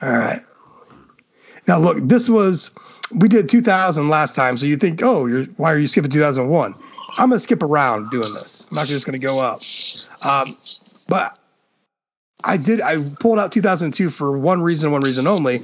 All 0.02 0.10
right. 0.10 0.41
Now 1.68 1.80
look, 1.80 1.98
this 2.02 2.28
was 2.28 2.72
we 3.14 3.30
did 3.30 3.50
2000 3.50 4.10
last 4.10 4.36
time, 4.36 4.58
so 4.58 4.66
you 4.66 4.78
think, 4.78 5.02
oh, 5.04 5.26
you're 5.26 5.45
why 5.45 5.72
are 5.72 5.78
you 5.78 5.88
skipping 5.88 6.12
2001? 6.12 6.76
I'm 7.18 7.30
gonna 7.30 7.40
skip 7.40 7.64
around 7.64 8.10
doing 8.10 8.22
this. 8.22 8.68
I'm 8.70 8.76
not 8.76 8.88
just 8.88 9.06
gonna 9.06 9.20
go 9.20 9.40
up. 9.40 9.62
Um, 10.26 10.56
but 11.08 11.38
I 12.44 12.58
did. 12.58 12.82
I 12.82 12.98
pulled 13.20 13.40
out 13.40 13.52
2002 13.52 14.10
for 14.10 14.38
one 14.38 14.62
reason, 14.62 14.91
one 14.91 15.02
reason 15.02 15.28
only. 15.28 15.64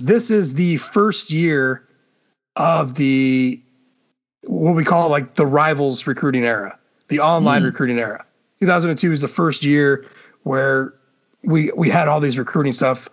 This 0.00 0.30
is 0.30 0.54
the 0.54 0.76
first 0.78 1.30
year 1.30 1.86
of 2.56 2.94
the 2.94 3.62
what 4.44 4.74
we 4.74 4.84
call 4.84 5.08
like 5.08 5.34
the 5.34 5.46
rivals 5.46 6.06
recruiting 6.06 6.44
era, 6.44 6.78
the 7.08 7.20
online 7.20 7.62
hmm. 7.62 7.66
recruiting 7.66 7.98
era. 7.98 8.24
2002 8.60 9.12
is 9.12 9.20
the 9.20 9.28
first 9.28 9.64
year 9.64 10.06
where 10.42 10.94
we 11.44 11.70
we 11.76 11.88
had 11.88 12.08
all 12.08 12.20
these 12.20 12.38
recruiting 12.38 12.72
stuff 12.72 13.08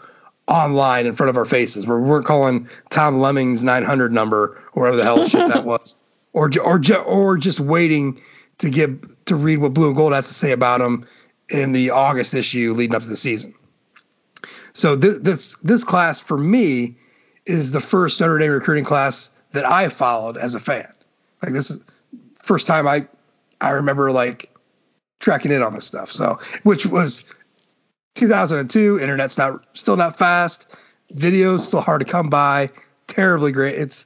online 0.48 1.06
in 1.06 1.14
front 1.14 1.30
of 1.30 1.38
our 1.38 1.46
faces, 1.46 1.86
where 1.86 2.00
we 2.00 2.10
weren't 2.10 2.26
calling 2.26 2.68
Tom 2.90 3.20
Lemming's 3.20 3.64
900 3.64 4.12
number 4.12 4.62
or 4.74 4.84
whatever 4.84 4.98
the 4.98 5.04
hell 5.04 5.28
shit 5.28 5.48
that 5.48 5.66
was, 5.66 5.96
or 6.34 6.50
or 6.64 6.82
or 7.06 7.38
just 7.38 7.60
waiting 7.60 8.20
to 8.60 8.70
get 8.70 9.26
to 9.26 9.36
read 9.36 9.58
what 9.58 9.74
Blue 9.74 9.88
and 9.88 9.96
Gold 9.96 10.14
has 10.14 10.28
to 10.28 10.34
say 10.34 10.52
about 10.52 10.82
him 10.82 11.06
in 11.50 11.72
the 11.72 11.92
August 11.92 12.34
issue 12.34 12.74
leading 12.74 12.96
up 12.96 13.02
to 13.02 13.08
the 13.08 13.18
season. 13.18 13.54
So 14.80 14.96
this 14.96 15.20
this 15.20 15.56
this 15.58 15.84
class 15.84 16.22
for 16.22 16.38
me 16.38 16.96
is 17.46 17.72
the 17.72 17.82
first 17.82 18.22
Notre 18.22 18.40
Dame 18.40 18.52
recruiting 18.52 18.86
class 18.86 19.30
that 19.52 19.66
I 19.66 19.90
followed 19.90 20.38
as 20.38 20.56
a 20.56 20.60
fan. 20.60 20.88
Like 21.44 21.52
this 21.52 21.70
is 21.70 21.80
first 22.36 22.66
time 22.66 22.88
I 22.88 23.06
I 23.60 23.72
remember 23.72 24.10
like 24.12 24.56
tracking 25.20 25.52
in 25.52 25.62
on 25.62 25.74
this 25.74 25.86
stuff. 25.86 26.12
So 26.14 26.40
which 26.64 26.86
was 26.86 27.26
2002. 28.16 29.00
Internet's 29.02 29.38
not 29.38 29.66
still 29.74 29.98
not 29.98 30.18
fast. 30.18 30.74
Videos 31.14 31.60
still 31.60 31.82
hard 31.82 32.00
to 32.00 32.06
come 32.06 32.30
by. 32.30 32.70
Terribly 33.08 33.52
great. 33.52 33.76
It's 33.76 34.06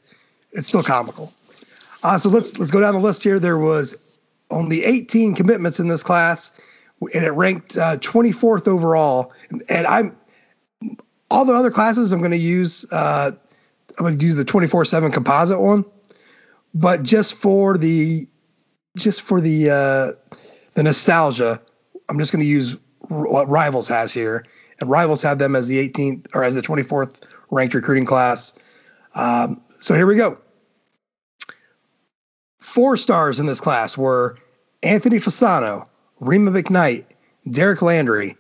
it's 0.53 0.67
still 0.67 0.81
comical. 0.81 1.31
Uh, 2.01 2.17
so 2.17 2.29
let's 2.29 2.57
let's 2.57 2.71
go 2.71 2.81
down 2.81 2.93
the 2.93 2.99
list 2.99 3.23
here. 3.23 3.39
There 3.39 3.59
was 3.59 3.95
only 4.49 4.83
18 4.83 5.35
commitments 5.35 5.79
in 5.79 5.87
this 5.87 6.01
class, 6.01 6.59
and 7.13 7.23
it 7.23 7.31
ranked 7.31 7.77
uh, 7.77 7.97
24th 7.97 8.67
overall. 8.67 9.33
And 9.69 9.85
I'm 9.85 10.15
all 11.34 11.45
the 11.45 11.53
other 11.53 11.72
classes 11.72 12.11
I'm 12.11 12.19
going 12.19 12.31
to 12.31 12.38
use. 12.38 12.85
Uh, 12.91 13.31
I'm 13.97 14.03
going 14.03 14.18
to 14.18 14.26
do 14.26 14.34
the 14.34 14.45
24/7 14.45 15.11
composite 15.11 15.60
one, 15.60 15.84
but 16.73 17.01
just 17.01 17.34
for 17.34 17.76
the 17.76 18.27
just 18.95 19.23
for 19.23 19.41
the 19.41 19.69
uh, 19.69 20.38
the 20.76 20.84
nostalgia, 20.84 21.60
I'm 22.07 22.19
just 22.19 22.31
going 22.31 22.43
to 22.43 22.49
use 22.49 22.77
what 22.99 23.49
Rivals 23.49 23.88
has 23.88 24.14
here, 24.14 24.45
and 24.80 24.89
Rivals 24.89 25.23
had 25.23 25.39
them 25.39 25.55
as 25.55 25.68
the 25.68 25.89
18th 25.89 26.27
or 26.35 26.43
as 26.43 26.53
the 26.53 26.61
24th 26.61 27.15
ranked 27.49 27.73
recruiting 27.73 28.05
class. 28.05 28.53
Um, 29.15 29.61
so 29.80 29.95
here 29.95 30.05
we 30.05 30.15
go. 30.15 30.38
Four 32.60 32.95
stars 32.95 33.39
in 33.39 33.47
this 33.47 33.60
class 33.60 33.97
were 33.97 34.38
Anthony 34.81 35.18
Fasano, 35.18 35.88
Rhema 36.22 36.61
McKnight, 36.61 37.05
Derek 37.49 37.80
Landri, 37.80 38.38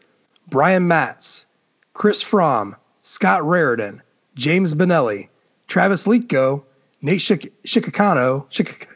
Brian 0.47 0.87
Matz, 0.87 1.45
Chris 1.93 2.23
Frome, 2.23 2.75
Scott 3.03 3.43
Raridon, 3.43 4.01
James 4.35 4.73
Benelli, 4.73 5.29
Travis 5.67 6.07
Leitko, 6.07 6.63
Nate 7.01 7.19
Shik- 7.19 7.51
Schiccatano, 7.65 8.45
Shik- 8.49 8.87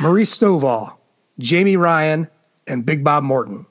Maurice 0.00 0.38
Stovall, 0.38 0.96
Jamie 1.38 1.76
Ryan, 1.76 2.28
and 2.66 2.86
Big 2.86 3.02
Bob 3.02 3.24
Morton. 3.24 3.66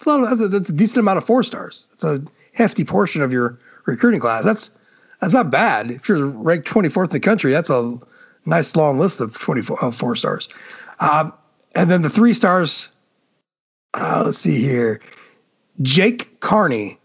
That's 0.00 0.06
a, 0.06 0.10
of, 0.10 0.28
that's, 0.28 0.40
a, 0.40 0.48
that's 0.48 0.68
a 0.68 0.72
decent 0.72 0.98
amount 0.98 1.18
of 1.18 1.24
four 1.24 1.42
stars. 1.42 1.88
That's 1.92 2.04
a 2.04 2.22
hefty 2.52 2.84
portion 2.84 3.22
of 3.22 3.32
your 3.32 3.58
recruiting 3.86 4.20
class. 4.20 4.44
That's 4.44 4.70
that's 5.20 5.34
not 5.34 5.50
bad. 5.50 5.90
If 5.90 6.08
you're 6.08 6.26
ranked 6.26 6.68
24th 6.68 7.04
in 7.04 7.10
the 7.10 7.20
country, 7.20 7.52
that's 7.52 7.70
a 7.70 7.98
nice 8.44 8.76
long 8.76 8.98
list 8.98 9.20
of 9.20 9.38
24 9.38 9.82
of 9.82 9.96
four 9.96 10.16
stars. 10.16 10.48
Um, 11.00 11.32
and 11.74 11.90
then 11.90 12.02
the 12.02 12.10
three 12.10 12.34
stars. 12.34 12.90
Uh, 13.94 14.22
let's 14.26 14.38
see 14.38 14.60
here: 14.60 15.00
Jake 15.82 16.40
Carney, 16.40 16.98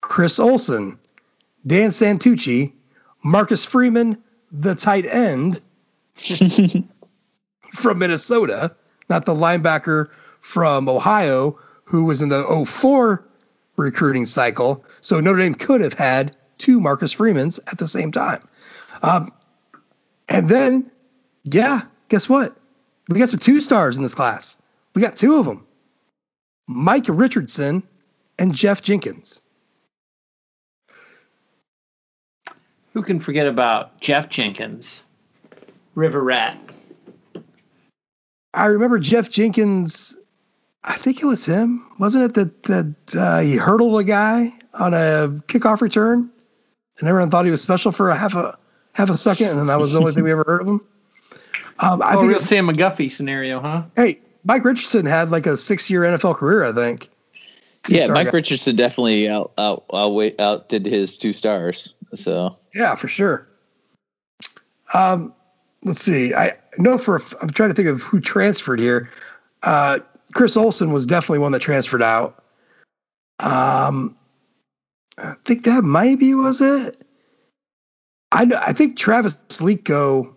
Chris 0.00 0.38
Olsen, 0.38 0.98
Dan 1.66 1.90
Santucci, 1.90 2.72
Marcus 3.22 3.64
Freeman, 3.64 4.22
the 4.50 4.74
tight 4.74 5.06
end 5.06 5.60
from 7.74 7.98
Minnesota, 7.98 8.74
not 9.08 9.26
the 9.26 9.34
linebacker 9.34 10.10
from 10.40 10.88
Ohio 10.88 11.58
who 11.84 12.04
was 12.04 12.22
in 12.22 12.28
the 12.28 12.64
04 12.66 13.24
recruiting 13.76 14.24
cycle. 14.24 14.84
So 15.00 15.18
Notre 15.20 15.38
Dame 15.38 15.54
could 15.54 15.80
have 15.80 15.94
had 15.94 16.36
two 16.56 16.80
Marcus 16.80 17.12
Freemans 17.12 17.58
at 17.66 17.78
the 17.78 17.88
same 17.88 18.12
time. 18.12 18.46
Um, 19.02 19.32
and 20.28 20.48
then, 20.48 20.90
yeah, 21.42 21.82
guess 22.08 22.28
what? 22.28 22.56
We 23.08 23.18
got 23.18 23.28
some 23.28 23.40
two 23.40 23.60
stars 23.60 23.96
in 23.96 24.04
this 24.04 24.14
class. 24.14 24.56
We 24.94 25.02
got 25.02 25.16
two 25.16 25.40
of 25.40 25.46
them 25.46 25.66
Mike 26.70 27.06
Richardson 27.08 27.82
and 28.38 28.54
Jeff 28.54 28.80
Jenkins. 28.80 29.42
Who 32.92 33.02
can 33.02 33.20
forget 33.20 33.46
about 33.46 34.00
Jeff 34.00 34.28
Jenkins, 34.28 35.02
River 35.94 36.22
Rat? 36.22 36.58
I 38.54 38.66
remember 38.66 38.98
Jeff 38.98 39.30
Jenkins. 39.30 40.16
I 40.82 40.96
think 40.96 41.22
it 41.22 41.26
was 41.26 41.44
him, 41.44 41.86
wasn't 41.98 42.24
it? 42.24 42.34
That 42.34 42.62
that 42.64 43.16
uh, 43.16 43.40
he 43.40 43.56
hurdled 43.56 44.00
a 44.00 44.04
guy 44.04 44.52
on 44.74 44.94
a 44.94 45.28
kickoff 45.46 45.80
return, 45.80 46.30
and 46.98 47.08
everyone 47.08 47.30
thought 47.30 47.44
he 47.44 47.50
was 47.50 47.62
special 47.62 47.92
for 47.92 48.10
a 48.10 48.16
half 48.16 48.34
a 48.34 48.58
half 48.92 49.10
a 49.10 49.16
second, 49.16 49.58
and 49.58 49.68
that 49.68 49.78
was 49.78 49.92
the 49.92 49.98
only 49.98 50.12
thing 50.12 50.24
we 50.24 50.32
ever 50.32 50.44
heard 50.46 50.62
of 50.62 50.68
him. 50.68 50.80
Um, 51.82 52.02
I 52.02 52.14
oh, 52.14 52.18
think 52.20 52.32
real 52.32 52.40
Sam 52.40 52.68
McGuffie 52.68 53.10
scenario, 53.10 53.58
huh? 53.58 53.84
Hey, 53.96 54.20
Mike 54.44 54.64
Richardson 54.64 55.06
had 55.06 55.30
like 55.30 55.46
a 55.46 55.56
six-year 55.56 56.02
NFL 56.02 56.36
career, 56.36 56.64
I 56.64 56.72
think. 56.72 57.10
yeah, 57.88 58.06
Mike 58.08 58.26
guy. 58.26 58.32
Richardson 58.32 58.76
definitely 58.76 59.28
out 59.28 59.52
out 59.58 59.84
out 59.92 60.12
outdid 60.38 60.86
his 60.86 61.18
two 61.18 61.32
stars. 61.32 61.94
So 62.14 62.56
yeah, 62.74 62.94
for 62.94 63.08
sure. 63.08 63.46
Um, 64.92 65.34
let's 65.84 66.02
see. 66.02 66.34
I 66.34 66.56
know 66.78 66.98
for 66.98 67.22
I'm 67.40 67.50
trying 67.50 67.70
to 67.70 67.74
think 67.74 67.88
of 67.88 68.00
who 68.02 68.20
transferred 68.20 68.80
here. 68.80 69.10
Uh, 69.62 70.00
Chris 70.32 70.56
Olsen 70.56 70.92
was 70.92 71.06
definitely 71.06 71.40
one 71.40 71.52
that 71.52 71.60
transferred 71.60 72.02
out. 72.02 72.42
Um, 73.40 74.16
I 75.18 75.34
think 75.44 75.64
that 75.64 75.82
maybe 75.82 76.34
was 76.34 76.60
it. 76.60 77.02
I 78.32 78.44
know. 78.44 78.60
I 78.60 78.72
think 78.72 78.96
Travis 78.96 79.36
Leitko 79.48 80.34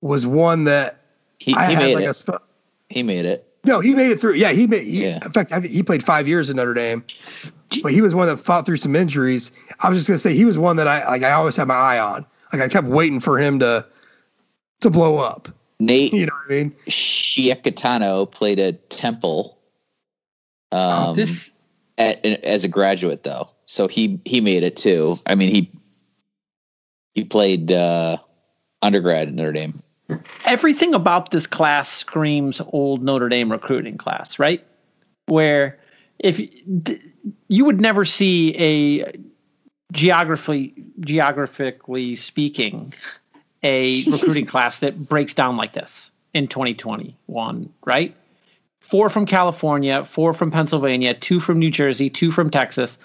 was 0.00 0.26
one 0.26 0.64
that 0.64 1.00
he, 1.38 1.54
I 1.54 1.68
he 1.68 1.74
had 1.74 1.94
like 1.94 2.04
it. 2.04 2.10
a. 2.10 2.14
Sp- 2.14 2.42
he 2.90 3.02
made 3.02 3.24
it. 3.24 3.46
No, 3.64 3.80
he 3.80 3.94
made 3.94 4.10
it 4.10 4.20
through. 4.20 4.34
Yeah, 4.34 4.52
he 4.52 4.66
made. 4.66 4.84
He, 4.84 5.04
yeah. 5.04 5.24
In 5.24 5.32
fact, 5.32 5.52
I 5.52 5.60
think 5.60 5.72
he 5.72 5.82
played 5.82 6.04
five 6.04 6.26
years 6.26 6.50
in 6.50 6.56
Notre 6.56 6.74
Dame, 6.74 7.04
but 7.82 7.92
he 7.92 8.00
was 8.00 8.14
one 8.14 8.26
that 8.26 8.38
fought 8.38 8.66
through 8.66 8.78
some 8.78 8.96
injuries. 8.96 9.52
I 9.80 9.88
was 9.88 9.98
just 9.98 10.08
gonna 10.08 10.18
say 10.18 10.34
he 10.34 10.44
was 10.44 10.58
one 10.58 10.76
that 10.76 10.88
I 10.88 11.06
like. 11.06 11.22
I 11.22 11.32
always 11.32 11.56
had 11.56 11.68
my 11.68 11.74
eye 11.74 11.98
on. 11.98 12.26
Like 12.52 12.62
I 12.62 12.68
kept 12.68 12.86
waiting 12.86 13.20
for 13.20 13.38
him 13.38 13.60
to 13.60 13.86
to 14.80 14.90
blow 14.90 15.18
up. 15.18 15.48
Nate, 15.78 16.12
you 16.12 16.26
know 16.26 16.32
what 16.46 16.54
I 16.54 16.58
mean? 16.58 16.70
Schiccatano 16.88 18.30
played 18.30 18.58
at 18.58 18.90
Temple. 18.90 19.58
Um, 20.72 21.08
oh, 21.08 21.14
this 21.14 21.52
at, 21.98 22.24
as 22.24 22.64
a 22.64 22.68
graduate 22.68 23.22
though, 23.22 23.50
so 23.66 23.88
he 23.88 24.20
he 24.24 24.40
made 24.40 24.62
it 24.62 24.76
too. 24.76 25.18
I 25.26 25.34
mean 25.34 25.50
he 25.50 25.70
he 27.12 27.24
played 27.24 27.72
uh, 27.72 28.18
undergrad 28.80 29.28
at 29.28 29.34
Notre 29.34 29.52
Dame. 29.52 29.74
Everything 30.44 30.94
about 30.94 31.30
this 31.30 31.46
class 31.46 31.90
screams 31.90 32.60
old 32.72 33.02
Notre 33.02 33.28
Dame 33.28 33.50
recruiting 33.50 33.98
class, 33.98 34.38
right? 34.38 34.64
Where 35.26 35.78
if 36.18 36.40
you 37.48 37.64
would 37.64 37.80
never 37.80 38.04
see 38.04 38.56
a 38.56 39.18
geographically 39.92 40.74
geographically 41.00 42.14
speaking 42.14 42.94
a 43.62 44.04
recruiting 44.10 44.46
class 44.46 44.78
that 44.80 44.96
breaks 45.08 45.34
down 45.34 45.56
like 45.56 45.72
this 45.72 46.10
in 46.34 46.48
2021, 46.48 47.72
right? 47.84 48.14
Four 48.80 49.10
from 49.10 49.26
California, 49.26 50.04
four 50.04 50.34
from 50.34 50.50
Pennsylvania, 50.50 51.14
two 51.14 51.40
from 51.40 51.58
New 51.58 51.70
Jersey, 51.70 52.10
two 52.10 52.32
from 52.32 52.50
Texas, 52.50 52.98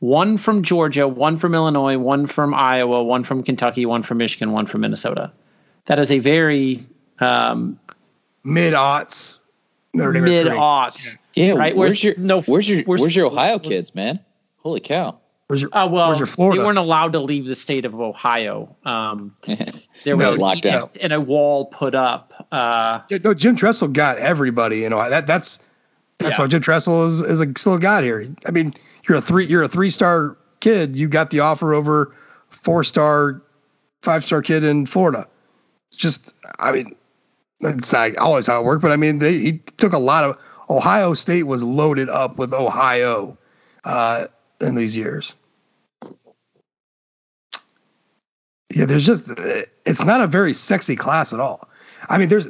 one 0.00 0.38
from 0.38 0.62
Georgia, 0.62 1.06
one 1.06 1.36
from 1.36 1.54
Illinois, 1.54 1.98
one 1.98 2.26
from 2.26 2.54
Iowa, 2.54 3.02
one 3.04 3.24
from 3.24 3.42
Kentucky, 3.42 3.86
one 3.86 4.02
from 4.02 4.18
Michigan, 4.18 4.52
one 4.52 4.66
from 4.66 4.80
Minnesota. 4.80 5.32
That 5.88 5.98
is 5.98 6.12
a 6.12 6.18
very 6.18 6.84
um, 7.18 7.80
mid 8.44 8.74
aughts. 8.74 9.38
Mid 9.94 10.14
aughts. 10.46 11.16
Yeah, 11.34 11.52
right. 11.52 11.74
Where's, 11.74 11.90
where's 11.90 12.04
your 12.04 12.14
no? 12.18 12.42
Where's 12.42 12.68
your 12.68 12.82
where's, 12.82 13.00
where's 13.00 13.16
your 13.16 13.26
Ohio 13.26 13.58
kids, 13.58 13.94
man? 13.94 14.20
Holy 14.58 14.80
cow! 14.80 15.18
Where's 15.46 15.62
your, 15.62 15.74
uh, 15.74 15.86
well, 15.86 16.08
where's 16.08 16.18
your 16.18 16.26
Florida? 16.26 16.60
We 16.60 16.66
weren't 16.66 16.76
allowed 16.76 17.14
to 17.14 17.20
leave 17.20 17.46
the 17.46 17.54
state 17.54 17.86
of 17.86 17.98
Ohio. 17.98 18.76
Um, 18.84 19.34
there 20.04 20.14
was 20.14 20.36
no, 20.36 20.36
lockdown 20.36 20.94
and 21.00 21.10
a 21.14 21.20
wall 21.20 21.64
put 21.64 21.94
up. 21.94 22.46
Uh, 22.52 23.00
no, 23.24 23.32
Jim 23.32 23.56
Tressel 23.56 23.88
got 23.88 24.18
everybody. 24.18 24.80
You 24.80 24.90
know 24.90 25.08
that 25.08 25.26
that's 25.26 25.60
that's 26.18 26.36
yeah. 26.36 26.44
why 26.44 26.48
Jim 26.48 26.60
Tressel 26.60 27.06
is 27.06 27.22
is 27.22 27.40
a 27.40 27.50
still 27.56 27.78
got 27.78 28.04
here. 28.04 28.30
I 28.44 28.50
mean, 28.50 28.74
you're 29.08 29.16
a 29.16 29.22
three 29.22 29.46
you're 29.46 29.62
a 29.62 29.68
three 29.68 29.88
star 29.88 30.36
kid. 30.60 30.98
You 30.98 31.08
got 31.08 31.30
the 31.30 31.40
offer 31.40 31.72
over 31.72 32.14
four 32.50 32.84
star, 32.84 33.40
five 34.02 34.22
star 34.22 34.42
kid 34.42 34.64
in 34.64 34.84
Florida. 34.84 35.26
Just 35.98 36.34
I 36.58 36.72
mean, 36.72 36.96
it's 37.60 37.92
not 37.92 38.16
always 38.16 38.46
how 38.46 38.60
it 38.60 38.64
worked, 38.64 38.80
but 38.80 38.92
I 38.92 38.96
mean, 38.96 39.18
they, 39.18 39.36
he 39.36 39.58
took 39.76 39.92
a 39.92 39.98
lot 39.98 40.24
of 40.24 40.38
Ohio 40.70 41.12
State 41.12 41.42
was 41.42 41.62
loaded 41.62 42.08
up 42.08 42.38
with 42.38 42.54
Ohio. 42.54 43.36
Uh, 43.84 44.26
in 44.60 44.74
these 44.74 44.96
years. 44.96 45.34
Yeah, 48.74 48.84
there's 48.84 49.06
just 49.06 49.28
it's 49.86 50.04
not 50.04 50.20
a 50.20 50.26
very 50.26 50.52
sexy 50.52 50.94
class 50.94 51.32
at 51.32 51.40
all. 51.40 51.68
I 52.08 52.18
mean, 52.18 52.28
there's 52.28 52.48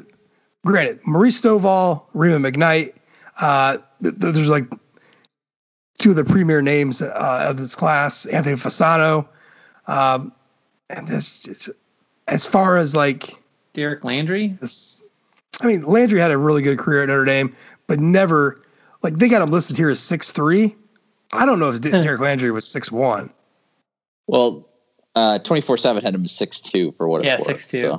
granted 0.67 1.07
Maurice 1.07 1.41
Stovall, 1.41 2.05
Rhema 2.15 2.51
McKnight. 2.51 2.95
Uh, 3.41 3.79
th- 4.03 4.15
there's 4.17 4.49
like 4.49 4.65
two 5.99 6.11
of 6.11 6.17
the 6.17 6.25
premier 6.25 6.61
names 6.61 7.01
uh, 7.01 7.47
of 7.49 7.57
this 7.57 7.75
class, 7.75 8.27
Anthony 8.27 8.57
Fasano, 8.57 9.29
um, 9.87 10.33
and 10.91 11.07
this 11.07 11.71
as 12.29 12.45
far 12.45 12.77
as 12.77 12.95
like 12.95 13.43
Derek 13.73 14.03
Landri. 14.03 14.57
I 15.61 15.67
mean, 15.67 15.83
Landri 15.83 16.19
had 16.19 16.31
a 16.31 16.39
really 16.39 16.63
good 16.63 16.79
career 16.79 17.03
at 17.03 17.09
Notre 17.09 17.25
Dame, 17.25 17.55
but 17.87 17.99
never 17.99 18.63
like 19.03 19.17
they 19.17 19.29
got 19.29 19.43
him 19.43 19.51
listed 19.51 19.77
here 19.77 19.89
as 19.89 20.01
six 20.01 20.31
three. 20.31 20.77
I 21.33 21.47
don't 21.47 21.59
know 21.59 21.71
if 21.71 21.81
Derek 21.83 22.21
Landri 22.21 22.53
was 22.53 22.69
six 22.69 22.93
one. 22.93 23.31
Well, 24.27 24.69
uh, 25.15 25.39
twenty 25.41 25.63
four 25.63 25.77
seven 25.77 26.05
had 26.05 26.15
him 26.15 26.27
six 26.27 26.61
two 26.61 26.93
for 26.93 27.09
what 27.09 27.23
it's 27.23 27.29
yeah, 27.29 27.37
six 27.39 27.69
two. 27.69 27.99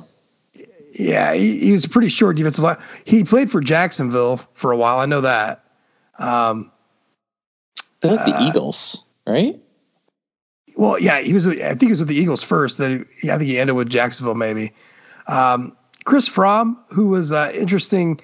Yeah, 0.92 1.34
he, 1.34 1.58
he, 1.60 1.70
was 1.70 1.86
pretty 1.86 2.08
short 2.08 2.36
defensive 2.36 2.64
line. 2.64 2.78
He 3.04 3.22
played 3.22 3.48
for 3.48 3.60
Jacksonville 3.60 4.38
for 4.54 4.72
a 4.72 4.76
while. 4.76 4.98
I 4.98 5.06
know 5.06 5.20
that. 5.20 5.64
Um, 6.18 6.72
they 8.00 8.10
like 8.10 8.26
the 8.26 8.34
uh, 8.34 8.48
Eagles, 8.48 9.04
right? 9.24 9.60
Well, 10.80 10.98
yeah, 10.98 11.20
he 11.20 11.34
was. 11.34 11.46
I 11.46 11.52
think 11.52 11.82
he 11.82 11.90
was 11.90 11.98
with 11.98 12.08
the 12.08 12.16
Eagles 12.16 12.42
first. 12.42 12.78
Then 12.78 13.04
I 13.24 13.36
think 13.36 13.42
he 13.42 13.58
ended 13.58 13.76
with 13.76 13.90
Jacksonville, 13.90 14.34
maybe. 14.34 14.72
Um, 15.26 15.76
Chris 16.04 16.26
Frome, 16.26 16.78
who 16.88 17.08
was 17.08 17.32
uh, 17.32 17.52
interesting, 17.54 18.18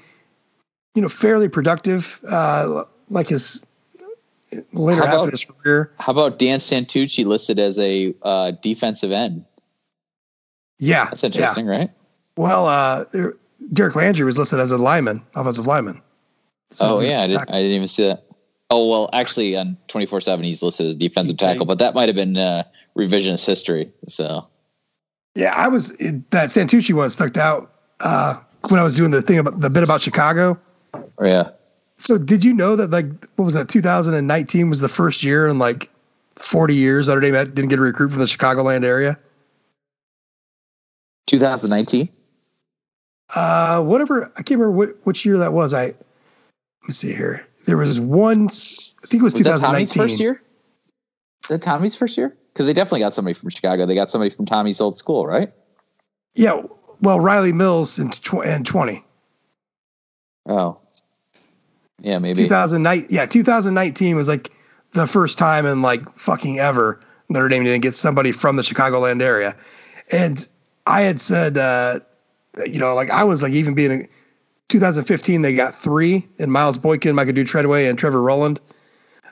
you 0.94 1.02
know, 1.02 1.10
fairly 1.10 1.48
productive, 1.48 2.18
uh, 2.26 2.84
like 3.10 3.28
his 3.28 3.62
later 4.72 5.06
how 5.06 5.24
about, 5.24 5.32
his 5.32 5.44
career. 5.44 5.92
How 5.98 6.12
about 6.12 6.38
Dan 6.38 6.58
Santucci 6.58 7.26
listed 7.26 7.58
as 7.58 7.78
a 7.78 8.14
uh, 8.22 8.52
defensive 8.52 9.12
end? 9.12 9.44
Yeah, 10.78 11.04
that's 11.04 11.24
interesting, 11.24 11.66
yeah. 11.66 11.72
right? 11.72 11.90
Well, 12.38 12.68
uh, 12.68 13.04
Derek 13.70 13.96
Landri 13.96 14.24
was 14.24 14.38
listed 14.38 14.60
as 14.60 14.72
a 14.72 14.78
lineman, 14.78 15.22
offensive 15.34 15.66
lineman. 15.66 16.00
So 16.72 16.96
oh 16.96 17.00
yeah, 17.00 17.20
I, 17.20 17.26
did, 17.26 17.36
I 17.36 17.44
didn't 17.44 17.72
even 17.72 17.88
see 17.88 18.06
that. 18.08 18.25
Oh 18.70 18.88
well, 18.88 19.10
actually 19.12 19.56
on 19.56 19.76
twenty 19.88 20.06
four 20.06 20.20
seven 20.20 20.44
he's 20.44 20.62
listed 20.62 20.86
as 20.86 20.96
defensive 20.96 21.36
tackle, 21.36 21.66
but 21.66 21.78
that 21.78 21.94
might 21.94 22.08
have 22.08 22.16
been 22.16 22.36
uh, 22.36 22.64
revisionist 22.96 23.46
history. 23.46 23.92
So 24.08 24.46
yeah, 25.34 25.54
I 25.54 25.68
was 25.68 25.90
that 25.90 26.48
Santucci 26.48 26.92
one 26.94 27.10
stuck 27.10 27.36
out 27.36 27.72
uh, 28.00 28.38
when 28.68 28.80
I 28.80 28.82
was 28.82 28.96
doing 28.96 29.10
the 29.10 29.22
thing 29.22 29.38
about 29.38 29.60
the 29.60 29.70
bit 29.70 29.82
about 29.82 30.02
Chicago. 30.02 30.58
Oh, 30.94 31.10
yeah. 31.20 31.50
So 31.98 32.18
did 32.18 32.44
you 32.44 32.54
know 32.54 32.76
that 32.76 32.90
like 32.90 33.06
what 33.36 33.44
was 33.44 33.54
that 33.54 33.68
2019 33.68 34.68
was 34.68 34.80
the 34.80 34.88
first 34.88 35.22
year 35.22 35.46
in 35.46 35.58
like 35.58 35.90
40 36.36 36.74
years 36.74 37.08
Notre 37.08 37.20
Dame 37.20 37.34
didn't 37.34 37.68
get 37.68 37.78
a 37.78 37.82
recruit 37.82 38.10
from 38.10 38.18
the 38.18 38.26
Chicagoland 38.26 38.84
area? 38.84 39.18
2019. 41.26 42.08
Uh, 43.34 43.82
whatever. 43.82 44.32
I 44.36 44.42
can't 44.42 44.60
remember 44.60 44.70
what 44.70 44.96
which 45.04 45.24
year 45.24 45.38
that 45.38 45.52
was. 45.52 45.74
I 45.74 45.86
let 45.86 45.96
me 46.88 46.94
see 46.94 47.12
here. 47.12 47.46
There 47.66 47.76
was 47.76 48.00
one. 48.00 48.46
I 48.46 49.06
think 49.06 49.20
it 49.20 49.24
was, 49.24 49.34
was 49.34 49.42
2019. 49.42 49.60
Tommy's 49.60 49.94
first 49.94 50.20
year. 50.20 50.42
Is 51.42 51.48
that 51.48 51.62
Tommy's 51.62 51.94
first 51.94 52.16
year? 52.16 52.36
Because 52.52 52.66
they 52.66 52.72
definitely 52.72 53.00
got 53.00 53.12
somebody 53.12 53.34
from 53.34 53.50
Chicago. 53.50 53.86
They 53.86 53.94
got 53.94 54.10
somebody 54.10 54.30
from 54.30 54.46
Tommy's 54.46 54.80
old 54.80 54.98
school, 54.98 55.26
right? 55.26 55.52
Yeah. 56.34 56.62
Well, 57.02 57.18
Rylie 57.18 57.52
Mills 57.52 57.98
in, 57.98 58.10
tw- 58.10 58.64
20. 58.64 59.04
Oh, 60.48 60.80
yeah, 62.00 62.18
maybe 62.18 62.44
2009. 62.44 63.06
Yeah, 63.10 63.26
2019 63.26 64.16
was 64.16 64.28
like 64.28 64.52
the 64.92 65.06
first 65.06 65.38
time 65.38 65.66
in 65.66 65.82
like 65.82 66.18
fucking 66.18 66.58
ever 66.58 67.00
Notre 67.28 67.48
Dame 67.48 67.64
didn't 67.64 67.82
get 67.82 67.94
somebody 67.94 68.32
from 68.32 68.56
the 68.56 68.62
Chicagoland 68.62 69.22
area, 69.22 69.56
and 70.12 70.46
I 70.86 71.02
had 71.02 71.20
said, 71.20 71.58
uh, 71.58 72.00
you 72.64 72.78
know, 72.78 72.94
like 72.94 73.10
I 73.10 73.24
was 73.24 73.42
like 73.42 73.52
even 73.52 73.74
being 73.74 73.90
in 73.90 74.08
2015 74.68 75.42
they 75.42 75.54
got 75.54 75.74
three 75.74 76.26
in 76.38 76.50
Miles 76.50 76.78
Boykin, 76.78 77.14
McAdoo 77.14 77.46
Treadway, 77.46 77.86
and 77.86 77.98
Trevor 77.98 78.18
Ruhland. 78.18 78.58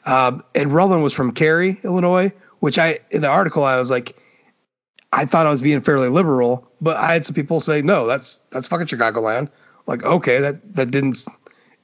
Um, 0.07 0.45
and 0.55 0.71
Ruhland 0.71 1.03
was 1.03 1.13
from 1.13 1.33
Cary, 1.33 1.81
Illinois, 1.83 2.33
which 2.61 2.79
I 2.79 3.01
in 3.11 3.23
the 3.23 3.29
article 3.29 3.65
I 3.65 3.79
was 3.79 3.91
like, 3.91 4.17
I 5.13 5.25
thought 5.25 5.47
I 5.47 5.51
was 5.51 5.63
being 5.63 5.81
fairly 5.81 6.09
liberal, 6.09 6.71
but 6.81 6.97
I 6.97 7.13
had 7.13 7.25
some 7.25 7.35
people 7.35 7.61
say, 7.61 7.83
no, 7.83 8.07
that's 8.07 8.41
that's 8.51 8.67
fucking 8.67 8.87
Chicagoland. 8.87 9.49
Like, 9.87 10.05
okay, 10.05 10.41
that 10.41 10.75
that 10.75 10.91
didn't 10.91 11.25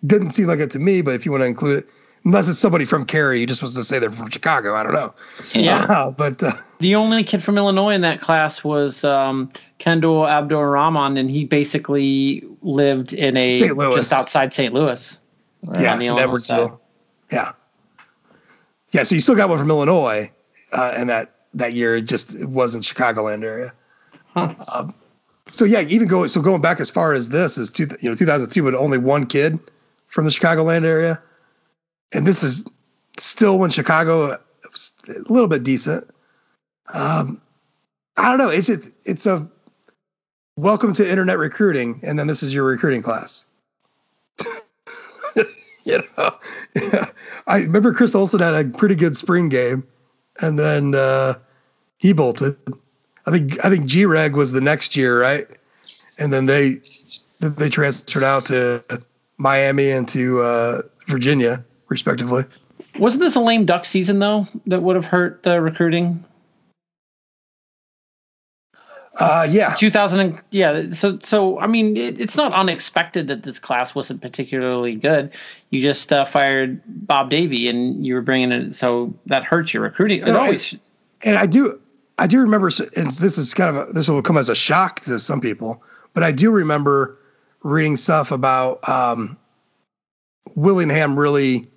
didn't 0.06 0.32
seem 0.32 0.46
like 0.46 0.60
it 0.60 0.70
to 0.72 0.78
me, 0.78 1.02
but 1.02 1.14
if 1.14 1.24
you 1.24 1.32
want 1.32 1.42
to 1.42 1.46
include 1.46 1.84
it, 1.84 1.90
unless 2.24 2.48
it's 2.48 2.58
somebody 2.58 2.84
from 2.84 3.04
Cary 3.04 3.40
who 3.40 3.46
just 3.46 3.62
wants 3.62 3.74
to 3.76 3.84
say 3.84 3.98
they're 3.98 4.10
from 4.10 4.30
Chicago. 4.30 4.74
I 4.74 4.82
don't 4.82 4.92
know. 4.92 5.14
Yeah. 5.54 5.84
Uh, 5.84 6.10
but 6.10 6.42
uh, 6.42 6.52
The 6.78 6.94
only 6.94 7.22
kid 7.24 7.42
from 7.42 7.56
Illinois 7.58 7.94
in 7.94 8.00
that 8.02 8.20
class 8.20 8.62
was 8.64 9.04
um, 9.04 9.50
Kendall 9.78 10.26
Abdur-Rahman, 10.26 11.16
and 11.16 11.30
he 11.30 11.44
basically 11.44 12.44
lived 12.62 13.12
in 13.12 13.36
a 13.36 13.50
St. 13.50 13.76
Louis. 13.76 13.94
just 13.96 14.12
outside 14.12 14.52
St. 14.52 14.72
Louis. 14.74 15.18
yeah, 15.62 15.92
on 15.92 15.98
the 15.98 16.06
in 16.06 16.16
Illinois 16.16 16.38
Edwardsville. 16.38 16.78
Yeah, 17.30 17.52
yeah. 18.90 19.02
So 19.04 19.14
you 19.14 19.20
still 19.20 19.36
got 19.36 19.48
one 19.48 19.58
from 19.58 19.70
Illinois, 19.70 20.30
uh, 20.72 20.94
and 20.96 21.08
that 21.10 21.34
that 21.54 21.72
year 21.74 21.96
it 21.96 22.02
just 22.02 22.34
it 22.34 22.48
wasn't 22.48 22.84
Chicagoland 22.84 23.44
area. 23.44 23.72
Huh. 24.34 24.54
Um, 24.74 24.94
so 25.52 25.64
yeah, 25.64 25.80
even 25.82 26.08
going 26.08 26.28
so 26.28 26.40
going 26.40 26.60
back 26.60 26.80
as 26.80 26.90
far 26.90 27.12
as 27.12 27.28
this 27.28 27.58
is 27.58 27.70
two, 27.70 27.88
you 28.00 28.08
know 28.08 28.14
2002, 28.14 28.62
but 28.62 28.74
only 28.74 28.98
one 28.98 29.26
kid 29.26 29.58
from 30.08 30.24
the 30.24 30.30
Chicagoland 30.30 30.84
area, 30.84 31.20
and 32.12 32.26
this 32.26 32.42
is 32.42 32.64
still 33.18 33.58
when 33.58 33.70
Chicago 33.70 34.38
was 34.70 34.92
a 35.08 35.32
little 35.32 35.48
bit 35.48 35.62
decent. 35.62 36.08
Um, 36.92 37.40
I 38.16 38.28
don't 38.30 38.38
know. 38.38 38.50
It's 38.50 38.66
just, 38.66 38.90
it's 39.04 39.26
a 39.26 39.48
welcome 40.56 40.92
to 40.94 41.08
internet 41.08 41.38
recruiting, 41.38 42.00
and 42.02 42.18
then 42.18 42.26
this 42.26 42.42
is 42.42 42.52
your 42.52 42.64
recruiting 42.64 43.02
class. 43.02 43.44
you 45.84 46.02
know, 46.16 46.34
yeah. 46.74 47.06
I 47.46 47.58
remember 47.58 47.94
Chris 47.94 48.14
Olsen 48.14 48.40
had 48.40 48.54
a 48.54 48.68
pretty 48.68 48.94
good 48.94 49.16
spring 49.16 49.48
game, 49.48 49.86
and 50.40 50.58
then 50.58 50.94
uh, 50.94 51.34
he 51.98 52.12
bolted. 52.12 52.56
I 53.26 53.30
think 53.30 53.64
I 53.64 53.70
think 53.70 53.86
G 53.86 54.06
Reg 54.06 54.34
was 54.34 54.52
the 54.52 54.60
next 54.60 54.96
year, 54.96 55.20
right? 55.20 55.46
And 56.18 56.32
then 56.32 56.46
they 56.46 56.80
they 57.40 57.68
transferred 57.68 58.24
out 58.24 58.46
to 58.46 58.84
Miami 59.38 59.90
and 59.90 60.08
to 60.08 60.42
uh, 60.42 60.82
Virginia, 61.06 61.64
respectively. 61.90 62.44
Wasn't 62.98 63.22
this 63.22 63.36
a 63.36 63.40
lame 63.40 63.66
duck 63.66 63.84
season 63.84 64.18
though 64.18 64.46
that 64.66 64.82
would 64.82 64.96
have 64.96 65.04
hurt 65.04 65.42
the 65.42 65.60
recruiting? 65.60 66.24
Uh, 69.14 69.46
yeah, 69.50 69.74
2000 69.74 70.20
and, 70.20 70.40
yeah 70.50 70.92
so 70.92 71.18
so 71.22 71.58
i 71.58 71.66
mean 71.66 71.94
it, 71.96 72.18
it's 72.20 72.36
not 72.36 72.54
unexpected 72.54 73.26
that 73.26 73.42
this 73.42 73.58
class 73.58 73.94
wasn't 73.94 74.22
particularly 74.22 74.94
good 74.94 75.32
you 75.68 75.78
just 75.78 76.10
uh, 76.10 76.24
fired 76.24 76.80
bob 76.86 77.28
davie 77.28 77.68
and 77.68 78.06
you 78.06 78.14
were 78.14 78.22
bringing 78.22 78.50
it 78.50 78.74
so 78.74 79.12
that 79.26 79.44
hurts 79.44 79.74
your 79.74 79.82
recruiting 79.82 80.20
it 80.20 80.26
No, 80.26 80.38
always 80.38 80.74
and 81.22 81.36
I 81.36 81.44
do 81.46 81.80
I 82.20 82.26
do 82.26 82.40
remember, 82.40 82.70
and 82.96 83.10
this 83.12 83.38
is 83.38 83.54
kind 83.54 83.74
of 83.74 83.88
a, 83.88 83.92
this 83.94 84.08
will 84.10 84.20
come 84.20 84.36
as 84.36 84.50
a 84.50 84.54
shock 84.54 85.00
to 85.00 85.18
some 85.18 85.40
people, 85.40 85.82
but 86.12 86.22
I 86.22 86.32
do 86.32 86.50
remember 86.50 87.18
reading 87.62 87.96
stuff 87.96 88.30
about 88.30 88.86
um, 88.86 89.38
Willingham 90.54 91.18
really 91.18 91.70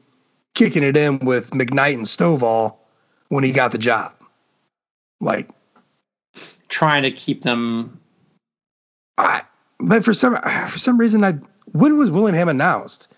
kicking 0.55 0.83
it 0.83 0.95
in 0.97 1.19
with 1.19 1.51
McKnight 1.51 1.95
and 1.95 2.05
Stovall 2.05 2.77
when 3.29 3.43
he 3.43 3.51
got 3.51 3.71
the 3.71 3.77
job. 3.77 4.11
Like, 5.21 5.49
trying 6.69 7.03
to 7.03 7.11
keep 7.11 7.41
them 7.41 7.99
I, 9.17 9.41
but 9.79 10.03
for 10.03 10.13
some 10.13 10.35
for 10.69 10.79
some 10.79 10.97
reason, 10.97 11.23
I 11.23 11.33
when 11.71 11.97
was 11.97 12.09
Willingham 12.11 12.49
announced? 12.49 13.13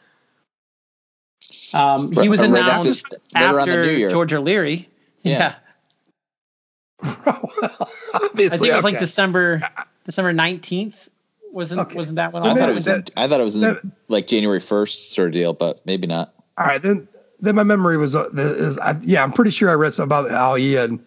um, 1.74 2.12
he 2.12 2.30
was 2.30 2.40
right 2.42 2.50
announced 2.50 3.06
after- 3.06 3.18
after, 3.36 3.46
right 3.48 3.56
around 3.56 3.70
the 3.70 3.86
New 3.88 3.92
Year. 3.98 4.10
george 4.10 4.34
o'leary 4.34 4.90
Yeah. 5.24 5.56
yeah, 7.04 7.16
well, 7.26 7.50
i 8.14 8.28
think 8.34 8.40
it 8.62 8.76
was 8.76 8.84
like 8.84 9.00
december 9.00 9.62
december 10.06 10.34
19th 10.34 11.08
wasn't 11.52 11.82
Okay. 11.82 11.96
wasn't 11.96 12.16
that 12.18 12.34
when 12.34 12.44
So 12.44 12.50
I 12.50 12.56
thought 12.56 12.70
it 12.70 12.76
was. 12.76 12.86
that- 12.86 13.12
I 13.18 13.28
thought 13.28 13.40
it 13.40 13.44
was 13.44 13.56
in 13.56 13.62
that- 13.62 13.82
like 14.08 14.28
January 14.28 14.60
first 14.60 15.14
sort 15.14 15.30
of 15.30 15.34
deal, 15.34 15.54
but 15.54 15.82
maybe 15.86 16.06
not. 16.08 16.34
All 16.58 16.66
right, 16.66 16.82
then 16.82 17.08
then 17.40 17.56
my 17.56 17.64
memory 17.64 17.98
was 17.98 18.16
uh, 18.16 18.30
is 18.34 18.78
I, 18.80 18.98
yeah, 19.02 19.24
I'm 19.24 19.32
pretty 19.32 19.52
sure 19.52 19.70
I 19.70 19.74
read 19.74 19.94
something 19.94 20.18
about 20.18 20.32
how 20.32 20.56
he 20.56 20.74
had 20.74 21.00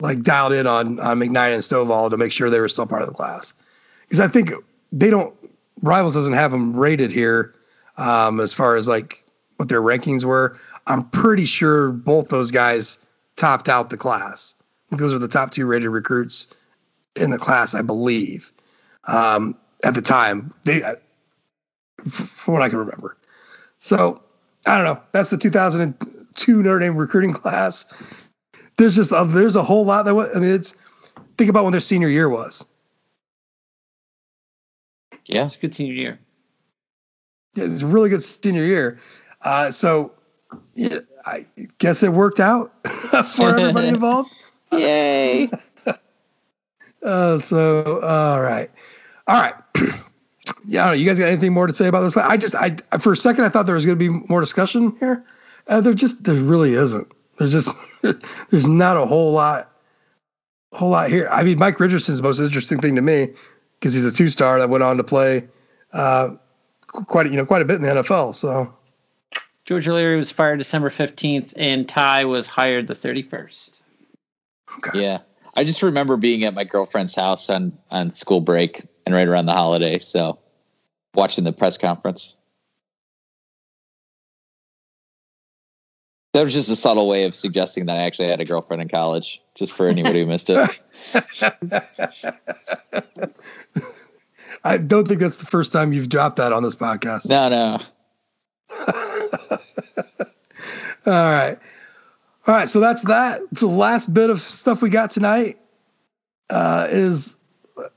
like 0.00 0.22
dialed 0.22 0.52
in 0.52 0.66
on 0.66 1.00
on 1.00 1.18
McKnight 1.18 1.54
and 1.54 1.62
Stovall 1.62 2.10
to 2.10 2.16
make 2.16 2.32
sure 2.32 2.50
they 2.50 2.60
were 2.60 2.68
still 2.68 2.86
part 2.86 3.02
of 3.02 3.08
the 3.08 3.14
class 3.14 3.54
because 4.02 4.20
I 4.20 4.28
think 4.28 4.52
they 4.92 5.10
don't 5.10 5.34
rivals 5.82 6.14
doesn't 6.14 6.32
have 6.32 6.50
them 6.50 6.74
rated 6.76 7.12
here 7.12 7.54
um, 7.96 8.40
as 8.40 8.52
far 8.52 8.76
as 8.76 8.88
like 8.88 9.24
what 9.56 9.68
their 9.68 9.82
rankings 9.82 10.24
were. 10.24 10.58
I'm 10.86 11.08
pretty 11.10 11.46
sure 11.46 11.90
both 11.90 12.28
those 12.28 12.50
guys 12.50 12.98
topped 13.36 13.68
out 13.68 13.90
the 13.90 13.96
class. 13.96 14.54
Those 14.90 15.12
are 15.12 15.18
the 15.18 15.28
top 15.28 15.50
two 15.50 15.66
rated 15.66 15.90
recruits 15.90 16.48
in 17.16 17.30
the 17.30 17.38
class, 17.38 17.74
I 17.74 17.82
believe, 17.82 18.52
um, 19.04 19.56
at 19.82 19.94
the 19.94 20.02
time. 20.02 20.54
They, 20.64 20.80
from 22.06 22.54
what 22.54 22.62
I 22.62 22.68
can 22.68 22.78
remember. 22.78 23.16
So 23.80 24.22
I 24.66 24.76
don't 24.76 24.84
know. 24.84 25.02
That's 25.12 25.30
the 25.30 25.38
2002 25.38 26.62
Notre 26.62 26.78
Dame 26.80 26.96
recruiting 26.96 27.32
class. 27.34 27.86
There's 28.76 28.96
just 28.96 29.12
a, 29.12 29.24
there's 29.28 29.56
a 29.56 29.62
whole 29.62 29.84
lot 29.86 30.04
that 30.06 30.14
wa- 30.14 30.28
I 30.34 30.38
mean 30.40 30.52
it's 30.52 30.74
think 31.38 31.50
about 31.50 31.64
when 31.64 31.72
their 31.72 31.80
senior 31.80 32.08
year 32.08 32.28
was. 32.28 32.66
Yeah, 35.26 35.46
it's 35.46 35.56
a 35.56 35.58
good 35.60 35.74
senior 35.74 35.94
year 35.94 36.18
Yeah, 37.54 37.64
It's 37.64 37.82
a 37.82 37.86
really 37.86 38.10
good 38.10 38.22
senior 38.22 38.64
year. 38.64 38.98
Uh, 39.42 39.70
so 39.70 40.12
yeah, 40.74 40.98
I 41.24 41.46
guess 41.78 42.02
it 42.02 42.12
worked 42.12 42.40
out 42.40 42.72
for 43.36 43.56
everybody 43.56 43.88
involved. 43.94 44.32
Yay! 44.72 45.50
Uh, 47.02 47.38
so 47.38 48.00
all 48.00 48.40
right, 48.40 48.70
all 49.26 49.40
right. 49.40 49.54
yeah, 50.66 50.82
I 50.82 50.84
don't 50.86 50.94
know. 50.94 51.00
You 51.00 51.06
guys 51.06 51.18
got 51.18 51.28
anything 51.28 51.52
more 51.52 51.66
to 51.66 51.72
say 51.72 51.88
about 51.88 52.02
this? 52.02 52.16
I 52.16 52.36
just, 52.36 52.54
I 52.54 52.76
for 52.98 53.12
a 53.12 53.16
second 53.16 53.44
I 53.44 53.48
thought 53.48 53.66
there 53.66 53.74
was 53.74 53.86
going 53.86 53.98
to 53.98 54.10
be 54.10 54.26
more 54.28 54.40
discussion 54.40 54.96
here. 54.98 55.24
Uh, 55.66 55.80
there 55.80 55.94
just, 55.94 56.24
there 56.24 56.34
really 56.34 56.74
isn't. 56.74 57.10
There's 57.38 57.52
just, 57.52 58.02
there's 58.50 58.68
not 58.68 58.96
a 58.96 59.06
whole 59.06 59.32
lot, 59.32 59.72
whole 60.72 60.90
lot 60.90 61.10
here. 61.10 61.28
I 61.30 61.42
mean, 61.42 61.58
Mike 61.58 61.80
Richardson's 61.80 62.18
the 62.18 62.22
most 62.22 62.38
interesting 62.38 62.78
thing 62.78 62.96
to 62.96 63.02
me 63.02 63.28
because 63.78 63.94
he's 63.94 64.04
a 64.04 64.12
two-star 64.12 64.58
that 64.60 64.70
went 64.70 64.84
on 64.84 64.96
to 64.96 65.04
play 65.04 65.48
uh, 65.92 66.30
quite, 66.86 67.30
you 67.30 67.36
know, 67.36 67.46
quite 67.46 67.62
a 67.62 67.64
bit 67.64 67.76
in 67.76 67.82
the 67.82 67.88
NFL. 67.88 68.34
So 68.34 68.72
george 69.64 69.88
o'leary 69.88 70.16
was 70.16 70.30
fired 70.30 70.58
december 70.58 70.88
15th 70.88 71.52
and 71.56 71.88
ty 71.88 72.24
was 72.24 72.46
hired 72.46 72.86
the 72.86 72.94
31st 72.94 73.80
okay. 74.78 75.02
Yeah, 75.02 75.18
I 75.54 75.64
just 75.64 75.82
remember 75.82 76.16
being 76.16 76.44
at 76.44 76.54
my 76.54 76.64
girlfriend's 76.64 77.14
house 77.14 77.50
on 77.50 77.76
on 77.90 78.12
school 78.12 78.40
break 78.40 78.84
and 79.06 79.14
right 79.14 79.26
around 79.26 79.46
the 79.46 79.52
holiday, 79.52 79.98
so 79.98 80.38
watching 81.14 81.44
the 81.44 81.52
press 81.52 81.78
conference. 81.78 82.36
That 86.32 86.44
was 86.44 86.52
just 86.52 86.70
a 86.70 86.76
subtle 86.76 87.08
way 87.08 87.24
of 87.24 87.34
suggesting 87.34 87.86
that 87.86 87.96
I 87.96 88.02
actually 88.02 88.28
had 88.28 88.42
a 88.42 88.44
girlfriend 88.44 88.82
in 88.82 88.88
college, 88.88 89.40
just 89.54 89.72
for 89.72 89.86
anybody 89.86 90.20
who 90.20 90.26
missed 90.26 90.50
it. 90.50 90.58
I 94.62 94.76
don't 94.76 95.08
think 95.08 95.20
that's 95.20 95.38
the 95.38 95.46
first 95.46 95.72
time 95.72 95.94
you've 95.94 96.10
dropped 96.10 96.36
that 96.36 96.52
on 96.52 96.62
this 96.62 96.74
podcast. 96.74 97.30
No, 97.30 97.48
no. 97.48 97.78
All 101.06 101.12
right. 101.12 101.58
All 102.46 102.54
right. 102.54 102.68
So 102.68 102.80
that's 102.80 103.00
that. 103.04 103.40
The 103.52 103.66
last 103.66 104.12
bit 104.12 104.28
of 104.28 104.42
stuff 104.42 104.82
we 104.82 104.90
got 104.90 105.10
tonight 105.10 105.58
uh, 106.50 106.88
is 106.90 107.38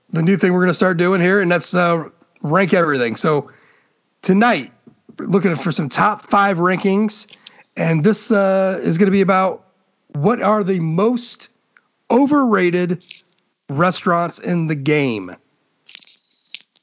the 0.09 0.21
new 0.21 0.37
thing 0.37 0.53
we're 0.53 0.59
going 0.59 0.69
to 0.69 0.73
start 0.73 0.97
doing 0.97 1.21
here, 1.21 1.41
and 1.41 1.51
that's 1.51 1.73
uh, 1.73 2.09
rank 2.41 2.73
everything. 2.73 3.15
So 3.15 3.51
tonight, 4.21 4.71
we're 5.17 5.27
looking 5.27 5.55
for 5.55 5.71
some 5.71 5.89
top 5.89 6.25
five 6.25 6.57
rankings, 6.57 7.35
and 7.75 8.03
this 8.03 8.31
uh, 8.31 8.79
is 8.81 8.97
going 8.97 9.07
to 9.07 9.11
be 9.11 9.21
about 9.21 9.65
what 10.13 10.41
are 10.41 10.63
the 10.63 10.79
most 10.79 11.49
overrated 12.09 13.05
restaurants 13.69 14.39
in 14.39 14.67
the 14.67 14.75
game. 14.75 15.35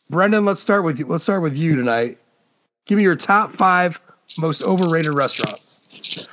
Brendan, 0.08 0.44
let's 0.44 0.60
start 0.60 0.84
with 0.84 0.98
you. 0.98 1.06
Let's 1.06 1.24
start 1.24 1.42
with 1.42 1.56
you 1.56 1.74
tonight. 1.74 2.18
Give 2.84 2.96
me 2.96 3.02
your 3.02 3.16
top 3.16 3.54
five 3.54 4.00
most 4.38 4.62
overrated 4.62 5.14
restaurants. 5.14 6.28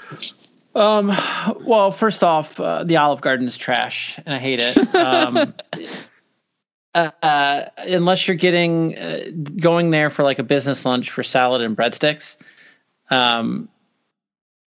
Um, 0.75 1.15
well, 1.61 1.91
first 1.91 2.23
off, 2.23 2.59
uh, 2.59 2.83
the 2.83 2.97
Olive 2.97 3.21
Garden 3.21 3.47
is 3.47 3.57
trash, 3.57 4.19
and 4.25 4.33
I 4.33 4.39
hate 4.39 4.59
it. 4.61 4.95
Um, 4.95 5.53
uh, 6.95 7.65
unless 7.77 8.27
you're 8.27 8.37
getting 8.37 8.97
uh, 8.97 9.25
going 9.59 9.91
there 9.91 10.09
for 10.09 10.23
like 10.23 10.39
a 10.39 10.43
business 10.43 10.85
lunch 10.85 11.09
for 11.09 11.23
salad 11.23 11.61
and 11.61 11.75
breadsticks, 11.75 12.37
um, 13.09 13.69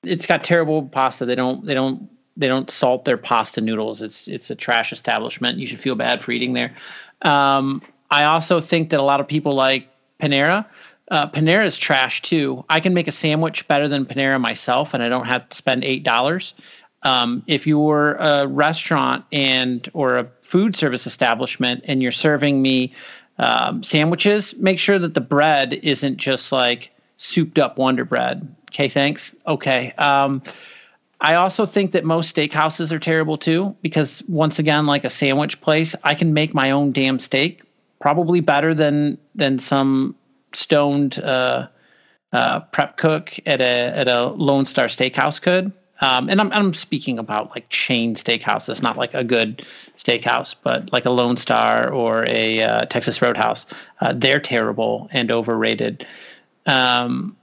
it's 0.02 0.26
got 0.26 0.44
terrible 0.44 0.86
pasta. 0.88 1.24
They 1.24 1.34
don't 1.34 1.64
they 1.64 1.74
don't 1.74 2.08
they 2.36 2.48
don't 2.48 2.70
salt 2.70 3.04
their 3.04 3.16
pasta 3.16 3.60
noodles. 3.60 4.02
It's 4.02 4.28
it's 4.28 4.50
a 4.50 4.54
trash 4.54 4.92
establishment. 4.92 5.58
You 5.58 5.66
should 5.66 5.80
feel 5.80 5.94
bad 5.94 6.22
for 6.22 6.32
eating 6.32 6.52
there. 6.52 6.76
Um, 7.22 7.82
I 8.10 8.24
also 8.24 8.60
think 8.60 8.90
that 8.90 9.00
a 9.00 9.02
lot 9.02 9.20
of 9.20 9.28
people 9.28 9.54
like 9.54 9.88
Panera. 10.20 10.66
Uh, 11.08 11.28
Panera 11.28 11.64
is 11.66 11.78
trash 11.78 12.22
too. 12.22 12.64
I 12.68 12.80
can 12.80 12.92
make 12.92 13.08
a 13.08 13.12
sandwich 13.12 13.66
better 13.68 13.88
than 13.88 14.06
Panera 14.06 14.40
myself, 14.40 14.94
and 14.94 15.02
I 15.02 15.08
don't 15.08 15.26
have 15.26 15.48
to 15.48 15.56
spend 15.56 15.84
eight 15.84 16.02
dollars. 16.02 16.54
Um, 17.02 17.44
if 17.46 17.66
you're 17.66 18.14
a 18.14 18.46
restaurant 18.46 19.24
and 19.30 19.88
or 19.92 20.18
a 20.18 20.28
food 20.46 20.76
service 20.76 21.06
establishment 21.06 21.84
and 21.86 22.02
you're 22.02 22.12
serving 22.12 22.62
me 22.62 22.94
um, 23.38 23.82
sandwiches, 23.82 24.54
make 24.56 24.78
sure 24.78 24.98
that 24.98 25.14
the 25.14 25.20
bread 25.20 25.74
isn't 25.74 26.16
just 26.16 26.52
like 26.52 26.90
souped 27.16 27.58
up 27.58 27.76
Wonder 27.76 28.04
Bread. 28.04 28.54
Okay, 28.70 28.88
thanks. 28.88 29.34
Okay. 29.46 29.92
Um, 29.92 30.42
I 31.20 31.34
also 31.34 31.66
think 31.66 31.92
that 31.92 32.04
most 32.04 32.34
steakhouses 32.34 32.92
are 32.92 32.98
terrible 32.98 33.38
too, 33.38 33.74
because 33.82 34.22
once 34.28 34.58
again, 34.58 34.86
like 34.86 35.04
a 35.04 35.10
sandwich 35.10 35.60
place, 35.60 35.94
I 36.04 36.14
can 36.14 36.34
make 36.34 36.54
my 36.54 36.70
own 36.70 36.92
damn 36.92 37.18
steak, 37.18 37.62
probably 38.00 38.40
better 38.40 38.74
than 38.74 39.18
than 39.34 39.58
some 39.58 40.14
stoned 40.52 41.18
uh, 41.18 41.68
uh, 42.32 42.60
prep 42.60 42.96
cook 42.96 43.38
at 43.46 43.60
a 43.60 43.64
at 43.64 44.08
a 44.08 44.26
Lone 44.26 44.66
Star 44.66 44.86
Steakhouse 44.86 45.40
could. 45.40 45.72
Um, 46.00 46.28
and 46.28 46.40
I'm 46.40 46.52
I'm 46.52 46.74
speaking 46.74 47.18
about 47.18 47.50
like 47.50 47.68
chain 47.68 48.14
steakhouses, 48.14 48.82
not 48.82 48.96
like 48.96 49.14
a 49.14 49.24
good 49.24 49.64
steakhouse, 49.96 50.54
but 50.62 50.92
like 50.92 51.06
a 51.06 51.10
Lone 51.10 51.36
Star 51.36 51.90
or 51.92 52.24
a 52.28 52.62
uh, 52.62 52.84
Texas 52.86 53.22
Roadhouse. 53.22 53.66
Uh, 54.00 54.12
they're 54.14 54.40
terrible 54.40 55.08
and 55.10 55.30
overrated. 55.30 56.06
Um, 56.66 57.36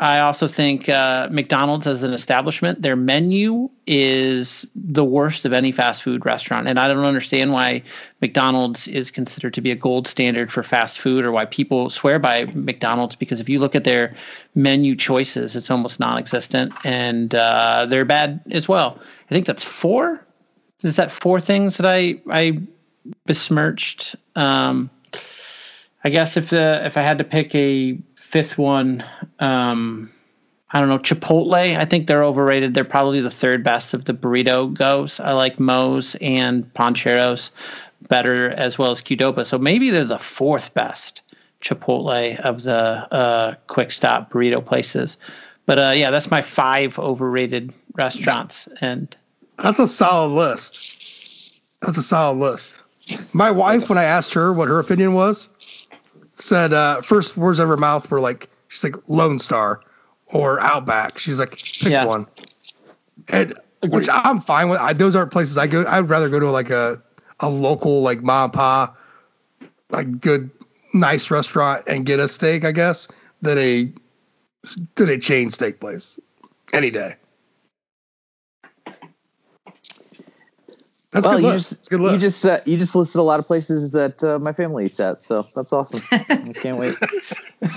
I 0.00 0.20
also 0.20 0.46
think 0.46 0.88
uh, 0.88 1.28
McDonald's 1.28 1.88
as 1.88 2.04
an 2.04 2.12
establishment, 2.12 2.82
their 2.82 2.94
menu 2.94 3.68
is 3.84 4.64
the 4.76 5.04
worst 5.04 5.44
of 5.44 5.52
any 5.52 5.72
fast 5.72 6.04
food 6.04 6.24
restaurant. 6.24 6.68
And 6.68 6.78
I 6.78 6.86
don't 6.86 7.04
understand 7.04 7.52
why 7.52 7.82
McDonald's 8.20 8.86
is 8.86 9.10
considered 9.10 9.54
to 9.54 9.60
be 9.60 9.72
a 9.72 9.74
gold 9.74 10.06
standard 10.06 10.52
for 10.52 10.62
fast 10.62 11.00
food 11.00 11.24
or 11.24 11.32
why 11.32 11.46
people 11.46 11.90
swear 11.90 12.20
by 12.20 12.44
McDonald's 12.44 13.16
because 13.16 13.40
if 13.40 13.48
you 13.48 13.58
look 13.58 13.74
at 13.74 13.82
their 13.82 14.14
menu 14.54 14.94
choices, 14.94 15.56
it's 15.56 15.70
almost 15.70 15.98
non 15.98 16.16
existent 16.16 16.72
and 16.84 17.34
uh, 17.34 17.86
they're 17.86 18.04
bad 18.04 18.40
as 18.52 18.68
well. 18.68 19.00
I 19.28 19.34
think 19.34 19.46
that's 19.46 19.64
four. 19.64 20.24
Is 20.82 20.94
that 20.96 21.10
four 21.10 21.40
things 21.40 21.78
that 21.78 21.90
I, 21.90 22.20
I 22.30 22.58
besmirched? 23.26 24.14
Um, 24.36 24.90
I 26.04 26.10
guess 26.10 26.36
if 26.36 26.50
the, 26.50 26.86
if 26.86 26.96
I 26.96 27.02
had 27.02 27.18
to 27.18 27.24
pick 27.24 27.52
a 27.56 27.98
fifth 28.28 28.58
one, 28.58 29.02
um, 29.38 30.10
I 30.70 30.80
don't 30.80 30.90
know, 30.90 30.98
Chipotle. 30.98 31.54
I 31.54 31.86
think 31.86 32.06
they're 32.06 32.24
overrated. 32.24 32.74
They're 32.74 32.84
probably 32.84 33.22
the 33.22 33.30
third 33.30 33.64
best 33.64 33.94
of 33.94 34.04
the 34.04 34.12
burrito 34.12 34.72
goes. 34.74 35.18
I 35.18 35.32
like 35.32 35.58
Moe's 35.58 36.14
and 36.20 36.70
Pancheros 36.74 37.50
better 38.06 38.50
as 38.50 38.78
well 38.78 38.90
as 38.90 39.00
Qdoba. 39.00 39.46
So 39.46 39.58
maybe 39.58 39.88
they're 39.88 40.04
the 40.04 40.18
fourth 40.18 40.74
best 40.74 41.22
Chipotle 41.62 42.38
of 42.40 42.62
the 42.62 42.74
uh, 42.74 43.54
quick 43.66 43.90
stop 43.90 44.30
burrito 44.30 44.64
places. 44.64 45.16
But 45.64 45.78
uh, 45.78 45.92
yeah, 45.96 46.10
that's 46.10 46.30
my 46.30 46.42
five 46.42 46.98
overrated 46.98 47.72
restaurants. 47.94 48.68
And 48.82 49.16
that's 49.56 49.78
a 49.78 49.88
solid 49.88 50.34
list. 50.34 51.54
That's 51.80 51.96
a 51.96 52.02
solid 52.02 52.40
list. 52.40 52.78
My 53.32 53.50
wife, 53.52 53.88
when 53.88 53.96
I 53.96 54.04
asked 54.04 54.34
her 54.34 54.52
what 54.52 54.68
her 54.68 54.78
opinion 54.80 55.14
was, 55.14 55.48
said 56.40 56.72
uh, 56.72 57.02
first 57.02 57.36
words 57.36 57.60
out 57.60 57.64
of 57.64 57.68
her 57.68 57.76
mouth 57.76 58.10
were 58.10 58.20
like 58.20 58.48
she's 58.68 58.84
like 58.84 58.96
Lone 59.08 59.38
Star 59.38 59.80
or 60.26 60.60
Outback. 60.60 61.18
She's 61.18 61.38
like 61.38 61.50
pick 61.50 61.92
yeah. 61.92 62.04
one, 62.04 62.26
and 63.28 63.54
which 63.82 64.08
I'm 64.10 64.40
fine 64.40 64.68
with. 64.68 64.80
I, 64.80 64.92
those 64.92 65.16
aren't 65.16 65.32
places 65.32 65.58
I 65.58 65.66
go. 65.66 65.84
I'd 65.86 66.08
rather 66.08 66.28
go 66.28 66.40
to 66.40 66.50
like 66.50 66.70
a 66.70 67.02
a 67.40 67.48
local 67.48 68.02
like 68.02 68.22
mom 68.22 68.44
and 68.44 68.52
pa, 68.52 68.96
like 69.90 70.20
good 70.20 70.50
nice 70.94 71.30
restaurant 71.30 71.84
and 71.86 72.04
get 72.04 72.20
a 72.20 72.28
steak, 72.28 72.64
I 72.64 72.72
guess, 72.72 73.08
than 73.42 73.58
a 73.58 73.92
than 74.96 75.08
a 75.08 75.18
chain 75.18 75.50
steak 75.50 75.80
place 75.80 76.18
any 76.72 76.90
day. 76.90 77.16
That's 81.10 81.26
well, 81.26 81.38
good. 81.38 81.46
You 81.46 81.52
just, 81.52 81.90
good 81.90 82.02
you 82.02 82.18
just 82.18 82.44
uh, 82.44 82.58
you 82.66 82.76
just 82.76 82.94
listed 82.94 83.18
a 83.18 83.22
lot 83.22 83.40
of 83.40 83.46
places 83.46 83.92
that 83.92 84.22
uh, 84.22 84.38
my 84.38 84.52
family 84.52 84.84
eats 84.84 85.00
at, 85.00 85.22
so 85.22 85.46
that's 85.54 85.72
awesome. 85.72 86.02
I 86.12 86.52
can't 86.54 86.76
wait. 86.76 86.96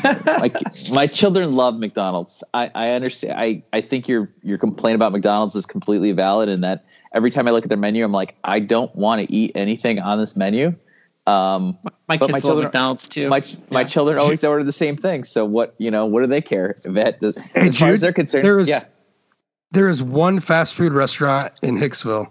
my, 0.03 0.51
my 0.91 1.07
children 1.07 1.55
love 1.55 1.79
McDonald's. 1.79 2.43
I, 2.53 2.69
I 2.75 2.89
understand. 2.89 3.39
I, 3.39 3.63
I 3.71 3.79
think 3.79 4.09
your 4.09 4.29
your 4.43 4.57
complaint 4.57 4.95
about 4.95 5.13
McDonald's 5.13 5.55
is 5.55 5.65
completely 5.65 6.11
valid, 6.11 6.49
in 6.49 6.59
that 6.61 6.83
every 7.13 7.31
time 7.31 7.47
I 7.47 7.51
look 7.51 7.63
at 7.63 7.69
their 7.69 7.77
menu, 7.77 8.03
I'm 8.03 8.11
like, 8.11 8.35
I 8.43 8.59
don't 8.59 8.93
want 8.97 9.25
to 9.25 9.33
eat 9.33 9.53
anything 9.55 9.99
on 9.99 10.17
this 10.19 10.35
menu. 10.35 10.75
Um, 11.25 11.77
my 12.09 12.17
kids 12.17 12.33
my 12.33 12.39
children, 12.41 12.57
love 12.57 12.63
McDonald's 12.65 13.07
too. 13.07 13.29
My 13.29 13.41
yeah. 13.45 13.55
my 13.69 13.85
children 13.85 14.17
always 14.19 14.43
order 14.43 14.65
the 14.65 14.73
same 14.73 14.97
thing. 14.97 15.23
So 15.23 15.45
what 15.45 15.73
you 15.77 15.89
know? 15.89 16.05
What 16.05 16.19
do 16.19 16.27
they 16.27 16.41
care? 16.41 16.75
If 16.83 16.97
it, 16.97 17.23
as 17.23 17.35
hey, 17.53 17.61
far 17.61 17.71
Jude, 17.71 17.93
as 17.93 18.01
they're 18.01 18.11
concerned, 18.11 18.43
there 18.43 18.59
is, 18.59 18.67
yeah. 18.67 18.83
There 19.71 19.87
is 19.87 20.03
one 20.03 20.41
fast 20.41 20.75
food 20.75 20.91
restaurant 20.91 21.53
in 21.61 21.77
Hicksville 21.77 22.29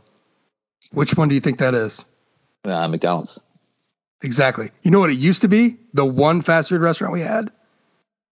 which 0.93 1.17
one 1.17 1.29
do 1.29 1.35
you 1.35 1.41
think 1.41 1.59
that 1.59 1.75
is? 1.75 2.05
Uh, 2.65 2.89
McDonald's. 2.89 3.43
Exactly. 4.23 4.71
You 4.83 4.91
know 4.91 5.01
what 5.01 5.11
it 5.11 5.19
used 5.19 5.43
to 5.43 5.49
be? 5.49 5.79
The 5.95 6.05
one 6.05 6.43
fast 6.43 6.69
food 6.69 6.81
restaurant 6.81 7.13
we 7.13 7.21
had? 7.21 7.51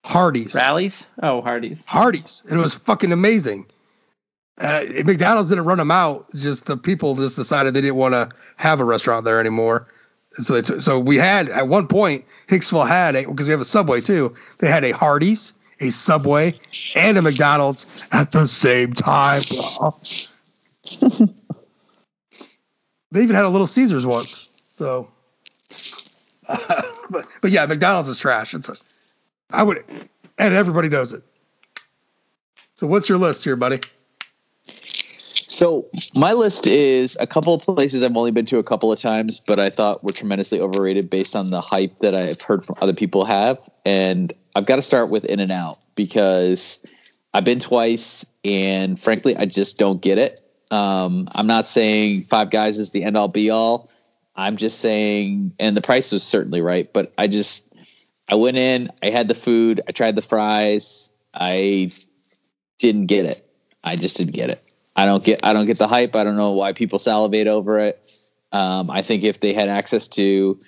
Hardee's. 0.04 0.54
Rallies? 0.54 1.06
Oh, 1.22 1.40
Hardee's. 1.40 1.84
Hardee's. 1.86 2.42
It 2.50 2.56
was 2.56 2.74
fucking 2.74 3.12
amazing. 3.12 3.66
Uh, 4.58 4.84
McDonald's 5.04 5.50
didn't 5.50 5.64
run 5.64 5.78
them 5.78 5.90
out. 5.90 6.26
Just 6.34 6.66
the 6.66 6.76
people 6.76 7.14
just 7.14 7.36
decided 7.36 7.74
they 7.74 7.80
didn't 7.80 7.96
want 7.96 8.14
to 8.14 8.30
have 8.56 8.80
a 8.80 8.84
restaurant 8.84 9.24
there 9.24 9.38
anymore. 9.40 9.86
So, 10.32 10.60
t- 10.60 10.80
so 10.80 10.98
we 10.98 11.16
had 11.16 11.48
at 11.48 11.68
one 11.68 11.86
point 11.86 12.26
Hicksville 12.48 12.86
had 12.86 13.16
a 13.16 13.26
because 13.26 13.46
we 13.46 13.52
have 13.52 13.60
a 13.60 13.64
Subway 13.64 14.00
too. 14.00 14.34
They 14.58 14.68
had 14.68 14.84
a 14.84 14.92
Hardee's, 14.92 15.54
a 15.80 15.90
Subway, 15.90 16.54
and 16.96 17.16
a 17.16 17.22
McDonald's 17.22 18.08
at 18.12 18.32
the 18.32 18.46
same 18.46 18.92
time. 18.94 19.42
They 23.10 23.22
even 23.22 23.36
had 23.36 23.44
a 23.44 23.48
Little 23.48 23.66
Caesars 23.66 24.06
once. 24.06 24.48
So, 24.74 25.10
uh, 26.46 26.82
but 27.10 27.26
but 27.40 27.50
yeah, 27.50 27.66
McDonald's 27.66 28.08
is 28.08 28.18
trash. 28.18 28.54
It's 28.54 28.68
a 28.68 28.76
I 29.50 29.62
would, 29.62 29.84
and 30.38 30.54
everybody 30.54 30.88
knows 30.88 31.12
it. 31.12 31.22
So 32.74 32.86
what's 32.86 33.08
your 33.08 33.18
list 33.18 33.44
here, 33.44 33.56
buddy? 33.56 33.80
So 34.66 35.86
my 36.14 36.34
list 36.34 36.66
is 36.66 37.16
a 37.18 37.26
couple 37.26 37.54
of 37.54 37.62
places 37.62 38.04
I've 38.04 38.16
only 38.16 38.30
been 38.30 38.46
to 38.46 38.58
a 38.58 38.62
couple 38.62 38.92
of 38.92 39.00
times, 39.00 39.40
but 39.40 39.58
I 39.58 39.70
thought 39.70 40.04
were 40.04 40.12
tremendously 40.12 40.60
overrated 40.60 41.10
based 41.10 41.34
on 41.34 41.50
the 41.50 41.60
hype 41.60 41.98
that 42.00 42.14
I've 42.14 42.40
heard 42.40 42.64
from 42.64 42.76
other 42.80 42.92
people 42.92 43.24
have. 43.24 43.58
And 43.84 44.32
I've 44.54 44.66
got 44.66 44.76
to 44.76 44.82
start 44.82 45.08
with 45.08 45.24
In 45.24 45.40
and 45.40 45.50
Out 45.50 45.78
because 45.96 46.78
I've 47.34 47.44
been 47.44 47.58
twice, 47.58 48.24
and 48.44 49.00
frankly, 49.00 49.36
I 49.36 49.46
just 49.46 49.78
don't 49.78 50.00
get 50.00 50.18
it. 50.18 50.40
Um, 50.70 51.28
I'm 51.34 51.46
not 51.46 51.66
saying 51.68 52.22
Five 52.22 52.50
Guys 52.50 52.78
is 52.78 52.90
the 52.90 53.04
end 53.04 53.16
all 53.16 53.28
be 53.28 53.50
all. 53.50 53.90
I'm 54.36 54.56
just 54.56 54.80
saying, 54.80 55.54
and 55.58 55.76
the 55.76 55.80
price 55.80 56.12
was 56.12 56.22
certainly 56.22 56.60
right, 56.60 56.92
but 56.92 57.12
I 57.18 57.26
just, 57.26 57.68
I 58.28 58.36
went 58.36 58.56
in, 58.56 58.90
I 59.02 59.10
had 59.10 59.26
the 59.26 59.34
food, 59.34 59.80
I 59.88 59.92
tried 59.92 60.14
the 60.14 60.22
fries, 60.22 61.10
I 61.34 61.90
didn't 62.78 63.06
get 63.06 63.26
it. 63.26 63.44
I 63.82 63.96
just 63.96 64.16
didn't 64.16 64.34
get 64.34 64.50
it. 64.50 64.62
I 64.94 65.06
don't 65.06 65.24
get, 65.24 65.40
I 65.42 65.52
don't 65.52 65.66
get 65.66 65.78
the 65.78 65.88
hype. 65.88 66.14
I 66.16 66.24
don't 66.24 66.36
know 66.36 66.52
why 66.52 66.72
people 66.72 66.98
salivate 66.98 67.46
over 67.46 67.78
it. 67.78 68.12
Um, 68.52 68.90
I 68.90 69.02
think 69.02 69.24
if 69.24 69.40
they 69.40 69.52
had 69.52 69.68
access 69.68 70.08
to, 70.08 70.58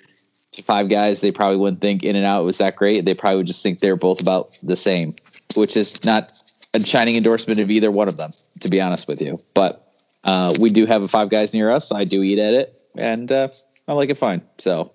to 0.53 0.63
Five 0.63 0.89
Guys, 0.89 1.21
they 1.21 1.31
probably 1.31 1.57
wouldn't 1.57 1.81
think 1.81 2.03
In 2.03 2.15
and 2.15 2.25
Out 2.25 2.43
was 2.43 2.59
that 2.59 2.75
great. 2.75 3.05
They 3.05 3.13
probably 3.13 3.37
would 3.37 3.47
just 3.47 3.63
think 3.63 3.79
they're 3.79 3.95
both 3.95 4.21
about 4.21 4.57
the 4.63 4.77
same, 4.77 5.15
which 5.55 5.77
is 5.77 6.03
not 6.03 6.33
a 6.73 6.83
shining 6.83 7.15
endorsement 7.15 7.59
of 7.59 7.69
either 7.69 7.91
one 7.91 8.07
of 8.07 8.17
them, 8.17 8.31
to 8.61 8.69
be 8.69 8.79
honest 8.81 9.07
with 9.07 9.21
you. 9.21 9.39
But 9.53 9.90
uh, 10.23 10.53
we 10.59 10.69
do 10.69 10.85
have 10.85 11.01
a 11.01 11.07
Five 11.07 11.29
Guys 11.29 11.53
near 11.53 11.71
us. 11.71 11.91
I 11.91 12.05
do 12.05 12.21
eat 12.21 12.39
at 12.39 12.53
it, 12.53 12.81
and 12.95 13.31
uh, 13.31 13.49
I 13.87 13.93
like 13.93 14.09
it 14.09 14.17
fine. 14.17 14.41
So, 14.57 14.93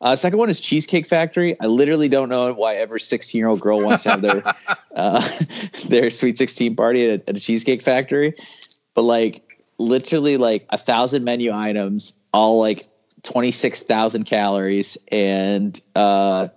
uh, 0.00 0.16
second 0.16 0.38
one 0.38 0.50
is 0.50 0.60
Cheesecake 0.60 1.06
Factory. 1.06 1.58
I 1.58 1.66
literally 1.66 2.08
don't 2.08 2.28
know 2.28 2.52
why 2.52 2.76
every 2.76 3.00
16 3.00 3.38
year 3.38 3.48
old 3.48 3.60
girl 3.60 3.80
wants 3.80 4.02
to 4.04 4.10
have 4.10 4.22
their 4.22 4.42
uh, 4.94 5.28
their 5.88 6.10
Sweet 6.10 6.38
16 6.38 6.76
party 6.76 7.10
at, 7.10 7.28
at 7.28 7.36
a 7.36 7.40
Cheesecake 7.40 7.82
Factory, 7.82 8.34
but 8.94 9.02
like 9.02 9.42
literally 9.78 10.36
like 10.36 10.66
a 10.70 10.78
thousand 10.78 11.24
menu 11.24 11.52
items, 11.52 12.14
all 12.32 12.60
like 12.60 12.88
26,000 13.22 14.24
calories, 14.24 14.98
and 15.10 15.80
uh, 15.94 16.48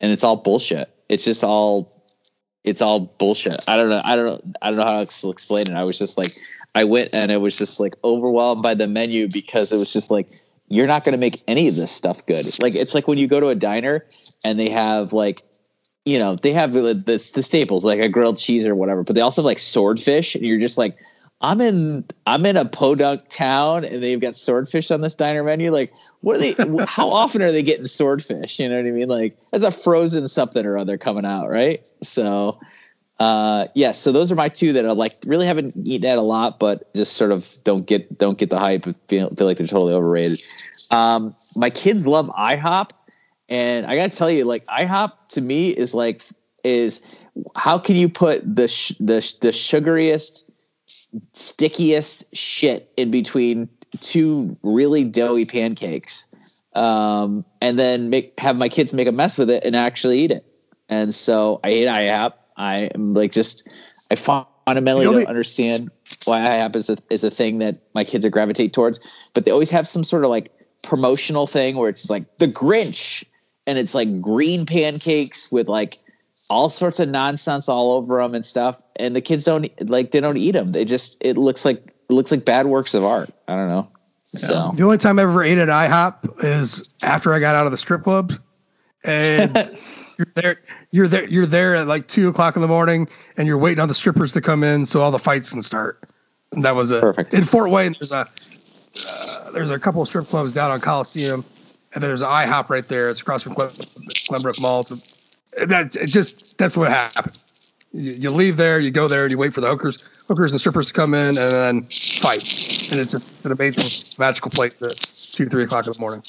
and 0.00 0.12
it's 0.12 0.24
all 0.24 0.36
bullshit. 0.36 0.90
It's 1.08 1.24
just 1.24 1.44
all 1.44 1.94
it's 2.64 2.80
all 2.80 3.00
bullshit. 3.00 3.62
I 3.68 3.76
don't 3.76 3.90
know. 3.90 4.00
I 4.02 4.16
don't 4.16 4.26
know. 4.26 4.52
I 4.60 4.68
don't 4.68 4.78
know 4.78 4.84
how 4.84 5.04
to 5.04 5.30
explain 5.30 5.70
it. 5.70 5.74
I 5.74 5.84
was 5.84 5.98
just 5.98 6.16
like, 6.16 6.34
I 6.74 6.84
went 6.84 7.10
and 7.12 7.30
it 7.30 7.40
was 7.40 7.56
just 7.56 7.78
like 7.78 7.94
overwhelmed 8.02 8.62
by 8.62 8.74
the 8.74 8.86
menu 8.86 9.28
because 9.28 9.72
it 9.72 9.76
was 9.76 9.92
just 9.92 10.10
like 10.10 10.32
you're 10.68 10.86
not 10.86 11.04
going 11.04 11.12
to 11.12 11.18
make 11.18 11.42
any 11.46 11.68
of 11.68 11.76
this 11.76 11.92
stuff 11.92 12.26
good. 12.26 12.46
Like 12.62 12.74
it's 12.74 12.94
like 12.94 13.06
when 13.06 13.18
you 13.18 13.28
go 13.28 13.40
to 13.40 13.48
a 13.48 13.54
diner 13.54 14.06
and 14.44 14.58
they 14.58 14.70
have 14.70 15.12
like 15.12 15.42
you 16.04 16.18
know 16.18 16.36
they 16.36 16.52
have 16.52 16.72
the, 16.72 16.94
the, 16.94 17.30
the 17.34 17.42
staples 17.42 17.84
like 17.84 18.00
a 18.00 18.08
grilled 18.08 18.38
cheese 18.38 18.66
or 18.66 18.74
whatever, 18.74 19.04
but 19.04 19.14
they 19.14 19.20
also 19.20 19.42
have 19.42 19.46
like 19.46 19.58
swordfish 19.58 20.34
and 20.34 20.44
you're 20.44 20.58
just 20.58 20.78
like 20.78 20.98
I'm 21.44 21.60
in 21.60 22.04
I'm 22.26 22.46
in 22.46 22.56
a 22.56 22.64
podunk 22.64 23.28
town 23.28 23.84
and 23.84 24.02
they've 24.02 24.18
got 24.18 24.34
swordfish 24.34 24.90
on 24.90 25.02
this 25.02 25.14
diner 25.14 25.44
menu. 25.44 25.70
Like, 25.70 25.92
what 26.20 26.36
are 26.36 26.38
they? 26.38 26.84
how 26.88 27.10
often 27.10 27.42
are 27.42 27.52
they 27.52 27.62
getting 27.62 27.86
swordfish? 27.86 28.58
You 28.58 28.70
know 28.70 28.76
what 28.76 28.86
I 28.86 28.90
mean? 28.90 29.08
Like, 29.08 29.36
as 29.52 29.62
a 29.62 29.70
frozen 29.70 30.26
something 30.28 30.64
or 30.64 30.78
other 30.78 30.96
coming 30.96 31.26
out, 31.26 31.50
right? 31.50 31.86
So, 32.02 32.60
uh, 33.24 33.68
yes, 33.68 33.70
yeah, 33.74 33.92
so 33.92 34.12
those 34.12 34.30
are 34.30 34.34
my 34.34 34.50
two 34.50 34.74
that 34.74 34.84
I 34.84 34.90
like 34.90 35.14
really 35.24 35.46
haven't 35.46 35.74
eaten 35.82 36.06
at 36.06 36.18
a 36.18 36.22
lot, 36.22 36.58
but 36.58 36.92
just 36.94 37.14
sort 37.14 37.32
of 37.32 37.56
don't 37.64 37.86
get 37.86 38.18
don't 38.18 38.36
get 38.36 38.50
the 38.50 38.58
hype. 38.58 38.84
Feel 39.08 39.30
feel 39.30 39.46
like 39.46 39.56
they're 39.56 39.66
totally 39.66 39.94
overrated. 39.94 40.42
Um, 40.90 41.34
my 41.56 41.70
kids 41.70 42.06
love 42.06 42.26
IHOP, 42.26 42.90
and 43.48 43.86
I 43.86 43.96
gotta 43.96 44.14
tell 44.14 44.30
you, 44.30 44.44
like 44.44 44.66
IHOP 44.66 45.12
to 45.30 45.40
me 45.40 45.70
is 45.70 45.94
like 45.94 46.22
is 46.64 47.00
how 47.56 47.78
can 47.78 47.96
you 47.96 48.10
put 48.10 48.42
the 48.44 48.68
sh- 48.68 48.92
the 49.00 49.34
the 49.40 49.52
sugariest, 49.52 50.42
stickiest 51.32 52.24
shit 52.36 52.92
in 52.98 53.10
between 53.10 53.70
two 54.00 54.54
really 54.62 55.02
doughy 55.02 55.46
pancakes, 55.46 56.28
um, 56.74 57.46
and 57.62 57.78
then 57.78 58.10
make 58.10 58.38
have 58.38 58.58
my 58.58 58.68
kids 58.68 58.92
make 58.92 59.08
a 59.08 59.12
mess 59.12 59.38
with 59.38 59.48
it 59.48 59.64
and 59.64 59.74
actually 59.74 60.18
eat 60.18 60.30
it? 60.30 60.44
And 60.90 61.14
so 61.14 61.60
I 61.64 61.70
hate 61.70 61.88
IHOP. 61.88 62.34
I 62.56 62.90
am 62.94 63.14
like 63.14 63.32
just 63.32 63.68
I 64.10 64.16
fundamentally 64.16 65.04
don't 65.04 65.26
understand 65.28 65.90
why 66.24 66.40
IHOP 66.40 66.76
is 66.76 66.90
a, 66.90 66.96
is 67.10 67.24
a 67.24 67.30
thing 67.30 67.58
that 67.58 67.78
my 67.94 68.04
kids 68.04 68.24
are 68.24 68.30
gravitate 68.30 68.72
towards, 68.72 69.00
but 69.34 69.44
they 69.44 69.50
always 69.50 69.70
have 69.70 69.88
some 69.88 70.04
sort 70.04 70.24
of 70.24 70.30
like 70.30 70.52
promotional 70.82 71.46
thing 71.46 71.76
where 71.76 71.88
it's 71.88 72.10
like 72.10 72.38
the 72.38 72.46
Grinch 72.46 73.24
and 73.66 73.78
it's 73.78 73.94
like 73.94 74.20
green 74.20 74.66
pancakes 74.66 75.50
with 75.50 75.68
like 75.68 75.96
all 76.50 76.68
sorts 76.68 77.00
of 77.00 77.08
nonsense 77.08 77.68
all 77.68 77.92
over 77.92 78.18
them 78.18 78.34
and 78.34 78.44
stuff 78.44 78.80
and 78.96 79.16
the 79.16 79.20
kids 79.20 79.44
don't 79.44 79.70
like 79.88 80.10
they 80.10 80.20
don't 80.20 80.36
eat 80.36 80.52
them 80.52 80.72
they 80.72 80.84
just 80.84 81.16
it 81.20 81.38
looks 81.38 81.64
like 81.64 81.94
it 82.08 82.12
looks 82.12 82.30
like 82.30 82.44
bad 82.44 82.66
works 82.66 82.92
of 82.92 83.02
art. 83.02 83.30
I 83.48 83.56
don't 83.56 83.68
know. 83.68 83.90
Yeah. 84.34 84.40
so. 84.40 84.70
The 84.74 84.82
only 84.82 84.98
time 84.98 85.18
i 85.18 85.22
ever 85.22 85.42
ate 85.42 85.58
at 85.58 85.68
ihop 85.68 86.44
is 86.44 86.88
after 87.02 87.32
i 87.32 87.38
got 87.38 87.54
out 87.54 87.66
of 87.66 87.72
the 87.72 87.78
strip 87.78 88.04
clubs 88.04 88.38
and 89.04 89.54
you're 90.18 90.32
there 90.34 90.56
you're 90.90 91.08
there 91.08 91.24
you're 91.26 91.46
there 91.46 91.76
at 91.76 91.86
like 91.86 92.08
two 92.08 92.28
o'clock 92.28 92.56
in 92.56 92.62
the 92.62 92.68
morning 92.68 93.08
and 93.36 93.46
you're 93.46 93.58
waiting 93.58 93.80
on 93.80 93.88
the 93.88 93.94
strippers 93.94 94.32
to 94.32 94.40
come 94.40 94.64
in 94.64 94.86
so 94.86 95.00
all 95.00 95.10
the 95.10 95.18
fights 95.18 95.52
can 95.52 95.62
start 95.62 96.02
and 96.52 96.64
that 96.64 96.74
was 96.74 96.90
it 96.90 97.00
perfect 97.00 97.34
in 97.34 97.44
fort 97.44 97.70
wayne 97.70 97.94
there's 97.98 98.12
a 98.12 98.28
uh, 98.96 99.50
there's 99.50 99.70
a 99.70 99.78
couple 99.78 100.00
of 100.00 100.08
strip 100.08 100.26
clubs 100.26 100.52
down 100.52 100.70
on 100.70 100.80
coliseum 100.80 101.44
and 101.94 102.02
there's 102.02 102.22
an 102.22 102.28
IHOP 102.28 102.68
right 102.68 102.86
there. 102.86 103.08
It's 103.08 103.20
across 103.20 103.42
from 103.42 103.54
Glen, 103.54 103.70
Glenbrook 103.70 104.60
Mall. 104.60 104.84
So 104.84 104.96
that 105.66 105.96
it 105.96 106.06
just 106.06 106.58
that's 106.58 106.76
what 106.76 106.90
happened. 106.90 107.38
You, 107.92 108.12
you, 108.12 108.30
leave 108.30 108.56
there, 108.56 108.80
you 108.80 108.90
go 108.90 109.06
there, 109.06 109.22
and 109.22 109.30
you 109.30 109.38
wait 109.38 109.54
for 109.54 109.60
the 109.60 109.68
hookers, 109.68 110.02
hookers 110.26 110.50
and 110.50 110.60
strippers 110.60 110.88
to 110.88 110.92
come 110.92 111.14
in, 111.14 111.28
and 111.28 111.36
then 111.36 111.82
fight. 111.82 112.42
And 112.90 113.00
it's 113.00 113.12
just 113.12 113.44
an 113.44 113.52
amazing, 113.52 114.16
magical 114.18 114.50
place 114.50 114.82
at 114.82 114.96
two, 114.96 115.46
three 115.46 115.62
o'clock 115.62 115.86
in 115.86 115.92
the 115.92 116.00
morning. 116.00 116.20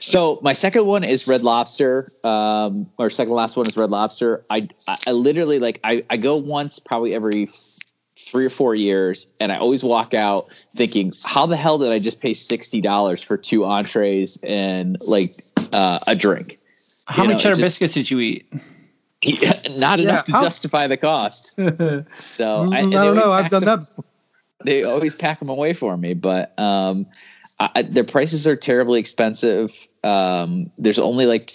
So 0.00 0.38
my 0.42 0.54
second 0.54 0.86
one 0.86 1.04
is 1.04 1.28
Red 1.28 1.42
Lobster, 1.42 2.10
um, 2.24 2.90
or 2.98 3.10
second 3.10 3.34
last 3.34 3.56
one 3.56 3.66
is 3.66 3.76
Red 3.76 3.90
Lobster. 3.90 4.44
I 4.48 4.68
I 5.06 5.12
literally 5.12 5.58
like 5.58 5.80
I, 5.84 6.04
I 6.08 6.16
go 6.16 6.36
once 6.36 6.78
probably 6.78 7.14
every 7.14 7.48
three 8.18 8.46
or 8.46 8.50
four 8.50 8.74
years, 8.74 9.26
and 9.40 9.52
I 9.52 9.56
always 9.56 9.84
walk 9.84 10.14
out 10.14 10.50
thinking, 10.74 11.12
how 11.24 11.46
the 11.46 11.56
hell 11.56 11.78
did 11.78 11.92
I 11.92 11.98
just 11.98 12.20
pay 12.20 12.32
sixty 12.32 12.80
dollars 12.80 13.22
for 13.22 13.36
two 13.36 13.66
entrees 13.66 14.38
and 14.42 14.96
like 15.06 15.32
uh, 15.72 15.98
a 16.06 16.16
drink? 16.16 16.58
How 17.06 17.22
you 17.22 17.28
many 17.28 17.34
know, 17.34 17.40
cheddar 17.40 17.56
just, 17.56 17.80
biscuits 17.80 17.94
did 17.94 18.10
you 18.10 18.20
eat? 18.20 18.52
not 19.70 19.98
yeah, 19.98 20.04
enough 20.04 20.24
to 20.24 20.32
how? 20.32 20.42
justify 20.42 20.86
the 20.86 20.96
cost. 20.96 21.58
So 21.58 21.64
mm, 21.66 22.74
I, 22.74 22.78
I 22.78 22.90
don't 22.90 23.16
know. 23.16 23.32
I've 23.32 23.50
done 23.50 23.64
them, 23.64 23.80
that. 23.80 24.04
They 24.64 24.84
always 24.84 25.14
pack 25.14 25.40
them 25.40 25.48
away 25.48 25.74
for 25.74 25.96
me, 25.96 26.14
but 26.14 26.58
um, 26.58 27.06
I, 27.60 27.82
their 27.82 28.04
prices 28.04 28.46
are 28.46 28.56
terribly 28.56 29.00
expensive. 29.00 29.88
Um, 30.02 30.70
there's 30.78 30.98
only 30.98 31.26
like 31.26 31.52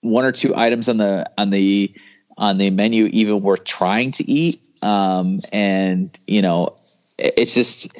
one 0.00 0.24
or 0.24 0.32
two 0.32 0.54
items 0.54 0.88
on 0.88 0.98
the 0.98 1.30
on 1.36 1.50
the 1.50 1.92
on 2.38 2.58
the 2.58 2.70
menu 2.70 3.06
even 3.06 3.42
worth 3.42 3.64
trying 3.64 4.12
to 4.12 4.30
eat. 4.30 4.62
Um, 4.82 5.40
and 5.52 6.16
you 6.26 6.42
know, 6.42 6.76
it, 7.18 7.34
it's 7.36 7.54
just 7.54 7.90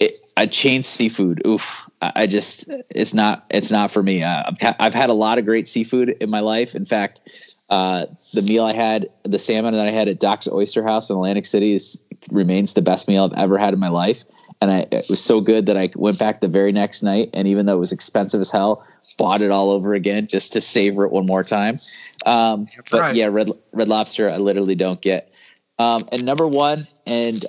it, 0.00 0.18
a 0.36 0.46
chain 0.46 0.82
seafood. 0.82 1.42
Oof. 1.46 1.84
I 2.00 2.28
just, 2.28 2.70
it's 2.90 3.12
not, 3.12 3.44
it's 3.50 3.72
not 3.72 3.90
for 3.90 4.00
me. 4.00 4.22
I've, 4.22 4.60
ha- 4.60 4.76
I've 4.78 4.94
had 4.94 5.10
a 5.10 5.14
lot 5.14 5.38
of 5.38 5.44
great 5.44 5.68
seafood 5.68 6.10
in 6.20 6.30
my 6.30 6.38
life. 6.38 6.76
In 6.76 6.84
fact, 6.84 7.20
uh, 7.68 8.06
the 8.34 8.42
meal 8.42 8.64
I 8.64 8.74
had, 8.74 9.10
the 9.24 9.38
salmon 9.38 9.74
that 9.74 9.86
I 9.86 9.90
had 9.90 10.08
at 10.08 10.18
Doc's 10.18 10.48
Oyster 10.48 10.82
House 10.82 11.10
in 11.10 11.16
Atlantic 11.16 11.46
City 11.46 11.74
is, 11.74 12.00
remains 12.30 12.72
the 12.72 12.82
best 12.82 13.08
meal 13.08 13.24
I've 13.24 13.38
ever 13.38 13.58
had 13.58 13.74
in 13.74 13.80
my 13.80 13.88
life. 13.88 14.24
And 14.60 14.70
I, 14.70 14.86
it 14.90 15.08
was 15.08 15.22
so 15.22 15.40
good 15.40 15.66
that 15.66 15.76
I 15.76 15.90
went 15.94 16.18
back 16.18 16.40
the 16.40 16.48
very 16.48 16.72
next 16.72 17.02
night. 17.02 17.30
And 17.34 17.46
even 17.48 17.66
though 17.66 17.76
it 17.76 17.80
was 17.80 17.92
expensive 17.92 18.40
as 18.40 18.50
hell, 18.50 18.86
bought 19.18 19.42
it 19.42 19.50
all 19.50 19.70
over 19.70 19.94
again 19.94 20.26
just 20.26 20.54
to 20.54 20.60
savor 20.60 21.04
it 21.04 21.12
one 21.12 21.26
more 21.26 21.42
time. 21.42 21.76
Um, 22.24 22.68
but 22.90 23.00
right. 23.00 23.14
yeah, 23.14 23.26
red, 23.26 23.50
red 23.72 23.88
lobster, 23.88 24.30
I 24.30 24.38
literally 24.38 24.74
don't 24.74 25.00
get. 25.00 25.36
Um, 25.78 26.08
and 26.10 26.24
number 26.24 26.46
one, 26.46 26.86
and 27.06 27.44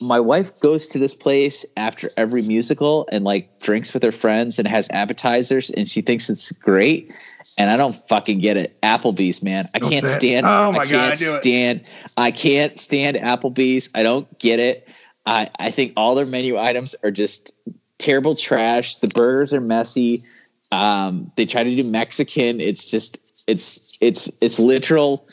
my 0.00 0.20
wife 0.20 0.60
goes 0.60 0.88
to 0.88 0.98
this 0.98 1.14
place 1.14 1.66
after 1.76 2.08
every 2.16 2.42
musical 2.42 3.08
and 3.10 3.24
like 3.24 3.60
drinks 3.60 3.92
with 3.92 4.02
her 4.04 4.12
friends 4.12 4.58
and 4.58 4.68
has 4.68 4.90
appetizers 4.90 5.70
and 5.70 5.88
she 5.88 6.02
thinks 6.02 6.30
it's 6.30 6.52
great. 6.52 7.12
And 7.56 7.70
I 7.70 7.76
don't 7.76 7.94
fucking 8.08 8.40
get 8.40 8.56
it. 8.56 8.80
Applebee's, 8.82 9.42
man. 9.42 9.68
I 9.74 9.78
don't 9.78 9.90
can't 9.90 10.06
stand. 10.06 10.44
Oh 10.46 10.72
my 10.72 10.78
I 10.80 10.86
can't 10.86 10.90
god, 10.90 11.12
I 11.12 11.14
stand. 11.14 11.80
It. 11.80 12.02
I 12.16 12.30
can't 12.30 12.72
stand 12.72 13.16
Applebee's. 13.16 13.90
I 13.94 14.02
don't 14.02 14.38
get 14.38 14.58
it. 14.58 14.88
I 15.24 15.50
I 15.58 15.70
think 15.70 15.92
all 15.96 16.14
their 16.14 16.26
menu 16.26 16.58
items 16.58 16.96
are 17.02 17.10
just 17.10 17.52
terrible 17.98 18.36
trash. 18.36 18.98
The 18.98 19.08
burgers 19.08 19.54
are 19.54 19.60
messy. 19.60 20.24
Um, 20.72 21.30
they 21.36 21.46
try 21.46 21.62
to 21.64 21.74
do 21.74 21.84
Mexican. 21.84 22.60
It's 22.60 22.90
just 22.90 23.20
it's 23.46 23.96
it's 24.00 24.30
it's 24.40 24.58
literal 24.58 25.26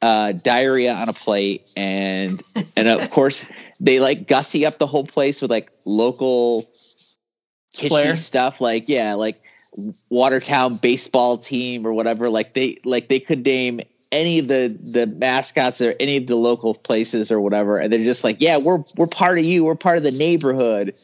uh, 0.00 0.32
diarrhea 0.32 0.94
on 0.94 1.08
a 1.08 1.12
plate, 1.12 1.70
and 1.76 2.42
and 2.76 2.88
of 2.88 3.10
course 3.18 3.44
they 3.80 4.00
like 4.00 4.28
gussy 4.28 4.66
up 4.66 4.78
the 4.78 4.86
whole 4.86 5.06
place 5.06 5.42
with 5.42 5.50
like 5.50 5.72
local 5.84 6.70
kitschy 7.74 7.88
Flair. 7.88 8.16
stuff, 8.16 8.60
like 8.60 8.88
yeah, 8.88 9.14
like 9.14 9.42
Watertown 10.08 10.76
baseball 10.76 11.38
team 11.38 11.86
or 11.86 11.92
whatever. 11.92 12.28
Like 12.28 12.54
they 12.54 12.78
like 12.84 13.08
they 13.08 13.20
could 13.20 13.44
name 13.44 13.80
any 14.12 14.38
of 14.38 14.48
the 14.48 14.78
the 14.80 15.06
mascots 15.06 15.80
or 15.80 15.94
any 15.98 16.16
of 16.18 16.26
the 16.26 16.36
local 16.36 16.74
places 16.74 17.32
or 17.32 17.40
whatever, 17.40 17.78
and 17.78 17.92
they're 17.92 18.04
just 18.04 18.24
like, 18.24 18.40
yeah, 18.40 18.58
we're 18.58 18.82
we're 18.96 19.06
part 19.06 19.38
of 19.38 19.44
you, 19.44 19.64
we're 19.64 19.74
part 19.74 19.96
of 19.96 20.02
the 20.02 20.12
neighborhood. 20.12 20.98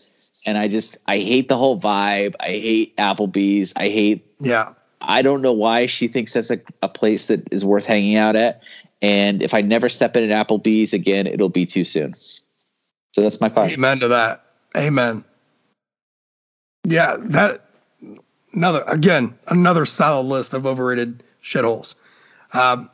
And 0.47 0.57
I 0.57 0.68
just 0.68 0.99
I 1.07 1.18
hate 1.18 1.49
the 1.49 1.57
whole 1.57 1.78
vibe. 1.78 2.34
I 2.40 2.49
hate 2.49 2.97
Applebee's. 2.97 3.73
I 3.76 3.89
hate 3.89 4.26
yeah. 4.39 4.74
I 5.00 5.23
don't 5.23 5.42
know 5.42 5.52
why 5.52 5.86
she 5.86 6.08
thinks 6.08 6.34
that's 6.34 6.50
a, 6.50 6.60
a 6.82 6.89
place 6.89 7.26
that 7.26 7.49
is 7.50 7.65
worth 7.65 7.86
hanging 7.86 8.16
out 8.16 8.36
at. 8.36 8.62
And 9.02 9.42
if 9.42 9.55
I 9.55 9.62
never 9.62 9.89
step 9.89 10.15
in 10.16 10.31
at 10.31 10.47
Applebee's 10.47 10.92
again, 10.92 11.26
it'll 11.26 11.49
be 11.49 11.66
too 11.66 11.84
soon. 11.84 12.15
So 12.15 12.42
that's 13.16 13.40
my 13.40 13.49
five. 13.49 13.73
Amen 13.73 14.00
to 14.00 14.08
that. 14.08 14.44
Amen. 14.76 15.24
Yeah, 16.84 17.16
that 17.18 17.65
another 18.52 18.82
again 18.86 19.34
another 19.48 19.86
solid 19.86 20.26
list 20.26 20.54
of 20.54 20.66
overrated 20.66 21.22
shitholes. 21.42 21.94
Um, 22.52 22.90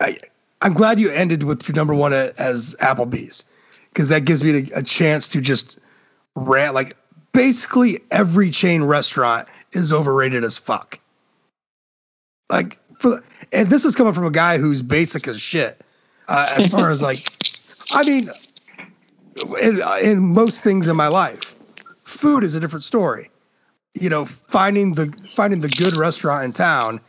I 0.00 0.18
I'm 0.60 0.74
glad 0.74 1.00
you 1.00 1.10
ended 1.10 1.42
with 1.42 1.66
your 1.68 1.74
number 1.74 1.94
one 1.94 2.12
as 2.12 2.76
Applebee's 2.80 3.44
because 3.88 4.08
that 4.10 4.24
gives 4.24 4.42
me 4.42 4.70
a, 4.74 4.82
chance 4.82 5.28
to 5.28 5.40
just 5.40 5.78
rant. 6.34 6.74
Like 6.74 6.96
basically 7.32 8.00
every 8.10 8.50
chain 8.50 8.82
restaurant 8.84 9.48
is 9.72 9.92
overrated 9.92 10.44
as 10.44 10.58
fuck. 10.58 11.00
Like 12.48 12.78
for 12.98 13.22
and 13.52 13.68
this 13.68 13.84
is 13.84 13.94
coming 13.96 14.12
from 14.12 14.24
a 14.24 14.30
guy 14.30 14.58
who's 14.58 14.82
basic 14.82 15.26
as 15.28 15.40
shit. 15.40 15.80
Uh, 16.28 16.48
as 16.56 16.68
far 16.68 16.90
as 16.90 17.02
like, 17.02 17.18
I 17.90 18.04
mean, 18.04 18.30
in, 19.60 19.82
in 20.00 20.20
most 20.20 20.62
things 20.62 20.86
in 20.86 20.96
my 20.96 21.08
life, 21.08 21.54
food 22.04 22.44
is 22.44 22.54
a 22.54 22.60
different 22.60 22.84
story. 22.84 23.30
You 23.94 24.08
know, 24.08 24.24
finding 24.24 24.94
the 24.94 25.12
finding 25.28 25.60
the 25.60 25.68
good 25.68 25.94
restaurant 25.94 26.44
in 26.44 26.52
town 26.52 27.00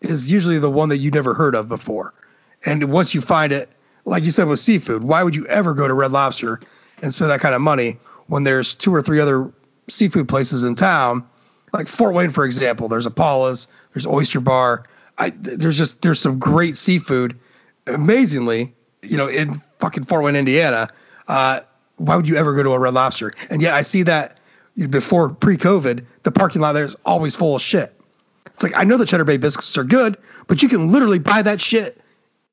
is 0.00 0.30
usually 0.30 0.58
the 0.58 0.70
one 0.70 0.88
that 0.88 0.98
you 0.98 1.10
never 1.10 1.34
heard 1.34 1.54
of 1.54 1.68
before. 1.68 2.12
And 2.64 2.84
once 2.84 3.14
you 3.14 3.20
find 3.20 3.52
it, 3.52 3.68
like 4.04 4.24
you 4.24 4.30
said 4.30 4.48
with 4.48 4.58
seafood, 4.58 5.04
why 5.04 5.22
would 5.22 5.36
you 5.36 5.46
ever 5.46 5.74
go 5.74 5.86
to 5.86 5.94
Red 5.94 6.12
Lobster 6.12 6.60
and 7.02 7.14
spend 7.14 7.30
that 7.30 7.40
kind 7.40 7.54
of 7.54 7.60
money 7.60 7.98
when 8.26 8.44
there's 8.44 8.74
two 8.74 8.94
or 8.94 9.02
three 9.02 9.20
other 9.20 9.52
seafood 9.88 10.28
places 10.28 10.64
in 10.64 10.74
town? 10.74 11.26
Like 11.72 11.88
Fort 11.88 12.14
Wayne, 12.14 12.30
for 12.30 12.44
example, 12.44 12.88
there's 12.88 13.06
a 13.06 13.10
Paula's, 13.10 13.68
there's 13.94 14.06
Oyster 14.06 14.40
Bar, 14.40 14.84
I, 15.18 15.30
there's 15.30 15.78
just 15.78 16.02
there's 16.02 16.20
some 16.20 16.38
great 16.38 16.76
seafood. 16.76 17.38
Amazingly, 17.86 18.74
you 19.02 19.16
know, 19.16 19.28
in 19.28 19.60
fucking 19.78 20.04
Fort 20.04 20.24
Wayne, 20.24 20.36
Indiana. 20.36 20.88
Uh, 21.28 21.60
why 21.96 22.16
would 22.16 22.28
you 22.28 22.36
ever 22.36 22.54
go 22.54 22.62
to 22.62 22.70
a 22.72 22.78
Red 22.78 22.94
Lobster? 22.94 23.32
And 23.50 23.62
yet 23.62 23.74
I 23.74 23.82
see 23.82 24.02
that 24.04 24.38
before 24.76 25.30
pre-COVID, 25.30 26.04
the 26.22 26.32
parking 26.32 26.60
lot 26.60 26.72
there 26.72 26.84
is 26.84 26.96
always 27.04 27.36
full 27.36 27.56
of 27.56 27.62
shit. 27.62 27.98
It's 28.46 28.62
like 28.62 28.72
I 28.76 28.84
know 28.84 28.96
the 28.96 29.06
Cheddar 29.06 29.24
Bay 29.24 29.36
biscuits 29.36 29.76
are 29.78 29.84
good, 29.84 30.18
but 30.46 30.62
you 30.62 30.68
can 30.68 30.90
literally 30.90 31.18
buy 31.18 31.42
that 31.42 31.60
shit 31.60 32.00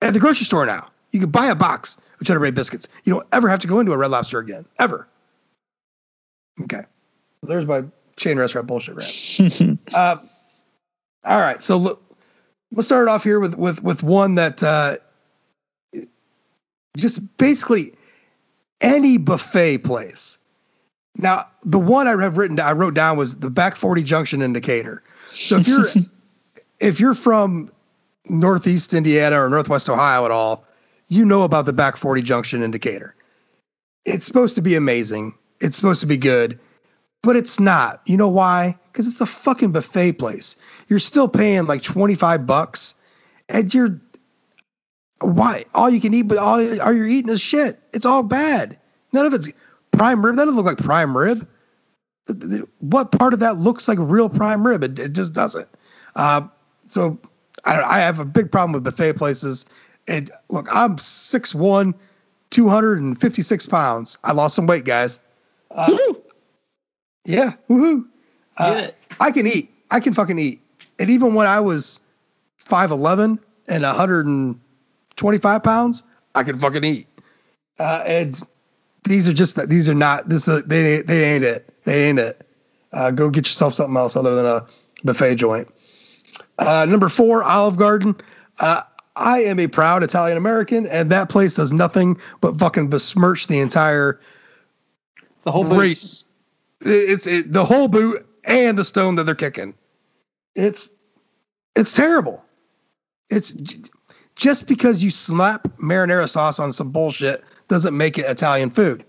at 0.01 0.13
the 0.13 0.19
grocery 0.19 0.45
store 0.45 0.65
now. 0.65 0.89
You 1.11 1.19
can 1.19 1.29
buy 1.29 1.47
a 1.47 1.55
box 1.55 1.97
of 2.19 2.27
Cheddar 2.27 2.39
Bay 2.39 2.51
biscuits. 2.51 2.87
You 3.03 3.13
don't 3.13 3.27
ever 3.31 3.49
have 3.49 3.59
to 3.59 3.67
go 3.67 3.79
into 3.79 3.91
a 3.93 3.97
Red 3.97 4.11
Lobster 4.11 4.39
again, 4.39 4.65
ever. 4.77 5.07
Okay, 6.61 6.81
there's 7.41 7.65
my 7.65 7.83
chain 8.17 8.37
restaurant 8.37 8.67
bullshit 8.67 8.95
rant. 8.95 9.79
uh, 9.93 10.17
all 11.23 11.39
right, 11.39 11.61
so 11.63 11.77
look, 11.77 12.03
let's 12.71 12.87
start 12.87 13.07
off 13.07 13.23
here 13.23 13.39
with 13.39 13.57
with 13.57 13.81
with 13.81 14.03
one 14.03 14.35
that 14.35 14.61
uh, 14.61 14.97
just 16.97 17.37
basically 17.37 17.93
any 18.81 19.17
buffet 19.17 19.79
place. 19.79 20.39
Now, 21.17 21.47
the 21.63 21.79
one 21.79 22.07
I 22.07 22.21
have 22.21 22.37
written 22.37 22.59
I 22.59 22.71
wrote 22.71 22.93
down 22.93 23.17
was 23.17 23.37
the 23.37 23.49
back 23.49 23.75
40 23.75 24.03
junction 24.03 24.41
in 24.41 24.53
Decatur. 24.53 25.03
So 25.27 25.57
if 25.57 25.67
you're 25.67 25.85
if 26.79 26.99
you're 26.99 27.15
from 27.15 27.71
Northeast 28.27 28.93
Indiana 28.93 29.43
or 29.43 29.49
Northwest 29.49 29.89
Ohio 29.89 30.25
at 30.25 30.31
all, 30.31 30.65
you 31.07 31.25
know 31.25 31.43
about 31.43 31.65
the 31.65 31.73
back 31.73 31.97
40 31.97 32.21
junction 32.21 32.63
in 32.63 32.71
Decatur. 32.71 33.15
It's 34.05 34.25
supposed 34.25 34.55
to 34.55 34.61
be 34.61 34.75
amazing. 34.75 35.35
It's 35.59 35.75
supposed 35.75 36.01
to 36.01 36.07
be 36.07 36.17
good, 36.17 36.59
but 37.21 37.35
it's 37.35 37.59
not. 37.59 38.01
You 38.05 38.17
know 38.17 38.29
why? 38.29 38.77
Because 38.91 39.07
it's 39.07 39.21
a 39.21 39.25
fucking 39.25 39.71
buffet 39.71 40.13
place. 40.13 40.55
You're 40.87 40.99
still 40.99 41.27
paying 41.27 41.65
like 41.65 41.81
25 41.81 42.45
bucks, 42.45 42.95
and 43.49 43.73
you're 43.73 43.99
why 45.19 45.65
all 45.73 45.89
you 45.89 45.99
can 45.99 46.13
eat, 46.13 46.23
but 46.23 46.37
all, 46.37 46.81
all 46.81 46.93
you're 46.93 47.07
eating 47.07 47.31
is 47.31 47.41
shit. 47.41 47.79
It's 47.91 48.05
all 48.05 48.23
bad. 48.23 48.79
None 49.11 49.25
of 49.25 49.33
it's 49.33 49.49
prime 49.99 50.25
rib. 50.25 50.37
That 50.37 50.45
doesn't 50.45 50.55
look 50.55 50.65
like 50.65 50.77
prime 50.77 51.15
rib. 51.15 51.47
What 52.79 53.11
part 53.11 53.33
of 53.33 53.39
that 53.41 53.57
looks 53.57 53.87
like 53.87 53.97
real 53.99 54.29
prime 54.29 54.65
rib? 54.65 54.83
It, 54.83 54.97
it 54.97 55.13
just 55.13 55.33
doesn't. 55.33 55.67
Uh, 56.15 56.47
so 56.87 57.19
I, 57.65 57.81
I, 57.81 57.99
have 57.99 58.19
a 58.19 58.25
big 58.25 58.51
problem 58.51 58.71
with 58.71 58.83
buffet 58.83 59.13
places. 59.13 59.65
And 60.07 60.31
look, 60.49 60.67
I'm 60.71 60.95
6'1", 60.97 61.93
256 62.49 63.65
pounds. 63.65 64.17
I 64.23 64.31
lost 64.31 64.55
some 64.55 64.67
weight, 64.67 64.85
guys. 64.85 65.19
Uh, 65.69 65.97
yeah, 67.25 67.53
woohoo! 67.69 68.05
Uh, 68.57 68.87
I 69.19 69.31
can 69.31 69.45
eat. 69.45 69.71
I 69.91 69.99
can 69.99 70.13
fucking 70.13 70.39
eat. 70.39 70.61
And 70.97 71.09
even 71.09 71.33
when 71.33 71.47
I 71.47 71.59
was 71.59 71.99
5'11 72.67 73.39
and 73.67 73.83
125 73.83 75.63
pounds, 75.63 76.03
I 76.35 76.43
could 76.43 76.59
fucking 76.59 76.83
eat. 76.83 77.07
Uh, 77.77 78.03
and 78.05 78.41
these 79.03 79.27
are 79.27 79.33
just 79.33 79.67
these 79.69 79.89
are 79.89 79.93
not 79.93 80.29
this. 80.29 80.47
is, 80.47 80.63
they 80.63 81.01
they 81.01 81.35
ain't 81.35 81.43
it. 81.43 81.73
They 81.83 82.09
ain't 82.09 82.19
it. 82.19 82.45
Uh, 82.91 83.11
go 83.11 83.29
get 83.29 83.47
yourself 83.47 83.73
something 83.73 83.95
else 83.95 84.15
other 84.15 84.35
than 84.35 84.45
a 84.45 84.65
buffet 85.03 85.35
joint. 85.35 85.67
Uh, 86.57 86.85
number 86.89 87.09
four, 87.09 87.43
Olive 87.43 87.77
Garden. 87.77 88.15
Uh, 88.59 88.83
I 89.15 89.43
am 89.43 89.59
a 89.59 89.67
proud 89.67 90.03
Italian 90.03 90.37
American, 90.37 90.87
and 90.87 91.11
that 91.11 91.29
place 91.29 91.55
does 91.55 91.71
nothing 91.71 92.19
but 92.41 92.57
fucking 92.57 92.89
besmirch 92.89 93.47
the 93.47 93.59
entire 93.59 94.19
the 95.43 95.51
whole 95.51 95.65
race. 95.65 96.23
Boot. 96.79 96.91
It's 96.91 97.27
it, 97.27 97.51
the 97.51 97.65
whole 97.65 97.87
boot 97.87 98.25
and 98.43 98.77
the 98.77 98.85
stone 98.85 99.15
that 99.15 99.25
they're 99.25 99.35
kicking. 99.35 99.75
It's 100.55 100.89
it's 101.75 101.93
terrible. 101.93 102.43
It's 103.29 103.51
just 104.39 104.67
because 104.67 105.03
you 105.03 105.11
slap 105.11 105.67
marinara 105.77 106.27
sauce 106.27 106.59
on 106.59 106.71
some 106.71 106.91
bullshit 106.91 107.43
doesn't 107.67 107.95
make 107.95 108.17
it 108.17 108.25
Italian 108.25 108.69
food. 108.69 109.03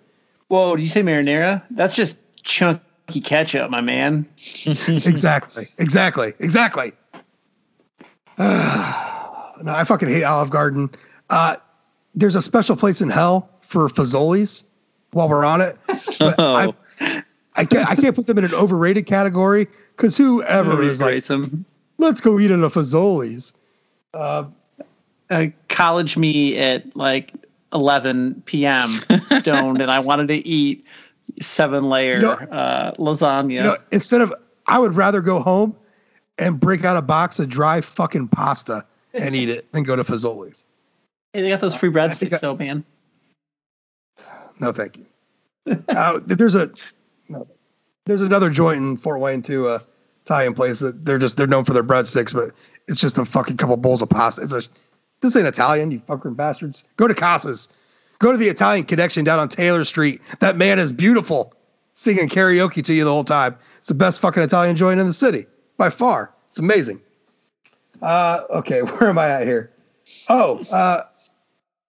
Whoa, 0.49 0.75
do 0.75 0.83
you 0.83 0.89
say 0.89 1.03
marinara? 1.03 1.63
That's 1.71 1.95
just 1.95 2.19
chunky 2.43 3.21
ketchup, 3.23 3.71
my 3.71 3.81
man. 3.81 4.29
exactly. 4.67 5.69
Exactly. 5.79 6.35
Exactly. 6.41 6.93
no, 8.39 8.45
I 8.45 9.85
fucking 9.87 10.09
hate 10.09 10.25
Olive 10.25 10.51
Garden. 10.51 10.91
Uh, 11.31 11.57
there's 12.15 12.35
a 12.35 12.43
special 12.43 12.75
place 12.75 13.01
in 13.01 13.09
hell 13.09 13.49
for 13.63 13.89
Fazoli's 13.89 14.65
while 15.13 15.29
we're 15.29 15.45
on 15.45 15.61
it. 15.61 15.79
But 16.19 16.35
oh. 16.39 16.75
I, 17.01 17.23
I 17.55 17.65
can't 17.65 17.89
I 17.89 17.95
can't 17.95 18.17
put 18.17 18.27
them 18.27 18.39
in 18.39 18.45
an 18.45 18.55
overrated 18.55 19.07
category 19.07 19.69
because 19.97 20.17
whoever 20.17 20.83
is 20.83 21.01
like, 21.01 21.25
them. 21.25 21.65
let's 21.99 22.21
go 22.21 22.41
eat 22.41 22.51
at 22.51 22.59
a 22.59 22.69
Fazoli's. 22.69 23.53
Uh, 24.13 24.45
uh, 25.31 25.47
college 25.69 26.17
me 26.17 26.59
at 26.59 26.97
like 26.97 27.33
11 27.73 28.43
p.m. 28.47 28.89
stoned, 29.39 29.81
and 29.81 29.91
I 29.91 30.01
wanted 30.01 30.29
to 30.29 30.47
eat 30.47 30.87
seven 31.41 31.89
layer 31.89 32.17
you 32.17 32.23
know, 32.23 32.33
uh, 32.33 32.93
lasagna. 32.95 33.53
You 33.55 33.63
know, 33.63 33.79
instead 33.91 34.21
of, 34.21 34.35
I 34.67 34.79
would 34.79 34.95
rather 34.95 35.21
go 35.21 35.41
home 35.41 35.77
and 36.39 36.59
break 36.59 36.85
out 36.85 36.97
a 36.97 37.03
box 37.03 37.39
of 37.39 37.49
dry 37.49 37.81
fucking 37.81 38.29
pasta 38.29 38.85
and 39.15 39.35
eat 39.35 39.49
it 39.49 39.71
than 39.73 39.83
go 39.83 39.97
to 39.97 40.05
Fazoli's. 40.05 40.65
Hey, 41.33 41.43
they 41.43 41.49
got 41.49 41.61
those 41.61 41.75
free 41.75 41.91
breadsticks, 41.91 42.41
though, 42.41 42.57
man. 42.57 42.85
No, 44.59 44.73
thank 44.73 44.99
you. 44.99 45.07
uh, 45.89 46.21
there's 46.27 46.55
a 46.55 46.73
no, 47.29 47.47
there's 48.07 48.23
another 48.23 48.51
joint 48.51 48.79
in 48.79 48.97
Fort 48.97 49.21
Wayne 49.21 49.43
too, 49.43 49.69
uh, 49.69 49.79
Italian 50.25 50.55
place 50.55 50.81
that 50.81 51.05
they're 51.05 51.19
just 51.19 51.37
they're 51.37 51.47
known 51.47 51.65
for 51.65 51.73
their 51.73 51.85
breadsticks, 51.85 52.35
but 52.35 52.53
it's 52.89 53.01
just 53.01 53.19
a 53.19 53.25
fucking 53.25 53.57
couple 53.57 53.77
bowls 53.77 54.03
of 54.03 54.11
pasta. 54.11 54.43
It's 54.43 54.53
a 54.53 54.63
this 55.21 55.37
ain't 55.37 55.47
Italian, 55.47 55.91
you 55.91 56.01
fucking 56.07 56.35
bastards. 56.35 56.85
Go 56.97 57.07
to 57.07 57.15
Casas. 57.15 57.69
Go 58.19 58.33
to 58.33 58.39
the 58.39 58.49
Italian 58.49 58.85
Connection 58.85 59.25
down 59.25 59.39
on 59.39 59.49
Taylor 59.49 59.85
Street. 59.85 60.21
That 60.41 60.57
man 60.57 60.79
is 60.79 60.93
beautiful, 60.93 61.55
singing 61.95 62.29
karaoke 62.29 62.85
to 62.85 62.93
you 62.93 63.05
the 63.05 63.11
whole 63.11 63.25
time. 63.25 63.57
It's 63.79 63.89
the 63.89 63.95
best 63.95 64.21
fucking 64.21 64.43
Italian 64.43 64.77
joint 64.77 65.01
in 65.01 65.07
the 65.07 65.13
city 65.13 65.47
by 65.77 65.91
far. 65.91 66.33
It's 66.51 66.59
amazing. 66.59 67.01
Uh, 68.03 68.43
okay, 68.51 68.81
where 68.83 69.09
am 69.09 69.19
I 69.19 69.29
at 69.29 69.47
here? 69.47 69.71
Oh, 70.29 70.61
uh, 70.73 71.03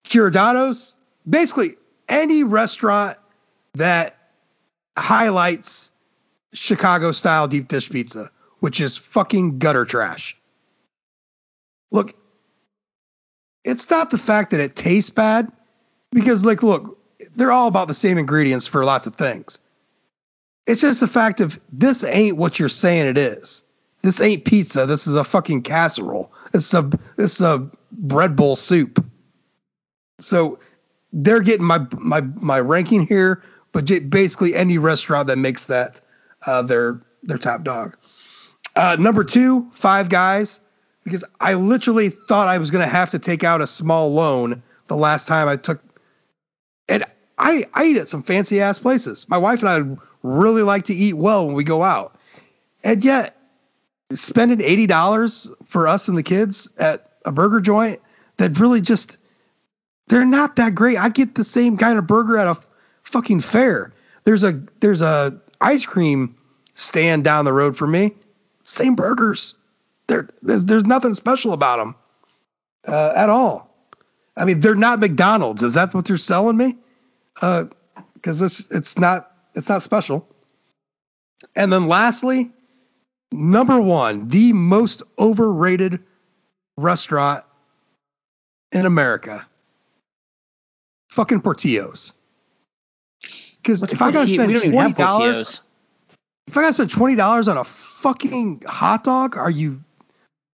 Giordano's. 0.04 0.96
Basically, 1.30 1.76
any 2.10 2.44
restaurant 2.44 3.18
that 3.76 4.18
highlights 4.98 5.92
Chicago 6.54 7.12
style 7.12 7.48
deep 7.48 7.68
dish 7.68 7.90
pizza, 7.90 8.32
which 8.60 8.82
is 8.82 8.98
fucking 8.98 9.60
gutter 9.60 9.86
trash. 9.86 10.38
Look, 11.92 12.16
it's 13.64 13.90
not 13.90 14.10
the 14.10 14.18
fact 14.18 14.52
that 14.52 14.60
it 14.60 14.76
tastes 14.76 15.10
bad, 15.10 15.52
because 16.12 16.46
like, 16.46 16.64
look, 16.64 16.98
they're 17.36 17.52
all 17.52 17.68
about 17.68 17.88
the 17.88 17.94
same 17.94 18.18
ingredients 18.18 18.68
for 18.68 18.84
lots 18.84 19.08
of 19.08 19.16
things. 19.16 19.60
It's 20.68 20.82
just 20.82 21.00
the 21.00 21.08
fact 21.08 21.42
of 21.42 21.60
this 21.72 22.04
ain't 22.04 22.38
what 22.38 22.60
you're 22.60 22.70
saying 22.70 23.08
it 23.08 23.18
is. 23.18 23.64
This 24.04 24.22
ain't 24.22 24.46
pizza. 24.46 24.86
This 24.86 25.06
is 25.08 25.16
a 25.16 25.24
fucking 25.24 25.62
casserole. 25.62 26.32
It's 26.54 26.74
a 26.74 26.90
it's 27.18 27.42
a 27.42 27.70
bread 27.92 28.36
bowl 28.36 28.56
soup. 28.56 29.04
So 30.20 30.60
they're 31.14 31.42
getting 31.42 31.66
my 31.66 31.86
my 31.94 32.22
my 32.22 32.60
ranking 32.60 33.06
here, 33.06 33.44
but 33.72 33.86
basically 34.10 34.56
any 34.56 34.78
restaurant 34.78 35.28
that 35.28 35.38
makes 35.38 35.66
that 35.66 36.02
uh, 36.46 36.64
their 36.64 37.02
their 37.24 37.38
top 37.38 37.64
dog. 37.64 37.98
Uh, 38.76 38.96
number 39.00 39.24
two, 39.24 39.70
Five 39.72 40.10
Guys 40.10 40.62
because 41.04 41.24
I 41.40 41.56
literally 41.56 42.10
thought 42.10 42.48
I 42.48 42.58
was 42.58 42.72
going 42.72 42.86
to 42.86 42.92
have 42.92 43.12
to 43.12 43.20
take 43.20 43.44
out 43.44 43.62
a 43.62 43.68
small 43.68 44.14
loan 44.14 44.62
the 44.88 44.96
last 44.96 45.28
time 45.28 45.48
I 45.48 45.56
took. 45.56 45.82
And 46.88 47.06
I, 47.38 47.66
I 47.74 47.86
eat 47.86 47.98
at 47.98 48.08
some 48.08 48.24
fancy 48.24 48.62
ass 48.62 48.80
places. 48.80 49.28
My 49.28 49.38
wife 49.38 49.64
and 49.64 49.70
I 49.70 49.98
really 50.24 50.62
like 50.62 50.86
to 50.86 50.94
eat 50.94 51.14
well 51.14 51.48
when 51.48 51.56
we 51.56 51.64
go 51.64 51.82
out. 51.84 52.16
And 52.84 53.04
yet, 53.04 53.38
spending 54.12 54.60
$80 54.60 55.52
for 55.66 55.88
us 55.88 56.08
and 56.08 56.18
the 56.18 56.24
kids 56.24 56.70
at 56.78 57.12
a 57.26 57.32
burger 57.32 57.62
joint 57.62 58.02
that 58.38 58.60
really 58.60 58.82
just, 58.82 59.18
they're 60.08 60.26
not 60.26 60.58
that 60.58 60.76
great. 60.76 60.98
I 60.98 61.10
get 61.10 61.36
the 61.36 61.44
same 61.44 61.78
kind 61.78 61.98
of 61.98 62.08
burger 62.08 62.38
at 62.38 62.48
a 62.48 62.58
fucking 63.04 63.42
fair. 63.42 63.94
There's 64.24 64.44
a, 64.44 64.62
there's 64.80 65.02
a 65.02 65.40
ice 65.60 65.86
cream 65.86 66.36
stand 66.76 67.24
down 67.24 67.46
the 67.46 67.54
road 67.54 67.78
for 67.78 67.88
me. 67.88 68.14
Same 68.64 68.96
burgers 68.96 69.56
there's 70.42 70.66
there's 70.66 70.86
nothing 70.86 71.14
special 71.14 71.54
about 71.54 71.78
them 71.78 71.96
uh, 72.88 73.14
at 73.16 73.30
all. 73.30 73.70
I 74.36 74.46
mean, 74.46 74.60
they're 74.60 74.76
not 74.76 75.00
McDonald's. 75.00 75.64
Is 75.64 75.74
that 75.76 75.94
what 75.94 76.10
you're 76.10 76.18
selling 76.18 76.58
me? 76.58 76.76
Because 77.34 78.42
uh, 78.42 78.46
this 78.46 78.70
it's 78.72 78.98
not 78.98 79.32
it's 79.56 79.70
not 79.70 79.84
special. 79.84 80.28
And 81.56 81.72
then 81.72 81.88
lastly, 81.88 82.52
number 83.32 83.80
one, 83.80 84.28
the 84.28 84.54
most 84.54 85.04
overrated 85.18 86.00
restaurant 86.78 87.44
in 88.72 88.86
America, 88.86 89.46
fucking 91.10 91.42
Portillo's. 91.42 92.14
Because 93.58 93.84
if 93.84 94.02
I 94.02 94.12
gotta 94.12 94.28
spend 94.28 94.56
twenty 94.72 94.94
dollars, 94.94 95.62
if 96.48 96.58
I 96.58 96.62
gotta 96.62 96.74
spend 96.74 96.90
twenty 96.90 97.16
dollars 97.16 97.48
on 97.48 97.58
a 97.58 97.64
fucking 97.64 98.64
hot 98.66 99.04
dog, 99.04 99.38
are 99.38 99.52
you 99.52 99.84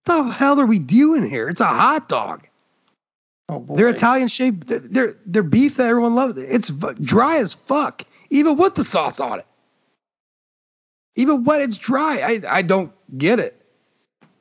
the 0.08 0.24
hell 0.24 0.60
are 0.60 0.66
we 0.66 0.80
doing 0.80 1.30
here? 1.30 1.48
It's 1.50 1.62
a 1.62 1.66
hot 1.66 2.10
dog. 2.10 2.48
Oh 3.50 3.60
boy. 3.60 3.76
They're 3.76 3.90
Italian 3.90 4.28
shaped. 4.28 4.68
They're 4.68 5.16
they're 5.26 5.44
beef 5.44 5.78
that 5.78 5.88
everyone 5.88 6.16
loves. 6.16 6.38
It's 6.38 6.70
dry 6.70 7.38
as 7.38 7.54
fuck, 7.54 8.04
even 8.30 8.58
with 8.58 8.76
the 8.76 8.84
sauce 8.84 9.20
on 9.20 9.40
it. 9.40 9.46
Even 11.16 11.44
when 11.46 11.62
it's 11.62 11.78
dry, 11.78 12.20
I 12.24 12.58
I 12.58 12.62
don't 12.62 12.92
get 13.18 13.40
it. 13.40 13.62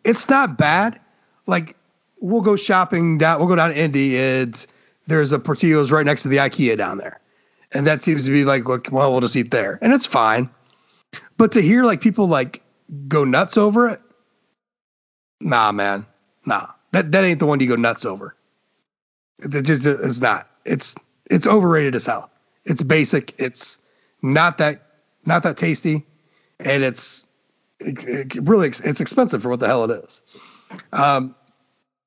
It's 0.05 0.29
not 0.29 0.59
bad. 0.59 1.01
Like 1.47 1.77
we'll 2.21 2.43
go 2.43 2.57
shopping 2.57 3.19
down. 3.19 3.39
We'll 3.39 3.49
go 3.49 3.55
down 3.57 3.71
to 3.71 3.79
Indy. 3.79 4.17
It's 4.17 4.67
there's 5.07 5.31
a 5.31 5.39
Portillo's 5.39 5.93
right 5.93 6.05
next 6.05 6.23
to 6.23 6.29
the 6.29 6.39
IKEA 6.39 6.77
down 6.77 6.99
there, 6.99 7.21
and 7.73 7.87
that 7.87 8.03
seems 8.03 8.25
to 8.25 8.33
be 8.33 8.45
like 8.45 8.67
well 8.67 9.13
we'll 9.13 9.21
just 9.21 9.37
eat 9.37 9.53
there, 9.53 9.79
and 9.83 9.93
it's 9.93 10.07
fine. 10.07 10.51
But 11.37 11.53
to 11.53 11.63
hear 11.63 11.85
like 11.85 12.01
people 12.01 12.27
like 12.27 12.63
go 13.07 13.25
nuts 13.25 13.57
over 13.57 13.89
it, 13.89 14.01
Nah, 15.41 15.73
man. 15.73 16.07
Nah. 16.45 16.69
That 16.93 17.13
that 17.13 17.25
ain't 17.25 17.41
the 17.41 17.47
one 17.47 17.61
you 17.61 17.69
go 17.69 17.77
nuts 17.77 18.05
over. 18.05 18.35
It 19.39 19.63
just 19.63 19.85
is 19.85 20.21
not. 20.21 20.49
It's 20.65 20.95
it's 21.31 21.47
overrated 21.47 21.95
as 21.95 22.07
hell. 22.07 22.31
It's 22.65 22.83
basic. 22.83 23.35
It's 23.39 23.79
not 24.23 24.59
that 24.59 24.83
not 25.25 25.43
that 25.43 25.57
tasty, 25.57 26.05
and 26.59 26.83
it's 26.83 27.25
it, 27.81 28.05
it 28.05 28.49
really 28.49 28.69
it's 28.69 29.01
expensive 29.01 29.43
for 29.43 29.51
what 29.51 29.61
the 29.61 29.67
hell 29.67 29.91
it 29.91 30.05
is. 30.05 30.23
Um, 30.93 31.35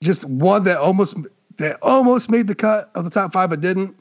just 0.01 0.25
one 0.25 0.64
that 0.64 0.77
almost 0.77 1.17
that 1.58 1.77
almost 1.82 2.30
made 2.30 2.48
the 2.48 2.56
cut 2.56 2.90
of 2.95 3.03
the 3.03 3.11
top 3.11 3.33
five 3.33 3.49
but 3.49 3.61
didn't. 3.61 3.95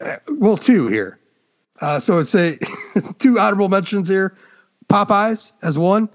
Uh, 0.00 0.16
well, 0.28 0.56
two 0.56 0.86
here. 0.86 1.18
Uh, 1.80 2.00
so 2.00 2.18
it's 2.18 2.34
a 2.34 2.56
two 3.18 3.38
honorable 3.38 3.68
mentions 3.68 4.08
here. 4.08 4.36
Popeyes 4.88 5.52
as 5.60 5.76
one 5.76 6.08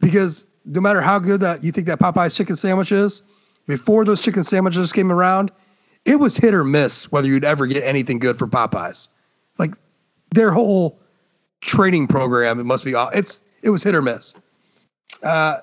because 0.00 0.46
no 0.64 0.80
matter 0.80 1.00
how 1.00 1.18
good 1.18 1.40
that 1.40 1.64
you 1.64 1.72
think 1.72 1.86
that 1.88 1.98
Popeyes 1.98 2.34
chicken 2.34 2.56
sandwich 2.56 2.92
is, 2.92 3.22
before 3.66 4.04
those 4.04 4.20
chicken 4.20 4.44
sandwiches 4.44 4.92
came 4.92 5.10
around, 5.10 5.50
it 6.04 6.16
was 6.16 6.36
hit 6.36 6.54
or 6.54 6.64
miss 6.64 7.10
whether 7.10 7.28
you'd 7.28 7.44
ever 7.44 7.66
get 7.66 7.84
anything 7.84 8.18
good 8.18 8.38
for 8.38 8.46
Popeyes. 8.46 9.08
Like 9.58 9.74
their 10.34 10.50
whole 10.50 10.98
training 11.60 12.08
program, 12.08 12.58
it 12.58 12.64
must 12.64 12.84
be 12.84 12.94
all—it's—it 12.94 13.70
was 13.70 13.82
hit 13.82 13.94
or 13.94 14.02
miss. 14.02 14.34
Uh, 15.22 15.58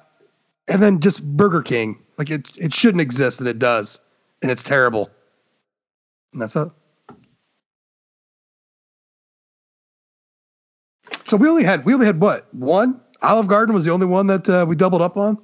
and 0.67 0.81
then 0.81 0.99
just 0.99 1.25
Burger 1.25 1.61
King, 1.61 1.99
like 2.17 2.29
it 2.29 2.47
it 2.55 2.73
shouldn't 2.73 3.01
exist 3.01 3.39
and 3.39 3.49
it 3.49 3.59
does, 3.59 3.99
and 4.41 4.51
it's 4.51 4.63
terrible. 4.63 5.09
And 6.31 6.41
that's 6.41 6.55
it. 6.55 6.69
So 11.27 11.37
we 11.37 11.49
only 11.49 11.63
had 11.63 11.85
we 11.85 11.93
only 11.93 12.05
had 12.05 12.19
what 12.21 12.53
one 12.53 13.01
Olive 13.21 13.47
Garden 13.47 13.75
was 13.75 13.85
the 13.85 13.91
only 13.91 14.05
one 14.05 14.27
that 14.27 14.49
uh, 14.49 14.65
we 14.67 14.75
doubled 14.75 15.01
up 15.01 15.17
on. 15.17 15.37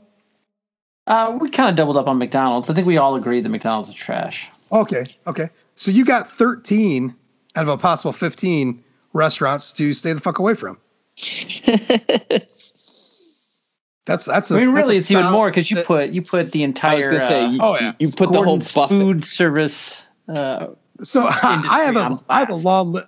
Uh, 1.07 1.37
we 1.39 1.49
kind 1.49 1.69
of 1.69 1.75
doubled 1.75 1.97
up 1.97 2.07
on 2.07 2.17
McDonald's. 2.17 2.69
I 2.69 2.73
think 2.73 2.87
we 2.87 2.97
all 2.97 3.15
agreed 3.15 3.41
that 3.41 3.49
McDonald's 3.49 3.89
is 3.89 3.95
trash. 3.95 4.49
Okay, 4.71 5.05
okay. 5.27 5.49
So 5.75 5.91
you 5.91 6.03
got 6.05 6.31
13 6.31 7.13
out 7.55 7.63
of 7.63 7.69
a 7.69 7.77
possible 7.77 8.11
15 8.11 8.83
restaurants 9.13 9.73
to 9.73 9.93
stay 9.93 10.13
the 10.13 10.21
fuck 10.21 10.39
away 10.39 10.55
from. 10.55 10.77
that's 14.05 14.25
that's. 14.25 14.51
I 14.51 14.57
A, 14.57 14.59
mean, 14.59 14.69
really, 14.73 14.95
that's 14.95 15.05
it's 15.05 15.11
even 15.11 15.31
more 15.31 15.49
because 15.49 15.69
you 15.69 15.83
put 15.83 16.09
you 16.11 16.21
put 16.21 16.51
the 16.51 16.63
I 16.63 16.67
was 16.67 16.69
entire 16.69 17.19
say 17.19 17.45
uh, 17.45 17.49
you, 17.49 17.59
oh, 17.61 17.75
yeah. 17.75 17.93
you 17.99 18.09
put 18.09 18.31
the 18.31 18.37
whole 18.37 18.43
Gordon's 18.45 18.73
buffet. 18.73 18.89
food 18.99 19.25
service. 19.25 20.01
Uh, 20.27 20.67
So 21.03 21.25
I, 21.27 21.65
I 21.69 21.81
have 21.83 21.95
a 21.95 21.99
on 21.99 22.23
I 22.29 22.39
have 22.39 22.49
a 22.49 22.55
long 22.55 22.93
list. 22.93 23.07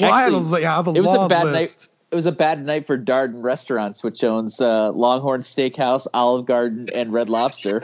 Well, 0.00 0.12
I 0.12 0.22
have 0.22 0.52
a, 0.52 0.60
yeah, 0.60 0.72
I 0.72 0.76
have 0.76 0.88
a 0.88 0.90
It 0.92 1.00
was 1.00 1.06
long 1.10 1.26
a 1.26 1.28
bad 1.28 1.46
list. 1.46 1.80
night. 1.80 1.88
It 2.14 2.16
was 2.16 2.26
a 2.26 2.32
bad 2.32 2.64
night 2.64 2.86
for 2.86 2.96
Darden 2.96 3.42
Restaurants, 3.42 4.04
which 4.04 4.22
owns 4.22 4.60
uh, 4.60 4.92
Longhorn 4.92 5.40
Steakhouse, 5.40 6.06
Olive 6.14 6.46
Garden, 6.46 6.88
and 6.94 7.12
Red 7.12 7.28
Lobster. 7.28 7.82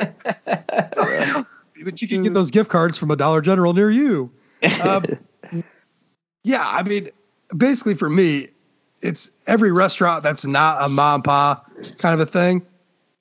So, 0.94 1.44
But 1.84 2.00
you 2.00 2.06
can 2.06 2.22
get 2.22 2.32
those 2.32 2.52
gift 2.52 2.70
cards 2.70 2.96
from 2.96 3.10
a 3.10 3.16
Dollar 3.16 3.40
General 3.40 3.74
near 3.74 3.90
you. 3.90 4.30
Um, 4.84 5.04
yeah, 6.44 6.62
I 6.64 6.84
mean, 6.84 7.08
basically 7.56 7.94
for 7.94 8.08
me, 8.08 8.50
it's 9.00 9.32
every 9.48 9.72
restaurant 9.72 10.22
that's 10.22 10.46
not 10.46 10.80
a 10.80 10.88
mom 10.88 11.14
and 11.14 11.24
pa 11.24 11.64
kind 11.98 12.14
of 12.14 12.20
a 12.20 12.30
thing 12.30 12.64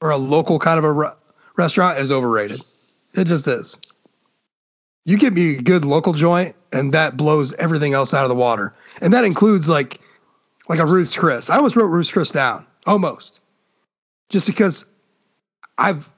or 0.01 0.11
a 0.11 0.17
local 0.17 0.59
kind 0.59 0.77
of 0.77 0.83
a 0.83 0.91
re- 0.91 1.11
restaurant 1.55 1.97
is 1.97 2.11
overrated. 2.11 2.61
It 3.15 3.25
just 3.25 3.47
is. 3.47 3.79
You 5.05 5.17
give 5.17 5.33
me 5.33 5.57
a 5.57 5.61
good 5.63 5.85
local 5.85 6.13
joint, 6.13 6.55
and 6.71 6.93
that 6.93 7.17
blows 7.17 7.51
everything 7.53 7.93
else 7.93 8.13
out 8.13 8.25
of 8.25 8.29
the 8.29 8.35
water, 8.35 8.75
and 9.01 9.11
that 9.11 9.23
includes 9.23 9.67
like 9.67 10.01
like 10.69 10.79
a 10.79 10.85
Ruth's 10.85 11.17
Chris. 11.17 11.49
I 11.49 11.57
almost 11.57 11.75
wrote 11.75 11.87
Ruth's 11.87 12.11
Chris 12.11 12.31
down, 12.31 12.65
almost, 12.85 13.41
just 14.29 14.45
because 14.45 14.85
I've 15.77 16.09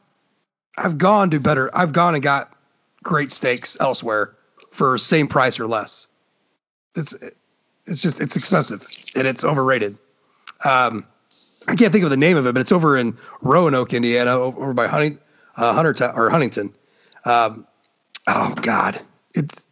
I've 0.78 0.98
gone 0.98 1.32
to 1.32 1.40
better. 1.40 1.76
I've 1.76 1.94
gone 1.94 2.14
and 2.14 2.22
got 2.22 2.54
great 3.02 3.32
steaks 3.32 3.80
elsewhere 3.80 4.36
for 4.72 4.98
same 4.98 5.28
price 5.28 5.60
or 5.60 5.68
less. 5.68 6.08
It's 6.96 7.16
it's 7.88 8.02
just 8.02 8.20
it's 8.20 8.36
expensive 8.36 8.86
and 9.16 9.26
it's 9.26 9.44
overrated. 9.44 9.98
Um, 10.64 11.06
I 11.68 11.76
can't 11.76 11.92
think 11.92 12.04
of 12.04 12.10
the 12.10 12.18
name 12.18 12.38
of 12.38 12.46
it, 12.46 12.54
but 12.54 12.60
it's 12.60 12.72
over 12.72 12.98
in 12.98 13.18
Roanoke, 13.42 13.94
Indiana, 13.94 14.32
over 14.32 14.74
by 14.74 14.88
Hunting, 14.88 15.18
uh, 15.56 15.74
Hunter 15.74 16.12
or 16.14 16.30
Huntington. 16.30 16.76
Um, 17.24 17.66
oh 18.28 18.54
God, 18.56 19.00
it's 19.34 19.66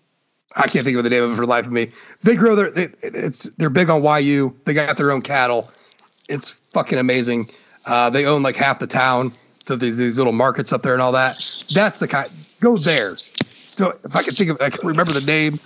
I 0.60 0.68
can't 0.68 0.84
think 0.84 0.98
of 0.98 1.04
the 1.04 1.10
name 1.10 1.24
of 1.24 1.32
it 1.32 1.36
for 1.36 1.42
the 1.42 1.48
life 1.48 1.66
of 1.66 1.72
me. 1.72 1.92
They 2.22 2.36
grow 2.36 2.56
their 2.56 2.70
they, 2.70 2.90
it's 3.02 3.44
they're 3.58 3.70
big 3.70 3.90
on 3.90 4.04
YU. 4.24 4.54
They 4.66 4.74
got 4.74 4.98
their 4.98 5.12
own 5.12 5.22
cattle. 5.22 5.72
It's 6.28 6.50
fucking 6.72 7.00
amazing. 7.00 7.46
Uh, 7.86 8.10
they 8.10 8.26
own 8.26 8.44
like 8.44 8.58
half 8.58 8.80
the 8.80 8.88
town. 8.88 9.32
So 9.66 9.76
these, 9.76 9.98
these 9.98 10.18
little 10.18 10.34
markets 10.34 10.74
up 10.74 10.82
there 10.82 10.94
and 10.94 11.02
all 11.02 11.14
that. 11.14 11.38
That's 11.74 12.00
the 12.00 12.08
kind. 12.08 12.30
Go 12.60 12.76
there. 12.76 13.16
So 13.16 13.98
if 14.04 14.16
I 14.16 14.22
can 14.22 14.34
think 14.34 14.50
of, 14.50 14.62
I 14.62 14.70
can 14.70 14.86
remember 14.86 15.14
the 15.14 15.26
name. 15.26 15.60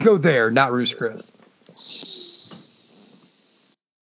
Go 0.00 0.16
there, 0.16 0.50
not 0.50 0.72
Ruth's 0.72 0.94
Chris. 0.94 1.32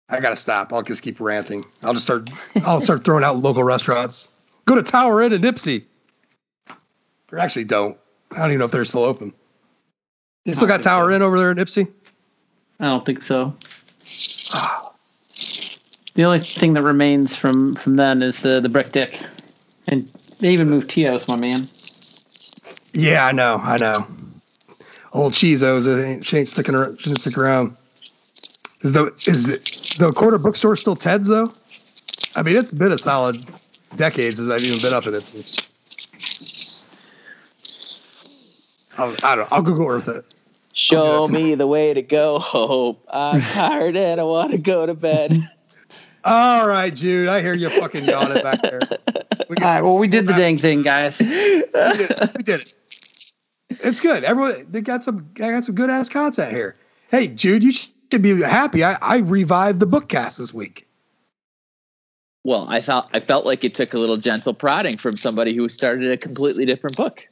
I 0.09 0.19
gotta 0.19 0.35
stop. 0.35 0.73
I'll 0.73 0.81
just 0.81 1.03
keep 1.03 1.19
ranting. 1.19 1.63
I'll 1.83 1.93
just 1.93 2.05
start. 2.05 2.29
I'll 2.65 2.81
start 2.81 3.03
throwing 3.03 3.23
out 3.23 3.37
local 3.37 3.63
restaurants. 3.63 4.31
Go 4.65 4.75
to 4.75 4.83
Tower 4.83 5.21
Inn 5.21 5.33
in 5.33 5.41
Nipsey. 5.41 5.83
Or 7.31 7.39
actually, 7.39 7.65
don't. 7.65 7.97
I 8.31 8.39
don't 8.39 8.47
even 8.47 8.59
know 8.59 8.65
if 8.65 8.71
they're 8.71 8.85
still 8.85 9.03
open. 9.03 9.33
You 10.45 10.53
still 10.53 10.67
got 10.67 10.81
Tower 10.81 11.11
so. 11.11 11.15
Inn 11.15 11.21
over 11.21 11.37
there 11.37 11.51
in 11.51 11.57
Nipsey? 11.57 11.87
I 12.79 12.85
don't 12.85 13.05
think 13.05 13.21
so. 13.21 13.55
Ah. 14.53 14.91
The 16.13 16.23
only 16.23 16.39
thing 16.39 16.73
that 16.73 16.81
remains 16.83 17.35
from 17.35 17.75
from 17.75 17.95
then 17.95 18.21
is 18.21 18.41
the 18.41 18.59
the 18.59 18.69
brick 18.69 18.91
dick, 18.91 19.21
and 19.87 20.11
they 20.39 20.51
even 20.51 20.69
moved 20.69 20.89
Tios, 20.89 21.27
my 21.27 21.37
man. 21.37 21.69
Yeah, 22.93 23.25
I 23.25 23.31
know. 23.31 23.59
I 23.61 23.77
know. 23.77 24.07
Old 25.13 25.33
Cheezos, 25.33 25.87
it 25.87 26.03
ain't, 26.03 26.25
she 26.25 26.37
ain't 26.37 26.47
sticking 26.47 26.75
around. 26.75 26.99
She 26.99 27.09
didn't 27.09 27.19
stick 27.19 27.37
around. 27.37 27.77
Is 28.81 28.93
the 28.93 29.07
is 29.25 29.45
the, 29.45 30.05
the 30.05 30.11
corner 30.11 30.37
bookstore 30.37 30.75
still 30.75 30.95
Ted's 30.95 31.27
though? 31.27 31.53
I 32.35 32.43
mean, 32.43 32.57
it's 32.57 32.71
been 32.71 32.91
a 32.91 32.97
solid 32.97 33.37
decades 33.95 34.39
as 34.39 34.51
I've 34.51 34.63
even 34.63 34.81
been 34.81 34.93
up 34.93 35.05
in 35.07 35.15
it. 35.15 35.67
I'll, 38.97 39.15
I 39.23 39.35
don't. 39.35 39.51
I'll 39.51 39.61
Google 39.61 39.87
Earth 39.87 40.07
it. 40.07 40.25
Show 40.73 41.23
Okay. 41.25 41.33
me 41.33 41.55
the 41.55 41.67
way 41.67 41.93
to 41.93 42.01
go. 42.01 42.39
Hope 42.39 43.05
I'm 43.09 43.41
tired 43.53 43.95
and 43.95 44.19
I 44.19 44.23
want 44.23 44.51
to 44.51 44.57
go 44.57 44.85
to 44.85 44.93
bed. 44.93 45.33
All 46.23 46.67
right, 46.67 46.93
Jude. 46.93 47.27
I 47.27 47.41
hear 47.41 47.53
you 47.53 47.69
fucking 47.69 48.05
yawning 48.05 48.41
back 48.43 48.61
there. 48.61 48.81
We, 49.49 49.57
All 49.57 49.63
right, 49.63 49.81
well, 49.81 49.97
we 49.97 50.07
did 50.07 50.27
the 50.27 50.33
dang 50.33 50.57
thing, 50.57 50.81
guys. 50.81 51.19
we 51.19 51.25
did 51.27 51.73
it. 51.73 52.29
We 52.37 52.43
did 52.43 52.59
it. 52.61 52.73
It's 53.69 53.99
good. 54.01 54.23
Everyone, 54.23 54.67
they 54.69 54.81
got 54.81 55.03
some. 55.03 55.29
I 55.37 55.51
got 55.51 55.63
some 55.63 55.75
good 55.75 55.89
ass 55.89 56.09
content 56.09 56.53
here. 56.53 56.75
Hey, 57.09 57.27
Jude, 57.27 57.63
you 57.63 57.71
should 57.71 58.21
be 58.21 58.41
happy. 58.41 58.83
I, 58.83 58.97
I 59.01 59.17
revived 59.17 59.79
the 59.79 59.87
bookcast 59.87 60.37
this 60.37 60.53
week. 60.53 60.87
well, 62.43 62.67
I 62.69 62.81
thought 62.81 63.09
I 63.13 63.19
felt 63.19 63.45
like 63.45 63.63
it 63.63 63.73
took 63.73 63.93
a 63.93 63.97
little 63.97 64.17
gentle 64.17 64.53
prodding 64.53 64.97
from 64.97 65.17
somebody 65.17 65.55
who 65.55 65.67
started 65.69 66.09
a 66.11 66.17
completely 66.17 66.65
different 66.65 66.95
book. 66.97 67.27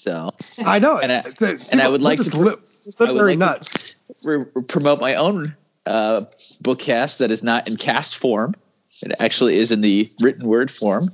So 0.00 0.30
I 0.64 0.78
know. 0.78 0.98
And 0.98 1.12
I- 1.12 1.22
and 1.72 1.80
I 1.80 1.88
would 1.88 2.00
like 2.02 2.18
to- 2.30 2.36
li- 2.38 2.50
I 2.50 3.04
would 3.04 3.10
literally 3.14 3.32
like 3.36 3.38
nuts. 3.38 3.94
re- 4.24 4.44
promote 4.66 5.00
my 5.00 5.14
own 5.16 5.54
uh, 5.86 6.22
bookcast 6.62 7.18
that 7.18 7.30
is 7.30 7.42
not 7.42 7.68
in 7.68 7.76
cast 7.76 8.16
form. 8.18 8.54
It 9.02 9.12
actually 9.18 9.56
is 9.58 9.72
in 9.72 9.80
the 9.80 10.10
written 10.20 10.46
word 10.46 10.70
form, 10.70 11.04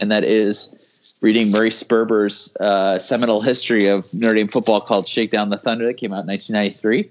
and 0.00 0.10
that 0.12 0.22
is 0.24 1.14
reading 1.22 1.50
Murray 1.50 1.70
Sperber's 1.70 2.54
uh, 2.60 2.98
seminal 2.98 3.40
history 3.40 3.86
of 3.88 4.12
Notre 4.12 4.34
Dame 4.34 4.48
football 4.48 4.80
called 4.80 5.06
"Shakedown 5.08 5.48
the 5.50 5.58
Thunder" 5.58 5.86
that 5.86 5.94
came 5.94 6.12
out 6.12 6.20
in 6.24 6.26
1993. 6.26 7.10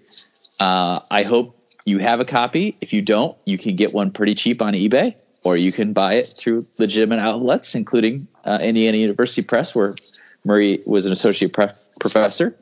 Uh, 0.59 0.99
I 1.09 1.23
hope 1.23 1.57
you 1.85 1.97
have 1.99 2.19
a 2.19 2.25
copy. 2.25 2.77
If 2.81 2.93
you 2.93 3.01
don't, 3.01 3.35
you 3.45 3.57
can 3.57 3.75
get 3.75 3.93
one 3.93 4.11
pretty 4.11 4.35
cheap 4.35 4.61
on 4.61 4.73
eBay, 4.73 5.15
or 5.43 5.57
you 5.57 5.71
can 5.71 5.93
buy 5.93 6.13
it 6.15 6.27
through 6.27 6.67
legitimate 6.77 7.19
outlets, 7.19 7.73
including 7.73 8.27
uh, 8.45 8.59
Indiana 8.61 8.97
University 8.97 9.41
Press, 9.41 9.73
where 9.73 9.95
Murray 10.43 10.81
was 10.85 11.05
an 11.05 11.11
associate 11.11 11.53
pref- 11.53 11.87
professor. 11.99 12.57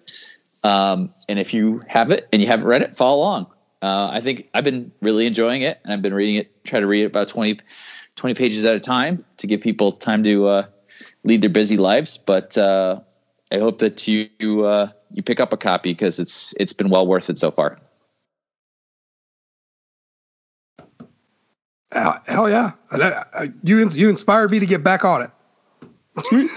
Um, 0.64 1.14
and 1.28 1.40
if 1.40 1.54
you 1.54 1.82
have 1.88 2.12
it 2.12 2.28
and 2.34 2.42
you 2.42 2.48
haven't 2.48 2.66
read 2.66 2.82
it, 2.82 2.98
follow 2.98 3.20
along. 3.20 3.48
Uh, 3.82 4.10
I 4.12 4.22
think 4.22 4.50
I've 4.54 4.66
been 4.66 4.92
really 5.02 5.26
enjoying 5.26 5.62
it, 5.62 5.80
and 5.84 5.94
I've 5.94 6.02
been 6.02 6.14
reading 6.14 6.36
it. 6.36 6.66
Try 6.66 6.82
to 6.82 6.88
read 6.88 7.04
it 7.04 7.06
about 7.06 7.30
20, 7.30 7.60
20 8.16 8.34
pages 8.34 8.66
at 8.66 8.76
a 8.76 8.80
time 8.80 9.24
to 9.38 9.48
give 9.48 9.62
people 9.62 9.94
time 9.94 10.24
to 10.26 10.48
uh, 10.48 10.66
lead 11.24 11.42
their 11.42 11.50
busy 11.50 11.78
lives. 11.78 12.18
But 12.18 12.58
uh, 12.58 13.00
I 13.52 13.60
hope 13.60 13.80
that 13.80 14.06
you 14.08 14.66
uh, 14.66 14.90
you 15.12 15.24
pick 15.24 15.40
up 15.40 15.54
a 15.54 15.58
copy 15.58 15.92
because 15.92 16.20
it's 16.20 16.54
it's 16.60 16.74
been 16.74 16.90
well 16.90 17.08
worth 17.08 17.30
it 17.30 17.40
so 17.40 17.52
far. 17.52 17.80
Hell, 21.92 22.50
yeah! 22.50 22.74
You 23.64 23.90
you 23.90 24.10
inspired 24.10 24.52
me 24.52 24.60
to 24.60 24.66
get 24.66 24.84
back 24.84 25.06
on 25.06 25.22
it. 25.22 25.32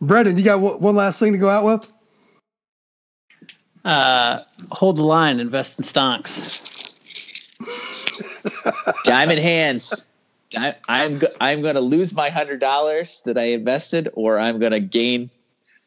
Brendan, 0.00 0.36
you 0.36 0.44
got 0.44 0.60
one 0.60 0.80
one 0.80 0.96
last 0.96 1.18
thing 1.18 1.32
to 1.32 1.38
go 1.38 1.48
out 1.48 1.64
with? 1.64 1.90
Uh, 3.84 4.40
hold 4.70 4.96
the 4.96 5.02
line, 5.02 5.40
invest 5.40 5.78
in 5.78 5.84
stocks. 5.84 6.60
Diamond 9.04 9.40
hands. 9.40 10.08
Di- 10.50 10.76
I'm 10.88 11.18
go- 11.18 11.28
I'm 11.40 11.62
going 11.62 11.74
to 11.74 11.80
lose 11.80 12.12
my 12.12 12.30
hundred 12.30 12.60
dollars 12.60 13.22
that 13.24 13.36
I 13.36 13.44
invested, 13.44 14.08
or 14.14 14.38
I'm 14.38 14.58
going 14.58 14.72
to 14.72 14.80
gain 14.80 15.30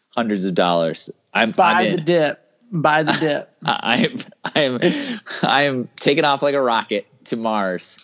hundreds 0.10 0.46
of 0.46 0.56
dollars. 0.56 1.10
I'm, 1.34 1.50
I'm 1.50 1.52
Buy 1.54 1.88
the 1.88 2.02
dip. 2.02 2.44
Buy 2.72 3.04
the 3.04 3.14
dip. 3.14 3.56
I 3.66 4.16
I 4.44 4.62
am 4.62 4.80
I 4.82 4.82
am 4.88 5.20
I 5.44 5.62
am 5.64 5.90
taking 5.96 6.26
off 6.26 6.42
like 6.42 6.56
a 6.56 6.62
rocket 6.62 7.08
to 7.26 7.36
Mars. 7.36 8.04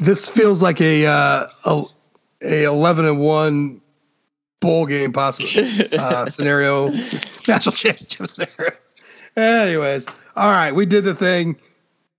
This 0.00 0.28
feels 0.28 0.62
like 0.62 0.80
a 0.80 1.06
uh, 1.06 1.48
a, 1.64 1.84
a 2.42 2.64
11 2.64 3.06
and 3.06 3.18
one 3.18 3.80
bowl 4.60 4.86
game 4.86 5.12
possible 5.12 5.48
uh, 5.98 6.26
scenario, 6.30 6.88
national 7.46 7.74
championship 7.74 8.26
scenario. 8.28 8.76
Anyways, 9.36 10.06
all 10.36 10.50
right, 10.50 10.72
we 10.72 10.86
did 10.86 11.04
the 11.04 11.14
thing. 11.14 11.56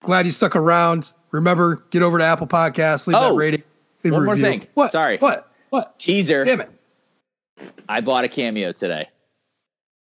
Glad 0.03 0.25
you 0.25 0.31
stuck 0.31 0.55
around. 0.55 1.11
Remember, 1.31 1.83
get 1.89 2.01
over 2.01 2.17
to 2.17 2.23
Apple 2.23 2.47
Podcasts, 2.47 3.07
leave 3.07 3.17
Oh, 3.17 3.33
that 3.33 3.37
rating. 3.37 3.63
leave 4.03 4.13
a 4.13 4.15
one 4.15 4.25
more 4.25 4.37
thing. 4.37 4.67
What? 4.73 4.91
Sorry. 4.91 5.17
What? 5.17 5.51
What? 5.69 5.99
Teaser. 5.99 6.43
Damn 6.45 6.61
it. 6.61 6.69
I 7.87 8.01
bought 8.01 8.23
a 8.23 8.29
cameo 8.29 8.71
today. 8.71 9.09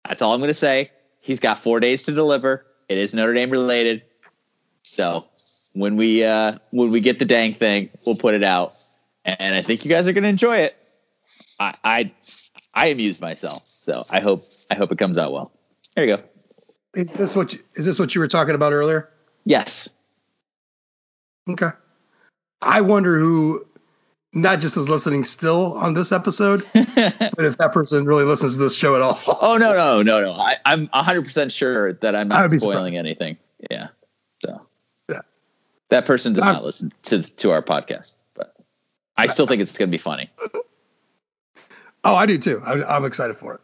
That's 0.06 0.22
all 0.22 0.32
I'm 0.32 0.40
going 0.40 0.48
to 0.48 0.54
say. 0.54 0.90
He's 1.20 1.40
got 1.40 1.58
four 1.58 1.80
days 1.80 2.04
to 2.04 2.12
deliver. 2.12 2.64
It 2.88 2.96
is 2.96 3.12
Notre 3.12 3.34
Dame 3.34 3.50
related. 3.50 4.04
So 4.82 5.26
when 5.74 5.96
we 5.96 6.24
uh, 6.24 6.58
when 6.70 6.90
we 6.90 7.00
get 7.00 7.18
the 7.18 7.24
dang 7.26 7.52
thing, 7.52 7.90
we'll 8.06 8.16
put 8.16 8.34
it 8.34 8.44
out, 8.44 8.74
and 9.38 9.54
I 9.54 9.62
think 9.62 9.84
you 9.84 9.88
guys 9.90 10.06
are 10.08 10.12
going 10.12 10.24
to 10.24 10.28
enjoy 10.30 10.58
it. 10.58 10.76
I, 11.60 11.74
I 11.84 12.12
I 12.74 12.86
amused 12.86 13.20
myself, 13.20 13.62
so 13.66 14.02
I 14.12 14.20
hope 14.20 14.44
I 14.70 14.74
hope 14.74 14.92
it 14.92 14.98
comes 14.98 15.18
out 15.18 15.32
well. 15.32 15.52
There 15.94 16.04
you 16.06 16.16
go. 16.16 16.22
Is 16.94 17.12
this 17.14 17.34
what 17.36 17.52
you, 17.52 17.60
is 17.74 17.84
this 17.84 17.98
what 17.98 18.14
you 18.14 18.20
were 18.20 18.28
talking 18.28 18.54
about 18.54 18.72
earlier? 18.72 19.08
Yes. 19.44 19.88
Okay. 21.48 21.70
I 22.62 22.80
wonder 22.82 23.18
who 23.18 23.64
not 24.32 24.60
just 24.60 24.76
is 24.76 24.88
listening 24.88 25.24
still 25.24 25.74
on 25.78 25.94
this 25.94 26.12
episode, 26.12 26.64
but 26.74 27.44
if 27.44 27.56
that 27.58 27.70
person 27.72 28.04
really 28.04 28.24
listens 28.24 28.54
to 28.56 28.60
this 28.62 28.76
show 28.76 28.94
at 28.94 29.02
all. 29.02 29.18
Oh 29.42 29.56
no 29.56 29.72
no 29.74 30.02
no 30.02 30.20
no! 30.20 30.32
I, 30.32 30.56
I'm 30.66 30.86
100 30.88 31.24
percent 31.24 31.52
sure 31.52 31.94
that 31.94 32.14
I'm 32.14 32.28
not 32.28 32.50
spoiling 32.50 32.92
surprised. 32.92 32.96
anything. 32.96 33.36
Yeah. 33.70 33.88
So 34.44 34.60
Yeah. 35.08 35.20
that 35.90 36.04
person 36.04 36.34
does 36.34 36.44
I'm- 36.44 36.54
not 36.54 36.64
listen 36.64 36.92
to 37.04 37.22
to 37.22 37.50
our 37.52 37.62
podcast, 37.62 38.14
I 39.18 39.26
still 39.26 39.46
think 39.46 39.60
it's 39.60 39.76
going 39.76 39.90
to 39.90 39.92
be 39.92 39.98
funny. 39.98 40.30
Oh, 42.04 42.14
I 42.14 42.26
do 42.26 42.38
too. 42.38 42.62
I, 42.64 42.96
I'm 42.96 43.04
excited 43.04 43.36
for 43.36 43.54
it. 43.54 43.60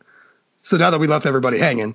So 0.62 0.76
now 0.76 0.90
that 0.90 0.98
we 0.98 1.06
left 1.06 1.24
everybody 1.24 1.58
hanging, 1.58 1.94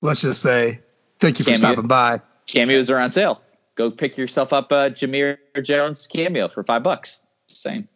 let's 0.00 0.22
just 0.22 0.40
say 0.40 0.80
thank 1.20 1.38
you 1.38 1.44
for 1.44 1.50
Cameo. 1.50 1.72
stopping 1.72 1.86
by. 1.86 2.20
Cameos 2.46 2.90
are 2.90 2.98
on 2.98 3.12
sale. 3.12 3.42
Go 3.74 3.90
pick 3.90 4.16
yourself 4.16 4.52
up 4.52 4.72
a 4.72 4.90
Jamir 4.90 5.38
Jones 5.62 6.06
cameo 6.06 6.48
for 6.48 6.62
five 6.64 6.82
bucks. 6.82 7.24
Just 7.48 7.62
saying. 7.62 7.88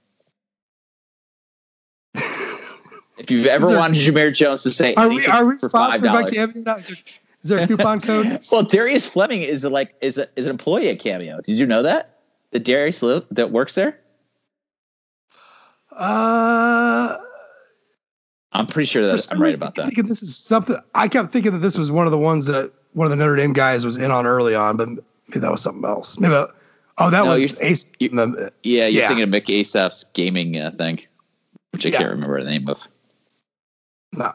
if 2.14 3.30
you've 3.30 3.46
ever 3.46 3.68
there- 3.68 3.78
wanted 3.78 4.00
Jamir 4.00 4.34
Jones 4.34 4.62
to 4.64 4.70
say 4.70 4.94
Are 4.94 5.08
we 5.08 5.16
anything 5.16 5.32
are 5.32 5.46
we 5.46 5.58
for 5.58 5.68
five 5.70 5.96
sponsored 5.96 6.12
by 6.12 6.30
dollars, 6.30 6.52
Cameo? 6.52 6.76
Is 7.42 7.50
there 7.50 7.58
a 7.58 7.66
coupon 7.66 8.00
code? 8.00 8.44
well, 8.52 8.64
Darius 8.64 9.06
Fleming 9.06 9.42
is 9.42 9.64
a, 9.64 9.70
like 9.70 9.94
is 10.00 10.18
a, 10.18 10.28
is 10.36 10.46
an 10.46 10.50
employee 10.50 10.88
at 10.88 10.98
Cameo. 10.98 11.40
Did 11.40 11.58
you 11.58 11.66
know 11.66 11.82
that? 11.84 12.18
The 12.50 12.58
Darius 12.58 13.00
that 13.00 13.50
works 13.50 13.74
there. 13.74 13.98
Uh, 15.97 17.16
I'm 18.52 18.66
pretty 18.66 18.86
sure 18.86 19.07
that 19.07 19.33
I'm 19.33 19.41
right 19.42 19.55
about 19.57 19.75
that. 19.76 19.86
thinking 19.86 20.07
this 20.07 20.23
is 20.23 20.36
something. 20.36 20.76
I 20.94 21.08
kept 21.08 21.33
thinking 21.33 21.52
that 21.52 21.58
this 21.58 21.76
was 21.76 21.91
one 21.91 22.07
of 22.07 22.10
the 22.10 22.18
ones 22.18 22.47
that 22.47 22.73
one 22.92 23.07
of 23.07 23.10
the 23.10 23.16
Notre 23.16 23.36
Dame 23.36 23.52
guys 23.52 23.84
was 23.84 23.97
in 23.99 24.10
on 24.10 24.26
early 24.26 24.55
on, 24.55 24.76
but 24.76 24.89
maybe 24.89 25.41
that 25.41 25.50
was 25.50 25.62
something 25.62 25.84
else. 25.84 26.18
Maybe 26.18 26.33
that, 26.33 26.50
oh 26.99 27.10
that 27.10 27.25
No, 27.25 27.31
was 27.33 27.58
Ace. 27.60 27.86
you- 27.99 28.08
the- 28.10 28.52
Yeah, 28.62 28.86
you're 28.86 29.02
Yeah. 29.02 29.08
thinking 29.08 29.25
of 29.25 29.31
Mick 29.31 29.49
Assaf's 29.60 30.05
gaming 30.15 30.58
uh, 30.58 30.70
thing, 30.70 31.00
which 31.73 31.84
I 31.86 31.91
Yeah. 31.91 31.99
can't 31.99 32.10
remember 32.10 32.42
the 32.42 32.50
name 32.50 32.68
of. 32.68 32.86
no. 34.12 34.33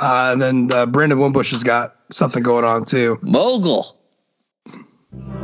Uh, 0.00 0.30
and 0.32 0.42
then 0.42 0.72
uh, 0.72 0.86
Brandon 0.86 1.18
Wimbush 1.20 1.50
has 1.52 1.62
got 1.62 1.94
something 2.10 2.42
going 2.42 2.64
on 2.64 2.84
too. 2.84 3.18
Mogul. 3.22 3.96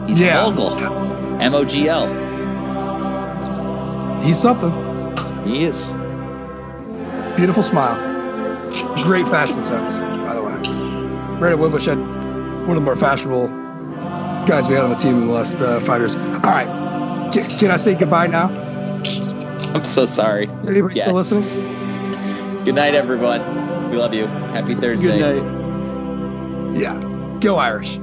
He's 0.09 0.19
Yeah. 0.19 0.47
a 0.47 0.51
mogul. 0.51 0.77
M 1.41 1.55
O 1.55 1.65
G 1.65 1.89
L. 1.89 2.07
He's 4.23 4.39
something. 4.39 4.73
He 5.47 5.65
is. 5.65 5.93
Beautiful 7.37 7.63
smile. 7.63 7.97
Great 9.05 9.27
fashion 9.29 9.61
sense, 9.65 10.01
by 10.01 10.35
the 10.35 10.43
way. 10.43 10.53
Brandon 11.39 11.61
Wimbush 11.61 11.87
had 11.87 11.99
one 11.99 12.71
of 12.71 12.75
the 12.77 12.81
more 12.81 12.97
fashionable 12.97 13.47
guys 14.47 14.69
we 14.69 14.75
had 14.75 14.85
on 14.85 14.91
the 14.91 14.97
team 14.97 15.15
in 15.23 15.27
the 15.27 15.33
last 15.33 15.57
uh, 15.59 15.81
five 15.81 16.01
years. 16.01 16.17
All 16.17 16.41
right. 16.41 16.67
Can, 17.33 17.45
can 17.59 17.71
I 17.71 17.77
say 17.77 17.95
goodbye 17.95 18.27
now? 18.27 18.49
I'm 18.49 19.85
so 19.85 20.05
sorry. 20.05 20.49
Anybody 20.67 20.97
Yes. 20.97 21.05
still 21.05 21.15
listening? 21.15 22.65
Good 22.65 22.75
night, 22.75 22.95
everyone. 22.95 23.91
We 23.91 23.97
love 23.97 24.13
you. 24.15 24.27
Happy 24.27 24.75
Thursday. 24.75 25.07
Good 25.19 25.43
night. 25.43 26.79
Yeah. 26.81 27.39
Go 27.41 27.57
Irish. 27.57 27.99